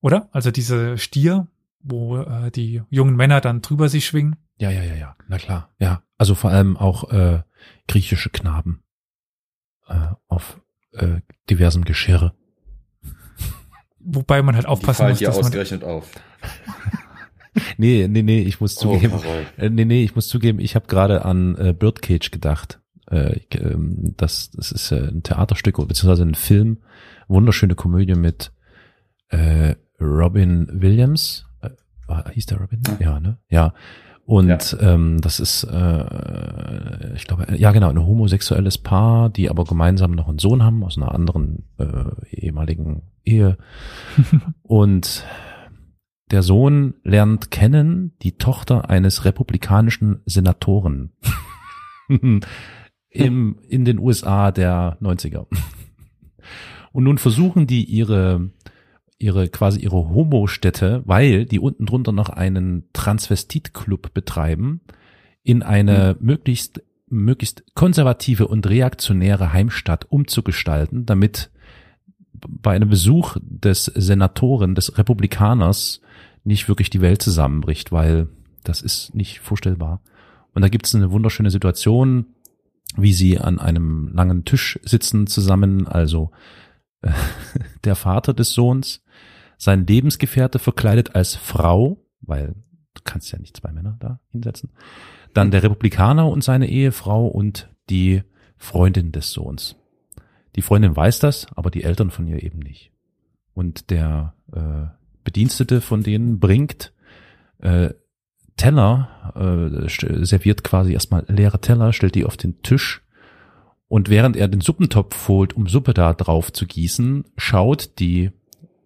Oder? 0.00 0.28
Also 0.32 0.50
diese 0.50 0.98
Stier, 0.98 1.48
wo 1.80 2.18
äh, 2.18 2.50
die 2.50 2.82
jungen 2.90 3.16
Männer 3.16 3.40
dann 3.40 3.62
drüber 3.62 3.88
sich 3.88 4.06
schwingen. 4.06 4.36
Ja, 4.58 4.70
ja, 4.70 4.82
ja, 4.82 4.94
ja, 4.94 5.16
na 5.28 5.38
klar. 5.38 5.70
Ja, 5.78 6.02
also 6.16 6.34
vor 6.34 6.50
allem 6.50 6.76
auch 6.76 7.10
äh, 7.10 7.42
griechische 7.86 8.30
Knaben 8.30 8.82
äh, 9.88 10.08
auf 10.28 10.60
äh, 10.92 11.20
diversem 11.48 11.84
Geschirr. 11.84 12.34
Wobei 13.98 14.42
man 14.42 14.54
halt 14.54 14.66
aufpassen 14.66 15.06
die 15.06 15.10
muss, 15.10 15.20
dass 15.20 15.36
man 15.36 15.44
ausgerechnet 15.46 15.84
auf. 15.84 16.10
Nee, 17.76 18.06
nee, 18.08 18.22
nee, 18.22 18.40
ich 18.40 18.60
muss 18.60 18.76
Oh, 18.84 18.92
zugeben. 18.94 19.14
Äh, 19.56 19.70
nee, 19.70 19.84
nee, 19.84 20.02
ich 20.04 20.14
muss 20.14 20.28
zugeben, 20.28 20.60
ich 20.60 20.74
habe 20.74 20.86
gerade 20.86 21.24
an 21.24 21.56
äh, 21.56 21.72
Birdcage 21.72 22.30
gedacht. 22.30 22.80
Äh, 23.10 23.40
ähm, 23.52 24.14
das, 24.16 24.50
das 24.50 24.70
ist 24.72 24.92
äh, 24.92 25.08
ein 25.08 25.22
Theaterstück 25.22 25.76
beziehungsweise 25.88 26.22
ein 26.24 26.34
Film, 26.34 26.78
wunderschöne 27.28 27.74
Komödie 27.74 28.14
mit 28.14 28.52
äh, 29.30 29.74
Robin 30.00 30.68
Williams. 30.72 31.46
Äh, 31.62 31.70
war- 32.06 32.30
hieß 32.30 32.46
der 32.46 32.58
Robin? 32.58 32.82
Ja, 33.00 33.20
ne? 33.20 33.38
Ja. 33.50 33.72
Und 34.24 34.76
ähm, 34.82 35.22
das 35.22 35.40
ist, 35.40 35.64
äh, 35.64 37.14
ich 37.14 37.26
glaube, 37.26 37.46
ja 37.56 37.72
genau, 37.72 37.88
ein 37.88 37.98
homosexuelles 38.06 38.76
Paar, 38.76 39.30
die 39.30 39.48
aber 39.48 39.64
gemeinsam 39.64 40.10
noch 40.10 40.28
einen 40.28 40.38
Sohn 40.38 40.62
haben 40.62 40.84
aus 40.84 40.98
einer 40.98 41.14
anderen 41.14 41.64
äh, 41.78 41.86
ehemaligen 42.36 43.04
Ehe. 43.24 43.56
Und 44.62 45.24
der 46.30 46.42
Sohn 46.42 46.94
lernt 47.04 47.50
kennen 47.50 48.12
die 48.22 48.32
Tochter 48.32 48.90
eines 48.90 49.24
republikanischen 49.24 50.20
Senatoren 50.26 51.12
im, 52.08 53.58
in 53.68 53.84
den 53.84 53.98
USA 53.98 54.50
der 54.50 54.98
90er. 55.00 55.46
Und 56.92 57.04
nun 57.04 57.18
versuchen 57.18 57.66
die 57.66 57.84
ihre, 57.84 58.50
ihre, 59.18 59.48
quasi 59.48 59.80
ihre 59.80 60.08
Homo-Städte, 60.08 61.02
weil 61.04 61.44
die 61.44 61.60
unten 61.60 61.86
drunter 61.86 62.12
noch 62.12 62.28
einen 62.28 62.88
Transvestit-Club 62.92 64.14
betreiben, 64.14 64.80
in 65.42 65.62
eine 65.62 66.16
möglichst, 66.20 66.82
möglichst 67.08 67.74
konservative 67.74 68.48
und 68.48 68.68
reaktionäre 68.68 69.52
Heimstatt 69.52 70.06
umzugestalten, 70.10 71.06
damit 71.06 71.50
bei 72.32 72.74
einem 72.74 72.88
Besuch 72.88 73.36
des 73.40 73.86
Senatoren, 73.86 74.74
des 74.74 74.98
Republikaners, 74.98 76.00
nicht 76.44 76.68
wirklich 76.68 76.90
die 76.90 77.00
Welt 77.00 77.22
zusammenbricht, 77.22 77.92
weil 77.92 78.28
das 78.64 78.82
ist 78.82 79.14
nicht 79.14 79.40
vorstellbar. 79.40 80.02
Und 80.54 80.62
da 80.62 80.68
gibt 80.68 80.86
es 80.86 80.94
eine 80.94 81.10
wunderschöne 81.10 81.50
Situation, 81.50 82.26
wie 82.96 83.12
sie 83.12 83.38
an 83.38 83.58
einem 83.58 84.08
langen 84.12 84.44
Tisch 84.44 84.78
sitzen 84.82 85.26
zusammen, 85.26 85.86
also 85.86 86.30
äh, 87.02 87.12
der 87.84 87.94
Vater 87.94 88.34
des 88.34 88.52
Sohns, 88.52 89.02
sein 89.56 89.86
Lebensgefährte 89.86 90.58
verkleidet 90.58 91.14
als 91.14 91.34
Frau, 91.34 92.04
weil 92.20 92.54
du 92.94 93.02
kannst 93.04 93.30
ja 93.32 93.38
nicht 93.38 93.56
zwei 93.56 93.72
Männer 93.72 93.96
da 94.00 94.20
hinsetzen, 94.30 94.70
dann 95.34 95.50
der 95.50 95.62
Republikaner 95.62 96.28
und 96.28 96.42
seine 96.42 96.68
Ehefrau 96.68 97.26
und 97.26 97.68
die 97.90 98.22
Freundin 98.56 99.12
des 99.12 99.32
Sohns. 99.32 99.76
Die 100.56 100.62
Freundin 100.62 100.96
weiß 100.96 101.18
das, 101.20 101.46
aber 101.54 101.70
die 101.70 101.84
Eltern 101.84 102.10
von 102.10 102.26
ihr 102.26 102.42
eben 102.42 102.58
nicht. 102.58 102.92
Und 103.54 103.90
der 103.90 104.34
äh, 104.52 104.97
Bedienstete 105.28 105.82
von 105.82 106.02
denen 106.02 106.40
bringt 106.40 106.94
äh, 107.58 107.90
Teller, 108.56 109.34
äh, 109.36 110.24
serviert 110.24 110.64
quasi 110.64 110.94
erstmal 110.94 111.26
leere 111.28 111.60
Teller, 111.60 111.92
stellt 111.92 112.14
die 112.14 112.24
auf 112.24 112.38
den 112.38 112.62
Tisch 112.62 113.02
und 113.88 114.08
während 114.08 114.36
er 114.36 114.48
den 114.48 114.62
Suppentopf 114.62 115.28
holt, 115.28 115.54
um 115.54 115.66
Suppe 115.66 115.92
da 115.92 116.14
drauf 116.14 116.50
zu 116.50 116.66
gießen, 116.66 117.26
schaut 117.36 117.98
die 117.98 118.30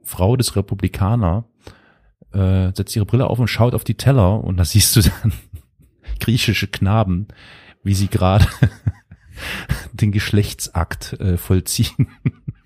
Frau 0.02 0.34
des 0.34 0.56
Republikaner, 0.56 1.44
äh, 2.32 2.72
setzt 2.74 2.96
ihre 2.96 3.06
Brille 3.06 3.28
auf 3.28 3.38
und 3.38 3.46
schaut 3.46 3.74
auf 3.74 3.84
die 3.84 3.96
Teller 3.96 4.42
und 4.42 4.56
da 4.56 4.64
siehst 4.64 4.96
du 4.96 5.02
dann 5.02 5.32
griechische 6.18 6.66
Knaben, 6.66 7.28
wie 7.84 7.94
sie 7.94 8.08
gerade 8.08 8.48
den 9.92 10.10
Geschlechtsakt 10.10 11.12
äh, 11.20 11.36
vollziehen. 11.36 12.08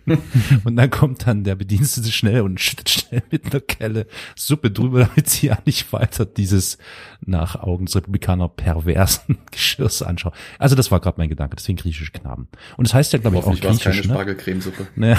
und 0.64 0.76
dann 0.76 0.90
kommt 0.90 1.26
dann 1.26 1.44
der 1.44 1.54
Bedienstete 1.56 2.10
schnell 2.12 2.42
und 2.42 2.60
schüttet 2.60 2.88
schnell 2.88 3.22
mit 3.30 3.46
einer 3.46 3.60
Kelle 3.60 4.06
Suppe 4.36 4.70
drüber, 4.70 5.04
damit 5.04 5.28
sie 5.28 5.48
ja 5.48 5.58
nicht 5.64 5.92
weiter 5.92 6.24
dieses 6.24 6.78
nach 7.24 7.56
Augen 7.56 7.86
des 7.86 7.96
Republikaner 7.96 8.48
perversen 8.48 9.38
Geschirrs 9.50 10.02
anschauen. 10.02 10.32
Also 10.58 10.76
das 10.76 10.90
war 10.90 11.00
gerade 11.00 11.18
mein 11.18 11.28
Gedanke, 11.28 11.56
deswegen 11.56 11.78
griechische 11.78 12.12
Knaben. 12.12 12.48
Und 12.76 12.86
es 12.86 12.94
heißt 12.94 13.12
ja, 13.12 13.18
glaube 13.18 13.38
ich, 13.38 13.44
auch 13.44 13.54
es 13.54 13.60
keine 13.60 13.76
griechisch, 13.76 14.06
ne? 14.06 14.14
Spargelcremesuppe. 14.14 14.86
Naja, 14.94 15.18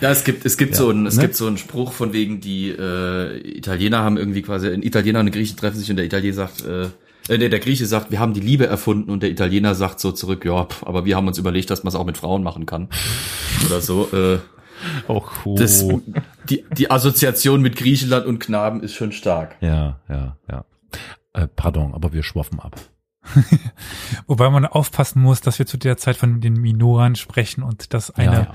Ja, 0.00 0.10
es 0.10 0.24
gibt, 0.24 0.44
es 0.44 0.58
gibt 0.58 0.72
Ja, 0.72 0.78
so 0.78 0.90
ein, 0.90 1.06
es 1.06 1.16
ne? 1.16 1.22
gibt 1.22 1.36
so 1.36 1.46
einen 1.46 1.56
Spruch 1.56 1.92
von 1.92 2.12
wegen, 2.12 2.40
die 2.40 2.68
äh, 2.68 3.38
Italiener 3.56 3.98
haben 3.98 4.18
irgendwie 4.18 4.42
quasi, 4.42 4.68
ein 4.68 4.82
Italiener 4.82 5.20
und 5.20 5.26
ein 5.26 5.32
Grieche 5.32 5.56
treffen 5.56 5.78
sich 5.78 5.88
und 5.88 5.96
der 5.96 6.04
Italiener 6.04 6.34
sagt, 6.34 6.64
äh, 6.66 6.88
äh, 7.28 7.38
der, 7.38 7.48
der 7.48 7.58
Grieche 7.58 7.86
sagt, 7.86 8.10
wir 8.10 8.20
haben 8.20 8.34
die 8.34 8.40
Liebe 8.40 8.66
erfunden 8.66 9.10
und 9.10 9.22
der 9.22 9.30
Italiener 9.30 9.74
sagt 9.74 10.00
so 10.00 10.12
zurück, 10.12 10.44
ja, 10.44 10.64
pf, 10.64 10.84
aber 10.84 11.04
wir 11.04 11.16
haben 11.16 11.26
uns 11.26 11.38
überlegt, 11.38 11.70
dass 11.70 11.84
man 11.84 11.88
es 11.88 11.94
auch 11.94 12.04
mit 12.06 12.16
Frauen 12.16 12.42
machen 12.42 12.66
kann. 12.66 12.88
Oder 13.66 13.80
so. 13.80 14.08
Äh, 14.12 14.38
auch 15.08 15.30
cool. 15.44 15.58
das, 15.58 15.84
die, 16.48 16.64
die 16.76 16.90
Assoziation 16.90 17.62
mit 17.62 17.76
Griechenland 17.76 18.26
und 18.26 18.38
Knaben 18.38 18.82
ist 18.82 18.94
schon 18.94 19.12
stark. 19.12 19.56
Ja, 19.60 20.00
ja, 20.08 20.36
ja. 20.50 20.64
Äh, 21.32 21.48
pardon, 21.48 21.94
aber 21.94 22.12
wir 22.12 22.22
schwaffen 22.22 22.60
ab. 22.60 22.78
Wobei 24.26 24.50
man 24.50 24.66
aufpassen 24.66 25.20
muss, 25.20 25.40
dass 25.40 25.58
wir 25.58 25.66
zu 25.66 25.78
der 25.78 25.96
Zeit 25.96 26.16
von 26.16 26.40
den 26.40 26.54
Minoren 26.54 27.16
sprechen 27.16 27.62
und 27.62 27.92
dass 27.92 28.10
eine 28.10 28.32
ja, 28.32 28.40
ja. 28.42 28.54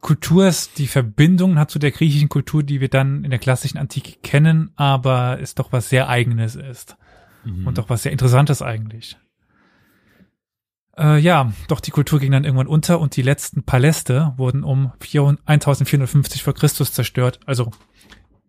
Kultur 0.00 0.46
ist, 0.46 0.78
die 0.78 0.86
Verbindungen 0.86 1.58
hat 1.58 1.70
zu 1.70 1.78
der 1.78 1.90
griechischen 1.90 2.28
Kultur, 2.28 2.62
die 2.62 2.80
wir 2.80 2.88
dann 2.88 3.24
in 3.24 3.30
der 3.30 3.38
klassischen 3.38 3.78
Antike 3.78 4.18
kennen, 4.22 4.70
aber 4.76 5.38
es 5.40 5.54
doch 5.54 5.72
was 5.72 5.88
sehr 5.88 6.08
eigenes 6.08 6.54
ist. 6.54 6.96
Mhm. 7.44 7.66
Und 7.66 7.78
auch 7.78 7.88
was 7.88 8.02
sehr 8.02 8.12
Interessantes 8.12 8.62
eigentlich. 8.62 9.16
Äh, 10.96 11.18
ja, 11.18 11.52
doch 11.68 11.80
die 11.80 11.90
Kultur 11.90 12.18
ging 12.18 12.32
dann 12.32 12.44
irgendwann 12.44 12.66
unter 12.66 13.00
und 13.00 13.16
die 13.16 13.22
letzten 13.22 13.62
Paläste 13.62 14.34
wurden 14.36 14.64
um 14.64 14.92
400 15.00 15.46
1450 15.46 16.42
vor 16.42 16.54
Christus 16.54 16.92
zerstört. 16.92 17.38
Also 17.46 17.70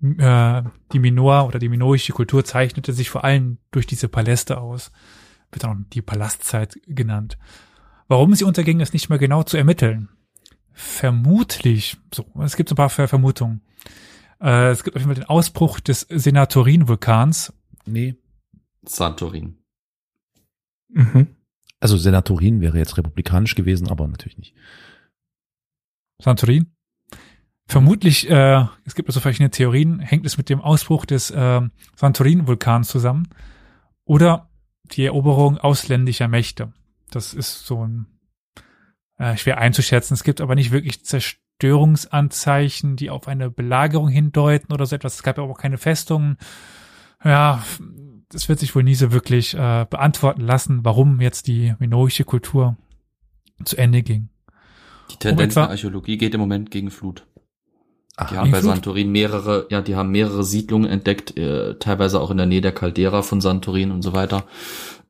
äh, 0.02 0.64
die 0.92 1.00
Minoa 1.00 1.44
oder 1.44 1.60
die 1.60 1.70
minoische 1.70 2.14
Kultur 2.14 2.44
zeichnete 2.44 2.94
sich 2.94 3.10
vor 3.10 3.24
allem 3.24 3.60
durch 3.72 3.86
diese 3.86 4.08
Paläste 4.08 4.60
aus. 4.60 4.92
Wird 5.52 5.66
auch 5.66 5.76
die 5.94 6.02
Palastzeit 6.02 6.80
genannt. 6.88 7.38
Warum 8.08 8.34
sie 8.34 8.44
unterging, 8.44 8.80
ist 8.80 8.94
nicht 8.94 9.10
mehr 9.10 9.20
genau 9.20 9.44
zu 9.44 9.58
ermitteln. 9.58 10.10
Vermutlich, 10.74 11.98
so, 12.14 12.26
es 12.42 12.56
gibt 12.56 12.70
so 12.70 12.74
ein 12.74 12.78
paar 12.78 12.90
Ver 12.90 13.08
Vermutungen. 13.08 13.62
Äh, 14.42 14.70
es 14.70 14.84
gibt 14.84 14.96
auf 14.96 15.02
jeden 15.02 15.14
Fall 15.14 15.22
den 15.22 15.30
Ausbruch 15.30 15.80
des 15.80 16.02
Senatorin-Vulkans 16.10 17.54
Nee. 17.90 18.16
Santorin. 18.84 19.58
Mhm. 20.90 21.28
Also 21.80 21.98
Senatorin 21.98 22.62
wäre 22.62 22.78
jetzt 22.78 22.98
republikanisch 22.98 23.56
gewesen, 23.56 23.88
aber 23.90 24.08
natürlich 24.08 24.38
nicht. 24.38 24.56
Santorin. 26.22 26.76
Vermutlich, 27.68 28.30
äh, 28.30 28.66
es 28.84 28.96
gibt 28.96 29.10
also 29.10 29.20
verschiedene 29.20 29.52
Theorien, 29.52 30.00
hängt 30.00 30.26
es 30.26 30.38
mit 30.38 30.50
dem 30.50 30.60
Ausbruch 30.60 31.06
des 31.06 31.30
äh, 31.30 31.62
Santorin-Vulkans 31.96 32.90
zusammen 32.90 33.28
oder 34.06 34.50
die 34.86 35.06
Eroberung 35.06 35.60
ausländischer 35.60 36.28
Mächte. 36.28 36.74
Das 37.12 37.34
ist 37.34 37.68
so 37.68 37.86
ein 37.86 38.08
äh, 39.20 39.38
schwer 39.38 39.60
einzuschätzen. 39.60 40.16
Es 40.16 40.24
gibt 40.24 40.42
aber 40.42 40.56
nicht 40.56 40.72
wirklich 40.72 41.06
Zerstörungsanzeichen, 41.06 42.96
die 42.96 43.12
auf 43.12 43.28
eine 43.28 43.52
Belagerung 43.52 44.10
hindeuten 44.10 44.74
oder 44.74 44.88
so 44.88 44.96
etwas. 44.96 45.16
Es 45.16 45.24
gab 45.24 45.38
ja 45.38 45.44
auch 45.44 45.58
keine 45.60 45.78
Festungen. 45.78 46.38
Ja, 47.24 47.64
das 48.30 48.48
wird 48.50 48.60
sich 48.60 48.76
wohl 48.76 48.84
nie 48.84 48.96
so 48.96 49.12
wirklich 49.12 49.54
äh, 49.56 49.86
beantworten 49.90 50.42
lassen, 50.42 50.82
warum 50.84 51.20
jetzt 51.22 51.48
die 51.48 51.74
minoische 51.80 52.24
Kultur 52.24 52.78
zu 53.66 53.76
Ende 53.78 54.02
ging. 54.04 54.30
Die 55.12 55.16
Tendenz 55.18 55.54
etwa- 55.54 55.62
der 55.64 55.70
Archäologie 55.72 56.18
geht 56.18 56.34
im 56.34 56.40
Moment 56.40 56.72
gegen 56.72 56.92
Flut. 56.92 57.26
Die 58.20 58.24
Ach, 58.26 58.32
haben 58.36 58.52
bei 58.52 58.60
Flut? 58.60 58.72
Santorin 58.74 59.12
mehrere, 59.12 59.66
ja, 59.70 59.82
die 59.82 59.96
haben 59.96 60.12
mehrere 60.12 60.44
Siedlungen 60.44 60.90
entdeckt, 60.90 61.38
äh, 61.38 61.76
teilweise 61.80 62.20
auch 62.20 62.32
in 62.32 62.38
der 62.38 62.46
Nähe 62.46 62.62
der 62.62 62.74
Caldera 62.74 63.22
von 63.22 63.40
Santorin 63.42 63.92
und 63.92 64.02
so 64.02 64.14
weiter. 64.14 64.44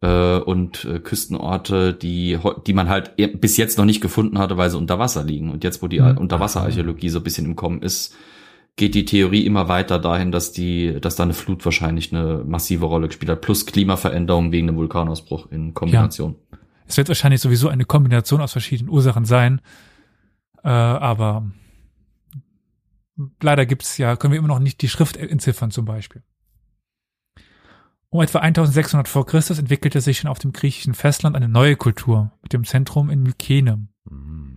Äh, 0.02 0.38
und 0.38 0.86
äh, 0.86 1.00
Küstenorte, 1.00 1.94
die, 1.94 2.40
die 2.68 2.74
man 2.74 2.88
halt 2.88 3.12
e- 3.18 3.28
bis 3.28 3.58
jetzt 3.58 3.78
noch 3.78 3.86
nicht 3.86 4.00
gefunden 4.00 4.38
hatte, 4.40 4.56
weil 4.58 4.70
sie 4.70 4.78
unter 4.78 4.98
Wasser 5.00 5.24
liegen. 5.24 5.50
Und 5.52 5.64
jetzt, 5.66 5.82
wo 5.82 5.88
die 5.88 6.00
Mhm. 6.00 6.18
Unterwasserarchäologie 6.20 7.10
so 7.10 7.20
ein 7.20 7.24
bisschen 7.24 7.46
im 7.46 7.56
Kommen 7.58 7.82
ist, 7.82 8.16
geht 8.76 8.96
die 8.96 9.06
Theorie 9.06 9.46
immer 9.46 9.68
weiter 9.68 10.00
dahin, 10.00 10.32
dass 10.32 10.52
die, 10.52 11.00
dass 11.02 11.16
da 11.16 11.24
eine 11.24 11.34
Flut 11.34 11.66
wahrscheinlich 11.66 12.14
eine 12.14 12.44
massive 12.46 12.86
Rolle 12.86 13.08
gespielt 13.08 13.30
hat, 13.30 13.42
plus 13.42 13.66
Klimaveränderung 13.66 14.52
wegen 14.52 14.70
einem 14.70 14.78
Vulkanausbruch 14.78 15.52
in 15.52 15.74
Kombination. 15.74 16.36
Es 16.88 16.98
wird 16.98 17.08
wahrscheinlich 17.08 17.42
sowieso 17.42 17.70
eine 17.70 17.86
Kombination 17.86 18.42
aus 18.42 18.54
verschiedenen 18.54 18.90
Ursachen 18.90 19.26
sein. 19.26 19.62
Äh, 20.64 20.70
aber 20.70 21.52
leider 23.42 23.66
gibt's 23.66 23.98
ja, 23.98 24.16
können 24.16 24.34
wir 24.34 24.40
immer 24.40 24.48
noch 24.48 24.60
nicht 24.60 24.82
die 24.82 24.90
Schrift 24.90 25.18
entziffern 25.18 25.72
zum 25.72 25.86
Beispiel. 25.86 26.24
Um 28.12 28.22
etwa 28.22 28.40
1600 28.40 29.08
vor 29.08 29.26
Christus 29.26 29.60
entwickelte 29.60 30.02
sich 30.02 30.18
schon 30.18 30.32
auf 30.32 30.40
dem 30.40 30.52
griechischen 30.52 30.96
Festland 30.96 31.36
eine 31.36 31.48
neue 31.48 31.76
Kultur 31.76 32.32
mit 32.42 32.54
dem 32.54 32.64
Zentrum 32.64 33.12
in 33.12 33.22
Mykene. 33.22 33.88
Hm. 34.10 34.56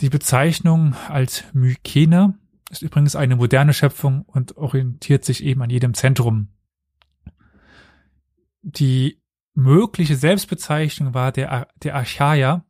Die 0.00 0.08
Bezeichnung 0.08 0.94
als 1.08 1.44
Mykene 1.52 2.38
ist 2.72 2.82
übrigens 2.82 3.14
eine 3.14 3.36
moderne 3.36 3.74
Schöpfung 3.74 4.22
und 4.22 4.56
orientiert 4.56 5.24
sich 5.24 5.44
eben 5.44 5.62
an 5.62 5.70
jedem 5.70 5.92
Zentrum. 5.92 6.48
Die 8.62 9.20
mögliche 9.54 10.16
Selbstbezeichnung 10.16 11.12
war 11.12 11.32
der, 11.32 11.68
der 11.82 11.94
Archaia, 11.94 12.64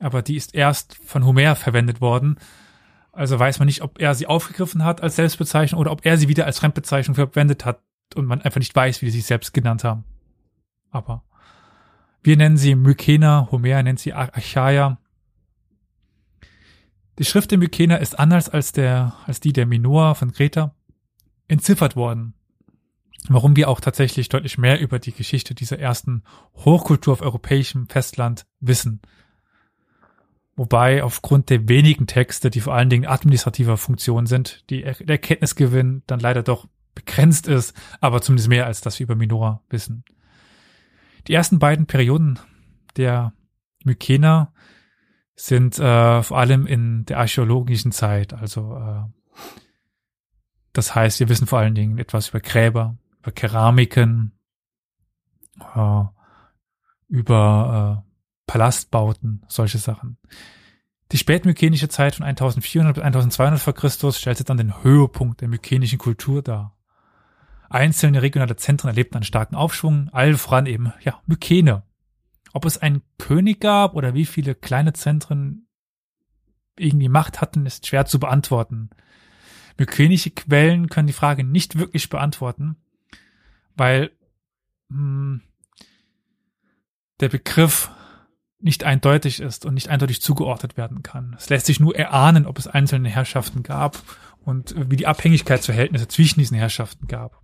aber 0.00 0.22
die 0.22 0.36
ist 0.36 0.54
erst 0.54 0.96
von 0.96 1.24
Homer 1.24 1.54
verwendet 1.54 2.00
worden. 2.00 2.38
Also 3.12 3.38
weiß 3.38 3.60
man 3.60 3.66
nicht, 3.66 3.82
ob 3.82 4.00
er 4.00 4.16
sie 4.16 4.26
aufgegriffen 4.26 4.82
hat 4.82 5.00
als 5.00 5.14
Selbstbezeichnung 5.16 5.80
oder 5.80 5.92
ob 5.92 6.04
er 6.04 6.18
sie 6.18 6.28
wieder 6.28 6.46
als 6.46 6.58
Fremdbezeichnung 6.58 7.14
verwendet 7.14 7.64
hat 7.64 7.80
und 8.16 8.26
man 8.26 8.42
einfach 8.42 8.58
nicht 8.58 8.74
weiß, 8.74 9.02
wie 9.02 9.10
sie 9.10 9.18
sich 9.18 9.26
selbst 9.26 9.54
genannt 9.54 9.84
haben. 9.84 10.04
Aber 10.90 11.22
wir 12.24 12.36
nennen 12.36 12.56
sie 12.56 12.74
Mykena, 12.74 13.48
Homer 13.52 13.84
nennt 13.84 14.00
sie 14.00 14.14
Achaia. 14.14 14.98
Die 17.18 17.24
Schrift 17.24 17.50
der 17.50 17.58
Mykena 17.58 17.96
ist 17.96 18.18
anders 18.18 18.48
als 18.48 18.72
der, 18.72 19.14
als 19.26 19.40
die 19.40 19.52
der 19.52 19.66
Minoa 19.66 20.14
von 20.14 20.32
Kreta 20.32 20.74
entziffert 21.46 21.94
worden. 21.94 22.34
Warum 23.28 23.56
wir 23.56 23.68
auch 23.68 23.80
tatsächlich 23.80 24.28
deutlich 24.28 24.58
mehr 24.58 24.80
über 24.80 24.98
die 24.98 25.12
Geschichte 25.12 25.54
dieser 25.54 25.78
ersten 25.78 26.24
Hochkultur 26.56 27.14
auf 27.14 27.22
europäischem 27.22 27.88
Festland 27.88 28.46
wissen. 28.60 29.00
Wobei 30.56 31.02
aufgrund 31.02 31.50
der 31.50 31.68
wenigen 31.68 32.06
Texte, 32.06 32.50
die 32.50 32.60
vor 32.60 32.74
allen 32.74 32.90
Dingen 32.90 33.06
administrativer 33.06 33.76
Funktion 33.76 34.26
sind, 34.26 34.68
die 34.70 34.82
der 34.82 35.08
Erkenntnisgewinn 35.08 36.02
dann 36.06 36.20
leider 36.20 36.42
doch 36.42 36.68
begrenzt 36.94 37.48
ist, 37.48 37.74
aber 38.00 38.20
zumindest 38.20 38.48
mehr 38.48 38.66
als 38.66 38.80
das 38.80 38.98
wir 38.98 39.04
über 39.04 39.16
Minora 39.16 39.62
wissen. 39.68 40.04
Die 41.26 41.34
ersten 41.34 41.58
beiden 41.58 41.86
Perioden 41.86 42.38
der 42.96 43.32
Mykener 43.84 44.52
sind 45.36 45.78
äh, 45.78 46.22
vor 46.22 46.38
allem 46.38 46.66
in 46.66 47.04
der 47.06 47.18
archäologischen 47.18 47.92
Zeit, 47.92 48.32
also 48.32 48.76
äh, 48.76 49.02
das 50.74 50.94
heißt, 50.94 51.20
wir 51.20 51.28
wissen 51.28 51.46
vor 51.46 51.60
allen 51.60 51.74
Dingen 51.74 51.98
etwas 51.98 52.30
über 52.30 52.40
Gräber, 52.40 52.98
über 53.20 53.32
Keramiken, 53.32 54.32
äh, 55.74 56.04
über 57.08 58.04
äh, 58.04 58.10
Palastbauten, 58.46 59.44
solche 59.48 59.78
Sachen. 59.78 60.18
Die 61.12 61.18
spätmykenische 61.18 61.88
Zeit 61.88 62.16
von 62.16 62.26
1400 62.26 62.94
bis 62.94 63.04
1200 63.04 63.60
vor 63.60 63.72
Christus 63.72 64.18
stellte 64.18 64.42
dann 64.42 64.56
den 64.56 64.82
Höhepunkt 64.82 65.40
der 65.40 65.48
mykenischen 65.48 65.98
Kultur 65.98 66.42
dar. 66.42 66.76
Einzelne 67.70 68.22
regionale 68.22 68.56
Zentren 68.56 68.88
erlebten 68.88 69.16
einen 69.16 69.24
starken 69.24 69.54
Aufschwung, 69.54 70.08
allen 70.12 70.36
voran 70.36 70.66
eben, 70.66 70.92
ja, 71.02 71.20
Mykene. 71.26 71.84
Ob 72.54 72.64
es 72.64 72.78
einen 72.78 73.02
König 73.18 73.60
gab 73.60 73.94
oder 73.94 74.14
wie 74.14 74.24
viele 74.24 74.54
kleine 74.54 74.92
Zentren 74.92 75.66
irgendwie 76.78 77.08
Macht 77.08 77.40
hatten, 77.40 77.66
ist 77.66 77.86
schwer 77.86 78.06
zu 78.06 78.20
beantworten. 78.20 78.90
Mykenische 79.76 80.30
Quellen 80.30 80.88
können 80.88 81.08
die 81.08 81.12
Frage 81.12 81.42
nicht 81.42 81.76
wirklich 81.76 82.08
beantworten, 82.08 82.76
weil 83.74 84.12
mh, 84.88 84.96
hm, 84.98 85.40
der 87.18 87.28
Begriff 87.28 87.90
nicht 88.60 88.84
eindeutig 88.84 89.40
ist 89.40 89.66
und 89.66 89.74
nicht 89.74 89.88
eindeutig 89.88 90.22
zugeordnet 90.22 90.76
werden 90.76 91.02
kann. 91.02 91.34
Es 91.36 91.48
lässt 91.48 91.66
sich 91.66 91.80
nur 91.80 91.96
erahnen, 91.96 92.46
ob 92.46 92.56
es 92.58 92.68
einzelne 92.68 93.08
Herrschaften 93.08 93.64
gab 93.64 94.00
und 94.44 94.74
wie 94.90 94.96
die 94.96 95.08
Abhängigkeitsverhältnisse 95.08 96.06
zwischen 96.06 96.38
diesen 96.38 96.56
Herrschaften 96.56 97.08
gab. 97.08 97.42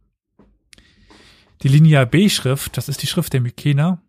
Die 1.62 1.68
Linear 1.68 2.06
B-Schrift, 2.06 2.76
das 2.76 2.88
ist 2.88 3.02
die 3.02 3.08
Schrift 3.08 3.32
der 3.32 3.40
Mykener, 3.40 4.00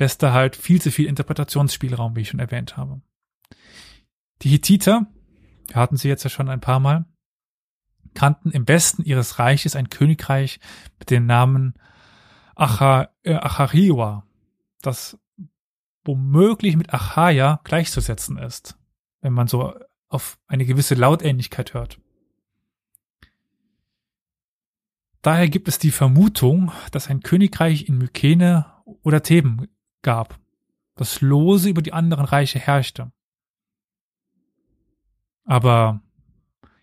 lässt 0.00 0.22
da 0.22 0.32
halt 0.32 0.56
viel 0.56 0.80
zu 0.80 0.90
viel 0.90 1.06
Interpretationsspielraum, 1.06 2.16
wie 2.16 2.22
ich 2.22 2.28
schon 2.28 2.40
erwähnt 2.40 2.76
habe. 2.76 3.00
Die 4.42 4.48
Hittiter, 4.48 5.06
wir 5.68 5.76
hatten 5.76 5.96
sie 5.96 6.08
jetzt 6.08 6.24
ja 6.24 6.30
schon 6.30 6.48
ein 6.48 6.60
paar 6.60 6.80
Mal, 6.80 7.04
kannten 8.14 8.50
im 8.50 8.66
Westen 8.66 9.04
ihres 9.04 9.38
Reiches 9.38 9.76
ein 9.76 9.90
Königreich 9.90 10.58
mit 10.98 11.10
dem 11.10 11.26
Namen 11.26 11.74
Acha, 12.56 13.10
äh, 13.22 13.34
Achariwa, 13.34 14.26
das 14.82 15.18
womöglich 16.04 16.76
mit 16.76 16.92
Achaia 16.92 17.60
gleichzusetzen 17.64 18.38
ist, 18.38 18.78
wenn 19.20 19.32
man 19.32 19.46
so 19.46 19.74
auf 20.08 20.38
eine 20.46 20.64
gewisse 20.64 20.94
Lautähnlichkeit 20.94 21.74
hört. 21.74 22.00
Daher 25.22 25.48
gibt 25.48 25.68
es 25.68 25.78
die 25.78 25.90
Vermutung, 25.90 26.72
dass 26.90 27.08
ein 27.08 27.20
Königreich 27.20 27.88
in 27.88 27.98
Mykene 27.98 28.66
oder 29.02 29.22
Theben 29.22 29.68
gab, 30.02 30.38
das 30.96 31.20
lose 31.20 31.68
über 31.68 31.82
die 31.82 31.92
anderen 31.92 32.24
Reiche 32.24 32.58
herrschte. 32.58 33.12
Aber 35.44 36.00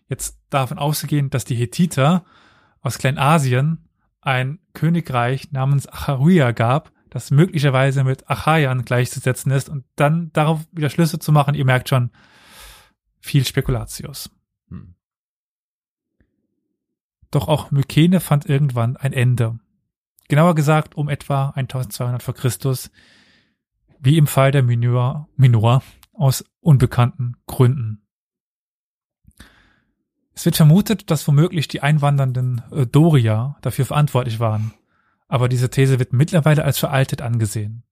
jetzt 0.08 0.38
davon 0.50 0.78
auszugehen, 0.78 1.30
dass 1.30 1.44
die 1.44 1.54
Hethiter 1.54 2.24
aus 2.80 2.98
Kleinasien 2.98 3.88
ein 4.20 4.58
Königreich 4.74 5.52
namens 5.52 5.88
Acharuia 5.88 6.52
gab, 6.52 6.92
das 7.10 7.30
möglicherweise 7.30 8.04
mit 8.04 8.28
Achaian 8.28 8.84
gleichzusetzen 8.84 9.52
ist 9.52 9.68
und 9.68 9.84
dann 9.96 10.32
darauf 10.32 10.66
wieder 10.72 10.90
Schlüsse 10.90 11.18
zu 11.18 11.32
machen, 11.32 11.54
ihr 11.54 11.64
merkt 11.64 11.88
schon, 11.88 12.10
viel 13.20 13.44
Spekulatius. 13.44 14.30
Hm. 14.68 14.94
Doch 17.30 17.48
auch 17.48 17.70
Mykene 17.70 18.20
fand 18.20 18.46
irgendwann 18.46 18.96
ein 18.96 19.12
Ende. 19.12 19.58
Genauer 20.28 20.54
gesagt 20.54 20.94
um 20.94 21.08
etwa 21.08 21.50
1200 21.50 22.22
vor 22.22 22.34
Christus, 22.34 22.90
wie 23.98 24.18
im 24.18 24.26
Fall 24.26 24.52
der 24.52 24.62
Minor, 24.62 25.28
Minor 25.36 25.82
aus 26.12 26.44
unbekannten 26.60 27.36
Gründen. 27.46 28.02
Es 30.34 30.44
wird 30.44 30.56
vermutet, 30.56 31.10
dass 31.10 31.26
womöglich 31.26 31.66
die 31.66 31.80
einwandernden 31.80 32.62
äh, 32.70 32.86
Doria 32.86 33.56
dafür 33.60 33.86
verantwortlich 33.86 34.38
waren, 34.38 34.72
aber 35.26 35.48
diese 35.48 35.70
These 35.70 35.98
wird 35.98 36.12
mittlerweile 36.12 36.64
als 36.64 36.78
veraltet 36.78 37.22
angesehen. 37.22 37.82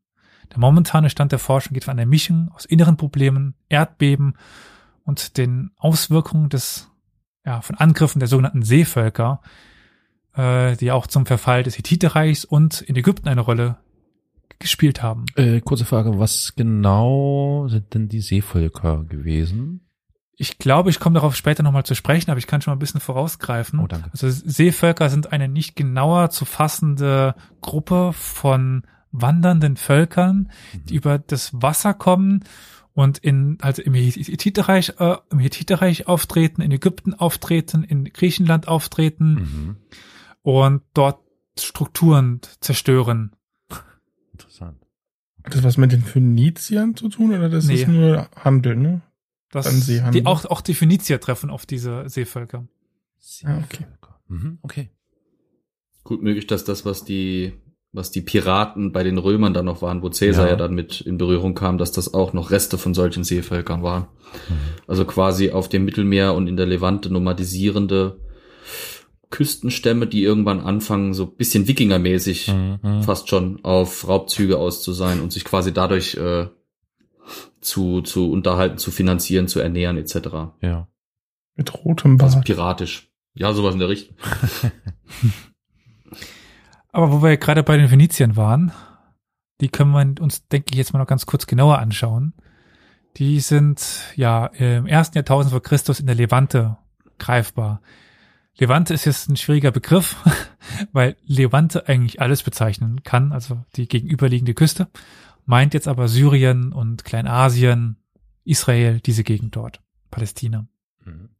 Der 0.52 0.60
momentane 0.60 1.10
Stand 1.10 1.32
der 1.32 1.38
Forschung 1.38 1.74
geht 1.74 1.84
von 1.84 1.98
einer 1.98 2.06
Mischung 2.06 2.52
aus 2.54 2.64
inneren 2.64 2.96
Problemen, 2.96 3.54
Erdbeben 3.68 4.36
und 5.04 5.38
den 5.38 5.72
Auswirkungen 5.76 6.48
des, 6.48 6.88
ja, 7.44 7.62
von 7.62 7.76
Angriffen 7.76 8.20
der 8.20 8.28
sogenannten 8.28 8.62
Seevölker, 8.62 9.40
äh, 10.36 10.76
die 10.76 10.92
auch 10.92 11.06
zum 11.06 11.26
Verfall 11.26 11.62
des 11.62 11.74
Hittiterreichs 11.74 12.44
und 12.44 12.82
in 12.82 12.96
Ägypten 12.96 13.28
eine 13.28 13.40
Rolle 13.40 13.78
gespielt 14.58 15.02
haben. 15.02 15.26
Äh, 15.34 15.60
kurze 15.60 15.84
Frage, 15.84 16.18
was 16.18 16.54
genau 16.56 17.68
sind 17.68 17.94
denn 17.94 18.08
die 18.08 18.20
Seevölker 18.20 19.04
gewesen? 19.04 19.80
Ich 20.38 20.58
glaube, 20.58 20.90
ich 20.90 21.00
komme 21.00 21.14
darauf 21.14 21.34
später 21.34 21.62
nochmal 21.62 21.84
zu 21.84 21.94
sprechen, 21.94 22.30
aber 22.30 22.38
ich 22.38 22.46
kann 22.46 22.60
schon 22.60 22.70
mal 22.70 22.76
ein 22.76 22.80
bisschen 22.80 23.00
vorausgreifen. 23.00 23.78
Oh, 23.78 23.86
danke. 23.86 24.10
Also 24.12 24.28
Seevölker 24.28 25.08
sind 25.08 25.32
eine 25.32 25.48
nicht 25.48 25.76
genauer 25.76 26.30
zu 26.30 26.44
fassende 26.44 27.34
Gruppe 27.62 28.12
von 28.12 28.82
wandernden 29.12 29.76
Völkern, 29.76 30.50
mhm. 30.72 30.84
die 30.86 30.94
über 30.94 31.18
das 31.18 31.50
Wasser 31.54 31.94
kommen 31.94 32.44
und 32.92 33.18
in 33.18 33.56
also 33.62 33.80
im 33.80 33.94
Hethiterreich 33.94 34.94
äh, 34.98 35.16
im 35.30 35.38
Hethiterreich 35.38 36.06
auftreten, 36.06 36.60
in 36.60 36.70
Ägypten 36.70 37.14
auftreten, 37.14 37.82
in 37.82 38.04
Griechenland 38.04 38.68
auftreten 38.68 39.34
mhm. 39.34 39.76
Und 40.46 40.82
dort 40.94 41.18
Strukturen 41.58 42.40
zerstören. 42.60 43.32
Interessant. 44.30 44.80
Hat 45.42 45.54
das 45.56 45.64
was 45.64 45.76
mit 45.76 45.90
den 45.90 46.02
Phöniziern 46.02 46.94
zu 46.94 47.08
tun 47.08 47.34
oder 47.34 47.48
das 47.48 47.66
nee. 47.66 47.74
ist 47.74 47.88
nur 47.88 48.28
Handel, 48.36 48.76
ne? 48.76 49.02
Das, 49.50 49.86
die, 49.86 50.26
auch, 50.26 50.44
auch 50.44 50.60
die 50.60 50.74
Phönizier 50.74 51.20
treffen 51.20 51.50
auf 51.50 51.66
diese 51.66 52.08
Seevölker. 52.08 52.68
Seevölker. 53.18 53.60
Ah, 53.60 53.64
okay. 53.64 53.86
Mhm, 54.28 54.58
okay. 54.62 54.90
Gut 56.04 56.22
möglich, 56.22 56.46
dass 56.46 56.62
das, 56.62 56.84
was 56.84 57.04
die, 57.04 57.54
was 57.90 58.12
die 58.12 58.20
Piraten 58.20 58.92
bei 58.92 59.02
den 59.02 59.18
Römern 59.18 59.52
dann 59.52 59.64
noch 59.64 59.82
waren, 59.82 60.02
wo 60.02 60.10
Cäsar 60.10 60.44
ja, 60.44 60.50
ja 60.50 60.56
dann 60.56 60.74
mit 60.74 61.00
in 61.00 61.18
Berührung 61.18 61.54
kam, 61.54 61.76
dass 61.76 61.90
das 61.90 62.14
auch 62.14 62.32
noch 62.32 62.52
Reste 62.52 62.78
von 62.78 62.94
solchen 62.94 63.24
Seevölkern 63.24 63.82
waren. 63.82 64.02
Mhm. 64.48 64.54
Also 64.86 65.04
quasi 65.04 65.50
auf 65.50 65.68
dem 65.68 65.84
Mittelmeer 65.84 66.34
und 66.34 66.46
in 66.46 66.56
der 66.56 66.66
Levante 66.66 67.12
nomadisierende 67.12 68.20
Küstenstämme, 69.30 70.06
die 70.06 70.22
irgendwann 70.22 70.60
anfangen, 70.60 71.14
so 71.14 71.26
bisschen 71.26 71.66
Wikingermäßig 71.68 72.52
mhm. 72.52 73.02
fast 73.02 73.28
schon 73.28 73.64
auf 73.64 74.06
Raubzüge 74.06 74.56
aus 74.58 74.82
zu 74.82 74.92
sein 74.92 75.20
und 75.20 75.32
sich 75.32 75.44
quasi 75.44 75.72
dadurch 75.72 76.14
äh, 76.16 76.46
zu, 77.60 78.02
zu 78.02 78.30
unterhalten, 78.30 78.78
zu 78.78 78.90
finanzieren, 78.90 79.48
zu 79.48 79.60
ernähren, 79.60 79.98
etc. 79.98 80.16
Ja. 80.60 80.88
Mit 81.56 81.74
rotem 81.74 82.18
Bart. 82.18 82.34
Also 82.34 82.40
piratisch. 82.42 83.10
Ja, 83.34 83.52
sowas 83.52 83.74
in 83.74 83.80
der 83.80 83.88
Richtung. 83.88 84.16
Aber 86.92 87.12
wo 87.12 87.22
wir 87.22 87.36
gerade 87.36 87.62
bei 87.62 87.76
den 87.76 87.88
Phöniziern 87.88 88.36
waren, 88.36 88.72
die 89.60 89.68
können 89.68 89.90
wir 89.90 90.22
uns, 90.22 90.46
denke 90.48 90.68
ich, 90.70 90.76
jetzt 90.76 90.92
mal 90.92 90.98
noch 90.98 91.06
ganz 91.06 91.26
kurz 91.26 91.46
genauer 91.46 91.78
anschauen. 91.78 92.32
Die 93.16 93.40
sind 93.40 94.02
ja 94.14 94.46
im 94.46 94.86
ersten 94.86 95.16
Jahrtausend 95.16 95.50
vor 95.50 95.62
Christus 95.62 96.00
in 96.00 96.06
der 96.06 96.14
Levante 96.14 96.78
greifbar. 97.18 97.80
Levante 98.58 98.94
ist 98.94 99.04
jetzt 99.04 99.28
ein 99.28 99.36
schwieriger 99.36 99.70
Begriff, 99.70 100.16
weil 100.92 101.16
Levante 101.26 101.88
eigentlich 101.88 102.20
alles 102.20 102.42
bezeichnen 102.42 103.02
kann, 103.02 103.32
also 103.32 103.64
die 103.76 103.86
gegenüberliegende 103.86 104.54
Küste 104.54 104.88
meint 105.46 105.74
jetzt 105.74 105.88
aber 105.88 106.08
Syrien 106.08 106.72
und 106.72 107.04
Kleinasien, 107.04 107.96
Israel, 108.44 109.00
diese 109.00 109.24
Gegend 109.24 109.56
dort, 109.56 109.80
Palästina. 110.10 110.66
Mhm. 111.04 111.30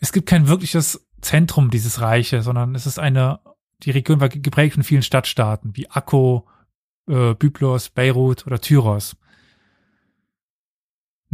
Es 0.00 0.12
gibt 0.12 0.28
kein 0.28 0.48
wirkliches 0.48 1.06
Zentrum 1.20 1.70
dieses 1.70 2.00
Reiches, 2.00 2.44
sondern 2.44 2.74
es 2.74 2.86
ist 2.86 2.98
eine, 2.98 3.40
die 3.82 3.90
Region 3.90 4.20
war 4.20 4.28
geprägt 4.28 4.74
von 4.74 4.82
vielen 4.82 5.02
Stadtstaaten 5.02 5.76
wie 5.76 5.90
Akko, 5.90 6.46
äh, 7.08 7.34
Byblos, 7.34 7.90
Beirut 7.90 8.46
oder 8.46 8.60
Tyros. 8.60 9.16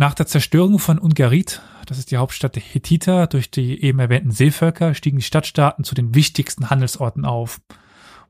Nach 0.00 0.14
der 0.14 0.26
Zerstörung 0.26 0.78
von 0.78 0.98
Ungarit, 0.98 1.60
das 1.84 1.98
ist 1.98 2.10
die 2.10 2.16
Hauptstadt 2.16 2.56
der 2.56 2.62
Hethiter, 2.62 3.26
durch 3.26 3.50
die 3.50 3.82
eben 3.82 3.98
erwähnten 3.98 4.30
Seevölker, 4.30 4.94
stiegen 4.94 5.18
die 5.18 5.22
Stadtstaaten 5.22 5.84
zu 5.84 5.94
den 5.94 6.14
wichtigsten 6.14 6.70
Handelsorten 6.70 7.26
auf, 7.26 7.60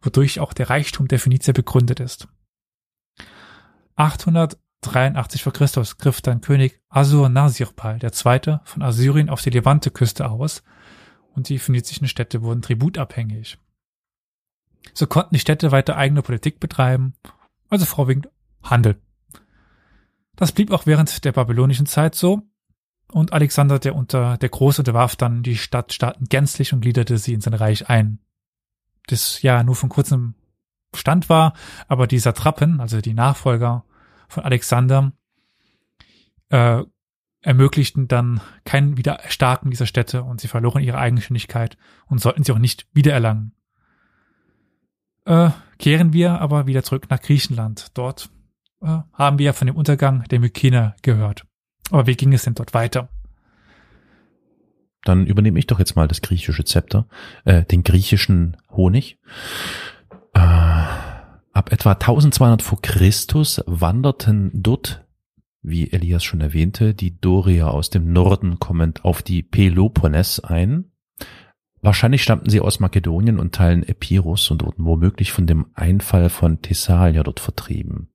wodurch 0.03 0.41
auch 0.41 0.53
der 0.53 0.69
Reichtum 0.69 1.07
der 1.07 1.21
Phönizier 1.21 1.55
begründet 1.55 2.01
ist. 2.01 2.27
883 3.95 5.45
vor 5.45 5.53
Christus 5.53 5.97
griff 5.97 6.21
dann 6.21 6.41
König 6.41 6.81
Assur-Nasirpal 6.89 8.01
II. 8.03 8.59
von 8.65 8.83
Assyrien 8.83 9.31
auf 9.31 9.41
die 9.41 9.51
Levante-Küste 9.51 10.29
aus 10.29 10.65
und 11.37 11.49
die 11.51 11.61
phönizischen 11.61 12.09
Städte 12.09 12.43
wurden 12.43 12.63
tributabhängig. 12.63 13.59
So 14.93 15.07
konnten 15.07 15.37
die 15.37 15.41
Städte 15.41 15.71
weiter 15.71 15.97
eigene 15.97 16.23
Politik 16.23 16.59
betreiben, 16.59 17.15
also 17.69 17.85
vorwiegend 17.85 18.29
Handel. 18.61 19.01
Das 20.41 20.53
blieb 20.53 20.71
auch 20.71 20.87
während 20.87 21.27
der 21.27 21.33
babylonischen 21.33 21.85
Zeit 21.85 22.15
so. 22.15 22.41
Und 23.13 23.35
Alexander 23.35 23.79
der, 23.79 23.95
unter, 23.95 24.39
der 24.39 24.49
Große 24.49 24.81
unterwarf 24.81 25.15
dann 25.15 25.43
die 25.43 25.57
Stadtstaaten 25.57 26.29
gänzlich 26.31 26.73
und 26.73 26.81
gliederte 26.81 27.19
sie 27.19 27.35
in 27.35 27.43
sein 27.43 27.53
Reich 27.53 27.91
ein. 27.91 28.21
Das 29.07 29.43
ja 29.43 29.63
nur 29.63 29.77
von 29.77 29.91
kurzem 29.91 30.35
Stand 30.95 31.29
war, 31.29 31.53
aber 31.89 32.07
die 32.07 32.19
Satrapen, 32.19 32.81
also 32.81 33.03
die 33.03 33.13
Nachfolger 33.13 33.85
von 34.29 34.43
Alexander, 34.43 35.13
äh, 36.49 36.85
ermöglichten 37.43 38.09
dann 38.09 38.41
kein 38.65 38.97
Wiedererstarken 38.97 39.71
dieser 39.71 39.87
Städte 39.87 40.23
und 40.23 40.41
sie 40.41 40.49
verloren 40.49 40.83
ihre 40.83 40.99
Eigenständigkeit 40.99 41.77
und 42.07 42.19
sollten 42.19 42.45
sie 42.45 42.53
auch 42.53 42.59
nicht 42.59 42.87
wiedererlangen. 42.95 43.53
Äh, 45.27 45.51
kehren 45.79 46.15
wir 46.15 46.41
aber 46.41 46.67
wieder 46.67 46.83
zurück 46.83 47.11
nach 47.11 47.21
Griechenland. 47.21 47.89
Dort 47.93 48.31
äh, 48.83 48.99
haben 49.13 49.39
wir 49.39 49.47
ja 49.47 49.53
von 49.53 49.67
dem 49.67 49.77
Untergang 49.77 50.25
der 50.25 50.41
Mykener 50.41 50.97
gehört. 51.03 51.47
Aber 51.91 52.07
wie 52.07 52.17
ging 52.17 52.33
es 52.33 52.45
denn 52.45 52.55
dort 52.55 52.75
weiter? 52.75 53.09
Dann 55.05 55.27
übernehme 55.27 55.59
ich 55.59 55.67
doch 55.67 55.79
jetzt 55.79 55.97
mal 55.97 56.09
das 56.09 56.21
griechische 56.21 56.65
Zepter, 56.65 57.07
äh, 57.45 57.65
den 57.65 57.83
griechischen 57.83 58.57
Honig. 58.71 59.19
Äh, 60.35 60.41
ab 60.41 61.73
etwa 61.73 61.93
1200 61.93 62.63
vor 62.63 62.81
Christus 62.83 63.63
wanderten 63.67 64.51
dort, 64.55 65.07
wie 65.63 65.91
Elias 65.91 66.25
schon 66.25 66.41
erwähnte, 66.41 66.95
die 66.95 67.19
Dorier 67.19 67.71
aus 67.71 67.91
dem 67.91 68.13
Norden 68.13 68.59
kommend 68.59 69.05
auf 69.05 69.23
die 69.23 69.43
Peloponnes 69.43 70.41
ein. 70.41 70.93
Wahrscheinlich 71.83 72.23
stammten 72.23 72.51
sie 72.51 72.61
aus 72.61 72.79
Makedonien 72.79 73.39
und 73.39 73.55
Teilen 73.55 73.83
Epirus 73.83 74.51
und 74.51 74.65
wurden 74.65 74.85
womöglich 74.85 75.33
von 75.33 75.47
dem 75.47 75.67
Einfall 75.75 76.29
von 76.29 76.61
Thessalia 76.61 77.23
dort 77.23 77.41
vertrieben. 77.41 78.11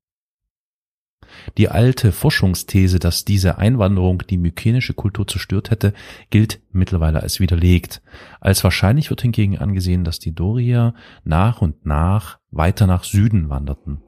Die 1.57 1.70
alte 1.70 2.12
Forschungsthese, 2.12 2.99
dass 2.99 3.26
diese 3.26 3.57
Einwanderung 3.57 4.24
die 4.30 4.38
mykenische 4.38 4.94
Kultur 4.94 5.28
zerstört 5.28 5.72
hätte, 5.72 5.94
gilt 6.30 6.62
mittlerweile 6.72 7.22
als 7.22 7.40
widerlegt. 7.40 8.02
Als 8.40 8.64
wahrscheinlich 8.64 9.10
wird 9.10 9.22
hingegen 9.22 9.57
angesehen, 9.57 10.03
dass 10.03 10.20
die 10.20 10.36
Dorier 10.36 10.94
nach 11.24 11.62
und 11.62 11.86
nach 11.86 12.40
weiter 12.52 12.88
nach 12.88 13.03
Süden 13.03 13.49
wanderten. 13.49 14.02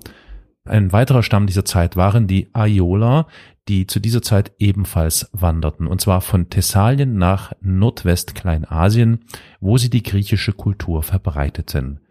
Ein 0.65 0.91
weiterer 0.91 1.23
Stamm 1.23 1.47
dieser 1.47 1.65
Zeit 1.65 1.95
waren 1.95 2.27
die 2.27 2.49
Aioler, 2.53 3.27
die 3.67 3.87
zu 3.87 3.99
dieser 3.99 4.21
Zeit 4.21 4.53
ebenfalls 4.59 5.29
wanderten, 5.33 5.87
und 5.87 6.01
zwar 6.01 6.21
von 6.21 6.49
Thessalien 6.49 7.17
nach 7.17 7.53
Nordwestkleinasien, 7.61 9.25
wo 9.59 9.77
sie 9.77 9.89
die 9.89 10.03
griechische 10.03 10.53
Kultur 10.53 11.03
verbreiteten. 11.03 12.01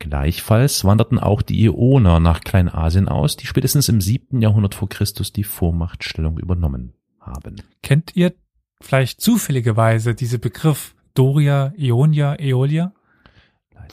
Gleichfalls 0.00 0.84
wanderten 0.84 1.18
auch 1.18 1.42
die 1.42 1.62
Ioner 1.64 2.18
nach 2.20 2.40
Kleinasien 2.40 3.06
aus, 3.08 3.36
die 3.36 3.46
spätestens 3.46 3.88
im 3.88 4.00
siebten 4.00 4.40
Jahrhundert 4.42 4.74
vor 4.74 4.88
Christus 4.88 5.32
die 5.32 5.44
Vormachtstellung 5.44 6.38
übernommen 6.38 6.94
haben. 7.20 7.56
Kennt 7.82 8.16
ihr 8.16 8.32
vielleicht 8.80 9.20
zufälligerweise 9.20 10.14
diese 10.14 10.38
Begriff 10.38 10.94
Doria, 11.14 11.72
Ionia, 11.76 12.32
Aeolia? 12.32 12.92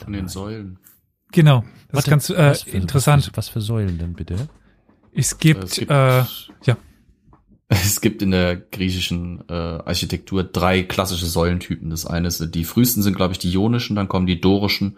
Von 0.02 0.12
den 0.14 0.28
Säulen. 0.28 0.78
Genau, 1.32 1.62
das 1.88 1.96
Warte, 1.96 1.98
ist 1.98 2.10
ganz 2.10 2.30
äh, 2.30 2.36
was 2.50 2.62
für, 2.62 2.70
interessant. 2.70 3.22
Was 3.22 3.26
für, 3.28 3.36
was 3.36 3.48
für 3.50 3.60
Säulen 3.60 3.98
denn 3.98 4.14
bitte? 4.14 4.48
Es 5.12 5.38
gibt, 5.38 5.64
Es 5.64 5.74
gibt- 5.74 5.90
äh, 5.90 6.24
ja, 6.64 6.76
Es 7.88 8.00
gibt 8.00 8.22
in 8.22 8.30
der 8.30 8.56
griechischen 8.56 9.44
äh, 9.48 9.52
Architektur 9.52 10.42
drei 10.42 10.82
klassische 10.82 11.26
Säulentypen. 11.26 11.90
Das 11.90 12.06
eine 12.06 12.28
ist, 12.28 12.54
die 12.54 12.64
frühesten 12.64 13.02
sind, 13.02 13.14
glaube 13.14 13.32
ich, 13.32 13.38
die 13.38 13.52
ionischen, 13.52 13.94
dann 13.94 14.08
kommen 14.08 14.26
die 14.26 14.40
dorischen 14.40 14.96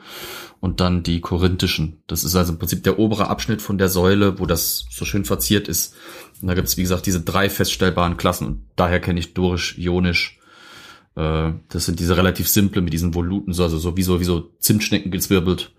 und 0.61 0.81
dann 0.81 1.03
die 1.03 1.21
korinthischen. 1.21 2.03
Das 2.07 2.23
ist 2.23 2.37
also 2.37 2.53
im 2.53 2.59
Prinzip 2.59 2.85
der 2.85 2.99
obere 2.99 3.29
Abschnitt 3.29 3.61
von 3.61 3.77
der 3.77 3.89
Säule, 3.89 4.39
wo 4.39 4.47
das 4.47 4.87
so 4.91 5.05
schön 5.05 5.25
verziert 5.25 5.67
ist. 5.67 5.97
Und 6.41 6.49
da 6.49 6.55
gibt 6.55 6.69
es, 6.69 6.77
wie 6.77 6.83
gesagt, 6.83 7.07
diese 7.07 7.21
drei 7.21 7.51
feststellbaren 7.51 8.17
Klassen 8.17 8.47
und 8.47 8.63
daher 8.77 9.01
kenne 9.01 9.19
ich 9.19 9.35
dorisch, 9.35 9.77
ionisch. 9.77 10.39
Äh, 11.17 11.53
das 11.69 11.87
sind 11.87 11.99
diese 11.99 12.17
relativ 12.17 12.49
simple 12.49 12.83
mit 12.83 12.93
diesen 12.93 13.15
Voluten, 13.15 13.53
so, 13.53 13.65
also 13.65 13.79
so 13.79 13.97
wie 13.97 14.03
so, 14.03 14.21
wie 14.21 14.25
so 14.25 14.51
Zimtschnecken 14.61 15.11
gezwirbelt, 15.11 15.73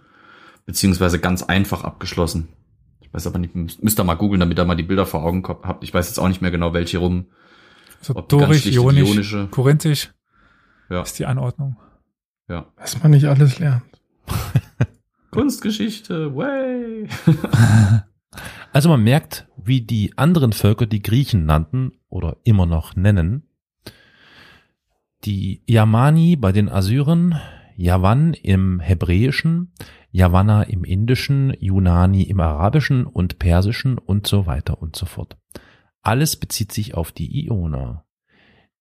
beziehungsweise 0.66 1.20
ganz 1.20 1.42
einfach 1.42 1.86
abgeschlossen. 1.86 2.50
Ich 3.12 3.16
weiß 3.16 3.28
aber 3.28 3.40
nicht, 3.40 3.54
müsst 3.56 4.00
ihr 4.00 4.04
mal 4.06 4.16
googeln, 4.16 4.40
damit 4.40 4.58
ihr 4.58 4.64
mal 4.64 4.76
die 4.76 4.84
Bilder 4.84 5.06
vor 5.06 5.24
Augen 5.24 5.44
habt. 5.46 5.84
Ich 5.84 5.94
weiß 5.94 6.08
jetzt 6.08 6.18
auch 6.18 6.30
nicht 6.30 6.42
mehr 6.42 6.50
genau, 6.52 6.74
welche 6.74 6.98
rum. 7.00 7.26
so 8.00 8.14
ganz 8.14 8.28
Dorisch, 8.30 8.66
Ionisch, 8.68 9.10
ionische- 9.10 9.48
Korinthisch 9.50 10.14
Ja, 10.90 11.02
ist 11.02 11.20
die 11.20 11.26
Anordnung. 11.26 11.76
ja. 12.48 12.68
Was 12.78 13.02
man 13.04 13.12
nicht 13.12 13.26
alles 13.26 13.60
lernt. 13.60 13.84
Kunstgeschichte, 15.32 16.36
way. 16.36 17.08
Also 18.74 18.88
man 18.88 19.04
merkt, 19.04 19.46
wie 19.62 19.82
die 19.82 20.18
anderen 20.18 20.54
Völker 20.54 20.86
die 20.86 21.02
Griechen 21.02 21.46
nannten 21.46 21.92
oder 22.08 22.38
immer 22.46 22.66
noch 22.66 22.96
nennen. 22.96 23.44
Die 25.26 25.62
Yamani 25.68 26.38
bei 26.38 26.54
den 26.54 26.70
Assyrern, 26.70 27.40
Yavan 27.76 28.34
im 28.34 28.80
Hebräischen, 28.80 29.74
Yavanna 30.12 30.64
im 30.64 30.84
Indischen, 30.84 31.54
Yunani 31.60 32.24
im 32.24 32.40
Arabischen 32.40 33.06
und 33.06 33.40
Persischen 33.40 33.98
und 33.98 34.28
so 34.28 34.46
weiter 34.46 34.82
und 34.82 34.96
so 34.96 35.06
fort. 35.06 35.38
Alles 36.02 36.36
bezieht 36.36 36.72
sich 36.72 36.96
auf 36.96 37.12
die 37.12 37.46
Ioner. 37.46 38.06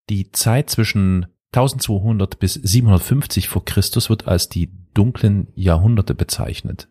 Die 0.09 0.33
Zeit 0.33 0.71
zwischen 0.71 1.27
1200 1.53 2.39
bis 2.39 2.55
750 2.55 3.49
vor 3.49 3.65
Christus 3.65 4.11
wird 4.11 4.29
als 4.29 4.49
die 4.49 4.73
dunklen 4.95 5.49
Jahrhunderte 5.55 6.15
bezeichnet. 6.15 6.89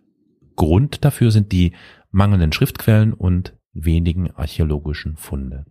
Grund 0.56 1.03
dafür 1.06 1.32
sind 1.32 1.52
die 1.52 1.74
mangelnden 2.11 2.52
Schriftquellen 2.52 3.14
und 3.14 3.57
wenigen 3.74 4.32
archäologischen 4.32 5.16
Funde. 5.16 5.66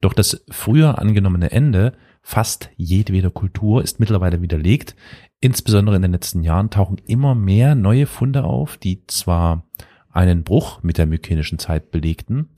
Doch 0.00 0.14
das 0.14 0.44
früher 0.50 0.98
angenommene 0.98 1.50
Ende 1.50 1.92
fast 2.22 2.70
jedweder 2.76 3.30
Kultur 3.30 3.82
ist 3.82 4.00
mittlerweile 4.00 4.42
widerlegt. 4.42 4.96
Insbesondere 5.40 5.96
in 5.96 6.02
den 6.02 6.12
letzten 6.12 6.42
Jahren 6.42 6.70
tauchen 6.70 6.98
immer 6.98 7.34
mehr 7.34 7.74
neue 7.74 8.06
Funde 8.06 8.44
auf, 8.44 8.76
die 8.76 9.06
zwar 9.06 9.64
einen 10.10 10.44
Bruch 10.44 10.82
mit 10.82 10.98
der 10.98 11.06
mykenischen 11.06 11.58
Zeit 11.58 11.90
belegten, 11.90 12.50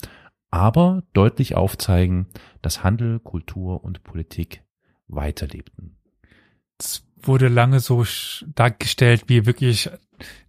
aber 0.50 1.04
deutlich 1.12 1.54
aufzeigen, 1.54 2.26
dass 2.60 2.82
Handel, 2.82 3.20
Kultur 3.20 3.84
und 3.84 4.02
Politik 4.02 4.62
weiterlebten. 5.06 5.96
Es 6.78 7.06
wurde 7.22 7.48
lange 7.48 7.78
so 7.78 8.04
dargestellt, 8.54 9.24
wie 9.28 9.46
wirklich 9.46 9.88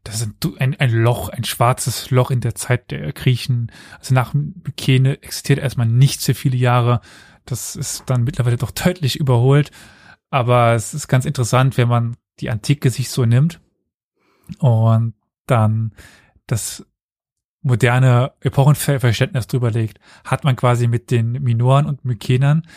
das 0.04 0.22
ist 0.22 0.30
ein, 0.60 0.76
ein, 0.80 0.92
Loch, 0.92 1.30
ein 1.30 1.44
schwarzes 1.44 2.10
Loch 2.12 2.32
in 2.32 2.42
der 2.42 2.56
Zeit 2.56 2.92
der 2.92 3.12
Griechen. 3.14 3.72
Also 4.00 4.14
nach 4.14 4.34
Mykene 4.34 5.22
existiert 5.22 5.60
erstmal 5.60 5.88
nichts 5.88 6.26
für 6.26 6.34
viele 6.34 6.58
Jahre. 6.58 7.02
Das 7.46 7.76
ist 7.76 8.04
dann 8.08 8.24
mittlerweile 8.24 8.58
doch 8.58 8.72
deutlich 8.72 9.16
überholt. 9.16 9.72
Aber 10.30 10.74
es 10.74 10.94
ist 10.94 11.08
ganz 11.08 11.26
interessant, 11.26 11.78
wenn 11.78 11.88
man 11.88 12.16
die 12.40 12.50
Antike 12.50 12.90
sich 12.90 13.10
so 13.10 13.26
nimmt 13.26 13.60
und 14.60 15.14
dann 15.46 15.94
das 16.48 16.86
moderne 17.62 18.34
Epochenverständnis 18.42 19.48
drüber 19.48 19.72
legt, 19.72 20.00
hat 20.26 20.44
man 20.44 20.56
quasi 20.56 20.88
mit 20.88 21.12
den 21.12 21.32
Minoren 21.44 21.86
und 21.86 22.04
Mykenern 22.04 22.68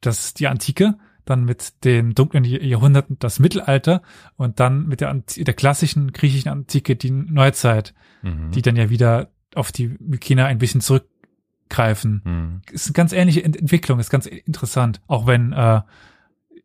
das 0.00 0.34
die 0.34 0.46
Antike, 0.46 0.98
dann 1.24 1.44
mit 1.44 1.84
den 1.84 2.14
dunklen 2.14 2.44
Jahrhunderten 2.44 3.18
das 3.18 3.40
Mittelalter 3.40 4.02
und 4.36 4.60
dann 4.60 4.86
mit 4.86 5.00
der, 5.00 5.10
Anti- 5.10 5.42
der 5.42 5.54
klassischen 5.54 6.12
griechischen 6.12 6.48
Antike 6.50 6.94
die 6.94 7.10
Neuzeit, 7.10 7.94
Mhm. 8.22 8.52
die 8.52 8.62
dann 8.62 8.76
ja 8.76 8.88
wieder 8.90 9.30
auf 9.54 9.72
die 9.72 9.88
Mykener 10.00 10.46
ein 10.46 10.58
bisschen 10.58 10.80
zurückgreifen. 10.80 12.22
Mhm. 12.24 12.62
Ist 12.70 12.86
eine 12.86 12.92
ganz 12.92 13.12
ähnliche 13.12 13.42
Ent 13.42 13.56
Entwicklung, 13.56 13.98
ist 13.98 14.10
ganz 14.10 14.26
interessant, 14.26 15.00
auch 15.08 15.26
wenn 15.26 15.52
äh, 15.52 15.80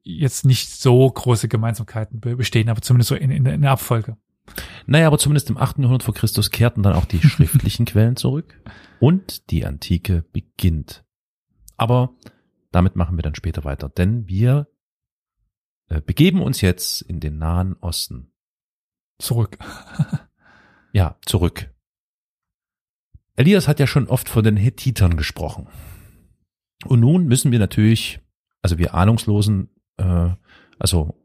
jetzt 0.04 0.46
nicht 0.46 0.70
so 0.70 1.10
große 1.10 1.48
Gemeinsamkeiten 1.48 2.20
be- 2.20 2.36
bestehen, 2.36 2.70
aber 2.70 2.82
zumindest 2.82 3.10
so 3.10 3.16
in, 3.16 3.32
in, 3.32 3.46
in 3.46 3.62
der 3.62 3.72
Abfolge. 3.72 4.18
Naja, 4.88 5.08
aber 5.08 5.20
zumindest 5.20 5.50
im 5.50 5.58
8. 5.58 5.78
Jahrhundert 5.80 6.04
vor 6.04 6.14
Christus 6.16 6.50
kehrten 6.50 6.84
dann 6.84 6.94
auch 6.94 7.06
die 7.06 7.20
schriftlichen 7.22 7.86
Quellen 7.86 8.16
zurück 8.16 8.60
und 9.00 9.50
die 9.52 9.66
Antike 9.66 10.26
beginnt. 10.34 11.04
Aber 11.78 12.16
damit 12.72 12.96
machen 12.96 13.18
wir 13.18 13.24
dann 13.24 13.36
später 13.36 13.64
weiter, 13.64 13.90
denn 13.90 14.28
wir 14.28 14.68
äh, 15.90 16.02
begeben 16.02 16.42
uns 16.42 16.62
jetzt 16.62 17.02
in 17.02 17.20
den 17.20 17.38
Nahen 17.38 17.76
Osten. 17.80 18.32
Zurück. 19.20 19.58
Ja, 20.94 21.16
zurück. 21.26 21.74
Elias 23.38 23.70
hat 23.70 23.80
ja 23.80 23.88
schon 23.88 24.08
oft 24.10 24.28
von 24.28 24.44
den 24.44 24.58
Hethitern 24.58 25.16
gesprochen. 25.16 25.70
Und 26.86 27.00
nun 27.00 27.28
müssen 27.28 27.54
wir 27.54 27.60
natürlich, 27.60 28.20
also 28.62 28.78
wir 28.78 28.94
Ahnungslosen, 28.94 29.70
äh, 30.02 30.36
also 30.80 31.16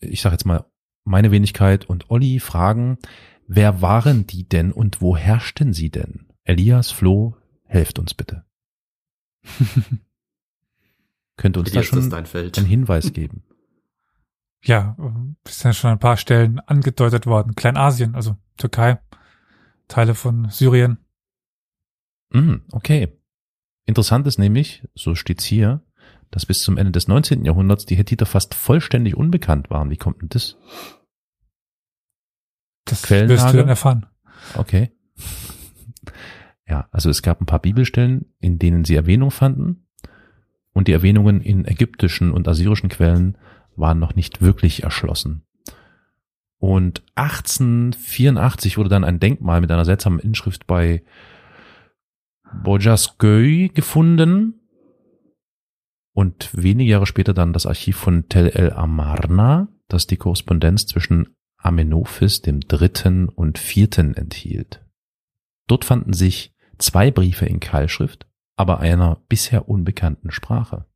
ich 0.00 0.20
sage 0.22 0.34
jetzt 0.34 0.46
mal 0.46 0.64
meine 1.04 1.30
Wenigkeit 1.30 1.84
und 1.88 2.10
Olli 2.10 2.40
fragen, 2.40 2.98
wer 3.46 3.82
waren 3.82 4.26
die 4.26 4.48
denn 4.48 4.72
und 4.72 5.00
wo 5.00 5.16
herrschten 5.16 5.72
sie 5.72 5.90
denn? 5.90 6.26
Elias, 6.44 6.90
Flo, 6.90 7.36
helft 7.64 7.98
uns 7.98 8.14
bitte. 8.14 8.44
Könnte 11.36 11.60
uns 11.60 11.70
da 11.70 11.80
Elias, 11.80 11.86
das 11.86 11.88
schon 11.88 11.98
ist 12.00 12.12
dein 12.12 12.26
Feld. 12.26 12.58
einen 12.58 12.66
Hinweis 12.66 13.12
geben. 13.12 13.42
Ja, 14.62 14.94
ist 15.48 15.64
ja 15.64 15.72
schon 15.72 15.88
an 15.88 15.96
ein 15.96 16.00
paar 16.00 16.18
Stellen 16.18 16.60
angedeutet 16.60 17.24
worden. 17.24 17.54
Kleinasien, 17.54 18.14
also 18.14 18.36
Türkei, 18.58 19.00
Teile 19.88 20.14
von 20.14 20.50
Syrien. 20.50 20.98
Mhm, 22.28 22.64
okay. 22.70 23.08
Interessant 23.86 24.26
ist 24.26 24.36
nämlich, 24.36 24.86
so 24.94 25.14
steht's 25.14 25.44
hier, 25.44 25.82
dass 26.30 26.46
bis 26.46 26.62
zum 26.62 26.76
Ende 26.76 26.92
des 26.92 27.08
19. 27.08 27.44
Jahrhunderts 27.44 27.86
die 27.86 27.96
Hethiter 27.96 28.26
fast 28.26 28.54
vollständig 28.54 29.16
unbekannt 29.16 29.70
waren. 29.70 29.90
Wie 29.90 29.96
kommt 29.96 30.22
denn 30.22 30.28
das? 30.28 30.56
Das 32.84 33.08
wirst 33.10 33.52
du 33.52 33.56
dann 33.56 33.68
erfahren. 33.68 34.06
Okay. 34.56 34.90
Ja, 36.68 36.88
also 36.92 37.10
es 37.10 37.22
gab 37.22 37.40
ein 37.40 37.46
paar 37.46 37.58
Bibelstellen, 37.58 38.32
in 38.38 38.58
denen 38.58 38.84
sie 38.84 38.94
Erwähnung 38.94 39.30
fanden. 39.30 39.86
Und 40.72 40.86
die 40.86 40.92
Erwähnungen 40.92 41.40
in 41.40 41.64
ägyptischen 41.64 42.30
und 42.30 42.46
assyrischen 42.46 42.88
Quellen 42.88 43.36
waren 43.74 43.98
noch 43.98 44.14
nicht 44.14 44.40
wirklich 44.40 44.84
erschlossen. 44.84 45.42
Und 46.58 47.02
1884 47.16 48.76
wurde 48.76 48.90
dann 48.90 49.04
ein 49.04 49.18
Denkmal 49.18 49.60
mit 49.60 49.70
einer 49.72 49.84
seltsamen 49.84 50.20
Inschrift 50.20 50.66
bei 50.66 51.02
Bojasköy 52.62 53.70
gefunden. 53.70 54.59
Und 56.12 56.50
wenige 56.52 56.90
Jahre 56.90 57.06
später 57.06 57.34
dann 57.34 57.52
das 57.52 57.66
Archiv 57.66 57.96
von 57.96 58.28
Tel 58.28 58.48
el 58.48 58.72
Amarna, 58.72 59.68
das 59.88 60.06
die 60.06 60.16
Korrespondenz 60.16 60.86
zwischen 60.86 61.36
Amenophis 61.56 62.42
dem 62.42 62.60
Dritten 62.60 63.28
und 63.28 63.58
Vierten 63.58 64.14
enthielt. 64.14 64.84
Dort 65.66 65.84
fanden 65.84 66.12
sich 66.12 66.54
zwei 66.78 67.10
Briefe 67.10 67.46
in 67.46 67.60
Keilschrift, 67.60 68.26
aber 68.56 68.80
einer 68.80 69.22
bisher 69.28 69.68
unbekannten 69.68 70.30
Sprache. 70.30 70.86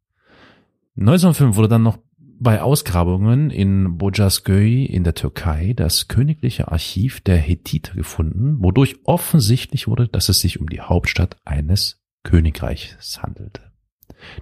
1905 0.96 1.56
wurde 1.56 1.68
dann 1.68 1.82
noch 1.82 1.98
bei 2.40 2.60
Ausgrabungen 2.60 3.50
in 3.50 3.96
Bojasköy 3.96 4.84
in 4.84 5.04
der 5.04 5.14
Türkei 5.14 5.72
das 5.74 6.08
königliche 6.08 6.70
Archiv 6.70 7.20
der 7.20 7.36
Hethiter 7.36 7.94
gefunden, 7.94 8.56
wodurch 8.60 8.96
offensichtlich 9.04 9.86
wurde, 9.86 10.08
dass 10.08 10.28
es 10.28 10.40
sich 10.40 10.60
um 10.60 10.68
die 10.68 10.80
Hauptstadt 10.80 11.36
eines 11.44 12.02
Königreichs 12.22 13.22
handelte. 13.22 13.73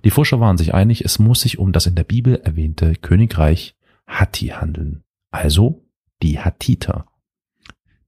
Die 0.04 0.10
Forscher 0.10 0.40
waren 0.40 0.58
sich 0.58 0.74
einig, 0.74 1.04
es 1.04 1.18
muss 1.18 1.40
sich 1.40 1.58
um 1.58 1.72
das 1.72 1.86
in 1.86 1.94
der 1.94 2.04
Bibel 2.04 2.36
erwähnte 2.36 2.94
Königreich 2.94 3.74
Hatti 4.06 4.48
handeln, 4.48 5.02
also 5.30 5.84
die 6.22 6.38
Hattiter. 6.38 7.06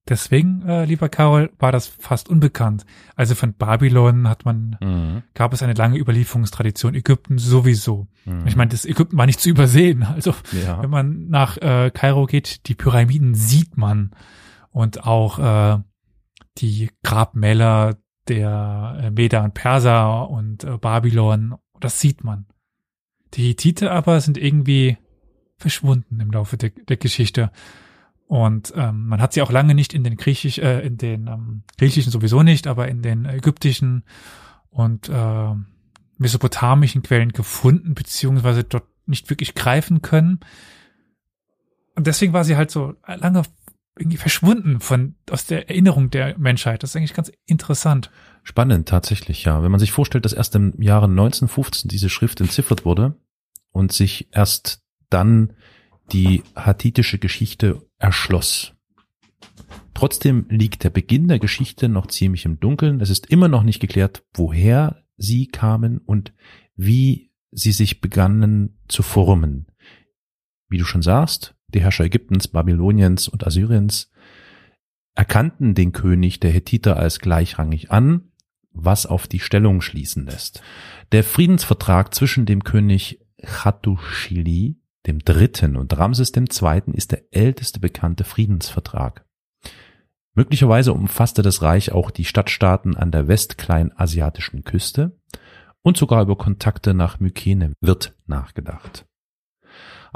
Deswegen, 0.06 0.60
äh, 0.68 0.84
lieber 0.84 1.08
Carol, 1.08 1.50
war 1.58 1.72
das 1.72 1.86
fast 1.86 2.28
unbekannt. 2.28 2.84
Also 3.16 3.34
von 3.34 3.54
Babylon 3.54 4.28
hat 4.28 4.44
man, 4.44 5.22
gab 5.32 5.54
es 5.54 5.62
eine 5.62 5.72
lange 5.72 5.98
Überlieferungstradition, 5.98 6.94
Ägypten 6.94 7.38
sowieso. 7.38 8.06
Mhm. 8.26 8.46
Ich 8.46 8.54
meine, 8.54 8.70
das 8.70 8.84
Ägypten 8.84 9.16
war 9.16 9.24
nicht 9.24 9.40
zu 9.40 9.48
übersehen. 9.48 10.02
Also 10.02 10.34
ja. 10.52 10.82
wenn 10.82 10.90
man 10.90 11.28
nach 11.28 11.56
äh, 11.56 11.90
Kairo 11.90 12.26
geht, 12.26 12.68
die 12.68 12.74
Pyramiden 12.74 13.34
sieht 13.34 13.78
man 13.78 14.10
und 14.70 15.06
auch 15.06 15.38
äh, 15.38 15.78
die 16.58 16.90
Grabmäler 17.02 17.96
der 18.28 18.98
äh, 19.00 19.10
Meder 19.10 19.44
und 19.44 19.54
Perser 19.54 20.28
und 20.30 20.64
äh, 20.64 20.78
Babylon, 20.78 21.56
das 21.80 22.00
sieht 22.00 22.24
man. 22.24 22.46
Die 23.34 23.48
Hittite 23.48 23.90
aber 23.90 24.20
sind 24.20 24.38
irgendwie 24.38 24.96
verschwunden 25.56 26.20
im 26.20 26.30
Laufe 26.30 26.56
der, 26.56 26.70
der 26.70 26.96
Geschichte. 26.96 27.50
Und 28.26 28.72
ähm, 28.76 29.06
man 29.06 29.20
hat 29.20 29.32
sie 29.32 29.42
auch 29.42 29.50
lange 29.52 29.74
nicht 29.74 29.92
in 29.92 30.04
den 30.04 30.16
griechisch, 30.16 30.58
äh, 30.58 30.80
in 30.80 30.96
den 30.96 31.26
ähm, 31.26 31.62
griechischen 31.78 32.10
sowieso 32.10 32.42
nicht, 32.42 32.66
aber 32.66 32.88
in 32.88 33.02
den 33.02 33.26
ägyptischen 33.26 34.04
und 34.70 35.08
äh, 35.08 35.54
mesopotamischen 36.18 37.02
Quellen 37.02 37.32
gefunden, 37.32 37.94
beziehungsweise 37.94 38.64
dort 38.64 38.86
nicht 39.06 39.28
wirklich 39.30 39.54
greifen 39.54 40.02
können. 40.02 40.40
Und 41.94 42.06
deswegen 42.06 42.32
war 42.32 42.44
sie 42.44 42.56
halt 42.56 42.70
so 42.70 42.94
lange 43.06 43.42
irgendwie 43.96 44.16
verschwunden 44.16 44.80
von 44.80 45.14
aus 45.30 45.46
der 45.46 45.68
Erinnerung 45.68 46.10
der 46.10 46.36
Menschheit. 46.38 46.82
Das 46.82 46.90
ist 46.90 46.96
eigentlich 46.96 47.14
ganz 47.14 47.30
interessant. 47.46 48.10
Spannend, 48.42 48.88
tatsächlich, 48.88 49.44
ja. 49.44 49.62
Wenn 49.62 49.70
man 49.70 49.80
sich 49.80 49.92
vorstellt, 49.92 50.24
dass 50.24 50.32
erst 50.32 50.54
im 50.56 50.80
Jahre 50.82 51.06
1915 51.06 51.88
diese 51.88 52.10
Schrift 52.10 52.40
entziffert 52.40 52.84
wurde 52.84 53.16
und 53.70 53.92
sich 53.92 54.28
erst 54.32 54.82
dann 55.10 55.52
die 56.12 56.42
hathitische 56.56 57.18
Geschichte 57.18 57.86
erschloss. 57.98 58.72
Trotzdem 59.94 60.46
liegt 60.48 60.82
der 60.82 60.90
Beginn 60.90 61.28
der 61.28 61.38
Geschichte 61.38 61.88
noch 61.88 62.08
ziemlich 62.08 62.44
im 62.44 62.58
Dunkeln. 62.58 63.00
Es 63.00 63.10
ist 63.10 63.26
immer 63.26 63.48
noch 63.48 63.62
nicht 63.62 63.80
geklärt, 63.80 64.24
woher 64.34 65.04
sie 65.16 65.46
kamen 65.46 65.98
und 65.98 66.34
wie 66.74 67.30
sie 67.52 67.72
sich 67.72 68.00
begannen 68.00 68.80
zu 68.88 69.02
formen. 69.02 69.66
Wie 70.68 70.78
du 70.78 70.84
schon 70.84 71.02
sagst, 71.02 71.53
die 71.74 71.82
Herrscher 71.82 72.04
Ägyptens, 72.04 72.48
Babyloniens 72.48 73.28
und 73.28 73.46
Assyriens 73.46 74.10
erkannten 75.14 75.74
den 75.74 75.92
König 75.92 76.40
der 76.40 76.50
Hethiter 76.50 76.96
als 76.96 77.20
gleichrangig 77.20 77.90
an, 77.90 78.32
was 78.72 79.06
auf 79.06 79.28
die 79.28 79.40
Stellung 79.40 79.80
schließen 79.80 80.26
lässt. 80.26 80.62
Der 81.12 81.22
Friedensvertrag 81.22 82.14
zwischen 82.14 82.46
dem 82.46 82.64
König 82.64 83.20
Hattuschili, 83.44 84.80
dem 85.06 85.20
Dritten, 85.20 85.76
und 85.76 85.96
Ramses 85.96 86.32
dem 86.32 86.50
Zweiten 86.50 86.94
ist 86.94 87.12
der 87.12 87.22
älteste 87.30 87.78
bekannte 87.78 88.24
Friedensvertrag. 88.24 89.24
Möglicherweise 90.34 90.92
umfasste 90.92 91.42
das 91.42 91.62
Reich 91.62 91.92
auch 91.92 92.10
die 92.10 92.24
Stadtstaaten 92.24 92.96
an 92.96 93.12
der 93.12 93.28
westkleinasiatischen 93.28 94.64
Küste 94.64 95.16
und 95.82 95.96
sogar 95.96 96.22
über 96.22 96.36
Kontakte 96.36 96.94
nach 96.94 97.20
Mykene 97.20 97.74
wird 97.80 98.16
nachgedacht. 98.26 99.06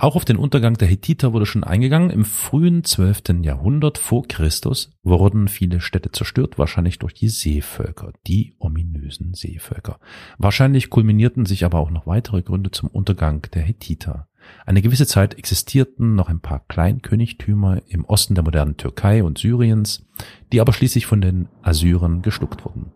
Auch 0.01 0.15
auf 0.15 0.25
den 0.25 0.37
Untergang 0.37 0.75
der 0.75 0.87
Hethiter 0.87 1.33
wurde 1.33 1.45
schon 1.45 1.65
eingegangen. 1.65 2.11
Im 2.11 2.25
frühen 2.25 2.85
12. 2.85 3.43
Jahrhundert 3.43 3.99
vor 3.99 4.29
Christus 4.29 4.93
wurden 5.03 5.49
viele 5.49 5.81
Städte 5.81 6.13
zerstört, 6.13 6.57
wahrscheinlich 6.57 7.01
durch 7.01 7.15
die 7.15 7.29
Seevölker, 7.29 8.13
die 8.25 8.55
ominösen 8.61 9.35
Seevölker. 9.35 9.99
Wahrscheinlich 10.39 10.89
kulminierten 10.89 11.47
sich 11.47 11.65
aber 11.65 11.81
auch 11.81 11.91
noch 11.91 12.07
weitere 12.07 12.43
Gründe 12.43 12.71
zum 12.71 12.89
Untergang 12.91 13.43
der 13.53 13.63
Hethiter. 13.63 14.29
Eine 14.65 14.83
gewisse 14.83 15.09
Zeit 15.09 15.35
existierten 15.35 16.15
noch 16.15 16.29
ein 16.29 16.39
paar 16.39 16.61
Kleinkönigtümer 16.69 17.83
im 17.89 18.05
Osten 18.05 18.37
der 18.37 18.45
modernen 18.45 18.77
Türkei 18.77 19.25
und 19.25 19.39
Syriens, 19.39 20.07
die 20.53 20.61
aber 20.61 20.73
schließlich 20.73 21.07
von 21.07 21.21
den 21.21 21.49
Assyrern 21.63 22.23
geschluckt 22.23 22.65
wurden. 22.65 22.93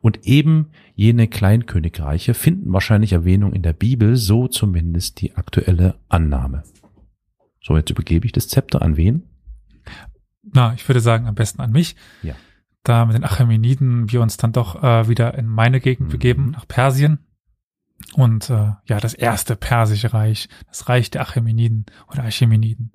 Und 0.00 0.26
eben 0.26 0.70
jene 0.94 1.28
Kleinkönigreiche 1.28 2.34
finden 2.34 2.72
wahrscheinlich 2.72 3.12
Erwähnung 3.12 3.52
in 3.52 3.62
der 3.62 3.72
Bibel, 3.72 4.16
so 4.16 4.48
zumindest 4.48 5.20
die 5.20 5.36
aktuelle 5.36 5.96
Annahme. 6.08 6.62
So, 7.62 7.76
jetzt 7.76 7.90
übergebe 7.90 8.26
ich 8.26 8.32
das 8.32 8.48
Zepter 8.48 8.82
an 8.82 8.96
wen? 8.96 9.24
Na, 10.42 10.72
ich 10.74 10.88
würde 10.88 11.00
sagen, 11.00 11.26
am 11.26 11.34
besten 11.34 11.60
an 11.60 11.72
mich. 11.72 11.96
Ja. 12.22 12.34
Da 12.82 13.04
mit 13.04 13.14
den 13.14 13.24
Achämeniden 13.24 14.10
wir 14.10 14.22
uns 14.22 14.38
dann 14.38 14.52
doch 14.52 14.82
äh, 14.82 15.06
wieder 15.08 15.34
in 15.34 15.46
meine 15.46 15.80
Gegend 15.80 16.08
Mhm. 16.08 16.12
begeben, 16.12 16.50
nach 16.52 16.66
Persien. 16.66 17.18
Und 18.14 18.48
äh, 18.48 18.72
ja, 18.86 18.98
das 19.00 19.12
erste 19.12 19.56
persische 19.56 20.14
Reich, 20.14 20.48
das 20.68 20.88
Reich 20.88 21.10
der 21.10 21.20
Achämeniden 21.20 21.84
oder 22.10 22.24
Achämeniden. 22.24 22.92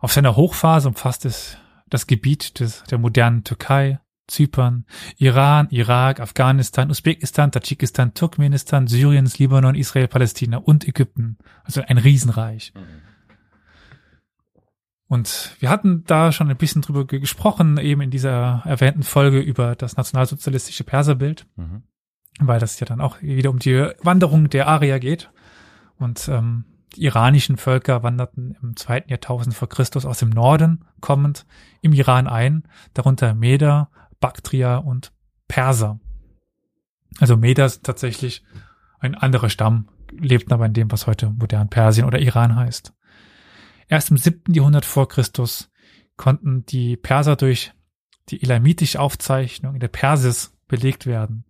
Auf 0.00 0.12
seiner 0.12 0.34
Hochphase 0.34 0.88
umfasst 0.88 1.24
es 1.24 1.56
das 1.88 2.08
Gebiet 2.08 2.58
des, 2.58 2.82
der 2.84 2.98
modernen 2.98 3.44
Türkei, 3.44 4.00
Zypern, 4.30 4.86
Iran, 5.18 5.68
Irak, 5.70 6.20
Afghanistan, 6.20 6.90
Usbekistan, 6.90 7.52
Tadschikistan, 7.52 8.14
Turkmenistan, 8.14 8.86
Syriens, 8.86 9.38
Libanon, 9.38 9.74
Israel, 9.74 10.08
Palästina 10.08 10.56
und 10.56 10.88
Ägypten. 10.88 11.36
Also 11.64 11.82
ein 11.86 11.98
Riesenreich. 11.98 12.72
Und 15.06 15.56
wir 15.58 15.70
hatten 15.70 16.04
da 16.06 16.30
schon 16.30 16.48
ein 16.50 16.56
bisschen 16.56 16.82
drüber 16.82 17.04
ge- 17.06 17.18
gesprochen, 17.20 17.78
eben 17.78 18.00
in 18.00 18.10
dieser 18.10 18.62
erwähnten 18.64 19.02
Folge 19.02 19.40
über 19.40 19.74
das 19.74 19.96
nationalsozialistische 19.96 20.84
Perserbild, 20.84 21.46
Mhm. 21.56 21.82
weil 22.38 22.60
das 22.60 22.78
ja 22.78 22.86
dann 22.86 23.00
auch 23.00 23.20
wieder 23.20 23.50
um 23.50 23.58
die 23.58 23.88
Wanderung 24.02 24.48
der 24.50 24.68
Arier 24.68 25.00
geht. 25.00 25.30
Und 25.98 26.28
ähm, 26.28 26.64
die 26.94 27.04
iranischen 27.04 27.56
Völker 27.56 28.02
wanderten 28.04 28.56
im 28.62 28.76
zweiten 28.76 29.10
Jahrtausend 29.10 29.54
vor 29.54 29.68
Christus 29.68 30.06
aus 30.06 30.18
dem 30.20 30.30
Norden 30.30 30.84
kommend 31.00 31.44
im 31.82 31.92
Iran 31.92 32.26
ein, 32.28 32.64
darunter 32.94 33.34
Meder, 33.34 33.90
Baktrier 34.20 34.82
und 34.84 35.12
Perser. 35.48 35.98
Also 37.18 37.36
Meder 37.36 37.66
ist 37.66 37.82
tatsächlich 37.82 38.44
ein 39.00 39.14
anderer 39.14 39.50
Stamm, 39.50 39.88
lebten 40.12 40.52
aber 40.52 40.66
in 40.66 40.74
dem, 40.74 40.92
was 40.92 41.06
heute 41.06 41.30
modern 41.30 41.68
Persien 41.68 42.06
oder 42.06 42.20
Iran 42.20 42.54
heißt. 42.54 42.92
Erst 43.88 44.10
im 44.10 44.18
siebten 44.18 44.54
Jahrhundert 44.54 44.84
vor 44.84 45.08
Christus 45.08 45.70
konnten 46.16 46.64
die 46.66 46.96
Perser 46.96 47.34
durch 47.34 47.72
die 48.28 48.42
elamitische 48.42 49.00
Aufzeichnung 49.00 49.74
in 49.74 49.80
der 49.80 49.88
Persis 49.88 50.56
belegt 50.68 51.06
werden. 51.06 51.44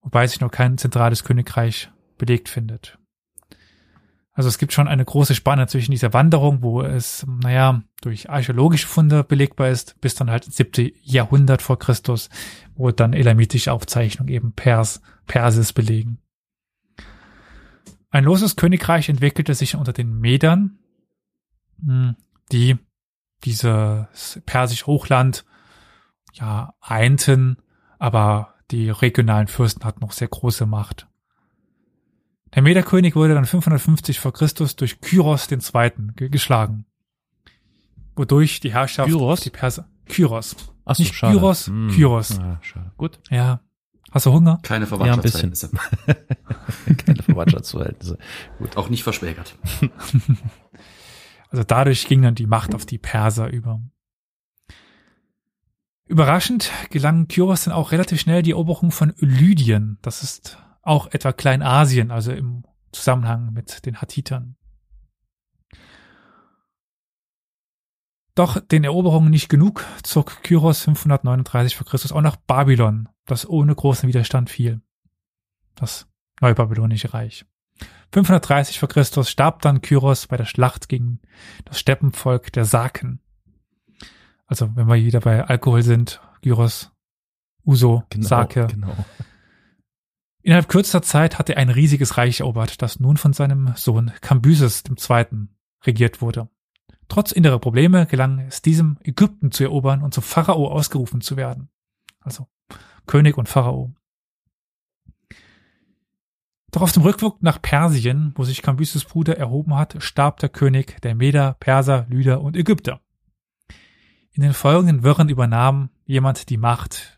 wobei 0.00 0.26
sich 0.26 0.40
noch 0.40 0.50
kein 0.50 0.76
zentrales 0.76 1.24
Königreich 1.24 1.90
belegt 2.18 2.50
findet. 2.50 2.98
Also 4.34 4.48
es 4.48 4.58
gibt 4.58 4.72
schon 4.72 4.88
eine 4.88 5.04
große 5.04 5.36
Spanne 5.36 5.68
zwischen 5.68 5.92
dieser 5.92 6.12
Wanderung, 6.12 6.60
wo 6.62 6.82
es, 6.82 7.24
naja, 7.26 7.82
durch 8.02 8.28
archäologische 8.28 8.88
Funde 8.88 9.22
belegbar 9.22 9.68
ist, 9.68 10.00
bis 10.00 10.16
dann 10.16 10.28
halt 10.28 10.52
siebte 10.52 10.92
Jahrhundert 11.02 11.62
vor 11.62 11.78
Christus, 11.78 12.30
wo 12.74 12.90
dann 12.90 13.12
elamitische 13.12 13.72
Aufzeichnungen 13.72 14.32
eben 14.32 14.52
Pers, 14.52 15.00
Persis 15.26 15.72
belegen. 15.72 16.18
Ein 18.10 18.24
loses 18.24 18.56
Königreich 18.56 19.08
entwickelte 19.08 19.54
sich 19.54 19.76
unter 19.76 19.92
den 19.92 20.18
Medern, 20.18 20.78
hm, 21.84 22.16
die 22.50 22.76
dieses 23.44 24.40
persische 24.46 24.86
Hochland 24.86 25.44
ja 26.32 26.74
einten, 26.80 27.58
aber 27.98 28.54
die 28.72 28.90
regionalen 28.90 29.46
Fürsten 29.46 29.84
hatten 29.84 30.00
noch 30.00 30.12
sehr 30.12 30.28
große 30.28 30.66
Macht. 30.66 31.06
Der 32.54 32.62
Mederkönig 32.62 33.16
wurde 33.16 33.34
dann 33.34 33.46
550 33.46 34.20
vor 34.20 34.32
Christus 34.32 34.76
durch 34.76 35.00
Kyros 35.00 35.50
II. 35.50 35.60
geschlagen. 36.14 36.86
Wodurch 38.16 38.60
die 38.60 38.72
Herrschaft 38.72 39.08
Kyros? 39.08 39.40
die 39.40 39.50
Perser 39.50 39.88
Kyros. 40.06 40.56
Ach 40.84 40.94
so, 40.94 41.02
Nicht 41.02 41.14
schade. 41.14 41.32
Kyros, 41.36 41.66
Hm. 41.66 41.90
Kyros. 41.90 42.36
Ja, 42.38 42.58
schade. 42.62 42.92
Gut. 42.96 43.18
Ja. 43.30 43.60
Hast 44.12 44.26
du 44.26 44.32
Hunger? 44.32 44.60
Keine 44.62 44.86
Ja, 44.86 45.14
ein 45.14 45.20
bisschen. 45.20 45.52
Verwandtschaftsverhältnisse. 45.54 45.70
Keine 47.04 47.22
Verwandtschaftsverhältnisse. 47.22 48.18
Auch 48.76 48.88
nicht 48.88 49.02
verschwägert. 49.02 49.56
Also 51.50 51.62
dadurch 51.62 52.08
ging 52.08 52.20
dann 52.20 52.34
die 52.34 52.48
Macht 52.48 52.74
auf 52.74 52.84
die 52.84 52.98
Perser 52.98 53.48
über. 53.48 53.80
Überraschend 56.06 56.72
gelang 56.90 57.28
Kyros 57.28 57.62
dann 57.64 57.72
auch 57.74 57.92
relativ 57.92 58.20
schnell 58.20 58.42
die 58.42 58.50
Eroberung 58.50 58.90
von 58.90 59.14
Lydien. 59.18 59.98
Das 60.02 60.24
ist 60.24 60.58
auch 60.84 61.08
etwa 61.12 61.32
Kleinasien, 61.32 62.10
also 62.10 62.32
im 62.32 62.64
Zusammenhang 62.92 63.52
mit 63.52 63.84
den 63.86 64.00
Hattitern. 64.00 64.56
Doch 68.34 68.60
den 68.60 68.82
Eroberungen 68.82 69.30
nicht 69.30 69.48
genug, 69.48 69.84
zog 70.02 70.42
Kyros 70.42 70.82
539 70.82 71.76
vor 71.76 71.86
Christus 71.86 72.10
auch 72.12 72.20
nach 72.20 72.36
Babylon, 72.36 73.08
das 73.26 73.48
ohne 73.48 73.74
großen 73.74 74.08
Widerstand 74.08 74.50
fiel. 74.50 74.80
Das 75.76 76.08
Neubabylonische 76.40 77.14
Reich. 77.14 77.46
530 78.12 78.78
vor 78.80 78.88
Christus 78.88 79.30
starb 79.30 79.62
dann 79.62 79.82
Kyros 79.82 80.26
bei 80.26 80.36
der 80.36 80.44
Schlacht 80.46 80.88
gegen 80.88 81.20
das 81.64 81.78
Steppenvolk 81.78 82.52
der 82.52 82.64
Saken. 82.64 83.20
Also, 84.46 84.74
wenn 84.76 84.88
wir 84.88 84.96
wieder 84.96 85.20
bei 85.20 85.44
Alkohol 85.44 85.82
sind, 85.82 86.20
Gyros, 86.42 86.92
Uso, 87.64 88.04
Genau, 88.10 88.26
Sake. 88.26 88.66
genau. 88.66 88.94
Innerhalb 90.44 90.68
kürzester 90.68 91.00
Zeit 91.00 91.38
hatte 91.38 91.54
er 91.54 91.62
ein 91.62 91.70
riesiges 91.70 92.18
Reich 92.18 92.40
erobert, 92.40 92.82
das 92.82 93.00
nun 93.00 93.16
von 93.16 93.32
seinem 93.32 93.72
Sohn 93.76 94.12
Kambyses 94.20 94.84
II. 94.86 95.48
regiert 95.86 96.20
wurde. 96.20 96.50
Trotz 97.08 97.32
innerer 97.32 97.58
Probleme 97.58 98.04
gelang 98.04 98.40
es 98.40 98.60
diesem, 98.60 98.98
Ägypten 99.02 99.52
zu 99.52 99.64
erobern 99.64 100.02
und 100.02 100.12
zum 100.12 100.22
Pharao 100.22 100.68
ausgerufen 100.68 101.22
zu 101.22 101.38
werden. 101.38 101.70
Also 102.20 102.46
König 103.06 103.38
und 103.38 103.48
Pharao. 103.48 103.94
Doch 106.70 106.82
auf 106.82 106.92
dem 106.92 107.04
Rückweg 107.04 107.40
nach 107.40 107.62
Persien, 107.62 108.32
wo 108.36 108.44
sich 108.44 108.60
Kambyses 108.60 109.06
Bruder 109.06 109.38
erhoben 109.38 109.74
hat, 109.74 109.96
starb 110.00 110.40
der 110.40 110.50
König 110.50 111.00
der 111.00 111.14
Meder, 111.14 111.54
Perser, 111.54 112.04
Lyder 112.10 112.42
und 112.42 112.54
Ägypter. 112.54 113.00
In 114.32 114.42
den 114.42 114.52
folgenden 114.52 115.04
Wirren 115.04 115.30
übernahm 115.30 115.88
jemand 116.04 116.50
die 116.50 116.58
Macht, 116.58 117.13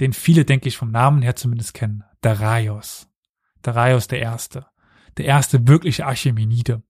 den 0.00 0.12
viele, 0.12 0.44
denke 0.44 0.68
ich, 0.68 0.76
vom 0.76 0.90
Namen 0.90 1.22
her 1.22 1.36
zumindest 1.36 1.74
kennen, 1.74 2.04
Darius. 2.20 3.08
Darius 3.62 4.08
der 4.08 4.20
Erste. 4.20 4.66
Der 5.16 5.24
erste 5.24 5.66
wirkliche 5.66 6.06
Archemenide. 6.06 6.82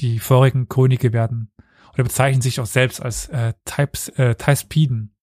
Die 0.00 0.18
vorigen 0.18 0.68
Könige 0.68 1.12
werden 1.12 1.52
oder 1.94 2.04
bezeichnen 2.04 2.42
sich 2.42 2.60
auch 2.60 2.66
selbst 2.66 3.02
als 3.02 3.28
äh, 3.28 3.54
Types, 3.64 4.08
äh, 4.10 4.34
Thaispiden. 4.34 5.14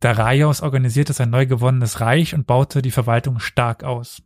Darius 0.00 0.60
organisierte 0.60 1.12
sein 1.12 1.30
neu 1.30 1.46
gewonnenes 1.46 2.00
Reich 2.00 2.34
und 2.34 2.46
baute 2.46 2.82
die 2.82 2.90
Verwaltung 2.90 3.38
stark 3.38 3.82
aus. 3.82 4.22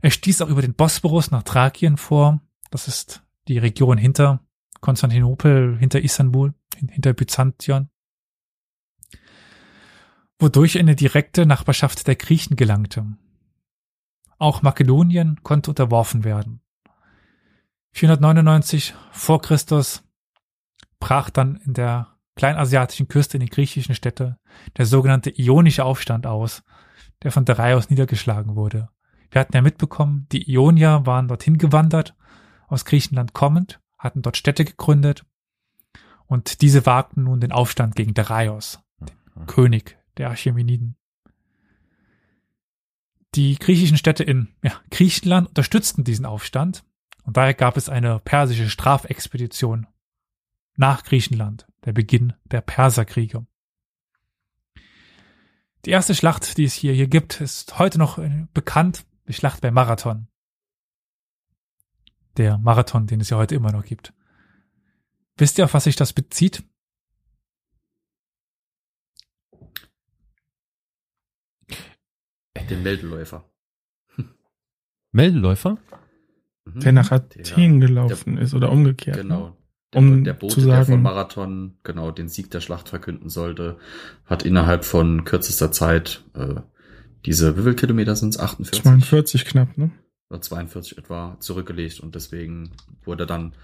Er 0.00 0.10
stieß 0.10 0.42
auch 0.42 0.48
über 0.48 0.62
den 0.62 0.74
Bosporus 0.74 1.30
nach 1.30 1.42
Thrakien 1.42 1.96
vor. 1.96 2.40
Das 2.70 2.88
ist 2.88 3.24
die 3.48 3.58
Region 3.58 3.98
hinter 3.98 4.44
Konstantinopel, 4.80 5.76
hinter 5.78 6.00
Istanbul, 6.00 6.54
hin- 6.76 6.88
hinter 6.88 7.14
Byzantion. 7.14 7.90
Wodurch 10.38 10.76
er 10.76 10.82
in 10.82 10.86
eine 10.86 10.96
direkte 10.96 11.46
Nachbarschaft 11.46 12.06
der 12.06 12.16
Griechen 12.16 12.56
gelangte. 12.56 13.06
Auch 14.38 14.62
Makedonien 14.62 15.42
konnte 15.42 15.70
unterworfen 15.70 16.22
werden. 16.22 16.60
499 17.92 18.94
vor 19.10 19.40
Christus 19.42 20.04
brach 21.00 21.30
dann 21.30 21.56
in 21.56 21.74
der 21.74 22.18
kleinasiatischen 22.36 23.08
Küste 23.08 23.36
in 23.36 23.40
den 23.40 23.48
griechischen 23.48 23.96
Städte 23.96 24.38
der 24.76 24.86
sogenannte 24.86 25.30
Ionische 25.36 25.84
Aufstand 25.84 26.26
aus, 26.26 26.62
der 27.24 27.32
von 27.32 27.44
Darius 27.44 27.90
niedergeschlagen 27.90 28.54
wurde. 28.54 28.90
Wir 29.30 29.40
hatten 29.40 29.56
ja 29.56 29.62
mitbekommen, 29.62 30.26
die 30.30 30.48
Ionier 30.48 31.04
waren 31.04 31.26
dorthin 31.26 31.58
gewandert, 31.58 32.14
aus 32.68 32.84
Griechenland 32.84 33.32
kommend, 33.32 33.80
hatten 33.98 34.22
dort 34.22 34.36
Städte 34.36 34.64
gegründet 34.64 35.26
und 36.26 36.62
diese 36.62 36.86
wagten 36.86 37.24
nun 37.24 37.40
den 37.40 37.50
Aufstand 37.50 37.96
gegen 37.96 38.14
Darius, 38.14 38.80
den 39.36 39.46
König 39.46 39.97
der 40.18 40.30
Archemeniden. 40.30 40.96
Die 43.34 43.56
griechischen 43.56 43.96
Städte 43.96 44.24
in 44.24 44.48
ja, 44.62 44.72
Griechenland 44.90 45.48
unterstützten 45.48 46.04
diesen 46.04 46.26
Aufstand 46.26 46.84
und 47.24 47.36
daher 47.36 47.54
gab 47.54 47.76
es 47.76 47.88
eine 47.88 48.20
persische 48.20 48.70
Strafexpedition 48.70 49.86
nach 50.76 51.04
Griechenland, 51.04 51.66
der 51.84 51.92
Beginn 51.92 52.32
der 52.44 52.60
Perserkriege. 52.60 53.46
Die 55.84 55.90
erste 55.90 56.14
Schlacht, 56.14 56.56
die 56.56 56.64
es 56.64 56.74
hier, 56.74 56.92
hier 56.92 57.06
gibt, 57.06 57.40
ist 57.40 57.78
heute 57.78 57.98
noch 57.98 58.18
äh, 58.18 58.46
bekannt, 58.54 59.04
die 59.28 59.32
Schlacht 59.32 59.60
bei 59.60 59.70
Marathon. 59.70 60.28
Der 62.36 62.58
Marathon, 62.58 63.06
den 63.06 63.20
es 63.20 63.30
ja 63.30 63.36
heute 63.36 63.54
immer 63.54 63.72
noch 63.72 63.84
gibt. 63.84 64.12
Wisst 65.36 65.58
ihr, 65.58 65.64
auf 65.64 65.74
was 65.74 65.84
sich 65.84 65.96
das 65.96 66.12
bezieht? 66.12 66.64
Den 72.70 72.82
Meldeläufer. 72.82 73.44
Meldeläufer? 75.12 75.78
Mhm. 76.64 76.80
Der 76.80 76.92
nach 76.92 77.08
Der- 77.08 77.18
Athen 77.40 77.80
gelaufen 77.80 78.38
ist 78.38 78.54
oder 78.54 78.70
umgekehrt. 78.70 79.16
Ne? 79.16 79.22
Genau. 79.22 79.56
Der, 79.94 79.98
Um 80.02 80.22
der 80.24 80.34
Bote, 80.34 80.54
zu 80.54 80.60
der 80.60 80.70
sagen- 80.84 80.92
von 80.92 81.02
Marathon 81.02 81.78
genau 81.82 82.10
den 82.10 82.28
Sieg 82.28 82.50
der 82.50 82.60
Schlacht 82.60 82.90
verkünden 82.90 83.30
sollte, 83.30 83.78
hat 84.26 84.44
innerhalb 84.44 84.84
von 84.84 85.24
kürzester 85.24 85.72
Zeit 85.72 86.24
äh, 86.34 86.56
diese, 87.24 87.56
wie 87.56 87.62
viele 87.62 87.74
Kilometer 87.74 88.14
sind 88.14 88.30
es? 88.34 88.38
48? 88.38 88.82
42 88.82 89.44
knapp, 89.46 89.78
ne? 89.78 89.90
oder 90.30 90.42
42 90.42 90.98
etwa 90.98 91.36
zurückgelegt 91.40 92.00
und 92.00 92.14
deswegen 92.14 92.72
wurde 93.02 93.24
dann 93.26 93.54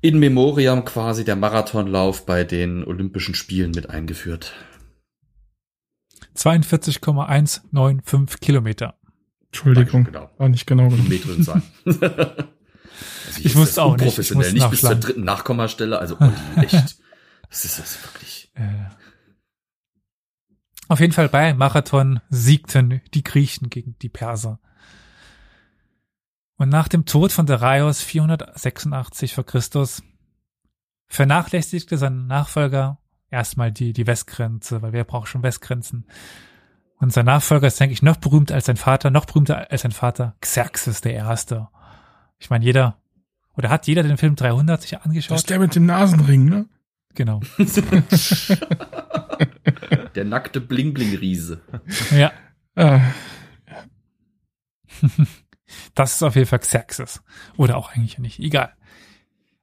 in 0.00 0.20
Memoriam 0.20 0.84
quasi 0.84 1.24
der 1.24 1.34
Marathonlauf 1.34 2.26
bei 2.26 2.44
den 2.44 2.84
Olympischen 2.84 3.34
Spielen 3.34 3.72
mit 3.72 3.90
eingeführt. 3.90 4.52
42,195 6.34 8.40
Kilometer. 8.40 8.98
Entschuldigung, 9.46 10.04
Genau. 10.04 10.30
war 10.36 10.48
nicht 10.48 10.66
genau 10.66 10.88
genug. 10.88 11.08
Metern 11.08 11.42
sein. 11.42 11.62
also 11.84 12.00
Ich 13.40 13.54
wusste 13.56 13.82
auch 13.82 13.96
nicht, 13.96 14.18
ich 14.18 14.34
musste 14.34 14.52
nicht 14.52 14.70
bis 14.70 14.80
zur 14.80 14.94
dritten 14.96 15.24
Nachkommastelle, 15.24 15.98
also 15.98 16.18
echt. 16.56 16.98
Das 17.48 17.64
ist 17.64 17.78
das 17.78 18.02
wirklich. 18.04 18.50
Äh. 18.54 18.90
Auf 20.88 21.00
jeden 21.00 21.12
Fall 21.12 21.28
bei 21.28 21.54
Marathon 21.54 22.20
siegten 22.30 23.00
die 23.14 23.22
Griechen 23.22 23.70
gegen 23.70 23.96
die 24.00 24.08
Perser. 24.08 24.60
Und 26.56 26.68
nach 26.68 26.88
dem 26.88 27.04
Tod 27.04 27.32
von 27.32 27.46
Darius 27.46 28.02
486 28.02 29.34
vor 29.34 29.44
Christus 29.44 30.02
vernachlässigte 31.06 31.96
sein 31.96 32.26
Nachfolger 32.26 32.98
erstmal 33.34 33.72
die, 33.72 33.92
die 33.92 34.06
Westgrenze, 34.06 34.80
weil 34.82 34.92
wer 34.92 35.04
braucht 35.04 35.28
schon 35.28 35.42
Westgrenzen? 35.42 36.06
Und 36.98 37.12
sein 37.12 37.26
Nachfolger 37.26 37.66
ist, 37.66 37.78
denke 37.80 37.92
ich, 37.92 38.02
noch 38.02 38.16
berühmter 38.16 38.54
als 38.54 38.66
sein 38.66 38.76
Vater, 38.76 39.10
noch 39.10 39.26
berühmter 39.26 39.70
als 39.70 39.82
sein 39.82 39.92
Vater, 39.92 40.36
Xerxes 40.40 41.00
der 41.02 41.14
Erste. 41.14 41.68
Ich 42.38 42.50
meine, 42.50 42.64
jeder, 42.64 42.98
oder 43.56 43.68
hat 43.68 43.86
jeder 43.86 44.02
den 44.02 44.16
Film 44.16 44.36
300 44.36 44.80
sich 44.82 44.92
Das 44.92 45.02
angeschaut? 45.02 45.36
ist 45.38 45.50
der 45.50 45.58
mit 45.58 45.74
dem 45.74 45.86
Nasenring, 45.86 46.44
ne? 46.46 46.66
Genau. 47.14 47.40
Der 50.14 50.24
nackte 50.24 50.60
Bling-Bling-Riese. 50.60 51.60
Ja, 52.10 52.32
Ah, 52.76 53.00
Das 55.94 56.14
ist 56.14 56.22
auf 56.22 56.34
jeden 56.36 56.46
Fall 56.48 56.58
Xerxes. 56.60 57.22
Oder 57.56 57.76
auch 57.76 57.92
eigentlich 57.92 58.18
nicht. 58.18 58.38
Egal. 58.40 58.72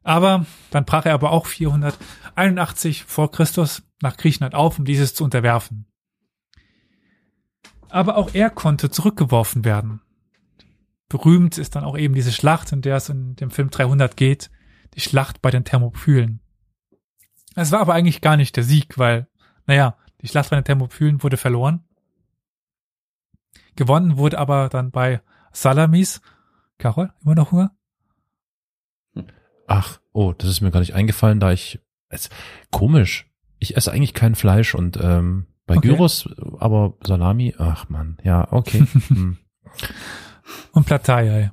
Aber 0.04 0.46
dann 0.72 0.86
brach 0.86 1.06
er 1.06 1.14
aber 1.14 1.32
auch 1.32 1.46
481 1.46 3.04
vor 3.04 3.32
Christus 3.32 3.84
nach 4.02 4.18
Griechenland 4.18 4.56
auf, 4.56 4.80
um 4.80 4.86
dieses 4.86 5.14
zu 5.14 5.24
unterwerfen. 5.24 5.86
Aber 7.90 8.18
auch 8.18 8.34
er 8.34 8.50
konnte 8.50 8.90
zurückgeworfen 8.90 9.66
werden. 9.66 10.02
Berühmt 11.10 11.58
ist 11.58 11.76
dann 11.76 11.84
auch 11.84 11.98
eben 11.98 12.16
diese 12.16 12.32
Schlacht, 12.32 12.72
in 12.72 12.82
der 12.82 12.96
es 12.96 13.10
in 13.10 13.36
dem 13.36 13.52
Film 13.52 13.70
300 13.70 14.16
geht, 14.16 14.50
die 14.96 15.02
Schlacht 15.02 15.42
bei 15.42 15.52
den 15.52 15.66
Thermopylen. 15.66 16.40
Es 17.56 17.72
war 17.72 17.82
aber 17.82 17.94
eigentlich 17.94 18.22
gar 18.22 18.38
nicht 18.38 18.56
der 18.56 18.64
Sieg, 18.64 18.98
weil, 18.98 19.28
naja, 19.68 19.98
die 20.22 20.28
Schlacht 20.28 20.50
bei 20.50 20.56
den 20.56 20.64
Thermopylen 20.64 21.22
wurde 21.22 21.38
verloren. 21.38 21.84
Gewonnen 23.76 24.18
wurde 24.18 24.40
aber 24.40 24.70
dann 24.70 24.92
bei 24.92 25.22
Salamis. 25.52 26.22
Carol, 26.78 27.14
immer 27.24 27.36
noch 27.36 27.52
Hunger? 27.52 27.76
Ach, 29.72 30.00
oh, 30.12 30.34
das 30.38 30.50
ist 30.50 30.62
mir 30.62 30.72
gar 30.72 30.80
nicht 30.80 30.94
eingefallen, 30.94 31.40
da 31.40 31.52
ich, 31.52 31.80
es, 32.10 32.30
komisch. 32.72 33.32
Ich 33.60 33.78
esse 33.78 33.92
eigentlich 33.92 34.14
kein 34.14 34.36
Fleisch 34.36 34.76
und 34.76 34.98
ähm, 35.02 35.48
bei 35.66 35.78
Okay. 35.78 35.90
Gyros, 35.90 36.30
aber 36.60 36.96
Salami, 37.04 37.56
ach 37.58 37.88
man, 37.90 38.18
ja, 38.24 38.52
okay. 38.52 38.86
Hm. 39.08 39.38
Und 40.74 40.86
Plataiai. 40.86 41.52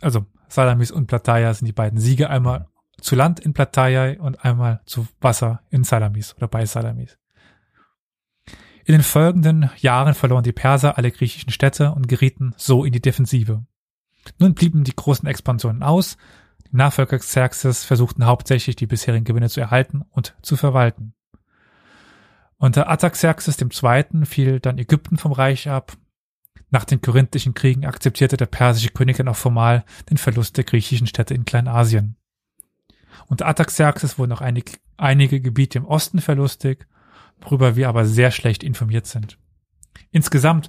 Also 0.00 0.24
Salamis 0.48 0.90
und 0.90 1.06
Plataiai 1.06 1.52
sind 1.52 1.66
die 1.66 1.72
beiden 1.72 1.98
Siege. 1.98 2.30
Einmal 2.30 2.68
zu 3.00 3.14
Land 3.14 3.40
in 3.40 3.52
Plataiai 3.52 4.18
und 4.18 4.44
einmal 4.44 4.80
zu 4.86 5.06
Wasser 5.20 5.62
in 5.68 5.84
Salamis 5.84 6.34
oder 6.36 6.48
bei 6.48 6.64
Salamis. 6.64 7.18
In 8.84 8.92
den 8.92 9.02
folgenden 9.02 9.70
Jahren 9.78 10.14
verloren 10.14 10.44
die 10.44 10.52
Perser 10.52 10.96
alle 10.96 11.10
griechischen 11.10 11.52
Städte 11.52 11.92
und 11.92 12.08
gerieten 12.08 12.54
so 12.56 12.84
in 12.84 12.92
die 12.92 13.02
Defensive. 13.02 13.64
Nun 14.38 14.54
blieben 14.54 14.84
die 14.84 14.96
großen 14.96 15.28
Expansionen 15.28 15.82
aus. 15.82 16.16
Nachfolger 16.72 17.18
Xerxes 17.18 17.84
versuchten 17.84 18.26
hauptsächlich 18.26 18.76
die 18.76 18.86
bisherigen 18.86 19.24
Gewinne 19.24 19.50
zu 19.50 19.60
erhalten 19.60 20.02
und 20.10 20.34
zu 20.42 20.56
verwalten. 20.56 21.14
Unter 22.56 22.88
Artaxerxes 22.88 23.60
II. 23.60 24.24
fiel 24.24 24.60
dann 24.60 24.78
Ägypten 24.78 25.18
vom 25.18 25.32
Reich 25.32 25.68
ab. 25.68 25.96
Nach 26.70 26.84
den 26.84 27.02
korinthischen 27.02 27.54
Kriegen 27.54 27.84
akzeptierte 27.84 28.36
der 28.36 28.46
persische 28.46 28.90
König 28.90 29.16
dann 29.16 29.28
auch 29.28 29.36
formal 29.36 29.84
den 30.08 30.16
Verlust 30.16 30.56
der 30.56 30.64
griechischen 30.64 31.06
Städte 31.06 31.34
in 31.34 31.44
Kleinasien. 31.44 32.16
Unter 33.26 33.46
Artaxerxes 33.46 34.18
wurden 34.18 34.32
auch 34.32 34.40
einig, 34.40 34.80
einige 34.96 35.40
Gebiete 35.40 35.78
im 35.78 35.86
Osten 35.86 36.20
verlustig, 36.20 36.86
worüber 37.40 37.76
wir 37.76 37.88
aber 37.88 38.06
sehr 38.06 38.30
schlecht 38.30 38.62
informiert 38.62 39.06
sind. 39.06 39.38
Insgesamt 40.10 40.68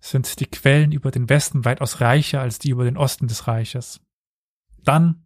sind 0.00 0.40
die 0.40 0.46
Quellen 0.46 0.92
über 0.92 1.10
den 1.10 1.28
Westen 1.28 1.64
weitaus 1.64 2.00
reicher 2.00 2.40
als 2.40 2.58
die 2.58 2.70
über 2.70 2.84
den 2.84 2.96
Osten 2.96 3.28
des 3.28 3.46
Reiches. 3.46 4.00
Dann, 4.82 5.23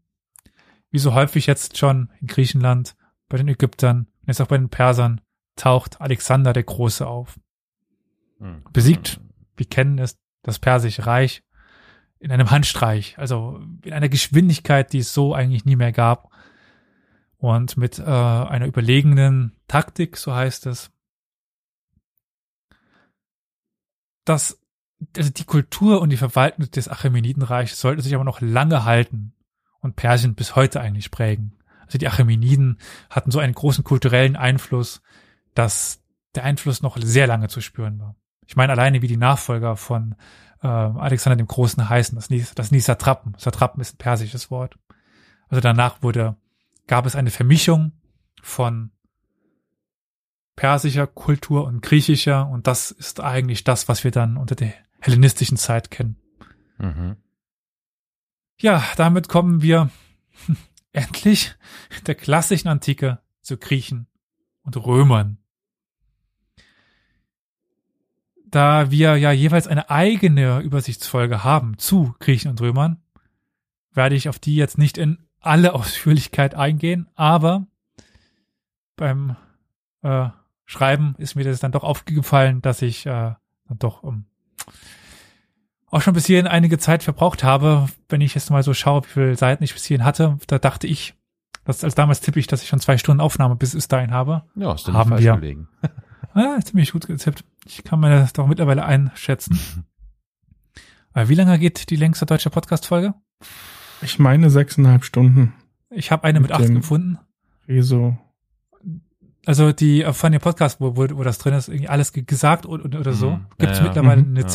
wie 0.90 0.98
so 0.98 1.14
häufig 1.14 1.46
jetzt 1.46 1.76
schon 1.76 2.10
in 2.20 2.26
Griechenland, 2.26 2.96
bei 3.28 3.36
den 3.36 3.48
Ägyptern 3.48 4.06
und 4.20 4.28
jetzt 4.28 4.40
auch 4.40 4.46
bei 4.46 4.58
den 4.58 4.70
Persern, 4.70 5.20
taucht 5.56 6.00
Alexander 6.00 6.52
der 6.52 6.62
Große 6.62 7.06
auf. 7.06 7.38
Hm. 8.38 8.62
Besiegt, 8.72 9.20
wir 9.56 9.66
kennen 9.66 9.98
es, 9.98 10.18
das 10.42 10.58
Persische 10.58 11.06
Reich 11.06 11.42
in 12.20 12.32
einem 12.32 12.50
Handstreich, 12.50 13.18
also 13.18 13.60
in 13.84 13.92
einer 13.92 14.08
Geschwindigkeit, 14.08 14.92
die 14.92 14.98
es 14.98 15.12
so 15.12 15.34
eigentlich 15.34 15.64
nie 15.64 15.76
mehr 15.76 15.92
gab. 15.92 16.30
Und 17.36 17.76
mit 17.76 18.00
äh, 18.00 18.02
einer 18.02 18.66
überlegenen 18.66 19.52
Taktik, 19.68 20.16
so 20.16 20.34
heißt 20.34 20.66
es, 20.66 20.90
dass 24.24 24.60
also 25.16 25.30
die 25.30 25.44
Kultur 25.44 26.00
und 26.00 26.10
die 26.10 26.16
Verwaltung 26.16 26.68
des 26.70 26.88
Achämenidenreiches 26.88 27.80
sollte 27.80 28.02
sich 28.02 28.14
aber 28.16 28.24
noch 28.24 28.40
lange 28.40 28.84
halten 28.84 29.32
und 29.80 29.96
Persien 29.96 30.34
bis 30.34 30.56
heute 30.56 30.80
eigentlich 30.80 31.10
prägen. 31.10 31.52
Also 31.86 31.98
die 31.98 32.08
Achämeniden 32.08 32.78
hatten 33.10 33.30
so 33.30 33.38
einen 33.38 33.54
großen 33.54 33.84
kulturellen 33.84 34.36
Einfluss, 34.36 35.00
dass 35.54 36.02
der 36.34 36.44
Einfluss 36.44 36.82
noch 36.82 36.98
sehr 37.00 37.26
lange 37.26 37.48
zu 37.48 37.60
spüren 37.60 37.98
war. 37.98 38.14
Ich 38.46 38.56
meine 38.56 38.72
alleine 38.72 39.02
wie 39.02 39.08
die 39.08 39.16
Nachfolger 39.16 39.76
von 39.76 40.14
äh, 40.62 40.66
Alexander 40.66 41.36
dem 41.36 41.46
Großen 41.46 41.88
heißen, 41.88 42.16
das 42.16 42.30
nie, 42.30 42.44
das 42.54 42.70
nie 42.70 42.80
Satrapen. 42.80 43.34
Satrapen 43.38 43.80
ist 43.80 43.94
ein 43.94 43.98
persisches 43.98 44.50
Wort. 44.50 44.78
Also 45.48 45.60
danach 45.60 46.02
wurde, 46.02 46.36
gab 46.86 47.06
es 47.06 47.16
eine 47.16 47.30
Vermischung 47.30 47.92
von 48.42 48.90
persischer 50.56 51.06
Kultur 51.06 51.64
und 51.64 51.82
griechischer 51.82 52.48
und 52.48 52.66
das 52.66 52.90
ist 52.90 53.20
eigentlich 53.20 53.64
das, 53.64 53.88
was 53.88 54.02
wir 54.04 54.10
dann 54.10 54.36
unter 54.36 54.56
der 54.56 54.72
hellenistischen 55.00 55.56
Zeit 55.56 55.90
kennen. 55.90 56.16
Mhm. 56.78 57.16
Ja, 58.60 58.84
damit 58.96 59.28
kommen 59.28 59.62
wir 59.62 59.90
endlich 60.92 61.54
der 62.06 62.16
klassischen 62.16 62.68
Antike 62.68 63.20
zu 63.40 63.56
Griechen 63.56 64.08
und 64.62 64.76
Römern. 64.76 65.38
Da 68.44 68.90
wir 68.90 69.16
ja 69.16 69.30
jeweils 69.30 69.66
eine 69.66 69.90
eigene 69.90 70.60
Übersichtsfolge 70.60 71.44
haben 71.44 71.78
zu 71.78 72.14
Griechen 72.18 72.50
und 72.50 72.60
Römern, 72.60 73.00
werde 73.92 74.16
ich 74.16 74.28
auf 74.28 74.38
die 74.38 74.56
jetzt 74.56 74.78
nicht 74.78 74.98
in 74.98 75.18
alle 75.40 75.74
Ausführlichkeit 75.74 76.54
eingehen, 76.54 77.08
aber 77.14 77.66
beim 78.96 79.36
äh, 80.02 80.30
Schreiben 80.64 81.14
ist 81.18 81.36
mir 81.36 81.44
das 81.44 81.60
dann 81.60 81.72
doch 81.72 81.84
aufgefallen, 81.84 82.60
dass 82.60 82.82
ich 82.82 83.06
äh, 83.06 83.34
dann 83.68 83.78
doch 83.78 84.02
um, 84.02 84.26
auch 85.90 86.02
schon 86.02 86.14
bis 86.14 86.26
hierhin 86.26 86.46
einige 86.46 86.78
Zeit 86.78 87.02
verbraucht 87.02 87.44
habe. 87.44 87.86
Wenn 88.08 88.20
ich 88.20 88.34
jetzt 88.34 88.50
mal 88.50 88.62
so 88.62 88.74
schaue, 88.74 89.02
wie 89.04 89.08
viele 89.08 89.36
Seiten 89.36 89.64
ich 89.64 89.72
bis 89.74 89.84
hierhin 89.84 90.04
hatte, 90.04 90.38
da 90.46 90.58
dachte 90.58 90.86
ich, 90.86 91.14
dass 91.64 91.84
als 91.84 91.94
damals 91.94 92.20
tippe 92.20 92.38
ich, 92.40 92.46
dass 92.46 92.62
ich 92.62 92.68
schon 92.68 92.80
zwei 92.80 92.98
Stunden 92.98 93.20
Aufnahme 93.20 93.56
bis 93.56 93.74
bis 93.74 93.88
dahin 93.88 94.10
habe. 94.10 94.42
Ja, 94.54 94.72
ist 94.74 94.86
denn 94.86 94.94
Haben 94.94 95.10
nicht 95.10 95.24
falsch 95.24 95.24
wir. 95.24 95.36
gelegen. 95.40 95.68
Ah, 96.34 96.60
ziemlich 96.62 96.92
gut 96.92 97.06
getippt. 97.06 97.42
Ich 97.64 97.82
kann 97.84 97.98
mir 98.00 98.10
das 98.10 98.32
doch 98.34 98.46
mittlerweile 98.46 98.84
einschätzen. 98.84 99.58
Aber 101.12 101.28
wie 101.28 101.34
lange 101.34 101.58
geht 101.58 101.90
die 101.90 101.96
längste 101.96 102.26
deutsche 102.26 102.50
Podcast-Folge? 102.50 103.14
Ich 104.02 104.18
meine 104.20 104.50
sechseinhalb 104.50 105.04
Stunden. 105.04 105.54
Ich 105.90 106.12
habe 106.12 106.24
eine 106.24 106.38
mit, 106.40 106.50
Mit 106.50 106.60
acht 106.60 106.68
gefunden. 106.72 107.18
Rezo. 107.66 108.18
Also 109.46 109.72
die 109.72 110.02
äh, 110.02 110.12
von 110.12 110.30
dem 110.30 110.40
Podcast, 110.40 110.80
wo, 110.80 110.96
wo, 110.96 111.06
wo 111.16 111.24
das 111.24 111.38
drin 111.38 111.54
ist, 111.54 111.68
irgendwie 111.68 111.88
alles 111.88 112.12
ge- 112.12 112.24
gesagt 112.24 112.66
oder, 112.66 112.98
oder 113.00 113.12
so, 113.14 113.30
Mhm. 113.30 113.46
gibt 113.58 113.72
es 113.72 113.78
Ja, 113.78 113.84
ja. 113.84 113.88
mittlerweile 113.90 114.22
Mhm. 114.22 114.30
eine 114.36 114.40
Ja. 114.40 114.46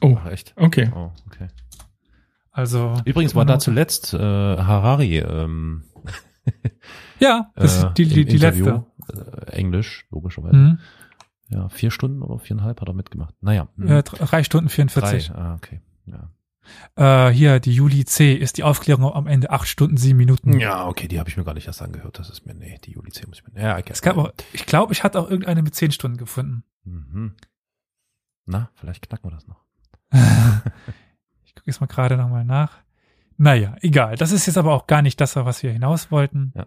Oh, 0.00 0.16
Ach, 0.20 0.26
echt? 0.30 0.54
okay. 0.56 0.90
Oh, 0.94 1.10
okay. 1.26 1.48
Also 2.52 2.94
Übrigens 3.04 3.34
war 3.34 3.44
da 3.44 3.58
zuletzt 3.58 4.12
äh, 4.14 4.18
Harari 4.18 5.18
ähm, 5.18 5.84
ja, 7.20 7.50
das 7.54 7.82
äh, 7.82 7.86
ist 7.86 7.94
die, 7.98 8.06
die, 8.06 8.22
im 8.22 8.28
die 8.28 8.36
letzte. 8.38 8.58
Interview, 8.60 8.84
Äh, 9.46 9.52
Englisch, 9.52 10.06
logischerweise. 10.10 10.56
Mhm. 10.56 10.78
Ja, 11.48 11.68
vier 11.68 11.90
Stunden 11.90 12.22
oder 12.22 12.38
viereinhalb 12.38 12.80
hat 12.80 12.88
er 12.88 12.94
mitgemacht. 12.94 13.34
Naja. 13.40 13.68
hm. 13.76 13.88
Äh, 13.88 14.02
drei 14.02 14.42
Stunden 14.44 14.68
44. 14.68 15.28
Drei. 15.28 15.34
Ah, 15.34 15.54
okay. 15.54 15.80
Ja. 16.06 16.30
Äh, 17.28 17.32
hier, 17.32 17.58
die 17.60 17.72
Juli 17.72 18.04
C. 18.04 18.34
ist 18.34 18.56
die 18.56 18.62
Aufklärung 18.62 19.12
am 19.12 19.26
Ende 19.26 19.50
acht 19.50 19.66
Stunden, 19.66 19.96
sieben 19.96 20.18
Minuten. 20.18 20.58
ja, 20.58 20.86
okay, 20.86 21.08
die 21.08 21.18
habe 21.18 21.28
ich 21.28 21.36
mir 21.36 21.44
gar 21.44 21.54
nicht 21.54 21.66
erst 21.66 21.82
angehört. 21.82 22.18
Das 22.18 22.30
ist 22.30 22.46
mir, 22.46 22.54
nee, 22.54 22.78
die 22.84 22.92
Juli 22.92 23.10
10 23.10 23.28
muss 23.28 23.38
ich 23.40 23.52
mir, 23.52 23.60
ja, 23.60 23.76
okay. 23.78 23.90
Es 23.92 24.02
gab 24.02 24.16
auch, 24.16 24.30
ich 24.52 24.64
glaube, 24.66 24.92
ich 24.92 25.02
hatte 25.02 25.18
auch 25.20 25.28
irgendeine 25.28 25.62
mit 25.62 25.74
zehn 25.74 25.90
Stunden 25.90 26.16
gefunden. 26.18 26.62
Mhm. 26.84 27.34
Na, 28.46 28.70
vielleicht 28.74 29.08
knacken 29.08 29.26
wir 29.30 29.34
das 29.34 29.46
noch. 29.48 29.64
Ich 31.44 31.54
gucke 31.54 31.70
jetzt 31.70 31.80
mal 31.80 31.88
gerade 31.88 32.16
nochmal 32.16 32.44
nach. 32.44 32.78
Naja, 33.36 33.76
egal. 33.80 34.16
Das 34.16 34.32
ist 34.32 34.46
jetzt 34.46 34.56
aber 34.56 34.72
auch 34.72 34.86
gar 34.86 35.02
nicht 35.02 35.20
das, 35.20 35.36
auf 35.36 35.46
was 35.46 35.62
wir 35.62 35.72
hinaus 35.72 36.10
wollten. 36.10 36.52
Ja. 36.54 36.66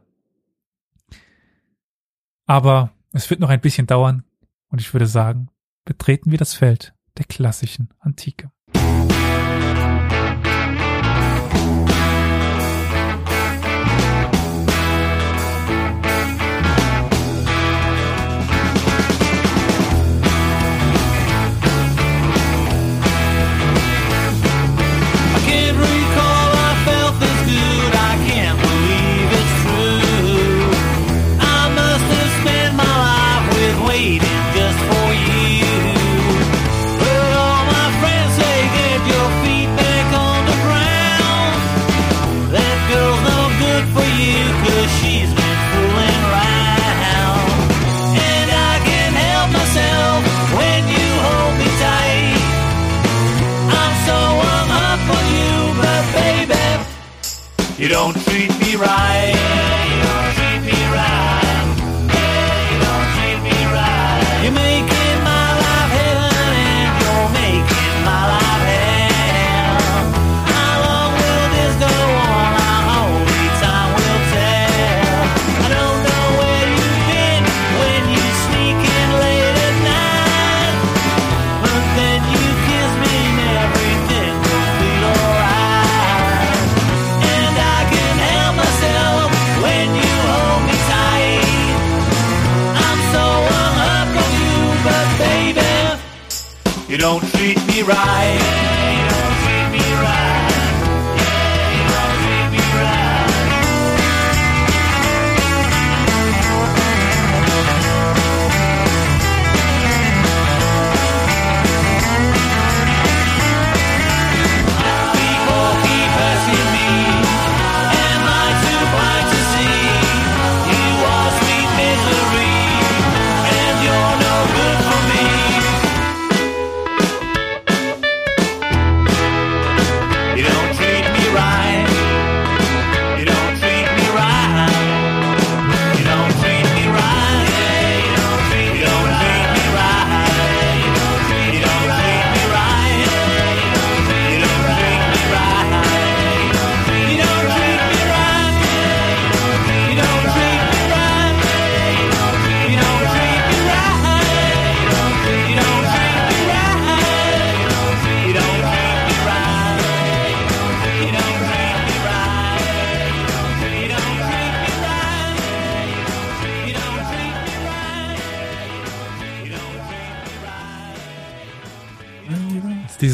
Aber 2.46 2.92
es 3.12 3.30
wird 3.30 3.40
noch 3.40 3.50
ein 3.50 3.62
bisschen 3.62 3.88
dauern. 3.88 4.24
Und 4.68 4.82
ich 4.82 4.94
würde 4.94 5.08
sagen, 5.08 5.50
betreten 5.86 6.32
wir 6.32 6.38
das 6.38 6.54
Feld 6.54 6.94
der 7.18 7.26
klassischen 7.26 7.90
Antike. 8.00 8.52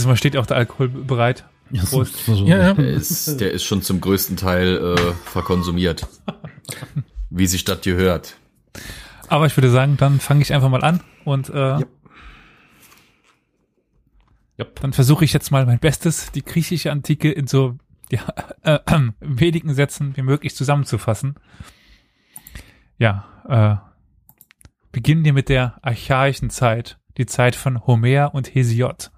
Right. 0.09 0.17
Dieses 0.17 0.17
Mal 0.17 0.17
steht 0.17 0.37
auch 0.37 0.45
der 0.45 0.57
Alkohol 0.57 0.89
bereit. 0.89 1.45
Ja, 1.71 1.83
so, 1.85 1.97
Prost. 1.97 2.25
so, 2.25 2.35
so. 2.35 2.45
Ja, 2.45 2.57
ja. 2.57 2.73
Der 2.73 2.87
ist, 2.87 3.39
der 3.39 3.51
ist 3.51 3.63
schon 3.63 3.81
zum 3.81 4.01
größten 4.01 4.37
Teil 4.37 4.77
äh, 4.77 5.13
verkonsumiert. 5.29 6.07
Wie 7.29 7.45
sich 7.45 7.63
das 7.63 7.81
gehört. 7.81 8.37
Aber 9.27 9.45
ich 9.45 9.55
würde 9.55 9.69
sagen, 9.69 9.95
dann 9.97 10.19
fange 10.19 10.41
ich 10.41 10.53
einfach 10.53 10.69
mal 10.69 10.83
an 10.83 11.01
und 11.25 11.49
äh, 11.49 11.79
Yep. 14.59 14.81
dann 14.81 14.91
versuche 14.93 15.23
ich 15.23 15.31
jetzt 15.31 15.51
mal 15.51 15.65
mein 15.65 15.79
Bestes, 15.79 16.31
die 16.33 16.43
griechische 16.43 16.91
Antike 16.91 17.31
in 17.31 17.47
so 17.47 17.77
ja, 18.11 18.21
äh, 18.63 18.79
äh, 18.85 19.11
wenigen 19.21 19.73
Sätzen 19.73 20.17
wie 20.17 20.21
möglich 20.21 20.55
zusammenzufassen. 20.55 21.35
Ja, 22.97 23.25
äh, 23.47 23.89
beginnen 24.91 25.23
wir 25.23 25.31
mit 25.33 25.47
der 25.47 25.77
archaischen 25.81 26.49
Zeit, 26.49 26.97
die 27.17 27.25
Zeit 27.25 27.55
von 27.55 27.85
Homer 27.87 28.33
und 28.33 28.53
Hesiod. 28.53 29.11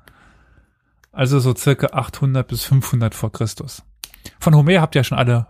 Also 1.12 1.40
so 1.40 1.54
circa 1.56 1.88
800 1.88 2.48
bis 2.48 2.64
500 2.64 3.14
vor 3.16 3.32
Christus. 3.32 3.84
Von 4.40 4.56
Homer 4.56 4.80
habt 4.82 4.96
ihr 4.96 5.00
ja 5.00 5.04
schon 5.04 5.18
alle 5.18 5.48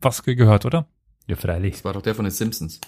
was 0.00 0.22
ge- 0.22 0.34
gehört, 0.34 0.64
oder? 0.66 0.86
ja, 1.26 1.36
freilich. 1.36 1.74
Das 1.74 1.84
war 1.84 1.92
doch 1.92 2.02
der 2.02 2.14
von 2.14 2.24
den 2.24 2.32
Simpsons. 2.32 2.80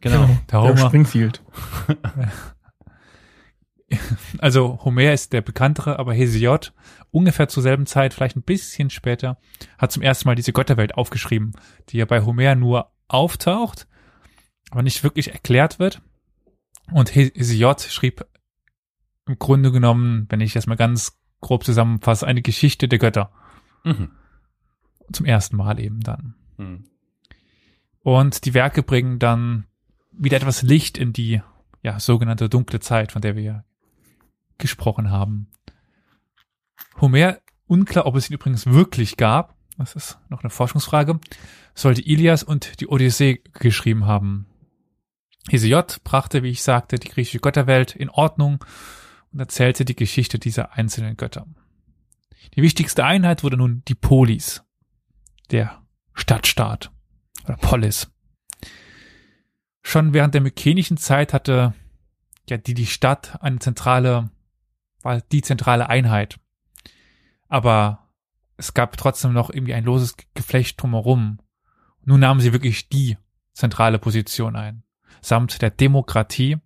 Genau. 0.00 0.26
Der 0.26 0.36
Der 0.50 0.60
Homer. 0.62 0.76
Springfield. 0.78 1.42
Also 4.38 4.78
Homer 4.84 5.14
ist 5.14 5.32
der 5.32 5.40
bekanntere, 5.40 5.98
aber 5.98 6.12
Hesiod 6.12 6.74
ungefähr 7.10 7.48
zur 7.48 7.62
selben 7.62 7.86
Zeit, 7.86 8.12
vielleicht 8.12 8.36
ein 8.36 8.42
bisschen 8.42 8.90
später, 8.90 9.38
hat 9.78 9.92
zum 9.92 10.02
ersten 10.02 10.28
Mal 10.28 10.34
diese 10.34 10.52
Götterwelt 10.52 10.94
aufgeschrieben, 10.94 11.52
die 11.88 11.96
ja 11.96 12.04
bei 12.04 12.20
Homer 12.22 12.54
nur 12.54 12.92
auftaucht, 13.08 13.88
aber 14.70 14.82
nicht 14.82 15.02
wirklich 15.04 15.32
erklärt 15.32 15.78
wird. 15.78 16.02
Und 16.92 17.08
He- 17.08 17.32
Hesiod 17.34 17.80
schrieb 17.80 18.26
im 19.26 19.38
Grunde 19.38 19.72
genommen, 19.72 20.26
wenn 20.28 20.40
ich 20.42 20.52
das 20.52 20.66
mal 20.66 20.76
ganz 20.76 21.17
grob 21.40 21.64
zusammenfasse, 21.64 22.26
eine 22.26 22.42
Geschichte 22.42 22.88
der 22.88 22.98
Götter. 22.98 23.30
Mhm. 23.84 24.10
Zum 25.12 25.26
ersten 25.26 25.56
Mal 25.56 25.80
eben 25.80 26.00
dann. 26.00 26.34
Mhm. 26.56 26.84
Und 28.00 28.44
die 28.44 28.54
Werke 28.54 28.82
bringen 28.82 29.18
dann 29.18 29.66
wieder 30.12 30.36
etwas 30.36 30.62
Licht 30.62 30.98
in 30.98 31.12
die 31.12 31.42
ja, 31.82 32.00
sogenannte 32.00 32.48
dunkle 32.48 32.80
Zeit, 32.80 33.12
von 33.12 33.22
der 33.22 33.36
wir 33.36 33.42
ja 33.42 33.64
gesprochen 34.58 35.10
haben. 35.10 35.48
Homer, 37.00 37.38
unklar, 37.66 38.06
ob 38.06 38.16
es 38.16 38.28
ihn 38.28 38.34
übrigens 38.34 38.66
wirklich 38.66 39.16
gab, 39.16 39.54
das 39.76 39.94
ist 39.94 40.18
noch 40.28 40.42
eine 40.42 40.50
Forschungsfrage, 40.50 41.20
soll 41.74 41.94
die 41.94 42.10
Ilias 42.10 42.42
und 42.42 42.80
die 42.80 42.88
Odyssee 42.88 43.42
geschrieben 43.52 44.06
haben. 44.06 44.46
Hesiod 45.48 46.02
brachte, 46.02 46.42
wie 46.42 46.50
ich 46.50 46.62
sagte, 46.62 46.98
die 46.98 47.08
griechische 47.08 47.38
Götterwelt 47.38 47.94
in 47.94 48.10
Ordnung 48.10 48.64
und 49.32 49.40
erzählte 49.40 49.84
die 49.84 49.96
Geschichte 49.96 50.38
dieser 50.38 50.72
einzelnen 50.72 51.16
Götter. 51.16 51.46
Die 52.54 52.62
wichtigste 52.62 53.04
Einheit 53.04 53.42
wurde 53.42 53.56
nun 53.56 53.82
die 53.88 53.94
Polis, 53.94 54.64
der 55.50 55.82
Stadtstaat 56.14 56.90
oder 57.44 57.56
Polis. 57.56 58.10
Schon 59.82 60.12
während 60.12 60.34
der 60.34 60.40
mykenischen 60.40 60.96
Zeit 60.96 61.32
hatte 61.32 61.74
ja 62.48 62.56
die, 62.56 62.74
die 62.74 62.86
Stadt 62.86 63.42
eine 63.42 63.58
zentrale, 63.58 64.30
war 65.02 65.20
die 65.20 65.42
zentrale 65.42 65.88
Einheit. 65.88 66.38
Aber 67.48 68.10
es 68.56 68.74
gab 68.74 68.96
trotzdem 68.96 69.32
noch 69.32 69.50
irgendwie 69.50 69.74
ein 69.74 69.84
loses 69.84 70.16
Geflecht 70.34 70.82
drumherum. 70.82 71.38
Nun 72.04 72.20
nahmen 72.20 72.40
sie 72.40 72.52
wirklich 72.52 72.88
die 72.88 73.16
zentrale 73.52 73.98
Position 73.98 74.56
ein, 74.56 74.82
samt 75.20 75.62
der 75.62 75.70
Demokratie, 75.70 76.58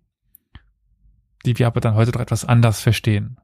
die 1.45 1.57
wir 1.59 1.67
aber 1.67 1.81
dann 1.81 1.95
heute 1.95 2.11
doch 2.11 2.21
etwas 2.21 2.45
anders 2.45 2.81
verstehen. 2.81 3.39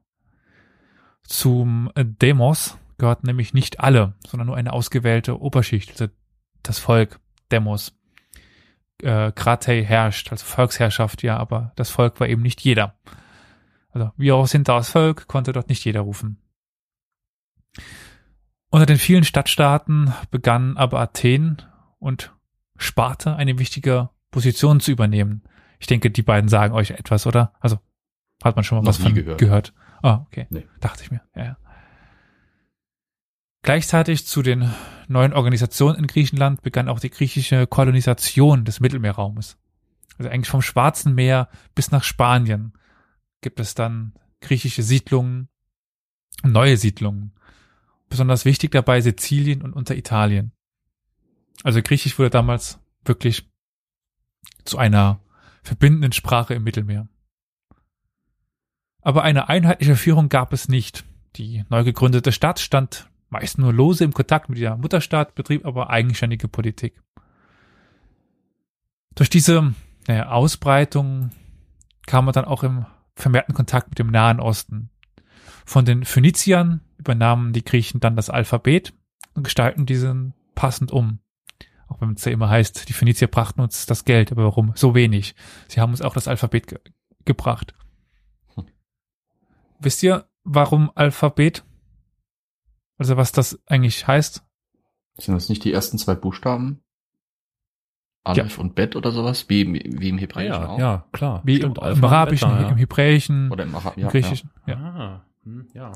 Zum 1.22 1.90
Demos 1.96 2.78
gehörten 2.98 3.26
nämlich 3.26 3.54
nicht 3.54 3.80
alle, 3.80 4.14
sondern 4.26 4.46
nur 4.46 4.56
eine 4.56 4.72
ausgewählte 4.72 5.40
Oberschicht, 5.40 5.90
also 5.92 6.08
das 6.62 6.78
Volk, 6.78 7.20
Demos. 7.50 7.96
Äh, 9.02 9.32
Kratei 9.32 9.82
herrscht, 9.82 10.30
also 10.30 10.44
Volksherrschaft, 10.44 11.22
ja, 11.22 11.38
aber 11.38 11.72
das 11.76 11.90
Volk 11.90 12.20
war 12.20 12.28
eben 12.28 12.42
nicht 12.42 12.60
jeder. 12.60 12.98
Also 13.90 14.12
wir 14.16 14.36
auch 14.36 14.46
sind 14.46 14.68
das 14.68 14.90
Volk, 14.90 15.26
konnte 15.26 15.52
dort 15.52 15.68
nicht 15.68 15.84
jeder 15.84 16.00
rufen. 16.02 16.38
Unter 18.70 18.86
den 18.86 18.98
vielen 18.98 19.24
Stadtstaaten 19.24 20.12
begann 20.30 20.76
aber 20.76 21.00
Athen 21.00 21.62
und 21.98 22.32
Sparta 22.76 23.34
eine 23.34 23.58
wichtige 23.58 24.10
Position 24.30 24.80
zu 24.80 24.92
übernehmen. 24.92 25.42
Ich 25.80 25.86
denke, 25.86 26.10
die 26.10 26.22
beiden 26.22 26.48
sagen 26.48 26.74
euch 26.74 26.90
etwas, 26.90 27.26
oder? 27.26 27.52
Also 27.60 27.78
hat 28.42 28.56
man 28.56 28.64
schon 28.64 28.78
mal 28.78 28.82
Noch 28.82 28.88
was 28.88 28.98
von 28.98 29.14
gehört. 29.14 29.38
gehört. 29.38 29.74
Ah, 30.02 30.24
okay. 30.26 30.46
Nee. 30.50 30.66
Dachte 30.80 31.02
ich 31.04 31.10
mir. 31.10 31.20
Ja, 31.34 31.44
ja. 31.44 31.56
Gleichzeitig 33.62 34.26
zu 34.26 34.42
den 34.42 34.70
neuen 35.08 35.34
Organisationen 35.34 35.98
in 35.98 36.06
Griechenland 36.06 36.62
begann 36.62 36.88
auch 36.88 37.00
die 37.00 37.10
griechische 37.10 37.66
Kolonisation 37.66 38.64
des 38.64 38.80
Mittelmeerraumes. 38.80 39.58
Also 40.16 40.30
eigentlich 40.30 40.48
vom 40.48 40.62
Schwarzen 40.62 41.14
Meer 41.14 41.48
bis 41.74 41.90
nach 41.90 42.02
Spanien 42.04 42.72
gibt 43.42 43.60
es 43.60 43.74
dann 43.74 44.14
griechische 44.40 44.82
Siedlungen, 44.82 45.48
neue 46.42 46.76
Siedlungen. 46.78 47.32
Besonders 48.08 48.44
wichtig 48.44 48.70
dabei 48.72 49.00
Sizilien 49.02 49.62
und 49.62 49.72
Unteritalien. 49.74 50.52
Also 51.62 51.82
Griechisch 51.82 52.18
wurde 52.18 52.30
damals 52.30 52.80
wirklich 53.04 53.48
zu 54.64 54.78
einer 54.78 55.20
verbindenden 55.62 56.12
Sprache 56.12 56.54
im 56.54 56.64
Mittelmeer. 56.64 57.08
Aber 59.02 59.22
eine 59.22 59.48
einheitliche 59.48 59.96
Führung 59.96 60.28
gab 60.28 60.52
es 60.52 60.68
nicht. 60.68 61.04
Die 61.36 61.64
neu 61.68 61.84
gegründete 61.84 62.32
Stadt 62.32 62.60
stand 62.60 63.08
meist 63.30 63.58
nur 63.58 63.72
lose 63.72 64.04
im 64.04 64.12
Kontakt 64.12 64.48
mit 64.48 64.58
der 64.58 64.76
Mutterstadt, 64.76 65.34
betrieb 65.34 65.64
aber 65.64 65.88
eigenständige 65.90 66.48
Politik. 66.48 67.00
Durch 69.14 69.30
diese 69.30 69.74
naja, 70.06 70.30
Ausbreitung 70.30 71.30
kam 72.06 72.24
man 72.24 72.34
dann 72.34 72.44
auch 72.44 72.62
im 72.62 72.86
vermehrten 73.14 73.54
Kontakt 73.54 73.90
mit 73.90 73.98
dem 73.98 74.10
Nahen 74.10 74.40
Osten. 74.40 74.90
Von 75.64 75.84
den 75.84 76.04
Phöniziern 76.04 76.80
übernahmen 76.98 77.52
die 77.52 77.64
Griechen 77.64 78.00
dann 78.00 78.16
das 78.16 78.30
Alphabet 78.30 78.92
und 79.34 79.44
gestalten 79.44 79.86
diesen 79.86 80.34
passend 80.54 80.90
um. 80.90 81.20
Auch 81.86 82.00
wenn 82.00 82.12
es 82.12 82.24
ja 82.24 82.32
immer 82.32 82.48
heißt, 82.48 82.88
die 82.88 82.92
Phönizier 82.92 83.28
brachten 83.28 83.60
uns 83.60 83.86
das 83.86 84.04
Geld, 84.04 84.32
aber 84.32 84.44
warum 84.44 84.72
so 84.74 84.94
wenig? 84.94 85.34
Sie 85.68 85.80
haben 85.80 85.90
uns 85.90 86.02
auch 86.02 86.14
das 86.14 86.28
Alphabet 86.28 86.66
ge 86.68 86.78
gebracht. 87.26 87.74
Wisst 89.80 90.02
ihr, 90.02 90.28
warum 90.44 90.90
Alphabet? 90.94 91.64
Also 92.98 93.16
was 93.16 93.32
das 93.32 93.58
eigentlich 93.66 94.06
heißt? 94.06 94.44
Sind 95.16 95.34
das 95.34 95.48
nicht 95.48 95.64
die 95.64 95.72
ersten 95.72 95.98
zwei 95.98 96.14
Buchstaben? 96.14 96.82
Aleph 98.24 98.58
und 98.58 98.74
Bet 98.74 98.96
oder 98.96 99.10
sowas? 99.12 99.48
Wie, 99.48 99.62
im- 99.62 100.00
wie 100.00 100.10
im 100.10 100.18
Hebräischen 100.18 100.52
Ja, 100.62 100.68
auch? 100.68 100.78
ja, 100.78 101.06
klar. 101.12 101.40
Wie 101.44 101.56
Stimmt, 101.56 101.78
im, 101.78 101.82
Alpha 101.84 101.98
im 101.98 102.04
Arabischen, 102.04 102.50
Beta, 102.50 102.62
ja. 102.62 102.68
im 102.68 102.76
Hebräischen, 102.76 103.50
Oder 103.50 103.64
im, 103.64 103.74
Arab 103.74 103.96
im 103.96 104.02
ja, 104.02 104.08
Griechischen. 104.10 104.50
Ja. 104.66 104.76
Ah. 104.76 105.26
Hm, 105.44 105.68
ja. 105.72 105.92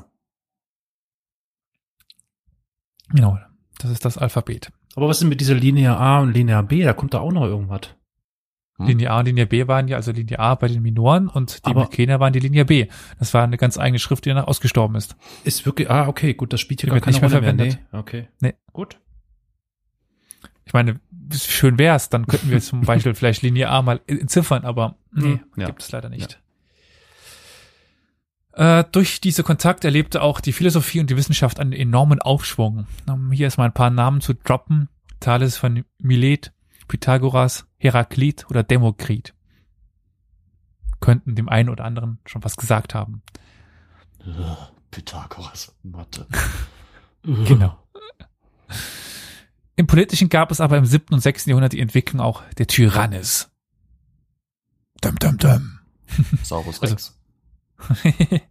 Genau, 3.09 3.37
das 3.77 3.91
ist 3.91 4.03
das 4.05 4.17
Alphabet. 4.17 4.71
Aber 4.95 5.07
was 5.07 5.21
ist 5.21 5.27
mit 5.27 5.39
dieser 5.41 5.53
Linie 5.53 5.95
A 5.97 6.19
und 6.21 6.33
Linie 6.33 6.63
B? 6.63 6.83
Da 6.83 6.93
kommt 6.93 7.13
da 7.13 7.19
auch 7.19 7.31
noch 7.31 7.43
irgendwas. 7.43 7.81
Hm. 8.77 8.87
Linie 8.87 9.11
A 9.11 9.19
und 9.19 9.25
Linie 9.25 9.45
B 9.45 9.67
waren 9.67 9.87
ja, 9.87 9.95
also 9.97 10.11
Linie 10.11 10.37
A 10.39 10.55
bei 10.55 10.67
den 10.67 10.81
Minoren 10.81 11.27
und 11.29 11.65
die 11.65 11.69
Aber- 11.71 11.83
Mykener 11.83 12.19
waren 12.19 12.33
die 12.33 12.39
Linie 12.39 12.65
B. 12.65 12.87
Das 13.19 13.33
war 13.33 13.43
eine 13.43 13.57
ganz 13.57 13.77
eigene 13.77 13.99
Schrift, 13.99 14.25
die 14.25 14.29
danach 14.29 14.47
ausgestorben 14.47 14.95
ist. 14.97 15.15
Ist 15.45 15.65
wirklich, 15.65 15.89
ah, 15.89 16.07
okay, 16.07 16.33
gut, 16.33 16.51
das 16.51 16.59
spielt 16.61 16.81
hier 16.81 16.89
gar 16.89 16.99
keine 16.99 17.13
nicht 17.13 17.21
mehr 17.21 17.29
Rolle 17.31 17.41
mehr. 17.41 17.53
verwendet. 17.55 17.79
Nee, 17.93 17.97
okay. 17.99 18.27
Nee. 18.41 18.53
Gut. 18.73 18.99
Ich 20.65 20.73
meine, 20.73 20.99
schön 21.31 21.77
wär's, 21.77 22.09
dann 22.09 22.27
könnten 22.27 22.49
wir 22.49 22.59
zum 22.59 22.81
Beispiel 22.81 23.13
vielleicht 23.15 23.43
Linie 23.43 23.69
A 23.69 23.81
mal 23.81 24.01
entziffern, 24.07 24.65
aber 24.65 24.95
nee, 25.13 25.23
Hm, 25.23 25.39
ja. 25.57 25.67
gibt 25.67 25.81
es 25.83 25.91
leider 25.91 26.09
nicht. 26.09 26.41
Äh, 28.53 28.83
durch 28.91 29.19
diese 29.21 29.43
Kontakte 29.43 29.87
erlebte 29.87 30.21
auch 30.21 30.39
die 30.39 30.53
Philosophie 30.53 30.99
und 31.01 31.09
die 31.09 31.17
Wissenschaft 31.17 31.59
einen 31.59 31.73
enormen 31.73 32.21
Aufschwung. 32.21 32.87
Um 33.07 33.31
hier 33.31 33.45
erstmal 33.45 33.67
ein 33.67 33.73
paar 33.73 33.89
Namen 33.89 34.21
zu 34.21 34.33
droppen. 34.33 34.87
Thales 35.19 35.57
von 35.57 35.83
Milet, 35.99 36.51
Pythagoras, 36.87 37.65
Heraklit 37.77 38.45
oder 38.49 38.63
Demokrit. 38.63 39.33
Könnten 40.99 41.35
dem 41.35 41.49
einen 41.49 41.69
oder 41.69 41.83
anderen 41.85 42.19
schon 42.25 42.43
was 42.43 42.55
gesagt 42.55 42.93
haben. 42.95 43.21
Pythagoras, 44.91 45.75
Mathe. 45.83 46.27
Genau. 47.47 47.75
Im 49.75 49.87
Politischen 49.87 50.29
gab 50.29 50.51
es 50.51 50.61
aber 50.61 50.77
im 50.77 50.85
7. 50.85 51.11
und 51.11 51.21
6. 51.21 51.47
Jahrhundert 51.47 51.73
die 51.73 51.79
Entwicklung 51.79 52.21
auch 52.21 52.43
der 52.59 52.67
Tyrannis. 52.67 53.49
Dum, 55.01 55.17
dum, 55.17 55.37
dum. 55.39 55.79
Saurus 56.43 56.79
Also- 56.83 56.93
Rex. 56.93 57.19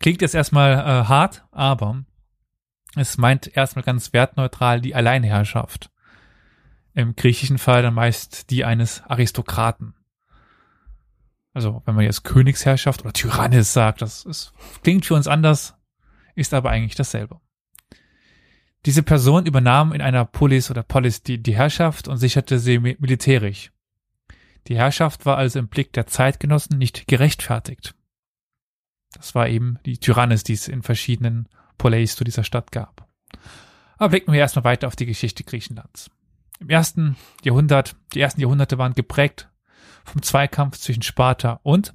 Klingt 0.00 0.22
jetzt 0.22 0.34
erstmal 0.34 0.72
äh, 0.72 1.04
hart, 1.06 1.44
aber 1.52 2.02
es 2.96 3.18
meint 3.18 3.54
erstmal 3.54 3.82
ganz 3.84 4.14
wertneutral 4.14 4.80
die 4.80 4.94
Alleinherrschaft. 4.94 5.90
Im 6.94 7.16
griechischen 7.16 7.58
Fall 7.58 7.82
dann 7.82 7.94
meist 7.94 8.50
die 8.50 8.64
eines 8.64 9.02
Aristokraten. 9.02 9.94
Also 11.52 11.82
wenn 11.84 11.94
man 11.94 12.04
jetzt 12.04 12.24
Königsherrschaft 12.24 13.02
oder 13.02 13.12
Tyrannis 13.12 13.72
sagt, 13.72 14.02
das 14.02 14.24
ist, 14.24 14.52
klingt 14.82 15.06
für 15.06 15.14
uns 15.14 15.28
anders, 15.28 15.74
ist 16.34 16.54
aber 16.54 16.70
eigentlich 16.70 16.94
dasselbe. 16.96 17.40
Diese 18.86 19.02
Person 19.02 19.46
übernahm 19.46 19.92
in 19.92 20.02
einer 20.02 20.24
Polis 20.24 20.70
oder 20.70 20.82
Polis 20.82 21.22
die, 21.22 21.42
die 21.42 21.56
Herrschaft 21.56 22.06
und 22.06 22.18
sicherte 22.18 22.58
sie 22.58 22.78
mi- 22.78 22.96
militärisch. 22.98 23.72
Die 24.66 24.76
Herrschaft 24.76 25.26
war 25.26 25.36
also 25.36 25.58
im 25.58 25.68
Blick 25.68 25.92
der 25.92 26.06
Zeitgenossen 26.06 26.78
nicht 26.78 27.06
gerechtfertigt. 27.06 27.94
Das 29.12 29.34
war 29.34 29.48
eben 29.48 29.78
die 29.86 29.98
Tyrannis, 29.98 30.42
die 30.42 30.54
es 30.54 30.68
in 30.68 30.82
verschiedenen 30.82 31.48
Poleis 31.78 32.16
zu 32.16 32.24
dieser 32.24 32.44
Stadt 32.44 32.72
gab. 32.72 33.08
Aber 33.96 34.10
blicken 34.10 34.32
wir 34.32 34.40
erstmal 34.40 34.64
weiter 34.64 34.88
auf 34.88 34.96
die 34.96 35.06
Geschichte 35.06 35.44
Griechenlands. 35.44 36.10
Im 36.64 36.70
ersten 36.70 37.16
Jahrhundert, 37.42 37.94
die 38.14 38.20
ersten 38.20 38.40
Jahrhunderte 38.40 38.78
waren 38.78 38.94
geprägt 38.94 39.50
vom 40.06 40.22
Zweikampf 40.22 40.78
zwischen 40.78 41.02
Sparta 41.02 41.60
und 41.62 41.94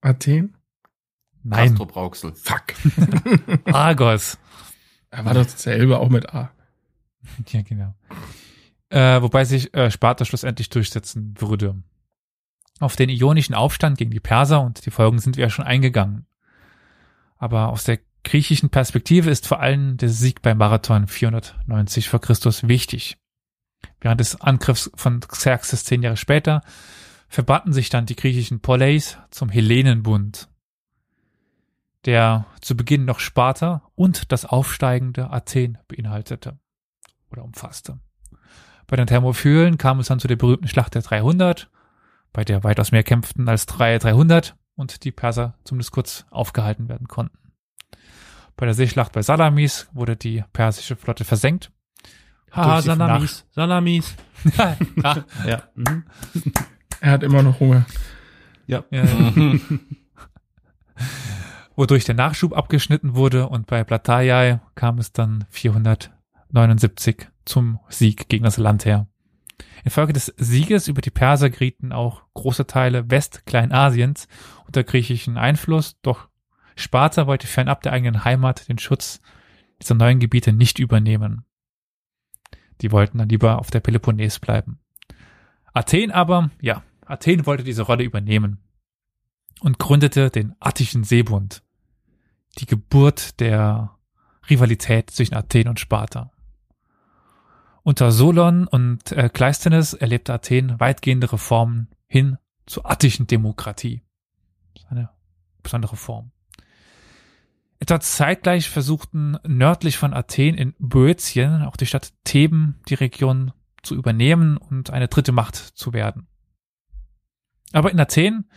Athen? 0.00 0.56
Nein, 1.44 1.68
Castro 1.68 1.86
Brauxel. 1.86 2.34
Fuck. 2.34 2.74
Argos. 3.72 4.36
Er 5.10 5.24
war 5.24 5.34
doch 5.34 5.44
dasselbe, 5.44 6.00
auch 6.00 6.08
mit 6.08 6.34
A. 6.34 6.50
Ja, 7.50 7.62
genau. 7.62 7.94
Äh, 8.88 9.22
wobei 9.22 9.44
sich 9.44 9.72
äh, 9.74 9.92
Sparta 9.92 10.24
schlussendlich 10.24 10.68
durchsetzen 10.68 11.34
würde. 11.38 11.80
Auf 12.80 12.96
den 12.96 13.10
ionischen 13.10 13.54
Aufstand 13.54 13.96
gegen 13.96 14.10
die 14.10 14.18
Perser 14.18 14.60
und 14.60 14.84
die 14.84 14.90
Folgen 14.90 15.20
sind 15.20 15.36
wir 15.36 15.44
ja 15.44 15.50
schon 15.50 15.64
eingegangen. 15.64 16.26
Aber 17.36 17.68
aus 17.68 17.84
der 17.84 18.00
griechischen 18.24 18.70
Perspektive 18.70 19.30
ist 19.30 19.46
vor 19.46 19.60
allem 19.60 19.96
der 19.96 20.08
Sieg 20.08 20.42
beim 20.42 20.58
Marathon 20.58 21.06
490 21.06 22.08
vor 22.08 22.20
Christus 22.20 22.66
wichtig. 22.66 23.16
Während 24.00 24.20
des 24.20 24.40
Angriffs 24.40 24.90
von 24.94 25.20
Xerxes 25.20 25.84
zehn 25.84 26.02
Jahre 26.02 26.16
später 26.16 26.62
verbanden 27.28 27.72
sich 27.72 27.90
dann 27.90 28.06
die 28.06 28.16
griechischen 28.16 28.60
Poleis 28.60 29.18
zum 29.30 29.48
Hellenenbund, 29.48 30.48
der 32.04 32.46
zu 32.60 32.76
Beginn 32.76 33.04
noch 33.04 33.20
Sparta 33.20 33.82
und 33.94 34.32
das 34.32 34.44
aufsteigende 34.44 35.30
Athen 35.30 35.78
beinhaltete 35.88 36.58
oder 37.30 37.44
umfasste. 37.44 37.98
Bei 38.86 38.96
den 38.96 39.06
Thermophylen 39.06 39.78
kam 39.78 40.00
es 40.00 40.08
dann 40.08 40.20
zu 40.20 40.28
der 40.28 40.36
berühmten 40.36 40.68
Schlacht 40.68 40.94
der 40.94 41.02
300, 41.02 41.70
bei 42.32 42.44
der 42.44 42.64
weitaus 42.64 42.92
mehr 42.92 43.04
kämpften 43.04 43.48
als 43.48 43.66
drei 43.66 43.98
300 43.98 44.56
und 44.76 45.04
die 45.04 45.12
Perser 45.12 45.54
zumindest 45.64 45.92
kurz 45.92 46.26
aufgehalten 46.30 46.88
werden 46.88 47.08
konnten. 47.08 47.43
Bei 48.56 48.66
der 48.66 48.74
Seeschlacht 48.74 49.12
bei 49.12 49.22
Salamis 49.22 49.88
wurde 49.92 50.16
die 50.16 50.44
persische 50.52 50.96
Flotte 50.96 51.24
versenkt. 51.24 51.70
Haha, 52.52 52.82
Salamis, 52.82 53.46
Salamis. 53.50 54.14
ja, 54.56 54.76
Ja. 55.46 55.62
Mhm. 55.74 56.04
Er 57.00 57.10
hat 57.10 57.22
immer 57.22 57.42
noch 57.42 57.58
Hunger. 57.60 57.84
Ja. 58.66 58.84
ja, 58.90 59.04
wodurch 61.76 62.04
der 62.04 62.14
Nachschub 62.14 62.56
abgeschnitten 62.56 63.14
wurde 63.14 63.48
und 63.48 63.66
bei 63.66 63.84
Plataea 63.84 64.62
kam 64.74 64.98
es 64.98 65.12
dann 65.12 65.44
479 65.50 67.28
zum 67.44 67.80
Sieg 67.88 68.28
gegen 68.28 68.44
das 68.44 68.56
Landheer. 68.56 69.06
Infolge 69.84 70.14
des 70.14 70.32
Sieges 70.38 70.88
über 70.88 71.02
die 71.02 71.10
Perser 71.10 71.50
gerieten 71.50 71.92
auch 71.92 72.22
große 72.32 72.66
Teile 72.66 73.10
Westkleinasiens 73.10 74.28
unter 74.66 74.82
griechischen 74.82 75.36
Einfluss, 75.36 76.00
doch 76.00 76.28
Sparta 76.76 77.26
wollte 77.26 77.46
fernab 77.46 77.82
der 77.82 77.92
eigenen 77.92 78.24
Heimat 78.24 78.68
den 78.68 78.78
Schutz 78.78 79.20
dieser 79.80 79.94
neuen 79.94 80.18
Gebiete 80.18 80.52
nicht 80.52 80.78
übernehmen. 80.78 81.44
Die 82.80 82.92
wollten 82.92 83.18
dann 83.18 83.28
lieber 83.28 83.58
auf 83.58 83.70
der 83.70 83.80
Peloponnes 83.80 84.40
bleiben. 84.40 84.80
Athen 85.72 86.10
aber, 86.10 86.50
ja, 86.60 86.82
Athen 87.06 87.46
wollte 87.46 87.64
diese 87.64 87.82
Rolle 87.82 88.04
übernehmen 88.04 88.58
und 89.60 89.78
gründete 89.78 90.30
den 90.30 90.54
Attischen 90.60 91.04
Seebund, 91.04 91.62
die 92.58 92.66
Geburt 92.66 93.40
der 93.40 93.96
Rivalität 94.48 95.10
zwischen 95.10 95.34
Athen 95.34 95.68
und 95.68 95.80
Sparta. 95.80 96.30
Unter 97.82 98.12
Solon 98.12 98.66
und 98.66 99.12
äh, 99.12 99.28
Kleisthenes 99.28 99.92
erlebte 99.94 100.32
Athen 100.32 100.80
weitgehende 100.80 101.30
Reformen 101.30 101.88
hin 102.06 102.38
zur 102.66 102.90
attischen 102.90 103.26
Demokratie. 103.26 104.02
Das 104.74 104.84
ist 104.84 104.90
eine 104.90 105.10
besondere 105.62 105.96
Form. 105.96 106.32
Etwa 107.80 108.00
zeitgleich 108.00 108.70
versuchten 108.70 109.36
nördlich 109.46 109.98
von 109.98 110.14
Athen 110.14 110.54
in 110.54 110.74
Boeotien 110.78 111.62
auch 111.62 111.76
die 111.76 111.86
Stadt 111.86 112.12
Theben 112.24 112.80
die 112.88 112.94
Region 112.94 113.52
zu 113.82 113.94
übernehmen 113.94 114.56
und 114.56 114.90
eine 114.90 115.08
dritte 115.08 115.32
Macht 115.32 115.56
zu 115.56 115.92
werden. 115.92 116.26
Aber 117.72 117.90
in 117.90 118.00
Athen 118.00 118.48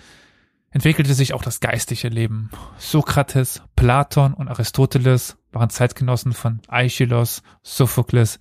entwickelte 0.69 1.13
sich 1.13 1.33
auch 1.33 1.41
das 1.41 1.59
geistige 1.59 2.09
Leben. 2.09 2.51
Sokrates, 2.77 3.63
Platon 3.75 4.33
und 4.33 4.47
Aristoteles 4.47 5.37
waren 5.51 5.69
Zeitgenossen 5.69 6.33
von 6.33 6.61
Aeschylus, 6.67 7.41
Sophokles 7.63 8.39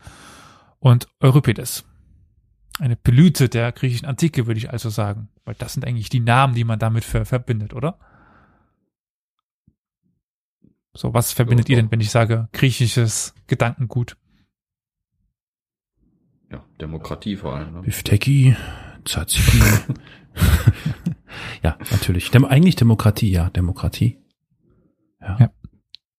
und 0.79 1.09
Euripides. 1.21 1.85
Eine 2.79 2.97
Blüte 2.97 3.49
der 3.49 3.73
griechischen 3.73 4.07
Antike, 4.07 4.47
würde 4.47 4.59
ich 4.59 4.71
also 4.71 4.91
sagen. 4.91 5.31
Weil 5.45 5.55
das 5.55 5.73
sind 5.73 5.87
eigentlich 5.87 6.11
die 6.11 6.21
Namen, 6.21 6.55
die 6.55 6.65
man 6.65 6.79
damit 6.79 7.05
ver 7.05 7.25
verbindet, 7.25 7.73
oder? 7.73 7.99
So, 10.97 11.13
was 11.13 11.33
verbindet 11.33 11.69
Ja, 11.69 11.77
ihr 11.77 11.83
denn, 11.83 11.91
wenn 11.91 12.01
ich 12.01 12.11
sage 12.11 12.49
griechisches 12.53 13.35
Gedankengut? 13.47 14.17
Ja, 16.51 16.65
Demokratie 16.81 17.37
vor 17.37 17.55
allem. 17.55 17.75
Ne? 17.75 17.81
Bifteki, 17.83 18.57
Tzatziki. 19.05 19.59
ja, 21.63 21.77
natürlich. 21.91 22.31
Dem, 22.31 22.45
eigentlich 22.45 22.77
Demokratie, 22.77 23.31
ja, 23.31 23.51
Demokratie. 23.51 24.19
Ja. 25.21 25.37
Ja. 25.39 25.51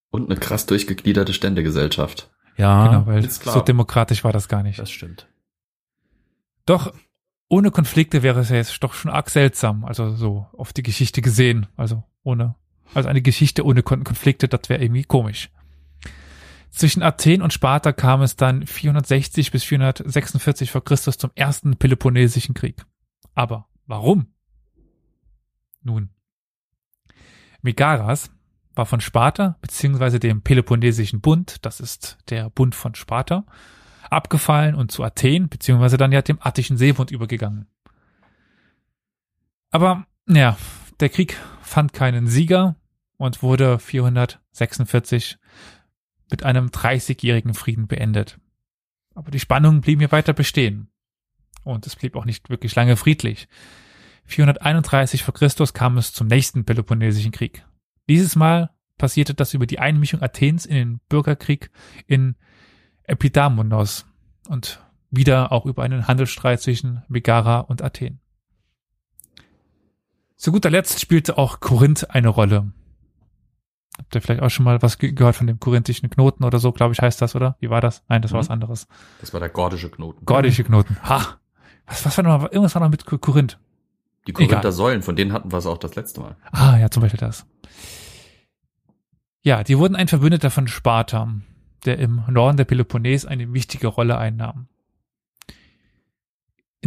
Und 0.09 0.29
eine 0.29 0.39
krass 0.39 0.65
durchgegliederte 0.65 1.33
Ständegesellschaft. 1.33 2.29
Ja, 2.57 2.87
genau, 2.87 3.05
weil 3.05 3.23
ist 3.23 3.41
klar. 3.41 3.55
so 3.55 3.61
demokratisch 3.61 4.23
war 4.23 4.33
das 4.33 4.47
gar 4.47 4.63
nicht. 4.63 4.79
das 4.79 4.91
stimmt. 4.91 5.27
Doch 6.65 6.93
ohne 7.49 7.71
Konflikte 7.71 8.23
wäre 8.23 8.41
es 8.41 8.49
ja 8.49 8.57
jetzt 8.57 8.83
doch 8.83 8.93
schon 8.93 9.11
arg 9.11 9.29
seltsam, 9.29 9.85
also 9.85 10.09
so 10.09 10.47
auf 10.53 10.73
die 10.73 10.83
Geschichte 10.83 11.21
gesehen, 11.21 11.67
also 11.77 12.03
ohne, 12.23 12.55
also 12.93 13.09
eine 13.09 13.21
Geschichte 13.21 13.65
ohne 13.65 13.83
Kon 13.83 14.03
Konflikte, 14.03 14.47
das 14.47 14.69
wäre 14.69 14.81
irgendwie 14.81 15.03
komisch. 15.03 15.49
Zwischen 16.69 17.01
Athen 17.01 17.41
und 17.41 17.53
Sparta 17.53 17.91
kam 17.91 18.21
es 18.21 18.35
dann 18.35 18.65
460 18.65 19.51
bis 19.51 19.63
446 19.63 20.71
vor 20.71 20.83
Christus 20.83 21.17
zum 21.17 21.31
ersten 21.33 21.77
Peloponnesischen 21.77 22.53
Krieg. 22.53 22.85
Aber 23.33 23.67
warum? 23.87 24.27
Nun, 25.81 26.09
Megaras 27.61 28.31
war 28.75 28.85
von 28.85 29.01
Sparta 29.01 29.57
beziehungsweise 29.61 30.19
dem 30.19 30.41
Peloponnesischen 30.41 31.21
Bund, 31.21 31.65
das 31.65 31.79
ist 31.79 32.17
der 32.29 32.49
Bund 32.49 32.75
von 32.75 32.95
Sparta, 32.95 33.45
abgefallen 34.09 34.75
und 34.75 34.91
zu 34.91 35.03
Athen, 35.03 35.49
beziehungsweise 35.49 35.97
dann 35.97 36.11
ja 36.11 36.21
dem 36.21 36.37
Attischen 36.39 36.77
Seebund 36.77 37.11
übergegangen. 37.11 37.67
Aber, 39.71 40.05
ja, 40.27 40.57
der 40.99 41.09
Krieg 41.09 41.37
fand 41.61 41.93
keinen 41.93 42.27
Sieger 42.27 42.75
und 43.17 43.43
wurde 43.43 43.79
446 43.79 45.37
mit 46.29 46.43
einem 46.43 46.67
30-jährigen 46.67 47.53
Frieden 47.53 47.87
beendet. 47.87 48.39
Aber 49.15 49.31
die 49.31 49.39
Spannungen 49.39 49.81
blieben 49.81 50.01
hier 50.01 50.11
weiter 50.11 50.33
bestehen. 50.33 50.89
Und 51.63 51.87
es 51.87 51.95
blieb 51.95 52.15
auch 52.15 52.25
nicht 52.25 52.49
wirklich 52.49 52.75
lange 52.75 52.95
friedlich. 52.95 53.47
431 54.25 55.23
vor 55.23 55.33
Christus 55.33 55.73
kam 55.73 55.97
es 55.97 56.13
zum 56.13 56.27
nächsten 56.27 56.65
Peloponnesischen 56.65 57.31
Krieg. 57.31 57.65
Dieses 58.09 58.35
Mal 58.35 58.71
passierte 58.97 59.33
das 59.33 59.53
über 59.53 59.65
die 59.65 59.79
Einmischung 59.79 60.21
Athens 60.21 60.65
in 60.65 60.75
den 60.75 60.99
Bürgerkrieg 61.09 61.71
in 62.05 62.35
Epidamonos 63.03 64.05
und 64.49 64.81
wieder 65.09 65.51
auch 65.51 65.65
über 65.65 65.83
einen 65.83 66.07
Handelsstreit 66.07 66.61
zwischen 66.61 67.03
Megara 67.07 67.59
und 67.59 67.81
Athen. 67.81 68.19
Zu 70.37 70.51
guter 70.51 70.69
Letzt 70.69 71.01
spielte 71.01 71.37
auch 71.37 71.59
Korinth 71.59 72.09
eine 72.11 72.29
Rolle. 72.29 72.71
Habt 73.97 74.13
ihr 74.13 74.21
vielleicht 74.21 74.43
auch 74.43 74.49
schon 74.51 74.63
mal 74.65 74.79
was 74.83 74.99
ge 74.99 75.11
gehört 75.11 75.35
von 75.35 75.47
dem 75.47 75.59
korinthischen 75.59 76.09
Knoten 76.11 76.43
oder 76.43 76.59
so, 76.59 76.71
glaube 76.71 76.93
ich, 76.93 76.99
heißt 77.01 77.19
das, 77.21 77.35
oder? 77.35 77.57
Wie 77.59 77.71
war 77.71 77.81
das? 77.81 78.03
Nein, 78.07 78.21
das 78.21 78.31
war 78.31 78.39
was 78.39 78.47
Mhm. 78.49 78.53
anderes. 78.53 78.87
Das 79.19 79.33
war 79.33 79.39
der 79.39 79.49
gordische 79.49 79.89
Knoten. 79.89 80.23
Gordische 80.25 80.63
Knoten. 80.63 80.97
Ha! 81.03 81.39
Was, 81.87 82.05
was 82.05 82.15
war 82.17 82.23
noch 82.23 82.39
mal? 82.41 82.47
Irgendwas 82.51 82.75
war 82.75 82.81
noch 82.83 82.89
mit 82.89 83.05
Ko- 83.05 83.17
Korinth. 83.17 83.57
Die 84.27 84.33
Korinther 84.33 84.59
Egal. 84.59 84.71
Säulen, 84.71 85.01
von 85.01 85.15
denen 85.15 85.33
hatten 85.33 85.51
wir 85.51 85.57
es 85.57 85.65
auch 85.65 85.77
das 85.79 85.95
letzte 85.95 86.19
Mal. 86.21 86.35
Ah, 86.51 86.77
ja, 86.77 86.91
zum 86.91 87.01
Beispiel 87.01 87.19
das. 87.19 87.47
Ja, 89.41 89.63
die 89.63 89.77
wurden 89.77 89.95
ein 89.95 90.07
Verbündeter 90.09 90.51
von 90.51 90.67
Sparta, 90.67 91.33
der 91.85 91.97
im 91.99 92.21
Norden 92.29 92.57
der 92.57 92.65
Peloponnes 92.65 93.25
eine 93.25 93.53
wichtige 93.53 93.87
Rolle 93.87 94.17
einnahm. 94.17 94.67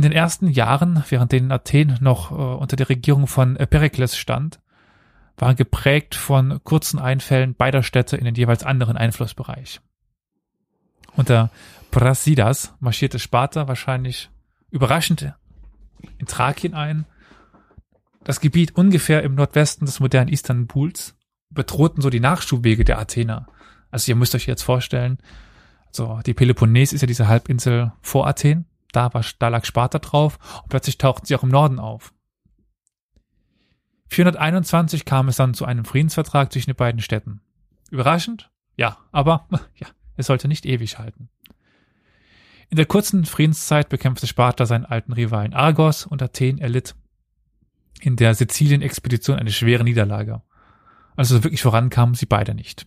In 0.00 0.04
den 0.04 0.12
ersten 0.12 0.48
Jahren, 0.48 1.04
während 1.10 1.30
denen 1.30 1.52
Athen 1.52 1.98
noch 2.00 2.30
äh, 2.30 2.34
unter 2.34 2.74
der 2.74 2.88
Regierung 2.88 3.26
von 3.26 3.56
äh, 3.56 3.66
Perikles 3.66 4.16
stand, 4.16 4.58
waren 5.36 5.56
geprägt 5.56 6.14
von 6.14 6.64
kurzen 6.64 6.98
Einfällen 6.98 7.54
beider 7.54 7.82
Städte 7.82 8.16
in 8.16 8.24
den 8.24 8.34
jeweils 8.34 8.64
anderen 8.64 8.96
Einflussbereich. 8.96 9.82
Unter 11.16 11.50
Brasidas 11.90 12.72
marschierte 12.80 13.18
Sparta 13.18 13.68
wahrscheinlich 13.68 14.30
überraschend 14.70 15.34
in 16.16 16.24
Thrakien 16.24 16.72
ein, 16.72 17.04
das 18.24 18.40
Gebiet 18.40 18.76
ungefähr 18.76 19.22
im 19.22 19.34
Nordwesten 19.34 19.84
des 19.84 20.00
modernen 20.00 20.30
Istanbuls 20.30 21.14
bedrohten 21.50 22.00
so 22.00 22.08
die 22.08 22.20
Nachschubwege 22.20 22.84
der 22.84 22.98
Athener. 22.98 23.48
Also 23.90 24.10
ihr 24.10 24.16
müsst 24.16 24.34
euch 24.34 24.46
jetzt 24.46 24.62
vorstellen, 24.62 25.18
so 25.90 26.20
die 26.24 26.32
Peloponnes 26.32 26.94
ist 26.94 27.02
ja 27.02 27.06
diese 27.06 27.28
Halbinsel 27.28 27.92
vor 28.00 28.26
Athen, 28.26 28.64
da 28.92 29.12
war 29.14 29.24
da 29.38 29.48
lag 29.48 29.64
Sparta 29.64 29.98
drauf 29.98 30.38
und 30.62 30.68
plötzlich 30.68 30.98
tauchten 30.98 31.26
sie 31.26 31.36
auch 31.36 31.42
im 31.42 31.48
Norden 31.48 31.78
auf. 31.78 32.12
421 34.08 35.04
kam 35.04 35.28
es 35.28 35.36
dann 35.36 35.54
zu 35.54 35.64
einem 35.64 35.84
Friedensvertrag 35.84 36.52
zwischen 36.52 36.70
den 36.70 36.76
beiden 36.76 37.00
Städten. 37.00 37.40
Überraschend? 37.90 38.50
Ja, 38.76 38.98
aber 39.12 39.46
ja, 39.76 39.86
es 40.16 40.26
sollte 40.26 40.48
nicht 40.48 40.66
ewig 40.66 40.98
halten. 40.98 41.28
In 42.68 42.76
der 42.76 42.86
kurzen 42.86 43.24
Friedenszeit 43.24 43.88
bekämpfte 43.88 44.26
Sparta 44.26 44.66
seinen 44.66 44.84
alten 44.84 45.12
Rivalen 45.12 45.54
Argos 45.54 46.06
und 46.06 46.22
Athen 46.22 46.58
erlitt 46.58 46.94
in 48.00 48.16
der 48.16 48.34
Sizilien-Expedition 48.34 49.38
eine 49.38 49.50
schwere 49.50 49.84
Niederlage. 49.84 50.42
Also 51.16 51.42
wirklich 51.42 51.62
vorankamen 51.62 52.14
sie 52.14 52.26
beide 52.26 52.54
nicht. 52.54 52.86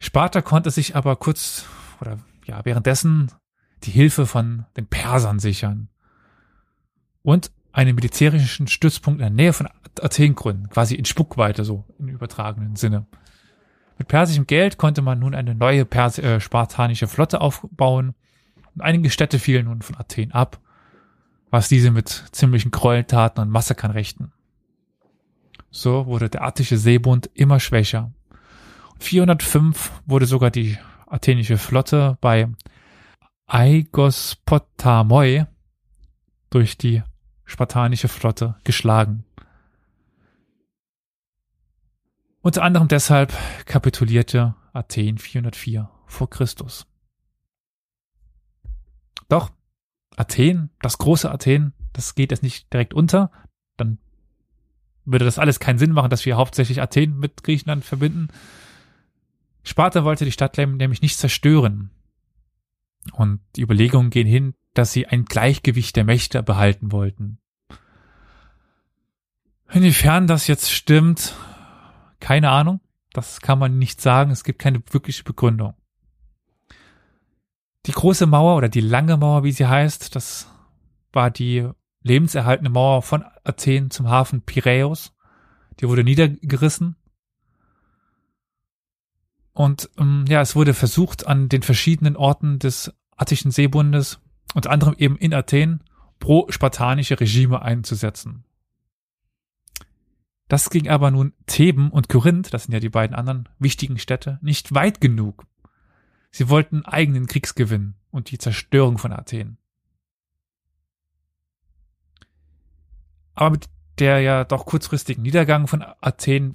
Sparta 0.00 0.42
konnte 0.42 0.70
sich 0.70 0.96
aber 0.96 1.16
kurz 1.16 1.66
oder 2.00 2.18
ja 2.46 2.64
währenddessen 2.64 3.30
die 3.82 3.90
Hilfe 3.90 4.26
von 4.26 4.66
den 4.76 4.86
Persern 4.86 5.38
sichern 5.38 5.88
und 7.22 7.50
einen 7.72 7.94
militärischen 7.94 8.68
Stützpunkt 8.68 9.20
in 9.20 9.26
der 9.26 9.30
Nähe 9.30 9.52
von 9.52 9.68
Athen 10.00 10.34
gründen, 10.34 10.68
quasi 10.68 10.94
in 10.94 11.04
Spuckweite 11.04 11.64
so 11.64 11.84
im 11.98 12.08
übertragenen 12.08 12.76
Sinne. 12.76 13.06
Mit 13.98 14.08
persischem 14.08 14.46
Geld 14.46 14.78
konnte 14.78 15.02
man 15.02 15.18
nun 15.18 15.34
eine 15.34 15.54
neue 15.54 15.84
Pers 15.84 16.18
äh, 16.18 16.40
spartanische 16.40 17.06
Flotte 17.06 17.40
aufbauen 17.40 18.14
und 18.74 18.80
einige 18.82 19.10
Städte 19.10 19.38
fielen 19.38 19.66
nun 19.66 19.82
von 19.82 19.96
Athen 19.96 20.32
ab, 20.32 20.60
was 21.50 21.68
diese 21.68 21.90
mit 21.90 22.08
ziemlichen 22.32 22.70
Gräueltaten 22.70 23.42
und 23.42 23.50
Massakern 23.50 23.92
rächten. 23.92 24.32
So 25.70 26.06
wurde 26.06 26.28
der 26.28 26.42
attische 26.42 26.76
Seebund 26.76 27.30
immer 27.34 27.60
schwächer. 27.60 28.12
405 29.00 29.90
wurde 30.06 30.26
sogar 30.26 30.50
die 30.50 30.78
athenische 31.14 31.58
Flotte 31.58 32.18
bei 32.20 32.48
Aigospotamoi 33.46 35.46
durch 36.50 36.76
die 36.76 37.02
spartanische 37.44 38.08
Flotte 38.08 38.56
geschlagen. 38.64 39.24
Unter 42.40 42.62
anderem 42.62 42.88
deshalb 42.88 43.32
kapitulierte 43.64 44.54
Athen 44.72 45.18
404 45.18 45.88
vor 46.06 46.28
Christus. 46.28 46.86
Doch 49.28 49.50
Athen, 50.16 50.70
das 50.80 50.98
große 50.98 51.30
Athen, 51.30 51.72
das 51.92 52.14
geht 52.14 52.32
jetzt 52.32 52.42
nicht 52.42 52.72
direkt 52.72 52.92
unter, 52.92 53.30
dann 53.76 53.98
würde 55.04 55.24
das 55.24 55.38
alles 55.38 55.60
keinen 55.60 55.78
Sinn 55.78 55.92
machen, 55.92 56.10
dass 56.10 56.26
wir 56.26 56.36
hauptsächlich 56.36 56.82
Athen 56.82 57.18
mit 57.18 57.42
Griechenland 57.42 57.84
verbinden. 57.84 58.28
Sparta 59.64 60.04
wollte 60.04 60.24
die 60.24 60.32
Stadt 60.32 60.56
nämlich 60.56 61.02
nicht 61.02 61.18
zerstören. 61.18 61.90
Und 63.12 63.40
die 63.56 63.62
Überlegungen 63.62 64.10
gehen 64.10 64.26
hin, 64.26 64.54
dass 64.74 64.92
sie 64.92 65.06
ein 65.06 65.24
Gleichgewicht 65.24 65.96
der 65.96 66.04
Mächte 66.04 66.42
behalten 66.42 66.92
wollten. 66.92 67.38
Inwiefern 69.72 70.26
das 70.26 70.46
jetzt 70.46 70.70
stimmt, 70.70 71.34
keine 72.20 72.50
Ahnung. 72.50 72.80
Das 73.12 73.40
kann 73.40 73.58
man 73.58 73.78
nicht 73.78 74.00
sagen. 74.00 74.30
Es 74.30 74.44
gibt 74.44 74.58
keine 74.58 74.82
wirkliche 74.90 75.24
Begründung. 75.24 75.74
Die 77.86 77.92
große 77.92 78.26
Mauer 78.26 78.56
oder 78.56 78.68
die 78.68 78.80
lange 78.80 79.16
Mauer, 79.16 79.44
wie 79.44 79.52
sie 79.52 79.66
heißt, 79.66 80.14
das 80.16 80.48
war 81.12 81.30
die 81.30 81.68
lebenserhaltende 82.02 82.70
Mauer 82.70 83.02
von 83.02 83.24
Athen 83.44 83.90
zum 83.90 84.08
Hafen 84.08 84.42
Piräus. 84.42 85.12
Die 85.80 85.88
wurde 85.88 86.04
niedergerissen. 86.04 86.96
Und 89.54 89.88
ähm, 89.98 90.24
ja, 90.28 90.40
es 90.40 90.56
wurde 90.56 90.74
versucht, 90.74 91.26
an 91.26 91.48
den 91.48 91.62
verschiedenen 91.62 92.16
Orten 92.16 92.58
des 92.58 92.92
attischen 93.16 93.52
Seebundes, 93.52 94.20
unter 94.52 94.70
anderem 94.70 94.96
eben 94.98 95.16
in 95.16 95.32
Athen, 95.32 95.82
pro-spartanische 96.18 97.18
Regime 97.18 97.62
einzusetzen. 97.62 98.44
Das 100.48 100.70
ging 100.70 100.88
aber 100.88 101.10
nun 101.10 101.32
Theben 101.46 101.90
und 101.90 102.08
Korinth, 102.08 102.52
das 102.52 102.64
sind 102.64 102.74
ja 102.74 102.80
die 102.80 102.90
beiden 102.90 103.16
anderen 103.16 103.48
wichtigen 103.58 103.98
Städte, 103.98 104.38
nicht 104.42 104.74
weit 104.74 105.00
genug. 105.00 105.46
Sie 106.30 106.48
wollten 106.48 106.84
eigenen 106.84 107.26
Kriegsgewinn 107.26 107.94
und 108.10 108.30
die 108.30 108.38
Zerstörung 108.38 108.98
von 108.98 109.12
Athen. 109.12 109.56
Aber 113.34 113.50
mit 113.50 113.68
der 113.98 114.20
ja 114.20 114.44
doch 114.44 114.66
kurzfristigen 114.66 115.22
Niedergang 115.22 115.68
von 115.68 115.84
Athen 116.00 116.54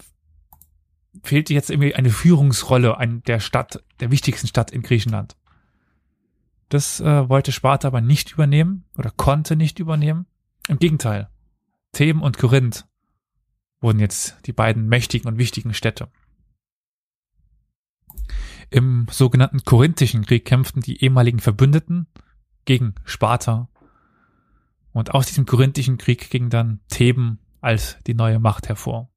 fehlte 1.23 1.53
jetzt 1.53 1.69
irgendwie 1.69 1.95
eine 1.95 2.09
Führungsrolle 2.09 2.97
an 2.97 3.23
der 3.23 3.39
Stadt, 3.39 3.83
der 3.99 4.11
wichtigsten 4.11 4.47
Stadt 4.47 4.71
in 4.71 4.81
Griechenland. 4.81 5.35
Das 6.69 6.99
äh, 6.99 7.27
wollte 7.27 7.51
Sparta 7.51 7.87
aber 7.87 8.01
nicht 8.01 8.31
übernehmen 8.31 8.85
oder 8.97 9.09
konnte 9.09 9.55
nicht 9.55 9.79
übernehmen. 9.79 10.27
Im 10.67 10.77
Gegenteil, 10.77 11.29
Theben 11.91 12.21
und 12.21 12.37
Korinth 12.37 12.87
wurden 13.81 13.99
jetzt 13.99 14.37
die 14.45 14.53
beiden 14.53 14.87
mächtigen 14.87 15.27
und 15.27 15.37
wichtigen 15.37 15.73
Städte. 15.73 16.09
Im 18.69 19.07
sogenannten 19.09 19.63
Korinthischen 19.63 20.25
Krieg 20.25 20.45
kämpften 20.45 20.81
die 20.81 21.03
ehemaligen 21.03 21.39
Verbündeten 21.39 22.07
gegen 22.65 22.93
Sparta. 23.03 23.67
Und 24.91 25.13
aus 25.15 25.25
diesem 25.25 25.47
Korinthischen 25.47 25.97
Krieg 25.97 26.29
ging 26.29 26.49
dann 26.49 26.81
Theben 26.87 27.39
als 27.61 27.97
die 28.05 28.13
neue 28.13 28.37
Macht 28.39 28.69
hervor. 28.69 29.09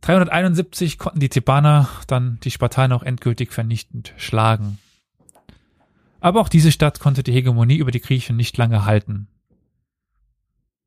371 0.00 0.98
konnten 0.98 1.20
die 1.20 1.28
Thebaner 1.28 1.88
dann 2.06 2.38
die 2.44 2.50
Spartaner 2.50 2.96
auch 2.96 3.02
endgültig 3.02 3.52
vernichtend 3.52 4.14
schlagen. 4.16 4.78
Aber 6.20 6.40
auch 6.40 6.48
diese 6.48 6.72
Stadt 6.72 7.00
konnte 7.00 7.22
die 7.22 7.32
Hegemonie 7.32 7.76
über 7.76 7.90
die 7.90 8.00
Griechen 8.00 8.36
nicht 8.36 8.56
lange 8.56 8.84
halten. 8.84 9.28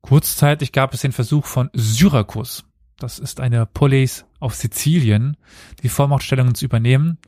Kurzzeitig 0.02 0.72
gab 0.72 0.92
es 0.94 1.02
den 1.02 1.12
Versuch 1.12 1.46
von 1.46 1.70
Syrakus, 1.72 2.64
das 3.02 3.18
ist 3.18 3.40
eine 3.40 3.66
Polis 3.66 4.24
auf 4.38 4.54
Sizilien, 4.54 5.36
die 5.82 5.88
Vormachtstellungen 5.88 6.54
zu 6.54 6.64
übernehmen. 6.64 7.18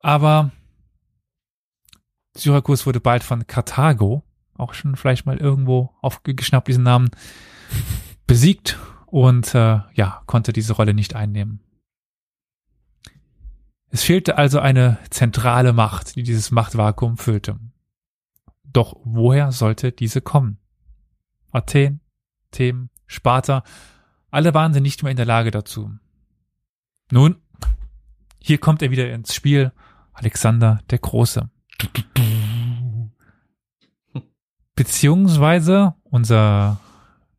Aber 0.00 0.50
Syrakus 2.36 2.84
wurde 2.84 3.00
bald 3.00 3.24
von 3.24 3.46
Karthago, 3.46 4.22
auch 4.54 4.74
schon 4.74 4.96
vielleicht 4.96 5.24
mal 5.24 5.38
irgendwo 5.38 5.94
aufgeschnappt 6.02 6.68
diesen 6.68 6.84
Namen, 6.84 7.10
besiegt 8.26 8.78
und 9.10 9.54
äh, 9.54 9.80
ja, 9.94 10.22
konnte 10.26 10.52
diese 10.52 10.74
Rolle 10.74 10.94
nicht 10.94 11.14
einnehmen. 11.14 11.60
Es 13.90 14.04
fehlte 14.04 14.36
also 14.36 14.60
eine 14.60 14.98
zentrale 15.10 15.72
Macht, 15.72 16.16
die 16.16 16.22
dieses 16.22 16.50
Machtvakuum 16.50 17.16
füllte. 17.16 17.58
Doch 18.64 18.96
woher 19.02 19.50
sollte 19.50 19.92
diese 19.92 20.20
kommen? 20.20 20.58
Athen? 21.52 22.00
Themen, 22.50 22.90
Sparta, 23.06 23.62
alle 24.30 24.54
waren 24.54 24.72
sie 24.72 24.80
nicht 24.80 25.02
mehr 25.02 25.10
in 25.10 25.16
der 25.16 25.26
Lage 25.26 25.50
dazu. 25.50 25.90
Nun, 27.10 27.36
hier 28.38 28.58
kommt 28.58 28.82
er 28.82 28.90
wieder 28.90 29.12
ins 29.12 29.34
Spiel, 29.34 29.72
Alexander 30.12 30.80
der 30.90 30.98
Große. 30.98 31.50
Beziehungsweise 34.74 35.94
unser 36.04 36.80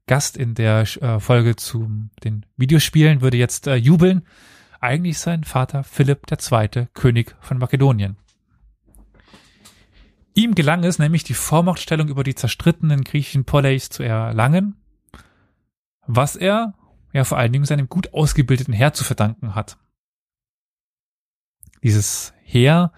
Gast 0.10 0.38
in 0.38 0.56
der 0.56 0.82
äh, 0.82 1.20
Folge 1.20 1.56
zu 1.56 2.10
den 2.24 2.44
Videospielen 2.58 3.22
würde 3.22 3.38
jetzt 3.38 3.68
äh, 3.68 3.76
jubeln. 3.76 4.26
Eigentlich 4.80 5.20
sein 5.20 5.44
Vater 5.44 5.84
Philipp 5.84 6.26
II., 6.32 6.88
König 6.96 7.36
von 7.42 7.60
Makedonien. 7.60 8.18
Ihm 10.34 10.56
gelang 10.56 10.84
es 10.84 10.98
nämlich, 10.98 11.24
die 11.26 11.36
Vormachtstellung 11.36 12.08
über 12.08 12.24
die 12.24 12.34
zerstrittenen 12.34 13.04
griechischen 13.04 13.46
Poleis 13.46 13.90
zu 13.90 14.02
erlangen, 14.02 14.78
was 16.08 16.36
er 16.36 16.74
ja 17.14 17.24
vor 17.24 17.38
allen 17.38 17.54
Dingen 17.54 17.66
seinem 17.66 17.88
gut 17.88 18.12
ausgebildeten 18.12 18.74
Heer 18.74 18.94
zu 18.94 19.04
verdanken 19.04 19.54
hat. 19.54 19.78
Dieses 21.84 22.34
Heer 22.42 22.92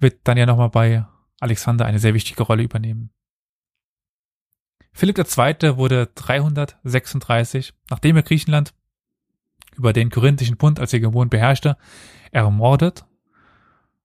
wird 0.00 0.20
dann 0.24 0.36
ja 0.36 0.44
nochmal 0.44 0.68
bei 0.68 1.06
Alexander 1.40 1.86
eine 1.86 1.98
sehr 1.98 2.12
wichtige 2.12 2.42
Rolle 2.42 2.62
übernehmen. 2.62 3.10
Philipp 4.92 5.18
II. 5.18 5.76
wurde 5.76 6.10
336, 6.14 7.72
nachdem 7.90 8.16
er 8.16 8.22
Griechenland 8.22 8.74
über 9.76 9.92
den 9.92 10.10
korinthischen 10.10 10.56
Bund 10.56 10.78
als 10.78 10.92
Hegemon 10.92 11.30
beherrschte, 11.30 11.76
ermordet 12.30 13.04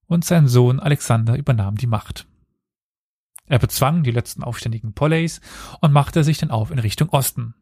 und 0.06 0.24
sein 0.24 0.48
Sohn 0.48 0.80
Alexander 0.80 1.36
übernahm 1.36 1.76
die 1.76 1.86
Macht. 1.86 2.26
Er 3.46 3.58
bezwang 3.58 4.02
die 4.02 4.10
letzten 4.10 4.42
aufständigen 4.42 4.92
Poleis 4.92 5.40
und 5.80 5.92
machte 5.92 6.24
sich 6.24 6.38
dann 6.38 6.50
auf 6.50 6.70
in 6.70 6.78
Richtung 6.78 7.08
Osten. 7.10 7.54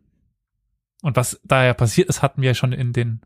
Und 1.02 1.16
was 1.16 1.40
daher 1.44 1.74
passiert 1.74 2.08
ist, 2.08 2.22
hatten 2.22 2.42
wir 2.42 2.54
schon 2.54 2.72
in 2.72 2.92
den 2.92 3.20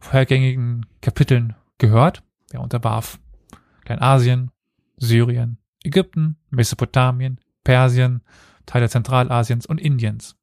vorhergängigen 0.00 0.86
Kapiteln 1.00 1.54
gehört. 1.78 2.22
Er 2.50 2.60
unterwarf 2.60 3.20
Kleinasien, 3.84 4.50
Syrien, 4.96 5.58
Ägypten, 5.84 6.36
Mesopotamien, 6.50 7.40
Persien, 7.62 8.22
Teile 8.66 8.88
Zentralasiens 8.88 9.66
und 9.66 9.80
Indiens. 9.80 10.36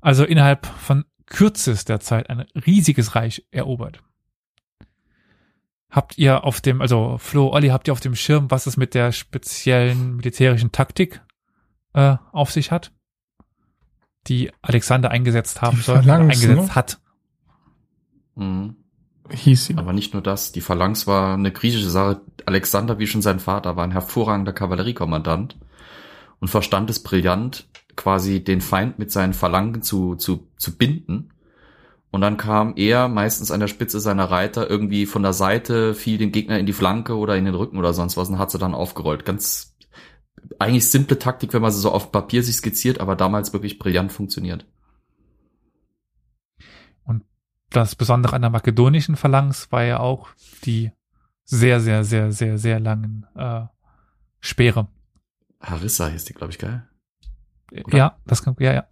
Also 0.00 0.24
innerhalb 0.24 0.66
von 0.66 1.04
kürzester 1.26 2.00
Zeit 2.00 2.30
ein 2.30 2.40
riesiges 2.66 3.14
Reich 3.14 3.46
erobert. 3.50 4.02
Habt 5.90 6.18
ihr 6.18 6.44
auf 6.44 6.60
dem, 6.60 6.82
also 6.82 7.16
Flo, 7.18 7.50
Olli, 7.50 7.68
habt 7.68 7.88
ihr 7.88 7.92
auf 7.92 8.00
dem 8.00 8.14
Schirm, 8.14 8.50
was 8.50 8.66
es 8.66 8.76
mit 8.76 8.94
der 8.94 9.12
speziellen 9.12 10.16
militärischen 10.16 10.70
Taktik 10.70 11.22
äh, 11.94 12.16
auf 12.32 12.50
sich 12.50 12.70
hat? 12.70 12.92
Die 14.26 14.52
Alexander 14.60 15.10
eingesetzt 15.10 15.62
haben 15.62 15.78
soll, 15.78 16.08
eingesetzt 16.10 16.68
ne? 16.68 16.74
hat. 16.74 17.00
Mhm. 18.34 18.76
Hieß 19.30 19.66
sie. 19.66 19.76
Aber 19.76 19.92
nicht 19.92 20.12
nur 20.12 20.22
das. 20.22 20.52
Die 20.52 20.60
Phalanx 20.60 21.06
war 21.06 21.34
eine 21.34 21.52
griechische 21.52 21.90
Sache. 21.90 22.22
Alexander, 22.46 22.98
wie 22.98 23.06
schon 23.06 23.22
sein 23.22 23.40
Vater, 23.40 23.76
war 23.76 23.84
ein 23.84 23.90
hervorragender 23.90 24.52
Kavalleriekommandant 24.52 25.58
und 26.40 26.48
verstand 26.48 26.90
es 26.90 27.02
brillant, 27.02 27.68
quasi 27.96 28.42
den 28.42 28.60
Feind 28.60 28.98
mit 28.98 29.10
seinen 29.10 29.34
Phalangen 29.34 29.82
zu, 29.82 30.14
zu, 30.14 30.48
zu 30.56 30.76
binden. 30.76 31.30
Und 32.10 32.20
dann 32.20 32.36
kam 32.36 32.74
er 32.76 33.08
meistens 33.08 33.50
an 33.50 33.60
der 33.60 33.68
Spitze 33.68 34.00
seiner 34.00 34.30
Reiter 34.30 34.70
irgendwie 34.70 35.04
von 35.04 35.22
der 35.22 35.32
Seite, 35.34 35.94
fiel 35.94 36.16
den 36.16 36.32
Gegner 36.32 36.58
in 36.58 36.66
die 36.66 36.72
Flanke 36.72 37.16
oder 37.16 37.36
in 37.36 37.44
den 37.44 37.54
Rücken 37.54 37.78
oder 37.78 37.92
sonst 37.92 38.16
was 38.16 38.28
und 38.28 38.38
hat 38.38 38.50
sie 38.50 38.58
dann 38.58 38.74
aufgerollt. 38.74 39.24
Ganz 39.24 39.76
eigentlich 40.58 40.88
simple 40.88 41.18
Taktik, 41.18 41.52
wenn 41.52 41.62
man 41.62 41.72
sie 41.72 41.80
so 41.80 41.92
auf 41.92 42.10
Papier 42.10 42.42
sich 42.42 42.56
skizziert, 42.56 43.00
aber 43.00 43.16
damals 43.16 43.52
wirklich 43.52 43.78
brillant 43.78 44.12
funktioniert. 44.12 44.64
Das 47.70 47.94
Besondere 47.94 48.34
an 48.34 48.42
der 48.42 48.50
makedonischen 48.50 49.16
Phalanx 49.16 49.70
war 49.70 49.84
ja 49.84 50.00
auch 50.00 50.28
die 50.64 50.90
sehr, 51.44 51.80
sehr, 51.80 52.04
sehr, 52.04 52.32
sehr, 52.32 52.58
sehr 52.58 52.80
langen 52.80 53.26
äh, 53.34 53.66
Speere. 54.40 54.88
Harissa 55.60 56.08
hieß 56.08 56.24
die, 56.24 56.34
glaube 56.34 56.52
ich, 56.52 56.58
geil. 56.58 56.88
Oder? 57.72 57.96
Ja, 57.96 58.18
das 58.26 58.42
kann, 58.42 58.56
ja, 58.58 58.72
ja. 58.72 58.86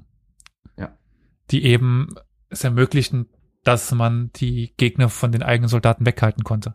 Ja. 0.76 0.98
Die 1.50 1.64
eben 1.64 2.14
es 2.48 2.64
ermöglichen, 2.64 3.28
dass 3.64 3.90
man 3.92 4.30
die 4.36 4.74
Gegner 4.76 5.08
von 5.08 5.32
den 5.32 5.42
eigenen 5.42 5.68
Soldaten 5.68 6.06
weghalten 6.06 6.44
konnte. 6.44 6.74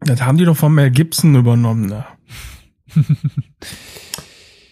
Das 0.00 0.22
haben 0.22 0.38
die 0.38 0.44
doch 0.44 0.56
von 0.56 0.74
Mel 0.74 0.90
Gibson 0.90 1.34
übernommen. 1.34 1.86
Ne? 1.86 2.04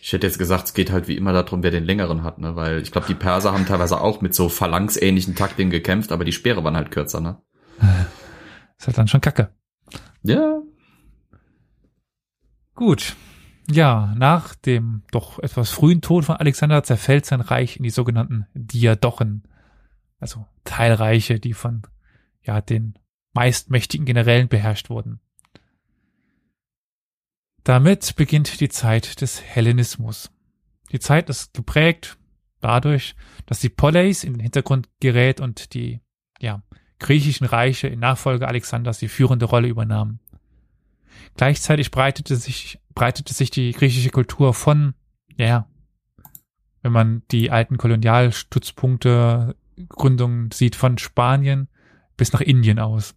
Ich 0.09 0.15
hätte 0.15 0.27
jetzt 0.27 0.39
gesagt, 0.39 0.65
es 0.65 0.73
geht 0.73 0.91
halt 0.91 1.07
wie 1.07 1.19
immer 1.19 1.35
darum, 1.35 1.63
wer 1.63 1.71
den 1.71 1.85
längeren 1.85 2.23
hat, 2.23 2.39
ne? 2.39 2.57
Weil 2.57 2.81
ich 2.81 2.93
glaube, 2.93 3.07
die 3.07 3.15
Perser 3.15 3.53
haben 3.53 3.67
teilweise 3.67 4.01
auch 4.01 4.23
mit 4.23 4.35
so 4.35 4.49
Phalanx-ähnlichen 4.49 5.35
Taktiken 5.35 5.69
gekämpft, 5.69 6.13
aber 6.13 6.25
die 6.25 6.33
Speere 6.33 6.65
waren 6.65 6.77
halt 6.77 6.91
kürzer, 6.91 7.21
ne? 7.21 7.43
Ist 8.79 8.87
halt 8.87 8.97
dann 8.97 9.07
schon 9.07 9.21
kacke. 9.21 9.55
Ja. 10.23 10.63
Gut. 12.75 13.17
Ja, 13.71 14.15
nach 14.17 14.55
dem 14.55 15.03
doch 15.11 15.39
etwas 15.39 15.71
frühen 15.71 16.01
Tod 16.01 16.25
von 16.25 16.37
Alexander 16.37 16.83
zerfällt 16.83 17.27
sein 17.27 17.43
Reich 17.43 17.77
in 17.77 17.83
die 17.83 17.91
sogenannten 17.91 18.47
Diadochen. 18.55 19.43
Also 20.19 20.47
Teilreiche, 20.65 21.39
die 21.39 21.53
von 21.53 21.83
ja 22.43 22.61
den 22.61 22.99
meistmächtigen 23.35 24.07
Generälen 24.07 24.49
beherrscht 24.49 24.89
wurden. 24.89 25.21
Damit 27.63 28.17
beginnt 28.17 28.61
die 28.61 28.71
Zeit 28.71 29.21
des 29.21 29.43
Hellenismus. 29.43 30.31
Die 30.91 31.01
Zeit 31.01 31.29
ist 31.29 31.53
geprägt 31.53 32.17
dadurch, 32.61 33.15
dass 33.47 33.61
die 33.61 33.69
Poleis 33.69 34.25
in 34.25 34.33
den 34.33 34.41
Hintergrund 34.41 34.89
gerät 35.01 35.41
und 35.41 35.75
die 35.75 36.01
ja, 36.41 36.63
griechischen 36.99 37.47
Reiche 37.47 37.89
in 37.89 38.01
Nachfolge 38.01 38.49
Alexanders 38.49 38.99
die 38.99 39.09
führende 39.09 39.45
Rolle 39.45 39.69
übernahmen. 39.69 40.21
Gleichzeitig 41.39 41.93
breitete 41.93 42.35
sich, 42.35 42.81
breitete 42.95 43.33
sich 43.33 43.51
die 43.51 43.71
griechische 43.71 44.11
Kultur 44.11 44.53
von, 44.55 44.95
ja, 45.37 45.69
wenn 46.83 46.91
man 46.91 47.23
die 47.31 47.53
alten 47.53 47.79
Kolonialstützpunkte, 47.79 49.55
Gründungen 49.89 50.51
sieht, 50.51 50.75
von 50.75 50.99
Spanien 50.99 51.69
bis 52.17 52.33
nach 52.33 52.41
Indien 52.41 52.81
aus. 52.81 53.15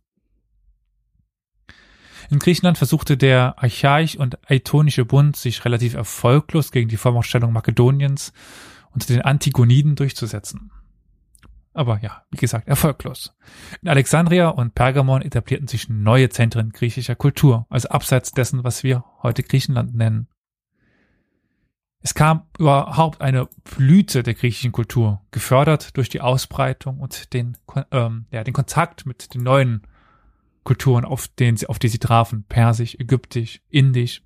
In 2.29 2.37
Griechenland 2.37 2.77
versuchte 2.77 3.17
der 3.17 3.55
Archaisch- 3.57 4.17
und 4.17 4.37
Aetonische 4.47 5.03
Bund 5.03 5.35
sich 5.35 5.65
relativ 5.65 5.95
erfolglos 5.95 6.71
gegen 6.71 6.89
die 6.89 6.97
Vormachtstellung 6.97 7.51
Makedoniens 7.51 8.33
unter 8.91 9.07
den 9.07 9.23
Antigoniden 9.23 9.95
durchzusetzen. 9.95 10.71
Aber 11.73 11.99
ja, 12.01 12.23
wie 12.31 12.37
gesagt, 12.37 12.67
erfolglos. 12.67 13.33
In 13.81 13.89
Alexandria 13.89 14.49
und 14.49 14.75
Pergamon 14.75 15.21
etablierten 15.21 15.67
sich 15.67 15.87
neue 15.87 16.29
Zentren 16.29 16.71
griechischer 16.71 17.15
Kultur, 17.15 17.65
also 17.69 17.89
abseits 17.89 18.31
dessen, 18.31 18.63
was 18.63 18.83
wir 18.83 19.05
heute 19.23 19.43
Griechenland 19.43 19.95
nennen. 19.95 20.27
Es 22.03 22.13
kam 22.13 22.47
überhaupt 22.57 23.21
eine 23.21 23.47
Blüte 23.63 24.23
der 24.23 24.33
griechischen 24.33 24.71
Kultur, 24.71 25.21
gefördert 25.29 25.95
durch 25.97 26.09
die 26.09 26.19
Ausbreitung 26.19 26.99
und 26.99 27.33
den, 27.33 27.57
ähm, 27.91 28.25
ja, 28.31 28.43
den 28.43 28.53
Kontakt 28.53 29.05
mit 29.05 29.33
den 29.33 29.43
neuen 29.43 29.83
Kulturen, 30.63 31.05
auf, 31.05 31.27
den 31.27 31.57
sie, 31.57 31.67
auf 31.67 31.79
die 31.79 31.87
sie 31.87 31.99
trafen. 31.99 32.43
Persisch, 32.49 32.95
Ägyptisch, 32.95 33.61
Indisch. 33.69 34.23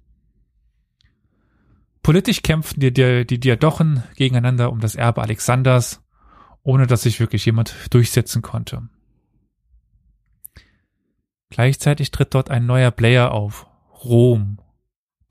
Politisch 2.01 2.43
kämpften 2.43 2.79
die, 2.79 2.93
die, 2.93 3.25
die 3.25 3.39
Diadochen 3.39 4.03
gegeneinander 4.15 4.71
um 4.71 4.79
das 4.79 4.95
Erbe 4.95 5.21
Alexanders, 5.21 6.04
ohne 6.65 6.87
dass 6.87 7.03
sich 7.03 7.19
wirklich 7.19 7.45
jemand 7.45 7.93
durchsetzen 7.93 8.41
konnte. 8.41 8.89
Gleichzeitig 11.49 12.11
tritt 12.11 12.33
dort 12.33 12.49
ein 12.49 12.65
neuer 12.65 12.91
Player 12.91 13.31
auf, 13.31 13.67
Rom, 14.03 14.59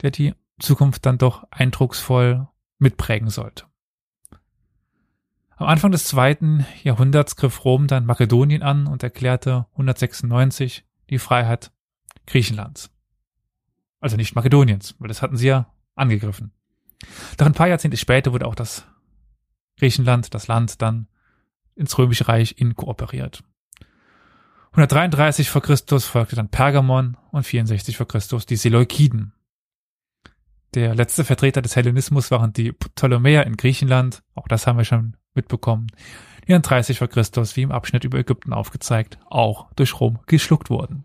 der 0.01 0.13
die 0.13 0.35
Zukunft 0.61 1.05
dann 1.05 1.19
doch 1.19 1.45
eindrucksvoll 1.51 2.49
mitprägen 2.79 3.29
sollte. 3.29 3.67
Am 5.57 5.67
Anfang 5.67 5.91
des 5.91 6.05
zweiten 6.05 6.65
Jahrhunderts 6.83 7.37
griff 7.37 7.65
Rom 7.65 7.89
dann 7.89 8.07
Makedonien 8.07 8.63
an 8.63 8.87
und 8.87 9.03
erklärte 9.03 9.67
196 9.73 10.85
die 11.11 11.19
Freiheit 11.19 11.73
Griechenlands. 12.27 12.91
Also 14.01 14.17
nicht 14.17 14.37
Makedoniens, 14.37 14.95
weil 15.01 15.09
das 15.09 15.21
hatten 15.21 15.37
sie 15.37 15.49
ja 15.49 15.73
angegriffen. 15.97 16.53
Doch 17.37 17.47
ein 17.47 17.55
paar 17.55 17.69
Jahrzehnte 17.69 17.97
später 17.97 18.33
wurde 18.33 18.47
auch 18.47 18.55
das 18.55 18.87
Griechenland, 19.79 20.33
das 20.33 20.47
Land, 20.47 20.81
dann 20.81 21.09
ins 21.77 21.97
Römische 21.99 22.29
Reich 22.29 22.57
inkooperiert. 22.59 23.43
133 24.73 25.51
vor 25.51 25.63
Christus 25.63 26.05
folgte 26.05 26.35
dann 26.35 26.49
Pergamon 26.49 27.17
und 27.31 27.45
64 27.45 27.97
vor 27.97 28.09
Christus 28.09 28.45
die 28.45 28.57
Seleukiden. 28.57 29.33
Der 30.75 30.95
letzte 30.97 31.23
Vertreter 31.23 31.63
des 31.63 31.77
Hellenismus 31.77 32.33
waren 32.33 32.53
die 32.53 32.73
Ptolemäer 32.73 33.47
in 33.47 33.57
Griechenland, 33.57 34.25
auch 34.35 34.49
das 34.49 34.67
haben 34.67 34.77
wir 34.77 34.85
schon 34.85 35.17
mitbekommen, 35.35 35.87
die 36.47 36.53
dann 36.53 36.63
30 36.63 36.99
vor 36.99 37.07
Christus, 37.07 37.55
wie 37.57 37.63
im 37.63 37.71
Abschnitt 37.71 38.03
über 38.03 38.19
Ägypten 38.19 38.53
aufgezeigt, 38.53 39.19
auch 39.31 39.73
durch 39.75 40.01
Rom 40.01 40.19
geschluckt 40.27 40.71
wurden. 40.71 41.05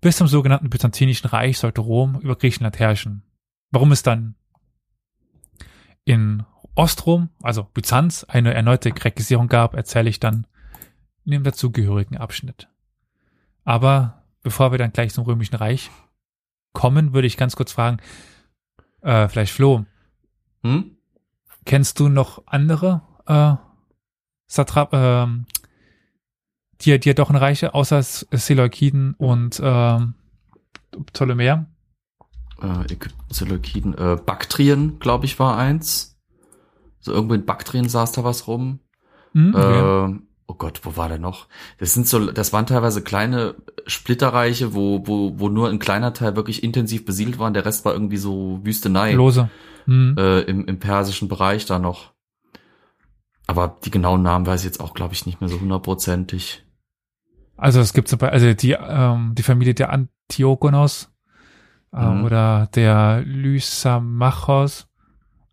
Bis 0.00 0.16
zum 0.16 0.28
sogenannten 0.28 0.70
Byzantinischen 0.70 1.28
Reich 1.28 1.58
sollte 1.58 1.82
Rom 1.82 2.18
über 2.20 2.36
Griechenland 2.36 2.78
herrschen. 2.78 3.22
Warum 3.70 3.92
es 3.92 4.02
dann 4.02 4.36
in 6.04 6.44
Ostrom, 6.78 7.30
also 7.42 7.64
Byzanz, 7.64 8.22
eine 8.22 8.54
erneute 8.54 8.92
Grekisierung 8.92 9.48
gab, 9.48 9.74
erzähle 9.74 10.08
ich 10.08 10.20
dann 10.20 10.46
in 11.24 11.32
dem 11.32 11.42
dazugehörigen 11.42 12.16
Abschnitt. 12.16 12.68
Aber 13.64 14.22
bevor 14.44 14.70
wir 14.70 14.78
dann 14.78 14.92
gleich 14.92 15.12
zum 15.12 15.24
Römischen 15.24 15.56
Reich 15.56 15.90
kommen, 16.72 17.12
würde 17.12 17.26
ich 17.26 17.36
ganz 17.36 17.56
kurz 17.56 17.72
fragen, 17.72 17.96
äh, 19.00 19.26
vielleicht 19.26 19.52
Flo, 19.52 19.86
Hm? 20.62 20.96
kennst 21.64 21.98
du 21.98 22.08
noch 22.08 22.44
andere 22.46 23.02
äh, 23.26 23.56
Satrap, 24.46 24.92
ähm, 24.92 25.46
die, 26.82 26.96
die 27.00 27.12
doch 27.12 27.30
ein 27.30 27.36
Reiche, 27.36 27.74
außer 27.74 28.00
Seleukiden 28.04 29.14
und 29.14 29.60
ähm, 29.60 30.14
Ptolemäer? 31.06 31.66
Äh, 32.62 32.84
Ägypten, 32.84 33.34
Seleukiden, 33.34 33.98
äh, 33.98 34.16
Baktrien, 34.24 35.00
glaube 35.00 35.26
ich, 35.26 35.40
war 35.40 35.58
eins. 35.58 36.07
So 37.08 37.14
irgendwo 37.14 37.34
in 37.34 37.44
Baktrien 37.46 37.88
saß 37.88 38.12
da 38.12 38.22
was 38.22 38.46
rum. 38.46 38.80
Hm, 39.32 39.54
okay. 39.54 40.12
Äh, 40.12 40.18
oh 40.46 40.54
Gott, 40.54 40.80
wo 40.84 40.96
war 40.96 41.08
der 41.08 41.18
noch? 41.18 41.46
Das 41.78 41.94
sind 41.94 42.06
so, 42.06 42.30
das 42.30 42.52
waren 42.52 42.66
teilweise 42.66 43.02
kleine 43.02 43.54
Splitterreiche, 43.86 44.74
wo, 44.74 45.06
wo, 45.06 45.38
wo 45.38 45.48
nur 45.48 45.68
ein 45.68 45.78
kleiner 45.78 46.12
Teil 46.12 46.36
wirklich 46.36 46.62
intensiv 46.62 47.04
besiedelt 47.04 47.38
war 47.38 47.46
und 47.46 47.54
der 47.54 47.64
Rest 47.64 47.84
war 47.84 47.92
irgendwie 47.92 48.16
so 48.18 48.60
Wüstenei 48.62 49.14
Lose. 49.14 49.48
Hm. 49.86 50.16
äh, 50.18 50.40
im, 50.42 50.66
im 50.66 50.78
persischen 50.78 51.28
Bereich 51.28 51.64
da 51.66 51.78
noch. 51.78 52.12
Aber 53.46 53.76
die 53.84 53.90
genauen 53.90 54.22
Namen 54.22 54.46
weiß 54.46 54.60
ich 54.60 54.66
jetzt 54.66 54.80
auch, 54.80 54.92
glaube 54.92 55.14
ich, 55.14 55.24
nicht 55.24 55.40
mehr 55.40 55.48
so 55.48 55.60
hundertprozentig. 55.60 56.64
Also 57.56 57.80
es 57.80 57.92
gibt 57.94 58.08
zum 58.08 58.18
Beispiel, 58.18 58.34
also 58.34 58.54
die, 58.54 58.72
ähm, 58.72 59.34
die 59.34 59.42
Familie 59.42 59.74
der 59.74 59.90
Antiogonos 59.90 61.10
äh, 61.92 62.04
Mhm. 62.04 62.24
oder 62.24 62.68
der 62.74 63.22
Lysamachos, 63.24 64.86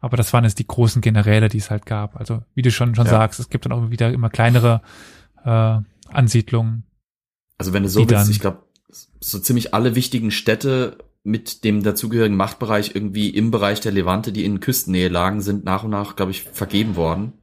aber 0.06 0.17
das 0.17 0.32
waren 0.34 0.43
jetzt 0.43 0.59
die 0.59 0.67
großen 0.67 1.01
Generäle, 1.01 1.50
die 1.50 1.58
es 1.58 1.72
halt 1.72 1.85
gab. 1.85 2.16
Also 2.16 2.43
wie 2.53 2.61
du 2.61 2.72
schon 2.72 2.95
schon 2.95 3.06
Ja. 3.06 3.11
sagst, 3.11 3.40
es 3.40 3.50
gibt 3.50 3.66
dann 3.66 3.72
auch 3.72 3.90
wieder 3.90 4.14
immer 4.14 4.30
kleinere 4.30 4.82
äh, 5.43 5.80
Ansiedlungen. 6.08 6.84
Also 7.58 7.74
wenn 7.74 7.84
du 7.84 7.90
so 7.90 8.08
willst, 8.08 8.30
ich 8.30 8.40
glaube, 8.40 8.64
so 9.19 9.40
ziemlich 9.40 9.74
alle 9.74 9.95
wichtigen 9.95 10.32
Städte 10.32 10.98
mit 11.24 11.64
dem 11.64 11.82
dazugehörigen 11.82 12.38
Machtbereich 12.38 12.92
irgendwie 12.93 13.30
im 13.30 13.50
Bereich 13.50 13.80
der 13.82 13.92
Levante, 13.92 14.32
die 14.32 14.45
in 14.45 14.59
Küstennähe 14.59 15.09
lagen, 15.09 15.42
sind 15.42 15.66
nach 15.66 15.84
und 15.84 15.90
nach, 15.90 16.16
glaube 16.16 16.32
ich, 16.32 16.43
vergeben 16.43 16.95
worden. 16.95 17.34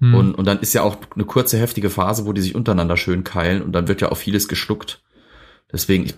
Hm. 0.00 0.14
Und, 0.14 0.34
und 0.34 0.44
dann 0.44 0.58
ist 0.58 0.72
ja 0.72 0.82
auch 0.82 0.96
eine 1.14 1.24
kurze, 1.24 1.58
heftige 1.58 1.88
Phase, 1.88 2.26
wo 2.26 2.32
die 2.32 2.40
sich 2.40 2.56
untereinander 2.56 2.96
schön 2.96 3.22
keilen 3.22 3.62
und 3.62 3.72
dann 3.72 3.86
wird 3.86 4.00
ja 4.00 4.10
auch 4.10 4.16
vieles 4.16 4.48
geschluckt. 4.48 5.02
Deswegen, 5.70 6.04
ich 6.04 6.14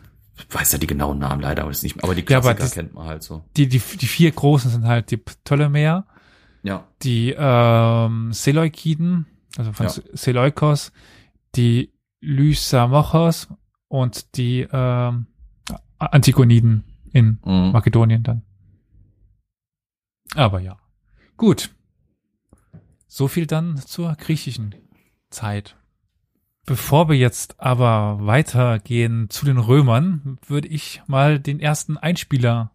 weiß 0.50 0.72
ja 0.72 0.78
die 0.78 0.86
genauen 0.86 1.18
Namen 1.18 1.40
leider 1.42 1.62
aber 1.62 1.70
nicht 1.70 1.96
mehr, 1.96 2.04
aber 2.04 2.14
die 2.14 2.24
Ja, 2.28 2.38
aber 2.38 2.54
Klassiker 2.54 2.62
das- 2.64 2.72
kennt 2.74 2.94
man 2.94 3.06
halt 3.06 3.22
so. 3.22 3.44
die, 3.56 3.68
die, 3.68 3.78
die 3.78 4.06
vier 4.06 4.30
großen 4.32 4.70
sind 4.70 4.84
halt 4.86 5.10
die 5.10 5.16
Ptolemäer, 5.16 6.06
Ja, 6.62 6.86
die 7.02 7.34
ähm, 7.36 8.32
Seleukiden, 8.32 9.26
also 9.56 9.72
von 9.72 9.86
Ja. 9.86 9.92
Seleukos, 10.12 10.92
die 11.54 11.92
Lysamochos 12.20 13.48
und 13.88 14.36
die 14.36 14.66
ähm, 14.72 15.26
Antigoniden 15.98 16.84
in 17.12 17.38
mhm. 17.44 17.70
Makedonien 17.72 18.22
dann. 18.22 18.42
Aber 20.34 20.58
ja. 20.60 20.78
Gut. 21.36 21.70
So 23.06 23.28
viel 23.28 23.46
dann 23.46 23.76
zur 23.76 24.14
griechischen 24.16 24.74
Zeit. 25.30 25.76
Bevor 26.65 27.09
wir 27.09 27.17
jetzt 27.17 27.59
aber 27.59 28.19
weitergehen 28.21 29.29
zu 29.29 29.45
den 29.45 29.57
Römern, 29.57 30.37
würde 30.45 30.67
ich 30.67 31.01
mal 31.07 31.39
den 31.39 31.59
ersten 31.59 31.97
Einspieler 31.97 32.71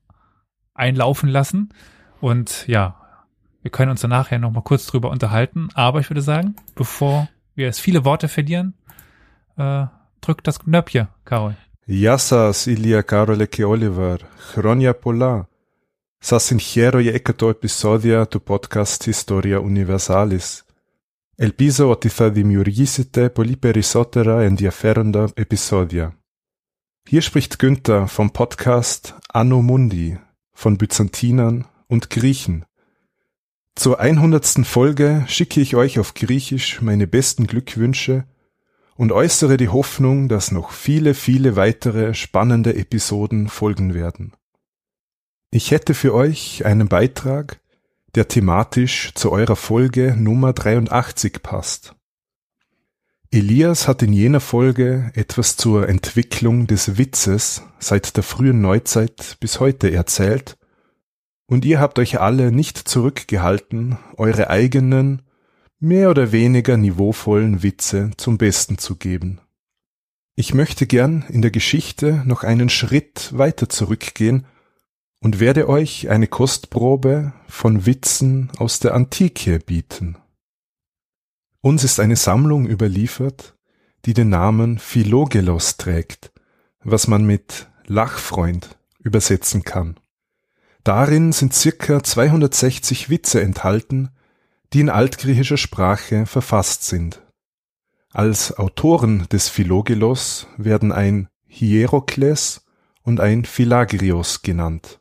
einlaufen 0.75 1.29
lassen. 1.29 1.73
Und 2.21 2.67
ja, 2.67 2.97
wir 3.63 3.71
können 3.71 3.93
uns 3.93 4.01
dann 4.01 4.11
nachher 4.11 4.39
noch 4.39 4.51
mal 4.51 4.63
kurz 4.63 4.87
drüber 4.87 5.11
unterhalten. 5.11 5.69
Aber 5.75 6.01
ich 6.01 6.11
würde 6.11 6.23
sagen, 6.23 6.57
bevor 6.75 7.29
wir 7.55 7.67
jetzt 7.67 7.81
viele 7.81 8.05
Worte 8.05 8.29
verlieren, 8.29 8.75
äh, 9.57 9.87
drückt 10.21 10.47
das 10.47 10.59
Knöpfchen, 10.59 11.09
Karol. 11.25 11.55
Γεια 11.87 12.17
σας, 12.17 12.67
Ηλία 12.67 13.01
Κάρολε 13.01 13.47
και 13.47 13.65
Όλιβαρ. 13.65 14.19
Χρόνια 14.37 14.95
πολλά. 14.95 15.49
Σας 16.19 16.45
συγχαίρω 16.45 16.99
για 16.99 17.13
100 17.13 17.49
επεισόδια 17.49 18.27
του 18.27 18.43
podcast 18.47 19.11
Historia 19.11 19.61
Universalis. 19.61 20.65
Ελπίζω 21.39 21.91
ότι 21.91 22.09
θα 22.09 22.31
δημιουργήσετε 22.31 23.31
πολύ 23.31 23.57
περισσότερα 23.57 24.43
ενδιαφέροντα 24.43 25.29
επεισόδια. 25.35 26.19
Hier 27.11 27.21
spricht 27.21 27.59
Günther 27.59 28.07
vom 28.07 28.31
Podcast 28.31 29.15
Anno 29.29 29.61
Mundi 29.61 30.19
von 30.53 30.79
Byzantinern 30.79 31.67
und 31.87 32.09
Griechen. 32.09 32.65
Zur 33.75 34.01
100. 34.01 34.65
Folge 34.65 35.25
schicke 35.27 35.61
ich 35.61 35.77
euch 35.77 35.99
auf 35.99 36.15
Griechisch 36.15 36.81
meine 36.81 37.07
besten 37.07 37.47
Glückwünsche 37.47 38.25
und 38.97 39.13
äußere 39.13 39.57
die 39.57 39.69
Hoffnung, 39.69 40.29
dass 40.29 40.51
noch 40.51 40.71
viele, 40.71 41.15
viele 41.15 41.57
weitere 41.57 42.15
spannende 42.15 42.75
Episoden 42.75 43.49
folgen 43.49 43.93
werden. 43.93 44.33
Ich 45.51 45.73
hätte 45.73 45.95
für 45.95 46.15
euch 46.15 46.65
einen 46.65 46.89
Beitrag, 46.89 47.61
der 48.16 48.28
thematisch 48.28 49.12
zu 49.16 49.32
eurer 49.32 49.56
Folge 49.56 50.16
Nummer 50.18 50.54
83 50.54 51.42
passt. 51.42 51.96
Elias 53.32 53.88
hat 53.88 54.02
in 54.02 54.12
jener 54.12 54.40
Folge 54.40 55.12
etwas 55.14 55.56
zur 55.56 55.88
Entwicklung 55.88 56.66
des 56.66 56.98
Witzes 56.98 57.62
seit 57.78 58.18
der 58.18 58.24
frühen 58.24 58.62
Neuzeit 58.62 59.38
bis 59.40 59.60
heute 59.60 59.92
erzählt, 59.92 60.58
und 61.46 61.66
ihr 61.66 61.80
habt 61.80 61.98
euch 62.00 62.20
alle 62.20 62.52
nicht 62.52 62.78
zurückgehalten, 62.78 63.98
eure 64.18 64.50
eigenen, 64.50 65.24
mehr 65.80 66.10
oder 66.10 66.32
weniger 66.32 66.78
niveauvollen 66.78 67.64
Witze 67.64 68.12
zum 68.18 68.38
Besten 68.38 68.78
zu 68.78 68.96
geben. 68.96 69.40
Ich 70.36 70.54
möchte 70.54 70.88
gern 70.88 71.26
in 71.30 71.42
der 71.42 71.52
Geschichte 71.52 72.24
noch 72.26 72.44
einen 72.44 72.70
Schritt 72.70 73.38
weiter 73.38 73.68
zurückgehen 73.70 74.46
und 75.22 75.40
werde 75.40 75.68
euch 75.68 76.10
eine 76.10 76.28
Kostprobe 76.28 77.34
von 77.48 77.86
Witzen 77.86 78.52
aus 78.58 78.80
der 78.80 78.94
Antike 78.94 79.60
bieten. 79.60 80.18
Uns 81.62 81.84
ist 81.84 82.00
eine 82.00 82.16
Sammlung 82.16 82.68
überliefert, 82.68 83.56
die 84.06 84.14
den 84.14 84.30
Namen 84.30 84.80
Philogelos 84.80 85.78
trägt, 85.78 86.32
was 86.82 87.08
man 87.08 87.26
mit 87.26 87.68
Lachfreund 87.86 88.78
übersetzen 89.00 89.64
kann. 89.64 90.00
Darin 90.84 91.34
sind 91.34 91.54
circa 91.54 92.02
260 92.02 93.10
Witze 93.10 93.42
enthalten, 93.42 94.10
die 94.72 94.80
in 94.80 94.90
altgriechischer 94.90 95.58
Sprache 95.58 96.26
verfasst 96.26 96.84
sind. 96.84 97.22
Als 98.12 98.58
Autoren 98.58 99.28
des 99.30 99.50
Philogelos 99.50 100.48
werden 100.58 100.92
ein 100.92 101.28
Hierokles 101.48 102.66
und 103.04 103.20
ein 103.20 103.46
Philagrios 103.46 104.42
genannt. 104.42 104.99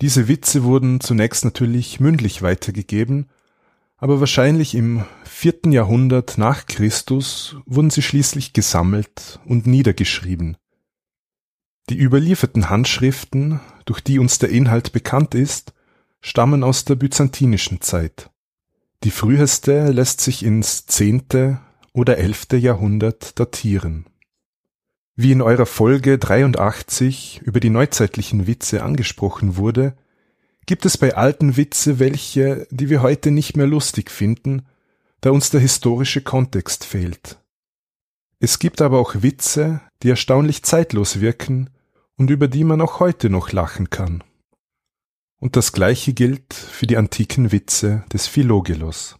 Diese 0.00 0.28
Witze 0.28 0.62
wurden 0.62 1.00
zunächst 1.00 1.44
natürlich 1.44 1.98
mündlich 1.98 2.42
weitergegeben, 2.42 3.28
aber 3.96 4.20
wahrscheinlich 4.20 4.76
im 4.76 5.04
vierten 5.24 5.72
Jahrhundert 5.72 6.38
nach 6.38 6.66
Christus 6.66 7.56
wurden 7.66 7.90
sie 7.90 8.02
schließlich 8.02 8.52
gesammelt 8.52 9.40
und 9.44 9.66
niedergeschrieben. 9.66 10.56
Die 11.90 11.98
überlieferten 11.98 12.70
Handschriften, 12.70 13.60
durch 13.86 14.00
die 14.00 14.20
uns 14.20 14.38
der 14.38 14.50
Inhalt 14.50 14.92
bekannt 14.92 15.34
ist, 15.34 15.72
stammen 16.20 16.62
aus 16.62 16.84
der 16.84 16.94
byzantinischen 16.94 17.80
Zeit. 17.80 18.30
Die 19.04 19.10
früheste 19.10 19.90
lässt 19.90 20.20
sich 20.20 20.44
ins 20.44 20.86
zehnte 20.86 21.60
oder 21.92 22.18
elfte 22.18 22.56
Jahrhundert 22.56 23.38
datieren. 23.40 24.07
Wie 25.20 25.32
in 25.32 25.42
eurer 25.42 25.66
Folge 25.66 26.16
83 26.16 27.40
über 27.42 27.58
die 27.58 27.70
neuzeitlichen 27.70 28.46
Witze 28.46 28.84
angesprochen 28.84 29.56
wurde, 29.56 29.96
gibt 30.64 30.86
es 30.86 30.96
bei 30.96 31.16
alten 31.16 31.56
Witze 31.56 31.98
welche, 31.98 32.68
die 32.70 32.88
wir 32.88 33.02
heute 33.02 33.32
nicht 33.32 33.56
mehr 33.56 33.66
lustig 33.66 34.12
finden, 34.12 34.62
da 35.20 35.30
uns 35.30 35.50
der 35.50 35.58
historische 35.58 36.20
Kontext 36.20 36.84
fehlt. 36.84 37.40
Es 38.38 38.60
gibt 38.60 38.80
aber 38.80 39.00
auch 39.00 39.16
Witze, 39.20 39.80
die 40.04 40.10
erstaunlich 40.10 40.62
zeitlos 40.62 41.18
wirken 41.18 41.68
und 42.16 42.30
über 42.30 42.46
die 42.46 42.62
man 42.62 42.80
auch 42.80 43.00
heute 43.00 43.28
noch 43.28 43.50
lachen 43.50 43.90
kann. 43.90 44.22
Und 45.40 45.56
das 45.56 45.72
gleiche 45.72 46.12
gilt 46.12 46.54
für 46.54 46.86
die 46.86 46.96
antiken 46.96 47.50
Witze 47.50 48.04
des 48.12 48.28
Philogelos. 48.28 49.17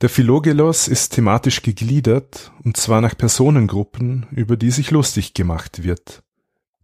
Der 0.00 0.08
Philogelos 0.08 0.86
ist 0.86 1.14
thematisch 1.14 1.62
gegliedert, 1.62 2.52
und 2.62 2.76
zwar 2.76 3.00
nach 3.00 3.16
Personengruppen, 3.16 4.26
über 4.30 4.56
die 4.56 4.70
sich 4.70 4.92
lustig 4.92 5.34
gemacht 5.34 5.82
wird. 5.82 6.22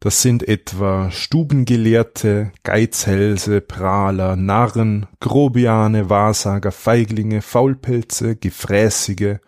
Das 0.00 0.20
sind 0.20 0.46
etwa 0.48 1.12
Stubengelehrte, 1.12 2.50
Geizhälse, 2.64 3.60
Prahler, 3.60 4.34
Narren, 4.34 5.06
Grobiane, 5.20 6.10
Wahrsager, 6.10 6.72
Feiglinge, 6.72 7.40
Faulpelze, 7.40 8.34
Gefräßige, 8.34 9.38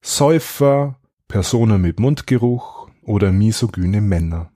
Säufer, 0.00 0.98
Personen 1.28 1.82
mit 1.82 2.00
Mundgeruch 2.00 2.88
oder 3.02 3.32
misogyne 3.32 4.00
Männer. 4.00 4.50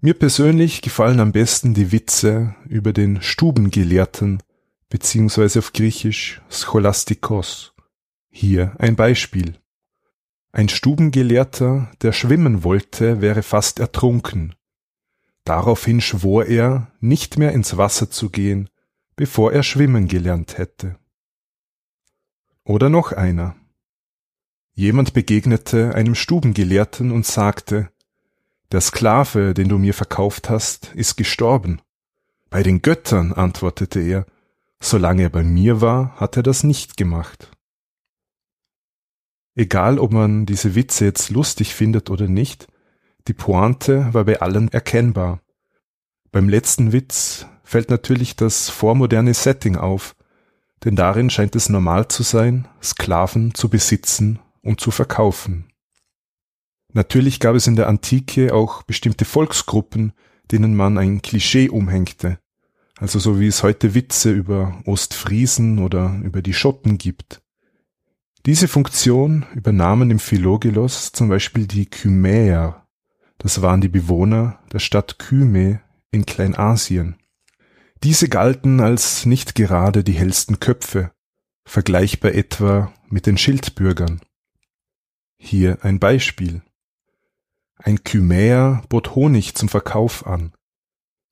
Mir 0.00 0.14
persönlich 0.14 0.80
gefallen 0.80 1.20
am 1.20 1.32
besten 1.32 1.74
die 1.74 1.92
Witze 1.92 2.54
über 2.68 2.92
den 2.92 3.20
Stubengelehrten 3.20 4.42
beziehungsweise 4.94 5.58
auf 5.58 5.72
Griechisch 5.72 6.40
Scholastikos. 6.48 7.74
Hier 8.30 8.76
ein 8.78 8.94
Beispiel. 8.94 9.58
Ein 10.52 10.68
Stubengelehrter, 10.68 11.90
der 12.00 12.12
schwimmen 12.12 12.62
wollte, 12.62 13.20
wäre 13.20 13.42
fast 13.42 13.80
ertrunken. 13.80 14.54
Daraufhin 15.42 16.00
schwor 16.00 16.44
er, 16.46 16.92
nicht 17.00 17.38
mehr 17.38 17.50
ins 17.50 17.76
Wasser 17.76 18.08
zu 18.08 18.30
gehen, 18.30 18.70
bevor 19.16 19.52
er 19.52 19.64
schwimmen 19.64 20.06
gelernt 20.06 20.58
hätte. 20.58 20.94
Oder 22.62 22.88
noch 22.88 23.10
einer. 23.10 23.56
Jemand 24.74 25.12
begegnete 25.12 25.92
einem 25.96 26.14
Stubengelehrten 26.14 27.10
und 27.10 27.26
sagte, 27.26 27.90
der 28.70 28.80
Sklave, 28.80 29.54
den 29.54 29.68
du 29.68 29.78
mir 29.78 29.92
verkauft 29.92 30.50
hast, 30.50 30.94
ist 30.94 31.16
gestorben. 31.16 31.80
Bei 32.48 32.62
den 32.62 32.80
Göttern, 32.80 33.32
antwortete 33.32 33.98
er, 33.98 34.26
solange 34.80 35.22
er 35.22 35.30
bei 35.30 35.42
mir 35.42 35.80
war, 35.80 36.16
hat 36.16 36.36
er 36.36 36.42
das 36.42 36.64
nicht 36.64 36.96
gemacht. 36.96 37.50
Egal, 39.54 39.98
ob 39.98 40.12
man 40.12 40.46
diese 40.46 40.74
Witze 40.74 41.04
jetzt 41.04 41.30
lustig 41.30 41.74
findet 41.74 42.10
oder 42.10 42.26
nicht, 42.26 42.66
die 43.28 43.34
Pointe 43.34 44.12
war 44.12 44.24
bei 44.24 44.40
allen 44.40 44.68
erkennbar. 44.72 45.40
Beim 46.32 46.48
letzten 46.48 46.92
Witz 46.92 47.46
fällt 47.62 47.88
natürlich 47.88 48.36
das 48.36 48.68
vormoderne 48.68 49.32
Setting 49.32 49.76
auf, 49.76 50.16
denn 50.84 50.96
darin 50.96 51.30
scheint 51.30 51.56
es 51.56 51.68
normal 51.68 52.08
zu 52.08 52.22
sein, 52.22 52.68
Sklaven 52.82 53.54
zu 53.54 53.68
besitzen 53.70 54.40
und 54.60 54.80
zu 54.80 54.90
verkaufen. 54.90 55.70
Natürlich 56.92 57.40
gab 57.40 57.56
es 57.56 57.66
in 57.66 57.76
der 57.76 57.88
Antike 57.88 58.52
auch 58.52 58.82
bestimmte 58.82 59.24
Volksgruppen, 59.24 60.12
denen 60.50 60.76
man 60.76 60.98
ein 60.98 61.22
Klischee 61.22 61.68
umhängte, 61.68 62.38
also 62.98 63.18
so 63.18 63.40
wie 63.40 63.46
es 63.46 63.62
heute 63.62 63.94
Witze 63.94 64.32
über 64.32 64.80
Ostfriesen 64.84 65.78
oder 65.78 66.20
über 66.22 66.42
die 66.42 66.54
Schotten 66.54 66.98
gibt. 66.98 67.42
Diese 68.46 68.68
Funktion 68.68 69.46
übernahmen 69.54 70.10
im 70.10 70.18
Philogelos 70.18 71.12
zum 71.12 71.28
Beispiel 71.28 71.66
die 71.66 71.86
Kymäer, 71.86 72.86
das 73.38 73.62
waren 73.62 73.80
die 73.80 73.88
Bewohner 73.88 74.60
der 74.72 74.78
Stadt 74.78 75.18
Kyme 75.18 75.80
in 76.10 76.26
Kleinasien. 76.26 77.16
Diese 78.02 78.28
galten 78.28 78.80
als 78.80 79.26
nicht 79.26 79.54
gerade 79.54 80.04
die 80.04 80.12
hellsten 80.12 80.60
Köpfe, 80.60 81.10
vergleichbar 81.64 82.32
etwa 82.32 82.92
mit 83.08 83.26
den 83.26 83.38
Schildbürgern. 83.38 84.20
Hier 85.38 85.78
ein 85.82 85.98
Beispiel. 85.98 86.62
Ein 87.76 88.04
Kymäer 88.04 88.82
bot 88.88 89.14
Honig 89.14 89.54
zum 89.54 89.68
Verkauf 89.68 90.26
an. 90.26 90.52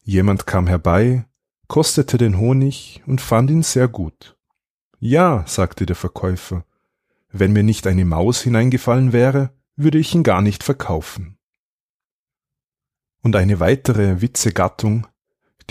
Jemand 0.02 0.46
kam 0.46 0.66
herbei, 0.66 1.26
kostete 1.72 2.18
den 2.18 2.36
Honig 2.36 3.02
und 3.06 3.22
fand 3.22 3.48
ihn 3.48 3.62
sehr 3.62 3.88
gut. 3.88 4.36
Ja, 5.00 5.42
sagte 5.46 5.86
der 5.86 5.96
Verkäufer, 5.96 6.66
wenn 7.30 7.54
mir 7.54 7.62
nicht 7.62 7.86
eine 7.86 8.04
Maus 8.04 8.42
hineingefallen 8.42 9.14
wäre, 9.14 9.54
würde 9.74 9.96
ich 9.96 10.14
ihn 10.14 10.22
gar 10.22 10.42
nicht 10.42 10.62
verkaufen. 10.62 11.38
Und 13.22 13.36
eine 13.36 13.58
weitere 13.58 14.20
Witzegattung, 14.20 15.06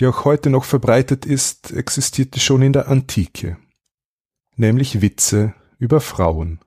die 0.00 0.08
auch 0.08 0.24
heute 0.24 0.50
noch 0.50 0.64
verbreitet 0.64 1.24
ist, 1.24 1.70
existierte 1.70 2.40
schon 2.40 2.62
in 2.62 2.72
der 2.72 2.88
Antike, 2.88 3.56
nämlich 4.56 5.02
Witze 5.02 5.54
über 5.78 6.00
Frauen. 6.00 6.58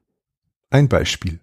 Ein 0.69 0.88
Beispiel. 0.88 1.41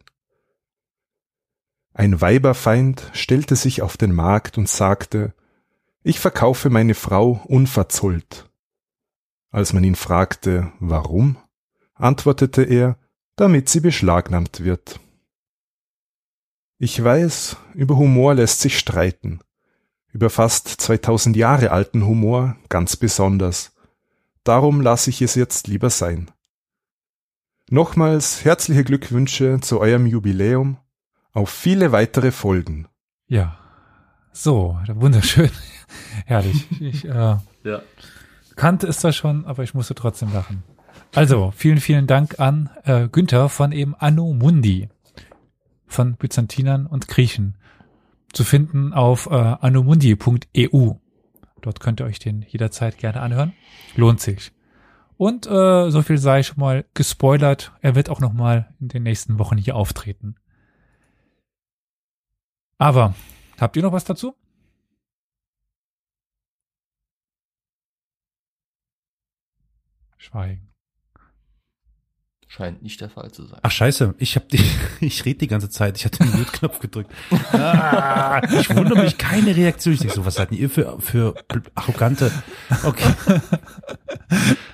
Ein 1.93 2.23
Weiberfeind 2.23 3.11
stellte 3.13 3.55
sich 3.55 3.83
auf 3.83 3.99
den 3.99 4.15
Markt 4.15 4.57
und 4.57 4.67
sagte, 4.67 5.35
ich 6.03 6.21
verkaufe 6.21 6.71
meine 6.71 6.95
Frau 6.95 7.43
unverzollt. 7.47 8.49
Als 9.51 9.73
man 9.73 9.85
ihn 9.85 9.95
fragte, 9.95 10.73
warum, 10.81 11.37
antwortete 11.95 12.63
er, 12.63 12.97
damit 13.37 13.69
sie 13.69 13.81
beschlagnahmt 13.81 14.65
wird. 14.65 14.99
Ich 16.79 17.03
weiß, 17.03 17.57
über 17.75 17.97
Humor 17.97 18.35
lässt 18.35 18.61
sich 18.61 18.79
streiten. 18.79 19.41
Über 20.13 20.31
fast 20.31 20.69
2000 20.69 21.37
Jahre 21.37 21.71
alten 21.71 22.05
Humor 22.05 22.57
ganz 22.69 22.97
besonders. 22.97 23.73
Darum 24.45 24.81
lasse 24.81 25.11
ich 25.11 25.23
es 25.23 25.35
jetzt 25.35 25.69
lieber 25.69 25.91
sein. 25.91 26.31
Nochmals 27.71 28.45
herzliche 28.45 28.85
Glückwünsche 28.85 29.61
zu 29.61 29.81
eurem 29.81 30.07
Jubiläum 30.07 30.79
auf 31.33 31.51
viele 31.51 31.93
weitere 31.93 32.33
Folgen. 32.33 32.89
Ja. 33.27 33.59
So, 34.33 34.79
wunderschön. 34.89 35.51
Herrlich. 36.27 36.67
Ich 36.81 37.05
äh, 37.05 37.37
Ja. 37.65 37.83
kannte 38.57 38.87
es 38.87 38.99
zwar 38.99 39.13
schon, 39.13 39.45
aber 39.47 39.63
ich 39.63 39.75
musste 39.75 39.95
trotzdem 39.95 40.33
lachen. 40.33 40.63
Also, 41.15 41.53
vielen, 41.55 41.79
vielen 41.79 42.07
Dank 42.07 42.41
an 42.41 42.71
äh, 42.85 43.09
Günther 43.09 43.49
von 43.49 43.73
eben 43.73 43.95
Anno 43.95 44.33
Mundi 44.33 44.89
von 45.87 46.17
Byzantinern 46.17 46.87
und 46.87 47.07
Griechen. 47.09 47.57
Zu 48.33 48.45
finden 48.45 48.95
auf 48.95 49.27
äh, 49.27 49.35
anomundi.eu. 49.35 50.93
Dort 51.61 51.81
könnt 51.81 52.01
ihr 52.01 52.07
euch 52.07 52.19
den 52.19 52.43
jederzeit 52.49 52.97
gerne 52.97 53.21
anhören. 53.21 53.53
Lohnt 53.95 54.21
sich. 54.21 54.53
Und 55.19 55.47
äh, 55.47 55.91
so 55.91 56.01
viel 56.03 56.17
sei 56.19 56.43
schon 56.43 56.59
mal 56.59 56.87
gespoilert. 56.95 57.73
Er 57.83 57.95
wird 57.95 58.09
auch 58.09 58.21
noch 58.21 58.33
mal 58.33 58.75
in 58.81 58.89
den 58.89 59.03
nächsten 59.03 59.39
Wochen 59.39 59.59
hier 59.59 59.77
auftreten. 59.77 60.37
Aber 62.79 63.15
habt 63.61 63.77
ihr 63.77 63.83
noch 63.83 63.93
was 63.93 64.05
dazu? 64.05 64.35
Schweigen. 70.23 70.69
Scheint 72.47 72.83
nicht 72.83 73.01
der 73.01 73.11
Fall 73.11 73.33
zu 73.33 73.45
sein. 73.45 73.59
Ach 73.63 73.71
scheiße, 73.71 74.15
ich 74.19 74.37
hab 74.37 74.49
die, 74.49 74.61
ich 75.01 75.25
rede 75.25 75.41
die 75.41 75.47
ganze 75.49 75.69
Zeit, 75.69 75.99
ich 75.99 76.05
hatte 76.05 76.19
den 76.19 76.31
Mute-Knopf 76.31 76.79
gedrückt. 76.79 77.11
Ah, 77.53 78.41
ich 78.53 78.71
wundere 78.71 79.03
mich, 79.03 79.19
keine 79.19 79.57
Reaktion. 79.57 79.95
Ich 79.95 80.01
denke 80.01 80.15
so, 80.15 80.25
was 80.25 80.35
seid 80.35 80.53
ihr 80.53 80.71
für, 80.71 81.01
für 81.01 81.35
arrogante, 81.75 82.31
okay. 82.85 83.15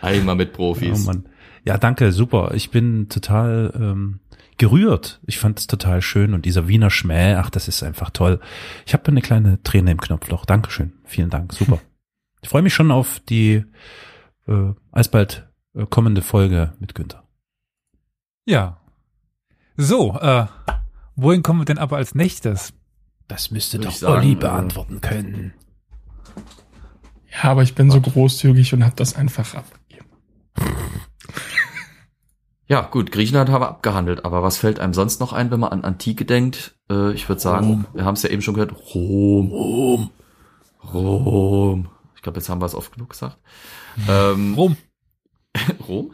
Einmal 0.02 0.34
mit 0.36 0.50
Oh 0.54 0.56
Profis. 0.56 1.06
Mann. 1.06 1.28
Ja, 1.64 1.78
danke, 1.78 2.12
super. 2.12 2.50
Ich 2.54 2.70
bin 2.70 3.08
total 3.08 3.72
ähm, 3.74 4.20
gerührt. 4.58 5.20
Ich 5.26 5.38
fand 5.38 5.60
es 5.60 5.66
total 5.66 6.02
schön 6.02 6.34
und 6.34 6.44
dieser 6.44 6.68
Wiener 6.68 6.90
Schmäh, 6.90 7.36
ach, 7.36 7.48
das 7.48 7.68
ist 7.68 7.82
einfach 7.82 8.10
toll. 8.10 8.40
Ich 8.86 8.92
habe 8.92 9.06
eine 9.06 9.22
kleine 9.22 9.62
Träne 9.62 9.92
im 9.92 10.00
Knopfloch. 10.00 10.44
Dankeschön. 10.44 10.92
Vielen 11.04 11.30
Dank, 11.30 11.54
super. 11.54 11.80
Ich 12.42 12.50
freue 12.50 12.62
mich 12.62 12.74
schon 12.74 12.90
auf 12.90 13.20
die 13.20 13.64
äh, 14.48 14.74
alsbald 14.90 15.48
äh, 15.74 15.86
kommende 15.86 16.22
Folge 16.22 16.74
mit 16.80 16.94
Günther. 16.94 17.22
Ja. 18.46 18.80
So, 19.76 20.18
äh, 20.18 20.46
wohin 21.14 21.42
kommen 21.42 21.60
wir 21.60 21.64
denn 21.64 21.78
aber 21.78 21.98
als 21.98 22.14
nächstes? 22.14 22.72
Das 23.28 23.50
müsste 23.50 23.78
Würde 23.78 23.88
doch 23.88 23.94
sagen, 23.94 24.14
Olli 24.14 24.32
äh, 24.32 24.36
beantworten 24.36 25.00
können. 25.00 25.52
Ja, 27.30 27.50
aber 27.50 27.62
ich 27.62 27.74
bin 27.74 27.90
so 27.90 28.00
großzügig 28.00 28.72
und 28.72 28.84
hab 28.84 28.96
das 28.96 29.14
einfach 29.14 29.54
abgegeben. 29.54 30.06
Ja, 32.70 32.82
gut, 32.82 33.12
Griechenland 33.12 33.48
haben 33.48 33.62
wir 33.62 33.68
abgehandelt, 33.70 34.26
aber 34.26 34.42
was 34.42 34.58
fällt 34.58 34.78
einem 34.78 34.92
sonst 34.92 35.20
noch 35.20 35.32
ein, 35.32 35.50
wenn 35.50 35.58
man 35.58 35.72
an 35.72 35.84
Antike 35.84 36.26
denkt? 36.26 36.76
Äh, 36.90 37.12
ich 37.14 37.26
würde 37.26 37.40
sagen, 37.40 37.86
wir 37.94 38.04
haben 38.04 38.12
es 38.12 38.22
ja 38.22 38.28
eben 38.28 38.42
schon 38.42 38.52
gehört, 38.52 38.74
Rom. 38.94 39.48
Rom. 39.50 40.10
Rom. 40.92 41.88
Ich 42.18 42.22
glaube, 42.22 42.38
jetzt 42.40 42.48
haben 42.48 42.60
wir 42.60 42.66
es 42.66 42.74
oft 42.74 42.92
genug 42.92 43.10
gesagt. 43.10 43.38
Ähm, 44.08 44.54
Rom. 44.54 44.76
Rom? 45.88 46.12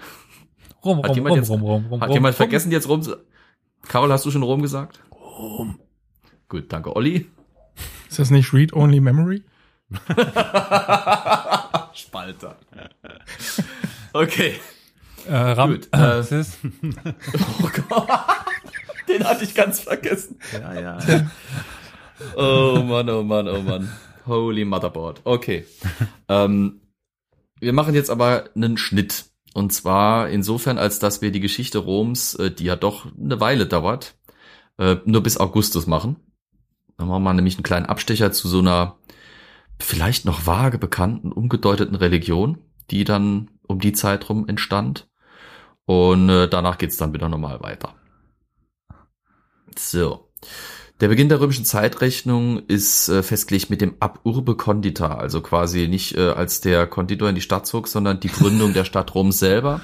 Rom, 0.85 0.99
Hat 0.99 1.09
Rom, 1.09 1.15
jemand 1.17 1.31
Rom, 1.33 1.39
jetzt- 1.39 1.49
Rom, 1.51 1.63
Rom, 1.63 1.87
Rom, 1.87 2.01
Hat 2.03 2.09
Rom, 2.11 2.15
jemand 2.15 2.35
Rom. 2.35 2.37
vergessen 2.37 2.71
jetzt 2.73 2.89
Rom? 2.89 3.01
zu- 3.03 3.17
Carol, 3.89 4.13
hast 4.13 4.27
du 4.27 4.31
schon 4.31 4.43
Rom 4.43 4.61
gesagt? 4.61 5.01
Rom. 5.11 5.79
Gut, 6.49 6.71
danke, 6.71 6.95
Olli. 6.95 7.27
Ist 8.11 8.19
das 8.19 8.29
nicht 8.31 8.53
Read-Only 8.53 9.01
Memory? 9.01 9.43
Spalter. 11.95 12.57
Okay. 14.13 14.61
Äh, 15.27 15.35
Ram, 15.35 15.71
Gut, 15.71 15.89
äh, 15.93 15.97
äh, 15.99 16.19
es 16.19 16.31
ist, 16.33 16.59
Oh 17.63 17.71
Gott. 17.89 18.09
Den 19.09 19.25
hatte 19.25 19.45
ich 19.45 19.55
ganz 19.55 19.81
vergessen. 19.81 20.39
Ja, 20.53 20.99
ja. 20.99 20.99
Oh 22.37 22.83
Mann, 22.83 23.09
oh 23.09 23.23
Mann, 23.23 23.49
oh 23.49 23.61
Mann. 23.63 23.91
Holy 24.27 24.65
Motherboard. 24.65 25.21
Okay. 25.25 25.65
ähm, 26.29 26.81
wir 27.61 27.73
machen 27.73 27.95
jetzt 27.95 28.11
aber 28.11 28.51
einen 28.55 28.77
Schnitt. 28.77 29.27
Und 29.55 29.73
zwar 29.73 30.29
insofern, 30.31 30.79
als 30.79 30.99
dass 30.99 31.23
wir 31.23 31.31
die 31.31 31.41
Geschichte 31.41 31.79
Roms, 31.79 32.35
äh, 32.35 32.51
die 32.51 32.65
ja 32.65 32.77
doch 32.77 33.07
eine 33.17 33.41
Weile 33.41 33.67
dauert, 33.67 34.17
äh, 34.79 34.97
nur 35.05 35.23
bis 35.23 35.39
Augustus 35.39 35.87
machen. 35.87 36.17
Dann 36.97 37.09
machen 37.09 37.23
wir 37.23 37.33
nämlich 37.33 37.57
einen 37.57 37.63
kleinen 37.63 37.87
Abstecher 37.87 38.33
zu 38.33 38.49
so 38.49 38.59
einer 38.59 38.99
vielleicht 39.81 40.25
noch 40.25 40.47
vage 40.47 40.79
bekannten, 40.79 41.33
umgedeuteten 41.33 41.97
Religion, 41.97 42.59
die 42.91 43.05
dann 43.05 43.51
um 43.67 43.81
die 43.81 43.93
Zeit 43.93 44.29
rum 44.29 44.49
entstand. 44.49 45.09
Und 45.87 46.29
äh, 46.29 46.49
danach 46.49 46.79
geht's 46.79 46.97
dann 46.97 47.13
wieder 47.13 47.29
normal 47.29 47.61
weiter. 47.61 47.95
So. 49.77 50.31
Der 51.05 51.11
Beginn 51.11 51.29
der 51.29 51.39
römischen 51.39 51.67
Zeitrechnung 51.67 52.61
ist 52.67 53.11
äh, 53.11 53.23
festgelegt 53.23 53.69
mit 53.69 53.83
dem 53.83 53.97
Ab 54.01 54.21
Urbe 54.25 54.57
Condita, 54.57 55.17
also 55.17 55.43
quasi 55.43 55.87
nicht 55.87 56.17
äh, 56.17 56.31
als 56.31 56.63
der 56.63 56.87
Konditor 56.87 57.29
in 57.29 57.35
die 57.35 57.43
Stadt 57.43 57.67
zog, 57.67 57.89
sondern 57.89 58.21
die 58.21 58.29
Gründung 58.29 58.73
der 58.73 58.87
Stadt 58.87 59.15
Rom 59.15 59.31
selber. 59.31 59.83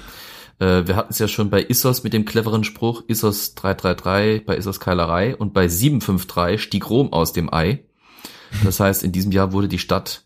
Äh, 0.57 0.87
wir 0.87 0.95
hatten 0.95 1.11
es 1.11 1.19
ja 1.19 1.27
schon 1.27 1.51
bei 1.51 1.61
Issos 1.61 2.03
mit 2.03 2.13
dem 2.13 2.25
cleveren 2.25 2.63
Spruch 2.63 3.03
Issos 3.05 3.53
333, 3.53 4.47
bei 4.47 4.57
Issos 4.57 4.79
Keilerei 4.79 5.35
und 5.35 5.53
bei 5.53 5.67
753 5.67 6.59
stieg 6.59 6.89
Rom 6.89 7.13
aus 7.13 7.33
dem 7.33 7.53
Ei. 7.53 7.85
Das 8.63 8.79
heißt, 8.79 9.03
in 9.03 9.11
diesem 9.11 9.31
Jahr 9.31 9.53
wurde 9.53 9.67
die 9.67 9.77
Stadt 9.77 10.25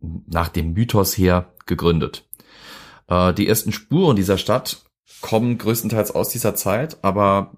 nach 0.00 0.50
dem 0.50 0.72
Mythos 0.72 1.18
her 1.18 1.52
gegründet. 1.66 2.28
Äh, 3.08 3.34
die 3.34 3.48
ersten 3.48 3.72
Spuren 3.72 4.14
dieser 4.14 4.38
Stadt 4.38 4.84
kommen 5.20 5.58
größtenteils 5.58 6.12
aus 6.12 6.28
dieser 6.28 6.54
Zeit, 6.54 6.98
aber 7.02 7.56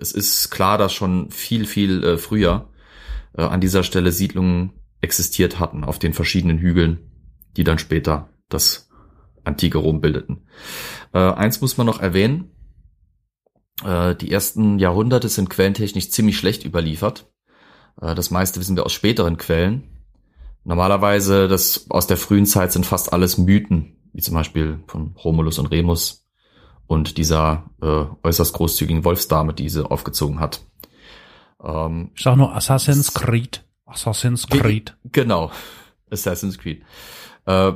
es 0.00 0.12
ist 0.12 0.50
klar, 0.50 0.78
dass 0.78 0.92
schon 0.92 1.30
viel, 1.30 1.66
viel 1.66 2.02
äh, 2.04 2.18
früher 2.18 2.70
äh, 3.36 3.42
an 3.42 3.60
dieser 3.60 3.82
Stelle 3.82 4.12
Siedlungen 4.12 4.72
existiert 5.00 5.60
hatten 5.60 5.84
auf 5.84 5.98
den 5.98 6.14
verschiedenen 6.14 6.58
Hügeln, 6.58 7.10
die 7.56 7.64
dann 7.64 7.78
später 7.78 8.30
das 8.48 8.88
antike 9.44 9.78
Rom 9.78 10.00
bildeten. 10.00 10.46
Äh, 11.12 11.18
eins 11.18 11.60
muss 11.60 11.76
man 11.76 11.86
noch 11.86 12.00
erwähnen. 12.00 12.50
Äh, 13.84 14.14
die 14.16 14.30
ersten 14.30 14.78
Jahrhunderte 14.78 15.28
sind 15.28 15.50
quellentechnisch 15.50 16.10
ziemlich 16.10 16.38
schlecht 16.38 16.64
überliefert. 16.64 17.30
Äh, 18.00 18.14
das 18.14 18.30
meiste 18.30 18.60
wissen 18.60 18.76
wir 18.76 18.86
aus 18.86 18.92
späteren 18.92 19.36
Quellen. 19.36 19.84
Normalerweise, 20.64 21.46
das 21.46 21.90
aus 21.90 22.06
der 22.06 22.16
frühen 22.16 22.46
Zeit 22.46 22.72
sind 22.72 22.86
fast 22.86 23.12
alles 23.12 23.36
Mythen, 23.36 23.96
wie 24.14 24.22
zum 24.22 24.34
Beispiel 24.34 24.82
von 24.86 25.14
Romulus 25.22 25.58
und 25.58 25.66
Remus 25.66 26.23
und 26.86 27.18
dieser 27.18 27.70
äh, 27.82 28.04
äußerst 28.22 28.52
großzügigen 28.52 29.04
Wolfsdame, 29.04 29.54
die 29.54 29.68
sie 29.68 29.88
aufgezogen 29.88 30.40
hat. 30.40 30.64
Ähm, 31.62 32.10
Ich 32.14 32.22
sag 32.22 32.36
nur 32.36 32.54
Assassin's 32.54 33.14
Creed. 33.14 33.64
Assassin's 33.86 34.46
Creed. 34.46 34.96
Genau, 35.04 35.50
Assassin's 36.10 36.58
Creed. 36.58 36.82
Äh, 37.46 37.72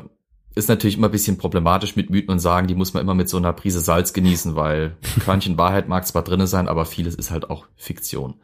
ist 0.55 0.69
natürlich 0.69 0.97
immer 0.97 1.09
ein 1.09 1.12
bisschen 1.12 1.39
problematisch 1.39 1.95
mit 1.95 2.11
Mythen 2.11 2.31
und 2.31 2.41
Sagen, 2.41 2.67
die 2.67 2.75
muss 2.75 2.93
man 2.93 3.03
immer 3.03 3.15
mit 3.15 3.28
so 3.28 3.37
einer 3.37 3.53
Prise 3.53 3.81
Salz 3.81 4.12
genießen, 4.12 4.57
weil 4.57 4.97
ein 5.17 5.23
Körnchen 5.23 5.59
Wahrheit 5.59 5.89
mag 5.89 6.07
zwar 6.07 6.25
drinne 6.25 6.47
sein, 6.47 6.69
aber 6.69 6.85
vieles 6.85 7.15
ist 7.15 7.31
halt 7.31 7.49
auch 7.49 7.67
Fiktion. 7.77 8.35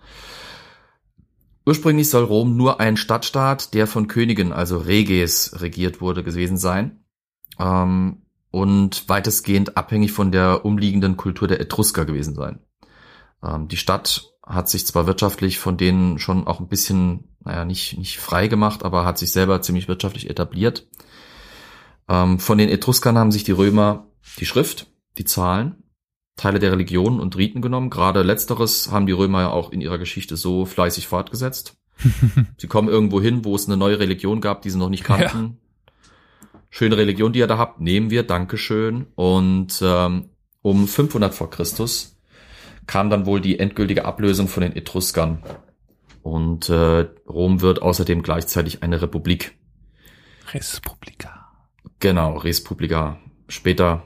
Ursprünglich 1.67 2.11
soll 2.11 2.25
Rom 2.25 2.57
nur 2.57 2.79
ein 2.79 2.97
Stadtstaat, 2.97 3.73
der 3.75 3.87
von 3.87 4.07
Königen, 4.07 4.53
also 4.53 4.79
Reges, 4.79 5.61
regiert 5.61 6.01
wurde, 6.01 6.23
gewesen 6.23 6.59
sein. 6.59 7.05
Ähm, 7.59 8.24
und 8.55 9.09
weitestgehend 9.09 9.77
abhängig 9.77 10.13
von 10.13 10.31
der 10.31 10.65
umliegenden 10.65 11.17
Kultur 11.17 11.49
der 11.49 11.61
Etrusker 11.61 12.05
gewesen 12.05 12.37
sein. 12.37 12.61
Ähm, 13.43 13.67
die 13.67 13.77
Stadt 13.77 14.31
hat 14.47 14.69
sich 14.69 14.87
zwar 14.87 15.09
wirtschaftlich 15.09 15.59
von 15.59 15.77
denen 15.77 16.21
schon 16.21 16.47
auch 16.47 16.61
ein 16.61 16.69
bisschen, 16.69 17.35
naja, 17.41 17.65
nicht, 17.65 17.99
nicht 17.99 18.21
frei 18.21 18.47
gemacht, 18.47 18.85
aber 18.85 19.05
hat 19.05 19.19
sich 19.19 19.33
selber 19.33 19.61
ziemlich 19.61 19.89
wirtschaftlich 19.89 20.31
etabliert. 20.31 20.87
Ähm, 22.09 22.39
von 22.39 22.57
den 22.57 22.69
Etruskern 22.69 23.19
haben 23.19 23.33
sich 23.33 23.43
die 23.43 23.51
Römer 23.51 24.07
die 24.39 24.47
Schrift, 24.47 24.87
die 25.19 25.25
Zahlen, 25.25 25.83
Teile 26.37 26.61
der 26.61 26.71
Religion 26.71 27.19
und 27.19 27.37
Riten 27.37 27.61
genommen. 27.61 27.91
Gerade 27.91 28.23
letzteres 28.23 28.93
haben 28.93 29.07
die 29.07 29.13
Römer 29.13 29.41
ja 29.41 29.51
auch 29.51 29.73
in 29.73 29.81
ihrer 29.81 29.99
Geschichte 29.99 30.37
so 30.37 30.65
fleißig 30.65 31.09
fortgesetzt. 31.09 31.77
Sie 32.57 32.69
kommen 32.69 32.89
irgendwo 32.89 33.21
hin, 33.21 33.45
wo 33.45 33.57
es 33.57 33.67
eine 33.67 33.77
neue 33.77 33.99
Religion 33.99 34.41
gab, 34.41 34.63
die 34.63 34.71
sie 34.71 34.79
noch 34.79 34.91
nicht 34.91 35.03
kannten. 35.03 35.59
Schöne 36.77 36.97
Religion, 36.97 37.33
die 37.33 37.39
ihr 37.39 37.47
da 37.47 37.57
habt, 37.57 37.81
nehmen 37.81 38.11
wir, 38.11 38.25
Dankeschön. 38.25 39.07
Und 39.15 39.81
ähm, 39.81 40.31
um 40.61 40.89
500 40.89 41.33
vor 41.33 41.49
Christus 41.49 42.19
kam 42.89 43.11
dann 43.11 43.27
wohl 43.27 43.41
die 43.41 43.61
endgültige 43.61 44.05
Ablösung 44.05 44.49
von 44.49 44.65
den 44.65 44.75
Etruskern. 44.75 45.41
Und 46.25 46.69
äh, 46.71 47.07
Rom 47.29 47.61
wird 47.61 47.81
außerdem 47.81 48.25
gleichzeitig 48.25 48.83
eine 48.83 49.01
Republik. 49.01 49.57
Respublika. 50.53 51.47
Genau, 52.01 52.39
Respublika. 52.39 53.21
Später 53.47 54.03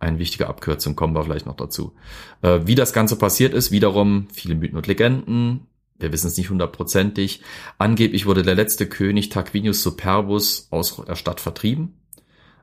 eine 0.00 0.18
wichtige 0.18 0.48
Abkürzung, 0.48 0.96
kommen 0.96 1.14
wir 1.14 1.22
vielleicht 1.22 1.46
noch 1.46 1.54
dazu. 1.54 1.94
Äh, 2.42 2.62
wie 2.64 2.74
das 2.74 2.92
Ganze 2.92 3.14
passiert 3.14 3.54
ist, 3.54 3.70
wiederum 3.70 4.26
viele 4.32 4.56
Mythen 4.56 4.78
und 4.78 4.88
Legenden. 4.88 5.68
Wir 5.98 6.12
wissen 6.12 6.28
es 6.28 6.36
nicht 6.36 6.50
hundertprozentig. 6.50 7.42
Angeblich 7.76 8.26
wurde 8.26 8.42
der 8.42 8.54
letzte 8.54 8.88
König 8.88 9.30
Tarquinius 9.30 9.82
Superbus 9.82 10.68
aus 10.70 11.02
der 11.06 11.16
Stadt 11.16 11.40
vertrieben, 11.40 12.00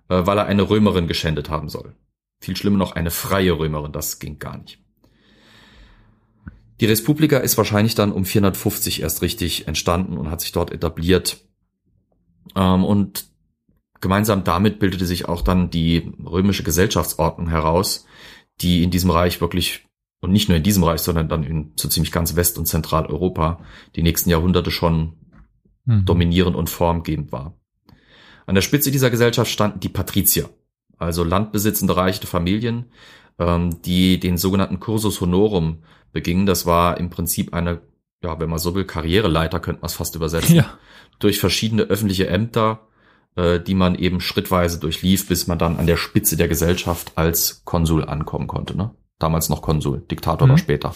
äh, 0.09 0.25
weil 0.25 0.37
er 0.37 0.45
eine 0.45 0.69
Römerin 0.69 1.07
geschändet 1.07 1.49
haben 1.49 1.69
soll. 1.69 1.95
Viel 2.39 2.55
schlimmer 2.55 2.77
noch 2.77 2.93
eine 2.93 3.11
freie 3.11 3.57
Römerin, 3.57 3.91
das 3.91 4.19
ging 4.19 4.39
gar 4.39 4.57
nicht. 4.57 4.79
Die 6.81 6.85
Respublika 6.85 7.37
ist 7.37 7.57
wahrscheinlich 7.57 7.95
dann 7.95 8.11
um 8.11 8.25
450 8.25 9.01
erst 9.01 9.21
richtig 9.21 9.67
entstanden 9.67 10.17
und 10.17 10.29
hat 10.29 10.41
sich 10.41 10.51
dort 10.51 10.71
etabliert. 10.71 11.45
Ähm, 12.55 12.83
und 12.83 13.27
gemeinsam 14.01 14.43
damit 14.43 14.79
bildete 14.79 15.05
sich 15.05 15.27
auch 15.27 15.41
dann 15.41 15.69
die 15.69 16.13
römische 16.23 16.63
Gesellschaftsordnung 16.63 17.49
heraus, 17.49 18.05
die 18.61 18.83
in 18.83 18.91
diesem 18.91 19.09
Reich 19.09 19.41
wirklich, 19.41 19.84
und 20.21 20.31
nicht 20.31 20.49
nur 20.49 20.57
in 20.57 20.63
diesem 20.63 20.83
Reich, 20.83 21.01
sondern 21.01 21.29
dann 21.29 21.43
in 21.43 21.73
so 21.75 21.87
ziemlich 21.87 22.11
ganz 22.11 22.35
West- 22.35 22.57
und 22.57 22.65
Zentraleuropa 22.67 23.59
die 23.95 24.03
nächsten 24.03 24.29
Jahrhunderte 24.29 24.71
schon 24.71 25.13
Mhm. 25.87 26.05
dominierend 26.05 26.55
und 26.55 26.69
formgebend 26.69 27.31
war. 27.31 27.53
An 28.47 28.55
der 28.55 28.61
Spitze 28.63 28.89
dieser 28.91 29.11
Gesellschaft 29.11 29.51
standen 29.51 29.79
die 29.79 29.89
Patrizier, 29.89 30.49
also 30.97 31.23
landbesitzende 31.23 31.95
reiche 31.95 32.25
Familien, 32.25 32.85
ähm, 33.37 33.81
die 33.83 34.19
den 34.19 34.37
sogenannten 34.37 34.79
Cursus 34.79 35.21
Honorum 35.21 35.83
begingen. 36.11 36.45
Das 36.47 36.65
war 36.65 36.97
im 36.97 37.09
Prinzip 37.11 37.53
eine, 37.53 37.81
ja, 38.23 38.39
wenn 38.39 38.49
man 38.49 38.57
so 38.59 38.73
will, 38.73 38.85
Karriereleiter, 38.85 39.59
könnte 39.59 39.81
man 39.81 39.87
es 39.87 39.93
fast 39.95 40.15
übersetzen, 40.15 40.55
Ja. 40.55 40.77
durch 41.19 41.39
verschiedene 41.39 41.83
öffentliche 41.83 42.27
Ämter, 42.29 42.87
äh, 43.35 43.59
die 43.59 43.75
man 43.75 43.93
eben 43.95 44.21
schrittweise 44.21 44.79
durchlief, 44.79 45.27
bis 45.27 45.45
man 45.47 45.59
dann 45.59 45.77
an 45.77 45.85
der 45.85 45.97
Spitze 45.97 46.35
der 46.37 46.47
Gesellschaft 46.47 47.11
als 47.15 47.63
Konsul 47.65 48.05
ankommen 48.05 48.47
konnte. 48.47 48.75
Ne? 48.77 48.89
Damals 49.19 49.49
noch 49.49 49.61
Konsul, 49.61 50.01
Diktator 50.09 50.47
Mhm. 50.47 50.53
oder 50.53 50.57
später. 50.61 50.93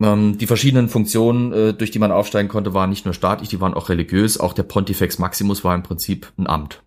Ähm, 0.00 0.38
die 0.38 0.46
verschiedenen 0.46 0.88
Funktionen, 0.88 1.52
äh, 1.52 1.74
durch 1.74 1.90
die 1.90 1.98
man 1.98 2.10
aufsteigen 2.12 2.48
konnte, 2.48 2.72
waren 2.72 2.88
nicht 2.90 3.04
nur 3.04 3.12
staatlich, 3.14 3.50
die 3.50 3.60
waren 3.60 3.74
auch 3.74 3.88
religiös. 3.90 4.40
Auch 4.40 4.54
der 4.54 4.62
Pontifex 4.62 5.18
Maximus 5.18 5.62
war 5.64 5.74
im 5.74 5.82
Prinzip 5.82 6.32
ein 6.38 6.46
Amt. 6.46 6.82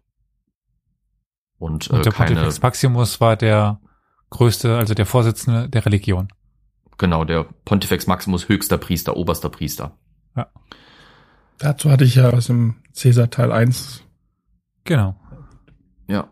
Und, 1.60 1.90
äh, 1.90 1.94
Und 1.94 2.06
der 2.06 2.12
keine, 2.12 2.32
Pontifex 2.32 2.62
Maximus 2.62 3.22
war 3.22 3.36
der 3.38 3.80
größte, 4.32 4.76
also 4.78 4.96
der 4.96 5.06
Vorsitzende 5.06 5.70
der 5.70 5.86
Religion. 5.86 6.28
genau, 6.98 7.24
der 7.26 7.44
Pontifex 7.66 8.08
Maximus 8.08 8.50
höchster 8.50 8.78
Priester, 8.80 9.16
oberster 9.18 9.50
Priester. 9.50 9.98
Dazu 11.60 11.92
hatte 11.92 12.04
ich 12.04 12.16
ja 12.16 12.32
aus 12.32 12.48
dem 12.48 12.78
Cäsar 12.94 13.30
Teil 13.30 13.52
1. 13.52 14.04
Genau. 14.86 15.16
Ja. 16.08 16.30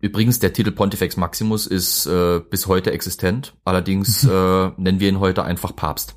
Übrigens, 0.00 0.38
der 0.38 0.52
Titel 0.52 0.70
Pontifex 0.70 1.16
Maximus 1.16 1.66
ist 1.66 2.06
äh, 2.06 2.40
bis 2.40 2.66
heute 2.66 2.92
existent. 2.92 3.54
Allerdings 3.64 4.24
äh, 4.28 4.70
nennen 4.76 5.00
wir 5.00 5.08
ihn 5.08 5.20
heute 5.20 5.44
einfach 5.44 5.74
Papst. 5.74 6.16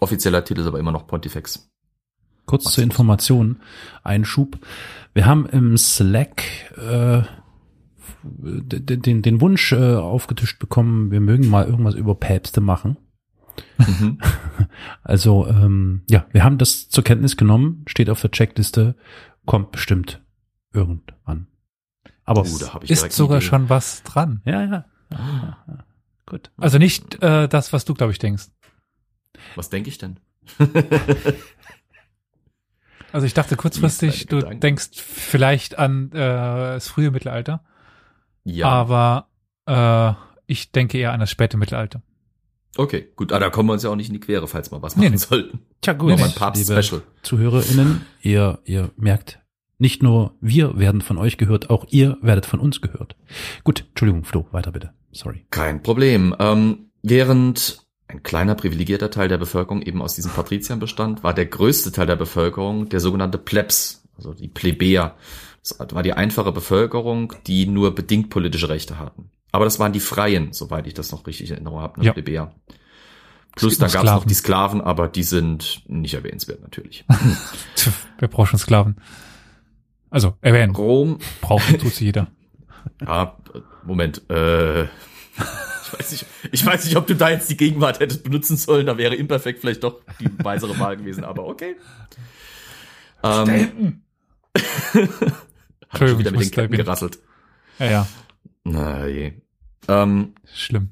Offizieller 0.00 0.44
Titel 0.44 0.60
ist 0.60 0.66
aber 0.66 0.78
immer 0.78 0.92
noch 0.92 1.06
Pontifex. 1.06 1.70
Kurz 2.46 2.66
Was 2.66 2.74
zur? 2.74 2.84
Information, 2.84 3.60
Einschub. 4.02 4.58
Wir 5.14 5.26
haben 5.26 5.46
im 5.46 5.76
Slack 5.76 6.42
äh, 6.76 7.22
den, 8.22 9.02
den, 9.02 9.22
den 9.22 9.40
Wunsch 9.40 9.72
äh, 9.72 9.94
aufgetischt 9.94 10.58
bekommen, 10.58 11.10
wir 11.10 11.20
mögen 11.20 11.48
mal 11.48 11.66
irgendwas 11.66 11.94
über 11.94 12.14
Päpste 12.14 12.60
machen. 12.60 12.96
Mhm. 13.78 14.18
Also 15.02 15.46
ähm, 15.46 16.02
ja, 16.08 16.26
wir 16.32 16.42
haben 16.42 16.58
das 16.58 16.88
zur 16.88 17.04
Kenntnis 17.04 17.36
genommen, 17.36 17.84
steht 17.86 18.10
auf 18.10 18.20
der 18.20 18.30
Checkliste, 18.30 18.96
kommt 19.46 19.70
bestimmt 19.70 20.22
irgendwann. 20.72 21.13
Aber 22.24 22.42
Oh, 22.42 22.58
da 22.58 22.74
hab 22.74 22.84
ich 22.84 22.90
Ist 22.90 23.12
sogar 23.12 23.38
Idee. 23.38 23.46
schon 23.46 23.68
was 23.68 24.02
dran. 24.02 24.40
ja, 24.44 24.62
ja, 24.62 24.84
ja, 25.10 25.58
ja. 25.68 25.84
Gut. 26.26 26.50
Also 26.56 26.78
nicht 26.78 27.22
äh, 27.22 27.48
das, 27.48 27.72
was 27.72 27.84
du, 27.84 27.92
glaube 27.94 28.12
ich, 28.12 28.18
denkst. 28.18 28.46
Was 29.56 29.68
denke 29.70 29.88
ich 29.90 29.98
denn? 29.98 30.18
Also 33.12 33.26
ich 33.26 33.34
dachte 33.34 33.54
kurzfristig, 33.56 34.26
du 34.26 34.36
Gedanken? 34.38 34.58
denkst 34.60 34.88
vielleicht 35.00 35.78
an 35.78 36.10
äh, 36.10 36.16
das 36.18 36.88
frühe 36.88 37.12
Mittelalter, 37.12 37.62
Ja. 38.42 38.66
aber 38.68 39.28
äh, 39.66 40.14
ich 40.46 40.72
denke 40.72 40.98
eher 40.98 41.12
an 41.12 41.20
das 41.20 41.30
späte 41.30 41.56
Mittelalter. 41.56 42.02
Okay, 42.76 43.06
gut. 43.14 43.32
Ah, 43.32 43.38
da 43.38 43.50
kommen 43.50 43.68
wir 43.68 43.74
uns 43.74 43.84
ja 43.84 43.90
auch 43.90 43.94
nicht 43.94 44.08
in 44.08 44.14
die 44.14 44.20
Quere, 44.20 44.48
falls 44.48 44.72
wir 44.72 44.82
was 44.82 44.96
Nee, 44.96 45.04
machen 45.04 45.12
nee. 45.12 45.18
sollten. 45.18 45.60
Tja, 45.80 45.92
gut. 45.92 46.10
Nochmal 46.10 46.24
ein 46.26 46.30
liebe 46.30 46.40
Papst-Special. 46.40 47.02
ZuhörerInnen, 47.22 48.04
ihr, 48.20 48.58
ihr 48.64 48.90
merkt, 48.96 49.38
nicht 49.78 50.02
nur 50.02 50.34
wir 50.40 50.78
werden 50.78 51.00
von 51.00 51.18
euch 51.18 51.36
gehört, 51.36 51.70
auch 51.70 51.86
ihr 51.90 52.16
werdet 52.20 52.46
von 52.46 52.60
uns 52.60 52.80
gehört. 52.80 53.16
Gut, 53.64 53.84
Entschuldigung, 53.90 54.24
Flo, 54.24 54.46
weiter 54.52 54.72
bitte. 54.72 54.92
Sorry. 55.12 55.44
Kein 55.50 55.82
Problem. 55.82 56.34
Ähm, 56.38 56.90
während 57.02 57.84
ein 58.08 58.22
kleiner 58.22 58.54
privilegierter 58.54 59.10
Teil 59.10 59.28
der 59.28 59.38
Bevölkerung 59.38 59.82
eben 59.82 60.02
aus 60.02 60.14
diesen 60.14 60.30
Patriziern 60.30 60.78
bestand, 60.78 61.22
war 61.22 61.34
der 61.34 61.46
größte 61.46 61.92
Teil 61.92 62.06
der 62.06 62.16
Bevölkerung 62.16 62.88
der 62.88 63.00
sogenannte 63.00 63.38
Plebs, 63.38 64.04
also 64.16 64.34
die 64.34 64.48
Plebejer. 64.48 65.16
Das 65.62 65.78
war 65.78 66.02
die 66.02 66.12
einfache 66.12 66.52
Bevölkerung, 66.52 67.32
die 67.46 67.66
nur 67.66 67.94
bedingt 67.94 68.30
politische 68.30 68.68
Rechte 68.68 68.98
hatten. 68.98 69.30
Aber 69.50 69.64
das 69.64 69.78
waren 69.78 69.92
die 69.92 70.00
Freien, 70.00 70.52
soweit 70.52 70.86
ich 70.86 70.94
das 70.94 71.12
noch 71.12 71.26
richtig 71.26 71.48
in 71.48 71.54
Erinnerung 71.54 71.80
habe, 71.80 72.00
ne? 72.00 72.06
Ja. 72.06 72.12
Plebejer. 72.12 72.54
Plus 73.56 73.78
gibt 73.78 73.82
da 73.82 73.86
noch 73.86 73.92
gab 73.92 74.04
es 74.04 74.10
noch 74.10 74.24
die 74.24 74.34
Sklaven, 74.34 74.80
aber 74.80 75.08
die 75.08 75.22
sind 75.22 75.82
nicht 75.86 76.14
erwähnenswert 76.14 76.60
natürlich. 76.60 77.04
Braucht 78.18 78.50
schon 78.50 78.58
Sklaven? 78.58 78.96
Also, 80.14 80.38
erwähnen. 80.42 80.76
Rom, 80.76 81.18
Brauchen 81.40 81.76
tut 81.76 81.92
sie 81.92 82.04
jeder. 82.04 82.28
ja, 83.00 83.36
Moment, 83.84 84.22
äh, 84.30 84.84
ich 84.84 84.88
weiß 85.98 86.12
nicht, 86.12 86.26
ich 86.52 86.64
weiß 86.64 86.84
nicht, 86.84 86.96
ob 86.96 87.08
du 87.08 87.16
da 87.16 87.30
jetzt 87.30 87.50
die 87.50 87.56
Gegenwart 87.56 87.98
hättest 87.98 88.22
benutzen 88.22 88.56
sollen, 88.56 88.86
da 88.86 88.96
wäre 88.96 89.16
imperfekt 89.16 89.58
vielleicht 89.58 89.82
doch 89.82 90.02
die 90.20 90.28
weisere 90.44 90.78
Wahl 90.78 90.98
gewesen, 90.98 91.24
aber 91.24 91.48
okay. 91.48 91.74
Ähm, 93.24 94.02
schon 94.92 95.08
Entschuldigung, 95.90 96.18
wieder 96.20 96.30
ich 96.30 96.36
mit 96.36 96.44
den 96.44 96.50
Ketten 96.52 96.76
gerasselt. 96.76 97.18
Ja, 97.80 97.86
ja, 97.86 98.06
Na 98.62 99.08
je. 99.08 99.32
Ähm, 99.88 100.36
schlimm. 100.54 100.90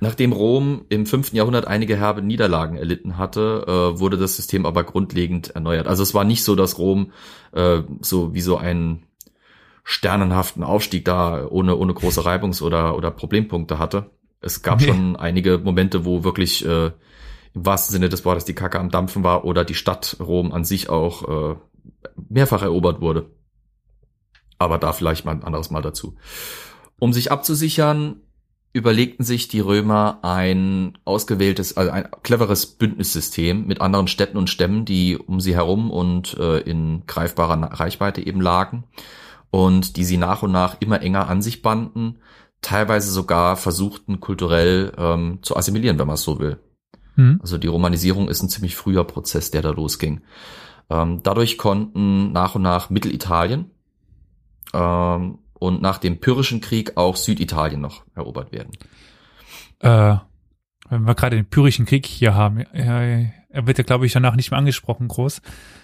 Nachdem 0.00 0.32
Rom 0.32 0.86
im 0.88 1.04
5. 1.04 1.34
Jahrhundert 1.34 1.66
einige 1.66 1.94
herbe 1.96 2.22
Niederlagen 2.22 2.76
erlitten 2.78 3.18
hatte, 3.18 3.64
äh, 3.66 3.98
wurde 4.00 4.16
das 4.16 4.36
System 4.36 4.64
aber 4.64 4.82
grundlegend 4.84 5.50
erneuert. 5.50 5.86
Also 5.86 6.02
es 6.02 6.14
war 6.14 6.24
nicht 6.24 6.42
so, 6.42 6.56
dass 6.56 6.78
Rom 6.78 7.12
äh, 7.52 7.82
so 8.00 8.32
wie 8.32 8.40
so 8.40 8.56
einen 8.56 9.04
sternenhaften 9.84 10.62
Aufstieg 10.62 11.04
da 11.04 11.46
ohne, 11.46 11.76
ohne 11.76 11.92
große 11.92 12.24
Reibungs- 12.24 12.62
oder, 12.62 12.96
oder 12.96 13.10
Problempunkte 13.10 13.78
hatte. 13.78 14.10
Es 14.40 14.62
gab 14.62 14.80
Nee. 14.80 14.86
schon 14.86 15.16
einige 15.16 15.58
Momente, 15.58 16.04
wo 16.06 16.24
wirklich 16.24 16.64
äh, 16.64 16.86
im 17.54 17.66
wahrsten 17.66 17.92
Sinne 17.92 18.08
des 18.08 18.24
Wortes 18.24 18.46
die 18.46 18.54
Kacke 18.54 18.78
am 18.80 18.90
Dampfen 18.90 19.22
war 19.22 19.44
oder 19.44 19.64
die 19.64 19.74
Stadt 19.74 20.16
Rom 20.20 20.52
an 20.52 20.64
sich 20.64 20.88
auch 20.88 21.52
äh, 21.52 21.56
mehrfach 22.28 22.62
erobert 22.62 23.02
wurde. 23.02 23.26
Aber 24.58 24.78
da 24.78 24.92
vielleicht 24.92 25.24
mal 25.26 25.32
ein 25.32 25.44
anderes 25.44 25.70
Mal 25.70 25.82
dazu. 25.82 26.16
Um 26.98 27.12
sich 27.12 27.32
abzusichern, 27.32 28.20
überlegten 28.72 29.24
sich 29.24 29.48
die 29.48 29.60
Römer 29.60 30.20
ein 30.22 30.96
ausgewähltes, 31.04 31.76
also 31.76 31.90
ein 31.90 32.08
cleveres 32.22 32.66
Bündnissystem 32.66 33.66
mit 33.66 33.80
anderen 33.80 34.06
Städten 34.06 34.36
und 34.36 34.48
Stämmen, 34.48 34.84
die 34.84 35.16
um 35.16 35.40
sie 35.40 35.54
herum 35.54 35.90
und 35.90 36.34
äh, 36.38 36.58
in 36.60 37.04
greifbarer 37.06 37.80
Reichweite 37.80 38.24
eben 38.24 38.40
lagen 38.40 38.84
und 39.50 39.96
die 39.96 40.04
sie 40.04 40.18
nach 40.18 40.42
und 40.42 40.52
nach 40.52 40.76
immer 40.80 41.02
enger 41.02 41.28
an 41.28 41.42
sich 41.42 41.62
banden, 41.62 42.18
teilweise 42.62 43.10
sogar 43.10 43.56
versuchten 43.56 44.20
kulturell 44.20 44.92
ähm, 44.96 45.38
zu 45.42 45.56
assimilieren, 45.56 45.98
wenn 45.98 46.06
man 46.06 46.14
es 46.14 46.22
so 46.22 46.38
will. 46.38 46.60
Hm? 47.16 47.40
Also 47.42 47.58
die 47.58 47.66
Romanisierung 47.66 48.28
ist 48.28 48.42
ein 48.42 48.48
ziemlich 48.48 48.76
früher 48.76 49.04
Prozess, 49.04 49.50
der 49.50 49.62
da 49.62 49.70
losging. 49.70 50.20
Ähm, 50.88 51.22
dadurch 51.24 51.58
konnten 51.58 52.30
nach 52.30 52.54
und 52.54 52.62
nach 52.62 52.90
Mittelitalien 52.90 53.70
ähm, 54.72 55.38
und 55.60 55.80
nach 55.80 55.98
dem 55.98 56.18
Pyrrhischen 56.18 56.60
Krieg 56.60 56.96
auch 56.96 57.14
Süditalien 57.14 57.80
noch 57.80 58.02
erobert 58.16 58.50
werden. 58.50 58.72
Äh, 59.78 60.16
wenn 60.88 61.02
wir 61.06 61.14
gerade 61.14 61.36
den 61.36 61.46
Pyrrhischen 61.48 61.86
Krieg 61.86 62.04
hier 62.06 62.34
haben, 62.34 62.58
äh, 62.74 63.30
er 63.48 63.66
wird 63.66 63.78
ja, 63.78 63.84
glaube 63.84 64.06
ich, 64.06 64.12
danach 64.12 64.34
nicht 64.34 64.50
mehr 64.50 64.58
angesprochen 64.58 65.06
groß. 65.06 65.40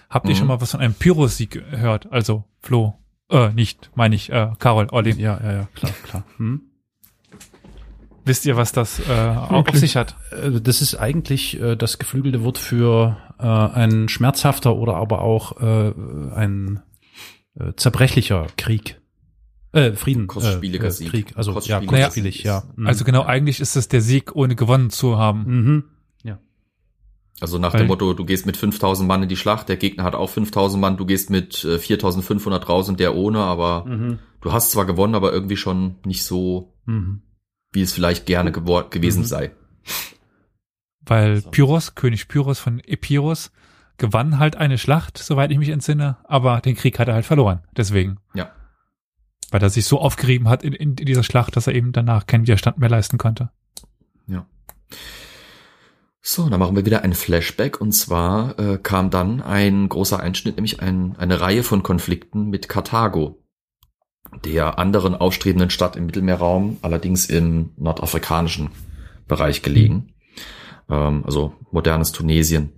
Habt 0.09 0.27
ihr 0.27 0.33
Mhm. 0.35 0.37
schon 0.39 0.47
mal 0.47 0.59
was 0.61 0.71
von 0.71 0.81
einem 0.81 0.93
Pyrrhus-Sieg 0.93 1.51
gehört? 1.51 2.11
Also, 2.11 2.43
Flo. 2.59 2.95
Äh, 3.29 3.49
nicht, 3.53 3.89
meine 3.95 4.15
ich, 4.15 4.29
äh, 4.31 4.51
Carol, 4.59 4.87
Olli. 4.91 5.11
Ja, 5.11 5.39
ja, 5.43 5.51
ja, 5.53 5.67
klar, 5.75 5.91
klar. 6.03 6.23
Hm? 6.37 6.61
Wisst 8.25 8.45
ihr, 8.45 8.57
was 8.57 8.71
das 8.73 8.99
äh, 8.99 9.03
auf 9.11 9.51
Wirklich? 9.51 9.79
sich 9.79 9.95
hat? 9.95 10.15
Äh, 10.31 10.59
Das 10.61 10.81
ist 10.81 10.95
eigentlich 10.95 11.59
äh, 11.61 11.75
das 11.75 11.97
geflügelte 11.97 12.43
Wort 12.43 12.57
für 12.57 13.17
äh, 13.39 13.43
ein 13.45 14.09
schmerzhafter 14.09 14.75
oder 14.75 14.95
aber 14.95 15.21
auch 15.21 15.61
äh, 15.61 15.93
ein 16.35 16.81
äh, 17.59 17.73
zerbrechlicher 17.75 18.47
Krieg. 18.57 18.99
Äh, 19.73 19.93
Frieden. 19.93 20.27
Kostspieliger 20.27 20.85
äh, 20.85 20.87
äh, 20.87 20.91
Sieg. 20.91 21.09
Krieg. 21.11 21.33
Also 21.35 21.51
ja, 21.51 21.55
Kostspieliger 21.55 22.03
kostspielig, 22.03 22.35
Sieg 22.37 22.45
ja. 22.45 22.63
Mhm. 22.75 22.87
Also 22.87 23.03
genau, 23.05 23.23
eigentlich 23.23 23.59
ist 23.59 23.75
es 23.75 23.87
der 23.87 24.01
Sieg, 24.01 24.35
ohne 24.35 24.55
gewonnen 24.55 24.89
zu 24.89 25.17
haben. 25.17 25.43
Mhm. 25.45 25.83
Also 27.39 27.59
nach 27.59 27.71
Weil- 27.73 27.81
dem 27.81 27.87
Motto, 27.89 28.15
du 28.15 28.25
gehst 28.25 28.47
mit 28.47 28.57
5000 28.57 29.07
Mann 29.07 29.21
in 29.21 29.29
die 29.29 29.35
Schlacht, 29.37 29.69
der 29.69 29.77
Gegner 29.77 30.03
hat 30.03 30.15
auch 30.15 30.27
5000 30.31 30.81
Mann, 30.81 30.97
du 30.97 31.05
gehst 31.05 31.29
mit 31.29 31.63
äh, 31.65 31.77
4500 31.77 32.67
raus 32.67 32.89
und 32.89 32.99
der 32.99 33.13
ohne, 33.15 33.41
aber 33.41 33.85
Mhm. 33.85 34.17
du 34.41 34.51
hast 34.53 34.71
zwar 34.71 34.85
gewonnen, 34.87 35.13
aber 35.13 35.31
irgendwie 35.33 35.55
schon 35.55 35.97
nicht 36.03 36.23
so, 36.23 36.73
Mhm. 36.85 37.21
wie 37.71 37.81
es 37.83 37.93
vielleicht 37.93 38.25
gerne 38.25 38.51
gewesen 38.51 39.19
Mhm. 39.19 39.25
sei. 39.25 39.51
Weil 41.05 41.41
So. 41.41 41.51
Pyrrhos, 41.51 41.93
König 41.93 42.27
Pyrrhos 42.27 42.57
von 42.57 42.79
Epirus, 42.79 43.51
gewann 43.97 44.39
halt 44.39 44.55
eine 44.55 44.79
Schlacht, 44.79 45.19
soweit 45.19 45.51
ich 45.51 45.59
mich 45.59 45.69
entsinne, 45.69 46.17
aber 46.23 46.59
den 46.61 46.75
Krieg 46.75 46.97
hat 46.97 47.07
er 47.07 47.13
halt 47.13 47.25
verloren. 47.25 47.59
Deswegen. 47.75 48.17
Ja. 48.33 48.51
Weil 49.49 49.61
er 49.61 49.69
sich 49.69 49.85
so 49.85 49.99
aufgerieben 49.99 50.49
hat 50.49 50.63
in, 50.63 50.73
in 50.73 50.95
dieser 50.95 51.23
Schlacht, 51.23 51.55
dass 51.55 51.67
er 51.67 51.75
eben 51.75 51.93
danach 51.93 52.27
keinen 52.27 52.43
Widerstand 52.43 52.77
mehr 52.79 52.89
leisten 52.89 53.17
konnte. 53.17 53.49
So, 56.29 56.49
dann 56.49 56.59
machen 56.59 56.75
wir 56.75 56.85
wieder 56.85 57.03
ein 57.03 57.13
Flashback 57.13 57.79
und 57.79 57.93
zwar 57.93 58.59
äh, 58.59 58.77
kam 58.77 59.09
dann 59.09 59.41
ein 59.41 59.87
großer 59.87 60.19
Einschnitt, 60.19 60.57
nämlich 60.57 60.81
ein, 60.81 61.15
eine 61.17 61.39
Reihe 61.39 61.63
von 61.63 61.83
Konflikten 61.83 62.49
mit 62.49 62.67
Karthago, 62.67 63.41
der 64.43 64.77
anderen 64.77 65.15
aufstrebenden 65.15 65.69
Stadt 65.69 65.95
im 65.95 66.05
Mittelmeerraum, 66.05 66.79
allerdings 66.81 67.27
im 67.27 67.71
nordafrikanischen 67.77 68.71
Bereich 69.29 69.61
gelegen, 69.61 70.15
ähm, 70.89 71.23
also 71.25 71.53
modernes 71.71 72.11
Tunesien. 72.11 72.73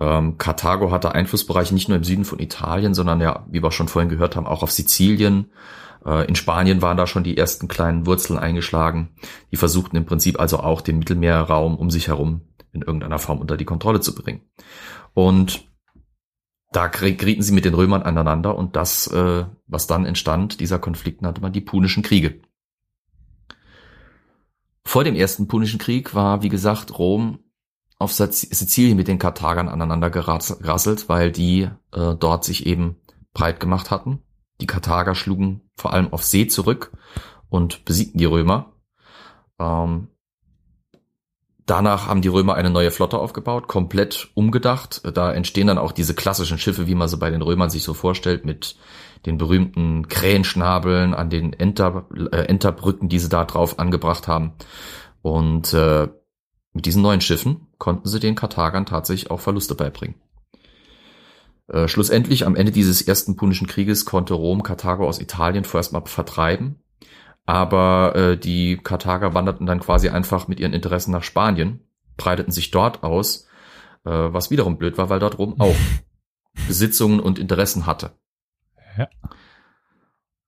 Ähm, 0.00 0.36
Karthago 0.36 0.90
hatte 0.90 1.14
Einflussbereiche 1.14 1.74
nicht 1.74 1.88
nur 1.88 1.96
im 1.96 2.02
Süden 2.02 2.24
von 2.24 2.40
Italien, 2.40 2.92
sondern 2.92 3.20
ja, 3.20 3.46
wie 3.48 3.62
wir 3.62 3.70
schon 3.70 3.86
vorhin 3.86 4.08
gehört 4.08 4.34
haben, 4.34 4.46
auch 4.46 4.64
auf 4.64 4.72
Sizilien. 4.72 5.52
Äh, 6.04 6.26
in 6.26 6.34
Spanien 6.34 6.82
waren 6.82 6.96
da 6.96 7.06
schon 7.06 7.24
die 7.24 7.36
ersten 7.36 7.68
kleinen 7.68 8.06
Wurzeln 8.06 8.38
eingeschlagen. 8.38 9.14
Die 9.52 9.56
versuchten 9.56 9.96
im 9.96 10.06
Prinzip 10.06 10.38
also 10.40 10.60
auch 10.60 10.80
den 10.80 10.98
Mittelmeerraum 10.98 11.76
um 11.76 11.90
sich 11.90 12.08
herum 12.08 12.42
in 12.72 12.82
irgendeiner 12.82 13.18
Form 13.18 13.38
unter 13.38 13.56
die 13.56 13.64
Kontrolle 13.64 14.00
zu 14.00 14.14
bringen. 14.14 14.42
Und 15.14 15.68
da 16.72 16.86
gerieten 16.86 17.42
sie 17.42 17.52
mit 17.52 17.64
den 17.64 17.74
Römern 17.74 18.02
aneinander 18.02 18.56
und 18.56 18.76
das, 18.76 19.08
äh, 19.08 19.44
was 19.66 19.86
dann 19.86 20.06
entstand, 20.06 20.60
dieser 20.60 20.78
Konflikt 20.78 21.20
nannte 21.20 21.40
man 21.40 21.52
die 21.52 21.60
Punischen 21.60 22.02
Kriege. 22.02 22.40
Vor 24.84 25.04
dem 25.04 25.14
ersten 25.16 25.48
Punischen 25.48 25.78
Krieg 25.78 26.14
war, 26.14 26.42
wie 26.42 26.48
gesagt, 26.48 26.98
Rom 26.98 27.40
auf 27.98 28.12
Siz- 28.12 28.48
Sizilien 28.50 28.96
mit 28.96 29.08
den 29.08 29.18
Karthagern 29.18 29.68
aneinander 29.68 30.08
geras- 30.08 30.58
gerasselt, 30.58 31.08
weil 31.08 31.32
die 31.32 31.68
äh, 31.92 32.14
dort 32.18 32.44
sich 32.44 32.66
eben 32.66 32.96
breit 33.34 33.60
gemacht 33.60 33.90
hatten. 33.90 34.22
Die 34.60 34.66
Karthager 34.66 35.14
schlugen 35.14 35.62
vor 35.76 35.92
allem 35.92 36.12
auf 36.12 36.24
See 36.24 36.46
zurück 36.46 36.92
und 37.48 37.84
besiegten 37.84 38.18
die 38.18 38.26
Römer. 38.26 38.72
Ähm, 39.58 40.08
Danach 41.70 42.08
haben 42.08 42.20
die 42.20 42.26
Römer 42.26 42.54
eine 42.54 42.68
neue 42.68 42.90
Flotte 42.90 43.16
aufgebaut, 43.16 43.68
komplett 43.68 44.30
umgedacht. 44.34 45.02
Da 45.14 45.32
entstehen 45.32 45.68
dann 45.68 45.78
auch 45.78 45.92
diese 45.92 46.14
klassischen 46.14 46.58
Schiffe, 46.58 46.88
wie 46.88 46.96
man 46.96 47.06
sie 47.06 47.16
bei 47.16 47.30
den 47.30 47.42
Römern 47.42 47.70
sich 47.70 47.84
so 47.84 47.94
vorstellt, 47.94 48.44
mit 48.44 48.74
den 49.24 49.38
berühmten 49.38 50.08
Krähenschnabeln 50.08 51.14
an 51.14 51.30
den 51.30 51.52
Enter, 51.52 52.06
äh, 52.32 52.46
Enterbrücken, 52.46 53.08
die 53.08 53.20
sie 53.20 53.28
da 53.28 53.44
drauf 53.44 53.78
angebracht 53.78 54.26
haben. 54.26 54.54
Und 55.22 55.72
äh, 55.72 56.08
mit 56.72 56.86
diesen 56.86 57.02
neuen 57.02 57.20
Schiffen 57.20 57.68
konnten 57.78 58.08
sie 58.08 58.18
den 58.18 58.34
Karthagern 58.34 58.84
tatsächlich 58.84 59.30
auch 59.30 59.38
Verluste 59.38 59.76
beibringen. 59.76 60.16
Äh, 61.70 61.86
schlussendlich, 61.86 62.46
am 62.46 62.56
Ende 62.56 62.72
dieses 62.72 63.00
ersten 63.00 63.36
Punischen 63.36 63.68
Krieges, 63.68 64.04
konnte 64.04 64.34
Rom 64.34 64.64
Karthago 64.64 65.06
aus 65.06 65.20
Italien 65.20 65.64
vorerst 65.64 65.92
mal 65.92 66.02
vertreiben. 66.04 66.82
Aber 67.46 68.16
äh, 68.16 68.36
die 68.36 68.76
Karthager 68.76 69.34
wanderten 69.34 69.66
dann 69.66 69.80
quasi 69.80 70.08
einfach 70.08 70.48
mit 70.48 70.58
ihren 70.58 70.72
Interessen 70.72 71.12
nach 71.12 71.22
Spanien, 71.22 71.86
breiteten 72.16 72.52
sich 72.52 72.72
dort 72.72 73.04
aus, 73.04 73.46
äh, 74.04 74.10
was 74.10 74.50
wiederum 74.50 74.78
blöd 74.78 74.98
war, 74.98 75.10
weil 75.10 75.20
dort 75.20 75.38
Rom 75.38 75.60
auch 75.60 75.76
Besitzungen 76.66 77.20
und 77.20 77.38
Interessen 77.38 77.86
hatte. 77.86 78.12
Ja. 78.98 79.08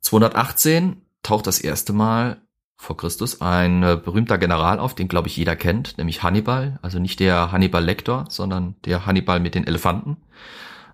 218 0.00 1.02
taucht 1.22 1.46
das 1.46 1.60
erste 1.60 1.92
Mal 1.92 2.42
vor 2.76 2.96
Christus 2.96 3.40
ein 3.40 3.84
äh, 3.84 4.00
berühmter 4.02 4.38
General 4.38 4.80
auf, 4.80 4.96
den 4.96 5.06
glaube 5.06 5.28
ich 5.28 5.36
jeder 5.36 5.54
kennt, 5.54 5.98
nämlich 5.98 6.24
Hannibal, 6.24 6.80
also 6.82 6.98
nicht 6.98 7.20
der 7.20 7.52
Hannibal 7.52 7.84
Lecter, 7.84 8.24
sondern 8.28 8.74
der 8.84 9.06
Hannibal 9.06 9.38
mit 9.38 9.54
den 9.54 9.68
Elefanten, 9.68 10.16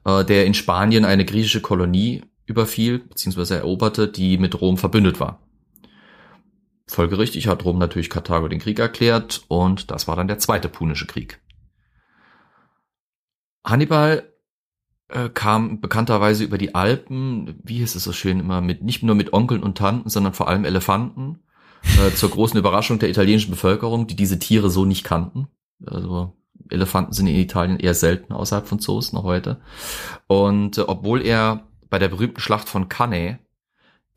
äh, 0.09 0.25
der 0.25 0.47
in 0.47 0.55
Spanien 0.55 1.05
eine 1.05 1.25
griechische 1.25 1.61
Kolonie 1.61 2.23
überfiel 2.47 3.01
bzw. 3.01 3.57
eroberte, 3.57 4.09
die 4.09 4.39
mit 4.39 4.61
Rom 4.61 4.79
verbündet 4.79 5.21
war. 5.21 5.47
Folgerichtig 6.87 7.49
hat 7.49 7.65
Rom 7.67 7.79
natürlich 7.79 8.09
Karthago 8.09 8.49
den 8.49 8.61
Krieg 8.61 8.79
erklärt 8.79 9.43
und 9.49 9.91
das 9.91 10.09
war 10.09 10.17
dann 10.17 10.29
der 10.29 10.39
zweite 10.39 10.71
Punische 10.71 11.07
Krieg. 11.07 11.41
Hannibal 13.63 14.33
äh, 15.09 15.29
kam 15.29 15.83
bekannterweise 15.83 16.45
über 16.45 16.57
die 16.57 16.75
Alpen, 16.75 17.61
wie 17.63 17.79
hieß 17.79 17.95
es 17.95 18.05
so 18.05 18.13
schön 18.13 18.41
immer, 18.41 18.63
mit 18.63 18.83
nicht 18.83 19.03
nur 19.03 19.15
mit 19.15 19.35
Onkeln 19.35 19.63
und 19.63 19.77
Tanten, 19.77 20.09
sondern 20.09 20.33
vor 20.33 20.49
allem 20.49 20.65
Elefanten, 20.65 21.41
äh, 21.83 22.15
zur 22.15 22.31
großen 22.31 22.59
Überraschung 22.59 22.99
der 22.99 23.11
italienischen 23.11 23.51
Bevölkerung, 23.51 24.07
die 24.07 24.17
diese 24.17 24.39
Tiere 24.39 24.71
so 24.71 24.87
nicht 24.87 25.05
kannten. 25.05 25.49
Also 25.85 26.38
Elefanten 26.71 27.13
sind 27.13 27.27
in 27.27 27.37
Italien 27.37 27.79
eher 27.79 27.95
selten 27.95 28.33
außerhalb 28.33 28.67
von 28.67 28.79
Zoos 28.79 29.13
noch 29.13 29.25
heute. 29.25 29.61
Und 30.27 30.79
äh, 30.79 30.83
obwohl 30.83 31.23
er 31.23 31.69
bei 31.91 31.99
der 31.99 32.09
berühmten 32.09 32.41
Schlacht 32.41 32.69
von 32.69 32.89
Cannae 32.89 33.39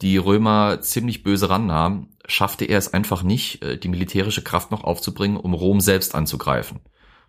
die 0.02 0.18
Römer 0.18 0.82
ziemlich 0.82 1.24
böse 1.24 1.50
rannahmen, 1.50 2.18
schaffte 2.26 2.66
er 2.66 2.78
es 2.78 2.94
einfach 2.94 3.24
nicht, 3.24 3.64
äh, 3.64 3.78
die 3.78 3.88
militärische 3.88 4.44
Kraft 4.44 4.72
noch 4.72 4.84
aufzubringen, 4.84 5.38
um 5.38 5.54
Rom 5.54 5.82
selbst 5.82 6.16
anzugreifen. 6.16 6.80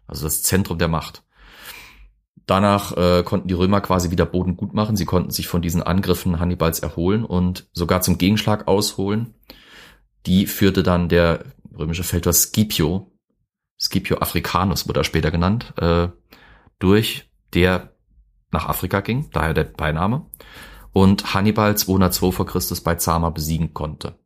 Also 0.07 0.25
das 0.25 0.43
Zentrum 0.43 0.79
der 0.79 0.89
Macht. 0.89 1.23
Danach 2.47 2.97
äh, 2.97 3.23
konnten 3.23 3.49
die 3.49 3.55
Römer 3.55 3.81
quasi 3.81 4.11
wieder 4.11 4.27
Boden 4.27 4.57
gut 4.57 4.75
machen. 4.75 4.97
Sie 4.97 5.05
konnten 5.05 5.31
sich 5.31 5.47
von 5.47 5.63
diesen 5.63 5.83
Angriffen 5.83 6.41
Hannibals 6.41 6.81
erholen 6.81 7.25
und 7.25 7.69
sogar 7.73 8.01
zum 8.03 8.19
Gegenschlag 8.19 8.67
ausholen. 8.67 9.35
Die 10.27 10.47
führte 10.47 10.83
dann 10.83 11.09
der 11.09 11.45
römische 11.77 12.05
Feldherr 12.05 12.33
Scipio, 12.33 13.12
Scipio 13.83 14.19
Africanus 14.19 14.87
wurde 14.87 15.01
er 15.01 15.05
später 15.05 15.33
genannt, 15.33 15.75
äh, 15.77 16.09
durch, 16.79 17.29
der 17.53 17.95
nach 18.53 18.69
Afrika 18.69 19.01
ging, 19.01 19.29
daher 19.33 19.55
der 19.55 19.65
Beiname, 19.65 20.27
und 20.93 21.35
Hannibal 21.35 21.77
202 21.77 22.31
vor 22.31 22.47
Christus 22.47 22.81
bei 22.81 22.95
Zama 22.95 23.31
besiegen 23.31 23.75
konnte. 23.75 24.19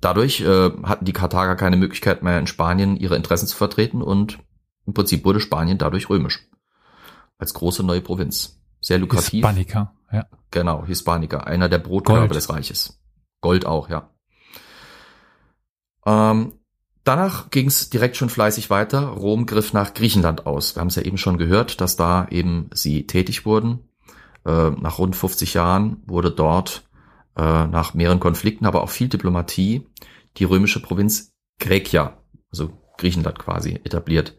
Dadurch 0.00 0.40
äh, 0.40 0.70
hatten 0.84 1.04
die 1.04 1.12
Karthager 1.12 1.54
keine 1.54 1.76
Möglichkeit 1.76 2.22
mehr 2.22 2.38
in 2.38 2.46
Spanien 2.46 2.96
ihre 2.96 3.14
Interessen 3.14 3.46
zu 3.46 3.56
vertreten 3.56 4.00
und 4.00 4.38
im 4.86 4.94
Prinzip 4.94 5.24
wurde 5.24 5.38
Spanien 5.38 5.78
dadurch 5.78 6.08
römisch. 6.08 6.48
Als 7.36 7.52
große 7.52 7.84
neue 7.84 8.00
Provinz. 8.00 8.60
Sehr 8.80 8.98
lukrativ. 8.98 9.44
Hispanica, 9.44 9.94
ja. 10.10 10.26
Genau, 10.50 10.86
Hispanica, 10.86 11.38
einer 11.40 11.68
der 11.68 11.78
Brotkörper 11.78 12.34
des 12.34 12.48
Reiches. 12.48 13.00
Gold 13.40 13.66
auch, 13.66 13.90
ja. 13.90 14.10
Ähm, 16.06 16.54
danach 17.04 17.50
ging 17.50 17.66
es 17.66 17.90
direkt 17.90 18.16
schon 18.16 18.28
fleißig 18.28 18.70
weiter. 18.70 19.06
Rom 19.06 19.46
griff 19.46 19.72
nach 19.72 19.94
Griechenland 19.94 20.46
aus. 20.46 20.76
Wir 20.76 20.80
haben 20.80 20.88
es 20.88 20.96
ja 20.96 21.02
eben 21.02 21.18
schon 21.18 21.38
gehört, 21.38 21.80
dass 21.80 21.96
da 21.96 22.26
eben 22.30 22.70
sie 22.72 23.06
tätig 23.06 23.44
wurden. 23.44 23.80
Äh, 24.44 24.70
nach 24.70 24.98
rund 24.98 25.16
50 25.16 25.54
Jahren 25.54 26.02
wurde 26.06 26.30
dort 26.30 26.84
äh, 27.36 27.66
nach 27.66 27.94
mehreren 27.94 28.20
Konflikten, 28.20 28.66
aber 28.66 28.82
auch 28.82 28.90
viel 28.90 29.08
Diplomatie 29.08 29.86
die 30.38 30.44
römische 30.44 30.80
Provinz 30.80 31.32
Graecia, 31.58 32.16
also 32.50 32.70
Griechenland 32.96 33.38
quasi, 33.38 33.80
etabliert. 33.84 34.34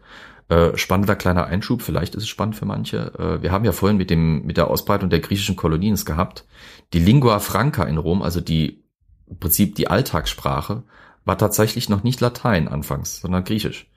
Äh, 0.49 0.75
spannender 0.75 1.15
kleiner 1.15 1.45
Einschub, 1.45 1.83
vielleicht 1.83 2.15
ist 2.15 2.23
es 2.23 2.29
spannend 2.29 2.55
für 2.55 2.65
manche. 2.65 3.39
Wir 3.41 3.51
haben 3.51 3.63
ja 3.63 3.71
vorhin 3.71 3.97
mit 3.97 4.09
dem 4.09 4.45
mit 4.45 4.57
der 4.57 4.69
Ausbreitung 4.69 5.09
der 5.09 5.19
griechischen 5.19 5.55
Kolonien 5.55 5.93
es 5.93 6.05
gehabt. 6.05 6.45
Die 6.93 6.99
Lingua 6.99 7.39
Franca 7.39 7.83
in 7.83 7.97
Rom, 7.97 8.21
also 8.21 8.41
die 8.41 8.83
im 9.27 9.39
Prinzip 9.39 9.75
die 9.75 9.87
Alltagssprache, 9.87 10.83
war 11.25 11.37
tatsächlich 11.37 11.89
noch 11.89 12.03
nicht 12.03 12.21
Latein 12.21 12.67
anfangs, 12.67 13.21
sondern 13.21 13.43
Griechisch. 13.43 13.89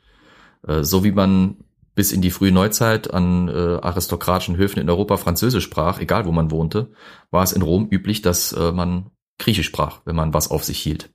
Äh, 0.66 0.84
so 0.84 1.04
wie 1.04 1.12
man 1.12 1.56
bis 1.94 2.12
in 2.12 2.20
die 2.20 2.30
frühe 2.30 2.52
Neuzeit 2.52 3.12
an 3.12 3.48
äh, 3.48 3.52
aristokratischen 3.52 4.56
Höfen 4.56 4.80
in 4.80 4.90
Europa 4.90 5.16
Französisch 5.16 5.64
sprach, 5.64 5.98
egal 5.98 6.26
wo 6.26 6.32
man 6.32 6.50
wohnte, 6.50 6.92
war 7.30 7.42
es 7.42 7.52
in 7.52 7.62
Rom 7.62 7.88
üblich, 7.90 8.22
dass 8.22 8.52
äh, 8.52 8.72
man 8.72 9.10
Griechisch 9.38 9.66
sprach, 9.66 10.00
wenn 10.04 10.16
man 10.16 10.32
was 10.32 10.50
auf 10.50 10.64
sich 10.64 10.78
hielt. 10.78 11.10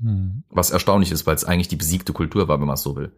Hm. 0.00 0.44
Was 0.48 0.70
erstaunlich 0.70 1.12
ist, 1.12 1.26
weil 1.26 1.34
es 1.34 1.44
eigentlich 1.44 1.68
die 1.68 1.76
besiegte 1.76 2.12
Kultur 2.12 2.48
war, 2.48 2.60
wenn 2.60 2.66
man 2.66 2.74
es 2.74 2.82
so 2.82 2.96
will. 2.96 3.12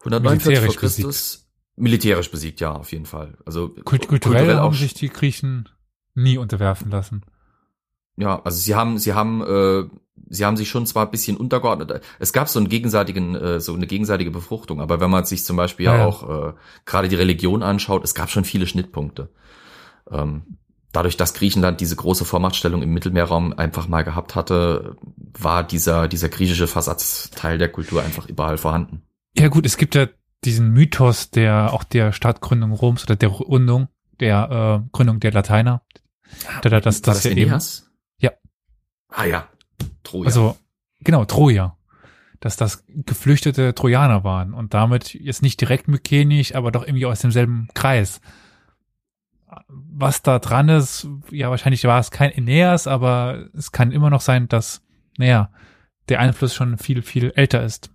149 0.00 0.42
vor 0.42 0.50
Militärisch 0.50 0.76
Christus. 0.76 1.46
Militärisch 1.76 2.30
besiegt, 2.30 2.60
ja, 2.60 2.72
auf 2.72 2.92
jeden 2.92 3.06
Fall. 3.06 3.38
Also 3.46 3.68
Kult 3.84 4.08
kulturell 4.08 4.54
haben 4.54 4.74
sich 4.74 4.94
die 4.94 5.08
Griechen 5.08 5.68
nie 6.14 6.38
unterwerfen 6.38 6.90
lassen. 6.90 7.24
Ja, 8.20 8.40
also 8.44 8.58
sie 8.58 8.74
haben, 8.74 8.98
sie 8.98 9.14
haben, 9.14 9.42
äh, 9.42 9.88
sie 10.28 10.44
haben 10.44 10.56
sich 10.56 10.68
schon 10.68 10.86
zwar 10.86 11.06
ein 11.06 11.10
bisschen 11.10 11.36
untergeordnet. 11.36 12.02
Es 12.18 12.32
gab 12.32 12.48
so 12.48 12.58
einen 12.58 12.68
gegenseitigen, 12.68 13.34
äh, 13.34 13.60
so 13.60 13.74
eine 13.74 13.86
gegenseitige 13.86 14.30
Befruchtung, 14.30 14.80
aber 14.80 15.00
wenn 15.00 15.10
man 15.10 15.24
sich 15.24 15.44
zum 15.44 15.56
Beispiel 15.56 15.86
ja, 15.86 15.96
Ja, 15.96 16.06
auch 16.06 16.48
äh, 16.48 16.52
gerade 16.84 17.08
die 17.08 17.16
Religion 17.16 17.62
anschaut, 17.62 18.04
es 18.04 18.14
gab 18.14 18.30
schon 18.30 18.44
viele 18.44 18.66
Schnittpunkte. 18.66 19.30
Ähm, 20.10 20.58
dadurch, 20.92 21.16
dass 21.16 21.34
Griechenland 21.34 21.80
diese 21.80 21.96
große 21.96 22.24
Vormachtstellung 22.24 22.82
im 22.82 22.92
Mittelmeerraum 22.92 23.52
einfach 23.52 23.88
mal 23.88 24.02
gehabt 24.02 24.34
hatte, 24.34 24.96
war 25.38 25.64
dieser 25.64 26.08
dieser 26.08 26.28
griechische 26.28 26.66
Versatzteil 26.66 27.58
der 27.58 27.68
Kultur 27.68 28.02
einfach 28.02 28.26
überall 28.26 28.58
vorhanden. 28.58 29.02
Ja 29.36 29.48
gut, 29.48 29.66
es 29.66 29.76
gibt 29.76 29.94
ja 29.94 30.08
diesen 30.44 30.70
Mythos 30.70 31.30
der 31.30 31.72
auch 31.72 31.84
der 31.84 32.12
Stadtgründung 32.12 32.72
Roms 32.72 33.04
oder 33.04 33.16
der 33.16 33.30
Gründung 33.30 33.88
der 34.18 34.82
äh, 34.82 34.88
Gründung 34.92 35.20
der 35.20 35.32
Lateiner. 35.32 35.82
Da, 36.62 36.68
da, 36.68 36.80
das, 36.80 37.06
War 37.06 37.14
das 37.14 37.24
ja 37.24 37.32
eben. 37.32 37.58
Ah 39.10 39.24
ja, 39.24 39.48
Troja. 40.02 40.26
also 40.26 40.56
genau 41.00 41.24
Troja, 41.24 41.76
dass 42.40 42.56
das 42.56 42.84
geflüchtete 42.88 43.74
Trojaner 43.74 44.24
waren 44.24 44.54
und 44.54 44.72
damit 44.74 45.14
jetzt 45.14 45.42
nicht 45.42 45.60
direkt 45.60 45.88
mykenisch, 45.88 46.54
aber 46.54 46.70
doch 46.72 46.86
irgendwie 46.86 47.06
aus 47.06 47.20
demselben 47.20 47.68
Kreis. 47.74 48.20
Was 49.68 50.22
da 50.22 50.38
dran 50.38 50.68
ist, 50.68 51.08
ja 51.30 51.50
wahrscheinlich 51.50 51.82
war 51.84 51.98
es 51.98 52.10
kein 52.10 52.30
Aeneas, 52.32 52.86
aber 52.86 53.48
es 53.52 53.72
kann 53.72 53.90
immer 53.90 54.08
noch 54.08 54.20
sein, 54.20 54.48
dass 54.48 54.82
naja 55.18 55.50
der 56.08 56.20
Einfluss 56.20 56.54
schon 56.54 56.78
viel 56.78 57.02
viel 57.02 57.32
älter 57.34 57.62
ist. 57.64 57.90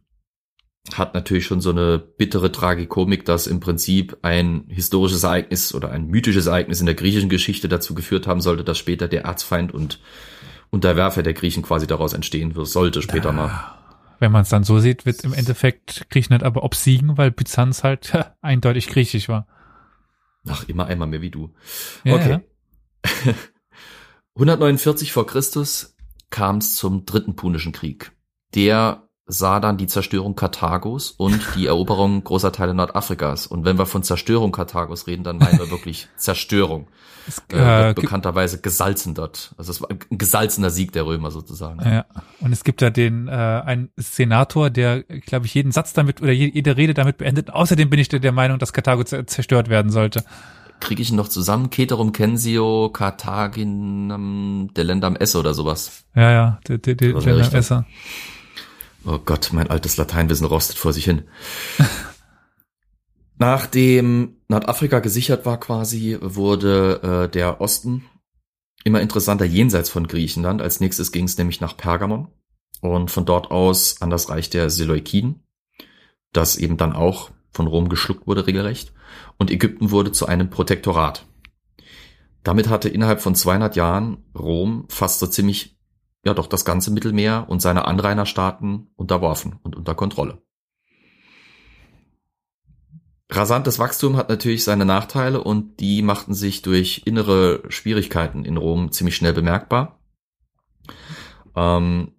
hat 0.94 1.14
natürlich 1.14 1.46
schon 1.46 1.62
so 1.62 1.72
eine 1.72 1.98
bittere 1.98 2.52
Tragikomik, 2.52 3.26
dass 3.26 3.48
im 3.48 3.60
Prinzip 3.62 4.18
ein 4.22 4.66
historisches 4.68 5.24
Ereignis 5.24 5.74
oder 5.74 5.92
ein 5.92 6.08
mythisches 6.08 6.48
Ereignis 6.48 6.82
in 6.82 6.86
der 6.86 6.96
griechischen 6.96 7.30
Geschichte 7.30 7.68
dazu 7.70 7.96
geführt 7.96 8.28
haben 8.28 8.42
sollte, 8.42 8.64
dass 8.64 8.78
später 8.78 9.08
der 9.08 9.24
Erzfeind 9.24 9.74
und 9.74 10.00
Unterwerfer 10.76 11.24
der 11.24 11.34
Griechen 11.34 11.64
quasi 11.64 11.88
daraus 11.88 12.14
entstehen 12.14 12.54
wird, 12.54 12.68
sollte 12.68 13.02
später 13.02 13.32
mal. 13.32 13.50
Wenn 14.20 14.32
man 14.32 14.42
es 14.42 14.50
dann 14.50 14.66
so 14.66 14.80
sieht, 14.80 15.06
wird 15.06 15.24
im 15.24 15.34
Endeffekt 15.34 16.10
Griechenland 16.10 16.44
aber 16.44 16.64
obsiegen, 16.64 17.18
weil 17.18 17.32
Byzanz 17.32 17.84
halt 17.84 18.14
eindeutig 18.42 18.88
griechisch 18.88 19.30
war. 19.30 19.48
Ach, 20.48 20.68
immer 20.68 20.86
einmal 20.86 21.08
mehr 21.08 21.22
wie 21.22 21.32
du. 21.32 21.54
Ja, 22.04 22.16
okay. 22.16 22.40
149 24.36 25.12
vor 25.14 25.26
Christus 25.26 25.96
kam 26.30 26.58
es 26.58 26.76
zum 26.76 27.06
dritten 27.06 27.38
Punischen 27.38 27.72
Krieg. 27.72 28.12
Der 28.54 29.05
sah 29.28 29.60
dann 29.60 29.78
die 29.78 29.88
Zerstörung 29.88 30.36
Karthagos 30.36 31.12
und 31.12 31.40
die 31.56 31.66
Eroberung 31.68 32.24
großer 32.24 32.52
Teile 32.52 32.74
Nordafrikas. 32.74 33.48
Und 33.48 33.66
wenn 33.66 33.78
wir 33.78 33.86
von 33.88 34.04
Zerstörung 34.04 34.52
Karthagos 34.52 35.08
reden, 35.08 35.24
dann 35.24 35.38
meinen 35.40 35.58
wir 35.58 35.72
wirklich 35.72 36.08
Zerstörung. 36.18 36.88
Äh, 37.52 37.56
äh, 37.58 37.88
gibt- 37.96 38.02
bekannterweise 38.02 38.62
gesalzen 38.62 39.16
dort. 39.16 39.56
Also 39.58 39.72
es 39.72 39.82
war 39.82 39.90
ein 39.90 39.98
gesalzener 40.12 40.70
Sieg 40.70 40.92
der 40.92 41.08
Römer 41.08 41.32
sozusagen. 41.32 41.80
Ja, 41.84 42.06
und 42.40 42.52
es 42.52 42.64
gibt 42.64 42.84
da 42.84 42.92
den 42.92 43.28
äh, 43.28 43.32
einen 43.32 43.90
Senator, 43.98 44.70
der, 44.70 45.02
glaube 45.02 45.48
ich, 45.48 45.56
jeden 45.56 45.72
Satz 45.72 45.94
damit 45.94 46.22
oder 46.22 46.32
je- 46.32 46.52
jede 46.54 46.78
Rede 46.78 46.94
damit 46.94 47.18
beendet. 47.18 47.52
Außerdem 47.52 47.90
bin 47.90 48.00
ich 48.00 48.10
der 48.10 48.20
der 48.20 48.32
Meinung, 48.32 48.60
dass 48.60 48.74
Karthago 48.74 49.02
zer- 49.02 49.26
zerstört 49.26 49.70
werden 49.70 49.92
sollte. 49.92 50.24
Kriege 50.82 51.02
ich 51.02 51.10
ihn 51.10 51.16
noch 51.16 51.30
zusammen? 51.30 51.72
Ceterum 51.72 52.14
censeo 52.14 52.90
Carthaginam 53.66 54.70
delendam 54.76 55.16
esse 55.16 55.40
oder 55.40 55.54
sowas. 55.56 56.04
Ja, 56.16 56.32
ja, 56.32 56.60
der, 56.68 56.78
der, 56.78 56.96
Oh 59.06 59.20
Gott, 59.20 59.52
mein 59.54 59.70
altes 59.70 59.98
Lateinwissen 59.98 60.48
rostet 60.48 60.78
vor 60.78 60.92
sich 60.92 61.06
hin. 61.06 61.24
Nachdem 63.38 64.38
Nordafrika 64.48 65.00
gesichert 65.00 65.46
war 65.46 65.60
quasi, 65.60 66.18
wurde 66.22 67.28
äh, 67.28 67.30
der 67.30 67.62
Osten 67.62 68.06
immer 68.84 69.02
interessanter 69.02 69.46
jenseits 69.46 69.90
von 69.90 70.08
Griechenland. 70.08 70.62
Als 70.62 70.80
nächstes 70.80 71.12
ging 71.12 71.26
es 71.26 71.38
nämlich 71.38 71.62
nach 71.62 71.78
Pergamon 71.78 72.30
und 72.82 73.12
von 73.12 73.26
dort 73.26 73.52
aus 73.52 74.02
an 74.02 74.10
das 74.10 74.30
Reich 74.30 74.50
der 74.50 74.70
Seleukiden, 74.70 75.44
das 76.34 76.56
eben 76.56 76.78
dann 76.78 76.94
auch 76.94 77.30
von 77.52 77.68
Rom 77.68 77.90
geschluckt 77.90 78.26
wurde 78.26 78.48
regelrecht. 78.48 78.94
Und 79.38 79.52
Ägypten 79.52 79.92
wurde 79.92 80.12
zu 80.12 80.26
einem 80.26 80.50
Protektorat. 80.50 81.26
Damit 82.44 82.70
hatte 82.70 82.90
innerhalb 82.90 83.22
von 83.22 83.36
200 83.36 83.76
Jahren 83.76 84.24
Rom 84.38 84.86
fast 84.90 85.20
so 85.20 85.28
ziemlich 85.28 85.75
ja 86.26 86.34
doch 86.34 86.48
das 86.48 86.66
ganze 86.66 86.92
Mittelmeer 86.92 87.46
und 87.48 87.62
seine 87.62 87.86
Anrainerstaaten 87.86 88.88
unterworfen 88.96 89.60
und 89.64 89.76
unter 89.76 89.96
Kontrolle. 89.96 90.42
Rasantes 93.30 93.80
Wachstum 93.80 94.18
hat 94.18 94.30
natürlich 94.30 94.64
seine 94.64 94.86
Nachteile 94.86 95.44
und 95.44 95.80
die 95.80 96.02
machten 96.02 96.34
sich 96.34 96.62
durch 96.62 97.04
innere 97.06 97.64
Schwierigkeiten 97.70 98.46
in 98.46 98.58
Rom 98.58 98.92
ziemlich 98.92 99.16
schnell 99.16 99.34
bemerkbar. 99.34 100.00
Ähm, 101.56 102.12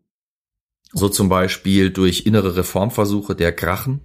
so 0.93 1.09
zum 1.09 1.29
Beispiel 1.29 1.91
durch 1.91 2.27
innere 2.27 2.57
Reformversuche 2.57 3.37
der 3.37 3.53
Grachen, 3.53 4.01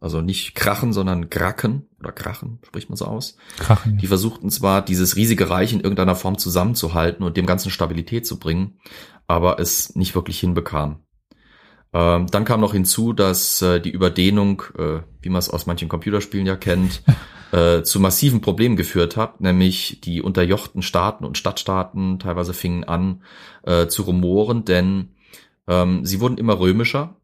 also 0.00 0.20
nicht 0.20 0.54
Krachen, 0.54 0.92
sondern 0.92 1.30
Gracken 1.30 1.88
oder 1.98 2.12
Krachen, 2.12 2.58
spricht 2.66 2.90
man 2.90 2.96
so 2.96 3.06
aus. 3.06 3.36
Krachen. 3.58 3.96
Die 3.96 4.06
versuchten 4.06 4.50
zwar, 4.50 4.82
dieses 4.84 5.16
riesige 5.16 5.48
Reich 5.48 5.72
in 5.72 5.80
irgendeiner 5.80 6.14
Form 6.14 6.36
zusammenzuhalten 6.36 7.24
und 7.24 7.38
dem 7.38 7.46
Ganzen 7.46 7.70
Stabilität 7.70 8.26
zu 8.26 8.38
bringen, 8.38 8.78
aber 9.26 9.58
es 9.58 9.94
nicht 9.96 10.14
wirklich 10.14 10.40
hinbekam. 10.40 11.04
Ähm, 11.94 12.26
dann 12.26 12.44
kam 12.44 12.60
noch 12.60 12.72
hinzu, 12.72 13.12
dass 13.12 13.62
äh, 13.62 13.80
die 13.80 13.90
Überdehnung, 13.90 14.62
äh, 14.76 15.00
wie 15.22 15.28
man 15.28 15.38
es 15.38 15.48
aus 15.48 15.66
manchen 15.66 15.88
Computerspielen 15.88 16.46
ja 16.46 16.56
kennt, 16.56 17.02
äh, 17.52 17.82
zu 17.82 18.00
massiven 18.00 18.40
Problemen 18.40 18.76
geführt 18.76 19.16
hat, 19.16 19.40
nämlich 19.40 20.00
die 20.02 20.20
unterjochten 20.20 20.82
Staaten 20.82 21.24
und 21.24 21.38
Stadtstaaten 21.38 22.18
teilweise 22.18 22.52
fingen 22.52 22.82
an 22.82 23.22
äh, 23.62 23.86
zu 23.86 24.02
rumoren, 24.02 24.64
denn 24.64 25.14
ähm, 25.68 26.04
sie 26.04 26.20
wurden 26.20 26.36
immer 26.36 26.58
römischer 26.58 27.20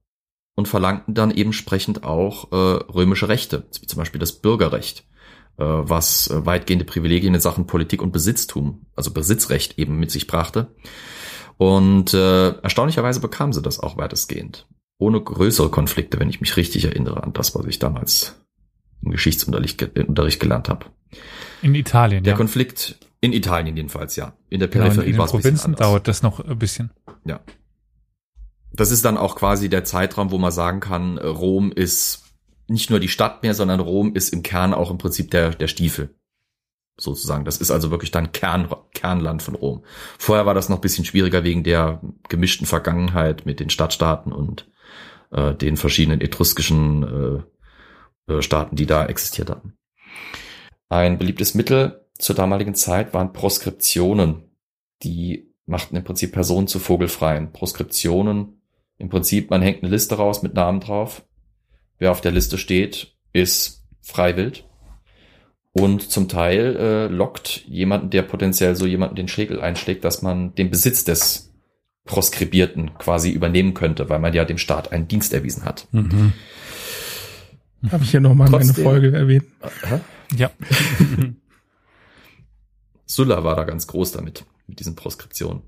und 0.54 0.68
verlangten 0.68 1.14
dann 1.14 1.32
eben 1.32 1.48
entsprechend 1.48 2.04
auch 2.04 2.52
äh, 2.52 2.54
römische 2.54 3.28
Rechte, 3.28 3.66
wie 3.80 3.86
zum 3.86 3.98
Beispiel 3.98 4.20
das 4.20 4.40
Bürgerrecht 4.40 5.04
äh, 5.58 5.64
was 5.64 6.30
weitgehende 6.32 6.84
Privilegien 6.84 7.34
in 7.34 7.40
Sachen 7.40 7.66
Politik 7.66 8.02
und 8.02 8.12
Besitztum, 8.12 8.86
also 8.94 9.10
Besitzrecht 9.10 9.78
eben 9.78 9.98
mit 9.98 10.12
sich 10.12 10.28
brachte. 10.28 10.68
Und 11.60 12.14
äh, 12.14 12.52
erstaunlicherweise 12.62 13.20
bekamen 13.20 13.52
sie 13.52 13.60
das 13.60 13.80
auch 13.80 13.98
weitestgehend. 13.98 14.66
ohne 14.96 15.20
größere 15.20 15.68
Konflikte, 15.68 16.18
wenn 16.18 16.30
ich 16.30 16.40
mich 16.40 16.56
richtig 16.56 16.86
erinnere 16.86 17.22
an 17.22 17.34
das, 17.34 17.54
was 17.54 17.66
ich 17.66 17.78
damals 17.78 18.40
im 19.02 19.10
Geschichtsunterricht 19.10 19.76
ge 19.76 20.04
Unterricht 20.06 20.40
gelernt 20.40 20.70
habe. 20.70 20.86
In 21.60 21.74
Italien, 21.74 22.24
Der 22.24 22.32
ja. 22.32 22.36
Konflikt 22.38 22.96
in 23.20 23.34
Italien 23.34 23.76
jedenfalls, 23.76 24.16
ja. 24.16 24.32
In 24.48 24.58
der 24.60 24.68
Peripherie 24.68 25.10
den 25.12 25.18
war 25.18 25.26
es 25.26 25.32
ein 25.32 25.36
bisschen 25.36 25.56
Provinzen 25.56 25.66
anders. 25.74 25.86
dauert 25.86 26.08
das 26.08 26.22
noch 26.22 26.40
ein 26.40 26.58
bisschen. 26.58 26.92
Ja. 27.26 27.40
Das 28.72 28.90
ist 28.90 29.04
dann 29.04 29.18
auch 29.18 29.36
quasi 29.36 29.68
der 29.68 29.84
Zeitraum, 29.84 30.30
wo 30.30 30.38
man 30.38 30.52
sagen 30.52 30.80
kann, 30.80 31.18
Rom 31.18 31.72
ist 31.72 32.24
nicht 32.68 32.88
nur 32.88 33.00
die 33.00 33.08
Stadt 33.08 33.42
mehr, 33.42 33.52
sondern 33.52 33.80
Rom 33.80 34.14
ist 34.14 34.32
im 34.32 34.42
Kern 34.42 34.72
auch 34.72 34.90
im 34.90 34.96
Prinzip 34.96 35.30
der, 35.30 35.50
der 35.50 35.68
Stiefel. 35.68 36.14
Sozusagen. 37.00 37.44
Das 37.44 37.58
ist 37.58 37.70
also 37.70 37.90
wirklich 37.90 38.10
dann 38.10 38.32
Kern, 38.32 38.68
Kernland 38.92 39.42
von 39.42 39.54
Rom. 39.54 39.84
Vorher 40.18 40.46
war 40.46 40.54
das 40.54 40.68
noch 40.68 40.78
ein 40.78 40.82
bisschen 40.82 41.04
schwieriger 41.04 41.44
wegen 41.44 41.64
der 41.64 42.00
gemischten 42.28 42.66
Vergangenheit 42.66 43.46
mit 43.46 43.60
den 43.60 43.70
Stadtstaaten 43.70 44.32
und 44.32 44.70
äh, 45.30 45.54
den 45.54 45.76
verschiedenen 45.76 46.20
etruskischen 46.20 47.44
äh, 48.28 48.32
äh, 48.32 48.42
Staaten, 48.42 48.76
die 48.76 48.86
da 48.86 49.06
existiert 49.06 49.50
hatten. 49.50 49.74
Ein 50.88 51.18
beliebtes 51.18 51.54
Mittel 51.54 52.06
zur 52.18 52.36
damaligen 52.36 52.74
Zeit 52.74 53.14
waren 53.14 53.32
Proskriptionen. 53.32 54.50
Die 55.02 55.54
machten 55.66 55.96
im 55.96 56.04
Prinzip 56.04 56.32
Personen 56.32 56.66
zu 56.66 56.78
Vogelfreien. 56.78 57.52
Proskriptionen, 57.52 58.60
im 58.98 59.08
Prinzip, 59.08 59.48
man 59.48 59.62
hängt 59.62 59.82
eine 59.82 59.90
Liste 59.90 60.16
raus 60.16 60.42
mit 60.42 60.54
Namen 60.54 60.80
drauf. 60.80 61.24
Wer 61.98 62.10
auf 62.10 62.20
der 62.20 62.32
Liste 62.32 62.58
steht, 62.58 63.16
ist 63.32 63.86
freiwillig. 64.02 64.66
Und 65.72 66.10
zum 66.10 66.28
Teil 66.28 66.76
äh, 66.76 67.06
lockt 67.06 67.64
jemanden, 67.66 68.10
der 68.10 68.22
potenziell 68.22 68.74
so 68.74 68.86
jemanden 68.86 69.14
den 69.14 69.28
Schädel 69.28 69.60
einschlägt, 69.60 70.04
dass 70.04 70.20
man 70.22 70.54
den 70.56 70.68
Besitz 70.70 71.04
des 71.04 71.52
Proskribierten 72.04 72.94
quasi 72.98 73.30
übernehmen 73.30 73.72
könnte, 73.74 74.08
weil 74.08 74.18
man 74.18 74.34
ja 74.34 74.44
dem 74.44 74.58
Staat 74.58 74.90
einen 74.90 75.06
Dienst 75.06 75.32
erwiesen 75.32 75.64
hat. 75.64 75.86
Mhm. 75.92 76.32
Habe 77.90 78.02
ich 78.04 78.10
hier 78.10 78.20
nochmal 78.20 78.50
meine 78.50 78.66
Trotzdem- 78.66 78.84
Folge 78.84 79.12
erwähnt. 79.12 79.44
Hä? 79.86 80.00
Ja. 80.36 80.50
Sulla 83.06 83.42
war 83.44 83.56
da 83.56 83.64
ganz 83.64 83.86
groß 83.86 84.12
damit, 84.12 84.44
mit 84.66 84.80
diesen 84.80 84.94
Proskriptionen. 84.96 85.62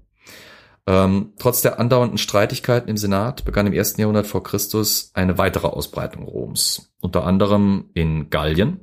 Ähm, 0.87 1.33
trotz 1.39 1.63
der 1.63 1.79
andauernden 1.79 2.19
Streitigkeiten 2.19 2.89
im 2.91 2.97
Senat 2.97 3.45
begann 3.45 3.67
im 3.69 3.73
ersten 3.73 4.01
Jahrhundert 4.01 4.27
vor 4.27 4.43
Christus 4.43 5.11
eine 5.15 5.39
weitere 5.39 5.69
Ausbreitung 5.69 6.25
Roms. 6.25 6.93
Unter 7.01 7.25
anderem 7.25 7.91
in 7.95 8.31
Gallien. 8.31 8.81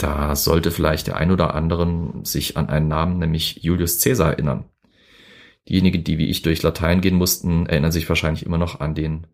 Da 0.00 0.34
sollte 0.34 0.70
vielleicht 0.70 1.08
der 1.08 1.18
ein 1.18 1.30
oder 1.30 1.54
anderen 1.54 2.24
sich 2.24 2.56
an 2.56 2.70
einen 2.70 2.88
Namen, 2.88 3.18
nämlich 3.18 3.62
Julius 3.62 4.02
Caesar 4.02 4.30
erinnern. 4.30 4.64
Diejenigen, 5.68 6.04
die 6.04 6.16
wie 6.16 6.30
ich 6.30 6.40
durch 6.40 6.62
Latein 6.62 7.02
gehen 7.02 7.16
mussten, 7.16 7.66
erinnern 7.66 7.92
sich 7.92 8.08
wahrscheinlich 8.08 8.46
immer 8.46 8.56
noch 8.56 8.80
an 8.80 8.94
den 8.94 9.26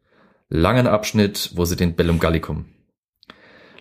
langen 0.49 0.89
Abschnitt, 0.89 1.53
wo 1.55 1.65
sie 1.65 1.77
den 1.77 1.95
Bellum 1.95 2.19
Gallicum 2.19 2.65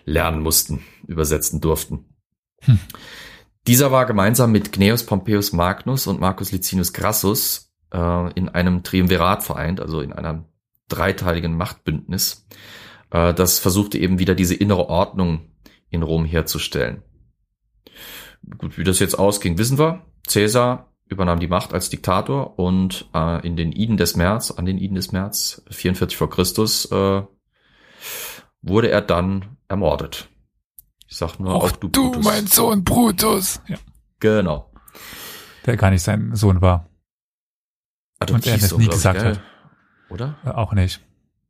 lernen 0.04 0.40
mussten, 0.40 0.84
übersetzen 1.08 1.60
durften. 1.60 2.04
Dieser 3.66 3.90
war 3.90 4.06
gemeinsam 4.06 4.52
mit 4.52 4.70
Gnaeus 4.70 5.06
Pompeius 5.06 5.52
Magnus 5.52 6.06
und 6.06 6.20
Marcus 6.20 6.52
Licinius 6.52 6.92
Crassus 6.92 7.74
äh, 7.92 8.32
in 8.34 8.48
einem 8.48 8.84
Triumvirat 8.84 9.42
vereint, 9.42 9.80
also 9.80 10.02
in 10.02 10.12
einem 10.12 10.44
dreiteiligen 10.86 11.56
Machtbündnis. 11.56 12.46
Äh, 13.10 13.34
das 13.34 13.58
versuchte 13.58 13.98
eben 13.98 14.20
wieder 14.20 14.36
diese 14.36 14.54
innere 14.54 14.88
Ordnung 14.88 15.50
in 15.90 16.02
Rom 16.02 16.24
herzustellen. 16.24 17.02
Gut, 18.58 18.78
wie 18.78 18.84
das 18.84 18.98
jetzt 18.98 19.18
ausging, 19.18 19.58
wissen 19.58 19.78
wir. 19.78 20.04
Caesar 20.28 20.92
übernahm 21.08 21.38
die 21.38 21.48
Macht 21.48 21.72
als 21.72 21.88
Diktator 21.88 22.58
und 22.58 23.08
äh, 23.14 23.46
in 23.46 23.56
den 23.56 23.72
Iden 23.72 23.96
des 23.96 24.16
März, 24.16 24.50
an 24.50 24.66
den 24.66 24.78
Iden 24.78 24.96
des 24.96 25.12
März, 25.12 25.62
44 25.70 26.16
vor 26.16 26.30
Christus, 26.30 26.90
äh, 26.90 27.22
wurde 28.62 28.90
er 28.90 29.02
dann 29.02 29.56
ermordet. 29.68 30.28
Ich 31.08 31.16
sag 31.16 31.38
nur 31.38 31.54
auch 31.54 31.70
du, 31.70 31.88
Brutus. 31.88 32.54
Sohn 32.54 32.82
Brutus. 32.82 33.60
Ja. 33.68 33.76
Genau. 34.18 34.72
Der 35.64 35.76
gar 35.76 35.90
nicht 35.90 36.02
sein 36.02 36.34
Sohn 36.34 36.60
war. 36.60 36.88
Und 38.20 38.46
er 38.46 38.58
das 38.58 38.76
nie 38.76 38.84
ich, 38.84 38.90
gesagt 38.90 39.20
gell? 39.20 39.36
hat. 39.36 39.40
Oder? 40.10 40.36
Äh, 40.44 40.50
auch 40.50 40.72
nicht. 40.72 41.00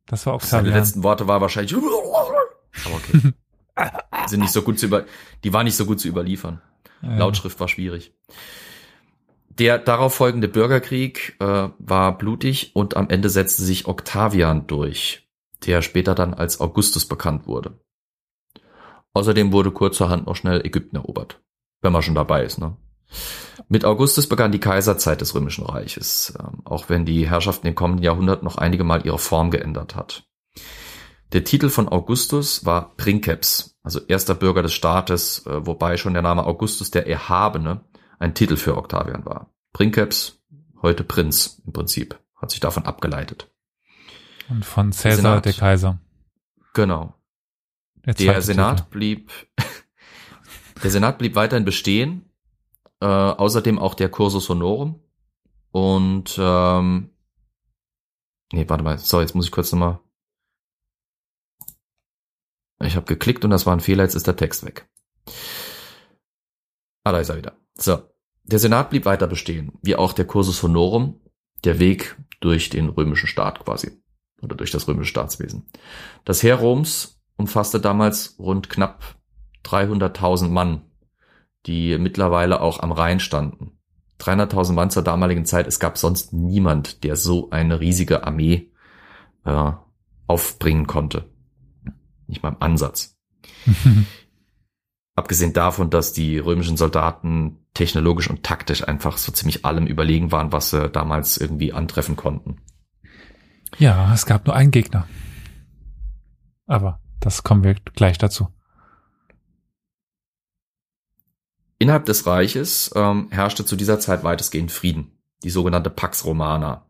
Das 0.05 0.25
war 0.25 0.39
Seine 0.39 0.61
Octavian. 0.63 0.79
letzten 0.83 1.03
Worte 1.03 1.27
war 1.27 1.41
wahrscheinlich. 1.41 1.75
Aber 2.85 2.95
okay. 2.95 3.33
Sind 4.27 4.41
nicht 4.41 4.53
so 4.53 4.61
gut 4.61 4.79
zu 4.79 4.87
über, 4.87 5.05
die 5.43 5.53
war 5.53 5.63
nicht 5.63 5.75
so 5.75 5.85
gut 5.85 5.99
zu 5.99 6.07
überliefern. 6.07 6.61
Ja. 7.01 7.17
Lautschrift 7.17 7.59
war 7.59 7.67
schwierig. 7.67 8.13
Der 9.49 9.79
darauf 9.79 10.13
folgende 10.13 10.47
Bürgerkrieg 10.47 11.35
äh, 11.39 11.69
war 11.79 12.17
blutig 12.17 12.75
und 12.75 12.95
am 12.95 13.09
Ende 13.09 13.29
setzte 13.29 13.63
sich 13.63 13.87
Octavian 13.87 14.67
durch, 14.67 15.27
der 15.65 15.81
später 15.81 16.13
dann 16.13 16.33
als 16.33 16.59
Augustus 16.59 17.05
bekannt 17.05 17.47
wurde. 17.47 17.79
Außerdem 19.13 19.51
wurde 19.51 19.71
kurzerhand 19.71 20.27
noch 20.27 20.35
schnell 20.35 20.63
Ägypten 20.63 20.95
erobert, 20.97 21.41
wenn 21.81 21.91
man 21.91 22.03
schon 22.03 22.13
dabei 22.13 22.43
ist. 22.43 22.59
Ne? 22.59 22.77
Mit 23.67 23.83
Augustus 23.83 24.29
begann 24.29 24.51
die 24.51 24.59
Kaiserzeit 24.59 25.21
des 25.21 25.33
Römischen 25.33 25.65
Reiches, 25.65 26.33
ähm, 26.39 26.61
auch 26.65 26.89
wenn 26.89 27.05
die 27.05 27.27
Herrschaft 27.27 27.63
in 27.63 27.69
den 27.69 27.75
kommenden 27.75 28.03
Jahrhunderten 28.03 28.45
noch 28.45 28.57
einige 28.57 28.83
Mal 28.83 29.05
ihre 29.05 29.17
Form 29.17 29.49
geändert 29.49 29.95
hat. 29.95 30.26
Der 31.33 31.43
Titel 31.43 31.69
von 31.69 31.89
Augustus 31.89 32.65
war 32.65 32.95
Princeps, 32.95 33.77
also 33.83 33.99
erster 34.07 34.33
Bürger 34.33 34.63
des 34.63 34.73
Staates, 34.73 35.45
äh, 35.45 35.65
wobei 35.65 35.97
schon 35.97 36.13
der 36.13 36.21
Name 36.21 36.45
Augustus 36.45 36.89
der 36.89 37.07
Erhabene 37.07 37.81
ein 38.19 38.33
Titel 38.33 38.55
für 38.55 38.77
Octavian 38.77 39.25
war. 39.25 39.53
Princeps, 39.73 40.41
heute 40.81 41.03
Prinz 41.03 41.61
im 41.65 41.73
Prinzip, 41.73 42.17
hat 42.35 42.51
sich 42.51 42.59
davon 42.59 42.85
abgeleitet. 42.85 43.51
Und 44.49 44.65
von 44.65 44.93
Cäsar, 44.93 45.15
Senat. 45.17 45.45
der 45.45 45.53
Kaiser. 45.53 45.99
Genau. 46.73 47.13
Der, 48.05 48.13
Der 48.13 48.41
Senat 48.41 48.77
Titel. 48.77 48.89
blieb, 48.91 49.31
der 50.83 50.91
Senat 50.91 51.17
blieb 51.17 51.35
weiterhin 51.35 51.65
bestehen, 51.65 52.29
äh, 53.01 53.05
außerdem 53.05 53.79
auch 53.79 53.95
der 53.95 54.09
Cursus 54.09 54.47
Honorum 54.47 55.01
und 55.71 56.37
ähm, 56.39 57.09
nee, 58.53 58.67
warte 58.69 58.83
mal, 58.83 58.97
so 58.97 59.19
jetzt 59.19 59.35
muss 59.35 59.45
ich 59.45 59.51
kurz 59.51 59.73
nochmal. 59.73 59.99
Ich 62.79 62.95
habe 62.95 63.05
geklickt 63.05 63.43
und 63.43 63.51
das 63.51 63.65
war 63.65 63.73
ein 63.73 63.79
Fehler, 63.79 64.03
jetzt 64.03 64.15
ist 64.15 64.27
der 64.27 64.35
Text 64.35 64.65
weg. 64.65 64.87
Ah, 67.03 67.11
da 67.11 67.19
ist 67.19 67.29
er 67.29 67.37
wieder. 67.37 67.57
So, 67.75 68.01
der 68.43 68.59
Senat 68.59 68.89
blieb 68.89 69.05
weiter 69.05 69.27
bestehen, 69.27 69.73
wie 69.81 69.95
auch 69.95 70.13
der 70.13 70.25
Cursus 70.25 70.61
Honorum, 70.63 71.21
der 71.63 71.79
Weg 71.79 72.17
durch 72.39 72.69
den 72.69 72.89
römischen 72.89 73.27
Staat 73.27 73.63
quasi 73.63 73.91
oder 74.41 74.55
durch 74.55 74.71
das 74.71 74.87
römische 74.87 75.09
Staatswesen. 75.09 75.67
Das 76.25 76.43
Heer 76.43 76.55
Roms 76.55 77.19
umfasste 77.37 77.79
damals 77.79 78.35
rund 78.39 78.69
knapp 78.69 79.15
300.000 79.65 80.49
Mann, 80.49 80.81
die 81.65 81.97
mittlerweile 81.97 82.61
auch 82.61 82.79
am 82.79 82.91
Rhein 82.91 83.19
standen. 83.19 83.79
300.000 84.19 84.73
Mann 84.73 84.89
zur 84.89 85.03
damaligen 85.03 85.45
Zeit. 85.45 85.67
Es 85.67 85.79
gab 85.79 85.97
sonst 85.97 86.33
niemand, 86.33 87.03
der 87.03 87.15
so 87.15 87.49
eine 87.51 87.79
riesige 87.79 88.23
Armee 88.23 88.71
äh, 89.45 89.71
aufbringen 90.27 90.87
konnte. 90.87 91.29
Nicht 92.27 92.43
mal 92.43 92.49
im 92.49 92.61
Ansatz. 92.61 93.17
Abgesehen 95.15 95.53
davon, 95.53 95.89
dass 95.89 96.13
die 96.13 96.37
römischen 96.37 96.77
Soldaten 96.77 97.65
technologisch 97.73 98.29
und 98.29 98.43
taktisch 98.43 98.87
einfach 98.87 99.17
so 99.17 99.31
ziemlich 99.31 99.65
allem 99.65 99.87
überlegen 99.87 100.31
waren, 100.31 100.51
was 100.51 100.69
sie 100.69 100.89
damals 100.89 101.37
irgendwie 101.37 101.73
antreffen 101.73 102.15
konnten. 102.15 102.61
Ja, 103.79 104.13
es 104.13 104.25
gab 104.25 104.45
nur 104.45 104.55
einen 104.55 104.71
Gegner. 104.71 105.07
Aber 106.65 106.99
das 107.19 107.43
kommen 107.43 107.63
wir 107.63 107.73
gleich 107.73 108.17
dazu. 108.17 108.49
Innerhalb 111.79 112.05
des 112.05 112.25
Reiches 112.25 112.91
ähm, 112.95 113.27
herrschte 113.29 113.65
zu 113.65 113.75
dieser 113.75 113.99
Zeit 113.99 114.23
weitestgehend 114.23 114.71
Frieden, 114.71 115.11
die 115.43 115.49
sogenannte 115.49 115.89
Pax 115.89 116.25
Romana. 116.25 116.87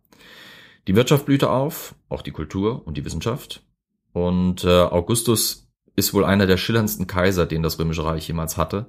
Die 0.87 0.95
Wirtschaft 0.95 1.25
blühte 1.25 1.49
auf, 1.49 1.95
auch 2.07 2.21
die 2.21 2.31
Kultur 2.31 2.87
und 2.87 2.95
die 2.95 3.03
Wissenschaft. 3.03 3.66
Und 4.17 4.63
äh, 4.63 4.81
Augustus 4.81 5.69
ist 5.95 6.11
wohl 6.11 6.25
einer 6.25 6.47
der 6.47 6.57
schillerndsten 6.57 7.05
Kaiser, 7.05 7.45
den 7.45 7.61
das 7.61 7.77
Römische 7.77 8.03
Reich 8.03 8.27
jemals 8.27 8.57
hatte. 8.57 8.87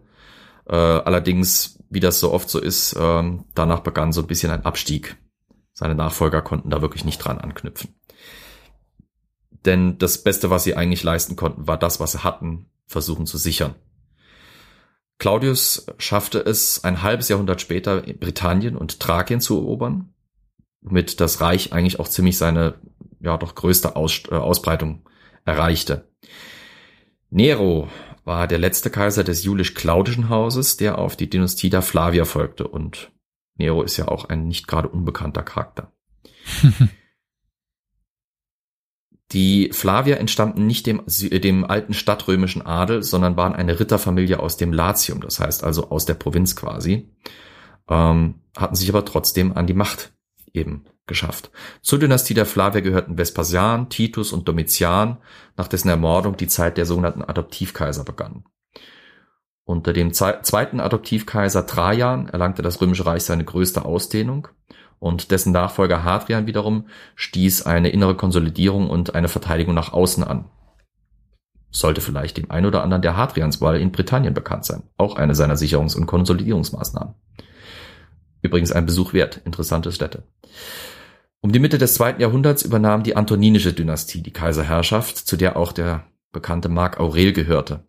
Äh, 0.67 0.75
allerdings, 0.75 1.79
wie 1.91 2.01
das 2.01 2.19
so 2.19 2.33
oft 2.33 2.49
so 2.49 2.59
ist, 2.59 2.97
ähm, 2.99 3.45
danach 3.55 3.81
begann 3.81 4.11
so 4.11 4.23
ein 4.23 4.27
bisschen 4.27 4.51
ein 4.51 4.65
Abstieg. 4.65 5.19
Seine 5.75 5.95
Nachfolger 5.95 6.41
konnten 6.41 6.71
da 6.71 6.81
wirklich 6.81 7.05
nicht 7.05 7.19
dran 7.19 7.37
anknüpfen. 7.37 7.95
Denn 9.67 9.99
das 9.99 10.23
Beste, 10.23 10.49
was 10.49 10.65
sie 10.65 10.77
eigentlich 10.77 11.03
leisten 11.03 11.37
konnten, 11.37 11.67
war 11.67 11.77
das, 11.77 12.01
was 12.01 12.13
sie 12.13 12.25
hatten, 12.25 12.71
versuchen 12.87 13.27
zu 13.27 13.37
sichern. 13.37 13.75
Claudius 15.19 15.89
schaffte 15.99 16.39
es 16.39 16.85
ein 16.85 17.03
halbes 17.03 17.29
Jahrhundert 17.29 17.61
später 17.61 18.01
Britannien 18.01 18.79
und 18.79 18.99
Thrakien 18.99 19.43
zu 19.43 19.59
erobern, 19.59 20.15
womit 20.81 21.21
das 21.21 21.43
Reich 21.43 21.75
eigentlich 21.75 22.01
auch 22.01 22.09
ziemlich 22.09 22.39
seine 22.39 22.77
ja 23.21 23.37
doch 23.37 23.55
größte 23.55 23.95
Aus, 23.95 24.23
äh, 24.31 24.35
Ausbreitung 24.35 25.03
erreichte. 25.45 26.09
Nero 27.31 27.89
war 28.25 28.47
der 28.47 28.59
letzte 28.59 28.91
Kaiser 28.91 29.25
des 29.25 29.45
julisch-claudischen 29.45 30.29
Hauses, 30.29 30.77
der 30.77 30.99
auf 30.99 31.17
die 31.17 31.31
Dynastie 31.31 31.71
der 31.71 31.83
Flavier 31.83 32.25
folgte 32.25 32.69
und 32.69 33.11
Nero 33.57 33.83
ist 33.83 33.97
ja 33.97 34.09
auch 34.09 34.27
ein 34.27 34.47
nicht 34.47 34.69
gerade 34.69 34.89
unbekannter 34.89 35.43
Charakter. 35.43 35.93
Die 39.33 39.71
Flavier 39.73 40.19
entstammten 40.19 40.67
nicht 40.67 40.87
dem, 40.87 41.03
dem 41.07 41.65
alten 41.65 41.93
stadtrömischen 41.93 42.63
Adel, 42.63 43.03
sondern 43.03 43.37
waren 43.37 43.53
eine 43.53 43.79
Ritterfamilie 43.79 44.41
aus 44.41 44.57
dem 44.57 44.73
Latium, 44.73 45.21
das 45.21 45.39
heißt 45.39 45.65
also 45.65 45.91
aus 45.91 46.07
der 46.07 46.15
Provinz 46.15 46.57
quasi, 46.57 47.11
ähm, 47.91 48.37
hatten 48.57 48.75
sich 48.75 48.89
aber 48.89 49.05
trotzdem 49.05 49.53
an 49.53 49.67
die 49.67 49.75
Macht 49.75 50.15
eben 50.55 50.85
geschafft. 51.09 51.51
Zur 51.83 51.99
Dynastie 51.99 52.35
der 52.35 52.47
Flavier 52.47 52.83
gehörten 52.83 53.17
Vespasian, 53.17 53.89
Titus 53.89 54.33
und 54.33 54.47
Domitian, 54.47 55.19
nach 55.57 55.69
dessen 55.69 55.89
Ermordung 55.89 56.37
die 56.37 56.47
Zeit 56.47 56.77
der 56.77 56.87
sogenannten 56.87 57.23
Adoptivkaiser 57.23 58.05
begann. 58.05 58.45
Unter 59.65 59.93
dem 59.93 60.15
zweiten 60.15 60.81
Adoptivkaiser 60.81 61.67
Trajan 61.67 62.29
erlangte 62.29 62.63
das 62.63 62.81
Römische 62.81 63.05
Reich 63.05 63.25
seine 63.25 63.45
größte 63.45 63.85
Ausdehnung 63.85 64.49
und 64.99 65.31
dessen 65.31 65.53
Nachfolger 65.53 66.05
Hadrian 66.05 66.47
wiederum 66.47 66.89
stieß 67.17 67.67
eine 67.67 67.91
innere 67.91 68.17
Konsolidierung 68.17 68.89
und 68.89 69.15
eine 69.15 69.29
Verteidigung 69.29 69.75
nach 69.75 69.93
außen 69.93 70.25
an. 70.25 70.47
Sollte 71.71 72.01
vielleicht 72.01 72.39
dem 72.39 72.51
ein 72.51 72.65
oder 72.65 72.83
anderen 72.83 73.03
der 73.03 73.17
Hadrianswall 73.17 73.79
in 73.79 73.93
Britannien 73.93 74.33
bekannt 74.33 74.65
sein, 74.65 74.85
auch 74.97 75.17
eine 75.17 75.35
seiner 75.35 75.57
Sicherungs- 75.57 75.97
und 75.97 76.07
Konsolidierungsmaßnahmen. 76.07 77.15
Übrigens 78.41 78.73
ein 78.73 78.87
Besuch 78.87 79.13
wert, 79.13 79.43
interessante 79.45 79.93
Städte. 79.93 80.23
Um 81.41 81.53
die 81.53 81.61
Mitte 81.61 81.79
des 81.79 81.95
zweiten 81.95 82.21
Jahrhunderts 82.21 82.63
übernahm 82.63 83.03
die 83.03 83.17
Antoninische 83.17 83.73
Dynastie 83.73 84.23
die 84.23 84.33
Kaiserherrschaft, 84.33 85.17
zu 85.17 85.37
der 85.37 85.57
auch 85.57 85.73
der 85.73 86.05
bekannte 86.33 86.69
Mark 86.69 86.99
Aurel 86.99 87.33
gehörte. 87.33 87.87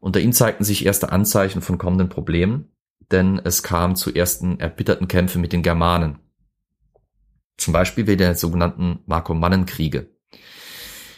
Unter 0.00 0.20
ihm 0.20 0.32
zeigten 0.32 0.64
sich 0.64 0.84
erste 0.84 1.12
Anzeichen 1.12 1.62
von 1.62 1.78
kommenden 1.78 2.08
Problemen, 2.08 2.72
denn 3.10 3.40
es 3.44 3.62
kam 3.62 3.94
zu 3.94 4.12
ersten 4.12 4.58
erbitterten 4.58 5.06
Kämpfen 5.06 5.40
mit 5.40 5.52
den 5.52 5.62
Germanen. 5.62 6.18
Zum 7.58 7.72
Beispiel 7.72 8.06
wegen 8.06 8.18
der 8.18 8.34
sogenannten 8.34 9.00
Markomannenkriege. 9.06 10.08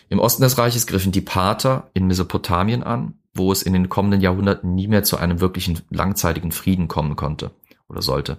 Im 0.08 0.18
Osten 0.18 0.42
des 0.42 0.58
Reiches 0.58 0.86
griffen 0.86 1.12
die 1.12 1.20
Parther 1.20 1.90
in 1.94 2.06
Mesopotamien 2.06 2.82
an, 2.82 3.14
wo 3.32 3.50
es 3.52 3.62
in 3.62 3.72
den 3.72 3.88
kommenden 3.88 4.20
Jahrhunderten 4.20 4.74
nie 4.74 4.88
mehr 4.88 5.02
zu 5.02 5.16
einem 5.16 5.40
wirklichen 5.40 5.80
langzeitigen 5.90 6.52
Frieden 6.52 6.88
kommen 6.88 7.16
konnte 7.16 7.52
oder 7.88 8.02
sollte. 8.02 8.36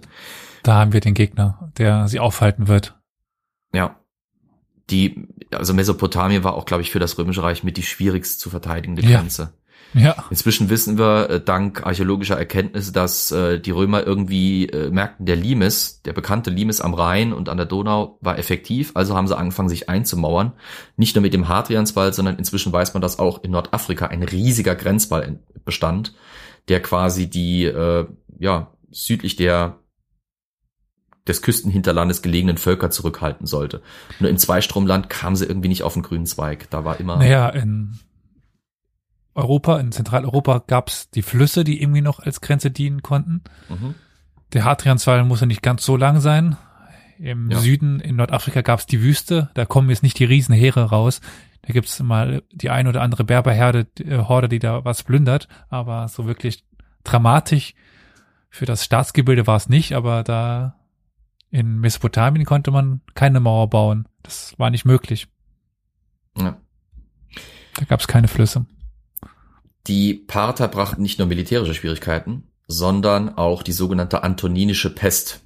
Da 0.62 0.74
haben 0.74 0.92
wir 0.92 1.00
den 1.00 1.14
Gegner, 1.14 1.72
der 1.76 2.08
sie 2.08 2.20
aufhalten 2.20 2.68
wird. 2.68 2.95
Ja. 3.72 4.00
Die, 4.90 5.26
also 5.50 5.74
Mesopotamien 5.74 6.44
war 6.44 6.54
auch, 6.54 6.64
glaube 6.64 6.82
ich, 6.82 6.90
für 6.90 7.00
das 7.00 7.18
Römische 7.18 7.42
Reich 7.42 7.64
mit 7.64 7.76
die 7.76 7.82
schwierigst 7.82 8.38
zu 8.40 8.50
verteidigende 8.50 9.02
Ja. 9.02 9.18
Grenze. 9.18 9.52
Ja, 9.94 10.24
Inzwischen 10.30 10.68
wissen 10.68 10.98
wir 10.98 11.30
äh, 11.30 11.40
dank 11.40 11.86
archäologischer 11.86 12.36
Erkenntnisse, 12.36 12.92
dass 12.92 13.30
äh, 13.32 13.58
die 13.58 13.70
Römer 13.70 14.06
irgendwie 14.06 14.66
äh, 14.66 14.90
merkten, 14.90 15.24
der 15.26 15.36
Limes, 15.36 16.02
der 16.02 16.12
bekannte 16.12 16.50
Limes 16.50 16.80
am 16.80 16.92
Rhein 16.92 17.32
und 17.32 17.48
an 17.48 17.56
der 17.56 17.66
Donau 17.66 18.18
war 18.20 18.38
effektiv, 18.38 18.92
also 18.94 19.16
haben 19.16 19.26
sie 19.26 19.36
angefangen, 19.36 19.68
sich 19.68 19.88
einzumauern. 19.88 20.52
Nicht 20.96 21.14
nur 21.14 21.22
mit 21.22 21.32
dem 21.32 21.48
Hadrianswall, 21.48 22.12
sondern 22.12 22.36
inzwischen 22.36 22.72
weiß 22.72 22.92
man, 22.94 23.00
dass 23.00 23.18
auch 23.18 23.42
in 23.42 23.52
Nordafrika 23.52 24.06
ein 24.06 24.22
riesiger 24.22 24.74
Grenzwall 24.74 25.38
bestand, 25.64 26.14
der 26.68 26.82
quasi 26.82 27.30
die 27.30 27.64
äh, 27.64 28.06
ja 28.38 28.72
südlich 28.90 29.36
der 29.36 29.78
des 31.28 31.42
Küstenhinterlandes 31.42 32.22
gelegenen 32.22 32.56
Völker 32.58 32.90
zurückhalten 32.90 33.46
sollte. 33.46 33.82
Nur 34.20 34.30
im 34.30 34.38
Zweistromland 34.38 35.08
kam 35.10 35.36
sie 35.36 35.44
irgendwie 35.46 35.68
nicht 35.68 35.82
auf 35.82 35.94
den 35.94 36.02
grünen 36.02 36.26
Zweig. 36.26 36.70
Da 36.70 36.84
war 36.84 37.00
immer 37.00 37.16
naja, 37.16 37.48
in 37.48 37.98
Europa, 39.34 39.78
in 39.78 39.92
Zentraleuropa 39.92 40.62
gab's 40.66 41.10
die 41.10 41.22
Flüsse, 41.22 41.62
die 41.64 41.82
irgendwie 41.82 42.00
noch 42.00 42.20
als 42.20 42.40
Grenze 42.40 42.70
dienen 42.70 43.02
konnten. 43.02 43.42
Mhm. 43.68 43.94
Der 44.52 44.64
Hadrianswall 44.64 45.24
muss 45.24 45.40
ja 45.40 45.46
nicht 45.46 45.62
ganz 45.62 45.84
so 45.84 45.96
lang 45.96 46.20
sein. 46.20 46.56
Im 47.18 47.50
Ja. 47.50 47.58
Süden, 47.58 48.00
in 48.00 48.16
Nordafrika 48.16 48.62
gab's 48.62 48.86
die 48.86 49.02
Wüste. 49.02 49.50
Da 49.54 49.66
kommen 49.66 49.90
jetzt 49.90 50.02
nicht 50.02 50.18
die 50.18 50.24
Riesenheere 50.24 50.84
raus. 50.84 51.20
Da 51.62 51.72
gibt's 51.72 52.00
mal 52.00 52.42
die 52.52 52.70
ein 52.70 52.86
oder 52.86 53.02
andere 53.02 53.24
Berberherde, 53.24 53.86
äh, 53.98 54.18
Horde, 54.18 54.48
die 54.48 54.58
da 54.60 54.84
was 54.84 55.02
plündert. 55.02 55.48
Aber 55.68 56.08
so 56.08 56.26
wirklich 56.26 56.64
dramatisch 57.04 57.74
für 58.48 58.66
das 58.66 58.84
Staatsgebilde 58.84 59.46
war 59.46 59.56
es 59.56 59.68
nicht. 59.68 59.94
Aber 59.94 60.22
da 60.22 60.76
in 61.50 61.80
Mesopotamien 61.80 62.44
konnte 62.44 62.70
man 62.70 63.00
keine 63.14 63.40
Mauer 63.40 63.68
bauen. 63.70 64.08
Das 64.22 64.54
war 64.58 64.70
nicht 64.70 64.84
möglich. 64.84 65.28
ja. 66.38 66.60
Da 67.78 67.84
gab's 67.84 68.08
keine 68.08 68.28
Flüsse. 68.28 68.64
Die 69.86 70.14
Parther 70.14 70.68
brachten 70.68 71.02
nicht 71.02 71.18
nur 71.18 71.28
militärische 71.28 71.74
Schwierigkeiten, 71.74 72.50
sondern 72.66 73.36
auch 73.36 73.62
die 73.62 73.72
sogenannte 73.72 74.22
Antoninische 74.24 74.94
Pest. 74.94 75.42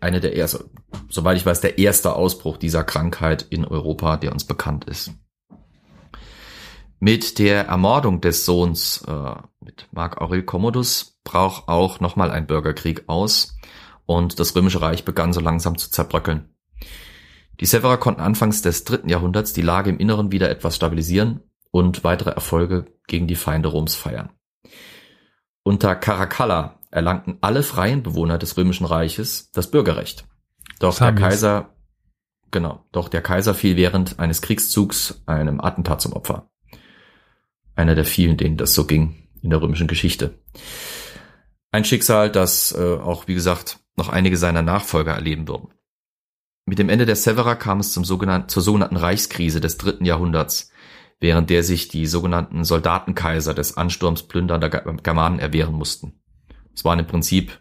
Eine 0.00 0.20
der 0.20 0.36
ersten, 0.36 0.70
soweit 1.08 1.38
ich 1.38 1.46
weiß, 1.46 1.62
der 1.62 1.78
erste 1.78 2.14
Ausbruch 2.14 2.58
dieser 2.58 2.84
Krankheit 2.84 3.46
in 3.48 3.64
Europa, 3.64 4.18
der 4.18 4.32
uns 4.32 4.44
bekannt 4.44 4.84
ist. 4.84 5.12
Mit 7.00 7.38
der 7.38 7.66
Ermordung 7.66 8.20
des 8.20 8.44
Sohns 8.44 9.02
äh, 9.06 9.34
mit 9.60 9.88
Mark 9.92 10.20
Aurel 10.20 10.42
Commodus 10.42 11.18
brach 11.24 11.68
auch 11.68 12.00
nochmal 12.00 12.30
ein 12.30 12.46
Bürgerkrieg 12.46 13.04
aus 13.06 13.55
und 14.06 14.40
das 14.40 14.54
Römische 14.54 14.80
Reich 14.80 15.04
begann 15.04 15.32
so 15.32 15.40
langsam 15.40 15.76
zu 15.76 15.90
zerbröckeln. 15.90 16.48
Die 17.60 17.66
Severer 17.66 17.96
konnten 17.96 18.20
anfangs 18.20 18.62
des 18.62 18.84
dritten 18.84 19.08
Jahrhunderts 19.08 19.52
die 19.52 19.62
Lage 19.62 19.90
im 19.90 19.98
Inneren 19.98 20.32
wieder 20.32 20.50
etwas 20.50 20.76
stabilisieren 20.76 21.40
und 21.70 22.04
weitere 22.04 22.30
Erfolge 22.30 22.86
gegen 23.06 23.26
die 23.26 23.34
Feinde 23.34 23.68
Roms 23.68 23.94
feiern. 23.94 24.30
Unter 25.62 25.96
Caracalla 25.96 26.78
erlangten 26.90 27.38
alle 27.40 27.62
freien 27.62 28.02
Bewohner 28.02 28.38
des 28.38 28.56
Römischen 28.56 28.86
Reiches 28.86 29.50
das 29.52 29.70
Bürgerrecht. 29.70 30.26
Doch 30.78 30.98
der. 30.98 31.12
Kaiser, 31.12 31.74
genau, 32.50 32.84
doch 32.92 33.08
der 33.08 33.22
Kaiser 33.22 33.54
fiel 33.54 33.76
während 33.76 34.18
eines 34.18 34.42
Kriegszugs 34.42 35.22
einem 35.26 35.60
Attentat 35.60 36.00
zum 36.00 36.12
Opfer. 36.12 36.50
Einer 37.74 37.94
der 37.94 38.04
vielen, 38.04 38.36
denen 38.36 38.56
das 38.56 38.74
so 38.74 38.84
ging 38.84 39.28
in 39.42 39.50
der 39.50 39.60
römischen 39.60 39.86
Geschichte. 39.86 40.38
Ein 41.72 41.84
Schicksal, 41.84 42.30
das 42.30 42.72
äh, 42.72 42.96
auch, 42.96 43.26
wie 43.28 43.34
gesagt, 43.34 43.80
noch 43.96 44.08
einige 44.08 44.36
seiner 44.36 44.62
Nachfolger 44.62 45.14
erleben 45.14 45.48
würden. 45.48 45.68
Mit 46.66 46.78
dem 46.78 46.88
Ende 46.88 47.06
der 47.06 47.16
Severer 47.16 47.56
kam 47.56 47.80
es 47.80 47.92
zum 47.92 48.04
sogenannten, 48.04 48.48
zur 48.48 48.62
sogenannten 48.62 48.96
Reichskrise 48.96 49.60
des 49.60 49.78
dritten 49.78 50.04
Jahrhunderts, 50.04 50.70
während 51.20 51.48
der 51.48 51.62
sich 51.62 51.88
die 51.88 52.06
sogenannten 52.06 52.64
Soldatenkaiser 52.64 53.54
des 53.54 53.76
Ansturms 53.76 54.24
plündernder 54.24 54.68
Ge- 54.68 54.96
Germanen 55.02 55.38
erwehren 55.38 55.74
mussten. 55.74 56.20
Es 56.74 56.84
waren 56.84 56.98
im 56.98 57.06
Prinzip 57.06 57.60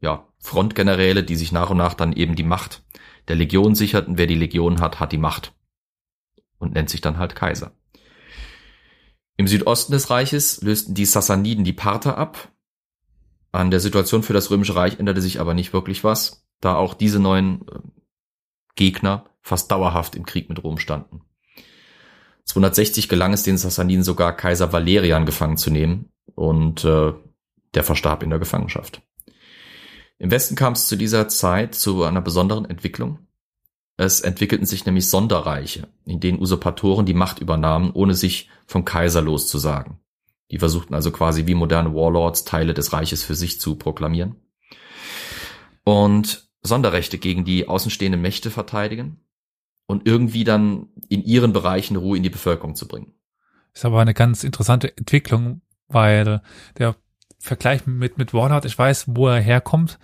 ja, 0.00 0.28
Frontgeneräle, 0.38 1.24
die 1.24 1.36
sich 1.36 1.50
nach 1.50 1.70
und 1.70 1.78
nach 1.78 1.94
dann 1.94 2.12
eben 2.12 2.34
die 2.34 2.42
Macht 2.42 2.84
der 3.28 3.36
Legion 3.36 3.74
sicherten. 3.74 4.18
Wer 4.18 4.26
die 4.26 4.34
Legion 4.34 4.80
hat, 4.80 5.00
hat 5.00 5.12
die 5.12 5.18
Macht 5.18 5.54
und 6.58 6.74
nennt 6.74 6.90
sich 6.90 7.00
dann 7.00 7.16
halt 7.16 7.34
Kaiser. 7.34 7.72
Im 9.38 9.48
Südosten 9.48 9.92
des 9.92 10.10
Reiches 10.10 10.60
lösten 10.60 10.94
die 10.94 11.06
Sassaniden 11.06 11.64
die 11.64 11.72
Parther 11.72 12.18
ab. 12.18 12.52
An 13.54 13.70
der 13.70 13.78
Situation 13.78 14.24
für 14.24 14.32
das 14.32 14.50
Römische 14.50 14.74
Reich 14.74 14.98
änderte 14.98 15.20
sich 15.20 15.38
aber 15.38 15.54
nicht 15.54 15.72
wirklich 15.72 16.02
was, 16.02 16.44
da 16.60 16.74
auch 16.74 16.92
diese 16.92 17.20
neuen 17.20 17.60
äh, 17.68 17.78
Gegner 18.74 19.26
fast 19.42 19.70
dauerhaft 19.70 20.16
im 20.16 20.26
Krieg 20.26 20.48
mit 20.48 20.64
Rom 20.64 20.76
standen. 20.76 21.20
260 22.46 23.08
gelang 23.08 23.32
es 23.32 23.44
den 23.44 23.56
Sassaniden 23.56 24.02
sogar 24.02 24.36
Kaiser 24.36 24.72
Valerian 24.72 25.24
gefangen 25.24 25.56
zu 25.56 25.70
nehmen 25.70 26.10
und 26.34 26.84
äh, 26.84 27.12
der 27.74 27.84
verstarb 27.84 28.24
in 28.24 28.30
der 28.30 28.40
Gefangenschaft. 28.40 29.02
Im 30.18 30.32
Westen 30.32 30.56
kam 30.56 30.72
es 30.72 30.88
zu 30.88 30.96
dieser 30.96 31.28
Zeit 31.28 31.76
zu 31.76 32.02
einer 32.02 32.22
besonderen 32.22 32.64
Entwicklung. 32.64 33.20
Es 33.96 34.20
entwickelten 34.20 34.66
sich 34.66 34.84
nämlich 34.84 35.08
Sonderreiche, 35.08 35.86
in 36.04 36.18
denen 36.18 36.40
Usurpatoren 36.40 37.06
die 37.06 37.14
Macht 37.14 37.38
übernahmen, 37.38 37.92
ohne 37.92 38.14
sich 38.14 38.50
vom 38.66 38.84
Kaiser 38.84 39.22
loszusagen. 39.22 40.00
Die 40.50 40.58
versuchten 40.58 40.94
also 40.94 41.10
quasi 41.10 41.46
wie 41.46 41.54
moderne 41.54 41.94
Warlords 41.94 42.44
Teile 42.44 42.74
des 42.74 42.92
Reiches 42.92 43.22
für 43.22 43.34
sich 43.34 43.60
zu 43.60 43.76
proklamieren. 43.76 44.36
Und 45.84 46.48
Sonderrechte 46.62 47.18
gegen 47.18 47.44
die 47.44 47.68
außenstehenden 47.68 48.20
Mächte 48.20 48.50
verteidigen 48.50 49.20
und 49.86 50.06
irgendwie 50.06 50.44
dann 50.44 50.88
in 51.08 51.22
ihren 51.22 51.52
Bereichen 51.52 51.96
Ruhe 51.96 52.16
in 52.16 52.22
die 52.22 52.30
Bevölkerung 52.30 52.74
zu 52.74 52.88
bringen. 52.88 53.12
Ist 53.74 53.84
aber 53.84 54.00
eine 54.00 54.14
ganz 54.14 54.44
interessante 54.44 54.96
Entwicklung, 54.96 55.60
weil 55.88 56.40
der 56.78 56.96
Vergleich 57.38 57.86
mit, 57.86 58.16
mit 58.16 58.32
Warlord, 58.32 58.64
ich 58.64 58.78
weiß, 58.78 59.06
wo 59.08 59.28
er 59.28 59.40
herkommt, 59.40 59.98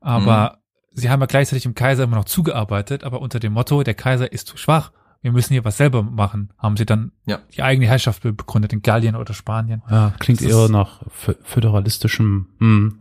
aber 0.00 0.60
sie 0.92 1.10
haben 1.10 1.20
ja 1.20 1.26
gleichzeitig 1.26 1.64
dem 1.64 1.74
Kaiser 1.74 2.04
immer 2.04 2.16
noch 2.16 2.26
zugearbeitet, 2.26 3.02
aber 3.02 3.20
unter 3.20 3.40
dem 3.40 3.52
Motto, 3.52 3.82
der 3.82 3.94
Kaiser 3.94 4.30
ist 4.30 4.46
zu 4.46 4.56
schwach, 4.56 4.92
wir 5.24 5.32
müssen 5.32 5.54
hier 5.54 5.64
was 5.64 5.78
selber 5.78 6.02
machen, 6.02 6.52
haben 6.58 6.76
sie 6.76 6.84
dann 6.86 7.10
Ja. 7.26 7.38
die 7.56 7.62
eigene 7.62 7.86
Herrschaft 7.86 8.22
begründet 8.22 8.72
in 8.72 8.82
Gallien 8.82 9.16
oder 9.16 9.32
Spanien. 9.34 9.82
Ja, 9.90 10.12
klingt 10.20 10.40
Das 10.40 10.48
eher 10.48 10.68
nach 10.68 11.02
fö- 11.08 11.36
föderalistischen 11.42 12.46
hm, 12.58 13.00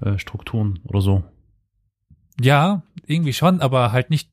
äh, 0.00 0.16
Strukturen 0.18 0.78
oder 0.84 1.00
so. 1.00 1.24
Ja, 2.40 2.82
irgendwie 3.04 3.32
schon, 3.32 3.60
aber 3.60 3.92
halt 3.92 4.10
nicht 4.10 4.30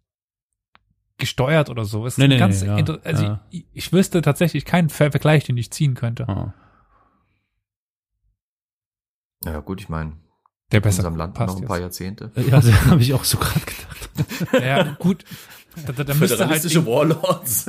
gesteuert 1.18 1.70
oder 1.72 1.84
so. 1.86 2.06
Es 2.06 2.14
ist 2.14 2.18
Nee, 2.20 2.28
nee, 2.28 2.38
ganz 2.38 2.62
nee, 2.62 2.68
ja, 2.68 2.98
also 3.04 3.24
ja. 3.24 3.42
ich, 3.50 3.66
ich 3.74 3.92
wüsste 3.92 4.22
tatsächlich 4.22 4.64
keinen 4.66 4.90
Ver 4.90 5.10
Vergleich, 5.12 5.44
den 5.44 5.58
ich 5.58 5.72
ziehen 5.72 5.96
könnte, 5.96 6.28
Ah. 6.30 6.54
Ja 9.44 9.60
gut, 9.60 9.82
ich 9.82 9.90
meine, 9.90 10.14
der 10.72 10.78
in 10.78 10.84
besser 10.84 11.00
unserem 11.00 11.16
Land 11.16 11.34
noch 11.40 11.46
passt 11.46 11.58
ein 11.60 11.66
paar 11.66 11.78
jetzt. 11.78 12.00
Jahrzehnte. 12.00 12.32
Ja, 12.36 12.44
das 12.62 12.86
habe 12.86 13.02
ich 13.02 13.14
auch 13.14 13.24
so 13.24 13.38
gerade 13.38 13.60
gedacht. 13.62 14.64
Ja, 14.64 14.84
gut. 15.00 15.24
Da, 15.86 15.92
da, 15.94 16.04
da 16.04 16.14
müsste 16.14 16.20
halt, 16.20 16.30
Föderalistische 16.30 16.80
irg- 16.80 16.86
Warlords. 16.88 17.66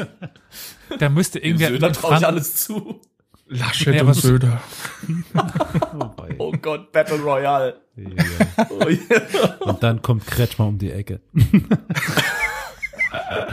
da 0.99 1.09
müsste 1.09 1.41
Dem 1.41 1.51
irgendwie 1.51 1.67
Söder 1.67 1.93
traue 1.93 2.17
ich 2.17 2.27
alles 2.27 2.55
zu. 2.57 3.01
Laschet 3.47 3.95
Ja, 3.95 4.03
und 4.03 4.09
was- 4.09 4.19
Söder. 4.23 4.61
Wobei. 5.93 6.35
Oh 6.39 6.53
Gott, 6.53 6.93
Battle 6.93 7.19
Royale. 7.21 7.81
Ja. 7.97 8.67
Oh, 8.71 8.87
yeah. 8.89 9.55
Und 9.61 9.83
dann 9.83 10.03
kommt 10.03 10.27
Kretschmer 10.27 10.67
um 10.67 10.79
die 10.79 10.91
Ecke. 10.93 11.21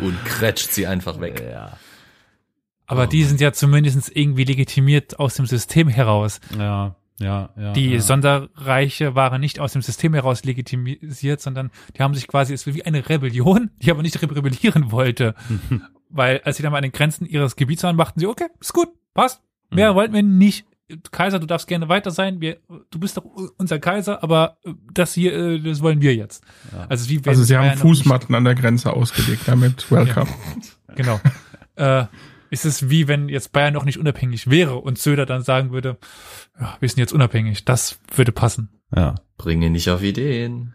Und 0.01 0.25
kretscht 0.25 0.71
sie 0.73 0.85
einfach 0.87 1.19
weg. 1.19 1.41
Ja. 1.49 1.77
aber 2.87 3.07
die 3.07 3.23
sind 3.23 3.41
ja 3.41 3.53
zumindest 3.53 4.11
irgendwie 4.15 4.43
legitimiert 4.43 5.17
aus 5.19 5.35
dem 5.35 5.45
System 5.45 5.87
heraus. 5.87 6.39
Ja, 6.57 6.95
ja, 7.19 7.49
ja. 7.57 7.71
Die 7.73 7.93
ja. 7.93 7.99
Sonderreiche 8.01 9.15
waren 9.15 9.39
nicht 9.39 9.59
aus 9.59 9.73
dem 9.73 9.81
System 9.81 10.13
heraus 10.13 10.43
legitimisiert, 10.43 11.39
sondern 11.41 11.71
die 11.97 12.01
haben 12.01 12.13
sich 12.13 12.27
quasi, 12.27 12.53
es 12.53 12.67
war 12.67 12.73
wie 12.73 12.83
eine 12.85 13.07
Rebellion, 13.07 13.71
die 13.81 13.91
aber 13.91 14.01
nicht 14.01 14.21
rebellieren 14.21 14.91
wollte. 14.91 15.33
Weil 16.09 16.41
als 16.43 16.57
sie 16.57 16.63
dann 16.63 16.71
mal 16.71 16.77
an 16.79 16.83
den 16.83 16.91
Grenzen 16.91 17.25
ihres 17.25 17.55
Gebiets 17.55 17.83
waren, 17.83 17.95
machten 17.95 18.19
sie, 18.19 18.27
okay, 18.27 18.47
ist 18.59 18.73
gut, 18.73 18.89
passt. 19.13 19.41
Mehr 19.71 19.91
Mhm. 19.91 19.95
wollten 19.95 20.13
wir 20.13 20.23
nicht. 20.23 20.65
Kaiser, 21.11 21.39
du 21.39 21.47
darfst 21.47 21.67
gerne 21.67 21.89
weiter 21.89 22.11
sein. 22.11 22.41
Wir, 22.41 22.57
du 22.91 22.99
bist 22.99 23.17
doch 23.17 23.25
unser 23.57 23.79
Kaiser, 23.79 24.21
aber 24.21 24.57
äh, 24.63 24.73
das 24.93 25.13
hier, 25.15 25.33
äh, 25.33 25.59
das 25.59 25.81
wollen 25.81 25.99
wir 26.01 26.13
jetzt. 26.13 26.43
Also, 26.89 27.09
wie 27.09 27.19
Also 27.25 27.43
sie 27.43 27.57
haben 27.57 27.75
Fußmatten 27.77 28.35
an 28.35 28.43
der 28.43 28.53
Grenze 28.53 28.93
ausgelegt, 28.93 29.41
damit 29.47 29.89
welcome. 29.91 30.27
Genau. 30.95 31.19
äh, 31.75 32.05
ist 32.55 32.63
es 32.63 32.89
wie 32.89 33.09
wenn 33.09 33.27
jetzt 33.27 33.51
Bayern 33.51 33.73
noch 33.73 33.83
nicht 33.83 33.99
unabhängig 33.99 34.49
wäre 34.49 34.77
und 34.77 34.97
Söder 34.97 35.25
dann 35.25 35.41
sagen 35.43 35.71
würde, 35.71 35.97
ja, 36.57 36.77
wir 36.79 36.87
sind 36.87 36.99
jetzt 36.99 37.11
unabhängig. 37.11 37.65
Das 37.65 37.99
würde 38.15 38.31
passen. 38.31 38.69
Ja. 38.95 39.15
Bringe 39.37 39.69
nicht 39.69 39.89
auf 39.89 40.01
Ideen. 40.01 40.73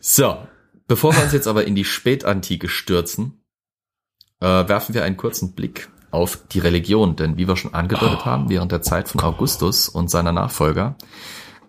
So, 0.00 0.38
bevor 0.88 1.14
wir 1.14 1.22
uns 1.22 1.32
jetzt 1.34 1.46
aber 1.46 1.66
in 1.66 1.74
die 1.74 1.84
Spätantike 1.84 2.68
stürzen, 2.70 3.44
äh, 4.40 4.46
werfen 4.46 4.94
wir 4.94 5.04
einen 5.04 5.18
kurzen 5.18 5.54
Blick 5.54 5.90
auf 6.10 6.38
die 6.50 6.60
Religion, 6.60 7.16
denn 7.16 7.36
wie 7.36 7.46
wir 7.46 7.56
schon 7.56 7.74
angedeutet 7.74 8.24
haben, 8.24 8.48
während 8.48 8.72
der 8.72 8.80
Zeit 8.80 9.08
von 9.08 9.20
Augustus 9.20 9.88
und 9.90 10.10
seiner 10.10 10.32
Nachfolger 10.32 10.96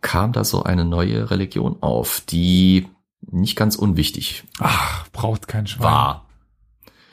kam 0.01 0.31
da 0.31 0.45
so 0.45 0.63
eine 0.63 0.85
neue 0.85 1.29
Religion 1.29 1.81
auf, 1.81 2.21
die 2.21 2.87
nicht 3.21 3.57
ganz 3.57 3.75
unwichtig 3.75 4.43
Ach, 4.59 5.09
braucht 5.09 5.47
kein 5.49 5.67
Schwein. 5.67 5.83
war. 5.83 6.24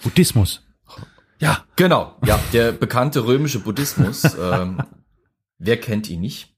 Buddhismus. 0.03 0.63
Ja. 1.39 1.65
Genau, 1.77 2.17
ja, 2.25 2.39
der 2.53 2.73
bekannte 2.73 3.25
römische 3.27 3.59
Buddhismus. 3.61 4.23
ähm, 4.41 4.81
wer 5.59 5.77
kennt 5.81 6.09
ihn 6.09 6.21
nicht? 6.21 6.55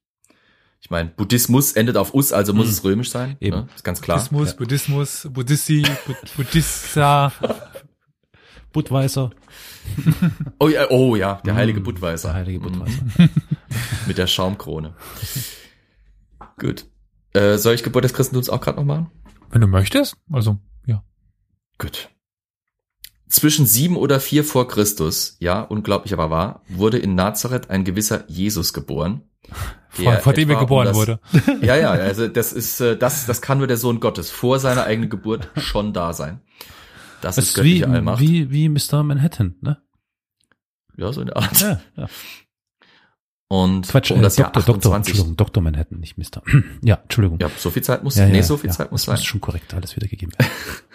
Ich 0.81 0.91
meine, 0.91 1.09
Buddhismus 1.09 1.73
endet 1.73 1.97
auf 1.97 2.13
us, 2.13 2.33
also 2.35 2.53
muss 2.53 2.67
Hm. 2.67 2.73
es 2.73 2.85
römisch 2.85 3.11
sein. 3.11 3.37
Eben. 3.41 3.57
Ne? 3.61 3.69
Ist 3.75 3.85
ganz 3.85 4.03
klar. 4.03 4.19
Buddhismus, 4.19 4.55
Buddhismus, 4.57 5.29
Buddhissi, 5.33 5.83
Bud- 6.07 6.37
Buddhissa. 6.37 7.33
Budweiser. 8.73 9.31
Oh 10.59 10.69
ja, 10.69 10.89
oh 10.91 11.15
ja, 11.15 11.41
der 11.45 11.55
heilige 11.57 11.81
Mm, 11.81 11.85
Budweiser. 11.85 12.29
Der 12.29 12.35
heilige 12.37 12.61
Budweiser. 12.61 13.03
Mit 14.07 14.17
der 14.19 14.27
Schaumkrone. 14.27 14.95
Gut. 16.59 16.87
Äh, 17.35 17.59
soll 17.59 17.75
ich 17.75 17.83
Geburt 17.83 18.05
des 18.05 18.15
Christentums 18.15 18.49
auch 18.49 18.61
gerade 18.61 18.79
noch 18.79 18.85
machen? 18.87 19.11
Wenn 19.51 19.61
du 19.61 19.67
möchtest. 19.67 20.17
Also, 20.33 20.59
ja. 20.87 21.05
Gut. 21.79 22.09
Zwischen 23.35 23.67
sieben 23.67 23.97
oder 23.97 24.21
vier 24.21 24.45
vor 24.45 24.69
Christus, 24.69 25.37
ja, 25.41 25.61
unglaublich 25.61 26.13
aber 26.13 26.31
wahr, 26.31 26.63
wurde 26.69 26.99
in 26.99 27.15
Nazareth 27.17 27.69
ein 27.71 27.83
gewisser 27.85 28.25
Jesus 28.29 28.73
geboren. 28.73 29.23
Vor, 29.91 30.13
vor 30.15 30.33
dem 30.33 30.49
er 30.51 30.55
etwa 30.55 30.61
um 30.63 30.67
geboren 30.67 30.87
das- 30.87 30.97
wurde. 30.97 31.21
Ja, 31.63 31.77
ja, 31.77 31.91
also 31.93 32.27
das 32.27 32.53
ist, 32.53 32.81
äh, 32.81 32.97
das, 32.97 33.27
das 33.27 33.41
kann 33.41 33.59
nur 33.59 33.69
der 33.69 33.77
Sohn 33.77 34.01
Gottes 34.01 34.29
vor 34.29 34.59
seiner 34.59 34.85
eigenen 34.85 35.09
Geburt 35.09 35.51
schon 35.57 35.93
da 35.93 36.13
sein. 36.13 36.41
Das, 37.21 37.37
Das 37.37 37.45
ist 37.45 37.59
ist 37.59 37.63
wie, 37.65 37.85
Allmacht. 37.85 38.21
wie, 38.21 38.51
wie 38.51 38.69
Mr. 38.69 39.05
Manhattan, 39.05 39.55
ne? 39.61 39.81
Ja, 40.97 41.13
so 41.13 41.21
in 41.21 41.29
der 41.29 41.37
Art. 41.37 41.61
Ja, 41.61 41.81
ja. 41.97 42.09
Und 43.47 43.87
Quatsch, 43.87 44.11
um 44.11 44.19
äh, 44.19 44.23
das 44.23 44.37
Jahr 44.37 44.51
Doktor, 44.51 44.73
Doktor, 44.75 44.91
28. 44.95 45.13
Entschuldigung, 45.13 45.37
Dr. 45.37 45.63
Manhattan, 45.63 46.01
nicht 46.01 46.19
Mr. 46.19 46.43
ja, 46.83 46.97
Entschuldigung. 46.97 47.39
Ja, 47.41 47.49
so 47.57 47.71
viel 47.71 47.83
Zeit 47.85 48.03
muss, 48.03 48.17
ja, 48.17 48.27
nee, 48.27 48.43
so 48.43 48.57
viel 48.57 48.71
Zeit 48.73 48.91
muss 48.91 49.03
das 49.03 49.07
sein. 49.07 49.13
muss 49.15 49.25
schon 49.25 49.41
korrekt 49.41 49.75
alles 49.75 49.95
wiedergegeben. 49.95 50.35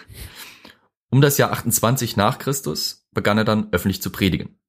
Um 1.09 1.21
das 1.21 1.37
Jahr 1.37 1.51
28 1.51 2.17
nach 2.17 2.37
Christus 2.37 3.07
begann 3.11 3.37
er 3.37 3.45
dann 3.45 3.69
öffentlich 3.71 4.01
zu 4.01 4.11
predigen. 4.11 4.59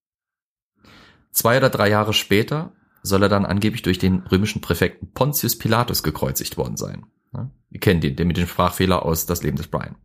Zwei 1.33 1.59
oder 1.59 1.71
drei 1.71 1.89
Jahre 1.89 2.13
später 2.13 2.73
soll 3.03 3.23
er 3.23 3.29
dann 3.29 3.47
angeblich 3.47 3.83
durch 3.83 3.99
den 3.99 4.21
römischen 4.21 4.61
Präfekten 4.61 5.13
Pontius 5.13 5.57
Pilatus 5.57 6.03
gekreuzigt 6.03 6.57
worden 6.57 6.77
sein. 6.77 7.07
Ja, 7.33 7.51
Wir 7.69 7.81
kennen 7.81 8.01
den, 8.01 8.17
der 8.17 8.27
mit 8.27 8.37
dem 8.37 8.47
Sprachfehler 8.47 9.05
aus 9.05 9.27
Das 9.27 9.43
Leben 9.43 9.57
des 9.57 9.69
Brian. 9.69 9.97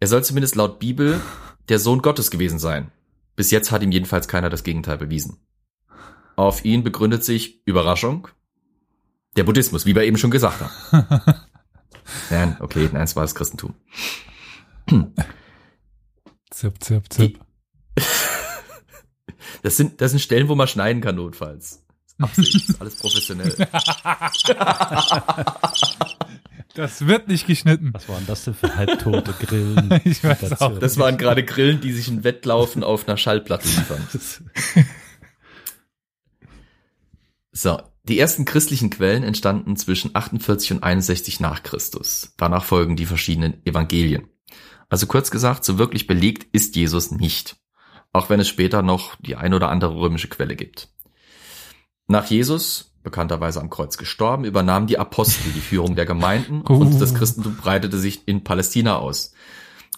Er 0.00 0.08
soll 0.08 0.24
zumindest 0.24 0.56
laut 0.56 0.78
Bibel 0.78 1.20
der 1.68 1.78
Sohn 1.78 2.02
Gottes 2.02 2.30
gewesen 2.30 2.58
sein. 2.58 2.92
Bis 3.36 3.50
jetzt 3.50 3.70
hat 3.70 3.82
ihm 3.82 3.92
jedenfalls 3.92 4.28
keiner 4.28 4.50
das 4.50 4.64
Gegenteil 4.64 4.98
bewiesen. 4.98 5.38
Auf 6.36 6.64
ihn 6.64 6.84
begründet 6.84 7.24
sich 7.24 7.66
Überraschung 7.66 8.28
der 9.36 9.44
Buddhismus, 9.44 9.86
wie 9.86 9.94
wir 9.94 10.02
eben 10.02 10.18
schon 10.18 10.30
gesagt 10.30 10.60
haben. 10.60 11.24
Nein, 12.30 12.56
okay, 12.60 12.90
nein, 12.92 13.04
es 13.04 13.16
war 13.16 13.24
das 13.24 13.34
Christentum. 13.34 13.74
Zip, 16.50 16.82
zip, 16.82 17.12
zip. 17.12 17.40
Das 19.62 19.76
sind, 19.76 20.00
das 20.00 20.10
sind 20.10 20.20
Stellen, 20.20 20.48
wo 20.48 20.54
man 20.54 20.68
schneiden 20.68 21.00
kann, 21.00 21.16
notfalls. 21.16 21.82
Absicht, 22.18 22.54
ist 22.68 22.80
alles 22.80 22.96
professionell. 22.96 23.54
Das 26.74 27.06
wird 27.06 27.28
nicht 27.28 27.46
geschnitten. 27.46 27.90
Was 27.92 28.08
waren 28.08 28.26
das 28.26 28.44
denn 28.44 28.54
für 28.54 28.74
halbtote 28.74 29.32
Grillen? 29.32 30.00
Ich 30.04 30.24
weiß 30.24 30.60
auch. 30.60 30.76
Das 30.80 30.98
waren 30.98 31.16
gerade 31.18 31.44
Grillen, 31.44 31.80
die 31.80 31.92
sich 31.92 32.08
ein 32.08 32.24
Wettlaufen 32.24 32.82
auf 32.82 33.06
einer 33.06 33.16
Schallplatte 33.16 33.68
liefern. 33.68 34.04
So, 37.52 37.80
die 38.02 38.18
ersten 38.18 38.44
christlichen 38.44 38.90
Quellen 38.90 39.22
entstanden 39.22 39.76
zwischen 39.76 40.16
48 40.16 40.72
und 40.72 40.82
61 40.82 41.38
nach 41.38 41.62
Christus. 41.62 42.34
Danach 42.36 42.64
folgen 42.64 42.96
die 42.96 43.06
verschiedenen 43.06 43.64
Evangelien. 43.64 44.26
Also 44.88 45.06
kurz 45.06 45.30
gesagt, 45.30 45.64
so 45.64 45.78
wirklich 45.78 46.06
belegt 46.06 46.46
ist 46.52 46.76
Jesus 46.76 47.10
nicht. 47.10 47.56
Auch 48.12 48.30
wenn 48.30 48.40
es 48.40 48.48
später 48.48 48.82
noch 48.82 49.16
die 49.20 49.36
ein 49.36 49.54
oder 49.54 49.68
andere 49.68 49.96
römische 49.96 50.28
Quelle 50.28 50.56
gibt. 50.56 50.88
Nach 52.06 52.26
Jesus, 52.26 52.94
bekannterweise 53.02 53.60
am 53.60 53.70
Kreuz 53.70 53.96
gestorben, 53.96 54.44
übernahmen 54.44 54.86
die 54.86 54.98
Apostel 54.98 55.52
die 55.52 55.60
Führung 55.60 55.96
der 55.96 56.06
Gemeinden 56.06 56.62
Uh. 56.68 56.74
und 56.74 57.00
das 57.00 57.14
Christentum 57.14 57.56
breitete 57.56 57.98
sich 57.98 58.26
in 58.26 58.44
Palästina 58.44 58.98
aus. 58.98 59.32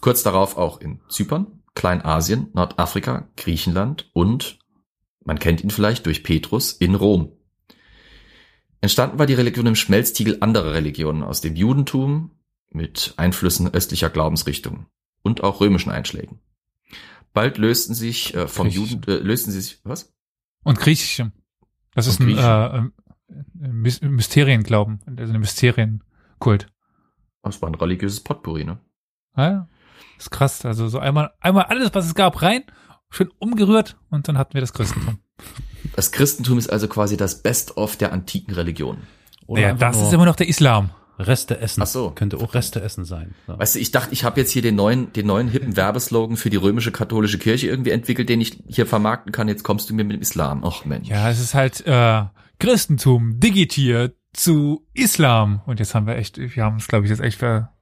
Kurz 0.01 0.23
darauf 0.23 0.57
auch 0.57 0.81
in 0.81 1.01
Zypern, 1.09 1.63
Kleinasien, 1.75 2.49
Nordafrika, 2.55 3.29
Griechenland 3.37 4.11
und, 4.13 4.59
man 5.25 5.39
kennt 5.39 5.65
ihn 5.65 5.71
vielleicht 5.71 6.07
durch 6.07 6.23
Petrus, 6.23 6.73
in 6.73 6.95
Rom. 6.95 7.33
Entstanden 8.81 9.19
war 9.19 9.27
die 9.27 9.35
Religion 9.35 9.67
im 9.67 9.75
Schmelztiegel 9.75 10.39
anderer 10.41 10.75
Religionen 10.75 11.23
aus 11.23 11.41
dem 11.41 11.57
Judentum 11.57 12.31
mit 12.71 13.15
Einflüssen 13.17 13.73
östlicher 13.73 14.11
Glaubensrichtungen 14.11 14.87
und 15.23 15.43
auch 15.43 15.61
römischen 15.61 15.91
Einschlägen. 15.91 16.41
Bald 17.33 17.59
lösten 17.59 17.95
sich 17.95 18.35
äh, 18.35 18.49
vom. 18.49 18.69
Juden 18.69 19.03
äh, 19.07 19.17
lösten 19.19 19.51
sie 19.53 19.61
sich 19.61 19.81
was? 19.85 20.15
Und 20.65 20.79
Griechische. 20.79 21.33
Das 21.95 22.07
ist 22.07 22.21
Und 22.21 22.39
ein, 22.39 22.93
äh, 23.29 23.69
Mys- 23.69 24.05
Mysterienglauben, 24.07 25.01
also 25.17 25.33
ein 25.33 25.41
Mysterienkult. 25.41 26.69
Das 27.43 27.63
war 27.63 27.69
ein 27.71 27.75
religiöses 27.75 28.21
Potpourri, 28.21 28.65
ne? 28.65 28.79
Ja, 29.37 29.51
ja. 29.51 29.69
ist 30.19 30.31
krass. 30.31 30.65
Also 30.65 30.89
so 30.89 30.99
einmal, 30.99 31.33
einmal 31.41 31.65
alles, 31.65 31.95
was 31.95 32.07
es 32.07 32.15
gab, 32.15 32.43
rein, 32.43 32.65
schön 33.11 33.31
umgerührt 33.39 33.97
und 34.11 34.29
dann 34.29 34.39
hatten 34.39 34.55
wir 34.55 34.61
das 34.61 34.73
Christentum. 34.73 35.19
Das 35.95 36.13
Christentum 36.13 36.59
ist 36.59 36.69
also 36.71 36.89
quasi 36.89 37.17
das 37.17 37.43
Best-of 37.43 37.97
der 37.97 38.13
antiken 38.13 38.55
Religionen. 38.55 39.07
Oder 39.47 39.63
Naja, 39.63 39.75
das 39.75 39.97
nur 39.97 40.07
ist 40.07 40.13
immer 40.13 40.25
noch 40.25 40.37
der 40.37 40.49
Islam. 40.49 40.91
Reste 41.19 41.59
essen. 41.61 41.83
Ach 41.83 41.87
so. 41.87 42.11
Könnte 42.11 42.37
auch 42.39 42.53
Reste 42.55 42.83
essen 42.83 43.05
sein. 43.05 43.35
Ja. 43.49 43.59
Weißt 43.59 43.75
du, 43.75 43.79
ich 43.79 43.91
dachte, 43.91 44.13
ich 44.13 44.25
habe 44.25 44.41
jetzt 44.41 44.51
hier 44.51 44.63
den 44.63 44.75
neuen, 44.75 45.13
den 45.15 45.27
neuen 45.27 45.49
hippen 45.49 45.77
Werbeslogan 45.77 46.37
für 46.37 46.51
die 46.51 46.57
römische 46.57 46.93
katholische 46.93 47.39
Kirche 47.39 47.69
irgendwie 47.69 47.91
entwickelt, 47.91 48.29
den 48.29 48.41
ich 48.41 48.63
hier 48.67 48.87
vermarkten 48.87 49.33
kann. 49.33 49.49
Jetzt 49.49 49.63
kommst 49.63 49.89
du 49.89 49.95
mir 49.95 50.05
mit 50.05 50.17
dem 50.17 50.23
Islam. 50.23 50.63
Och 50.63 50.85
Mensch. 50.85 51.09
Ja, 51.09 51.31
es 51.31 51.41
ist 51.41 51.55
halt 51.55 51.87
äh, 51.87 52.25
Christentum, 52.59 53.41
Digitier 53.41 54.13
zu 54.35 54.87
Islam. 54.93 55.63
Und 55.67 55.79
jetzt 55.81 55.95
haben 55.95 56.07
wir 56.07 56.17
echt, 56.17 56.37
wir 56.39 56.63
haben 56.63 56.77
es, 56.77 56.89
glaube 56.89 57.07
ich, 57.07 57.11
jetzt 57.11 57.21
echt 57.23 57.39
ver 57.39 57.73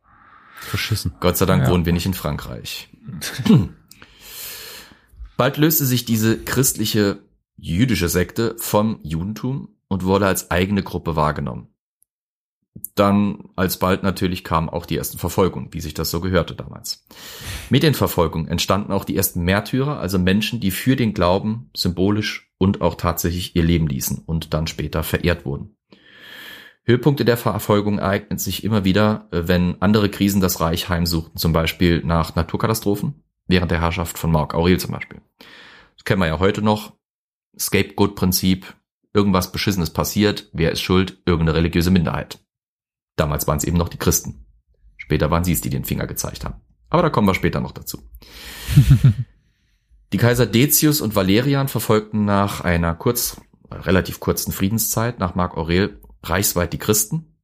Verschissen. 0.61 1.13
Gott 1.21 1.37
sei 1.37 1.47
Dank 1.47 1.65
Ja. 1.65 1.71
wohnen 1.71 1.85
wir 1.85 1.93
nicht 1.93 2.07
in 2.07 2.15
Frankreich. 2.15 2.89
Bald 5.37 5.57
löste 5.57 5.85
sich 5.85 6.05
diese 6.05 6.39
christliche 6.39 7.19
jüdische 7.57 8.09
Sekte 8.09 8.55
vom 8.59 9.01
Judentum 9.03 9.69
und 9.89 10.05
wurde 10.05 10.27
als 10.27 10.51
eigene 10.51 10.83
Gruppe 10.83 11.17
wahrgenommen. 11.17 11.69
Dann 12.97 13.51
alsbald 13.55 14.03
natürlich 14.03 14.43
kamen 14.43 14.69
auch 14.69 14.85
die 14.85 14.97
ersten 14.97 15.19
Verfolgungen, 15.19 15.73
wie 15.73 15.81
sich 15.81 15.95
das 15.95 16.11
so 16.11 16.21
gehörte 16.21 16.55
damals. 16.55 17.07
Mit 17.71 17.85
den 17.85 17.95
Verfolgungen 17.95 18.49
entstanden 18.49 18.93
auch 18.93 19.05
die 19.05 19.17
ersten 19.17 19.43
Märtyrer, 19.43 19.99
also 19.99 20.19
Menschen, 20.19 20.61
die 20.61 20.73
für 20.73 20.97
den 20.97 21.15
Glauben 21.15 21.71
symbolisch 21.75 22.53
und 22.59 22.81
auch 22.81 22.97
tatsächlich 22.97 23.55
ihr 23.55 23.63
Leben 23.63 23.87
ließen 23.87 24.23
und 24.27 24.55
dann 24.55 24.67
später 24.67 25.05
verehrt 25.05 25.45
wurden. 25.45 25.77
Höhepunkte 26.85 27.25
der 27.25 27.37
Verfolgung 27.37 27.99
ereignen 27.99 28.39
sich 28.39 28.63
immer 28.63 28.85
wieder, 28.85 29.29
äh, 29.31 29.43
wenn 29.47 29.81
andere 29.81 30.11
Krisen 30.11 30.41
das 30.41 30.61
Reich 30.61 30.89
heimsuchten, 30.89 31.37
zum 31.39 31.53
Beispiel 31.53 32.03
nach 32.05 32.35
Naturkatastrophen, 32.35 33.23
während 33.47 33.71
der 33.71 33.81
Herrschaft 33.81 34.19
von 34.19 34.31
Mark 34.31 34.55
Aurel 34.55 34.79
zum 34.79 34.93
Beispiel. 34.93 35.21
Das 35.97 36.05
kennen 36.05 36.21
wir 36.21 36.27
ja 36.27 36.39
heute 36.41 36.61
noch. 36.61 36.93
Scapegoat-Prinzip, 37.59 38.75
irgendwas 39.15 39.53
Beschissenes 39.53 39.91
passiert, 39.91 40.51
wer 40.53 40.73
ist 40.73 40.83
schuld? 40.83 41.23
Irgendeine 41.25 41.57
religiöse 41.57 41.91
Minderheit. 41.91 42.44
Damals 43.17 43.47
waren 43.47 43.59
es 43.59 43.65
eben 43.65 43.77
noch 43.77 43.89
die 43.89 43.99
Christen. 43.99 44.47
Später 44.97 45.31
waren 45.31 45.45
sie 45.45 45.53
es, 45.53 45.61
die 45.61 45.71
den 45.71 45.85
Finger 45.85 46.07
gezeigt 46.07 46.45
haben. 46.45 46.61
Aber 46.91 47.03
da 47.03 47.11
kommen 47.11 47.27
wir 47.27 47.35
später 47.35 47.61
noch 47.61 47.73
dazu. 47.73 48.09
die 50.13 50.19
Kaiser 50.19 50.47
Decius 50.47 51.01
und 51.01 51.15
Valerian 51.15 51.69
verfolgten 51.69 52.25
nach 52.25 52.61
einer 52.61 52.95
kurz, 52.95 53.41
relativ 53.71 54.21
kurzen 54.21 54.53
Friedenszeit 54.53 55.19
nach 55.19 55.35
Mark 55.35 55.57
Aurel 55.57 56.01
reichsweit 56.23 56.73
die 56.73 56.79
Christen. 56.79 57.37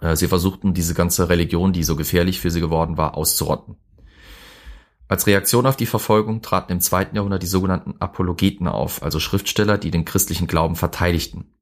Äh, 0.00 0.16
Sie 0.16 0.28
versuchten 0.28 0.74
diese 0.74 0.94
ganze 0.94 1.28
Religion, 1.28 1.72
die 1.72 1.84
so 1.84 1.96
gefährlich 1.96 2.40
für 2.40 2.50
sie 2.50 2.60
geworden 2.60 2.96
war, 2.96 3.16
auszurotten. 3.16 3.76
Als 5.08 5.26
Reaktion 5.26 5.66
auf 5.66 5.76
die 5.76 5.86
Verfolgung 5.86 6.42
traten 6.42 6.72
im 6.72 6.80
zweiten 6.80 7.16
Jahrhundert 7.16 7.42
die 7.42 7.46
sogenannten 7.46 7.96
Apologeten 7.98 8.68
auf, 8.68 9.02
also 9.02 9.18
Schriftsteller, 9.18 9.78
die 9.78 9.90
den 9.90 10.04
christlichen 10.04 10.46
Glauben 10.46 10.76
verteidigten. 10.76 11.54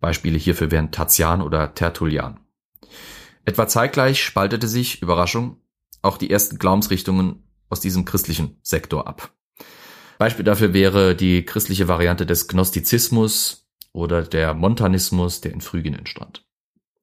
Beispiele 0.00 0.38
hierfür 0.38 0.70
wären 0.70 0.92
Tatian 0.92 1.42
oder 1.42 1.74
Tertullian. 1.74 2.40
Etwa 3.44 3.68
zeitgleich 3.68 4.22
spaltete 4.22 4.68
sich, 4.68 5.02
Überraschung, 5.02 5.60
auch 6.02 6.18
die 6.18 6.30
ersten 6.30 6.58
Glaubensrichtungen 6.58 7.44
aus 7.68 7.80
diesem 7.80 8.04
christlichen 8.04 8.58
Sektor 8.62 9.06
ab. 9.06 9.32
Beispiel 10.18 10.44
dafür 10.44 10.72
wäre 10.72 11.14
die 11.14 11.44
christliche 11.44 11.88
Variante 11.88 12.26
des 12.26 12.48
Gnostizismus 12.48 13.68
oder 13.92 14.22
der 14.22 14.54
Montanismus, 14.54 15.40
der 15.40 15.52
in 15.52 15.60
Phrygien 15.60 15.94
entstand. 15.94 16.44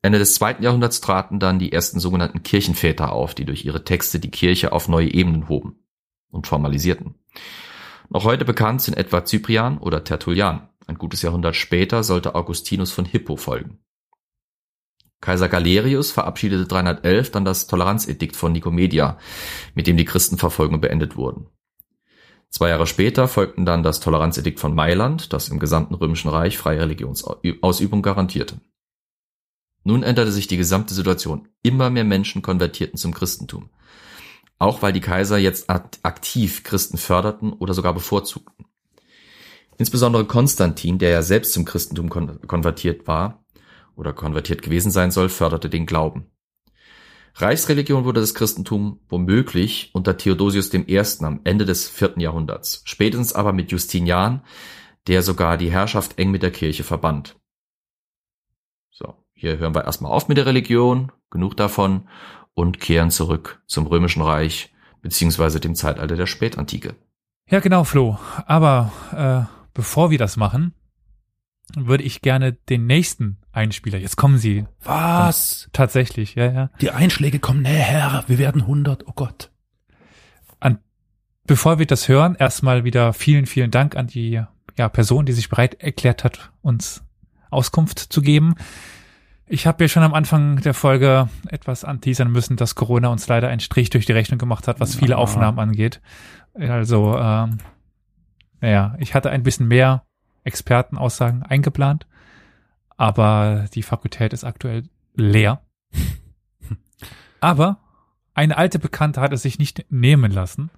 Ende 0.01 0.19
des 0.19 0.35
zweiten 0.35 0.63
Jahrhunderts 0.63 0.99
traten 0.99 1.39
dann 1.39 1.59
die 1.59 1.71
ersten 1.71 1.99
sogenannten 1.99 2.43
Kirchenväter 2.43 3.13
auf, 3.13 3.35
die 3.35 3.45
durch 3.45 3.65
ihre 3.65 3.83
Texte 3.83 4.19
die 4.19 4.31
Kirche 4.31 4.73
auf 4.73 4.89
neue 4.89 5.13
Ebenen 5.13 5.47
hoben 5.47 5.77
und 6.29 6.45
formalisierten. 6.45 7.15
Noch 8.09 8.25
heute 8.25 8.43
bekannt 8.43 8.81
sind 8.81 8.97
etwa 8.97 9.23
Cyprian 9.23 9.77
oder 9.77 10.03
Tertullian. 10.03 10.67
Ein 10.87 10.97
gutes 10.97 11.21
Jahrhundert 11.21 11.55
später 11.55 12.03
sollte 12.03 12.35
Augustinus 12.35 12.91
von 12.91 13.05
Hippo 13.05 13.35
folgen. 13.35 13.79
Kaiser 15.21 15.47
Galerius 15.47 16.11
verabschiedete 16.11 16.65
311 16.65 17.31
dann 17.31 17.45
das 17.45 17.67
Toleranzedikt 17.67 18.35
von 18.35 18.51
Nikomedia, 18.51 19.17
mit 19.73 19.87
dem 19.87 19.95
die 19.95 20.03
Christenverfolgung 20.03 20.81
beendet 20.81 21.15
wurden. 21.15 21.47
Zwei 22.49 22.69
Jahre 22.69 22.85
später 22.85 23.27
folgten 23.27 23.65
dann 23.65 23.83
das 23.83 24.01
Toleranzedikt 24.01 24.59
von 24.59 24.75
Mailand, 24.75 25.31
das 25.31 25.49
im 25.49 25.59
gesamten 25.59 25.95
Römischen 25.95 26.29
Reich 26.29 26.57
freie 26.57 26.81
Religionsausübung 26.81 28.01
garantierte. 28.01 28.59
Nun 29.85 30.03
änderte 30.03 30.31
sich 30.31 30.47
die 30.47 30.57
gesamte 30.57 30.93
Situation. 30.93 31.47
Immer 31.61 31.89
mehr 31.89 32.03
Menschen 32.03 32.41
konvertierten 32.41 32.97
zum 32.97 33.13
Christentum. 33.13 33.69
Auch 34.59 34.81
weil 34.81 34.93
die 34.93 35.01
Kaiser 35.01 35.37
jetzt 35.37 35.69
aktiv 35.69 36.63
Christen 36.63 36.97
förderten 36.97 37.53
oder 37.53 37.73
sogar 37.73 37.93
bevorzugten. 37.93 38.65
Insbesondere 39.77 40.25
Konstantin, 40.25 40.99
der 40.99 41.09
ja 41.09 41.21
selbst 41.21 41.53
zum 41.53 41.65
Christentum 41.65 42.09
konvertiert 42.09 43.07
war 43.07 43.43
oder 43.95 44.13
konvertiert 44.13 44.61
gewesen 44.61 44.91
sein 44.91 45.11
soll, 45.11 45.29
förderte 45.29 45.69
den 45.69 45.85
Glauben. 45.85 46.27
Reichsreligion 47.35 48.05
wurde 48.05 48.21
das 48.21 48.35
Christentum 48.35 48.99
womöglich 49.09 49.89
unter 49.93 50.17
Theodosius 50.17 50.71
I. 50.73 50.99
am 51.21 51.41
Ende 51.43 51.65
des 51.65 51.89
vierten 51.89 52.19
Jahrhunderts, 52.19 52.83
spätestens 52.85 53.33
aber 53.33 53.53
mit 53.53 53.71
Justinian, 53.71 54.43
der 55.07 55.23
sogar 55.23 55.57
die 55.57 55.71
Herrschaft 55.71 56.19
eng 56.19 56.29
mit 56.29 56.43
der 56.43 56.51
Kirche 56.51 56.83
verband. 56.83 57.35
So, 58.91 59.15
hier 59.33 59.57
hören 59.57 59.73
wir 59.73 59.85
erstmal 59.85 60.11
auf 60.11 60.27
mit 60.27 60.37
der 60.37 60.45
Religion, 60.45 61.11
genug 61.31 61.57
davon, 61.57 62.07
und 62.53 62.79
kehren 62.79 63.09
zurück 63.09 63.63
zum 63.65 63.87
Römischen 63.87 64.21
Reich 64.21 64.71
beziehungsweise 65.01 65.59
dem 65.59 65.75
Zeitalter 65.75 66.15
der 66.15 66.27
Spätantike. 66.27 66.95
Ja, 67.49 67.59
genau, 67.59 67.83
Flo. 67.83 68.17
Aber 68.45 68.91
äh, 69.11 69.62
bevor 69.73 70.11
wir 70.11 70.17
das 70.17 70.37
machen, 70.37 70.73
würde 71.75 72.03
ich 72.03 72.21
gerne 72.21 72.53
den 72.53 72.85
nächsten 72.85 73.37
Einspieler. 73.51 73.97
Jetzt 73.97 74.15
kommen 74.15 74.37
sie. 74.37 74.65
Was? 74.83 75.69
Tatsächlich, 75.73 76.35
ja, 76.35 76.51
ja. 76.51 76.69
Die 76.81 76.91
Einschläge 76.91 77.39
kommen 77.39 77.61
näher. 77.61 78.23
Wir 78.27 78.37
werden 78.37 78.61
100. 78.61 79.07
Oh 79.07 79.13
Gott. 79.15 79.51
An, 80.59 80.79
bevor 81.45 81.79
wir 81.79 81.85
das 81.85 82.07
hören, 82.07 82.35
erstmal 82.35 82.83
wieder 82.83 83.13
vielen, 83.13 83.45
vielen 83.45 83.71
Dank 83.71 83.95
an 83.95 84.07
die 84.07 84.41
ja, 84.77 84.89
Person, 84.89 85.25
die 85.25 85.33
sich 85.33 85.49
bereit 85.49 85.75
erklärt 85.81 86.23
hat, 86.23 86.51
uns 86.61 87.03
Auskunft 87.49 87.99
zu 87.99 88.21
geben. 88.21 88.55
Ich 89.45 89.67
habe 89.67 89.83
ja 89.83 89.87
schon 89.87 90.03
am 90.03 90.13
Anfang 90.13 90.61
der 90.61 90.73
Folge 90.73 91.29
etwas 91.47 91.83
anteasern 91.83 92.31
müssen, 92.31 92.57
dass 92.57 92.75
Corona 92.75 93.09
uns 93.09 93.27
leider 93.27 93.49
einen 93.49 93.59
Strich 93.59 93.89
durch 93.89 94.05
die 94.05 94.13
Rechnung 94.13 94.39
gemacht 94.39 94.67
hat, 94.67 94.79
was 94.79 94.95
viele. 94.95 95.17
Aufnahmen 95.17 95.59
angeht. 95.59 96.01
Also, 96.55 97.17
ähm, 97.17 97.57
naja, 98.63 98.95
ich 98.97 99.13
hatte 99.13 99.29
ein 99.29 99.43
bisschen 99.43 99.67
mehr 99.67 100.05
Expertenaussagen 100.45 101.43
eingeplant, 101.43 102.07
aber 102.95 103.65
die 103.73 103.83
Fakultät 103.83 104.31
ist 104.31 104.45
aktuell 104.45 104.83
leer. 105.15 105.61
Aber 107.41 107.79
eine 108.33 108.57
alte 108.57 108.79
Bekannte 108.79 109.19
hat 109.19 109.33
es 109.33 109.41
sich 109.41 109.59
nicht 109.59 109.85
nehmen 109.91 110.31
lassen, 110.31 110.69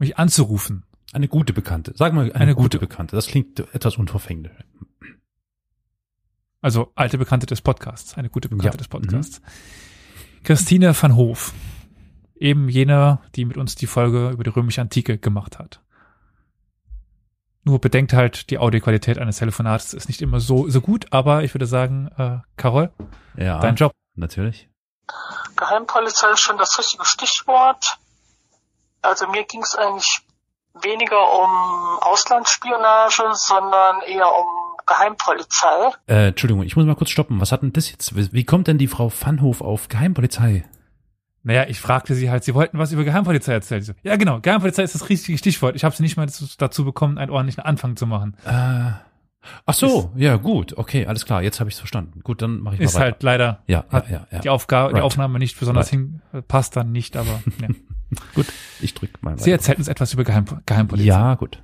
mich 0.00 0.18
anzurufen. 0.18 0.82
Eine 1.12 1.28
gute 1.28 1.52
Bekannte. 1.52 1.92
Sag 1.94 2.12
mal 2.12 2.22
eine, 2.24 2.34
Eine 2.34 2.54
gute. 2.56 2.78
gute. 2.78 2.78
Bekannte. 2.80 3.14
Das 3.14 3.28
klingt 3.28 3.60
etwas 3.72 3.98
unverfänglich. 3.98 4.50
Also 6.60 6.90
alte 6.96 7.18
Bekannte 7.18 7.46
des 7.46 7.60
Podcasts, 7.60 8.16
eine 8.18 8.30
gute 8.30 8.48
Bekannte 8.48 8.76
Ja. 8.76 8.78
des 8.78 8.88
Podcasts. 8.88 9.40
Christine 10.42 10.92
van 11.00 11.14
Hof. 11.14 11.54
Eben 12.34 12.68
jene, 12.68 13.20
die 13.36 13.44
mit 13.44 13.56
uns 13.58 13.76
die 13.76 13.86
Folge 13.86 14.30
über 14.30 14.42
die 14.42 14.50
römische 14.50 14.80
Antike 14.80 15.18
gemacht 15.18 15.60
hat. 15.60 15.82
Nur 17.64 17.80
bedenkt 17.80 18.12
halt, 18.12 18.50
die 18.50 18.58
Audioqualität 18.58 19.18
eines 19.18 19.36
Telefonats 19.38 19.94
ist 19.94 20.08
nicht 20.08 20.20
immer 20.20 20.40
so, 20.40 20.68
so 20.68 20.80
gut, 20.80 21.06
aber 21.12 21.44
ich 21.44 21.54
würde 21.54 21.66
sagen, 21.66 22.08
äh, 22.18 22.38
Carol, 22.56 22.90
Ja, 23.36 23.60
dein 23.60 23.76
Job. 23.76 23.92
natürlich. 24.16 24.68
Geheimpolizei 25.56 26.30
ist 26.32 26.40
schon 26.40 26.58
das 26.58 26.76
richtige 26.78 27.04
Stichwort. 27.04 27.98
Also 29.00 29.28
mir 29.28 29.44
ging 29.44 29.62
es 29.62 29.74
eigentlich 29.76 30.20
weniger 30.82 31.18
um 31.20 31.98
Auslandsspionage, 32.00 33.22
sondern 33.34 34.00
eher 34.02 34.26
um 34.32 34.46
Geheimpolizei. 34.86 35.90
Äh, 36.08 36.28
Entschuldigung, 36.28 36.62
ich 36.64 36.76
muss 36.76 36.86
mal 36.86 36.96
kurz 36.96 37.10
stoppen. 37.10 37.40
Was 37.40 37.52
hat 37.52 37.62
denn 37.62 37.72
das 37.72 37.90
jetzt? 37.90 38.14
Wie 38.32 38.44
kommt 38.44 38.66
denn 38.66 38.78
die 38.78 38.88
Frau 38.88 39.10
Vanhof 39.10 39.60
auf 39.60 39.88
Geheimpolizei? 39.88 40.64
Naja, 41.44 41.66
ich 41.68 41.80
fragte 41.80 42.14
sie 42.14 42.30
halt, 42.30 42.44
sie 42.44 42.54
wollten 42.54 42.78
was 42.78 42.92
über 42.92 43.02
Geheimpolizei 43.04 43.52
erzählen. 43.52 43.82
Sie 43.82 43.92
So, 43.92 43.98
ja, 44.02 44.16
genau, 44.16 44.40
Geheimpolizei 44.40 44.82
ist 44.84 44.94
das 44.94 45.08
richtige 45.08 45.36
Stichwort. 45.38 45.74
Ich 45.74 45.82
habe 45.84 45.94
sie 45.94 46.02
nicht 46.04 46.16
mal 46.16 46.26
dazu, 46.58 46.84
bekommen, 46.84 47.18
einen 47.18 47.30
ordentlichen 47.32 47.64
Anfang 47.64 47.96
zu 47.96 48.06
machen. 48.06 48.36
Äh, 48.46 48.92
ach 49.66 49.74
so, 49.74 50.12
ja 50.14 50.36
gut, 50.36 50.76
okay, 50.78 51.06
alles 51.06 51.26
klar, 51.26 51.42
jetzt 51.42 51.58
habe 51.58 51.68
ich 51.68 51.74
es 51.74 51.80
verstanden. 51.80 52.20
Gut, 52.22 52.42
dann 52.42 52.60
mache 52.60 52.76
ich 52.76 52.80
Ist 52.82 52.94
mal 52.94 53.00
weiter. 53.00 53.04
halt 53.12 53.22
leider, 53.24 53.62
ja, 53.66 53.84
ja, 53.90 53.92
hat 53.92 54.08
ja, 54.10 54.26
ja. 54.30 54.38
die 54.38 54.50
Aufgabe, 54.50 54.90
die 54.90 54.94
Right. 54.96 55.04
Aufnahme 55.04 55.40
nicht 55.40 55.58
besonders 55.58 55.86
Right. 55.86 55.90
hin, 55.90 56.22
passt 56.46 56.76
dann 56.76 56.92
nicht, 56.92 57.16
aber 57.16 57.42
ja. 57.60 57.68
Gut, 58.34 58.46
ich 58.80 58.92
drück 58.94 59.22
mal 59.22 59.36
Sie 59.38 59.44
weiter. 59.46 59.52
erzählt 59.52 59.78
uns 59.78 59.88
etwas 59.88 60.12
über 60.12 60.22
Geheim, 60.22 60.44
Geheimpolizei. 60.66 61.08
Ja, 61.08 61.34
gut. 61.34 61.62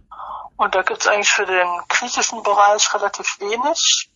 Und 0.57 0.75
da 0.75 0.83
gibt's 0.83 1.07
eigentlich 1.07 1.29
für 1.29 1.47
den 1.47 1.67
griechischen 1.89 2.43
Bereich 2.43 2.93
relativ 2.95 3.27
wenig, 3.39 4.09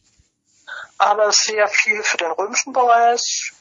aber 0.98 1.30
sehr 1.30 1.68
viel 1.68 2.02
für 2.02 2.16
den 2.16 2.32
römischen 2.32 2.72
Bereich. 2.72 3.51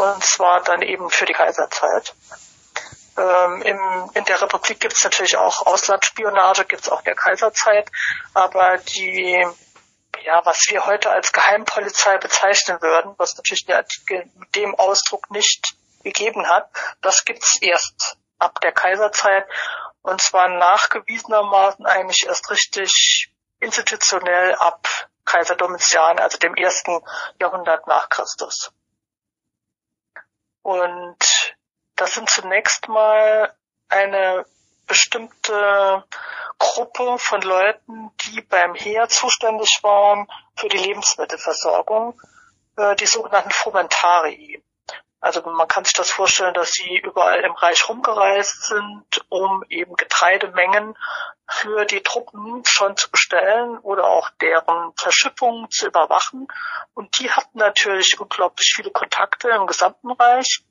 Und 0.00 0.24
zwar 0.24 0.62
dann 0.62 0.80
eben 0.80 1.10
für 1.10 1.26
die 1.26 1.34
Kaiserzeit. 1.34 2.14
Ähm, 3.18 3.62
im, 3.62 4.10
in 4.14 4.24
der 4.24 4.40
Republik 4.40 4.80
gibt's 4.80 5.04
natürlich 5.04 5.36
auch 5.36 5.66
Auslandsspionage, 5.66 6.64
gibt's 6.64 6.88
auch 6.88 7.02
der 7.02 7.14
Kaiserzeit, 7.14 7.90
aber 8.32 8.78
die 8.78 9.46
ja, 10.24 10.44
was 10.44 10.66
wir 10.68 10.86
heute 10.86 11.10
als 11.10 11.32
Geheimpolizei 11.32 12.18
bezeichnen 12.18 12.80
würden, 12.80 13.14
was 13.16 13.36
natürlich 13.36 13.64
der 13.66 13.78
Artikel 13.78 14.30
mit 14.34 14.54
dem 14.54 14.74
Ausdruck 14.74 15.30
nicht 15.30 15.74
gegeben 16.02 16.46
hat, 16.48 16.68
das 17.00 17.24
gibt's 17.24 17.58
erst 17.60 18.16
ab 18.38 18.60
der 18.62 18.72
Kaiserzeit 18.72 19.46
und 20.02 20.20
zwar 20.20 20.48
nachgewiesenermaßen 20.48 21.86
eigentlich 21.86 22.26
erst 22.26 22.50
richtig 22.50 23.30
institutionell 23.60 24.54
ab 24.54 24.86
Kaiser 25.24 25.56
Domitian, 25.56 26.18
also 26.18 26.38
dem 26.38 26.54
ersten 26.54 27.00
Jahrhundert 27.38 27.86
nach 27.86 28.08
Christus. 28.08 28.72
Und 30.70 31.56
das 31.96 32.14
sind 32.14 32.30
zunächst 32.30 32.86
mal 32.86 33.52
eine 33.88 34.46
bestimmte 34.86 36.04
Gruppe 36.58 37.18
von 37.18 37.42
Leuten, 37.42 38.12
die 38.22 38.40
beim 38.42 38.76
Heer 38.76 39.08
zuständig 39.08 39.80
waren 39.82 40.28
für 40.54 40.68
die 40.68 40.76
Lebensmittelversorgung, 40.76 42.20
äh, 42.76 42.94
die 42.94 43.06
sogenannten 43.06 43.50
Frumentarii. 43.50 44.62
Also 45.20 45.42
man 45.42 45.68
kann 45.68 45.84
sich 45.84 45.92
das 45.92 46.10
vorstellen, 46.10 46.54
dass 46.54 46.72
sie 46.72 46.96
überall 46.96 47.40
im 47.40 47.52
Reich 47.52 47.86
rumgereist 47.88 48.64
sind, 48.64 49.04
um 49.28 49.62
eben 49.68 49.94
Getreidemengen 49.94 50.96
für 51.46 51.84
die 51.84 52.02
Truppen 52.02 52.64
schon 52.64 52.96
zu 52.96 53.10
bestellen 53.10 53.78
oder 53.78 54.04
auch 54.04 54.30
deren 54.40 54.94
Verschiffung 54.96 55.70
zu 55.70 55.88
überwachen. 55.88 56.48
Und 56.94 57.18
die 57.18 57.30
hatten 57.30 57.58
natürlich 57.58 58.18
unglaublich 58.18 58.72
viele 58.74 58.90
Kontakte 58.90 59.50
im 59.50 59.66
gesamten 59.66 60.10
Reich. 60.12 60.64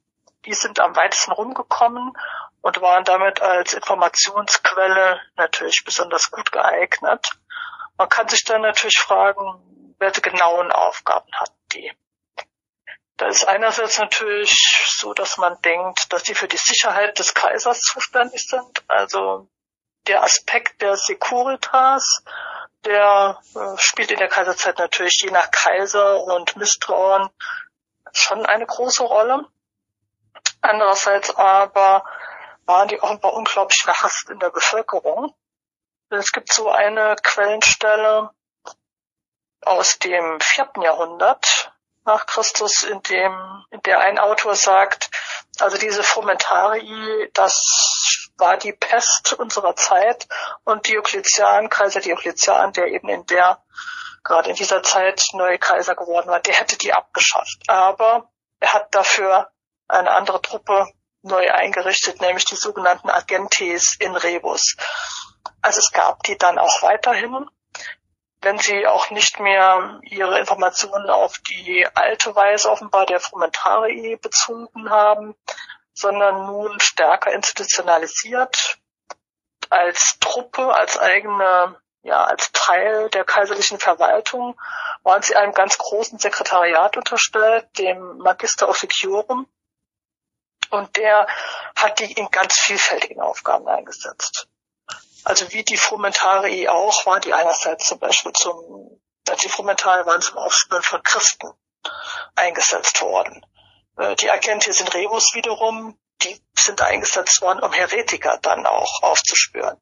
Die 0.45 0.53
sind 0.53 0.79
am 0.79 0.95
weitesten 0.95 1.31
rumgekommen 1.31 2.13
und 2.61 2.81
waren 2.81 3.03
damit 3.03 3.41
als 3.41 3.73
Informationsquelle 3.73 5.21
natürlich 5.35 5.83
besonders 5.85 6.31
gut 6.31 6.51
geeignet. 6.51 7.37
Man 7.97 8.09
kann 8.09 8.27
sich 8.29 8.45
dann 8.45 8.61
natürlich 8.61 8.97
fragen, 8.97 9.95
welche 9.99 10.21
genauen 10.21 10.71
Aufgaben 10.71 11.31
hatten 11.35 11.59
die. 11.73 11.91
Da 13.19 13.27
ist 13.27 13.45
einerseits 13.49 13.97
natürlich 13.97 14.87
so, 14.87 15.13
dass 15.13 15.35
man 15.35 15.61
denkt, 15.61 16.11
dass 16.13 16.23
die 16.23 16.35
für 16.35 16.47
die 16.47 16.55
Sicherheit 16.55 17.19
des 17.19 17.33
Kaisers 17.33 17.81
zuständig 17.81 18.47
sind. 18.47 18.81
Also 18.87 19.49
der 20.07 20.23
Aspekt 20.23 20.81
der 20.81 20.95
Securitas, 20.95 22.23
der 22.85 23.37
äh, 23.55 23.77
spielt 23.77 24.11
in 24.11 24.19
der 24.19 24.29
Kaiserzeit 24.29 24.79
natürlich 24.79 25.21
je 25.21 25.31
nach 25.31 25.51
Kaiser 25.51 26.23
und 26.23 26.55
Misstrauen 26.55 27.29
schon 28.13 28.45
eine 28.45 28.65
große 28.65 29.03
Rolle. 29.03 29.45
Andererseits 30.61 31.35
aber 31.35 32.05
waren 32.67 32.87
die 32.87 33.01
offenbar 33.01 33.33
unglaublich 33.33 33.81
verhasst 33.81 34.29
in 34.29 34.39
der 34.39 34.49
Bevölkerung. 34.49 35.35
Es 36.09 36.31
gibt 36.31 36.53
so 36.53 36.71
eine 36.71 37.17
Quellenstelle 37.21 38.29
aus 39.65 39.99
dem 39.99 40.39
vierten 40.39 40.81
Jahrhundert, 40.83 41.68
nach 42.05 42.25
Christus, 42.25 42.83
in 42.83 43.01
dem, 43.03 43.65
in 43.71 43.81
der 43.83 43.99
ein 43.99 44.19
Autor 44.19 44.55
sagt, 44.55 45.09
also 45.59 45.77
diese 45.77 46.03
Frumentarii, 46.03 47.29
das 47.33 48.31
war 48.37 48.57
die 48.57 48.73
Pest 48.73 49.33
unserer 49.33 49.75
Zeit 49.75 50.27
und 50.63 50.87
Diokletian, 50.87 51.69
Kaiser 51.69 51.99
Diokletian, 51.99 52.73
der 52.73 52.87
eben 52.87 53.09
in 53.09 53.25
der, 53.25 53.61
gerade 54.23 54.49
in 54.49 54.55
dieser 54.55 54.81
Zeit 54.81 55.21
neue 55.33 55.59
Kaiser 55.59 55.95
geworden 55.95 56.29
war, 56.29 56.39
der 56.39 56.55
hätte 56.55 56.77
die 56.77 56.93
abgeschafft. 56.93 57.63
Aber 57.67 58.31
er 58.59 58.73
hat 58.73 58.95
dafür 58.95 59.51
eine 59.87 60.11
andere 60.11 60.41
Truppe 60.41 60.87
neu 61.21 61.51
eingerichtet, 61.51 62.21
nämlich 62.21 62.45
die 62.45 62.55
sogenannten 62.55 63.09
Agentes 63.09 63.95
in 63.99 64.15
Rebus. 64.15 64.77
Also 65.61 65.79
es 65.79 65.91
gab 65.91 66.23
die 66.23 66.37
dann 66.37 66.57
auch 66.57 66.81
weiterhin 66.81 67.49
wenn 68.41 68.57
sie 68.57 68.87
auch 68.87 69.09
nicht 69.09 69.39
mehr 69.39 69.99
ihre 70.03 70.39
Informationen 70.39 71.09
auf 71.09 71.37
die 71.39 71.85
alte 71.93 72.35
Weise 72.35 72.71
offenbar 72.71 73.05
der 73.05 73.19
Frumentarii 73.19 74.15
bezogen 74.15 74.89
haben, 74.89 75.35
sondern 75.93 76.45
nun 76.45 76.79
stärker 76.79 77.33
institutionalisiert 77.33 78.79
als 79.69 80.17
Truppe, 80.19 80.73
als 80.73 80.97
eigene, 80.97 81.79
ja, 82.01 82.23
als 82.23 82.51
Teil 82.53 83.09
der 83.09 83.25
kaiserlichen 83.25 83.79
Verwaltung, 83.79 84.59
waren 85.03 85.21
sie 85.21 85.35
einem 85.35 85.53
ganz 85.53 85.77
großen 85.77 86.17
Sekretariat 86.19 86.97
unterstellt, 86.97 87.67
dem 87.77 88.17
Magister 88.17 88.69
Officiorum. 88.69 89.47
Und 90.71 90.95
der 90.97 91.27
hat 91.75 91.99
die 91.99 92.11
in 92.13 92.29
ganz 92.29 92.57
vielfältigen 92.57 93.21
Aufgaben 93.21 93.67
eingesetzt. 93.67 94.47
Also 95.23 95.51
wie 95.51 95.63
die 95.63 95.77
Frumentarii 95.77 96.67
auch, 96.67 97.05
waren 97.05 97.21
die 97.21 97.33
einerseits 97.33 97.87
zum 97.87 97.99
Beispiel 97.99 98.31
zum, 98.33 99.01
die 99.43 99.49
Frumentarii 99.49 100.05
waren 100.05 100.21
zum 100.21 100.37
Aufspüren 100.37 100.83
von 100.83 101.03
Christen 101.03 101.51
eingesetzt 102.35 103.01
worden. 103.01 103.45
Äh, 103.97 104.15
die 104.15 104.31
Agentes 104.31 104.79
in 104.79 104.87
Rebus 104.87 105.33
wiederum, 105.33 105.99
die 106.23 106.41
sind 106.57 106.81
eingesetzt 106.81 107.41
worden, 107.41 107.61
um 107.61 107.73
Heretiker 107.73 108.39
dann 108.41 108.65
auch 108.65 109.03
aufzuspüren. 109.03 109.79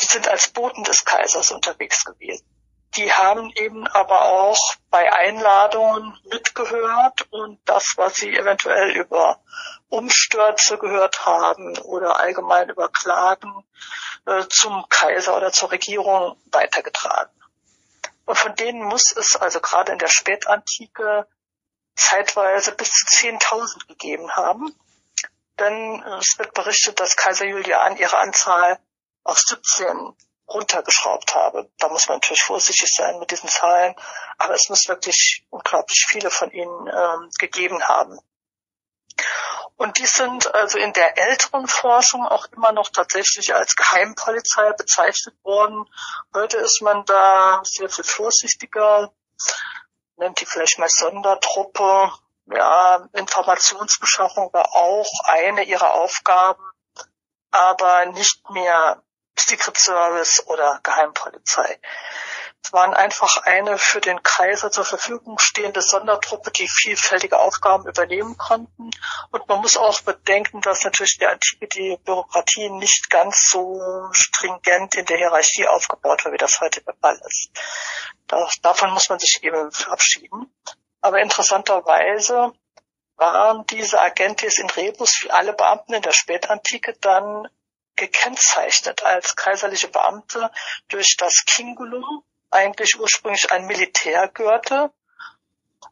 Die 0.00 0.06
sind 0.06 0.28
als 0.28 0.48
Boten 0.48 0.84
des 0.84 1.04
Kaisers 1.04 1.50
unterwegs 1.50 2.04
gewesen. 2.04 2.46
Die 2.96 3.12
haben 3.12 3.50
eben 3.56 3.86
aber 3.88 4.22
auch 4.22 4.58
bei 4.90 5.12
Einladungen 5.12 6.16
mitgehört 6.30 7.26
und 7.30 7.58
das, 7.64 7.94
was 7.96 8.14
sie 8.14 8.36
eventuell 8.36 8.90
über 8.92 9.42
Umstürze 9.94 10.76
gehört 10.78 11.24
haben 11.24 11.78
oder 11.78 12.18
allgemein 12.18 12.68
über 12.68 12.88
Klagen 12.88 13.64
äh, 14.26 14.44
zum 14.48 14.88
Kaiser 14.88 15.36
oder 15.36 15.52
zur 15.52 15.70
Regierung 15.70 16.36
weitergetragen. 16.46 17.32
Und 18.26 18.36
von 18.36 18.54
denen 18.56 18.82
muss 18.82 19.14
es 19.16 19.36
also 19.36 19.60
gerade 19.60 19.92
in 19.92 19.98
der 19.98 20.08
Spätantike 20.08 21.28
zeitweise 21.94 22.72
bis 22.72 22.90
zu 22.90 23.06
10.000 23.06 23.86
gegeben 23.86 24.30
haben. 24.32 24.74
Denn 25.60 26.02
es 26.18 26.38
wird 26.38 26.54
berichtet, 26.54 26.98
dass 26.98 27.16
Kaiser 27.16 27.44
Julian 27.44 27.96
ihre 27.96 28.18
Anzahl 28.18 28.80
auf 29.22 29.38
17 29.38 30.16
runtergeschraubt 30.48 31.34
habe. 31.34 31.70
Da 31.78 31.88
muss 31.88 32.08
man 32.08 32.16
natürlich 32.16 32.42
vorsichtig 32.42 32.92
sein 32.92 33.18
mit 33.20 33.30
diesen 33.30 33.48
Zahlen, 33.48 33.94
aber 34.38 34.54
es 34.54 34.68
muss 34.68 34.88
wirklich 34.88 35.46
unglaublich 35.50 36.04
viele 36.08 36.30
von 36.30 36.50
ihnen 36.50 36.88
ähm, 36.88 37.30
gegeben 37.38 37.82
haben. 37.84 38.18
Und 39.76 39.98
die 39.98 40.06
sind 40.06 40.54
also 40.54 40.78
in 40.78 40.92
der 40.92 41.18
älteren 41.18 41.66
Forschung 41.66 42.26
auch 42.26 42.46
immer 42.52 42.72
noch 42.72 42.90
tatsächlich 42.90 43.54
als 43.54 43.74
Geheimpolizei 43.74 44.72
bezeichnet 44.72 45.34
worden. 45.42 45.84
Heute 46.32 46.58
ist 46.58 46.80
man 46.80 47.04
da 47.04 47.60
sehr 47.64 47.88
viel 47.88 48.04
vorsichtiger, 48.04 49.12
nennt 50.16 50.40
die 50.40 50.46
vielleicht 50.46 50.78
mal 50.78 50.88
Sondertruppe. 50.88 52.12
Ja, 52.46 53.08
Informationsbeschaffung 53.14 54.52
war 54.52 54.74
auch 54.74 55.10
eine 55.24 55.64
ihrer 55.64 55.94
Aufgaben, 55.94 56.62
aber 57.50 58.06
nicht 58.06 58.48
mehr 58.50 59.02
Secret 59.36 59.76
Service 59.76 60.46
oder 60.46 60.78
Geheimpolizei. 60.82 61.80
Es 62.64 62.72
waren 62.72 62.94
einfach 62.94 63.42
eine 63.42 63.76
für 63.76 64.00
den 64.00 64.22
Kaiser 64.22 64.70
zur 64.70 64.86
Verfügung 64.86 65.38
stehende 65.38 65.82
Sondertruppe, 65.82 66.50
die 66.50 66.66
vielfältige 66.66 67.38
Aufgaben 67.38 67.86
übernehmen 67.86 68.38
konnten. 68.38 68.90
Und 69.30 69.48
man 69.48 69.60
muss 69.60 69.76
auch 69.76 70.00
bedenken, 70.00 70.62
dass 70.62 70.82
natürlich 70.82 71.18
der 71.18 71.32
Antike 71.32 71.68
die 71.68 71.98
Bürokratie 72.04 72.70
nicht 72.70 73.10
ganz 73.10 73.50
so 73.50 74.08
stringent 74.12 74.94
in 74.94 75.04
der 75.04 75.18
Hierarchie 75.18 75.66
aufgebaut 75.68 76.24
war, 76.24 76.32
wie 76.32 76.38
das 76.38 76.58
heute 76.62 76.80
der 76.80 76.94
Fall 76.94 77.20
ist. 77.26 77.50
Das, 78.28 78.58
davon 78.62 78.92
muss 78.92 79.10
man 79.10 79.18
sich 79.18 79.44
eben 79.44 79.70
verabschieden. 79.70 80.50
Aber 81.02 81.20
interessanterweise 81.20 82.52
waren 83.16 83.66
diese 83.66 84.00
Agentis 84.00 84.58
in 84.58 84.70
Rebus 84.70 85.22
wie 85.22 85.30
alle 85.30 85.52
Beamten 85.52 85.92
in 85.92 86.02
der 86.02 86.12
Spätantike 86.12 86.94
dann 87.02 87.46
gekennzeichnet 87.96 89.04
als 89.04 89.36
kaiserliche 89.36 89.88
Beamte 89.88 90.50
durch 90.88 91.16
das 91.18 91.44
Kingulum, 91.44 92.24
eigentlich 92.54 92.98
ursprünglich 92.98 93.50
ein 93.50 93.66
Militärgürtel, 93.66 94.90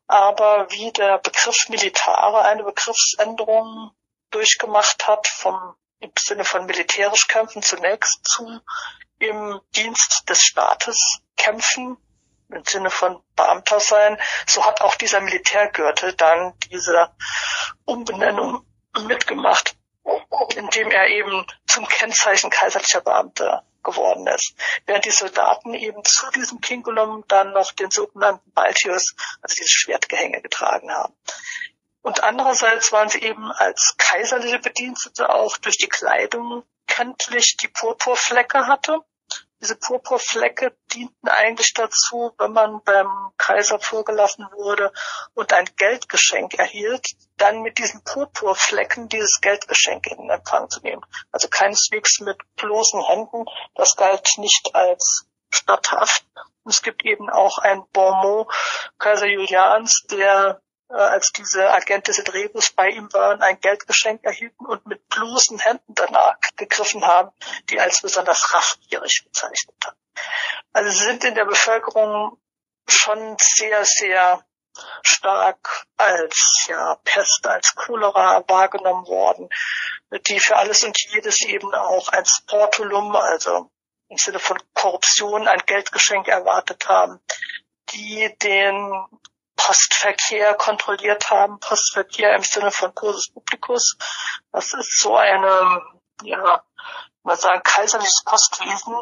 aber 0.07 0.70
wie 0.70 0.92
der 0.92 1.18
Begriff 1.18 1.68
Militare 1.68 2.42
eine 2.42 2.65
Begriffsänderung 2.65 3.92
durchgemacht 4.31 5.07
hat, 5.07 5.26
vom 5.26 5.74
im 6.00 6.10
Sinne 6.18 6.44
von 6.44 6.66
militärisch 6.66 7.28
kämpfen 7.28 7.62
zunächst 7.62 8.24
zu 8.24 8.60
im 9.20 9.60
Dienst 9.76 10.28
des 10.28 10.42
Staates 10.42 11.20
kämpfen, 11.36 11.97
im 12.49 12.65
Sinne 12.65 12.91
von 12.91 13.23
Beamter 13.36 13.78
sein, 13.78 14.20
so 14.47 14.66
hat 14.66 14.81
auch 14.81 14.97
dieser 14.97 15.20
Militärgürtel 15.20 16.15
dann 16.15 16.55
diese 16.70 17.15
Umbenennung 17.84 18.66
mitgemacht 19.07 19.76
indem 20.57 20.91
er 20.91 21.08
eben 21.08 21.47
zum 21.66 21.86
Kennzeichen 21.86 22.50
kaiserlicher 22.50 23.00
Beamter 23.00 23.65
geworden 23.83 24.27
ist. 24.27 24.55
Während 24.86 25.05
die 25.05 25.11
Soldaten 25.11 25.75
eben 25.75 26.05
zu 26.05 26.31
diesem 26.31 26.61
Kingulum 26.61 27.25
dann 27.28 27.52
noch 27.52 27.73
den 27.73 27.91
sogenannten 27.91 28.51
Baltius, 28.52 29.15
also 29.41 29.55
dieses 29.57 29.70
Schwertgehänge 29.70 30.41
getragen 30.41 30.93
haben. 30.93 31.15
Und 32.02 32.25
andererseits 32.25 32.91
waren 32.93 33.09
sie 33.09 33.23
eben 33.23 33.51
als 33.52 33.94
kaiserliche 33.97 34.59
Bedienstete 34.59 35.33
auch 35.33 35.57
durch 35.59 35.78
die 35.78 35.89
Kleidung 35.89 36.65
kenntlich, 36.86 37.57
die 37.57 37.69
Purpurflecke 37.69 38.67
hatte 38.67 39.01
diese 39.62 39.76
Purpurflecke 39.76 40.76
dienten 40.92 41.28
eigentlich 41.28 41.73
dazu, 41.73 42.34
wenn 42.36 42.52
man 42.52 42.82
beim 42.82 43.32
Kaiser 43.39 43.78
vorgelassen 43.78 44.44
wurde 44.52 44.92
und 45.34 45.52
ein 45.52 45.70
Geldgeschenk 45.76 46.55
erhielt, 46.55 47.07
dann 47.36 47.62
mit 47.62 47.78
diesen 47.78 48.02
Purpurflecken 48.02 49.08
dieses 49.08 49.41
Geldgeschenk 49.41 50.08
in 50.08 50.31
Empfang 50.31 50.68
zu 50.68 50.81
nehmen. 50.81 51.02
Also 51.31 51.49
keineswegs 51.49 52.18
mit 52.20 52.36
bloßen 52.57 53.07
Händen. 53.07 53.44
Das 53.76 53.94
galt 53.94 54.28
nicht 54.39 54.74
als 54.74 55.26
statthaft. 55.50 56.24
Und 56.65 56.73
es 56.73 56.82
gibt 56.82 57.05
eben 57.05 57.31
auch 57.31 57.58
ein 57.58 57.84
Bonmot 57.92 58.52
Kaiser 58.99 59.26
Julians, 59.26 60.07
der 60.10 60.60
als 60.93 61.33
diese 61.33 61.73
Agentes 61.73 62.19
et 62.19 62.33
Rebus 62.33 62.71
bei 62.71 62.89
ihm 62.91 63.12
waren, 63.12 63.43
ein 63.43 63.61
Geldgeschenk 63.61 64.25
erhielten 64.25 64.67
und 64.67 64.87
mit 64.87 65.09
bloßen 65.09 65.59
Händen 65.59 65.95
danach 65.95 66.37
gegriffen 66.57 67.05
haben, 67.07 67.31
die 67.71 67.81
als 67.81 68.03
besonders 68.03 68.55
raffgierig 68.55 69.25
bezeichnet 69.25 69.77
haben. 69.85 69.97
Also 70.73 70.91
sie 70.91 71.05
sind 71.05 71.25
in 71.25 71.35
der 71.35 71.45
Bevölkerung 71.45 72.39
schon 72.89 73.37
sehr, 73.39 73.85
sehr 73.85 74.45
stark 75.03 75.85
als 75.97 76.67
ja 76.69 76.97
Pest, 77.05 77.47
als 77.47 77.75
Cholera 77.75 78.43
wahrgenommen 78.49 79.07
worden, 79.07 79.49
die 80.27 80.41
für 80.41 80.57
alles 80.57 80.83
und 80.85 80.99
jedes 81.11 81.41
eben 81.43 81.75
auch 81.75 82.09
ein 82.09 82.25
Sportulum, 82.25 83.15
also 83.15 83.71
im 84.09 84.17
Sinne 84.17 84.39
von 84.39 84.59
Korruption, 84.75 85.49
ein 85.49 85.62
Geldgeschenk 85.67 86.29
erwartet 86.29 86.89
haben, 86.89 87.21
die 87.91 88.35
den 88.43 89.07
Postverkehr 89.57 90.55
kontrolliert 90.55 91.31
haben, 91.31 91.61
Postverkehr 91.61 92.35
im 92.35 92.43
Sinne 92.43 92.71
von 92.71 92.95
Cursus 92.95 93.33
Publicus. 93.33 93.97
Das 94.51 94.73
ist 94.73 95.01
so 95.01 95.17
eine, 95.17 95.83
ja, 96.23 96.63
mal 97.23 97.37
sagen, 97.37 97.63
kaiserliches 97.63 98.23
Postwesen, 98.25 98.97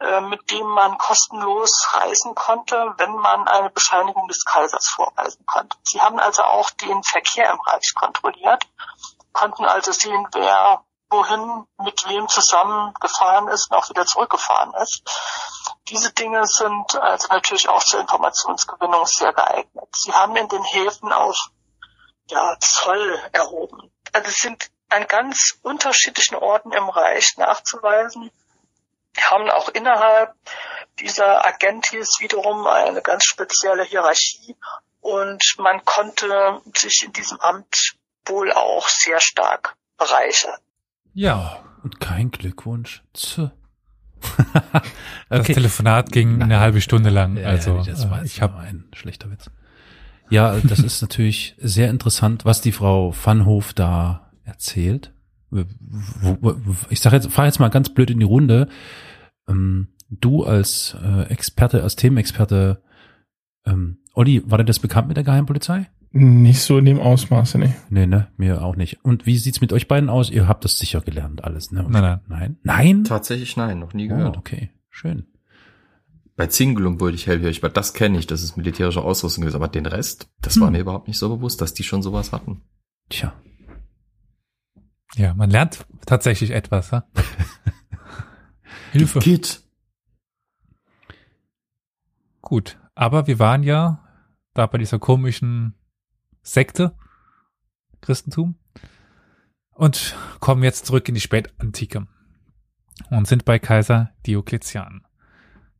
äh, 0.00 0.20
mit 0.20 0.50
dem 0.50 0.66
man 0.66 0.96
kostenlos 0.98 1.88
reisen 1.92 2.34
konnte, 2.34 2.94
wenn 2.98 3.12
man 3.12 3.48
eine 3.48 3.70
Bescheinigung 3.70 4.28
des 4.28 4.44
Kaisers 4.44 4.88
vorweisen 4.88 5.44
konnte. 5.46 5.76
Sie 5.82 6.00
haben 6.00 6.20
also 6.20 6.42
auch 6.42 6.70
den 6.70 7.02
Verkehr 7.02 7.50
im 7.50 7.60
Reich 7.60 7.94
kontrolliert, 7.94 8.64
konnten 9.32 9.64
also 9.64 9.92
sehen, 9.92 10.26
wer 10.32 10.84
wohin 11.10 11.66
mit 11.78 12.06
wem 12.08 12.28
zusammen 12.28 12.92
gefahren 13.00 13.48
ist 13.48 13.70
und 13.70 13.76
auch 13.76 13.88
wieder 13.88 14.06
zurückgefahren 14.06 14.74
ist. 14.74 15.02
Diese 15.88 16.12
Dinge 16.12 16.46
sind 16.46 16.96
also 16.96 17.28
natürlich 17.28 17.68
auch 17.68 17.82
zur 17.82 18.00
Informationsgewinnung 18.00 19.06
sehr 19.06 19.32
geeignet. 19.32 19.88
Sie 19.94 20.12
haben 20.12 20.36
in 20.36 20.48
den 20.48 20.62
Häfen 20.64 21.12
auch 21.12 21.36
ja, 22.30 22.56
Zoll 22.60 23.18
erhoben. 23.32 23.90
Also 24.12 24.28
es 24.28 24.36
sind 24.36 24.70
an 24.90 25.06
ganz 25.06 25.58
unterschiedlichen 25.62 26.36
Orten 26.36 26.72
im 26.72 26.88
Reich 26.88 27.36
nachzuweisen. 27.36 28.30
Wir 29.14 29.30
haben 29.30 29.50
auch 29.50 29.68
innerhalb 29.70 30.34
dieser 31.00 31.46
Agentis 31.46 32.16
wiederum 32.20 32.66
eine 32.66 33.02
ganz 33.02 33.24
spezielle 33.24 33.84
Hierarchie 33.84 34.56
und 35.00 35.42
man 35.58 35.84
konnte 35.84 36.60
sich 36.74 37.02
in 37.04 37.12
diesem 37.12 37.40
Amt 37.40 37.96
wohl 38.26 38.52
auch 38.52 38.88
sehr 38.88 39.20
stark 39.20 39.76
bereichern. 39.96 40.58
Ja, 41.18 41.58
Und 41.82 41.98
kein 41.98 42.30
Glückwunsch. 42.30 43.02
Zu. 43.12 43.50
das 45.28 45.46
Telefonat 45.48 46.12
ging 46.12 46.40
eine 46.40 46.60
halbe 46.60 46.80
Stunde 46.80 47.10
lang. 47.10 47.36
Also 47.38 47.78
ja, 47.78 47.82
das 47.82 48.08
war 48.08 48.18
äh, 48.18 48.22
jetzt 48.22 48.34
ich 48.36 48.40
habe 48.40 48.58
ein 48.58 48.84
schlechter 48.92 49.28
Witz. 49.28 49.50
Ja, 50.30 50.56
das 50.60 50.78
ist 50.78 51.02
natürlich 51.02 51.56
sehr 51.58 51.90
interessant, 51.90 52.44
was 52.44 52.60
die 52.60 52.70
Frau 52.70 53.12
Vanhof 53.12 53.72
da 53.72 54.30
erzählt. 54.44 55.12
Ich 56.88 57.00
sage 57.00 57.16
jetzt, 57.16 57.32
frage 57.32 57.48
jetzt 57.48 57.58
mal 57.58 57.68
ganz 57.68 57.88
blöd 57.88 58.10
in 58.10 58.20
die 58.20 58.24
Runde. 58.24 58.68
Ähm, 59.48 59.88
du 60.10 60.44
als 60.44 60.96
äh, 61.02 61.22
Experte, 61.32 61.82
als 61.82 61.96
Themenexperte, 61.96 62.80
ähm, 63.66 63.98
Olli, 64.14 64.42
war 64.46 64.58
dir 64.58 64.64
das 64.64 64.78
bekannt 64.78 65.08
mit 65.08 65.16
der 65.16 65.24
Geheimpolizei? 65.24 65.88
Nicht 66.10 66.62
so 66.62 66.78
in 66.78 66.86
dem 66.86 66.98
Ausmaße, 67.00 67.58
ne. 67.58 67.74
Nee, 67.90 68.06
ne, 68.06 68.28
mir 68.38 68.62
auch 68.62 68.76
nicht. 68.76 69.04
Und 69.04 69.26
wie 69.26 69.36
sieht's 69.36 69.60
mit 69.60 69.72
euch 69.74 69.88
beiden 69.88 70.08
aus? 70.08 70.30
Ihr 70.30 70.48
habt 70.48 70.64
das 70.64 70.78
sicher 70.78 71.00
gelernt 71.02 71.44
alles, 71.44 71.70
ne? 71.70 71.84
Nein, 71.88 72.02
nein. 72.02 72.20
Nein? 72.28 72.56
Nein? 72.62 73.04
Tatsächlich 73.04 73.56
nein, 73.56 73.78
noch 73.78 73.92
nie 73.92 74.06
Oh, 74.10 74.16
gehört. 74.16 74.36
okay, 74.38 74.70
schön. 74.88 75.26
Bei 76.36 76.46
Zingulum 76.46 77.00
wurde 77.00 77.14
ich 77.16 77.26
hellhörig, 77.26 77.62
weil 77.62 77.70
das 77.70 77.92
kenne 77.94 78.18
ich, 78.18 78.26
das 78.26 78.42
ist 78.42 78.56
militärische 78.56 79.02
Ausrüstung 79.02 79.42
gewesen, 79.42 79.56
aber 79.56 79.68
den 79.68 79.86
Rest, 79.86 80.30
das 80.40 80.58
war 80.60 80.68
Hm. 80.68 80.72
mir 80.74 80.80
überhaupt 80.80 81.08
nicht 81.08 81.18
so 81.18 81.28
bewusst, 81.28 81.60
dass 81.60 81.74
die 81.74 81.82
schon 81.84 82.02
sowas 82.02 82.32
hatten. 82.32 82.62
Tja. 83.10 83.32
ja, 85.16 85.34
man 85.34 85.50
lernt 85.50 85.84
tatsächlich 86.06 86.52
etwas. 86.52 86.90
Ja? 86.90 87.04
Hilfe. 88.92 89.18
Git. 89.18 89.62
Gut, 92.40 92.78
aber 92.94 93.26
wir 93.26 93.38
waren 93.38 93.62
ja 93.62 94.04
da 94.54 94.66
bei 94.66 94.78
dieser 94.78 94.98
komischen 94.98 95.74
Sekte, 96.42 96.94
Christentum, 98.00 98.56
und 99.70 100.16
kommen 100.40 100.62
jetzt 100.62 100.86
zurück 100.86 101.08
in 101.08 101.14
die 101.14 101.20
Spätantike 101.20 102.06
und 103.10 103.28
sind 103.28 103.44
bei 103.44 103.58
Kaiser 103.58 104.10
Diokletian. 104.26 105.06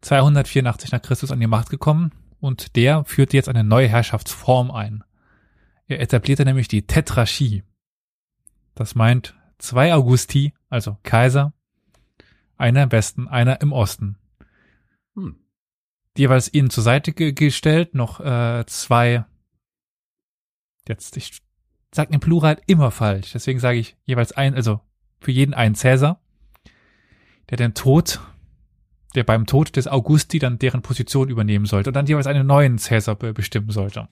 284 0.03 0.93
nach 0.93 1.03
Christus 1.03 1.33
an 1.33 1.41
die 1.41 1.47
Macht 1.47 1.70
gekommen 1.70 2.12
und 2.41 2.77
der 2.77 3.05
führte 3.05 3.37
jetzt 3.37 3.49
eine 3.49 3.65
neue 3.65 3.89
Herrschaftsform 3.89 4.70
ein. 4.70 5.03
Er 5.87 6.01
etablierte 6.01 6.45
nämlich 6.45 6.69
die 6.69 6.87
Tetrarchie. 6.87 7.65
Das 8.75 8.95
meint 8.95 9.35
zwei 9.59 9.93
Augusti, 9.93 10.53
also 10.69 10.99
Kaiser, 11.03 11.53
einer 12.57 12.85
im 12.85 12.93
Westen, 12.93 13.27
einer 13.27 13.61
im 13.61 13.73
Osten 13.73 14.19
Hm. 15.19 15.37
jeweils 16.17 16.53
ihnen 16.53 16.70
zur 16.70 16.85
Seite 16.85 17.12
ge 17.12 17.33
gestellt, 17.33 17.95
noch 17.95 18.20
äh, 18.20 18.65
zwei, 18.67 19.25
jetzt, 20.89 21.17
ich 21.17 21.41
sag 21.92 22.10
im 22.10 22.20
Plural 22.20 22.60
immer 22.67 22.91
falsch, 22.91 23.33
deswegen 23.33 23.60
sage 23.60 23.78
ich 23.78 23.97
jeweils 24.05 24.33
ein, 24.33 24.55
also 24.55 24.81
für 25.20 25.31
jeden 25.31 25.55
einen 25.55 25.75
Cäsar, 25.75 26.20
der 27.50 27.57
den 27.57 27.75
Tod, 27.75 28.20
der 29.15 29.25
beim 29.25 29.47
Tod 29.47 29.76
des 29.76 29.89
Augusti 29.89 30.39
dann 30.39 30.58
deren 30.58 30.83
Position 30.83 31.28
übernehmen 31.28 31.67
sollte 31.67 31.91
und 31.91 31.94
dann 31.94 32.07
jeweils 32.07 32.26
einen 32.26 32.47
neuen 32.47 32.78
Cäsar 32.78 33.17
be 33.17 33.33
bestimmen 33.33 33.70
sollte. 33.70 34.08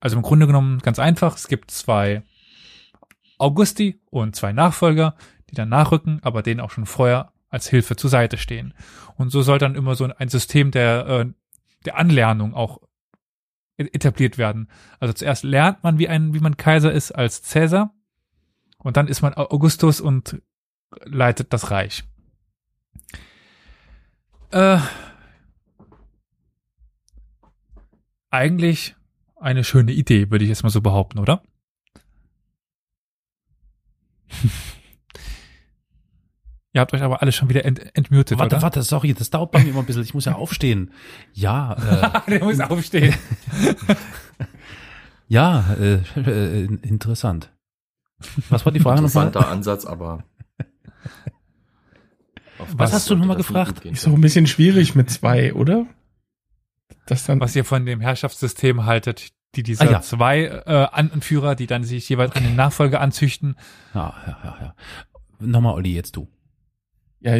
Also 0.00 0.16
im 0.16 0.22
Grunde 0.22 0.46
genommen 0.46 0.78
ganz 0.78 0.98
einfach, 0.98 1.36
es 1.36 1.48
gibt 1.48 1.70
zwei 1.70 2.22
Augusti 3.38 4.00
und 4.10 4.34
zwei 4.34 4.52
Nachfolger, 4.52 5.14
die 5.50 5.54
dann 5.54 5.68
nachrücken, 5.68 6.20
aber 6.22 6.42
denen 6.42 6.60
auch 6.60 6.70
schon 6.70 6.86
vorher 6.86 7.32
als 7.48 7.68
Hilfe 7.68 7.96
zur 7.96 8.10
Seite 8.10 8.38
stehen. 8.38 8.74
Und 9.16 9.30
so 9.30 9.42
soll 9.42 9.58
dann 9.58 9.74
immer 9.74 9.94
so 9.94 10.04
ein 10.04 10.28
System 10.28 10.70
der, 10.70 11.06
äh, 11.06 11.26
der 11.84 11.98
Anlernung 11.98 12.54
auch 12.54 12.80
etabliert 13.86 14.38
werden. 14.38 14.68
Also 14.98 15.12
zuerst 15.14 15.44
lernt 15.44 15.82
man, 15.82 15.98
wie 15.98 16.08
ein, 16.08 16.34
wie 16.34 16.40
man 16.40 16.56
Kaiser 16.56 16.92
ist 16.92 17.12
als 17.12 17.42
Cäsar 17.42 17.94
und 18.78 18.96
dann 18.96 19.08
ist 19.08 19.22
man 19.22 19.34
Augustus 19.34 20.00
und 20.00 20.40
leitet 21.04 21.52
das 21.52 21.70
Reich. 21.70 22.04
Äh, 24.50 24.78
eigentlich 28.30 28.96
eine 29.36 29.64
schöne 29.64 29.92
Idee, 29.92 30.30
würde 30.30 30.44
ich 30.44 30.48
jetzt 30.48 30.62
mal 30.62 30.70
so 30.70 30.80
behaupten, 30.80 31.18
oder? 31.18 31.42
Ihr 36.72 36.80
habt 36.80 36.94
euch 36.94 37.02
aber 37.02 37.20
alle 37.20 37.32
schon 37.32 37.48
wieder 37.48 37.64
ent 37.64 37.80
entmutet, 37.96 38.38
Warte, 38.38 38.56
oder? 38.56 38.62
warte, 38.62 38.82
sorry, 38.82 39.12
das 39.12 39.30
dauert 39.30 39.50
bei 39.50 39.62
mir 39.62 39.70
immer 39.70 39.80
ein 39.80 39.86
bisschen. 39.86 40.04
Ich 40.04 40.14
muss 40.14 40.24
ja 40.26 40.34
aufstehen. 40.36 40.92
Ja, 41.32 41.72
äh, 42.26 42.30
Der 42.30 42.44
muss 42.44 42.60
aufstehen. 42.60 43.14
ja, 45.28 45.64
äh, 45.80 45.94
äh, 46.16 46.64
interessant. 46.82 47.52
Was 48.50 48.64
war 48.64 48.72
die 48.72 48.80
Frage 48.80 49.02
nochmal? 49.02 49.26
Interessanter 49.26 49.48
Ansatz, 49.50 49.84
aber. 49.86 50.24
Was 52.76 52.92
hast 52.92 53.08
du 53.08 53.16
noch 53.16 53.24
mal 53.24 53.34
sollte 53.34 53.38
das 53.38 53.46
gefragt? 53.74 53.84
Ist 53.86 54.06
doch 54.06 54.12
ein 54.12 54.20
bisschen 54.20 54.46
schwierig 54.46 54.94
mit 54.94 55.10
zwei, 55.10 55.54
oder? 55.54 55.86
Das 57.06 57.24
dann. 57.24 57.40
was 57.40 57.56
ihr 57.56 57.64
von 57.64 57.86
dem 57.86 58.00
Herrschaftssystem 58.00 58.84
haltet, 58.84 59.30
die 59.56 59.62
diese 59.62 59.88
Ah, 59.88 59.90
ja. 59.92 60.00
zwei 60.02 60.42
äh, 60.44 60.86
Anführer, 60.92 61.54
die 61.54 61.66
dann 61.66 61.82
sich 61.84 62.08
jeweils 62.08 62.36
einen 62.36 62.54
Nachfolger 62.54 63.00
anzüchten. 63.00 63.56
Ja, 63.94 64.14
ja, 64.26 64.38
ja, 64.44 64.56
ja. 64.60 64.74
Nochmal, 65.40 65.74
Olli, 65.74 65.94
jetzt 65.94 66.14
du. 66.16 66.28
Ja, 67.20 67.36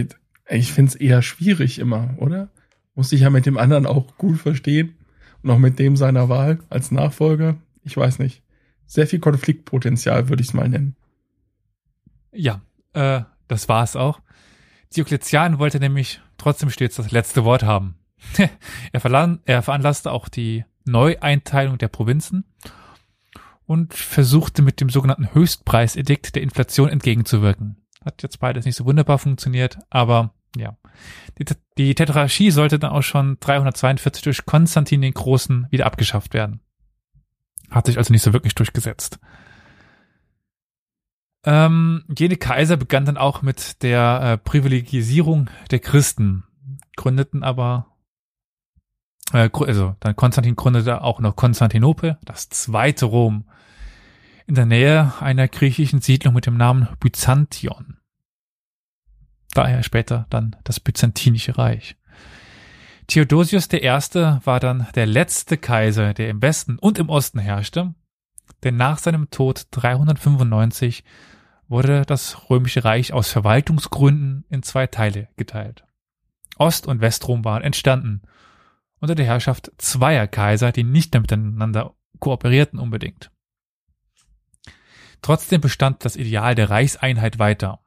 ich 0.49 0.73
find's 0.73 0.95
eher 0.95 1.23
schwierig 1.23 1.79
immer, 1.79 2.15
oder? 2.19 2.51
Muss 2.95 3.13
ich 3.13 3.21
ja 3.23 3.31
mit 3.31 3.47
dem 3.47 3.59
anderen 3.59 3.87
auch 3.87 4.17
gut 4.17 4.39
verstehen. 4.39 4.95
Und 5.43 5.51
auch 5.51 5.59
mit 5.59 5.79
dem 5.79 5.97
seiner 5.97 6.29
Wahl 6.29 6.59
als 6.69 6.91
Nachfolger. 6.91 7.57
Ich 7.83 7.97
weiß 7.97 8.19
nicht. 8.19 8.43
Sehr 8.87 9.07
viel 9.07 9.21
Konfliktpotenzial, 9.21 10.29
würde 10.29 10.43
ich 10.43 10.49
es 10.49 10.55
mal 10.55 10.69
nennen. 10.69 10.97
Ja, 12.33 12.61
äh, 12.93 13.23
das 13.49 13.69
war 13.69 13.83
es 13.83 13.97
auch. 13.97 14.21
Diokletian 14.95 15.59
wollte 15.59 15.79
nämlich 15.79 16.21
trotzdem 16.37 16.71
stets 16.71 16.97
das 16.97 17.11
letzte 17.11 17.45
Wort 17.45 17.63
haben. 17.63 17.95
er, 18.93 19.39
er 19.45 19.63
veranlasste 19.63 20.13
auch 20.13 20.29
die 20.29 20.65
Neueinteilung 20.85 21.79
der 21.79 21.89
Provinzen 21.89 22.45
und 23.67 23.95
versuchte 23.95 24.63
mit 24.63 24.81
dem 24.81 24.91
sogenannten 24.91 25.33
Höchstpreisedikt 25.33 26.35
der 26.35 26.43
Inflation 26.43 26.89
entgegenzuwirken. 26.89 27.77
Hat 28.05 28.23
jetzt 28.23 28.41
beides 28.41 28.65
nicht 28.65 28.77
so 28.77 28.85
wunderbar 28.85 29.19
funktioniert, 29.19 29.79
aber 29.91 30.33
ja. 30.57 30.77
Die, 31.39 31.45
die 31.79 31.95
Tetrarchie 31.95 32.51
sollte 32.51 32.79
dann 32.79 32.93
auch 32.93 33.03
schon 33.03 33.39
342 33.41 34.23
durch 34.23 34.47
Konstantin 34.47 35.01
den 35.01 35.15
Großen 35.15 35.67
wieder 35.71 35.87
abgeschafft 35.87 36.35
werden. 36.35 36.61
Hat 37.71 37.87
sich 37.87 37.99
also 37.99 38.13
nicht 38.13 38.23
so 38.23 38.33
wirklich 38.33 38.55
durchgesetzt. 38.55 39.21
Ähm, 41.45 42.05
jene 42.19 42.37
Kaiser 42.37 42.77
begann 42.77 43.07
dann 43.07 43.17
auch 43.17 43.43
mit 43.43 43.83
der 43.83 44.21
äh, 44.23 44.39
Privilegisierung 44.39 45.49
der 45.71 45.79
Christen, 45.79 46.45
gründeten 46.97 47.43
aber, 47.43 47.87
äh, 49.33 49.49
also 49.53 49.97
dann 50.01 50.17
Konstantin 50.17 50.57
gründete 50.57 51.03
auch 51.03 51.21
noch 51.21 51.37
Konstantinopel, 51.37 52.19
das 52.25 52.51
zweite 52.51 53.07
Rom, 53.07 53.45
in 54.51 54.57
der 54.57 54.67
Nähe 54.67 55.13
einer 55.21 55.47
griechischen 55.47 56.01
Siedlung 56.01 56.35
mit 56.35 56.45
dem 56.45 56.57
Namen 56.57 56.89
Byzantion. 56.99 57.99
Daher 59.55 59.85
später 59.85 60.27
dann 60.29 60.57
das 60.65 60.81
Byzantinische 60.81 61.57
Reich. 61.57 61.95
Theodosius 63.07 63.73
I. 63.73 63.81
war 63.85 64.59
dann 64.59 64.89
der 64.97 65.07
letzte 65.07 65.57
Kaiser, 65.57 66.15
der 66.15 66.31
im 66.31 66.43
Westen 66.43 66.81
und 66.81 66.99
im 66.99 67.11
Osten 67.11 67.39
herrschte, 67.39 67.95
denn 68.65 68.75
nach 68.75 68.99
seinem 68.99 69.31
Tod 69.31 69.69
395 69.71 71.05
wurde 71.69 72.03
das 72.05 72.51
Römische 72.51 72.85
Reich 72.85 73.13
aus 73.13 73.31
Verwaltungsgründen 73.31 74.47
in 74.49 74.65
zwei 74.65 74.89
Teile 74.89 75.29
geteilt. 75.37 75.85
Ost- 76.59 76.89
und 76.89 77.01
Westrom 77.01 77.45
waren 77.45 77.63
entstanden 77.63 78.23
unter 78.99 79.15
der 79.15 79.27
Herrschaft 79.27 79.71
zweier 79.79 80.27
Kaiser, 80.27 80.73
die 80.73 80.83
nicht 80.83 81.13
mehr 81.13 81.21
miteinander 81.21 81.95
kooperierten 82.19 82.81
unbedingt. 82.81 83.31
Trotzdem 85.23 85.61
bestand 85.61 86.05
das 86.05 86.17
Ideal 86.17 86.55
der 86.55 86.71
Reichseinheit 86.71 87.39
weiter. 87.39 87.81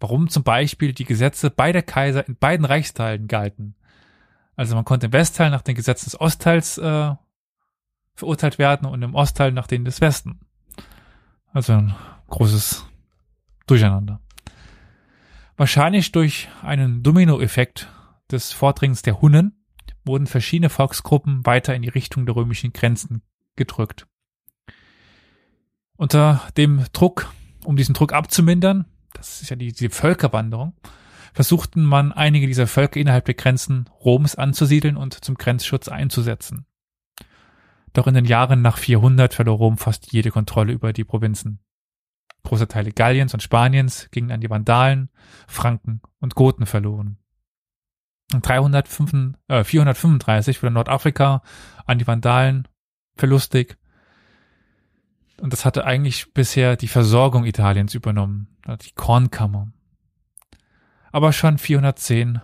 Warum 0.00 0.28
zum 0.28 0.42
Beispiel 0.42 0.92
die 0.92 1.04
Gesetze 1.04 1.50
beider 1.50 1.82
Kaiser 1.82 2.26
in 2.26 2.36
beiden 2.36 2.66
Reichsteilen 2.66 3.28
galten. 3.28 3.76
Also 4.56 4.74
man 4.74 4.84
konnte 4.84 5.06
im 5.06 5.12
Westteil 5.12 5.50
nach 5.50 5.62
den 5.62 5.76
Gesetzen 5.76 6.06
des 6.06 6.20
Ostteils 6.20 6.76
äh, 6.78 7.14
verurteilt 8.14 8.58
werden 8.58 8.86
und 8.88 9.02
im 9.02 9.14
Ostteil 9.14 9.52
nach 9.52 9.66
denen 9.66 9.84
des 9.84 10.00
Westen. 10.00 10.40
Also 11.52 11.74
ein 11.74 11.94
großes 12.28 12.84
Durcheinander. 13.66 14.20
Wahrscheinlich 15.56 16.12
durch 16.12 16.48
einen 16.62 17.02
Dominoeffekt 17.02 17.88
des 18.30 18.52
Vordringens 18.52 19.02
der 19.02 19.20
Hunnen 19.20 19.64
wurden 20.04 20.26
verschiedene 20.26 20.70
Volksgruppen 20.70 21.46
weiter 21.46 21.74
in 21.74 21.82
die 21.82 21.88
Richtung 21.88 22.26
der 22.26 22.34
römischen 22.34 22.72
Grenzen 22.72 23.22
gedrückt. 23.56 24.06
Unter 26.02 26.42
dem 26.56 26.84
Druck, 26.92 27.32
um 27.64 27.76
diesen 27.76 27.94
Druck 27.94 28.12
abzumindern, 28.12 28.86
das 29.12 29.40
ist 29.40 29.50
ja 29.50 29.54
die, 29.54 29.72
die 29.72 29.88
Völkerwanderung, 29.88 30.72
versuchten 31.32 31.84
man 31.84 32.10
einige 32.10 32.48
dieser 32.48 32.66
Völker 32.66 32.98
innerhalb 32.98 33.24
der 33.26 33.34
Grenzen 33.34 33.88
Roms 34.04 34.34
anzusiedeln 34.34 34.96
und 34.96 35.24
zum 35.24 35.36
Grenzschutz 35.36 35.86
einzusetzen. 35.86 36.66
Doch 37.92 38.08
in 38.08 38.14
den 38.14 38.24
Jahren 38.24 38.62
nach 38.62 38.78
400 38.78 39.32
verlor 39.32 39.58
Rom 39.58 39.78
fast 39.78 40.12
jede 40.12 40.32
Kontrolle 40.32 40.72
über 40.72 40.92
die 40.92 41.04
Provinzen. 41.04 41.60
Große 42.42 42.66
Teile 42.66 42.90
Galliens 42.90 43.32
und 43.32 43.40
Spaniens 43.44 44.08
gingen 44.10 44.32
an 44.32 44.40
die 44.40 44.50
Vandalen, 44.50 45.08
Franken 45.46 46.00
und 46.18 46.34
Goten 46.34 46.66
verloren. 46.66 47.18
305, 48.32 49.36
äh, 49.46 49.62
435 49.62 50.64
wurde 50.64 50.72
Nordafrika 50.72 51.44
an 51.86 51.98
die 52.00 52.08
Vandalen 52.08 52.66
verlustig. 53.14 53.78
Und 55.42 55.52
das 55.52 55.64
hatte 55.64 55.84
eigentlich 55.84 56.32
bisher 56.34 56.76
die 56.76 56.86
Versorgung 56.86 57.44
Italiens 57.44 57.94
übernommen, 57.94 58.46
die 58.80 58.92
Kornkammer. 58.92 59.72
Aber 61.10 61.32
schon 61.32 61.58
410 61.58 62.40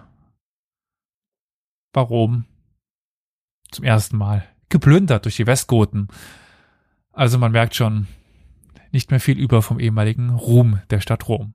war 1.92 2.02
Rom 2.02 2.44
zum 3.70 3.84
ersten 3.84 4.16
Mal 4.16 4.48
geplündert 4.68 5.26
durch 5.26 5.36
die 5.36 5.46
Westgoten. 5.46 6.08
Also 7.12 7.38
man 7.38 7.52
merkt 7.52 7.76
schon, 7.76 8.08
nicht 8.90 9.12
mehr 9.12 9.20
viel 9.20 9.38
über 9.38 9.62
vom 9.62 9.78
ehemaligen 9.78 10.30
Ruhm 10.30 10.80
der 10.90 10.98
Stadt 10.98 11.28
Rom. 11.28 11.54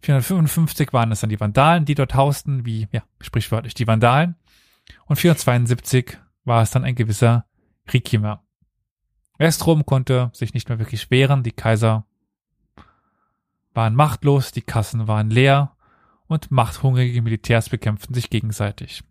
455 0.00 0.90
waren 0.94 1.12
es 1.12 1.20
dann 1.20 1.28
die 1.28 1.38
Vandalen, 1.38 1.84
die 1.84 1.94
dort 1.94 2.14
hausten, 2.14 2.64
wie, 2.64 2.88
ja, 2.92 3.02
sprichwörtlich 3.20 3.74
die 3.74 3.86
Vandalen. 3.86 4.36
Und 5.04 5.16
472 5.16 6.16
war 6.44 6.62
es 6.62 6.70
dann 6.70 6.84
ein 6.84 6.94
gewisser 6.94 7.44
Ricimer. 7.92 8.45
Westrom 9.38 9.84
konnte 9.84 10.30
sich 10.32 10.54
nicht 10.54 10.68
mehr 10.68 10.78
wirklich 10.78 11.10
wehren, 11.10 11.42
die 11.42 11.52
Kaiser 11.52 12.06
waren 13.74 13.94
machtlos, 13.94 14.52
die 14.52 14.62
Kassen 14.62 15.06
waren 15.06 15.30
leer 15.30 15.76
und 16.26 16.50
machthungrige 16.50 17.22
Militärs 17.22 17.68
bekämpften 17.68 18.14
sich 18.14 18.30
gegenseitig. 18.30 19.04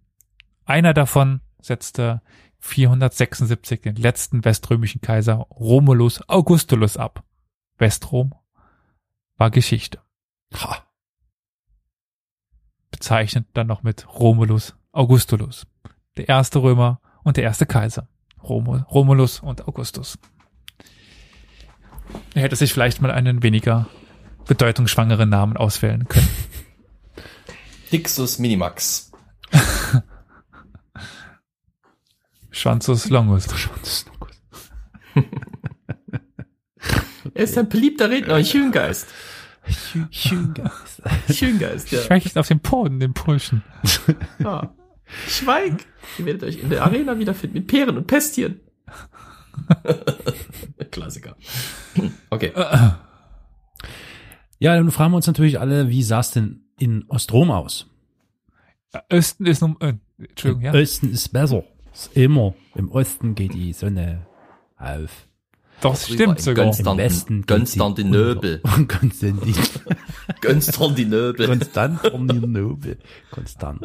Einer 0.66 0.94
davon 0.94 1.42
setzte 1.62 2.22
476 2.60 3.82
den 3.82 3.96
letzten 3.96 4.44
weströmischen 4.44 5.02
Kaiser 5.02 5.36
Romulus 5.52 6.28
Augustulus 6.28 6.98
ab. 6.98 7.24
Westrom 7.78 8.34
war 9.38 9.52
Geschichte. 9.52 10.02
Ha. 10.56 10.84
Bezeichnet 12.90 13.48
dann 13.54 13.68
noch 13.68 13.84
mit 13.84 14.08
Romulus 14.08 14.76
Augustulus. 14.92 15.68
Der 16.18 16.30
erste 16.30 16.64
Römer 16.64 17.02
und 17.24 17.38
der 17.38 17.44
erste 17.44 17.66
Kaiser. 17.66 18.08
Romul, 18.48 18.86
Romulus 18.90 19.40
und 19.40 19.68
Augustus. 19.68 20.18
Er 22.34 22.44
hätte 22.44 22.56
sich 22.56 22.72
vielleicht 22.74 23.02
mal 23.02 23.12
einen 23.12 23.44
weniger 23.44 23.88
bedeutungsschwangeren 24.48 25.30
Namen 25.30 25.58
auswählen 25.58 26.08
können. 26.08 26.28
Dixus 27.92 28.40
Minimax. 28.40 29.12
Schwanzus 32.52 33.10
Longus. 33.10 33.48
Er 37.34 37.44
ist 37.44 37.58
ein 37.58 37.68
beliebter 37.68 38.10
Redner, 38.10 38.36
ein 38.36 38.46
Schöngeist. 38.46 39.08
Schöngeist. 40.12 41.02
Schöngeist, 41.34 41.92
ja. 41.92 42.02
Schwächt 42.02 42.38
auf 42.38 42.48
den 42.48 42.60
Poden, 42.60 43.00
den 43.00 43.14
Pulschen. 43.14 43.64
ja. 44.40 44.74
Schweig! 45.28 45.86
Ihr 46.18 46.26
werdet 46.26 46.44
euch 46.44 46.60
in 46.60 46.70
der 46.70 46.84
Arena 46.84 47.18
wiederfinden 47.20 47.58
mit 47.58 47.68
Peeren 47.68 47.98
und 47.98 48.08
Pestien. 48.08 48.60
Klassiker. 50.92 51.36
Okay. 52.30 52.52
Ja, 54.60 54.76
dann 54.76 54.92
fragen 54.92 55.12
wir 55.12 55.18
uns 55.18 55.28
natürlich 55.28 55.60
alle, 55.60 55.90
wie 55.90 56.04
sah 56.04 56.20
es 56.20 56.32
denn 56.32 56.66
in 56.80 57.06
Ostrom 57.08 57.52
aus? 57.52 57.88
Östen 59.12 59.46
ist 59.46 59.62
nun, 59.62 59.76
äh, 59.82 59.94
Entschuldigung, 60.18 60.64
ja. 60.64 60.72
Im 60.74 60.82
Osten 60.82 61.12
ist 61.12 61.30
besser. 61.30 61.64
Ist 61.94 62.16
immer. 62.16 62.54
Im 62.76 62.92
Osten 62.92 63.36
geht 63.36 63.54
die 63.54 63.74
Sonne 63.74 64.26
auf. 64.78 65.28
Das 65.82 66.08
stimmt 66.08 66.40
sogar. 66.40 66.66
Konstantinopel. 66.66 68.62
sie 68.64 68.64
unter. 68.64 68.98
Konstantin. 68.98 69.54
Konstantinopel. 70.42 71.48
Konstantinopel. 71.48 72.98
Konstant. 73.32 73.82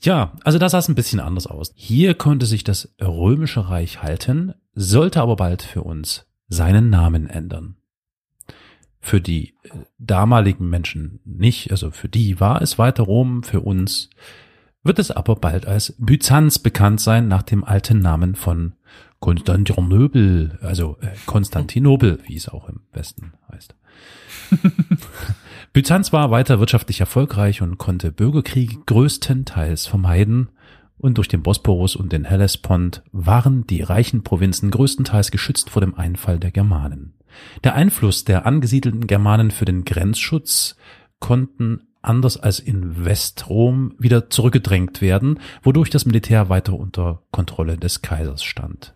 Ja, 0.00 0.32
also 0.44 0.58
da 0.58 0.68
sah 0.68 0.78
es 0.78 0.88
ein 0.88 0.94
bisschen 0.94 1.20
anders 1.20 1.46
aus. 1.46 1.72
Hier 1.74 2.14
konnte 2.14 2.46
sich 2.46 2.64
das 2.64 2.94
römische 3.00 3.68
Reich 3.68 4.02
halten, 4.02 4.54
sollte 4.74 5.20
aber 5.20 5.36
bald 5.36 5.62
für 5.62 5.82
uns 5.82 6.26
seinen 6.48 6.90
Namen 6.90 7.28
ändern. 7.28 7.76
Für 8.98 9.20
die 9.20 9.54
äh, 9.62 9.70
damaligen 9.98 10.68
Menschen 10.68 11.20
nicht, 11.24 11.70
also 11.70 11.90
für 11.90 12.08
die 12.08 12.40
war 12.40 12.60
es 12.60 12.78
weiter 12.78 13.04
Rom, 13.04 13.42
für 13.42 13.60
uns 13.60 14.10
wird 14.82 14.98
es 14.98 15.10
aber 15.10 15.36
bald 15.36 15.66
als 15.66 15.94
Byzanz 15.98 16.58
bekannt 16.58 17.00
sein, 17.00 17.28
nach 17.28 17.42
dem 17.42 17.64
alten 17.64 17.98
Namen 17.98 18.34
von 18.34 18.74
Konstantinopel, 19.18 20.58
also 20.62 20.96
äh, 21.00 21.08
Konstantinopel, 21.26 22.20
wie 22.26 22.36
es 22.36 22.48
auch 22.48 22.68
im 22.68 22.80
Westen 22.92 23.34
heißt. 23.52 23.74
Byzanz 25.72 26.12
war 26.12 26.32
weiter 26.32 26.58
wirtschaftlich 26.58 26.98
erfolgreich 26.98 27.62
und 27.62 27.78
konnte 27.78 28.10
Bürgerkriege 28.10 28.78
größtenteils 28.86 29.86
vermeiden 29.86 30.50
und 30.98 31.16
durch 31.16 31.28
den 31.28 31.42
Bosporus 31.42 31.94
und 31.94 32.12
den 32.12 32.24
Hellespont 32.24 33.02
waren 33.12 33.66
die 33.66 33.82
reichen 33.82 34.24
Provinzen 34.24 34.70
größtenteils 34.72 35.30
geschützt 35.30 35.70
vor 35.70 35.80
dem 35.80 35.94
Einfall 35.94 36.38
der 36.40 36.50
Germanen. 36.50 37.14
Der 37.62 37.74
Einfluss 37.74 38.24
der 38.24 38.46
angesiedelten 38.46 39.06
Germanen 39.06 39.52
für 39.52 39.64
den 39.64 39.84
Grenzschutz 39.84 40.76
konnten 41.20 41.86
anders 42.02 42.36
als 42.36 42.58
in 42.58 43.04
Westrom 43.04 43.94
wieder 43.98 44.28
zurückgedrängt 44.28 45.00
werden, 45.00 45.38
wodurch 45.62 45.90
das 45.90 46.04
Militär 46.04 46.48
weiter 46.48 46.74
unter 46.74 47.22
Kontrolle 47.30 47.76
des 47.76 48.02
Kaisers 48.02 48.42
stand. 48.42 48.94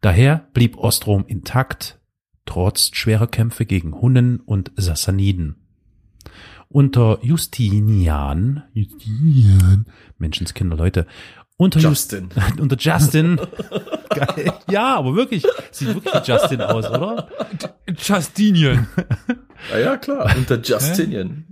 Daher 0.00 0.48
blieb 0.52 0.76
Ostrom 0.76 1.24
intakt, 1.26 2.00
trotz 2.44 2.90
schwerer 2.94 3.26
Kämpfe 3.26 3.66
gegen 3.66 4.00
Hunnen 4.00 4.40
und 4.40 4.72
Sassaniden. 4.76 5.56
Unter 6.68 7.18
Justinian, 7.22 8.62
Justinian, 8.72 9.86
Menschenskinder, 10.18 10.76
Leute, 10.76 11.06
unter 11.58 11.78
Justin. 11.78 12.30
Just, 12.34 12.60
unter 12.60 12.76
Justin, 12.76 13.40
geil, 14.08 14.52
ja, 14.70 14.96
aber 14.96 15.14
wirklich, 15.14 15.44
sieht 15.70 15.94
wirklich 15.94 16.12
wie 16.14 16.30
Justin 16.32 16.60
aus, 16.62 16.90
oder? 16.90 17.28
Justinian. 17.96 18.88
Ja, 19.70 19.78
ja, 19.78 19.96
klar. 19.96 20.34
Unter 20.36 20.60
Justinian. 20.60 21.46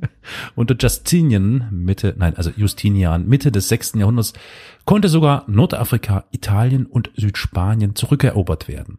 Unter 0.57 0.75
Justinian, 0.77 1.69
Mitte, 1.71 2.15
nein, 2.19 2.37
also 2.37 2.51
Justinian, 2.57 3.29
Mitte 3.29 3.53
des 3.53 3.69
sechsten 3.69 4.01
Jahrhunderts, 4.01 4.33
konnte 4.85 5.09
sogar 5.09 5.45
Nordafrika, 5.47 6.25
Italien 6.33 6.87
und 6.87 7.11
Südspanien 7.17 7.95
zurückerobert 7.95 8.67
werden. 8.67 8.99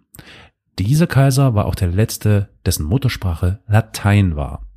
Dieser 0.84 1.08
Kaiser 1.08 1.54
war 1.56 1.66
auch 1.66 1.76
der 1.76 1.90
letzte, 1.90 2.50
dessen 2.66 2.86
Muttersprache 2.86 3.60
Latein 3.68 4.36
war. 4.36 4.68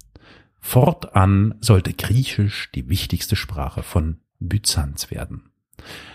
Fortan 0.60 1.55
sollte 1.60 1.92
Griechisch 1.92 2.70
die 2.74 2.89
wichtigste 2.89 3.36
Sprache 3.36 3.83
von 3.83 4.18
Byzanz 4.41 5.10
werden. 5.10 5.50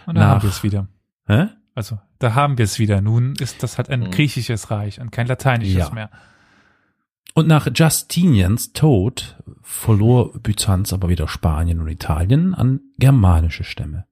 Und 0.05 0.15
da 0.15 0.21
Nach- 0.21 0.29
haben 0.35 0.43
wir 0.43 0.49
es 0.49 0.63
wieder. 0.63 0.87
Hä? 1.27 1.47
Also, 1.75 1.99
da 2.17 2.33
haben 2.33 2.57
wir 2.57 2.65
es 2.65 2.79
wieder. 2.79 2.99
Nun 3.01 3.33
ist 3.35 3.61
das 3.63 3.77
halt 3.77 3.89
ein 3.89 4.01
Mhm. 4.01 4.11
griechisches 4.11 4.71
Reich 4.71 4.99
und 4.99 5.11
kein 5.11 5.27
lateinisches 5.27 5.75
Ja. 5.75 5.89
mehr. 5.91 6.09
Und 7.35 7.47
nach 7.47 7.67
Justinians 7.73 8.73
Tod 8.73 9.37
verlor 9.61 10.33
Byzanz 10.39 10.91
aber 10.93 11.09
wieder 11.09 11.27
Spanien 11.27 11.79
und 11.79 11.87
Italien 11.87 12.53
an 12.55 12.81
germanische 12.97 13.63
Stämme. 13.63 14.05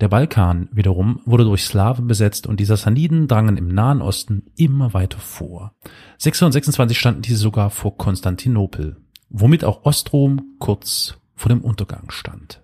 Der 0.00 0.08
Balkan 0.08 0.70
wiederum 0.72 1.20
wurde 1.26 1.44
durch 1.44 1.64
Slawen 1.64 2.06
besetzt 2.06 2.46
und 2.46 2.58
die 2.58 2.64
Sassaniden 2.64 3.28
drangen 3.28 3.58
im 3.58 3.68
Nahen 3.68 4.00
Osten 4.00 4.44
immer 4.56 4.94
weiter 4.94 5.18
vor. 5.18 5.74
626 6.16 6.98
standen 6.98 7.20
diese 7.20 7.36
sogar 7.36 7.68
vor 7.68 7.98
Konstantinopel, 7.98 8.96
womit 9.28 9.62
auch 9.62 9.84
Ostrom 9.84 10.56
kurz 10.58 11.18
vor 11.34 11.50
dem 11.50 11.60
Untergang 11.60 12.10
stand. 12.10 12.62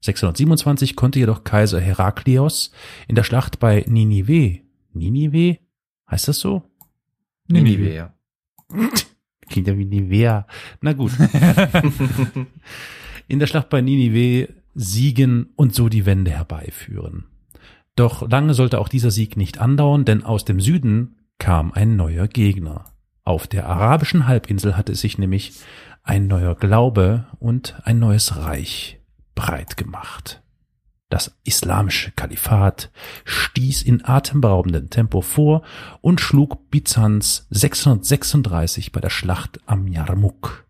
627 0.00 0.96
konnte 0.96 1.20
jedoch 1.20 1.44
Kaiser 1.44 1.80
Heraklios 1.80 2.72
in 3.06 3.14
der 3.14 3.22
Schlacht 3.22 3.60
bei 3.60 3.84
Ninive, 3.86 4.62
Ninive? 4.92 5.58
Heißt 6.10 6.26
das 6.26 6.40
so? 6.40 6.64
Ninive, 7.46 7.94
ja. 7.94 8.14
Klingt 9.48 9.68
ja 9.68 9.78
wie 9.78 9.84
Nivea. 9.84 10.48
Na 10.80 10.92
gut. 10.92 11.12
in 13.28 13.38
der 13.38 13.46
Schlacht 13.46 13.68
bei 13.68 13.80
Ninive 13.80 14.63
siegen 14.74 15.52
und 15.56 15.74
so 15.74 15.88
die 15.88 16.06
Wende 16.06 16.30
herbeiführen. 16.30 17.26
Doch 17.96 18.28
lange 18.28 18.54
sollte 18.54 18.80
auch 18.80 18.88
dieser 18.88 19.10
Sieg 19.10 19.36
nicht 19.36 19.58
andauern, 19.58 20.04
denn 20.04 20.24
aus 20.24 20.44
dem 20.44 20.60
Süden 20.60 21.16
kam 21.38 21.72
ein 21.72 21.96
neuer 21.96 22.28
Gegner. 22.28 22.86
Auf 23.24 23.46
der 23.46 23.68
arabischen 23.68 24.26
Halbinsel 24.26 24.76
hatte 24.76 24.94
sich 24.94 25.16
nämlich 25.16 25.52
ein 26.02 26.26
neuer 26.26 26.54
Glaube 26.54 27.26
und 27.38 27.76
ein 27.84 27.98
neues 27.98 28.36
Reich 28.36 29.00
breit 29.34 29.76
gemacht. 29.76 30.42
Das 31.08 31.38
islamische 31.44 32.10
Kalifat 32.10 32.90
stieß 33.24 33.82
in 33.82 34.04
atemberaubendem 34.04 34.90
Tempo 34.90 35.20
vor 35.20 35.62
und 36.00 36.20
schlug 36.20 36.70
Byzanz 36.70 37.46
636 37.50 38.90
bei 38.90 39.00
der 39.00 39.10
Schlacht 39.10 39.60
am 39.66 39.86
Yarmouk. 39.86 40.66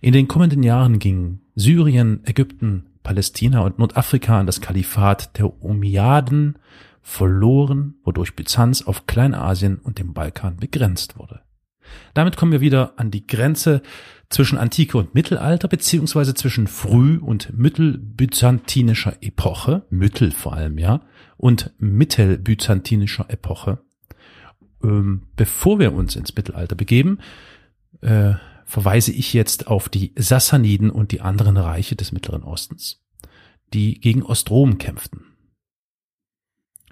In 0.00 0.12
den 0.12 0.26
kommenden 0.28 0.62
Jahren 0.62 0.98
gingen 0.98 1.42
Syrien, 1.54 2.22
Ägypten, 2.24 2.86
Palästina 3.06 3.60
und 3.60 3.78
Nordafrika 3.78 4.40
an 4.40 4.46
das 4.46 4.60
Kalifat 4.60 5.38
der 5.38 5.62
Umayyaden 5.62 6.58
verloren, 7.02 7.94
wodurch 8.02 8.34
Byzanz 8.34 8.82
auf 8.82 9.06
Kleinasien 9.06 9.78
und 9.78 10.00
dem 10.00 10.12
Balkan 10.12 10.56
begrenzt 10.56 11.16
wurde. 11.16 11.42
Damit 12.14 12.36
kommen 12.36 12.50
wir 12.50 12.60
wieder 12.60 12.94
an 12.96 13.12
die 13.12 13.24
Grenze 13.24 13.80
zwischen 14.28 14.58
Antike 14.58 14.98
und 14.98 15.14
Mittelalter, 15.14 15.68
beziehungsweise 15.68 16.34
zwischen 16.34 16.66
früh- 16.66 17.18
und 17.18 17.56
mittelbyzantinischer 17.56 19.18
Epoche, 19.20 19.86
Mittel 19.88 20.32
vor 20.32 20.54
allem, 20.54 20.76
ja, 20.76 21.02
und 21.36 21.72
mittelbyzantinischer 21.78 23.26
Epoche. 23.28 23.78
Ähm, 24.82 25.28
bevor 25.36 25.78
wir 25.78 25.92
uns 25.92 26.16
ins 26.16 26.34
Mittelalter 26.34 26.74
begeben, 26.74 27.20
äh, 28.00 28.34
verweise 28.66 29.12
ich 29.12 29.32
jetzt 29.32 29.68
auf 29.68 29.88
die 29.88 30.12
Sassaniden 30.16 30.90
und 30.90 31.12
die 31.12 31.20
anderen 31.22 31.56
Reiche 31.56 31.96
des 31.96 32.12
Mittleren 32.12 32.42
Ostens, 32.42 33.02
die 33.72 33.98
gegen 34.00 34.22
Ostrom 34.22 34.76
kämpften. 34.78 35.22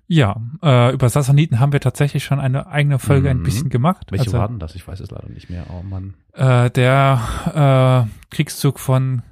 Ja, 0.07 0.41
äh, 0.63 0.93
über 0.93 1.09
Sassaniden 1.09 1.61
haben 1.61 1.73
wir 1.73 1.81
tatsächlich 1.81 2.25
schon 2.25 2.39
eine 2.39 2.67
eigene 2.67 2.99
Folge 2.99 3.31
ein 3.31 3.39
Mhm. 3.39 3.43
bisschen 3.43 3.71
gemacht. 3.71 4.13
Welche 4.13 4.27
Also, 4.27 4.39
waren 4.39 4.59
das? 4.59 4.75
Ich 4.75 4.87
weiß 4.87 5.01
es 5.01 5.11
leider 5.11 5.29
nicht 5.31 5.49
mehr. 5.49 5.67
Oh 5.71 5.83
Mann. 5.83 6.15
Äh, 6.35 6.71
der 6.71 8.07
äh, 8.07 8.35
Kriegszug 8.35 8.79
von 8.79 9.23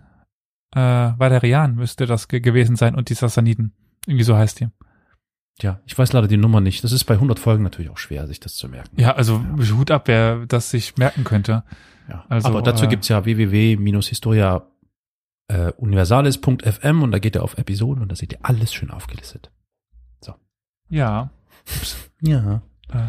äh, 0.74 0.78
Valerian 0.80 1.74
müsste 1.74 2.06
das 2.06 2.26
ge 2.28 2.40
gewesen 2.40 2.76
sein 2.76 2.94
und 2.94 3.10
die 3.10 3.14
Sassaniden. 3.14 3.74
Irgendwie 4.06 4.24
so 4.24 4.34
heißt 4.36 4.60
die. 4.60 4.68
Ja, 5.60 5.80
ich 5.84 5.96
weiß 5.96 6.14
leider 6.14 6.26
die 6.26 6.38
Nummer 6.38 6.62
nicht. 6.62 6.82
Das 6.82 6.92
ist 6.92 7.04
bei 7.04 7.14
100 7.14 7.38
Folgen 7.38 7.62
natürlich 7.62 7.90
auch 7.90 7.98
schwer, 7.98 8.26
sich 8.26 8.40
das 8.40 8.54
zu 8.54 8.68
merken. 8.70 8.98
Ja, 8.98 9.14
also 9.14 9.44
Hut 9.76 9.90
ab, 9.90 10.08
wer 10.08 10.46
das 10.46 10.70
sich 10.70 10.96
merken 10.96 11.24
könnte. 11.24 11.64
Ja. 12.12 12.24
Also, 12.28 12.49
Aber 12.49 12.62
dazu 12.62 12.84
äh, 12.84 12.89
gibt's 12.89 13.08
ja 13.08 13.24
www-historia 13.24 14.66
äh, 15.49 15.73
und 15.73 15.92
da 17.12 17.18
geht 17.18 17.36
ihr 17.36 17.42
auf 17.42 17.58
Episoden 17.58 18.02
und 18.02 18.10
da 18.10 18.16
seht 18.16 18.32
ihr 18.32 18.39
alles 18.42 18.73
schön 18.73 18.91
aufgelistet. 18.91 19.50
Ja. 20.92 21.31
Ja. 22.24 22.62
Äh, 22.89 23.08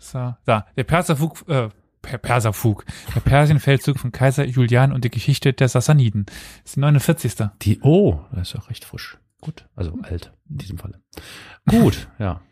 sa, 0.00 0.38
da. 0.44 0.66
Der 0.76 0.84
Perserfug, 0.84 1.48
äh, 1.48 1.70
per 2.02 2.18
Perserfug. 2.18 2.84
Der 3.14 3.20
Persienfeldzug 3.20 3.98
von 3.98 4.12
Kaiser 4.12 4.44
Julian 4.44 4.92
und 4.92 5.02
die 5.04 5.10
Geschichte 5.10 5.54
der 5.54 5.68
Sassaniden. 5.68 6.26
Das 6.26 6.36
ist 6.72 6.76
die 6.76 6.80
49. 6.80 7.34
Die, 7.62 7.80
oh, 7.80 8.20
das 8.32 8.50
ist 8.52 8.60
auch 8.60 8.68
recht 8.68 8.84
frisch. 8.84 9.16
Gut. 9.40 9.66
Also 9.76 9.96
alt 10.02 10.34
in 10.50 10.58
diesem 10.58 10.76
Falle. 10.76 11.00
Gut, 11.66 12.08
ja. 12.18 12.42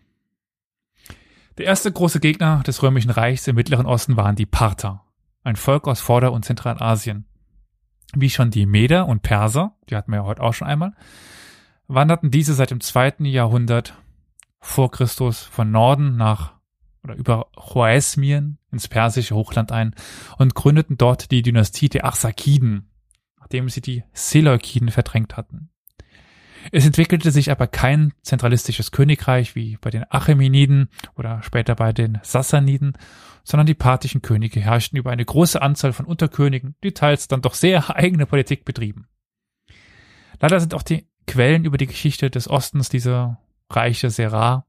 Der 1.59 1.67
erste 1.67 1.93
große 1.93 2.21
Gegner 2.21 2.63
des 2.67 2.83
Römischen 2.83 3.11
Reichs 3.11 3.47
im 3.49 3.57
Mittleren 3.57 3.85
Osten 3.85 4.17
waren 4.17 4.37
die 4.37 4.47
Parther, 4.47 5.03
ein 5.47 5.57
Volk 5.57 5.87
aus 5.87 6.01
Vorder- 6.01 6.33
und 6.33 6.45
Zentralasien. 6.45 7.25
Wie 8.15 8.31
schon 8.31 8.51
die 8.51 8.67
Meder 8.67 9.07
und 9.07 9.23
Perser, 9.23 9.77
die 9.89 9.97
hatten 9.97 10.11
wir 10.11 10.19
ja 10.19 10.25
heute 10.25 10.43
auch 10.43 10.53
schon 10.53 10.69
einmal, 10.69 10.93
wanderten 11.87 12.31
diese 12.31 12.55
seit 12.55 12.71
dem 12.71 12.81
zweiten 12.81 13.25
Jahrhundert 13.25 13.95
vor 14.59 14.91
Christus 14.91 15.43
von 15.43 15.71
Norden 15.71 16.17
nach 16.17 16.55
oder 17.05 17.15
über 17.15 17.47
Choesmien 17.55 18.59
ins 18.73 18.89
persische 18.89 19.37
Hochland 19.37 19.71
ein 19.71 19.95
und 20.37 20.57
gründeten 20.57 20.99
dort 20.99 21.31
die 21.31 21.43
Dynastie 21.43 21.89
der 21.89 22.05
Arsakiden, 22.05 22.91
nachdem 23.39 23.69
sie 23.69 23.81
die 23.81 24.03
Seleukiden 24.13 24.91
verdrängt 24.91 25.37
hatten. 25.37 25.71
Es 26.73 26.87
entwickelte 26.87 27.31
sich 27.31 27.51
aber 27.51 27.67
kein 27.67 28.13
zentralistisches 28.23 28.91
Königreich 28.91 29.55
wie 29.55 29.79
bei 29.81 29.91
den 29.91 30.05
Achämeniden 30.11 30.89
oder 31.17 31.43
später 31.43 31.75
bei 31.75 31.93
den 31.93 32.19
Sassaniden, 32.23 32.97
sondern 33.45 33.67
die 33.67 33.75
parthischen 33.75 34.23
Könige 34.23 34.61
herrschten 34.61 34.99
über 34.99 35.11
eine 35.11 35.25
große 35.25 35.61
Anzahl 35.63 35.93
von 35.93 36.07
Unterkönigen, 36.07 36.75
die 36.83 36.93
teils 36.93 37.29
dann 37.29 37.43
doch 37.43 37.55
sehr 37.55 37.95
eigene 37.97 38.27
Politik 38.27 38.65
betrieben. 38.65 39.09
Leider 40.41 40.61
sind 40.61 40.75
auch 40.75 40.83
die 40.83 41.09
Quellen 41.27 41.65
über 41.65 41.79
die 41.79 41.87
Geschichte 41.87 42.31
des 42.31 42.49
Ostens 42.49 42.89
dieser 42.89 43.41
Reiche 43.71 44.11
sehr 44.11 44.33
rar, 44.33 44.67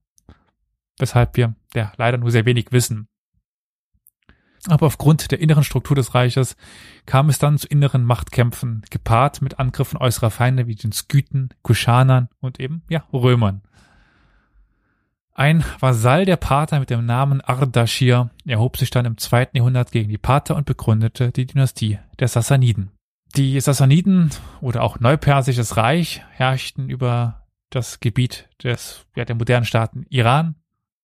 weshalb 0.98 1.38
wir 1.38 1.56
ja 1.76 1.92
leider 1.98 2.18
nur 2.18 2.32
sehr 2.32 2.46
wenig 2.46 2.72
wissen. 2.72 3.08
Aber 4.68 4.88
aufgrund 4.88 5.32
der 5.32 5.40
inneren 5.40 5.64
Struktur 5.64 5.96
des 5.96 6.14
Reiches 6.14 6.56
kam 7.06 7.30
es 7.30 7.40
dann 7.40 7.58
zu 7.58 7.68
inneren 7.68 8.04
Machtkämpfen, 8.04 8.84
gepaart 8.90 9.42
mit 9.42 9.60
Angriffen 9.60 9.98
äußerer 9.98 10.30
Feinde 10.30 10.68
wie 10.68 10.76
den 10.76 10.92
Skythen, 10.92 11.50
Kuschanern 11.62 12.28
und 12.42 12.60
eben, 12.60 12.84
ja, 12.90 13.06
Römern. 13.14 13.62
Ein 15.34 15.64
Vasall 15.80 16.26
der 16.26 16.36
Parther 16.36 16.80
mit 16.80 16.90
dem 16.90 17.06
Namen 17.06 17.42
Ardashir 17.42 18.32
erhob 18.46 18.76
sich 18.78 18.90
dann 18.90 19.06
im 19.06 19.18
zweiten 19.18 19.56
Jahrhundert 19.56 19.92
gegen 19.92 20.10
die 20.10 20.18
Parther 20.18 20.56
und 20.56 20.66
begründete 20.66 21.32
die 21.32 21.46
Dynastie 21.46 22.00
der 22.20 22.28
Sassaniden. 22.28 22.90
Die 23.36 23.60
Sassaniden 23.60 24.32
oder 24.62 24.82
auch 24.82 25.00
Neupersisches 25.00 25.78
Reich 25.78 26.24
herrschten 26.32 26.90
über 26.90 27.46
das 27.70 28.00
Gebiet 28.00 28.50
des, 28.64 29.06
ja, 29.16 29.26
der 29.26 29.36
modernen 29.36 29.66
Staaten 29.66 30.06
Iran, 30.10 30.56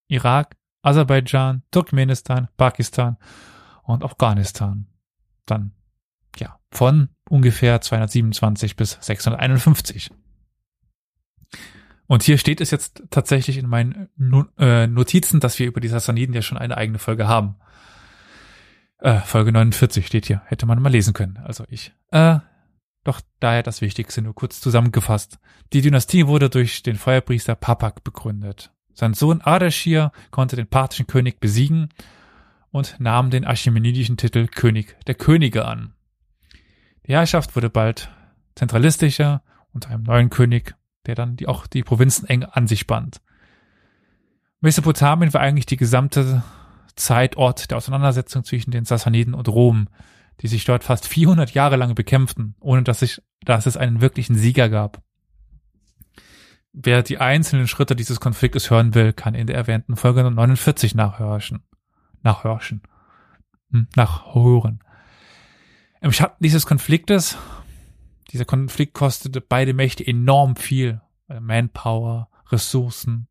Irak, 0.07 0.55
Aserbaidschan, 0.81 1.61
Turkmenistan, 1.71 2.47
Pakistan 2.57 3.17
und 3.83 4.03
Afghanistan. 4.03 4.87
Dann, 5.45 5.71
ja, 6.37 6.59
von 6.71 7.09
ungefähr 7.29 7.81
227 7.81 8.75
bis 8.75 8.97
651. 9.01 10.11
Und 12.07 12.23
hier 12.23 12.37
steht 12.37 12.61
es 12.61 12.71
jetzt 12.71 13.03
tatsächlich 13.09 13.57
in 13.57 13.67
meinen 13.67 14.09
äh, 14.57 14.87
Notizen, 14.87 15.39
dass 15.39 15.57
wir 15.59 15.67
über 15.67 15.81
die 15.81 15.87
Sassaniden 15.87 16.35
ja 16.35 16.41
schon 16.41 16.57
eine 16.57 16.77
eigene 16.77 16.99
Folge 16.99 17.27
haben. 17.27 17.55
Äh, 18.99 19.19
Folge 19.21 19.51
49 19.51 20.05
steht 20.05 20.27
hier. 20.27 20.41
Hätte 20.45 20.65
man 20.65 20.81
mal 20.81 20.91
lesen 20.91 21.13
können. 21.13 21.37
Also 21.43 21.65
ich. 21.69 21.93
Äh, 22.11 22.39
doch 23.03 23.19
daher 23.39 23.63
das 23.63 23.81
Wichtigste 23.81 24.21
nur 24.21 24.35
kurz 24.35 24.61
zusammengefasst. 24.61 25.39
Die 25.73 25.81
Dynastie 25.81 26.27
wurde 26.27 26.49
durch 26.49 26.83
den 26.83 26.95
Feuerpriester 26.95 27.55
Papak 27.55 28.03
begründet. 28.03 28.71
Sein 28.93 29.13
Sohn 29.13 29.41
Ardashir 29.41 30.11
konnte 30.31 30.55
den 30.55 30.67
parthischen 30.67 31.07
König 31.07 31.39
besiegen 31.39 31.89
und 32.73 32.99
nahm 32.99 33.29
den 33.29 33.45
achämenidischen 33.45 34.17
Titel 34.17 34.47
König 34.47 34.97
der 35.05 35.13
Könige 35.13 35.65
an. 35.65 35.93
Die 37.05 37.13
Herrschaft 37.13 37.55
wurde 37.55 37.69
bald 37.69 38.09
zentralistischer 38.55 39.43
unter 39.73 39.89
einem 39.89 40.03
neuen 40.03 40.31
König, 40.31 40.75
der 41.05 41.13
dann 41.13 41.35
die, 41.35 41.47
auch 41.47 41.67
die 41.67 41.83
Provinzen 41.83 42.27
eng 42.27 42.43
an 42.43 42.65
sich 42.65 42.87
band. 42.87 43.21
Mesopotamien 44.59 45.31
war 45.35 45.41
eigentlich 45.41 45.67
die 45.67 45.77
gesamte 45.77 46.43
Zeitort 46.95 47.69
der 47.69 47.77
Auseinandersetzung 47.77 48.43
zwischen 48.43 48.71
den 48.71 48.85
Sassaniden 48.85 49.35
und 49.35 49.49
Rom, 49.49 49.87
die 50.41 50.47
sich 50.47 50.65
dort 50.65 50.83
fast 50.83 51.07
400 51.07 51.51
Jahre 51.53 51.75
lang 51.75 51.93
bekämpften, 51.93 52.55
ohne 52.59 52.81
dass, 52.81 52.99
sich, 52.99 53.21
dass 53.45 53.67
es 53.67 53.77
einen 53.77 54.01
wirklichen 54.01 54.35
Sieger 54.35 54.69
gab. 54.69 55.03
Wer 56.71 57.03
die 57.03 57.19
einzelnen 57.19 57.67
Schritte 57.67 57.95
dieses 57.95 58.19
Konfliktes 58.19 58.71
hören 58.71 58.95
will, 58.95 59.13
kann 59.13 59.35
in 59.35 59.45
der 59.45 59.57
erwähnten 59.57 59.95
Folge 59.95 60.23
49 60.23 60.95
nachhörschen. 62.23 62.81
Nachhörschen. 62.81 62.93
Hm, 63.73 63.87
Nachhören. 63.95 64.79
Im 65.99 66.11
Schatten 66.11 66.43
dieses 66.43 66.65
Konfliktes, 66.65 67.37
dieser 68.31 68.45
Konflikt 68.45 68.93
kostete 68.93 69.41
beide 69.41 69.73
Mächte 69.73 70.05
enorm 70.05 70.55
viel. 70.55 71.01
Also 71.27 71.41
Manpower, 71.41 72.29
Ressourcen, 72.51 73.27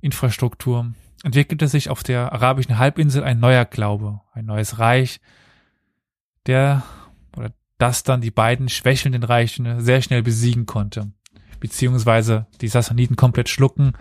Infrastruktur. 0.00 0.92
Entwickelte 1.22 1.66
sich 1.66 1.88
auf 1.88 2.02
der 2.02 2.32
arabischen 2.32 2.78
Halbinsel 2.78 3.24
ein 3.24 3.40
neuer 3.40 3.64
Glaube, 3.64 4.20
ein 4.32 4.44
neues 4.44 4.78
Reich, 4.78 5.20
der 6.46 6.82
oder 7.36 7.52
das 7.78 8.02
dann 8.02 8.20
die 8.20 8.30
beiden 8.30 8.68
schwächelnden 8.68 9.22
Reichen 9.22 9.80
sehr 9.80 10.02
schnell 10.02 10.22
besiegen 10.22 10.66
konnte. 10.66 11.12
beziehungsweise 11.58 12.46
die 12.60 12.68
Sassaniden 12.68 13.16
komplett 13.16 13.48
schlucken 13.48 13.94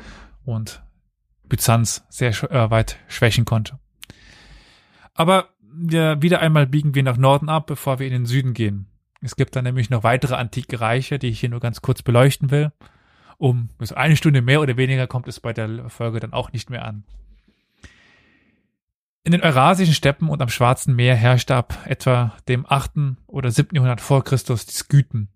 und 0.44 0.85
Byzanz 1.48 2.06
sehr 2.10 2.30
äh, 2.52 2.70
weit 2.70 2.98
schwächen 3.08 3.46
konnte. 3.46 3.80
Aber 5.14 5.50
wir, 5.62 6.22
wieder 6.22 6.40
einmal 6.40 6.68
biegen 6.68 6.96
wir 6.96 7.04
nach 7.04 7.18
Norden 7.18 7.50
ab, 7.50 7.68
bevor 7.68 8.00
wir 8.00 8.08
in 8.08 8.14
den 8.14 8.26
Süden 8.26 8.54
gehen. 8.54 8.88
Es 9.22 9.36
gibt 9.36 9.56
dann 9.56 9.64
nämlich 9.64 9.90
noch 9.90 10.04
weitere 10.04 10.36
antike 10.36 10.80
Reiche, 10.80 11.20
die 11.20 11.28
ich 11.28 11.40
hier 11.40 11.50
nur 11.50 11.60
ganz 11.60 11.82
kurz 11.82 12.02
beleuchten 12.02 12.52
will. 12.52 12.72
Um 13.38 13.70
bis 13.78 13.92
eine 13.92 14.16
Stunde 14.16 14.42
mehr 14.42 14.62
oder 14.62 14.78
weniger 14.78 15.08
kommt 15.08 15.28
es 15.28 15.40
bei 15.40 15.52
der 15.52 15.90
Folge 15.90 16.20
dann 16.20 16.34
auch 16.34 16.54
nicht 16.54 16.70
mehr 16.70 16.86
an. 16.86 17.04
In 19.24 19.32
den 19.32 19.42
eurasischen 19.42 19.96
Steppen 19.96 20.30
und 20.30 20.42
am 20.42 20.50
Schwarzen 20.50 20.96
Meer 20.96 21.16
herrschte 21.16 21.56
ab 21.56 21.76
etwa 21.86 22.36
dem 22.48 22.66
8. 22.70 23.18
oder 23.26 23.50
7. 23.50 23.74
Jahrhundert 23.74 24.00
vor 24.00 24.24
Christus 24.24 24.68
die 24.68 24.76
Skythen. 24.76 25.30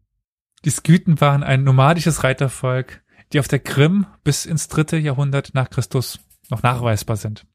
Die 0.64 0.70
Skythen 0.70 1.20
waren 1.20 1.44
ein 1.44 1.64
nomadisches 1.64 2.24
Reitervolk, 2.24 3.02
die 3.33 3.40
auf 3.40 3.48
der 3.48 3.59
Krim 3.59 4.06
bis 4.24 4.45
ins 4.45 4.67
dritte 4.67 4.98
Jahrhundert 4.98 5.53
nach 5.53 5.69
Christus 5.69 6.19
noch 6.49 6.64
nachweisbar 6.64 7.16
sind. 7.16 7.45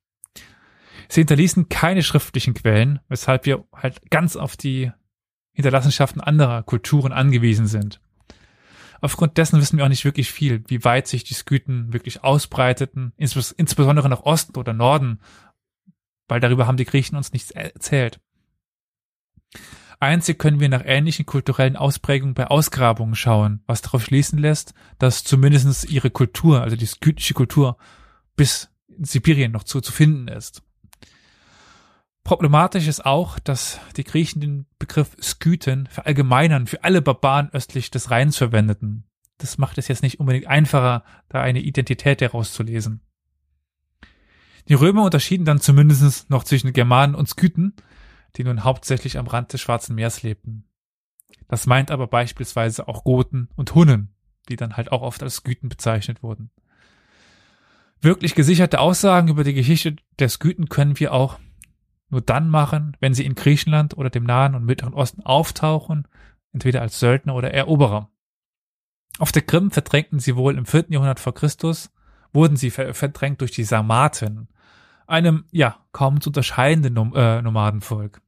Sie 1.08 1.20
hinterließen 1.20 1.68
keine 1.68 2.02
schriftlichen 2.02 2.54
Quellen, 2.54 3.00
weshalb 3.08 3.46
wir 3.46 3.64
halt 3.74 4.10
ganz 4.10 4.36
auf 4.36 4.56
die 4.56 4.92
Hinterlassenschaften 5.52 6.20
anderer 6.20 6.62
Kulturen 6.62 7.12
angewiesen 7.12 7.66
sind. 7.66 8.00
Aufgrund 9.00 9.36
dessen 9.36 9.60
wissen 9.60 9.76
wir 9.76 9.84
auch 9.84 9.90
nicht 9.90 10.04
wirklich 10.04 10.30
viel, 10.30 10.64
wie 10.68 10.82
weit 10.82 11.06
sich 11.06 11.24
die 11.24 11.34
Skythen 11.34 11.92
wirklich 11.92 12.24
ausbreiteten, 12.24 13.12
insbes 13.16 13.52
insbesondere 13.52 14.08
nach 14.08 14.22
Osten 14.22 14.56
oder 14.56 14.72
Norden, 14.72 15.20
weil 16.26 16.40
darüber 16.40 16.66
haben 16.66 16.78
die 16.78 16.86
Griechen 16.86 17.16
uns 17.16 17.32
nichts 17.32 17.50
erzählt. 17.50 18.18
Einzig 20.04 20.38
können 20.38 20.60
wir 20.60 20.68
nach 20.68 20.82
ähnlichen 20.84 21.26
kulturellen 21.26 21.76
Ausprägungen 21.76 22.34
bei 22.34 22.46
Ausgrabungen 22.46 23.14
schauen, 23.14 23.62
was 23.66 23.82
darauf 23.82 24.04
schließen 24.04 24.38
lässt, 24.38 24.74
dass 24.98 25.24
zumindest 25.24 25.90
ihre 25.90 26.10
Kultur, 26.10 26.62
also 26.62 26.76
die 26.76 26.86
skytische 26.86 27.34
Kultur, 27.34 27.76
bis 28.36 28.70
in 28.88 29.04
Sibirien 29.04 29.52
noch 29.52 29.64
zu, 29.64 29.80
zu 29.80 29.92
finden 29.92 30.28
ist. 30.28 30.62
Problematisch 32.24 32.88
ist 32.88 33.04
auch, 33.04 33.38
dass 33.38 33.80
die 33.96 34.04
Griechen 34.04 34.40
den 34.40 34.66
Begriff 34.78 35.14
Skythen 35.20 35.86
verallgemeinern 35.88 36.66
für 36.66 36.82
alle 36.82 37.02
Barbaren 37.02 37.50
östlich 37.52 37.90
des 37.90 38.10
Rheins 38.10 38.38
verwendeten. 38.38 39.04
Das 39.36 39.58
macht 39.58 39.76
es 39.76 39.88
jetzt 39.88 40.02
nicht 40.02 40.20
unbedingt 40.20 40.46
einfacher, 40.46 41.04
da 41.28 41.42
eine 41.42 41.60
Identität 41.60 42.22
herauszulesen. 42.22 43.02
Die 44.68 44.74
Römer 44.74 45.04
unterschieden 45.04 45.44
dann 45.44 45.60
zumindest 45.60 46.30
noch 46.30 46.44
zwischen 46.44 46.72
Germanen 46.72 47.14
und 47.14 47.28
Skythen, 47.28 47.74
die 48.36 48.44
nun 48.44 48.64
hauptsächlich 48.64 49.18
am 49.18 49.26
Rand 49.26 49.52
des 49.52 49.60
Schwarzen 49.60 49.94
Meers 49.94 50.22
lebten. 50.22 50.68
Das 51.48 51.66
meint 51.66 51.90
aber 51.90 52.06
beispielsweise 52.06 52.88
auch 52.88 53.04
Goten 53.04 53.48
und 53.56 53.74
Hunnen, 53.74 54.14
die 54.48 54.56
dann 54.56 54.76
halt 54.76 54.92
auch 54.92 55.02
oft 55.02 55.22
als 55.22 55.36
Skythen 55.36 55.68
bezeichnet 55.68 56.22
wurden. 56.22 56.50
Wirklich 58.00 58.34
gesicherte 58.34 58.80
Aussagen 58.80 59.28
über 59.28 59.44
die 59.44 59.54
Geschichte 59.54 59.96
der 60.18 60.28
Skythen 60.28 60.68
können 60.68 60.98
wir 61.00 61.12
auch 61.12 61.38
nur 62.10 62.20
dann 62.20 62.48
machen, 62.48 62.96
wenn 63.00 63.14
sie 63.14 63.24
in 63.24 63.34
Griechenland 63.34 63.96
oder 63.96 64.10
dem 64.10 64.24
Nahen 64.24 64.54
und 64.54 64.64
Mittleren 64.64 64.94
Osten 64.94 65.22
auftauchen, 65.22 66.06
entweder 66.52 66.82
als 66.82 67.00
Söldner 67.00 67.34
oder 67.34 67.52
Eroberer. 67.52 68.10
Auf 69.18 69.32
der 69.32 69.42
Krim 69.42 69.70
verdrängten 69.70 70.18
sie 70.18 70.36
wohl 70.36 70.56
im 70.56 70.66
vierten 70.66 70.92
Jahrhundert 70.92 71.20
vor 71.20 71.34
Christus, 71.34 71.90
wurden 72.32 72.56
sie 72.56 72.70
verdrängt 72.70 73.40
durch 73.40 73.52
die 73.52 73.64
Sarmaten, 73.64 74.48
einem, 75.06 75.44
ja, 75.50 75.76
kaum 75.92 76.20
zu 76.20 76.30
unterscheidenden 76.30 76.94
Nom 76.94 77.14
äh, 77.14 77.40
Nomadenvolk. 77.42 78.20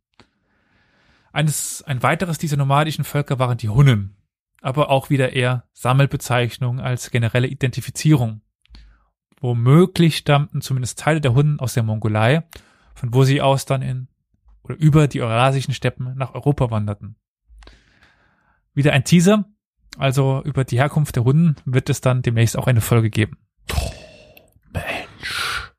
Eines, 1.36 1.82
ein 1.82 2.02
weiteres 2.02 2.38
dieser 2.38 2.56
nomadischen 2.56 3.04
Völker 3.04 3.38
waren 3.38 3.58
die 3.58 3.68
Hunnen, 3.68 4.16
aber 4.62 4.88
auch 4.88 5.10
wieder 5.10 5.34
eher 5.34 5.64
Sammelbezeichnung 5.74 6.80
als 6.80 7.10
generelle 7.10 7.46
Identifizierung. 7.46 8.40
Womöglich 9.42 10.16
stammten 10.16 10.62
zumindest 10.62 10.98
Teile 10.98 11.20
der 11.20 11.34
Hunnen 11.34 11.60
aus 11.60 11.74
der 11.74 11.82
Mongolei, 11.82 12.48
von 12.94 13.12
wo 13.12 13.24
sie 13.24 13.42
aus 13.42 13.66
dann 13.66 13.82
in 13.82 14.08
oder 14.62 14.76
über 14.76 15.08
die 15.08 15.20
eurasischen 15.20 15.74
Steppen 15.74 16.16
nach 16.16 16.32
Europa 16.32 16.70
wanderten. 16.70 17.16
Wieder 18.72 18.94
ein 18.94 19.04
Teaser, 19.04 19.44
also 19.98 20.42
über 20.42 20.64
die 20.64 20.78
Herkunft 20.78 21.16
der 21.16 21.24
Hunden 21.24 21.56
wird 21.66 21.90
es 21.90 22.00
dann 22.00 22.22
demnächst 22.22 22.56
auch 22.56 22.66
eine 22.66 22.80
Folge 22.80 23.10
geben. 23.10 23.36
Mensch, 24.72 25.70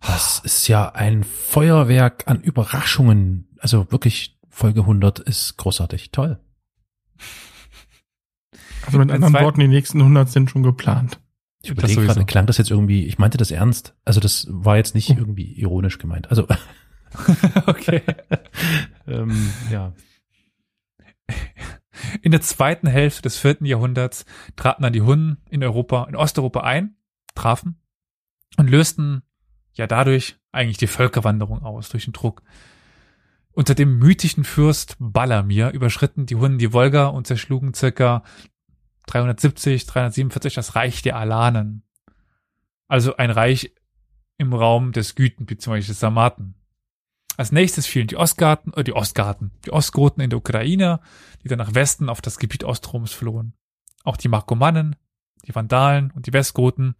das 0.00 0.40
ist 0.40 0.66
ja 0.66 0.88
ein 0.88 1.22
Feuerwerk 1.22 2.24
an 2.26 2.40
Überraschungen. 2.40 3.46
Also 3.60 3.92
wirklich, 3.92 4.39
Folge 4.50 4.80
100 4.80 5.20
ist 5.20 5.56
großartig. 5.56 6.10
Toll. 6.10 6.38
Also 8.84 8.98
mit 8.98 9.10
anderen 9.10 9.34
Worten, 9.34 9.60
die 9.60 9.68
nächsten 9.68 10.00
100 10.00 10.28
sind 10.28 10.50
schon 10.50 10.62
geplant. 10.62 11.20
Ich 11.62 11.70
überlege 11.70 12.02
gerade, 12.02 12.24
klang 12.24 12.46
das 12.46 12.58
jetzt 12.58 12.70
irgendwie, 12.70 13.06
ich 13.06 13.18
meinte 13.18 13.38
das 13.38 13.50
ernst. 13.50 13.94
Also 14.04 14.20
das 14.20 14.46
war 14.50 14.76
jetzt 14.76 14.94
nicht 14.94 15.10
irgendwie 15.10 15.52
ironisch 15.52 15.98
gemeint. 15.98 16.30
Also, 16.30 16.46
okay. 17.66 18.02
ähm, 19.06 19.52
ja. 19.70 19.92
In 22.22 22.32
der 22.32 22.40
zweiten 22.40 22.86
Hälfte 22.86 23.22
des 23.22 23.36
vierten 23.36 23.66
Jahrhunderts 23.66 24.24
traten 24.56 24.82
dann 24.82 24.92
die 24.92 25.02
Hunnen 25.02 25.38
in 25.50 25.62
Europa, 25.62 26.04
in 26.04 26.16
Osteuropa 26.16 26.60
ein, 26.60 26.96
trafen 27.34 27.78
und 28.56 28.70
lösten 28.70 29.22
ja 29.74 29.86
dadurch 29.86 30.36
eigentlich 30.52 30.78
die 30.78 30.86
Völkerwanderung 30.86 31.62
aus 31.62 31.90
durch 31.90 32.04
den 32.04 32.12
Druck. 32.12 32.42
Unter 33.52 33.74
dem 33.74 33.98
mythischen 33.98 34.44
Fürst 34.44 34.96
Balamir 34.98 35.70
überschritten 35.70 36.26
die 36.26 36.36
Hunnen 36.36 36.58
die 36.58 36.72
Wolga 36.72 37.06
und 37.06 37.26
zerschlugen 37.26 37.74
circa 37.74 38.22
370, 39.06 39.86
347 39.86 40.54
das 40.54 40.76
Reich 40.76 41.02
der 41.02 41.16
Alanen. 41.16 41.82
Also 42.86 43.16
ein 43.16 43.30
Reich 43.30 43.72
im 44.38 44.52
Raum 44.52 44.92
des 44.92 45.16
Güten 45.16 45.46
bzw. 45.46 45.80
des 45.80 46.00
Sarmaten. 46.00 46.54
Als 47.36 47.52
nächstes 47.52 47.86
fielen 47.86 48.06
die 48.06 48.16
Ostgarten, 48.16 48.72
äh, 48.74 48.84
die 48.84 48.92
Ostgarten, 48.92 49.50
die 49.64 49.72
Ostgoten 49.72 50.20
in 50.22 50.30
der 50.30 50.38
Ukraine, 50.38 51.00
die 51.42 51.48
dann 51.48 51.58
nach 51.58 51.74
Westen 51.74 52.08
auf 52.08 52.20
das 52.20 52.38
Gebiet 52.38 52.64
Ostroms 52.64 53.12
flohen. 53.12 53.54
Auch 54.04 54.16
die 54.16 54.28
Markomannen, 54.28 54.96
die 55.46 55.54
Vandalen 55.54 56.10
und 56.12 56.26
die 56.26 56.32
Westgoten 56.32 56.94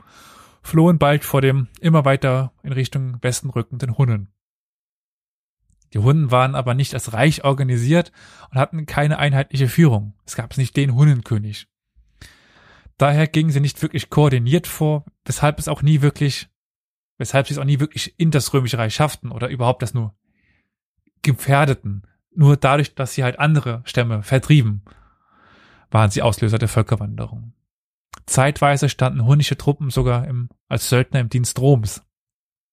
flohen 0.63 0.99
bald 0.99 1.25
vor 1.25 1.41
dem 1.41 1.69
immer 1.81 2.05
weiter 2.05 2.53
in 2.63 2.73
Richtung 2.73 3.23
Westen 3.23 3.51
rückenden 3.51 3.97
Hunnen. 3.97 4.33
Die 5.93 5.99
Hunnen 5.99 6.31
waren 6.31 6.55
aber 6.55 6.75
nicht 6.75 6.95
als 6.95 7.13
Reich 7.13 7.45
organisiert 7.45 8.13
und 8.51 8.59
hatten 8.59 8.87
keine 8.87 9.19
einheitliche 9.19 9.69
Führung. 9.69 10.15
Es 10.25 10.37
gab 10.37 10.57
nicht 10.57 10.77
den 10.77 10.95
Hunnenkönig. 10.95 11.67
Daher 12.97 13.27
gingen 13.27 13.51
sie 13.51 13.61
nicht 13.61 13.81
wirklich 13.83 14.11
koordiniert 14.11 14.67
vor, 14.67 15.05
weshalb 15.25 15.59
es 15.59 15.69
auch 15.69 15.83
nie 15.83 16.03
wirklich, 16.03 16.49
weshalb 17.19 17.49
sie 17.49 17.55
es 17.55 17.59
auch 17.59 17.65
nie 17.65 17.81
wirklich 17.81 18.19
in 18.19 18.31
das 18.31 18.53
Römische 18.53 18.79
Reich 18.79 18.95
schafften 18.95 19.33
oder 19.33 19.49
überhaupt 19.49 19.83
das 19.83 19.95
nur 19.95 20.15
gefährdeten. 21.23 22.07
Nur 22.33 22.57
dadurch, 22.57 22.95
dass 22.95 23.15
sie 23.15 23.25
halt 23.25 23.39
andere 23.39 23.83
Stämme 23.85 24.23
vertrieben, 24.23 24.85
waren 25.91 26.11
sie 26.11 26.23
Auslöser 26.23 26.59
der 26.59 26.69
Völkerwanderung. 26.69 27.55
Zeitweise 28.27 28.89
standen 28.89 29.25
hunnische 29.25 29.57
Truppen 29.57 29.91
sogar 29.91 30.27
im, 30.29 30.49
als 30.69 30.89
Söldner 30.89 31.21
im 31.21 31.29
Dienst 31.29 31.59
Roms. 31.59 32.03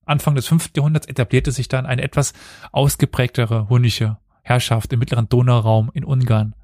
Anfang 0.07 0.35
des 0.35 0.47
5. 0.47 0.71
Jahrhunderts 0.75 1.07
etablierte 1.07 1.51
sich 1.51 1.67
dann 1.67 1.85
eine 1.85 2.01
etwas 2.01 2.33
ausgeprägtere 2.71 3.69
hunnische 3.69 4.17
Herrschaft 4.43 4.93
im 4.93 4.99
mittleren 4.99 5.29
Donauraum 5.29 5.91
in 5.93 6.05
Ungarn. 6.05 6.55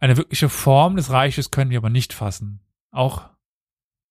Eine 0.00 0.16
wirkliche 0.16 0.48
Form 0.48 0.96
des 0.96 1.10
Reiches 1.10 1.50
können 1.50 1.70
wir 1.70 1.78
aber 1.78 1.90
nicht 1.90 2.12
fassen. 2.12 2.60
Auch 2.90 3.28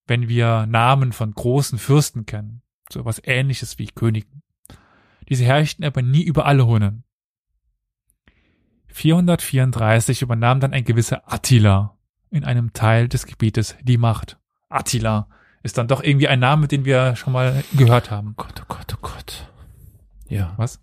wenn 0.06 0.30
wir 0.30 0.66
Namen 0.66 1.12
von 1.12 1.32
großen 1.34 1.80
Fürsten 1.80 2.26
kennen. 2.26 2.62
So 2.92 3.02
etwas 3.02 3.22
ähnliches 3.24 3.78
wie 3.80 3.88
Königen. 3.88 4.42
Diese 5.28 5.44
herrschten 5.44 5.86
aber 5.86 6.02
nie 6.02 6.24
über 6.24 6.46
alle 6.46 6.66
Hunnen. 6.66 7.04
434 8.88 10.22
übernahm 10.22 10.60
dann 10.60 10.74
ein 10.74 10.84
gewisser 10.84 11.32
Attila 11.32 11.98
in 12.32 12.44
einem 12.44 12.74
Teil 12.74 13.08
des 13.08 13.26
Gebietes 13.26 13.76
die 13.82 13.98
Macht. 13.98 14.40
Attila 14.70 15.30
ist 15.64 15.78
dann 15.78 15.88
doch 15.88 16.04
irgendwie 16.04 16.28
ein 16.28 16.40
Name, 16.40 16.68
den 16.68 16.86
wir 16.86 17.16
schon 17.16 17.34
mal 17.34 17.64
gehört 17.76 18.12
haben. 18.12 18.34
Gott, 18.38 18.62
oh 18.62 18.66
Gott, 18.68 18.94
oh 18.96 19.00
Gott. 19.02 19.48
Ja. 20.28 20.54
Was? 20.58 20.80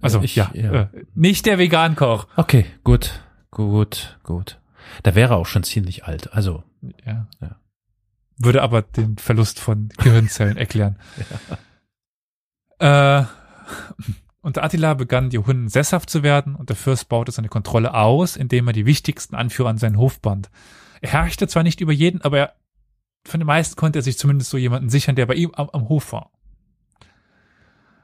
Also, 0.00 0.20
Ich- 0.22 0.36
ja, 0.36 0.50
ja. 0.54 0.72
Äh, 0.82 0.88
nicht 1.14 1.46
der 1.46 1.58
Vegankoch. 1.58 2.26
Okay, 2.36 2.66
gut, 2.84 3.20
gut, 3.50 4.18
gut. 4.24 4.60
Da 5.02 5.14
wäre 5.14 5.36
auch 5.36 5.46
schon 5.46 5.62
ziemlich 5.62 6.04
alt. 6.04 6.32
Also, 6.32 6.62
Ja. 7.04 7.26
Ja. 7.40 7.56
Würde 8.38 8.62
aber 8.62 8.82
den 8.82 9.16
Verlust 9.16 9.58
von 9.60 9.88
Gehirnzellen 9.96 10.56
erklären. 10.58 10.98
Äh, 12.78 13.24
unter 14.42 14.62
Attila 14.62 14.94
begannen 14.94 15.30
die 15.30 15.38
Hunnen 15.38 15.68
sesshaft 15.68 16.10
zu 16.10 16.22
werden 16.22 16.54
und 16.54 16.68
der 16.68 16.76
Fürst 16.76 17.08
baute 17.08 17.32
seine 17.32 17.48
Kontrolle 17.48 17.94
aus, 17.94 18.36
indem 18.36 18.66
er 18.68 18.72
die 18.72 18.86
wichtigsten 18.86 19.34
Anführer 19.34 19.70
an 19.70 19.78
seinen 19.78 19.96
Hof 19.96 20.20
band. 20.20 20.50
Er 21.00 21.10
herrschte 21.12 21.48
zwar 21.48 21.62
nicht 21.62 21.80
über 21.80 21.92
jeden, 21.92 22.20
aber 22.22 22.38
er, 22.38 22.52
von 23.26 23.40
den 23.40 23.46
meisten 23.46 23.76
konnte 23.76 23.98
er 23.98 24.02
sich 24.02 24.18
zumindest 24.18 24.50
so 24.50 24.56
jemanden 24.56 24.88
sichern, 24.88 25.16
der 25.16 25.26
bei 25.26 25.34
ihm 25.34 25.52
am, 25.54 25.68
am 25.70 25.88
Hof 25.88 26.12
war. 26.12 26.30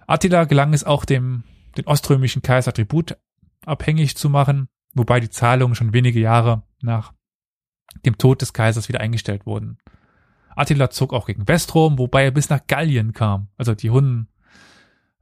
Attila 0.07 0.45
gelang 0.45 0.75
es 0.75 0.85
auch 0.85 1.05
dem, 1.05 1.45
den 1.77 1.87
oströmischen 1.87 2.43
Kaiser 2.43 2.73
Tribut 2.73 3.17
abhängig 3.65 4.17
zu 4.17 4.29
machen, 4.29 4.69
wobei 4.95 5.21
die 5.21 5.31
Zahlungen 5.31 5.75
schon 5.75 5.93
wenige 5.93 6.21
Jahre 6.21 6.63
nach 6.83 7.13
dem 8.05 8.19
Tod 8.19 8.43
des 8.43 8.53
Kaisers 8.53 8.89
wieder 8.89 9.01
eingestellt 9.01 9.47
wurden. 9.47 9.79
Attila 10.55 10.91
zog 10.91 11.13
auch 11.13 11.27
gegen 11.27 11.49
Westrom, 11.49 11.99
wobei 11.99 12.25
er 12.25 12.31
bis 12.31 12.51
nach 12.51 12.67
Gallien 12.67 13.13
kam. 13.13 13.49
Also 13.57 13.75
die 13.75 13.91
Hunnen 13.91 14.29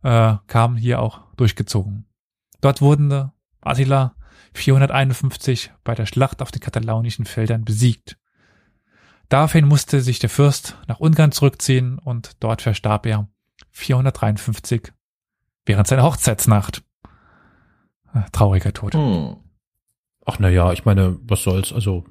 äh, 0.03 0.37
kamen 0.47 0.77
hier 0.77 1.01
auch 1.01 1.21
durchgezogen. 1.37 2.07
Dort 2.61 2.81
wurden 2.81 3.11
äh, 3.11 3.29
Attila 3.61 4.17
451 4.55 5.73
bei 5.85 5.95
der 5.95 6.07
Schlacht 6.07 6.43
auf 6.43 6.51
den 6.51 6.61
katalaunischen 6.61 7.25
Feldern 7.27 7.65
besiegt. 7.65 8.17
Daraufhin 9.31 9.67
musste 9.67 10.01
sich 10.01 10.19
der 10.19 10.29
Fürst 10.29 10.77
nach 10.89 10.99
Ungarn 10.99 11.31
zurückziehen 11.33 11.99
und 11.99 12.33
dort 12.41 12.63
verstarb 12.63 13.07
er 13.07 13.29
453 13.71 14.93
während 15.65 15.87
seiner 15.87 16.03
Hochzeitsnacht. 16.03 16.83
Äh, 18.13 18.23
Trauriger 18.33 18.73
Tod. 18.73 18.95
Hm. 18.95 19.37
Ach 20.27 20.39
na 20.41 20.49
ja, 20.49 20.73
ich 20.73 20.85
meine, 20.85 21.17
was 21.23 21.45
soll's? 21.45 21.73
Also 21.73 22.05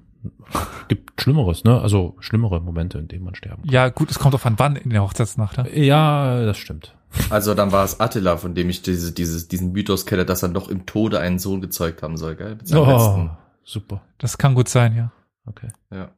gibt 0.87 1.21
Schlimmeres, 1.21 1.65
ne? 1.65 1.81
Also 1.81 2.15
schlimmere 2.19 2.61
Momente, 2.61 2.97
in 2.97 3.09
denen 3.09 3.25
man 3.25 3.35
sterben 3.35 3.63
kann. 3.63 3.71
Ja, 3.71 3.89
gut, 3.89 4.09
es 4.09 4.17
kommt 4.17 4.33
auf 4.33 4.45
an 4.45 4.57
wann 4.57 4.77
in 4.77 4.89
der 4.89 5.03
Hochzeitsnacht. 5.03 5.57
Ne? 5.57 5.77
Ja, 5.77 6.45
das 6.45 6.57
stimmt. 6.57 6.95
Also 7.29 7.53
dann 7.53 7.73
war 7.73 7.83
es 7.83 7.99
Attila, 7.99 8.37
von 8.37 8.55
dem 8.55 8.69
ich 8.69 8.81
diese, 8.81 9.11
dieses, 9.11 9.49
diesen 9.49 9.73
Mythos 9.73 10.05
kenne, 10.05 10.25
dass 10.25 10.41
er 10.41 10.49
noch 10.49 10.69
im 10.69 10.85
Tode 10.85 11.19
einen 11.19 11.39
Sohn 11.39 11.59
gezeugt 11.59 12.01
haben 12.01 12.15
soll, 12.15 12.37
gell? 12.37 12.57
Oh, 12.73 12.85
letzten. 12.85 13.31
super. 13.63 14.01
Das 14.19 14.37
kann 14.37 14.55
gut 14.55 14.69
sein, 14.69 14.95
ja. 14.95 15.11
Okay. 15.45 15.69
Ja. 15.91 16.11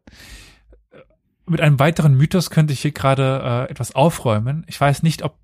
Mit 1.51 1.59
einem 1.61 1.80
weiteren 1.80 2.15
Mythos 2.15 2.49
könnte 2.49 2.71
ich 2.73 2.80
hier 2.81 2.91
gerade 2.93 3.41
äh, 3.67 3.71
etwas 3.71 3.93
aufräumen. 3.93 4.63
Ich 4.67 4.80
weiß 4.80 5.03
nicht, 5.03 5.21
ob 5.23 5.38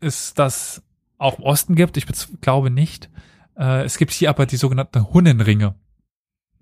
es 0.00 0.34
das 0.34 0.82
auch 1.18 1.38
im 1.38 1.44
Osten 1.44 1.74
gibt. 1.76 1.96
Ich 1.96 2.06
glaube 2.42 2.70
nicht. 2.70 3.08
Äh, 3.56 3.84
es 3.84 3.96
gibt 3.96 4.12
hier 4.12 4.28
aber 4.30 4.44
die 4.46 4.56
sogenannten 4.58 5.12
Hunnenringe. 5.12 5.74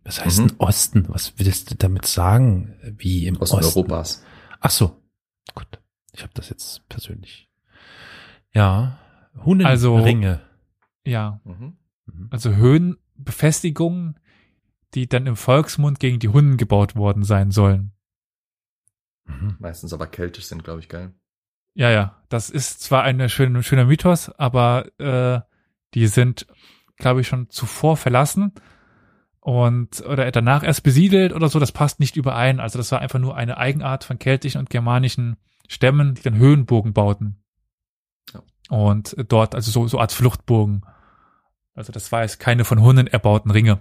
Was 0.05 0.25
heißt 0.25 0.39
Mhm. 0.41 0.47
denn 0.49 0.57
Osten? 0.61 1.05
Was 1.09 1.35
willst 1.39 1.71
du 1.71 1.75
damit 1.75 2.07
sagen? 2.07 2.75
Wie 2.97 3.27
im 3.27 3.37
Osten 3.39 3.57
Osten? 3.57 3.79
Europas. 3.81 4.25
Ach 4.61 4.71
so. 4.71 5.03
Gut. 5.55 5.67
Ich 6.13 6.23
habe 6.23 6.33
das 6.35 6.49
jetzt 6.49 6.89
persönlich. 6.89 7.49
Ja. 8.55 8.99
Hunnenringe. 9.45 9.69
Also- 9.71 9.97
Ringe. 9.97 10.41
Ja, 11.05 11.41
Mhm. 11.45 11.77
Mhm. 12.07 12.29
also 12.31 12.51
Höhenbefestigungen, 12.55 14.19
die 14.95 15.09
dann 15.09 15.27
im 15.27 15.37
Volksmund 15.37 16.01
gegen 16.01 16.19
die 16.21 16.29
Hunnen 16.29 16.57
gebaut 16.57 16.97
worden 16.97 17.23
sein 17.25 17.51
sollen. 17.51 17.93
Mhm. 19.29 19.57
Meistens 19.59 19.93
aber 19.93 20.07
keltisch 20.07 20.47
sind, 20.47 20.65
glaube 20.65 20.81
ich, 20.81 20.89
geil. 20.89 21.13
Ja, 21.75 21.91
ja, 21.91 22.17
das 22.29 22.51
ist 22.51 22.83
zwar 22.83 23.05
ein 23.05 23.29
schöner, 23.29 23.63
schöner 23.63 23.85
Mythos, 23.85 24.31
aber 24.31 24.87
äh, 24.99 25.41
die 25.95 26.09
sind, 26.09 26.47
glaube 26.97 27.21
ich, 27.21 27.29
schon 27.29 27.51
zuvor 27.51 27.97
verlassen 27.97 28.53
und 29.41 30.05
oder 30.05 30.31
danach 30.31 30.63
erst 30.63 30.83
besiedelt 30.83 31.33
oder 31.33 31.49
so. 31.49 31.59
Das 31.59 31.73
passt 31.73 32.01
nicht 32.01 32.17
überein. 32.17 32.61
Also 32.61 32.79
das 32.79 32.91
war 32.91 33.01
einfach 33.01 33.19
nur 33.19 33.37
eine 33.37 33.59
Eigenart 33.59 34.05
von 34.05 34.19
keltischen 34.19 34.59
und 34.59 34.71
germanischen 34.71 35.37
Stämmen, 35.69 36.15
die 36.15 36.23
dann 36.23 36.37
Höhenburgen 36.37 36.93
bauten. 36.93 37.43
Ja. 38.35 38.43
Und 38.69 39.17
dort, 39.29 39.55
also 39.55 39.71
so, 39.71 39.87
so 39.87 40.01
Art 40.01 40.13
Fluchtburgen. 40.13 40.85
Also 41.75 41.93
das 41.93 42.11
war 42.11 42.23
jetzt 42.23 42.41
keine 42.41 42.65
von 42.65 42.83
Hunnen 42.83 43.07
erbauten 43.07 43.51
Ringe. 43.51 43.81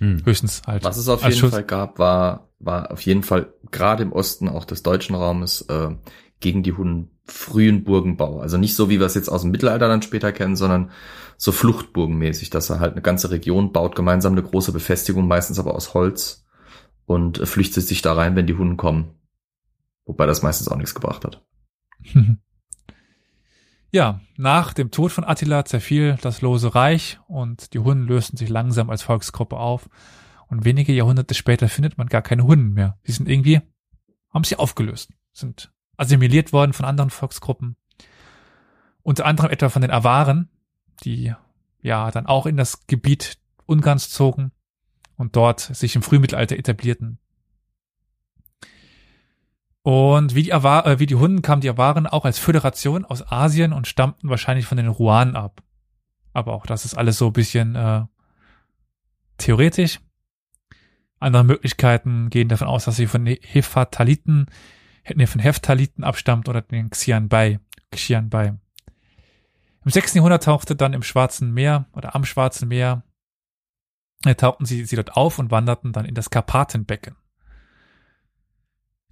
Hm. 0.00 0.22
Höchstens 0.24 0.62
halt. 0.66 0.82
Was 0.82 0.96
es 0.96 1.08
auf 1.08 1.22
jeden 1.22 1.36
Schutz. 1.36 1.52
Fall 1.52 1.64
gab, 1.64 1.98
war, 1.98 2.48
war 2.58 2.90
auf 2.90 3.02
jeden 3.02 3.22
Fall 3.22 3.52
gerade 3.70 4.02
im 4.02 4.12
Osten 4.12 4.48
auch 4.48 4.64
des 4.64 4.82
deutschen 4.82 5.14
Raumes 5.14 5.62
äh, 5.68 5.90
gegen 6.40 6.62
die 6.62 6.72
Hunnen 6.72 7.10
frühen 7.26 7.84
Burgenbau. 7.84 8.40
Also 8.40 8.56
nicht 8.56 8.74
so, 8.74 8.90
wie 8.90 8.98
wir 8.98 9.06
es 9.06 9.14
jetzt 9.14 9.28
aus 9.28 9.42
dem 9.42 9.50
Mittelalter 9.50 9.88
dann 9.88 10.02
später 10.02 10.32
kennen, 10.32 10.56
sondern 10.56 10.90
so 11.36 11.52
Fluchtburgenmäßig, 11.52 12.50
dass 12.50 12.70
er 12.70 12.80
halt 12.80 12.92
eine 12.92 13.02
ganze 13.02 13.30
Region 13.30 13.72
baut, 13.72 13.94
gemeinsam 13.94 14.32
eine 14.32 14.42
große 14.42 14.72
Befestigung, 14.72 15.28
meistens 15.28 15.58
aber 15.58 15.74
aus 15.74 15.94
Holz 15.94 16.44
und 17.06 17.38
flüchtet 17.46 17.86
sich 17.86 18.02
da 18.02 18.14
rein, 18.14 18.36
wenn 18.36 18.46
die 18.46 18.56
Hunnen 18.56 18.76
kommen. 18.76 19.14
Wobei 20.06 20.26
das 20.26 20.42
meistens 20.42 20.68
auch 20.68 20.76
nichts 20.76 20.94
gebracht 20.94 21.24
hat. 21.24 21.44
Ja, 23.92 24.20
nach 24.36 24.72
dem 24.72 24.92
Tod 24.92 25.10
von 25.10 25.24
Attila 25.24 25.64
zerfiel 25.64 26.16
das 26.22 26.42
Lose 26.42 26.74
Reich 26.74 27.18
und 27.26 27.74
die 27.74 27.80
Hunnen 27.80 28.06
lösten 28.06 28.36
sich 28.36 28.48
langsam 28.48 28.88
als 28.88 29.02
Volksgruppe 29.02 29.56
auf. 29.56 29.88
Und 30.46 30.64
wenige 30.64 30.92
Jahrhunderte 30.92 31.34
später 31.34 31.68
findet 31.68 31.98
man 31.98 32.06
gar 32.06 32.22
keine 32.22 32.44
Hunnen 32.44 32.72
mehr. 32.72 32.98
Die 33.06 33.12
sind 33.12 33.28
irgendwie, 33.28 33.60
haben 34.32 34.44
sich 34.44 34.58
aufgelöst, 34.58 35.12
sind 35.32 35.72
assimiliert 35.96 36.52
worden 36.52 36.72
von 36.72 36.86
anderen 36.86 37.10
Volksgruppen. 37.10 37.76
Unter 39.02 39.26
anderem 39.26 39.50
etwa 39.50 39.68
von 39.68 39.82
den 39.82 39.90
Awaren, 39.90 40.50
die 41.04 41.34
ja 41.82 42.10
dann 42.10 42.26
auch 42.26 42.46
in 42.46 42.56
das 42.56 42.86
Gebiet 42.86 43.38
Ungarns 43.66 44.10
zogen 44.10 44.52
und 45.16 45.36
dort 45.36 45.60
sich 45.60 45.96
im 45.96 46.02
Frühmittelalter 46.02 46.56
etablierten. 46.56 47.18
Und 49.82 50.34
wie 50.34 50.42
die, 50.42 50.52
Awa 50.52 50.84
äh, 50.84 50.98
wie 50.98 51.06
die 51.06 51.14
Hunnen 51.14 51.42
kamen 51.42 51.62
die 51.62 51.70
Awaren 51.70 52.06
auch 52.06 52.24
als 52.24 52.38
Föderation 52.38 53.04
aus 53.04 53.26
Asien 53.30 53.72
und 53.72 53.86
stammten 53.86 54.28
wahrscheinlich 54.28 54.66
von 54.66 54.76
den 54.76 54.88
Ruanen 54.88 55.36
ab. 55.36 55.62
Aber 56.32 56.52
auch 56.52 56.66
das 56.66 56.84
ist 56.84 56.94
alles 56.94 57.18
so 57.18 57.28
ein 57.28 57.32
bisschen 57.32 57.74
äh, 57.74 58.04
theoretisch. 59.38 60.00
Andere 61.18 61.44
Möglichkeiten 61.44 62.30
gehen 62.30 62.48
davon 62.48 62.68
aus, 62.68 62.84
dass 62.84 62.96
sie 62.96 63.06
von 63.06 63.24
den 63.24 63.38
Hephataliten, 63.40 64.46
nee, 65.14 65.26
von 65.26 65.40
Heftaliten 65.40 66.04
abstammt 66.04 66.48
oder 66.48 66.62
den 66.62 66.90
Xianbei. 66.90 67.60
Xianbei. 67.90 68.54
Im 69.84 69.90
6. 69.90 70.14
Jahrhundert 70.14 70.44
tauchte 70.44 70.76
dann 70.76 70.92
im 70.92 71.02
Schwarzen 71.02 71.52
Meer 71.52 71.86
oder 71.92 72.14
am 72.14 72.24
Schwarzen 72.24 72.68
Meer 72.68 73.02
äh, 74.24 74.34
tauchten 74.34 74.66
sie, 74.66 74.84
sie 74.84 74.96
dort 74.96 75.16
auf 75.16 75.38
und 75.38 75.50
wanderten 75.50 75.92
dann 75.92 76.04
in 76.04 76.14
das 76.14 76.30
Karpatenbecken. 76.30 77.16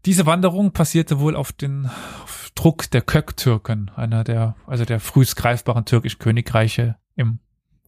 Diese 0.08 0.24
Wanderung 0.24 0.72
passierte 0.72 1.20
wohl 1.20 1.36
auf 1.36 1.52
den 1.52 1.84
auf 2.22 2.50
Druck 2.54 2.90
der 2.90 3.02
Köktürken, 3.02 3.90
einer 3.94 4.24
der, 4.24 4.56
also 4.66 4.86
der 4.86 5.00
frühest 5.00 5.36
greifbaren 5.36 5.84
türkischen 5.84 6.18
Königreiche 6.18 6.96
im 7.14 7.40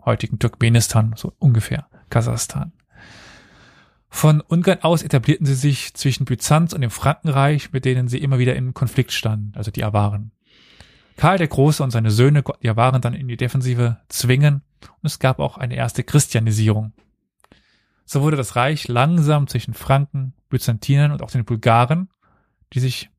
heutigen 0.05 0.39
Turkmenistan, 0.39 1.15
so 1.17 1.33
ungefähr, 1.39 1.87
Kasachstan. 2.11 2.73
Von 4.11 4.43
Ungarn 4.43 4.83
aus 4.83 5.03
etablierten 5.03 5.47
sie 5.47 5.55
sich 5.55 5.95
zwischen 5.95 6.27
Byzanz 6.27 6.75
und 6.75 6.83
dem 6.83 6.91
Frankenreich, 6.91 7.73
mit 7.73 7.87
denen 7.87 8.07
sie 8.07 8.19
immer 8.19 8.39
wieder 8.39 8.55
in 8.55 8.75
Konflikt 8.75 9.13
standen, 9.13 9.55
also 9.57 9.71
die 9.71 9.83
Awaren. 9.83 10.33
Karl 11.17 11.39
der 11.39 11.49
Große 11.49 11.83
und 11.83 11.91
seine 11.91 12.11
Söhne 12.11 12.45
die 12.63 12.69
Awaren 12.69 13.01
dann 13.01 13.15
in 13.15 13.29
die 13.29 13.39
Defensive 13.39 13.97
zwingen 14.11 14.61
und 14.83 15.07
es 15.07 15.21
gab 15.21 15.39
auch 15.39 15.57
eine 15.57 15.75
erste 15.75 16.05
Christianisierung. 16.05 16.93
So 18.05 18.21
wurde 18.21 18.37
das 18.37 18.57
Reich 18.57 18.89
langsam 18.89 19.47
zwischen 19.47 19.73
Franken, 19.73 20.35
Byzantinern 20.51 21.13
und 21.13 21.23
auch 21.23 21.31
den 21.31 21.45
Bulgaren, 21.45 22.11
die 22.75 22.81
sich 22.81 23.11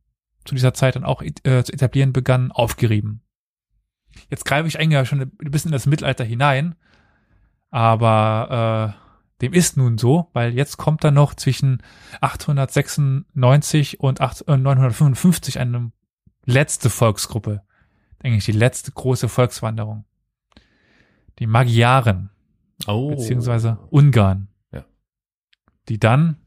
zu 0.46 0.56
dieser 0.56 0.74
Zeit 0.74 0.96
dann 0.96 1.04
auch 1.04 1.22
äh, 1.22 1.64
zu 1.64 1.74
etablieren 1.74 2.14
begannen, 2.14 2.52
aufgerieben. 2.52 3.22
Jetzt 4.30 4.46
greife 4.46 4.68
ich 4.68 4.80
eigentlich 4.80 4.94
ja 4.94 5.06
schon 5.06 5.22
ein 5.22 5.32
bisschen 5.52 5.70
in 5.70 5.74
das 5.74 5.86
Mittelalter 5.86 6.24
hinein, 6.24 6.76
aber 7.70 8.96
äh, 8.98 9.42
dem 9.42 9.54
ist 9.54 9.78
nun 9.78 9.98
so, 9.98 10.30
weil 10.34 10.54
jetzt 10.54 10.78
kommt 10.78 11.04
dann 11.04 11.14
noch 11.16 11.34
zwischen 11.34 11.82
896 12.20 14.00
und 14.00 14.22
8, 14.22 14.48
äh, 14.48 14.58
955 14.58 15.60
eine 15.60 15.92
letzte 16.46 16.90
Volksgruppe, 16.90 17.62
eigentlich 18.24 18.46
die 18.46 18.52
letzte 18.52 18.92
große 18.92 19.30
Volkswanderung. 19.30 20.06
Die 21.40 21.48
Magyaren, 21.48 22.30
Oh. 22.88 23.12
beziehungsweise 23.12 23.78
Ungarn. 23.90 24.48
Ja. 24.72 24.86
Die 25.88 26.00
dann 26.00 26.38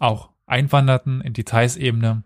auch 0.00 0.30
einwanderten 0.46 1.20
in 1.20 1.32
die 1.32 1.44
Thais-Ebene 1.44 2.24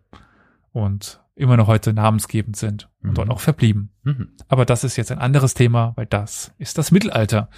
und 0.73 1.21
immer 1.35 1.57
noch 1.57 1.67
heute 1.67 1.93
namensgebend 1.93 2.57
sind 2.57 2.89
und 3.03 3.11
Mhm. 3.11 3.15
dort 3.15 3.31
auch 3.31 3.41
verblieben. 3.41 3.91
Mhm. 4.05 4.33
Aber 4.49 4.65
das 4.65 4.85
ist 4.85 4.97
jetzt 4.97 5.13
ein 5.13 5.19
anderes 5.19 5.53
Thema, 5.55 5.93
weil 5.97 6.07
das 6.07 6.53
ist 6.59 6.79
das 6.79 6.91
Mittelalter. 6.91 7.51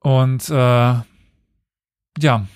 Und 0.00 0.48
äh, 0.50 0.94
ja, 2.18 2.46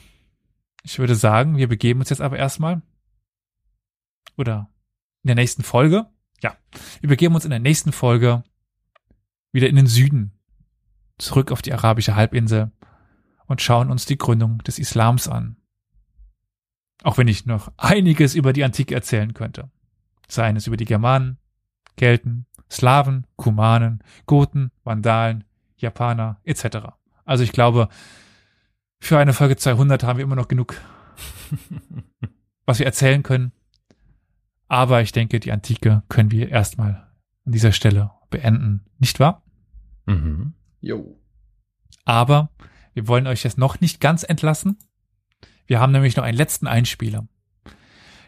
ich 0.82 0.98
würde 0.98 1.15
sagen, 1.15 1.57
wir 1.57 1.68
begeben 1.68 2.00
uns 2.00 2.10
jetzt 2.10 2.20
aber 2.20 2.39
erstmal 2.39 2.82
oder 4.36 4.68
in 5.23 5.28
der 5.28 5.34
nächsten 5.36 5.62
Folge, 5.62 6.07
ja, 6.42 6.57
wir 7.00 7.08
begeben 7.08 7.34
uns 7.34 7.44
in 7.44 7.50
der 7.50 7.58
nächsten 7.58 7.92
Folge 7.92 8.44
wieder 9.52 9.68
in 9.68 9.76
den 9.76 9.86
Süden, 9.86 10.32
zurück 11.18 11.50
auf 11.50 11.62
die 11.62 11.73
arabische 11.73 12.15
Halbinsel 12.15 12.70
und 13.49 13.60
schauen 13.60 13.91
uns 13.91 14.07
die 14.07 14.18
Gründung 14.18 14.59
des 14.59 14.78
Islams 14.78 15.27
an. 15.27 15.57
Auch 17.02 17.18
wenn 17.18 17.28
ich 17.28 17.47
noch 17.47 17.73
einiges 17.77 18.35
über 18.35 18.52
die 18.52 18.62
Antike 18.62 18.94
erzählen 18.94 19.35
könnte. 19.35 19.70
Seien 20.28 20.57
es 20.57 20.67
über 20.67 20.77
die 20.77 20.85
Germanen, 20.85 21.39
Kelten, 21.97 22.47
Slawen, 22.70 23.27
Kumanen, 23.36 24.05
Goten, 24.27 24.70
Vandalen, 24.85 25.44
Japaner 25.78 26.41
etc. 26.44 26.89
Also 27.25 27.43
ich 27.43 27.52
glaube, 27.52 27.89
für 29.01 29.18
eine 29.18 29.33
Folge 29.33 29.57
200 29.57 30.02
haben 30.02 30.18
wir 30.18 30.25
immer 30.25 30.36
noch 30.36 30.49
genug, 30.49 30.75
was 32.67 32.78
wir 32.78 32.86
erzählen 32.86 33.23
können. 33.23 33.52
Aber 34.67 35.01
ich 35.01 35.12
denke, 35.12 35.41
die 35.41 35.52
Antike 35.52 36.02
können 36.09 36.31
wir 36.31 36.51
erstmal 36.51 37.09
an 37.47 37.52
dieser 37.52 37.73
Stelle 37.73 38.10
beenden, 38.28 38.85
nicht 38.99 39.18
wahr? 39.18 39.43
Mhm. 40.05 40.52
Jo. 40.81 41.18
Aber 42.05 42.51
wir 42.99 43.07
wollen 43.07 43.28
euch 43.28 43.44
jetzt 43.44 43.59
noch 43.59 43.81
nicht 43.81 44.01
ganz 44.01 44.25
entlassen. 44.25 44.77
Wir 45.67 45.78
haben 45.78 45.93
nämlich 45.93 46.17
noch 46.17 46.25
einen 46.25 46.36
letzten 46.36 46.67
Einspieler. 46.67 47.28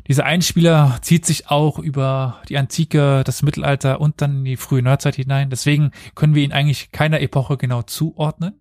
Dieser 0.07 0.25
Einspieler 0.25 0.99
zieht 1.03 1.27
sich 1.27 1.51
auch 1.51 1.81
über 1.81 2.41
die 2.49 2.57
Antike, 2.57 3.25
das 3.25 3.43
Mittelalter 3.43 4.01
und 4.01 4.23
dann 4.23 4.39
in 4.39 4.45
die 4.45 4.57
frühe 4.57 4.81
Neuzeit 4.81 5.17
hinein. 5.17 5.51
Deswegen 5.51 5.91
können 6.15 6.37
wir 6.37 6.45
ihn 6.45 6.53
eigentlich 6.53 6.93
keiner 6.93 7.21
Epoche 7.21 7.57
genau 7.57 7.83
zuordnen. 7.83 8.61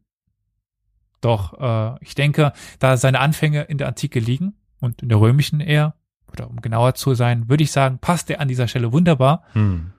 Doch 1.21 1.59
äh, 1.59 2.03
ich 2.03 2.15
denke, 2.15 2.53
da 2.79 2.97
seine 2.97 3.19
Anfänge 3.19 3.61
in 3.63 3.77
der 3.77 3.87
Antike 3.87 4.19
liegen 4.19 4.55
und 4.79 5.03
in 5.03 5.09
der 5.09 5.19
römischen 5.19 5.59
eher, 5.59 5.93
oder 6.31 6.49
um 6.49 6.59
genauer 6.59 6.95
zu 6.95 7.13
sein, 7.13 7.49
würde 7.49 7.63
ich 7.63 7.71
sagen, 7.71 7.99
passt 7.99 8.31
er 8.31 8.41
an 8.41 8.47
dieser 8.47 8.67
Stelle 8.67 8.91
wunderbar. 8.91 9.43
Hm. 9.53 9.93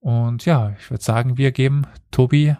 Und 0.00 0.44
ja, 0.46 0.74
ich 0.80 0.90
würde 0.90 1.04
sagen, 1.04 1.38
wir 1.38 1.52
geben 1.52 1.86
Tobi 2.10 2.56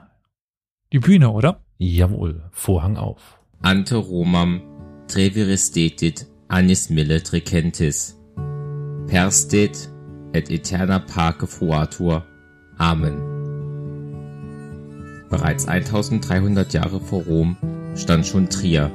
die 0.93 1.01
Bühne, 1.01 1.31
oder? 1.31 1.64
Jawohl, 1.79 2.43
Vorhang 2.51 2.97
auf. 2.97 3.39
ante 3.61 3.97
Romam 3.97 4.61
trevirisdetit 5.09 6.27
annis 6.49 6.91
mille 6.91 7.23
tricentis. 7.23 8.19
Perstet 9.07 9.89
et 10.33 10.51
eterna 10.51 10.99
pace 10.99 11.47
fruatur. 11.47 12.25
Amen. 12.79 13.17
Bereits 15.31 15.67
1300 15.67 16.75
Jahre 16.75 17.01
vor 17.01 17.23
Rom 17.25 17.57
stand 17.97 18.27
schon 18.27 18.51
Trier. 18.51 18.91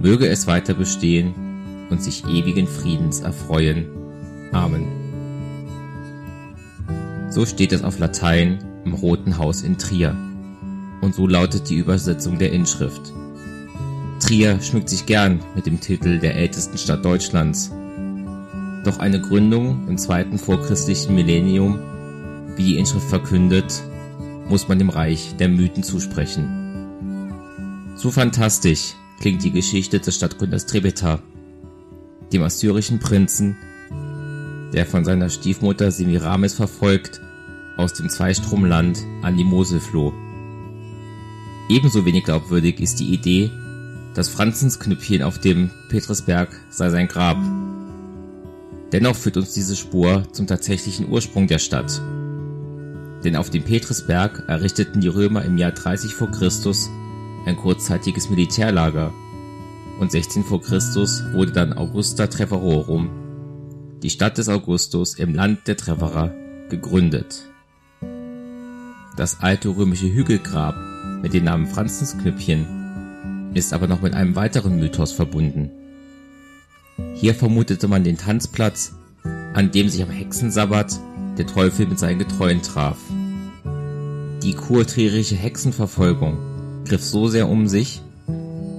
Möge 0.00 0.26
es 0.26 0.46
weiter 0.46 0.74
bestehen 0.74 1.34
und 1.90 2.02
sich 2.02 2.24
ewigen 2.26 2.66
Friedens 2.66 3.20
erfreuen. 3.20 3.86
Amen. 4.52 4.88
So 7.30 7.46
steht 7.46 7.72
es 7.72 7.84
auf 7.84 7.98
Latein 7.98 8.58
im 8.84 8.94
Roten 8.94 9.38
Haus 9.38 9.62
in 9.62 9.78
Trier. 9.78 10.16
Und 11.02 11.14
so 11.14 11.26
lautet 11.26 11.68
die 11.68 11.76
Übersetzung 11.76 12.38
der 12.38 12.52
Inschrift. 12.52 13.12
Trier 14.20 14.62
schmückt 14.62 14.88
sich 14.88 15.04
gern 15.04 15.40
mit 15.54 15.66
dem 15.66 15.80
Titel 15.80 16.20
der 16.20 16.36
ältesten 16.36 16.78
Stadt 16.78 17.04
Deutschlands. 17.04 17.72
Doch 18.84 19.00
eine 19.00 19.20
Gründung 19.20 19.88
im 19.88 19.98
zweiten 19.98 20.38
vorchristlichen 20.38 21.14
Millennium, 21.14 21.78
wie 22.56 22.64
die 22.64 22.78
Inschrift 22.78 23.08
verkündet, 23.08 23.82
muss 24.48 24.68
man 24.68 24.78
dem 24.78 24.90
Reich 24.90 25.34
der 25.38 25.48
Mythen 25.48 25.82
zusprechen. 25.82 27.92
So 27.96 28.10
fantastisch 28.10 28.94
klingt 29.20 29.42
die 29.42 29.52
Geschichte 29.52 29.98
des 29.98 30.16
Stadtgründers 30.16 30.66
Trebeta, 30.66 31.20
dem 32.32 32.42
assyrischen 32.42 33.00
Prinzen, 33.00 33.56
der 34.72 34.86
von 34.86 35.04
seiner 35.04 35.30
Stiefmutter 35.30 35.90
Semiramis 35.90 36.54
verfolgt 36.54 37.20
aus 37.76 37.92
dem 37.92 38.08
Zweistromland 38.08 39.04
an 39.22 39.36
die 39.36 39.44
Mosel 39.44 39.80
floh. 39.80 40.12
Ebenso 41.68 42.04
wenig 42.04 42.24
glaubwürdig 42.24 42.80
ist 42.80 43.00
die 43.00 43.12
Idee, 43.12 43.50
das 44.14 44.28
Franzensknüppchen 44.28 45.22
auf 45.22 45.38
dem 45.38 45.70
Petersberg 45.88 46.48
sei 46.70 46.90
sein 46.90 47.08
Grab. 47.08 47.38
Dennoch 48.92 49.16
führt 49.16 49.38
uns 49.38 49.54
diese 49.54 49.74
Spur 49.74 50.24
zum 50.32 50.46
tatsächlichen 50.46 51.08
Ursprung 51.08 51.46
der 51.46 51.58
Stadt. 51.58 52.02
Denn 53.24 53.36
auf 53.36 53.48
dem 53.48 53.62
Petersberg 53.62 54.44
errichteten 54.48 55.00
die 55.00 55.08
Römer 55.08 55.44
im 55.44 55.56
Jahr 55.56 55.72
30 55.72 56.12
vor 56.12 56.30
Christus 56.30 56.90
ein 57.46 57.56
kurzzeitiges 57.56 58.28
Militärlager 58.28 59.12
und 59.98 60.12
16 60.12 60.44
vor 60.44 60.60
Christus 60.60 61.22
wurde 61.32 61.52
dann 61.52 61.72
Augusta 61.72 62.26
Treverorum, 62.26 63.08
die 64.02 64.10
Stadt 64.10 64.36
des 64.36 64.48
Augustus 64.48 65.14
im 65.14 65.34
Land 65.34 65.66
der 65.66 65.76
Treverer, 65.76 66.34
gegründet. 66.68 67.44
Das 69.16 69.40
alte 69.40 69.68
römische 69.68 70.12
Hügelgrab 70.12 70.74
mit 71.22 71.32
dem 71.32 71.44
Namen 71.44 71.66
Franzensknüppchen 71.66 73.52
ist 73.54 73.72
aber 73.72 73.86
noch 73.86 74.02
mit 74.02 74.14
einem 74.14 74.34
weiteren 74.34 74.78
Mythos 74.78 75.12
verbunden. 75.12 75.70
Hier 77.14 77.34
vermutete 77.34 77.88
man 77.88 78.04
den 78.04 78.18
Tanzplatz, 78.18 78.94
an 79.54 79.70
dem 79.70 79.88
sich 79.88 80.02
am 80.02 80.10
Hexensabbat 80.10 80.98
der 81.38 81.46
Teufel 81.46 81.86
mit 81.86 81.98
seinen 81.98 82.18
Getreuen 82.18 82.62
traf. 82.62 82.98
Die 84.42 84.54
kurtrierische 84.54 85.36
Hexenverfolgung 85.36 86.38
griff 86.84 87.04
so 87.04 87.28
sehr 87.28 87.48
um 87.48 87.68
sich, 87.68 88.02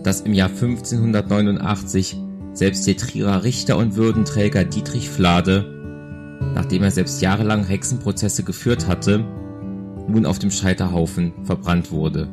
dass 0.03 0.21
im 0.21 0.33
Jahr 0.33 0.49
1589 0.49 2.17
selbst 2.53 2.85
der 2.85 2.97
Trierer 2.97 3.43
Richter 3.43 3.77
und 3.77 3.95
Würdenträger 3.95 4.65
Dietrich 4.65 5.09
Flade, 5.09 5.65
nachdem 6.53 6.83
er 6.83 6.91
selbst 6.91 7.21
jahrelang 7.21 7.63
Hexenprozesse 7.63 8.43
geführt 8.43 8.87
hatte, 8.87 9.23
nun 10.07 10.25
auf 10.25 10.39
dem 10.39 10.51
Scheiterhaufen 10.51 11.33
verbrannt 11.43 11.91
wurde. 11.91 12.27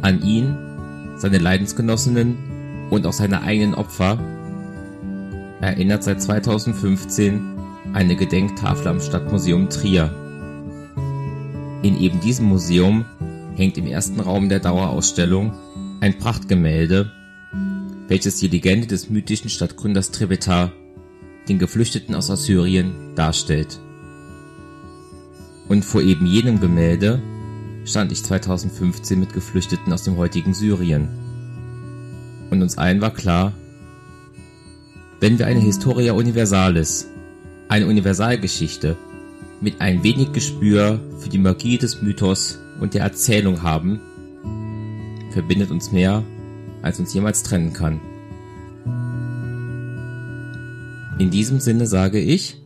An 0.00 0.22
ihn, 0.22 0.56
seine 1.16 1.38
Leidensgenossinnen 1.38 2.88
und 2.90 3.06
auch 3.06 3.12
seine 3.12 3.42
eigenen 3.42 3.74
Opfer 3.74 4.18
erinnert 5.60 6.02
seit 6.02 6.20
2015 6.20 7.40
eine 7.92 8.16
Gedenktafel 8.16 8.88
am 8.88 9.00
Stadtmuseum 9.00 9.68
Trier. 9.68 10.14
In 11.82 11.98
eben 11.98 12.20
diesem 12.20 12.46
Museum 12.46 13.04
hängt 13.54 13.78
im 13.78 13.86
ersten 13.86 14.20
Raum 14.20 14.48
der 14.48 14.60
Dauerausstellung 14.60 15.52
ein 16.00 16.18
Prachtgemälde, 16.18 17.12
welches 18.08 18.36
die 18.36 18.48
Legende 18.48 18.86
des 18.86 19.10
mythischen 19.10 19.50
Stadtgründers 19.50 20.10
Tribetar, 20.10 20.72
den 21.48 21.58
Geflüchteten 21.58 22.14
aus 22.14 22.30
Assyrien, 22.30 23.14
darstellt. 23.14 23.78
Und 25.72 25.86
vor 25.86 26.02
eben 26.02 26.26
jenem 26.26 26.60
Gemälde 26.60 27.22
stand 27.86 28.12
ich 28.12 28.22
2015 28.22 29.18
mit 29.18 29.32
Geflüchteten 29.32 29.90
aus 29.90 30.02
dem 30.02 30.18
heutigen 30.18 30.52
Syrien. 30.52 31.08
Und 32.50 32.60
uns 32.60 32.76
allen 32.76 33.00
war 33.00 33.14
klar, 33.14 33.54
wenn 35.18 35.38
wir 35.38 35.46
eine 35.46 35.60
Historia 35.60 36.12
Universalis, 36.12 37.08
eine 37.70 37.86
Universalgeschichte, 37.86 38.98
mit 39.62 39.80
ein 39.80 40.02
wenig 40.02 40.32
Gespür 40.32 41.00
für 41.20 41.30
die 41.30 41.38
Magie 41.38 41.78
des 41.78 42.02
Mythos 42.02 42.58
und 42.78 42.92
der 42.92 43.04
Erzählung 43.04 43.62
haben, 43.62 43.98
verbindet 45.30 45.70
uns 45.70 45.90
mehr, 45.90 46.22
als 46.82 47.00
uns 47.00 47.14
jemals 47.14 47.44
trennen 47.44 47.72
kann. 47.72 47.98
In 51.18 51.30
diesem 51.30 51.60
Sinne 51.60 51.86
sage 51.86 52.18
ich, 52.18 52.61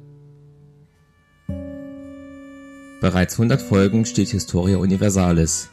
bereits 3.01 3.35
100 3.35 3.61
Folgen 3.61 4.05
steht 4.05 4.29
Historia 4.29 4.79
Universalis. 4.79 5.69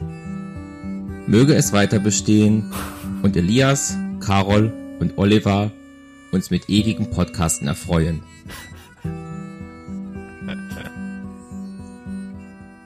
Möge 1.26 1.54
es 1.54 1.72
weiter 1.72 1.98
bestehen 1.98 2.72
und 3.22 3.36
Elias, 3.36 3.96
Carol 4.20 4.72
und 5.00 5.16
Oliver 5.18 5.70
uns 6.32 6.50
mit 6.50 6.68
ewigen 6.68 7.10
Podcasten 7.10 7.68
erfreuen. 7.68 8.22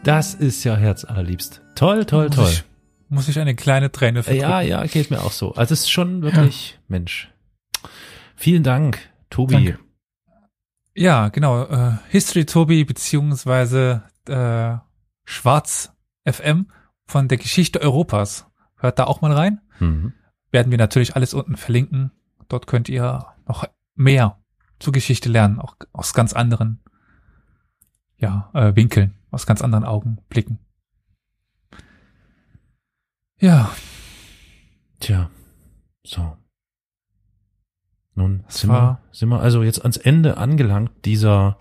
Das 0.04 0.34
ist 0.34 0.64
ja 0.64 0.76
herzallerliebst. 0.76 1.60
Toll, 1.74 2.06
toll, 2.06 2.30
toll. 2.30 2.44
Muss 2.44 2.52
ich, 2.52 2.64
muss 3.08 3.28
ich 3.28 3.38
eine 3.38 3.54
kleine 3.54 3.92
Träne 3.92 4.22
verdrücken. 4.22 4.48
Ja, 4.48 4.60
ja, 4.60 4.86
geht 4.86 5.10
mir 5.10 5.22
auch 5.22 5.32
so. 5.32 5.52
Also 5.54 5.74
es 5.74 5.80
ist 5.80 5.90
schon 5.90 6.22
wirklich, 6.22 6.78
Mensch. 6.88 7.28
Vielen 8.36 8.62
Dank, 8.62 9.00
Tobi. 9.30 9.54
Danke. 9.54 9.78
Ja, 10.94 11.28
genau. 11.28 11.64
Äh, 11.64 11.98
History 12.08 12.44
Tobi 12.44 12.84
beziehungsweise 12.84 14.02
äh, 14.28 14.78
Schwarz 15.24 15.92
FM 16.24 16.70
von 17.06 17.28
der 17.28 17.38
Geschichte 17.38 17.80
Europas. 17.80 18.46
Hört 18.76 18.98
da 18.98 19.04
auch 19.04 19.20
mal 19.20 19.32
rein. 19.32 19.60
Mhm. 19.80 20.12
Werden 20.50 20.70
wir 20.70 20.78
natürlich 20.78 21.16
alles 21.16 21.34
unten 21.34 21.56
verlinken. 21.56 22.12
Dort 22.48 22.66
könnt 22.66 22.88
ihr 22.88 23.26
noch 23.46 23.64
mehr 23.94 24.38
zur 24.78 24.92
Geschichte 24.92 25.28
lernen, 25.28 25.58
auch 25.58 25.76
aus 25.92 26.14
ganz 26.14 26.32
anderen 26.32 26.80
ja, 28.16 28.50
äh, 28.54 28.74
Winkeln, 28.74 29.14
aus 29.30 29.46
ganz 29.46 29.62
anderen 29.62 29.84
Augen 29.84 30.18
blicken. 30.28 30.58
Ja, 33.40 33.70
Tja, 35.00 35.30
so. 36.04 36.36
Nun 38.14 38.44
sind 38.48 38.70
wir, 38.70 39.00
sind 39.12 39.28
wir 39.28 39.40
also 39.40 39.62
jetzt 39.62 39.80
ans 39.82 39.96
Ende 39.96 40.38
angelangt 40.38 40.90
dieser, 41.04 41.56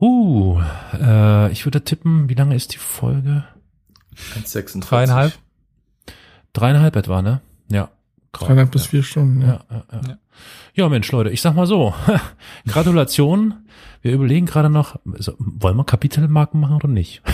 uh, 0.00 0.60
äh, 0.92 1.52
ich 1.52 1.64
würde 1.66 1.84
tippen, 1.84 2.28
wie 2.28 2.34
lange 2.34 2.54
ist 2.54 2.74
die 2.74 2.78
Folge? 2.78 3.44
1,46. 4.34 4.80
dreieinhalb. 4.80 5.32
Dreieinhalb 6.52 6.96
etwa, 6.96 7.22
ne? 7.22 7.40
Ja. 7.70 7.90
Grau. 8.32 8.46
Dreieinhalb 8.46 8.70
bis 8.70 8.86
vier 8.86 9.02
Stunden. 9.02 9.42
Ja. 9.42 9.46
Ja, 9.48 9.62
ja, 9.70 9.84
ja. 9.92 10.00
Ja. 10.08 10.18
ja, 10.74 10.88
Mensch, 10.88 11.10
Leute, 11.10 11.30
ich 11.30 11.40
sag 11.40 11.54
mal 11.54 11.66
so. 11.66 11.94
Gratulation. 12.66 13.66
Wir 14.02 14.12
überlegen 14.12 14.46
gerade 14.46 14.70
noch, 14.70 14.98
so, 15.18 15.34
wollen 15.38 15.76
wir 15.76 15.84
Kapitelmarken 15.84 16.60
machen 16.60 16.76
oder 16.76 16.88
nicht? 16.88 17.22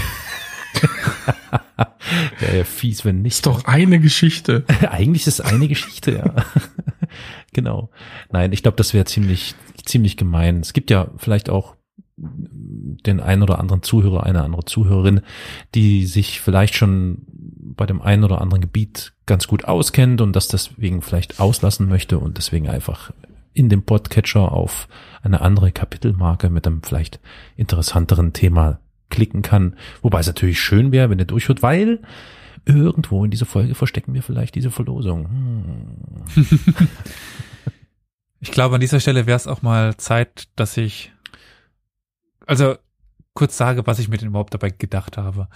Wäre 2.39 2.59
ja 2.59 2.65
fies, 2.65 3.05
wenn 3.05 3.23
nicht. 3.23 3.35
Ist 3.35 3.47
doch 3.47 3.65
eine 3.65 4.01
Geschichte. 4.01 4.65
Eigentlich 4.91 5.27
ist 5.27 5.41
es 5.41 5.47
eine 5.47 5.69
Geschichte, 5.69 6.13
ja. 6.13 6.35
genau. 7.53 7.91
Nein, 8.31 8.53
ich 8.53 8.63
glaube, 8.63 8.77
das 8.77 8.95
wäre 8.95 9.05
ziemlich, 9.05 9.55
ziemlich 9.85 10.17
gemein. 10.17 10.61
Es 10.61 10.73
gibt 10.73 10.91
ja 10.91 11.09
vielleicht 11.17 11.51
auch 11.51 11.77
den 13.05 13.21
einen 13.21 13.43
oder 13.43 13.59
anderen 13.59 13.83
Zuhörer, 13.83 14.25
eine 14.25 14.43
andere 14.43 14.65
Zuhörerin, 14.65 15.21
die 15.75 16.07
sich 16.07 16.41
vielleicht 16.41 16.75
schon 16.75 17.23
bei 17.29 17.87
dem 17.87 18.01
einen 18.01 18.25
oder 18.25 18.41
anderen 18.41 18.61
Gebiet 18.61 19.13
ganz 19.27 19.47
gut 19.47 19.65
auskennt 19.65 20.21
und 20.21 20.35
das 20.35 20.49
deswegen 20.49 21.03
vielleicht 21.03 21.41
auslassen 21.41 21.89
möchte 21.89 22.19
und 22.19 22.39
deswegen 22.39 22.69
einfach 22.69 23.13
in 23.53 23.69
dem 23.69 23.83
Podcatcher 23.83 24.53
auf 24.53 24.89
eine 25.23 25.41
andere 25.41 25.73
Kapitelmarke 25.73 26.51
mit 26.51 26.67
einem 26.67 26.83
vielleicht 26.83 27.21
interessanteren 27.57 28.33
Thema 28.33 28.81
klicken 29.09 29.43
kann. 29.43 29.77
Wobei 30.03 30.21
es 30.21 30.27
natürlich 30.27 30.61
schön 30.61 30.93
wäre, 30.93 31.11
wenn 31.11 31.19
ihr 31.19 31.25
durchhört, 31.25 31.63
weil 31.63 32.01
irgendwo 32.65 33.25
in 33.25 33.31
dieser 33.31 33.47
Folge 33.47 33.75
verstecken 33.75 34.15
wir 34.15 34.23
vielleicht 34.23 34.55
diese 34.55 34.71
Verlosung. 34.71 35.29
Hm. 36.35 36.45
Ich 38.41 38.51
glaube, 38.51 38.75
an 38.75 38.81
dieser 38.81 39.01
Stelle 39.01 39.27
wäre 39.27 39.37
es 39.37 39.47
auch 39.47 39.63
mal 39.63 39.97
Zeit, 39.97 40.49
dass 40.57 40.77
ich 40.77 41.13
also 42.47 42.77
kurz 43.37 43.57
sage, 43.57 43.87
was 43.87 44.01
ich 44.01 44.09
mir 44.09 44.17
denn 44.19 44.29
überhaupt 44.29 44.53
dabei 44.53 44.71
gedacht 44.71 45.17
habe. 45.17 45.49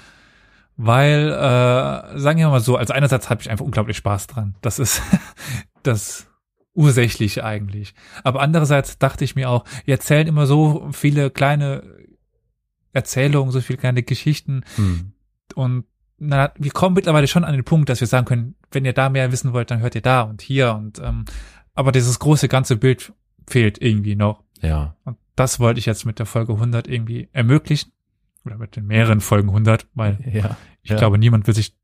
Weil, 0.76 1.28
äh, 1.32 2.18
sagen 2.18 2.38
wir 2.38 2.48
mal 2.48 2.60
so, 2.60 2.76
also 2.76 2.94
einerseits 2.94 3.28
habe 3.28 3.42
ich 3.42 3.50
einfach 3.50 3.64
unglaublich 3.64 3.96
Spaß 3.96 4.28
dran. 4.28 4.54
Das 4.62 4.78
ist 4.78 5.02
das 5.82 6.28
ursächlich 6.72 7.42
eigentlich. 7.42 7.94
Aber 8.22 8.40
andererseits 8.40 8.98
dachte 8.98 9.24
ich 9.24 9.34
mir 9.34 9.50
auch, 9.50 9.64
wir 9.84 9.94
erzählen 9.94 10.28
immer 10.28 10.46
so 10.46 10.88
viele 10.92 11.30
kleine 11.30 11.82
Erzählungen, 12.92 13.52
so 13.52 13.60
viele 13.60 13.78
kleine 13.78 14.02
Geschichten 14.02 14.62
Hm. 14.76 15.12
und 15.54 15.84
na, 16.22 16.52
wir 16.58 16.70
kommen 16.70 16.94
mittlerweile 16.94 17.26
schon 17.28 17.44
an 17.44 17.54
den 17.54 17.64
Punkt, 17.64 17.88
dass 17.88 18.00
wir 18.00 18.06
sagen 18.06 18.26
können, 18.26 18.54
wenn 18.72 18.84
ihr 18.84 18.92
da 18.92 19.08
mehr 19.08 19.32
wissen 19.32 19.52
wollt, 19.54 19.70
dann 19.70 19.80
hört 19.80 19.94
ihr 19.94 20.02
da 20.02 20.22
und 20.22 20.42
hier 20.42 20.74
und 20.74 20.98
ähm, 20.98 21.24
aber 21.74 21.92
dieses 21.92 22.18
große 22.18 22.46
ganze 22.48 22.76
Bild 22.76 23.12
fehlt 23.48 23.80
irgendwie 23.80 24.16
noch. 24.16 24.42
Ja. 24.60 24.96
Und 25.04 25.16
das 25.36 25.60
wollte 25.60 25.78
ich 25.80 25.86
jetzt 25.86 26.04
mit 26.04 26.18
der 26.18 26.26
Folge 26.26 26.52
100 26.54 26.88
irgendwie 26.88 27.28
ermöglichen. 27.32 27.92
Oder 28.44 28.56
mit 28.56 28.74
den 28.74 28.86
mehreren 28.86 29.20
Folgen 29.20 29.48
100, 29.48 29.86
weil 29.94 30.18
Ja. 30.32 30.56
ich 30.82 30.90
ja. 30.90 30.96
glaube, 30.96 31.18
niemand 31.18 31.46
will 31.46 31.54
sich, 31.54 31.76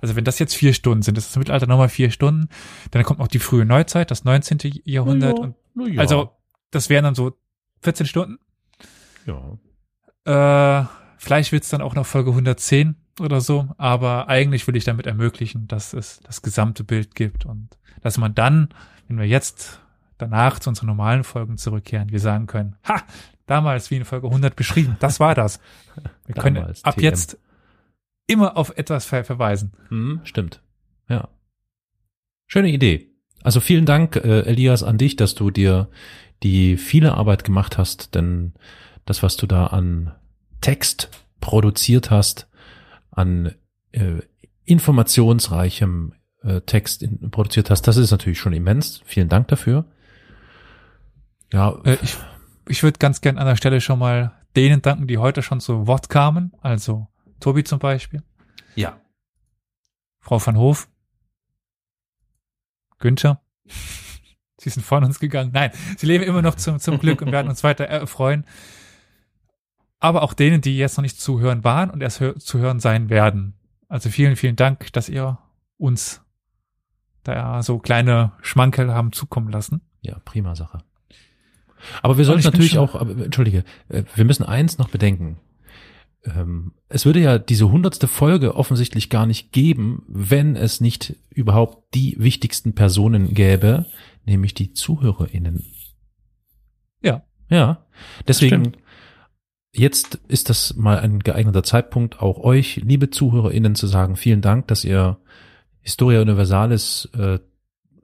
also 0.00 0.14
wenn 0.14 0.24
das 0.24 0.38
jetzt 0.38 0.54
vier 0.54 0.72
Stunden 0.72 1.02
sind, 1.02 1.16
das 1.16 1.26
ist 1.28 1.34
im 1.36 1.40
Mittelalter 1.40 1.66
nochmal 1.66 1.88
vier 1.88 2.10
Stunden, 2.12 2.48
dann 2.92 3.02
kommt 3.02 3.18
noch 3.18 3.26
die 3.28 3.40
frühe 3.40 3.64
Neuzeit, 3.64 4.10
das 4.12 4.24
19. 4.24 4.58
Jahrhundert. 4.84 5.38
Und, 5.38 5.56
ja. 5.74 6.00
Also, 6.00 6.30
das 6.70 6.88
wären 6.90 7.04
dann 7.04 7.14
so 7.16 7.36
14 7.82 8.06
Stunden. 8.06 8.38
ja. 9.26 9.58
Äh, 10.24 10.86
vielleicht 11.18 11.52
wird's 11.52 11.68
dann 11.70 11.82
auch 11.82 11.94
noch 11.94 12.06
Folge 12.06 12.30
110 12.30 12.96
oder 13.20 13.40
so, 13.40 13.68
aber 13.78 14.28
eigentlich 14.28 14.66
will 14.66 14.76
ich 14.76 14.84
damit 14.84 15.06
ermöglichen, 15.06 15.68
dass 15.68 15.92
es 15.92 16.20
das 16.20 16.42
gesamte 16.42 16.84
Bild 16.84 17.14
gibt 17.14 17.46
und 17.46 17.68
dass 18.02 18.18
man 18.18 18.34
dann, 18.34 18.68
wenn 19.08 19.18
wir 19.18 19.26
jetzt 19.26 19.80
danach 20.18 20.58
zu 20.58 20.70
unseren 20.70 20.86
normalen 20.86 21.24
Folgen 21.24 21.58
zurückkehren, 21.58 22.10
wir 22.10 22.20
sagen 22.20 22.46
können, 22.46 22.76
ha, 22.86 23.02
damals 23.46 23.90
wie 23.90 23.96
in 23.96 24.04
Folge 24.04 24.26
100 24.26 24.56
beschrieben, 24.56 24.96
das 25.00 25.20
war 25.20 25.34
das. 25.34 25.60
Wir 26.26 26.34
können 26.40 26.56
Damals, 26.56 26.84
ab 26.84 26.96
TM. 26.96 27.02
jetzt 27.02 27.38
immer 28.26 28.56
auf 28.56 28.76
etwas 28.76 29.06
ver 29.06 29.24
verweisen. 29.24 29.72
Hm, 29.88 30.20
stimmt. 30.24 30.60
Ja. 31.08 31.28
Schöne 32.46 32.70
Idee. 32.70 33.10
Also 33.42 33.60
vielen 33.60 33.86
Dank, 33.86 34.16
äh, 34.16 34.40
Elias, 34.40 34.82
an 34.82 34.98
dich, 34.98 35.16
dass 35.16 35.34
du 35.34 35.50
dir 35.50 35.88
die 36.42 36.76
viele 36.76 37.14
Arbeit 37.14 37.44
gemacht 37.44 37.78
hast, 37.78 38.14
denn 38.14 38.54
das, 39.04 39.22
was 39.22 39.36
du 39.36 39.46
da 39.46 39.68
an 39.68 40.12
Text 40.60 41.10
produziert 41.40 42.10
hast, 42.10 42.48
an 43.10 43.54
äh, 43.92 44.20
informationsreichem 44.64 46.12
äh, 46.42 46.60
Text 46.62 47.02
in, 47.02 47.30
produziert 47.30 47.70
hast, 47.70 47.82
das 47.82 47.96
ist 47.96 48.10
natürlich 48.10 48.38
schon 48.38 48.52
immens. 48.52 49.00
Vielen 49.04 49.28
Dank 49.28 49.48
dafür. 49.48 49.86
Ja, 51.52 51.78
Äh, 51.84 51.98
ich 52.02 52.16
ich 52.68 52.82
würde 52.82 52.98
ganz 52.98 53.20
gern 53.20 53.38
an 53.38 53.46
der 53.46 53.56
Stelle 53.56 53.80
schon 53.80 53.98
mal 53.98 54.32
denen 54.54 54.82
danken, 54.82 55.06
die 55.06 55.18
heute 55.18 55.42
schon 55.42 55.60
zu 55.60 55.86
Wort 55.86 56.08
kamen, 56.08 56.52
also 56.60 57.08
Tobi 57.40 57.64
zum 57.64 57.78
Beispiel, 57.78 58.22
ja. 58.74 59.00
Frau 60.20 60.44
van 60.44 60.56
Hof, 60.56 60.88
Günther. 62.98 63.40
Sie 64.58 64.70
sind 64.70 64.82
von 64.82 65.04
uns 65.04 65.20
gegangen. 65.20 65.50
Nein, 65.52 65.70
sie 65.96 66.06
leben 66.06 66.24
immer 66.24 66.42
noch 66.42 66.56
zum, 66.56 66.80
zum 66.80 66.98
Glück 66.98 67.22
und 67.22 67.30
werden 67.30 67.48
uns 67.48 67.62
weiter 67.62 67.84
erfreuen. 67.84 68.44
Aber 70.00 70.22
auch 70.22 70.32
denen, 70.32 70.60
die 70.60 70.76
jetzt 70.76 70.96
noch 70.96 71.02
nicht 71.02 71.20
zuhören 71.20 71.62
waren 71.62 71.88
und 71.88 72.02
erst 72.02 72.18
hör 72.18 72.36
zuhören 72.36 72.80
sein 72.80 73.08
werden. 73.08 73.54
Also 73.88 74.08
vielen, 74.08 74.34
vielen 74.34 74.56
Dank, 74.56 74.92
dass 74.94 75.08
ihr 75.08 75.38
uns 75.76 76.22
da 77.22 77.62
so 77.62 77.78
kleine 77.78 78.32
Schmankerl 78.40 78.92
haben 78.92 79.12
zukommen 79.12 79.50
lassen. 79.50 79.82
Ja, 80.00 80.18
prima 80.24 80.56
Sache. 80.56 80.82
Aber 82.02 82.18
wir 82.18 82.24
sollten 82.24 82.44
natürlich 82.44 82.78
auch, 82.78 82.94
aber, 82.94 83.24
entschuldige, 83.24 83.64
äh, 83.88 84.04
wir 84.14 84.24
müssen 84.24 84.44
eins 84.44 84.78
noch 84.78 84.88
bedenken. 84.88 85.38
Ähm, 86.24 86.72
Es 86.88 87.04
würde 87.06 87.20
ja 87.20 87.38
diese 87.38 87.70
hundertste 87.70 88.08
Folge 88.08 88.54
offensichtlich 88.54 89.10
gar 89.10 89.26
nicht 89.26 89.52
geben, 89.52 90.02
wenn 90.08 90.56
es 90.56 90.80
nicht 90.80 91.16
überhaupt 91.30 91.94
die 91.94 92.16
wichtigsten 92.18 92.74
Personen 92.74 93.34
gäbe, 93.34 93.86
nämlich 94.24 94.54
die 94.54 94.72
ZuhörerInnen. 94.72 95.64
Ja. 97.02 97.22
Ja. 97.48 97.86
Deswegen, 98.26 98.72
jetzt 99.72 100.18
ist 100.26 100.48
das 100.48 100.74
mal 100.74 100.98
ein 100.98 101.20
geeigneter 101.20 101.62
Zeitpunkt, 101.62 102.20
auch 102.20 102.38
euch, 102.38 102.76
liebe 102.76 103.10
ZuhörerInnen, 103.10 103.74
zu 103.74 103.86
sagen, 103.86 104.16
vielen 104.16 104.40
Dank, 104.40 104.66
dass 104.68 104.84
ihr 104.84 105.18
Historia 105.80 106.22
Universalis 106.22 107.08
äh, 107.16 107.38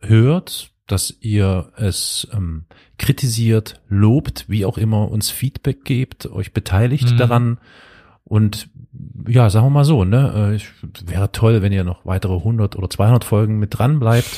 hört, 0.00 0.71
dass 0.86 1.16
ihr 1.20 1.72
es 1.76 2.26
ähm, 2.32 2.64
kritisiert, 2.98 3.80
lobt, 3.88 4.44
wie 4.48 4.64
auch 4.64 4.78
immer, 4.78 5.10
uns 5.10 5.30
Feedback 5.30 5.84
gebt, 5.84 6.26
euch 6.26 6.52
beteiligt 6.52 7.12
Mhm. 7.12 7.16
daran. 7.18 7.58
Und 8.24 8.68
ja, 9.26 9.48
sagen 9.50 9.66
wir 9.66 9.70
mal 9.70 9.84
so, 9.84 10.04
ne, 10.04 10.50
äh, 10.52 10.54
ich, 10.56 10.68
wäre 11.06 11.32
toll, 11.32 11.62
wenn 11.62 11.72
ihr 11.72 11.84
noch 11.84 12.04
weitere 12.04 12.34
100 12.34 12.76
oder 12.76 12.88
200 12.90 13.24
Folgen 13.24 13.58
mit 13.58 13.78
dran 13.78 13.98
bleibt 14.00 14.30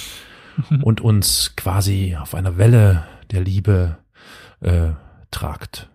und 0.83 1.01
uns 1.01 1.55
quasi 1.57 2.17
auf 2.21 2.35
einer 2.35 2.57
Welle 2.59 3.05
der 3.31 3.41
Liebe 3.43 3.99
äh, 4.61 4.91
tragt. 5.31 5.89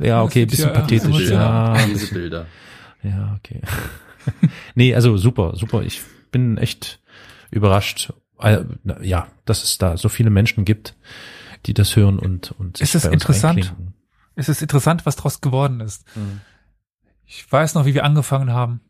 Ja, 0.00 0.22
okay, 0.22 0.42
ein 0.42 0.48
bisschen 0.48 0.68
Ja, 0.68 0.80
pathetisch. 0.80 1.30
Ja, 1.30 1.86
Diese 1.86 2.12
Bilder. 2.14 2.46
ja, 3.02 3.36
okay. 3.38 3.60
nee, 4.74 4.94
also 4.94 5.16
super, 5.16 5.54
super. 5.56 5.82
Ich 5.82 6.00
bin 6.30 6.58
echt 6.58 7.00
überrascht. 7.50 8.12
Äh, 8.38 8.64
Ja, 9.02 9.28
dass 9.44 9.64
es 9.64 9.78
da 9.78 9.96
so 9.96 10.08
viele 10.08 10.30
Menschen 10.30 10.64
gibt, 10.64 10.94
die 11.66 11.74
das 11.74 11.96
hören 11.96 12.18
und 12.18 12.52
und 12.58 12.80
Es 12.80 12.94
ist 12.94 13.02
bei 13.02 13.08
uns 13.10 13.14
interessant. 13.22 13.58
einklinken. 13.58 13.94
Es 14.34 14.48
ist 14.50 14.60
interessant, 14.60 15.06
was 15.06 15.16
draus 15.16 15.40
geworden 15.40 15.80
ist. 15.80 16.04
Ich 17.24 17.50
weiß 17.50 17.74
noch, 17.74 17.86
wie 17.86 17.94
wir 17.94 18.04
angefangen 18.04 18.52
haben. 18.52 18.80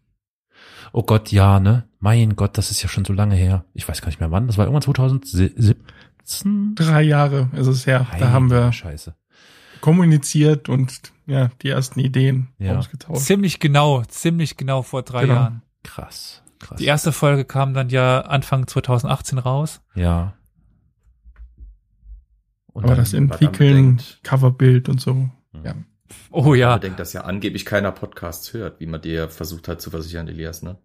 Oh 0.92 1.02
Gott, 1.05 1.31
ja, 1.31 1.60
ne? 1.60 1.89
Mein 2.00 2.36
Gott, 2.36 2.58
das 2.58 2.70
ist 2.70 2.82
ja 2.82 2.89
schon 2.89 3.05
so 3.05 3.12
lange 3.12 3.34
her. 3.36 3.65
Ich 3.74 3.86
weiß 3.89 4.00
gar 4.00 4.08
nicht 4.08 4.18
mehr 4.20 4.31
wann. 4.31 4.47
Das 4.48 4.58
war 4.58 4.65
irgendwann 4.66 4.82
2017. 4.82 5.76
Drei 6.74 7.02
Jahre 7.02 7.48
ist 7.52 7.66
es 7.68 7.86
her. 7.86 8.06
Da 8.18 8.31
haben 8.31 8.50
wir 8.50 8.73
Scheiße. 8.73 9.15
kommuniziert 9.81 10.68
und 10.68 11.12
ja, 11.27 11.51
die 11.63 11.69
ersten 11.69 12.01
Ideen 12.01 12.49
Ja. 12.59 12.79
ausgetauscht. 12.79 13.23
Ziemlich 13.27 13.61
genau, 13.61 14.03
ziemlich 14.05 14.57
genau 14.57 14.83
vor 14.83 15.03
drei 15.03 15.23
Genau. 15.23 15.35
Jahren. 15.35 15.63
Krass, 15.83 16.43
krass. 16.59 16.79
Die 16.79 16.85
erste 16.87 17.13
Folge 17.13 17.45
kam 17.45 17.75
dann 17.75 17.89
ja 17.89 18.21
Anfang 18.23 18.67
2018 18.67 19.39
raus. 19.39 19.81
Ja. 19.95 20.35
Und 22.73 22.85
Aber 22.85 22.95
dann- 22.95 23.05
das 23.05 23.13
man 23.13 23.23
Entwickeln, 23.23 24.03
Coverbild 24.23 24.89
und 24.89 25.01
so. 25.01 25.31
Ja. 25.65 25.75
Oh 26.31 26.55
ja. 26.55 26.75
Ich 26.75 26.81
bedenke, 26.81 26.99
dass 26.99 27.13
ja 27.13 27.23
angeblich 27.23 27.65
keiner 27.65 27.91
Podcasts 27.93 28.53
hört, 28.53 28.81
wie 28.81 28.87
man 28.87 29.01
dir 29.01 29.29
versucht 29.29 29.67
hat 29.69 29.81
zu 29.81 29.91
versichern, 29.91 30.29
Elias, 30.29 30.63
ne? 30.63 30.79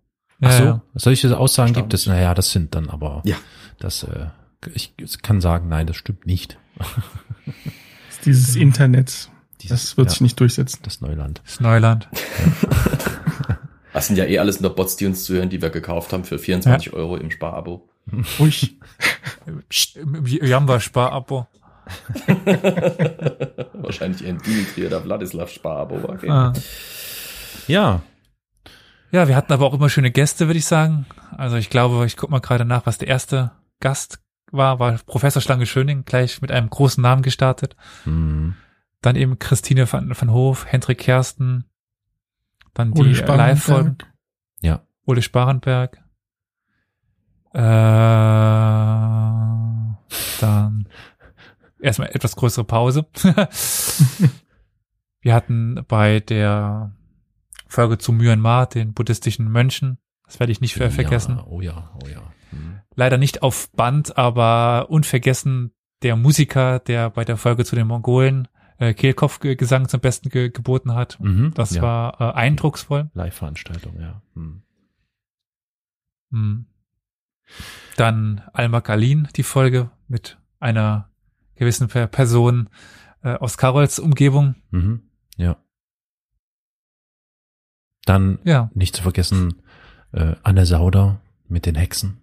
Ach 0.43 0.51
so, 0.51 0.63
ja. 0.63 0.81
solche 0.95 1.37
Aussagen 1.37 1.73
gibt 1.73 1.93
es. 1.93 2.07
Naja, 2.07 2.33
das 2.33 2.51
sind 2.51 2.73
dann 2.73 2.89
aber, 2.89 3.21
Ja. 3.25 3.35
das, 3.77 4.03
äh, 4.03 4.27
ich 4.73 4.95
kann 5.21 5.39
sagen, 5.41 5.67
nein, 5.69 5.85
das 5.87 5.95
stimmt 5.97 6.25
nicht. 6.25 6.57
Das 7.45 8.17
ist 8.17 8.25
dieses 8.25 8.55
Internet, 8.55 9.30
Dieses- 9.61 9.81
das 9.81 9.97
wird 9.97 10.07
ja, 10.07 10.11
sich 10.11 10.21
nicht 10.21 10.39
durchsetzen. 10.39 10.79
Das 10.83 11.01
Neuland. 11.01 11.41
Das 11.45 11.59
Neuland. 11.59 12.07
Das 13.93 14.07
sind 14.07 14.15
ja 14.15 14.23
eh 14.23 14.39
alles 14.39 14.61
nur 14.61 14.73
Bots, 14.73 14.95
die 14.95 15.05
uns 15.05 15.25
zuhören, 15.25 15.49
die 15.49 15.61
wir 15.61 15.69
gekauft 15.69 16.13
haben 16.13 16.23
für 16.23 16.39
24 16.39 16.93
Euro 16.93 17.17
im 17.17 17.29
Sparabo. 17.29 17.89
Ruhig. 18.39 18.77
Psst, 19.67 19.97
Im 19.97 20.25
Jamba-Spar-Abo. 20.25 21.45
Wahrscheinlich 23.73 24.25
ein 24.25 24.37
Dimitri 24.37 24.85
oder 24.85 25.03
Wladislav 25.03 25.49
Sparabo. 25.51 25.95
Okay. 26.09 26.29
Ah. 26.29 26.53
Ja, 27.67 28.01
Ja, 29.11 29.27
wir 29.27 29.35
hatten 29.35 29.51
aber 29.51 29.65
auch 29.65 29.73
immer 29.73 29.89
schöne 29.89 30.09
Gäste, 30.11 30.47
würde 30.47 30.59
ich 30.59 30.65
sagen. 30.65 31.05
Also 31.35 31.57
ich 31.57 31.69
glaube, 31.69 32.05
ich 32.05 32.15
guck 32.15 32.29
mal 32.29 32.39
gerade 32.39 32.63
nach, 32.63 32.85
was 32.85 32.97
der 32.97 33.09
erste 33.09 33.51
Gast 33.81 34.19
war, 34.53 34.79
war 34.79 34.97
Professor 35.05 35.41
Schlange 35.41 35.65
Schöning, 35.65 36.05
gleich 36.05 36.41
mit 36.41 36.49
einem 36.51 36.69
großen 36.69 37.01
Namen 37.01 37.23
gestartet. 37.23 37.75
hm. 38.05 38.55
Dann 39.01 39.15
eben 39.15 39.39
Christine 39.39 39.91
van, 39.91 40.13
van 40.15 40.31
Hof, 40.31 40.65
Hendrik 40.67 40.99
Kersten, 40.99 41.65
dann 42.73 42.93
die 42.93 43.01
Live-Folgen, 43.01 43.55
Sparrenberg. 43.57 44.13
ja, 44.61 44.85
Ole 45.05 45.21
Sparenberg, 45.21 45.97
äh, 47.53 47.61
dann 50.39 50.87
erstmal 51.81 52.09
etwas 52.09 52.35
größere 52.35 52.65
Pause. 52.65 53.07
Wir 55.21 55.35
hatten 55.35 55.83
bei 55.87 56.19
der 56.19 56.95
Folge 57.67 57.97
zu 57.97 58.11
Myanmar, 58.11 58.67
den 58.67 58.93
buddhistischen 58.93 59.51
Mönchen, 59.51 59.97
das 60.25 60.39
werde 60.39 60.51
ich 60.51 60.61
nicht 60.61 60.75
ver 60.75 60.91
vergessen. 60.91 61.37
Ja, 61.37 61.45
oh 61.47 61.61
ja, 61.61 61.91
oh 62.03 62.07
ja. 62.07 62.21
Hm. 62.51 62.79
Leider 62.95 63.17
nicht 63.17 63.43
auf 63.43 63.69
Band, 63.71 64.17
aber 64.17 64.89
unvergessen 64.89 65.73
der 66.03 66.15
Musiker, 66.15 66.79
der 66.79 67.09
bei 67.09 67.25
der 67.25 67.37
Folge 67.37 67.65
zu 67.65 67.75
den 67.75 67.87
Mongolen 67.87 68.47
äh, 68.81 68.93
Kehlkopfgesang 68.95 69.87
zum 69.87 69.99
Besten 70.01 70.29
ge 70.29 70.49
geboten 70.49 70.93
hat. 70.95 71.19
Mhm. 71.19 71.53
Das 71.53 71.71
ja. 71.75 71.81
war 71.81 72.19
äh, 72.19 72.33
eindrucksvoll. 72.33 73.09
Live-Veranstaltung, 73.13 73.99
ja. 73.99 74.21
Hm. 74.33 74.63
Hm. 76.31 76.65
Dann 77.97 78.41
Alma 78.53 78.81
Kalin, 78.81 79.27
die 79.35 79.43
Folge 79.43 79.91
mit 80.07 80.39
einer 80.59 81.09
gewissen 81.55 81.89
Per- 81.89 82.07
Person 82.07 82.69
äh, 83.21 83.33
aus 83.35 83.57
Carols 83.57 83.99
Umgebung. 83.99 84.55
Mhm. 84.71 85.03
Ja. 85.37 85.57
Dann 88.05 88.39
Ja, 88.43 88.71
nicht 88.73 88.95
zu 88.95 89.03
vergessen 89.03 89.61
äh, 90.11 90.35
Anne 90.43 90.65
Sauder 90.65 91.21
mit 91.47 91.65
den 91.65 91.75
Hexen. 91.75 92.21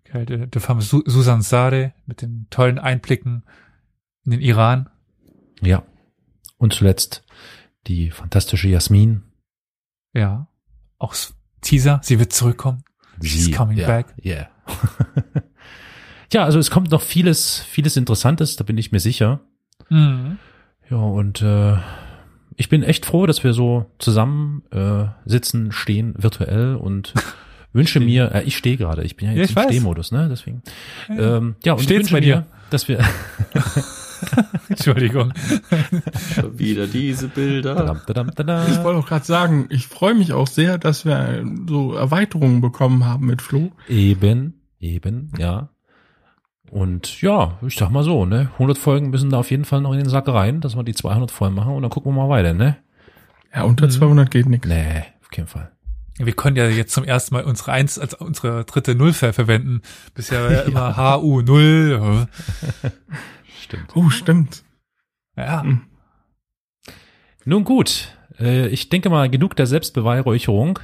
okay, 0.00 0.24
der, 0.26 0.46
der 0.46 0.60
Femme 0.60 0.82
Su 0.82 1.02
Susan 1.06 1.42
Sade 1.42 1.92
mit 2.06 2.22
den 2.22 2.46
tollen 2.50 2.78
Einblicken 2.78 3.44
in 4.24 4.32
den 4.32 4.40
Iran. 4.40 4.88
Ja. 5.66 5.82
Und 6.58 6.72
zuletzt 6.72 7.24
die 7.86 8.10
fantastische 8.10 8.68
Jasmin. 8.68 9.22
Ja, 10.12 10.48
auch 10.98 11.14
Teaser, 11.60 12.00
sie 12.02 12.18
wird 12.18 12.32
zurückkommen. 12.32 12.84
She's 13.22 13.52
coming 13.52 13.78
ja, 13.78 13.86
back. 13.86 14.14
Yeah. 14.24 14.48
ja, 16.32 16.44
also 16.44 16.58
es 16.58 16.70
kommt 16.70 16.90
noch 16.90 17.02
vieles, 17.02 17.60
vieles 17.60 17.96
Interessantes, 17.96 18.56
da 18.56 18.64
bin 18.64 18.78
ich 18.78 18.92
mir 18.92 19.00
sicher. 19.00 19.40
Mhm. 19.88 20.38
Ja, 20.90 20.96
und 20.96 21.42
äh, 21.42 21.76
ich 22.56 22.68
bin 22.68 22.82
echt 22.82 23.06
froh, 23.06 23.26
dass 23.26 23.44
wir 23.44 23.52
so 23.52 23.90
zusammen 23.98 24.62
äh, 24.70 25.06
sitzen, 25.24 25.72
stehen, 25.72 26.14
virtuell 26.16 26.76
und 26.76 27.14
wünsche 27.72 28.00
Stehen. 28.00 28.06
mir, 28.06 28.32
äh, 28.32 28.42
ich 28.44 28.56
stehe 28.56 28.76
gerade, 28.76 29.02
ich 29.04 29.16
bin 29.16 29.28
ja 29.28 29.34
Ja, 29.34 29.40
jetzt 29.42 29.50
ich 29.50 29.56
im. 29.56 29.62
Stehmodus, 29.68 30.12
ne? 30.12 30.28
Deswegen. 30.28 30.62
Ähm, 31.08 31.56
ja, 31.64 31.72
und 31.72 31.80
ich 31.80 31.84
Steht's 31.84 32.10
wünsche 32.10 32.14
bei 32.14 32.20
mir, 32.20 32.36
dir? 32.36 32.46
dass 32.70 32.88
wir 32.88 32.98
Entschuldigung. 34.68 35.32
Schon 36.34 36.58
wieder 36.58 36.86
diese 36.86 37.28
Bilder. 37.28 38.00
Ich 38.06 38.82
wollte 38.82 38.98
auch 38.98 39.06
gerade 39.06 39.24
sagen, 39.24 39.66
ich 39.70 39.86
freue 39.86 40.14
mich 40.14 40.32
auch 40.32 40.46
sehr, 40.46 40.78
dass 40.78 41.04
wir 41.04 41.18
äh, 41.18 41.44
so 41.68 41.94
Erweiterungen 41.94 42.60
bekommen 42.60 43.04
haben 43.04 43.26
mit 43.26 43.42
Flo. 43.42 43.72
Eben, 43.88 44.60
eben, 44.80 45.32
ja. 45.38 45.70
Und 46.70 47.20
ja, 47.20 47.58
ich 47.66 47.76
sag 47.76 47.90
mal 47.90 48.02
so, 48.02 48.26
ne, 48.26 48.50
100 48.54 48.76
Folgen 48.78 49.10
müssen 49.10 49.30
da 49.30 49.38
auf 49.38 49.50
jeden 49.50 49.64
Fall 49.64 49.80
noch 49.80 49.92
in 49.92 49.98
den 49.98 50.08
Sack 50.08 50.28
rein, 50.28 50.60
dass 50.60 50.76
wir 50.76 50.82
die 50.82 50.94
200 50.94 51.30
voll 51.30 51.50
machen 51.50 51.74
und 51.74 51.82
dann 51.82 51.90
gucken 51.90 52.12
wir 52.12 52.22
mal 52.22 52.28
weiter, 52.28 52.52
ne? 52.52 52.76
Ja, 53.54 53.62
unter 53.62 53.88
200 53.88 54.30
geht 54.30 54.46
nichts. 54.46 54.66
Nee, 54.66 55.04
auf 55.22 55.28
keinen 55.28 55.46
Fall. 55.46 55.70
Wir 56.18 56.32
können 56.32 56.56
ja 56.56 56.68
jetzt 56.68 56.92
zum 56.92 57.04
ersten 57.04 57.34
Mal 57.34 57.44
unsere 57.44 57.72
eins 57.72 57.98
als 57.98 58.14
unsere 58.14 58.64
dritte 58.64 58.94
Null 58.94 59.12
ver 59.12 59.32
verwenden. 59.32 59.82
Bisher 60.14 60.44
war 60.44 60.52
ja 60.52 60.60
immer 60.66 60.96
HU 60.96 61.42
null. 61.42 62.28
Stimmt. 63.64 63.96
Oh, 63.96 64.10
stimmt. 64.10 64.62
Ja. 65.38 65.64
Nun 67.46 67.64
gut, 67.64 68.14
äh, 68.38 68.68
ich 68.68 68.90
denke 68.90 69.08
mal, 69.08 69.30
genug 69.30 69.56
der 69.56 69.66
Selbstbeweihräucherung. 69.66 70.80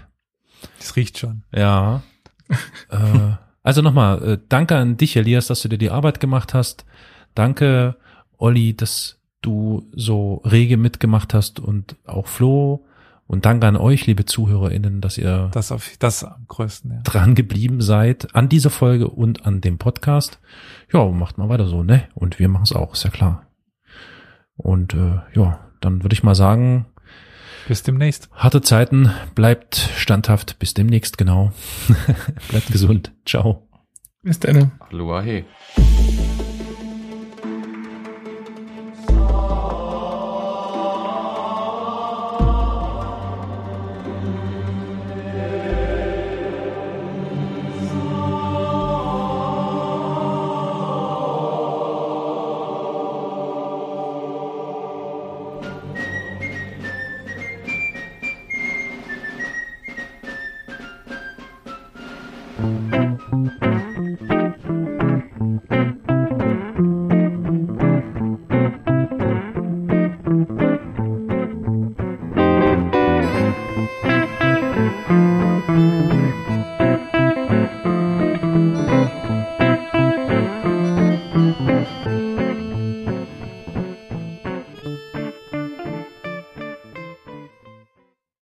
Das 0.79 0.97
riecht 0.97 1.19
schon. 1.19 1.43
Ja. 1.55 2.03
äh, 2.89 3.33
also 3.63 3.83
nochmal, 3.83 4.23
äh, 4.23 4.39
danke 4.49 4.77
an 4.77 4.97
dich, 4.97 5.15
Elias, 5.15 5.49
dass 5.49 5.61
du 5.61 5.69
dir 5.69 5.77
die 5.77 5.91
Arbeit 5.91 6.21
gemacht 6.21 6.55
hast. 6.55 6.87
Danke, 7.35 7.97
Olli, 8.39 8.75
dass 8.75 9.21
du 9.43 9.87
so 9.93 10.37
rege 10.47 10.79
mitgemacht 10.79 11.35
hast 11.35 11.61
und 11.61 11.97
auch 12.07 12.29
Flo. 12.29 12.87
Und 13.31 13.47
danke 13.47 13.69
an 13.69 13.77
euch, 13.77 14.09
liebe 14.09 14.25
ZuhörerInnen, 14.25 15.01
dass 15.01 15.17
ihr 15.17 15.51
Das 15.53 15.71
auf 15.71 15.89
das 16.01 16.25
am 16.25 16.47
größten, 16.49 16.91
ja. 16.91 17.01
dran 17.05 17.37
geblieben 17.37 17.81
seid 17.81 18.35
an 18.35 18.49
dieser 18.49 18.71
Folge 18.71 19.07
und 19.07 19.47
an 19.47 19.61
dem 19.61 19.79
Podcast. 19.79 20.41
Ja, 20.93 21.07
macht 21.07 21.39
mal 21.39 21.49
weiter 21.49 21.69
so, 21.69 21.85
ne? 21.85 22.09
Und 22.15 22.41
wir 22.41 22.49
machen 22.49 22.65
es 22.65 22.73
auch, 22.73 22.95
ist 22.95 23.05
ja 23.05 23.11
klar. 23.11 23.47
Und 24.57 24.95
äh, 24.95 25.21
ja, 25.33 25.61
dann 25.81 26.03
würde 26.03 26.15
ich 26.15 26.25
mal 26.25 26.35
sagen, 26.35 26.87
Bis 27.69 27.85
demnächst. 27.85 28.29
harte 28.33 28.63
Zeiten, 28.63 29.13
bleibt 29.37 29.77
standhaft, 29.77 30.59
bis 30.59 30.75
demnächst, 30.75 31.17
genau. 31.17 31.53
bleibt 32.49 32.73
gesund. 32.73 33.13
Ciao. 33.25 33.69
Bis 34.25 34.41
dann. 34.41 34.73
Aloha, 34.91 35.21
hey. 35.21 35.45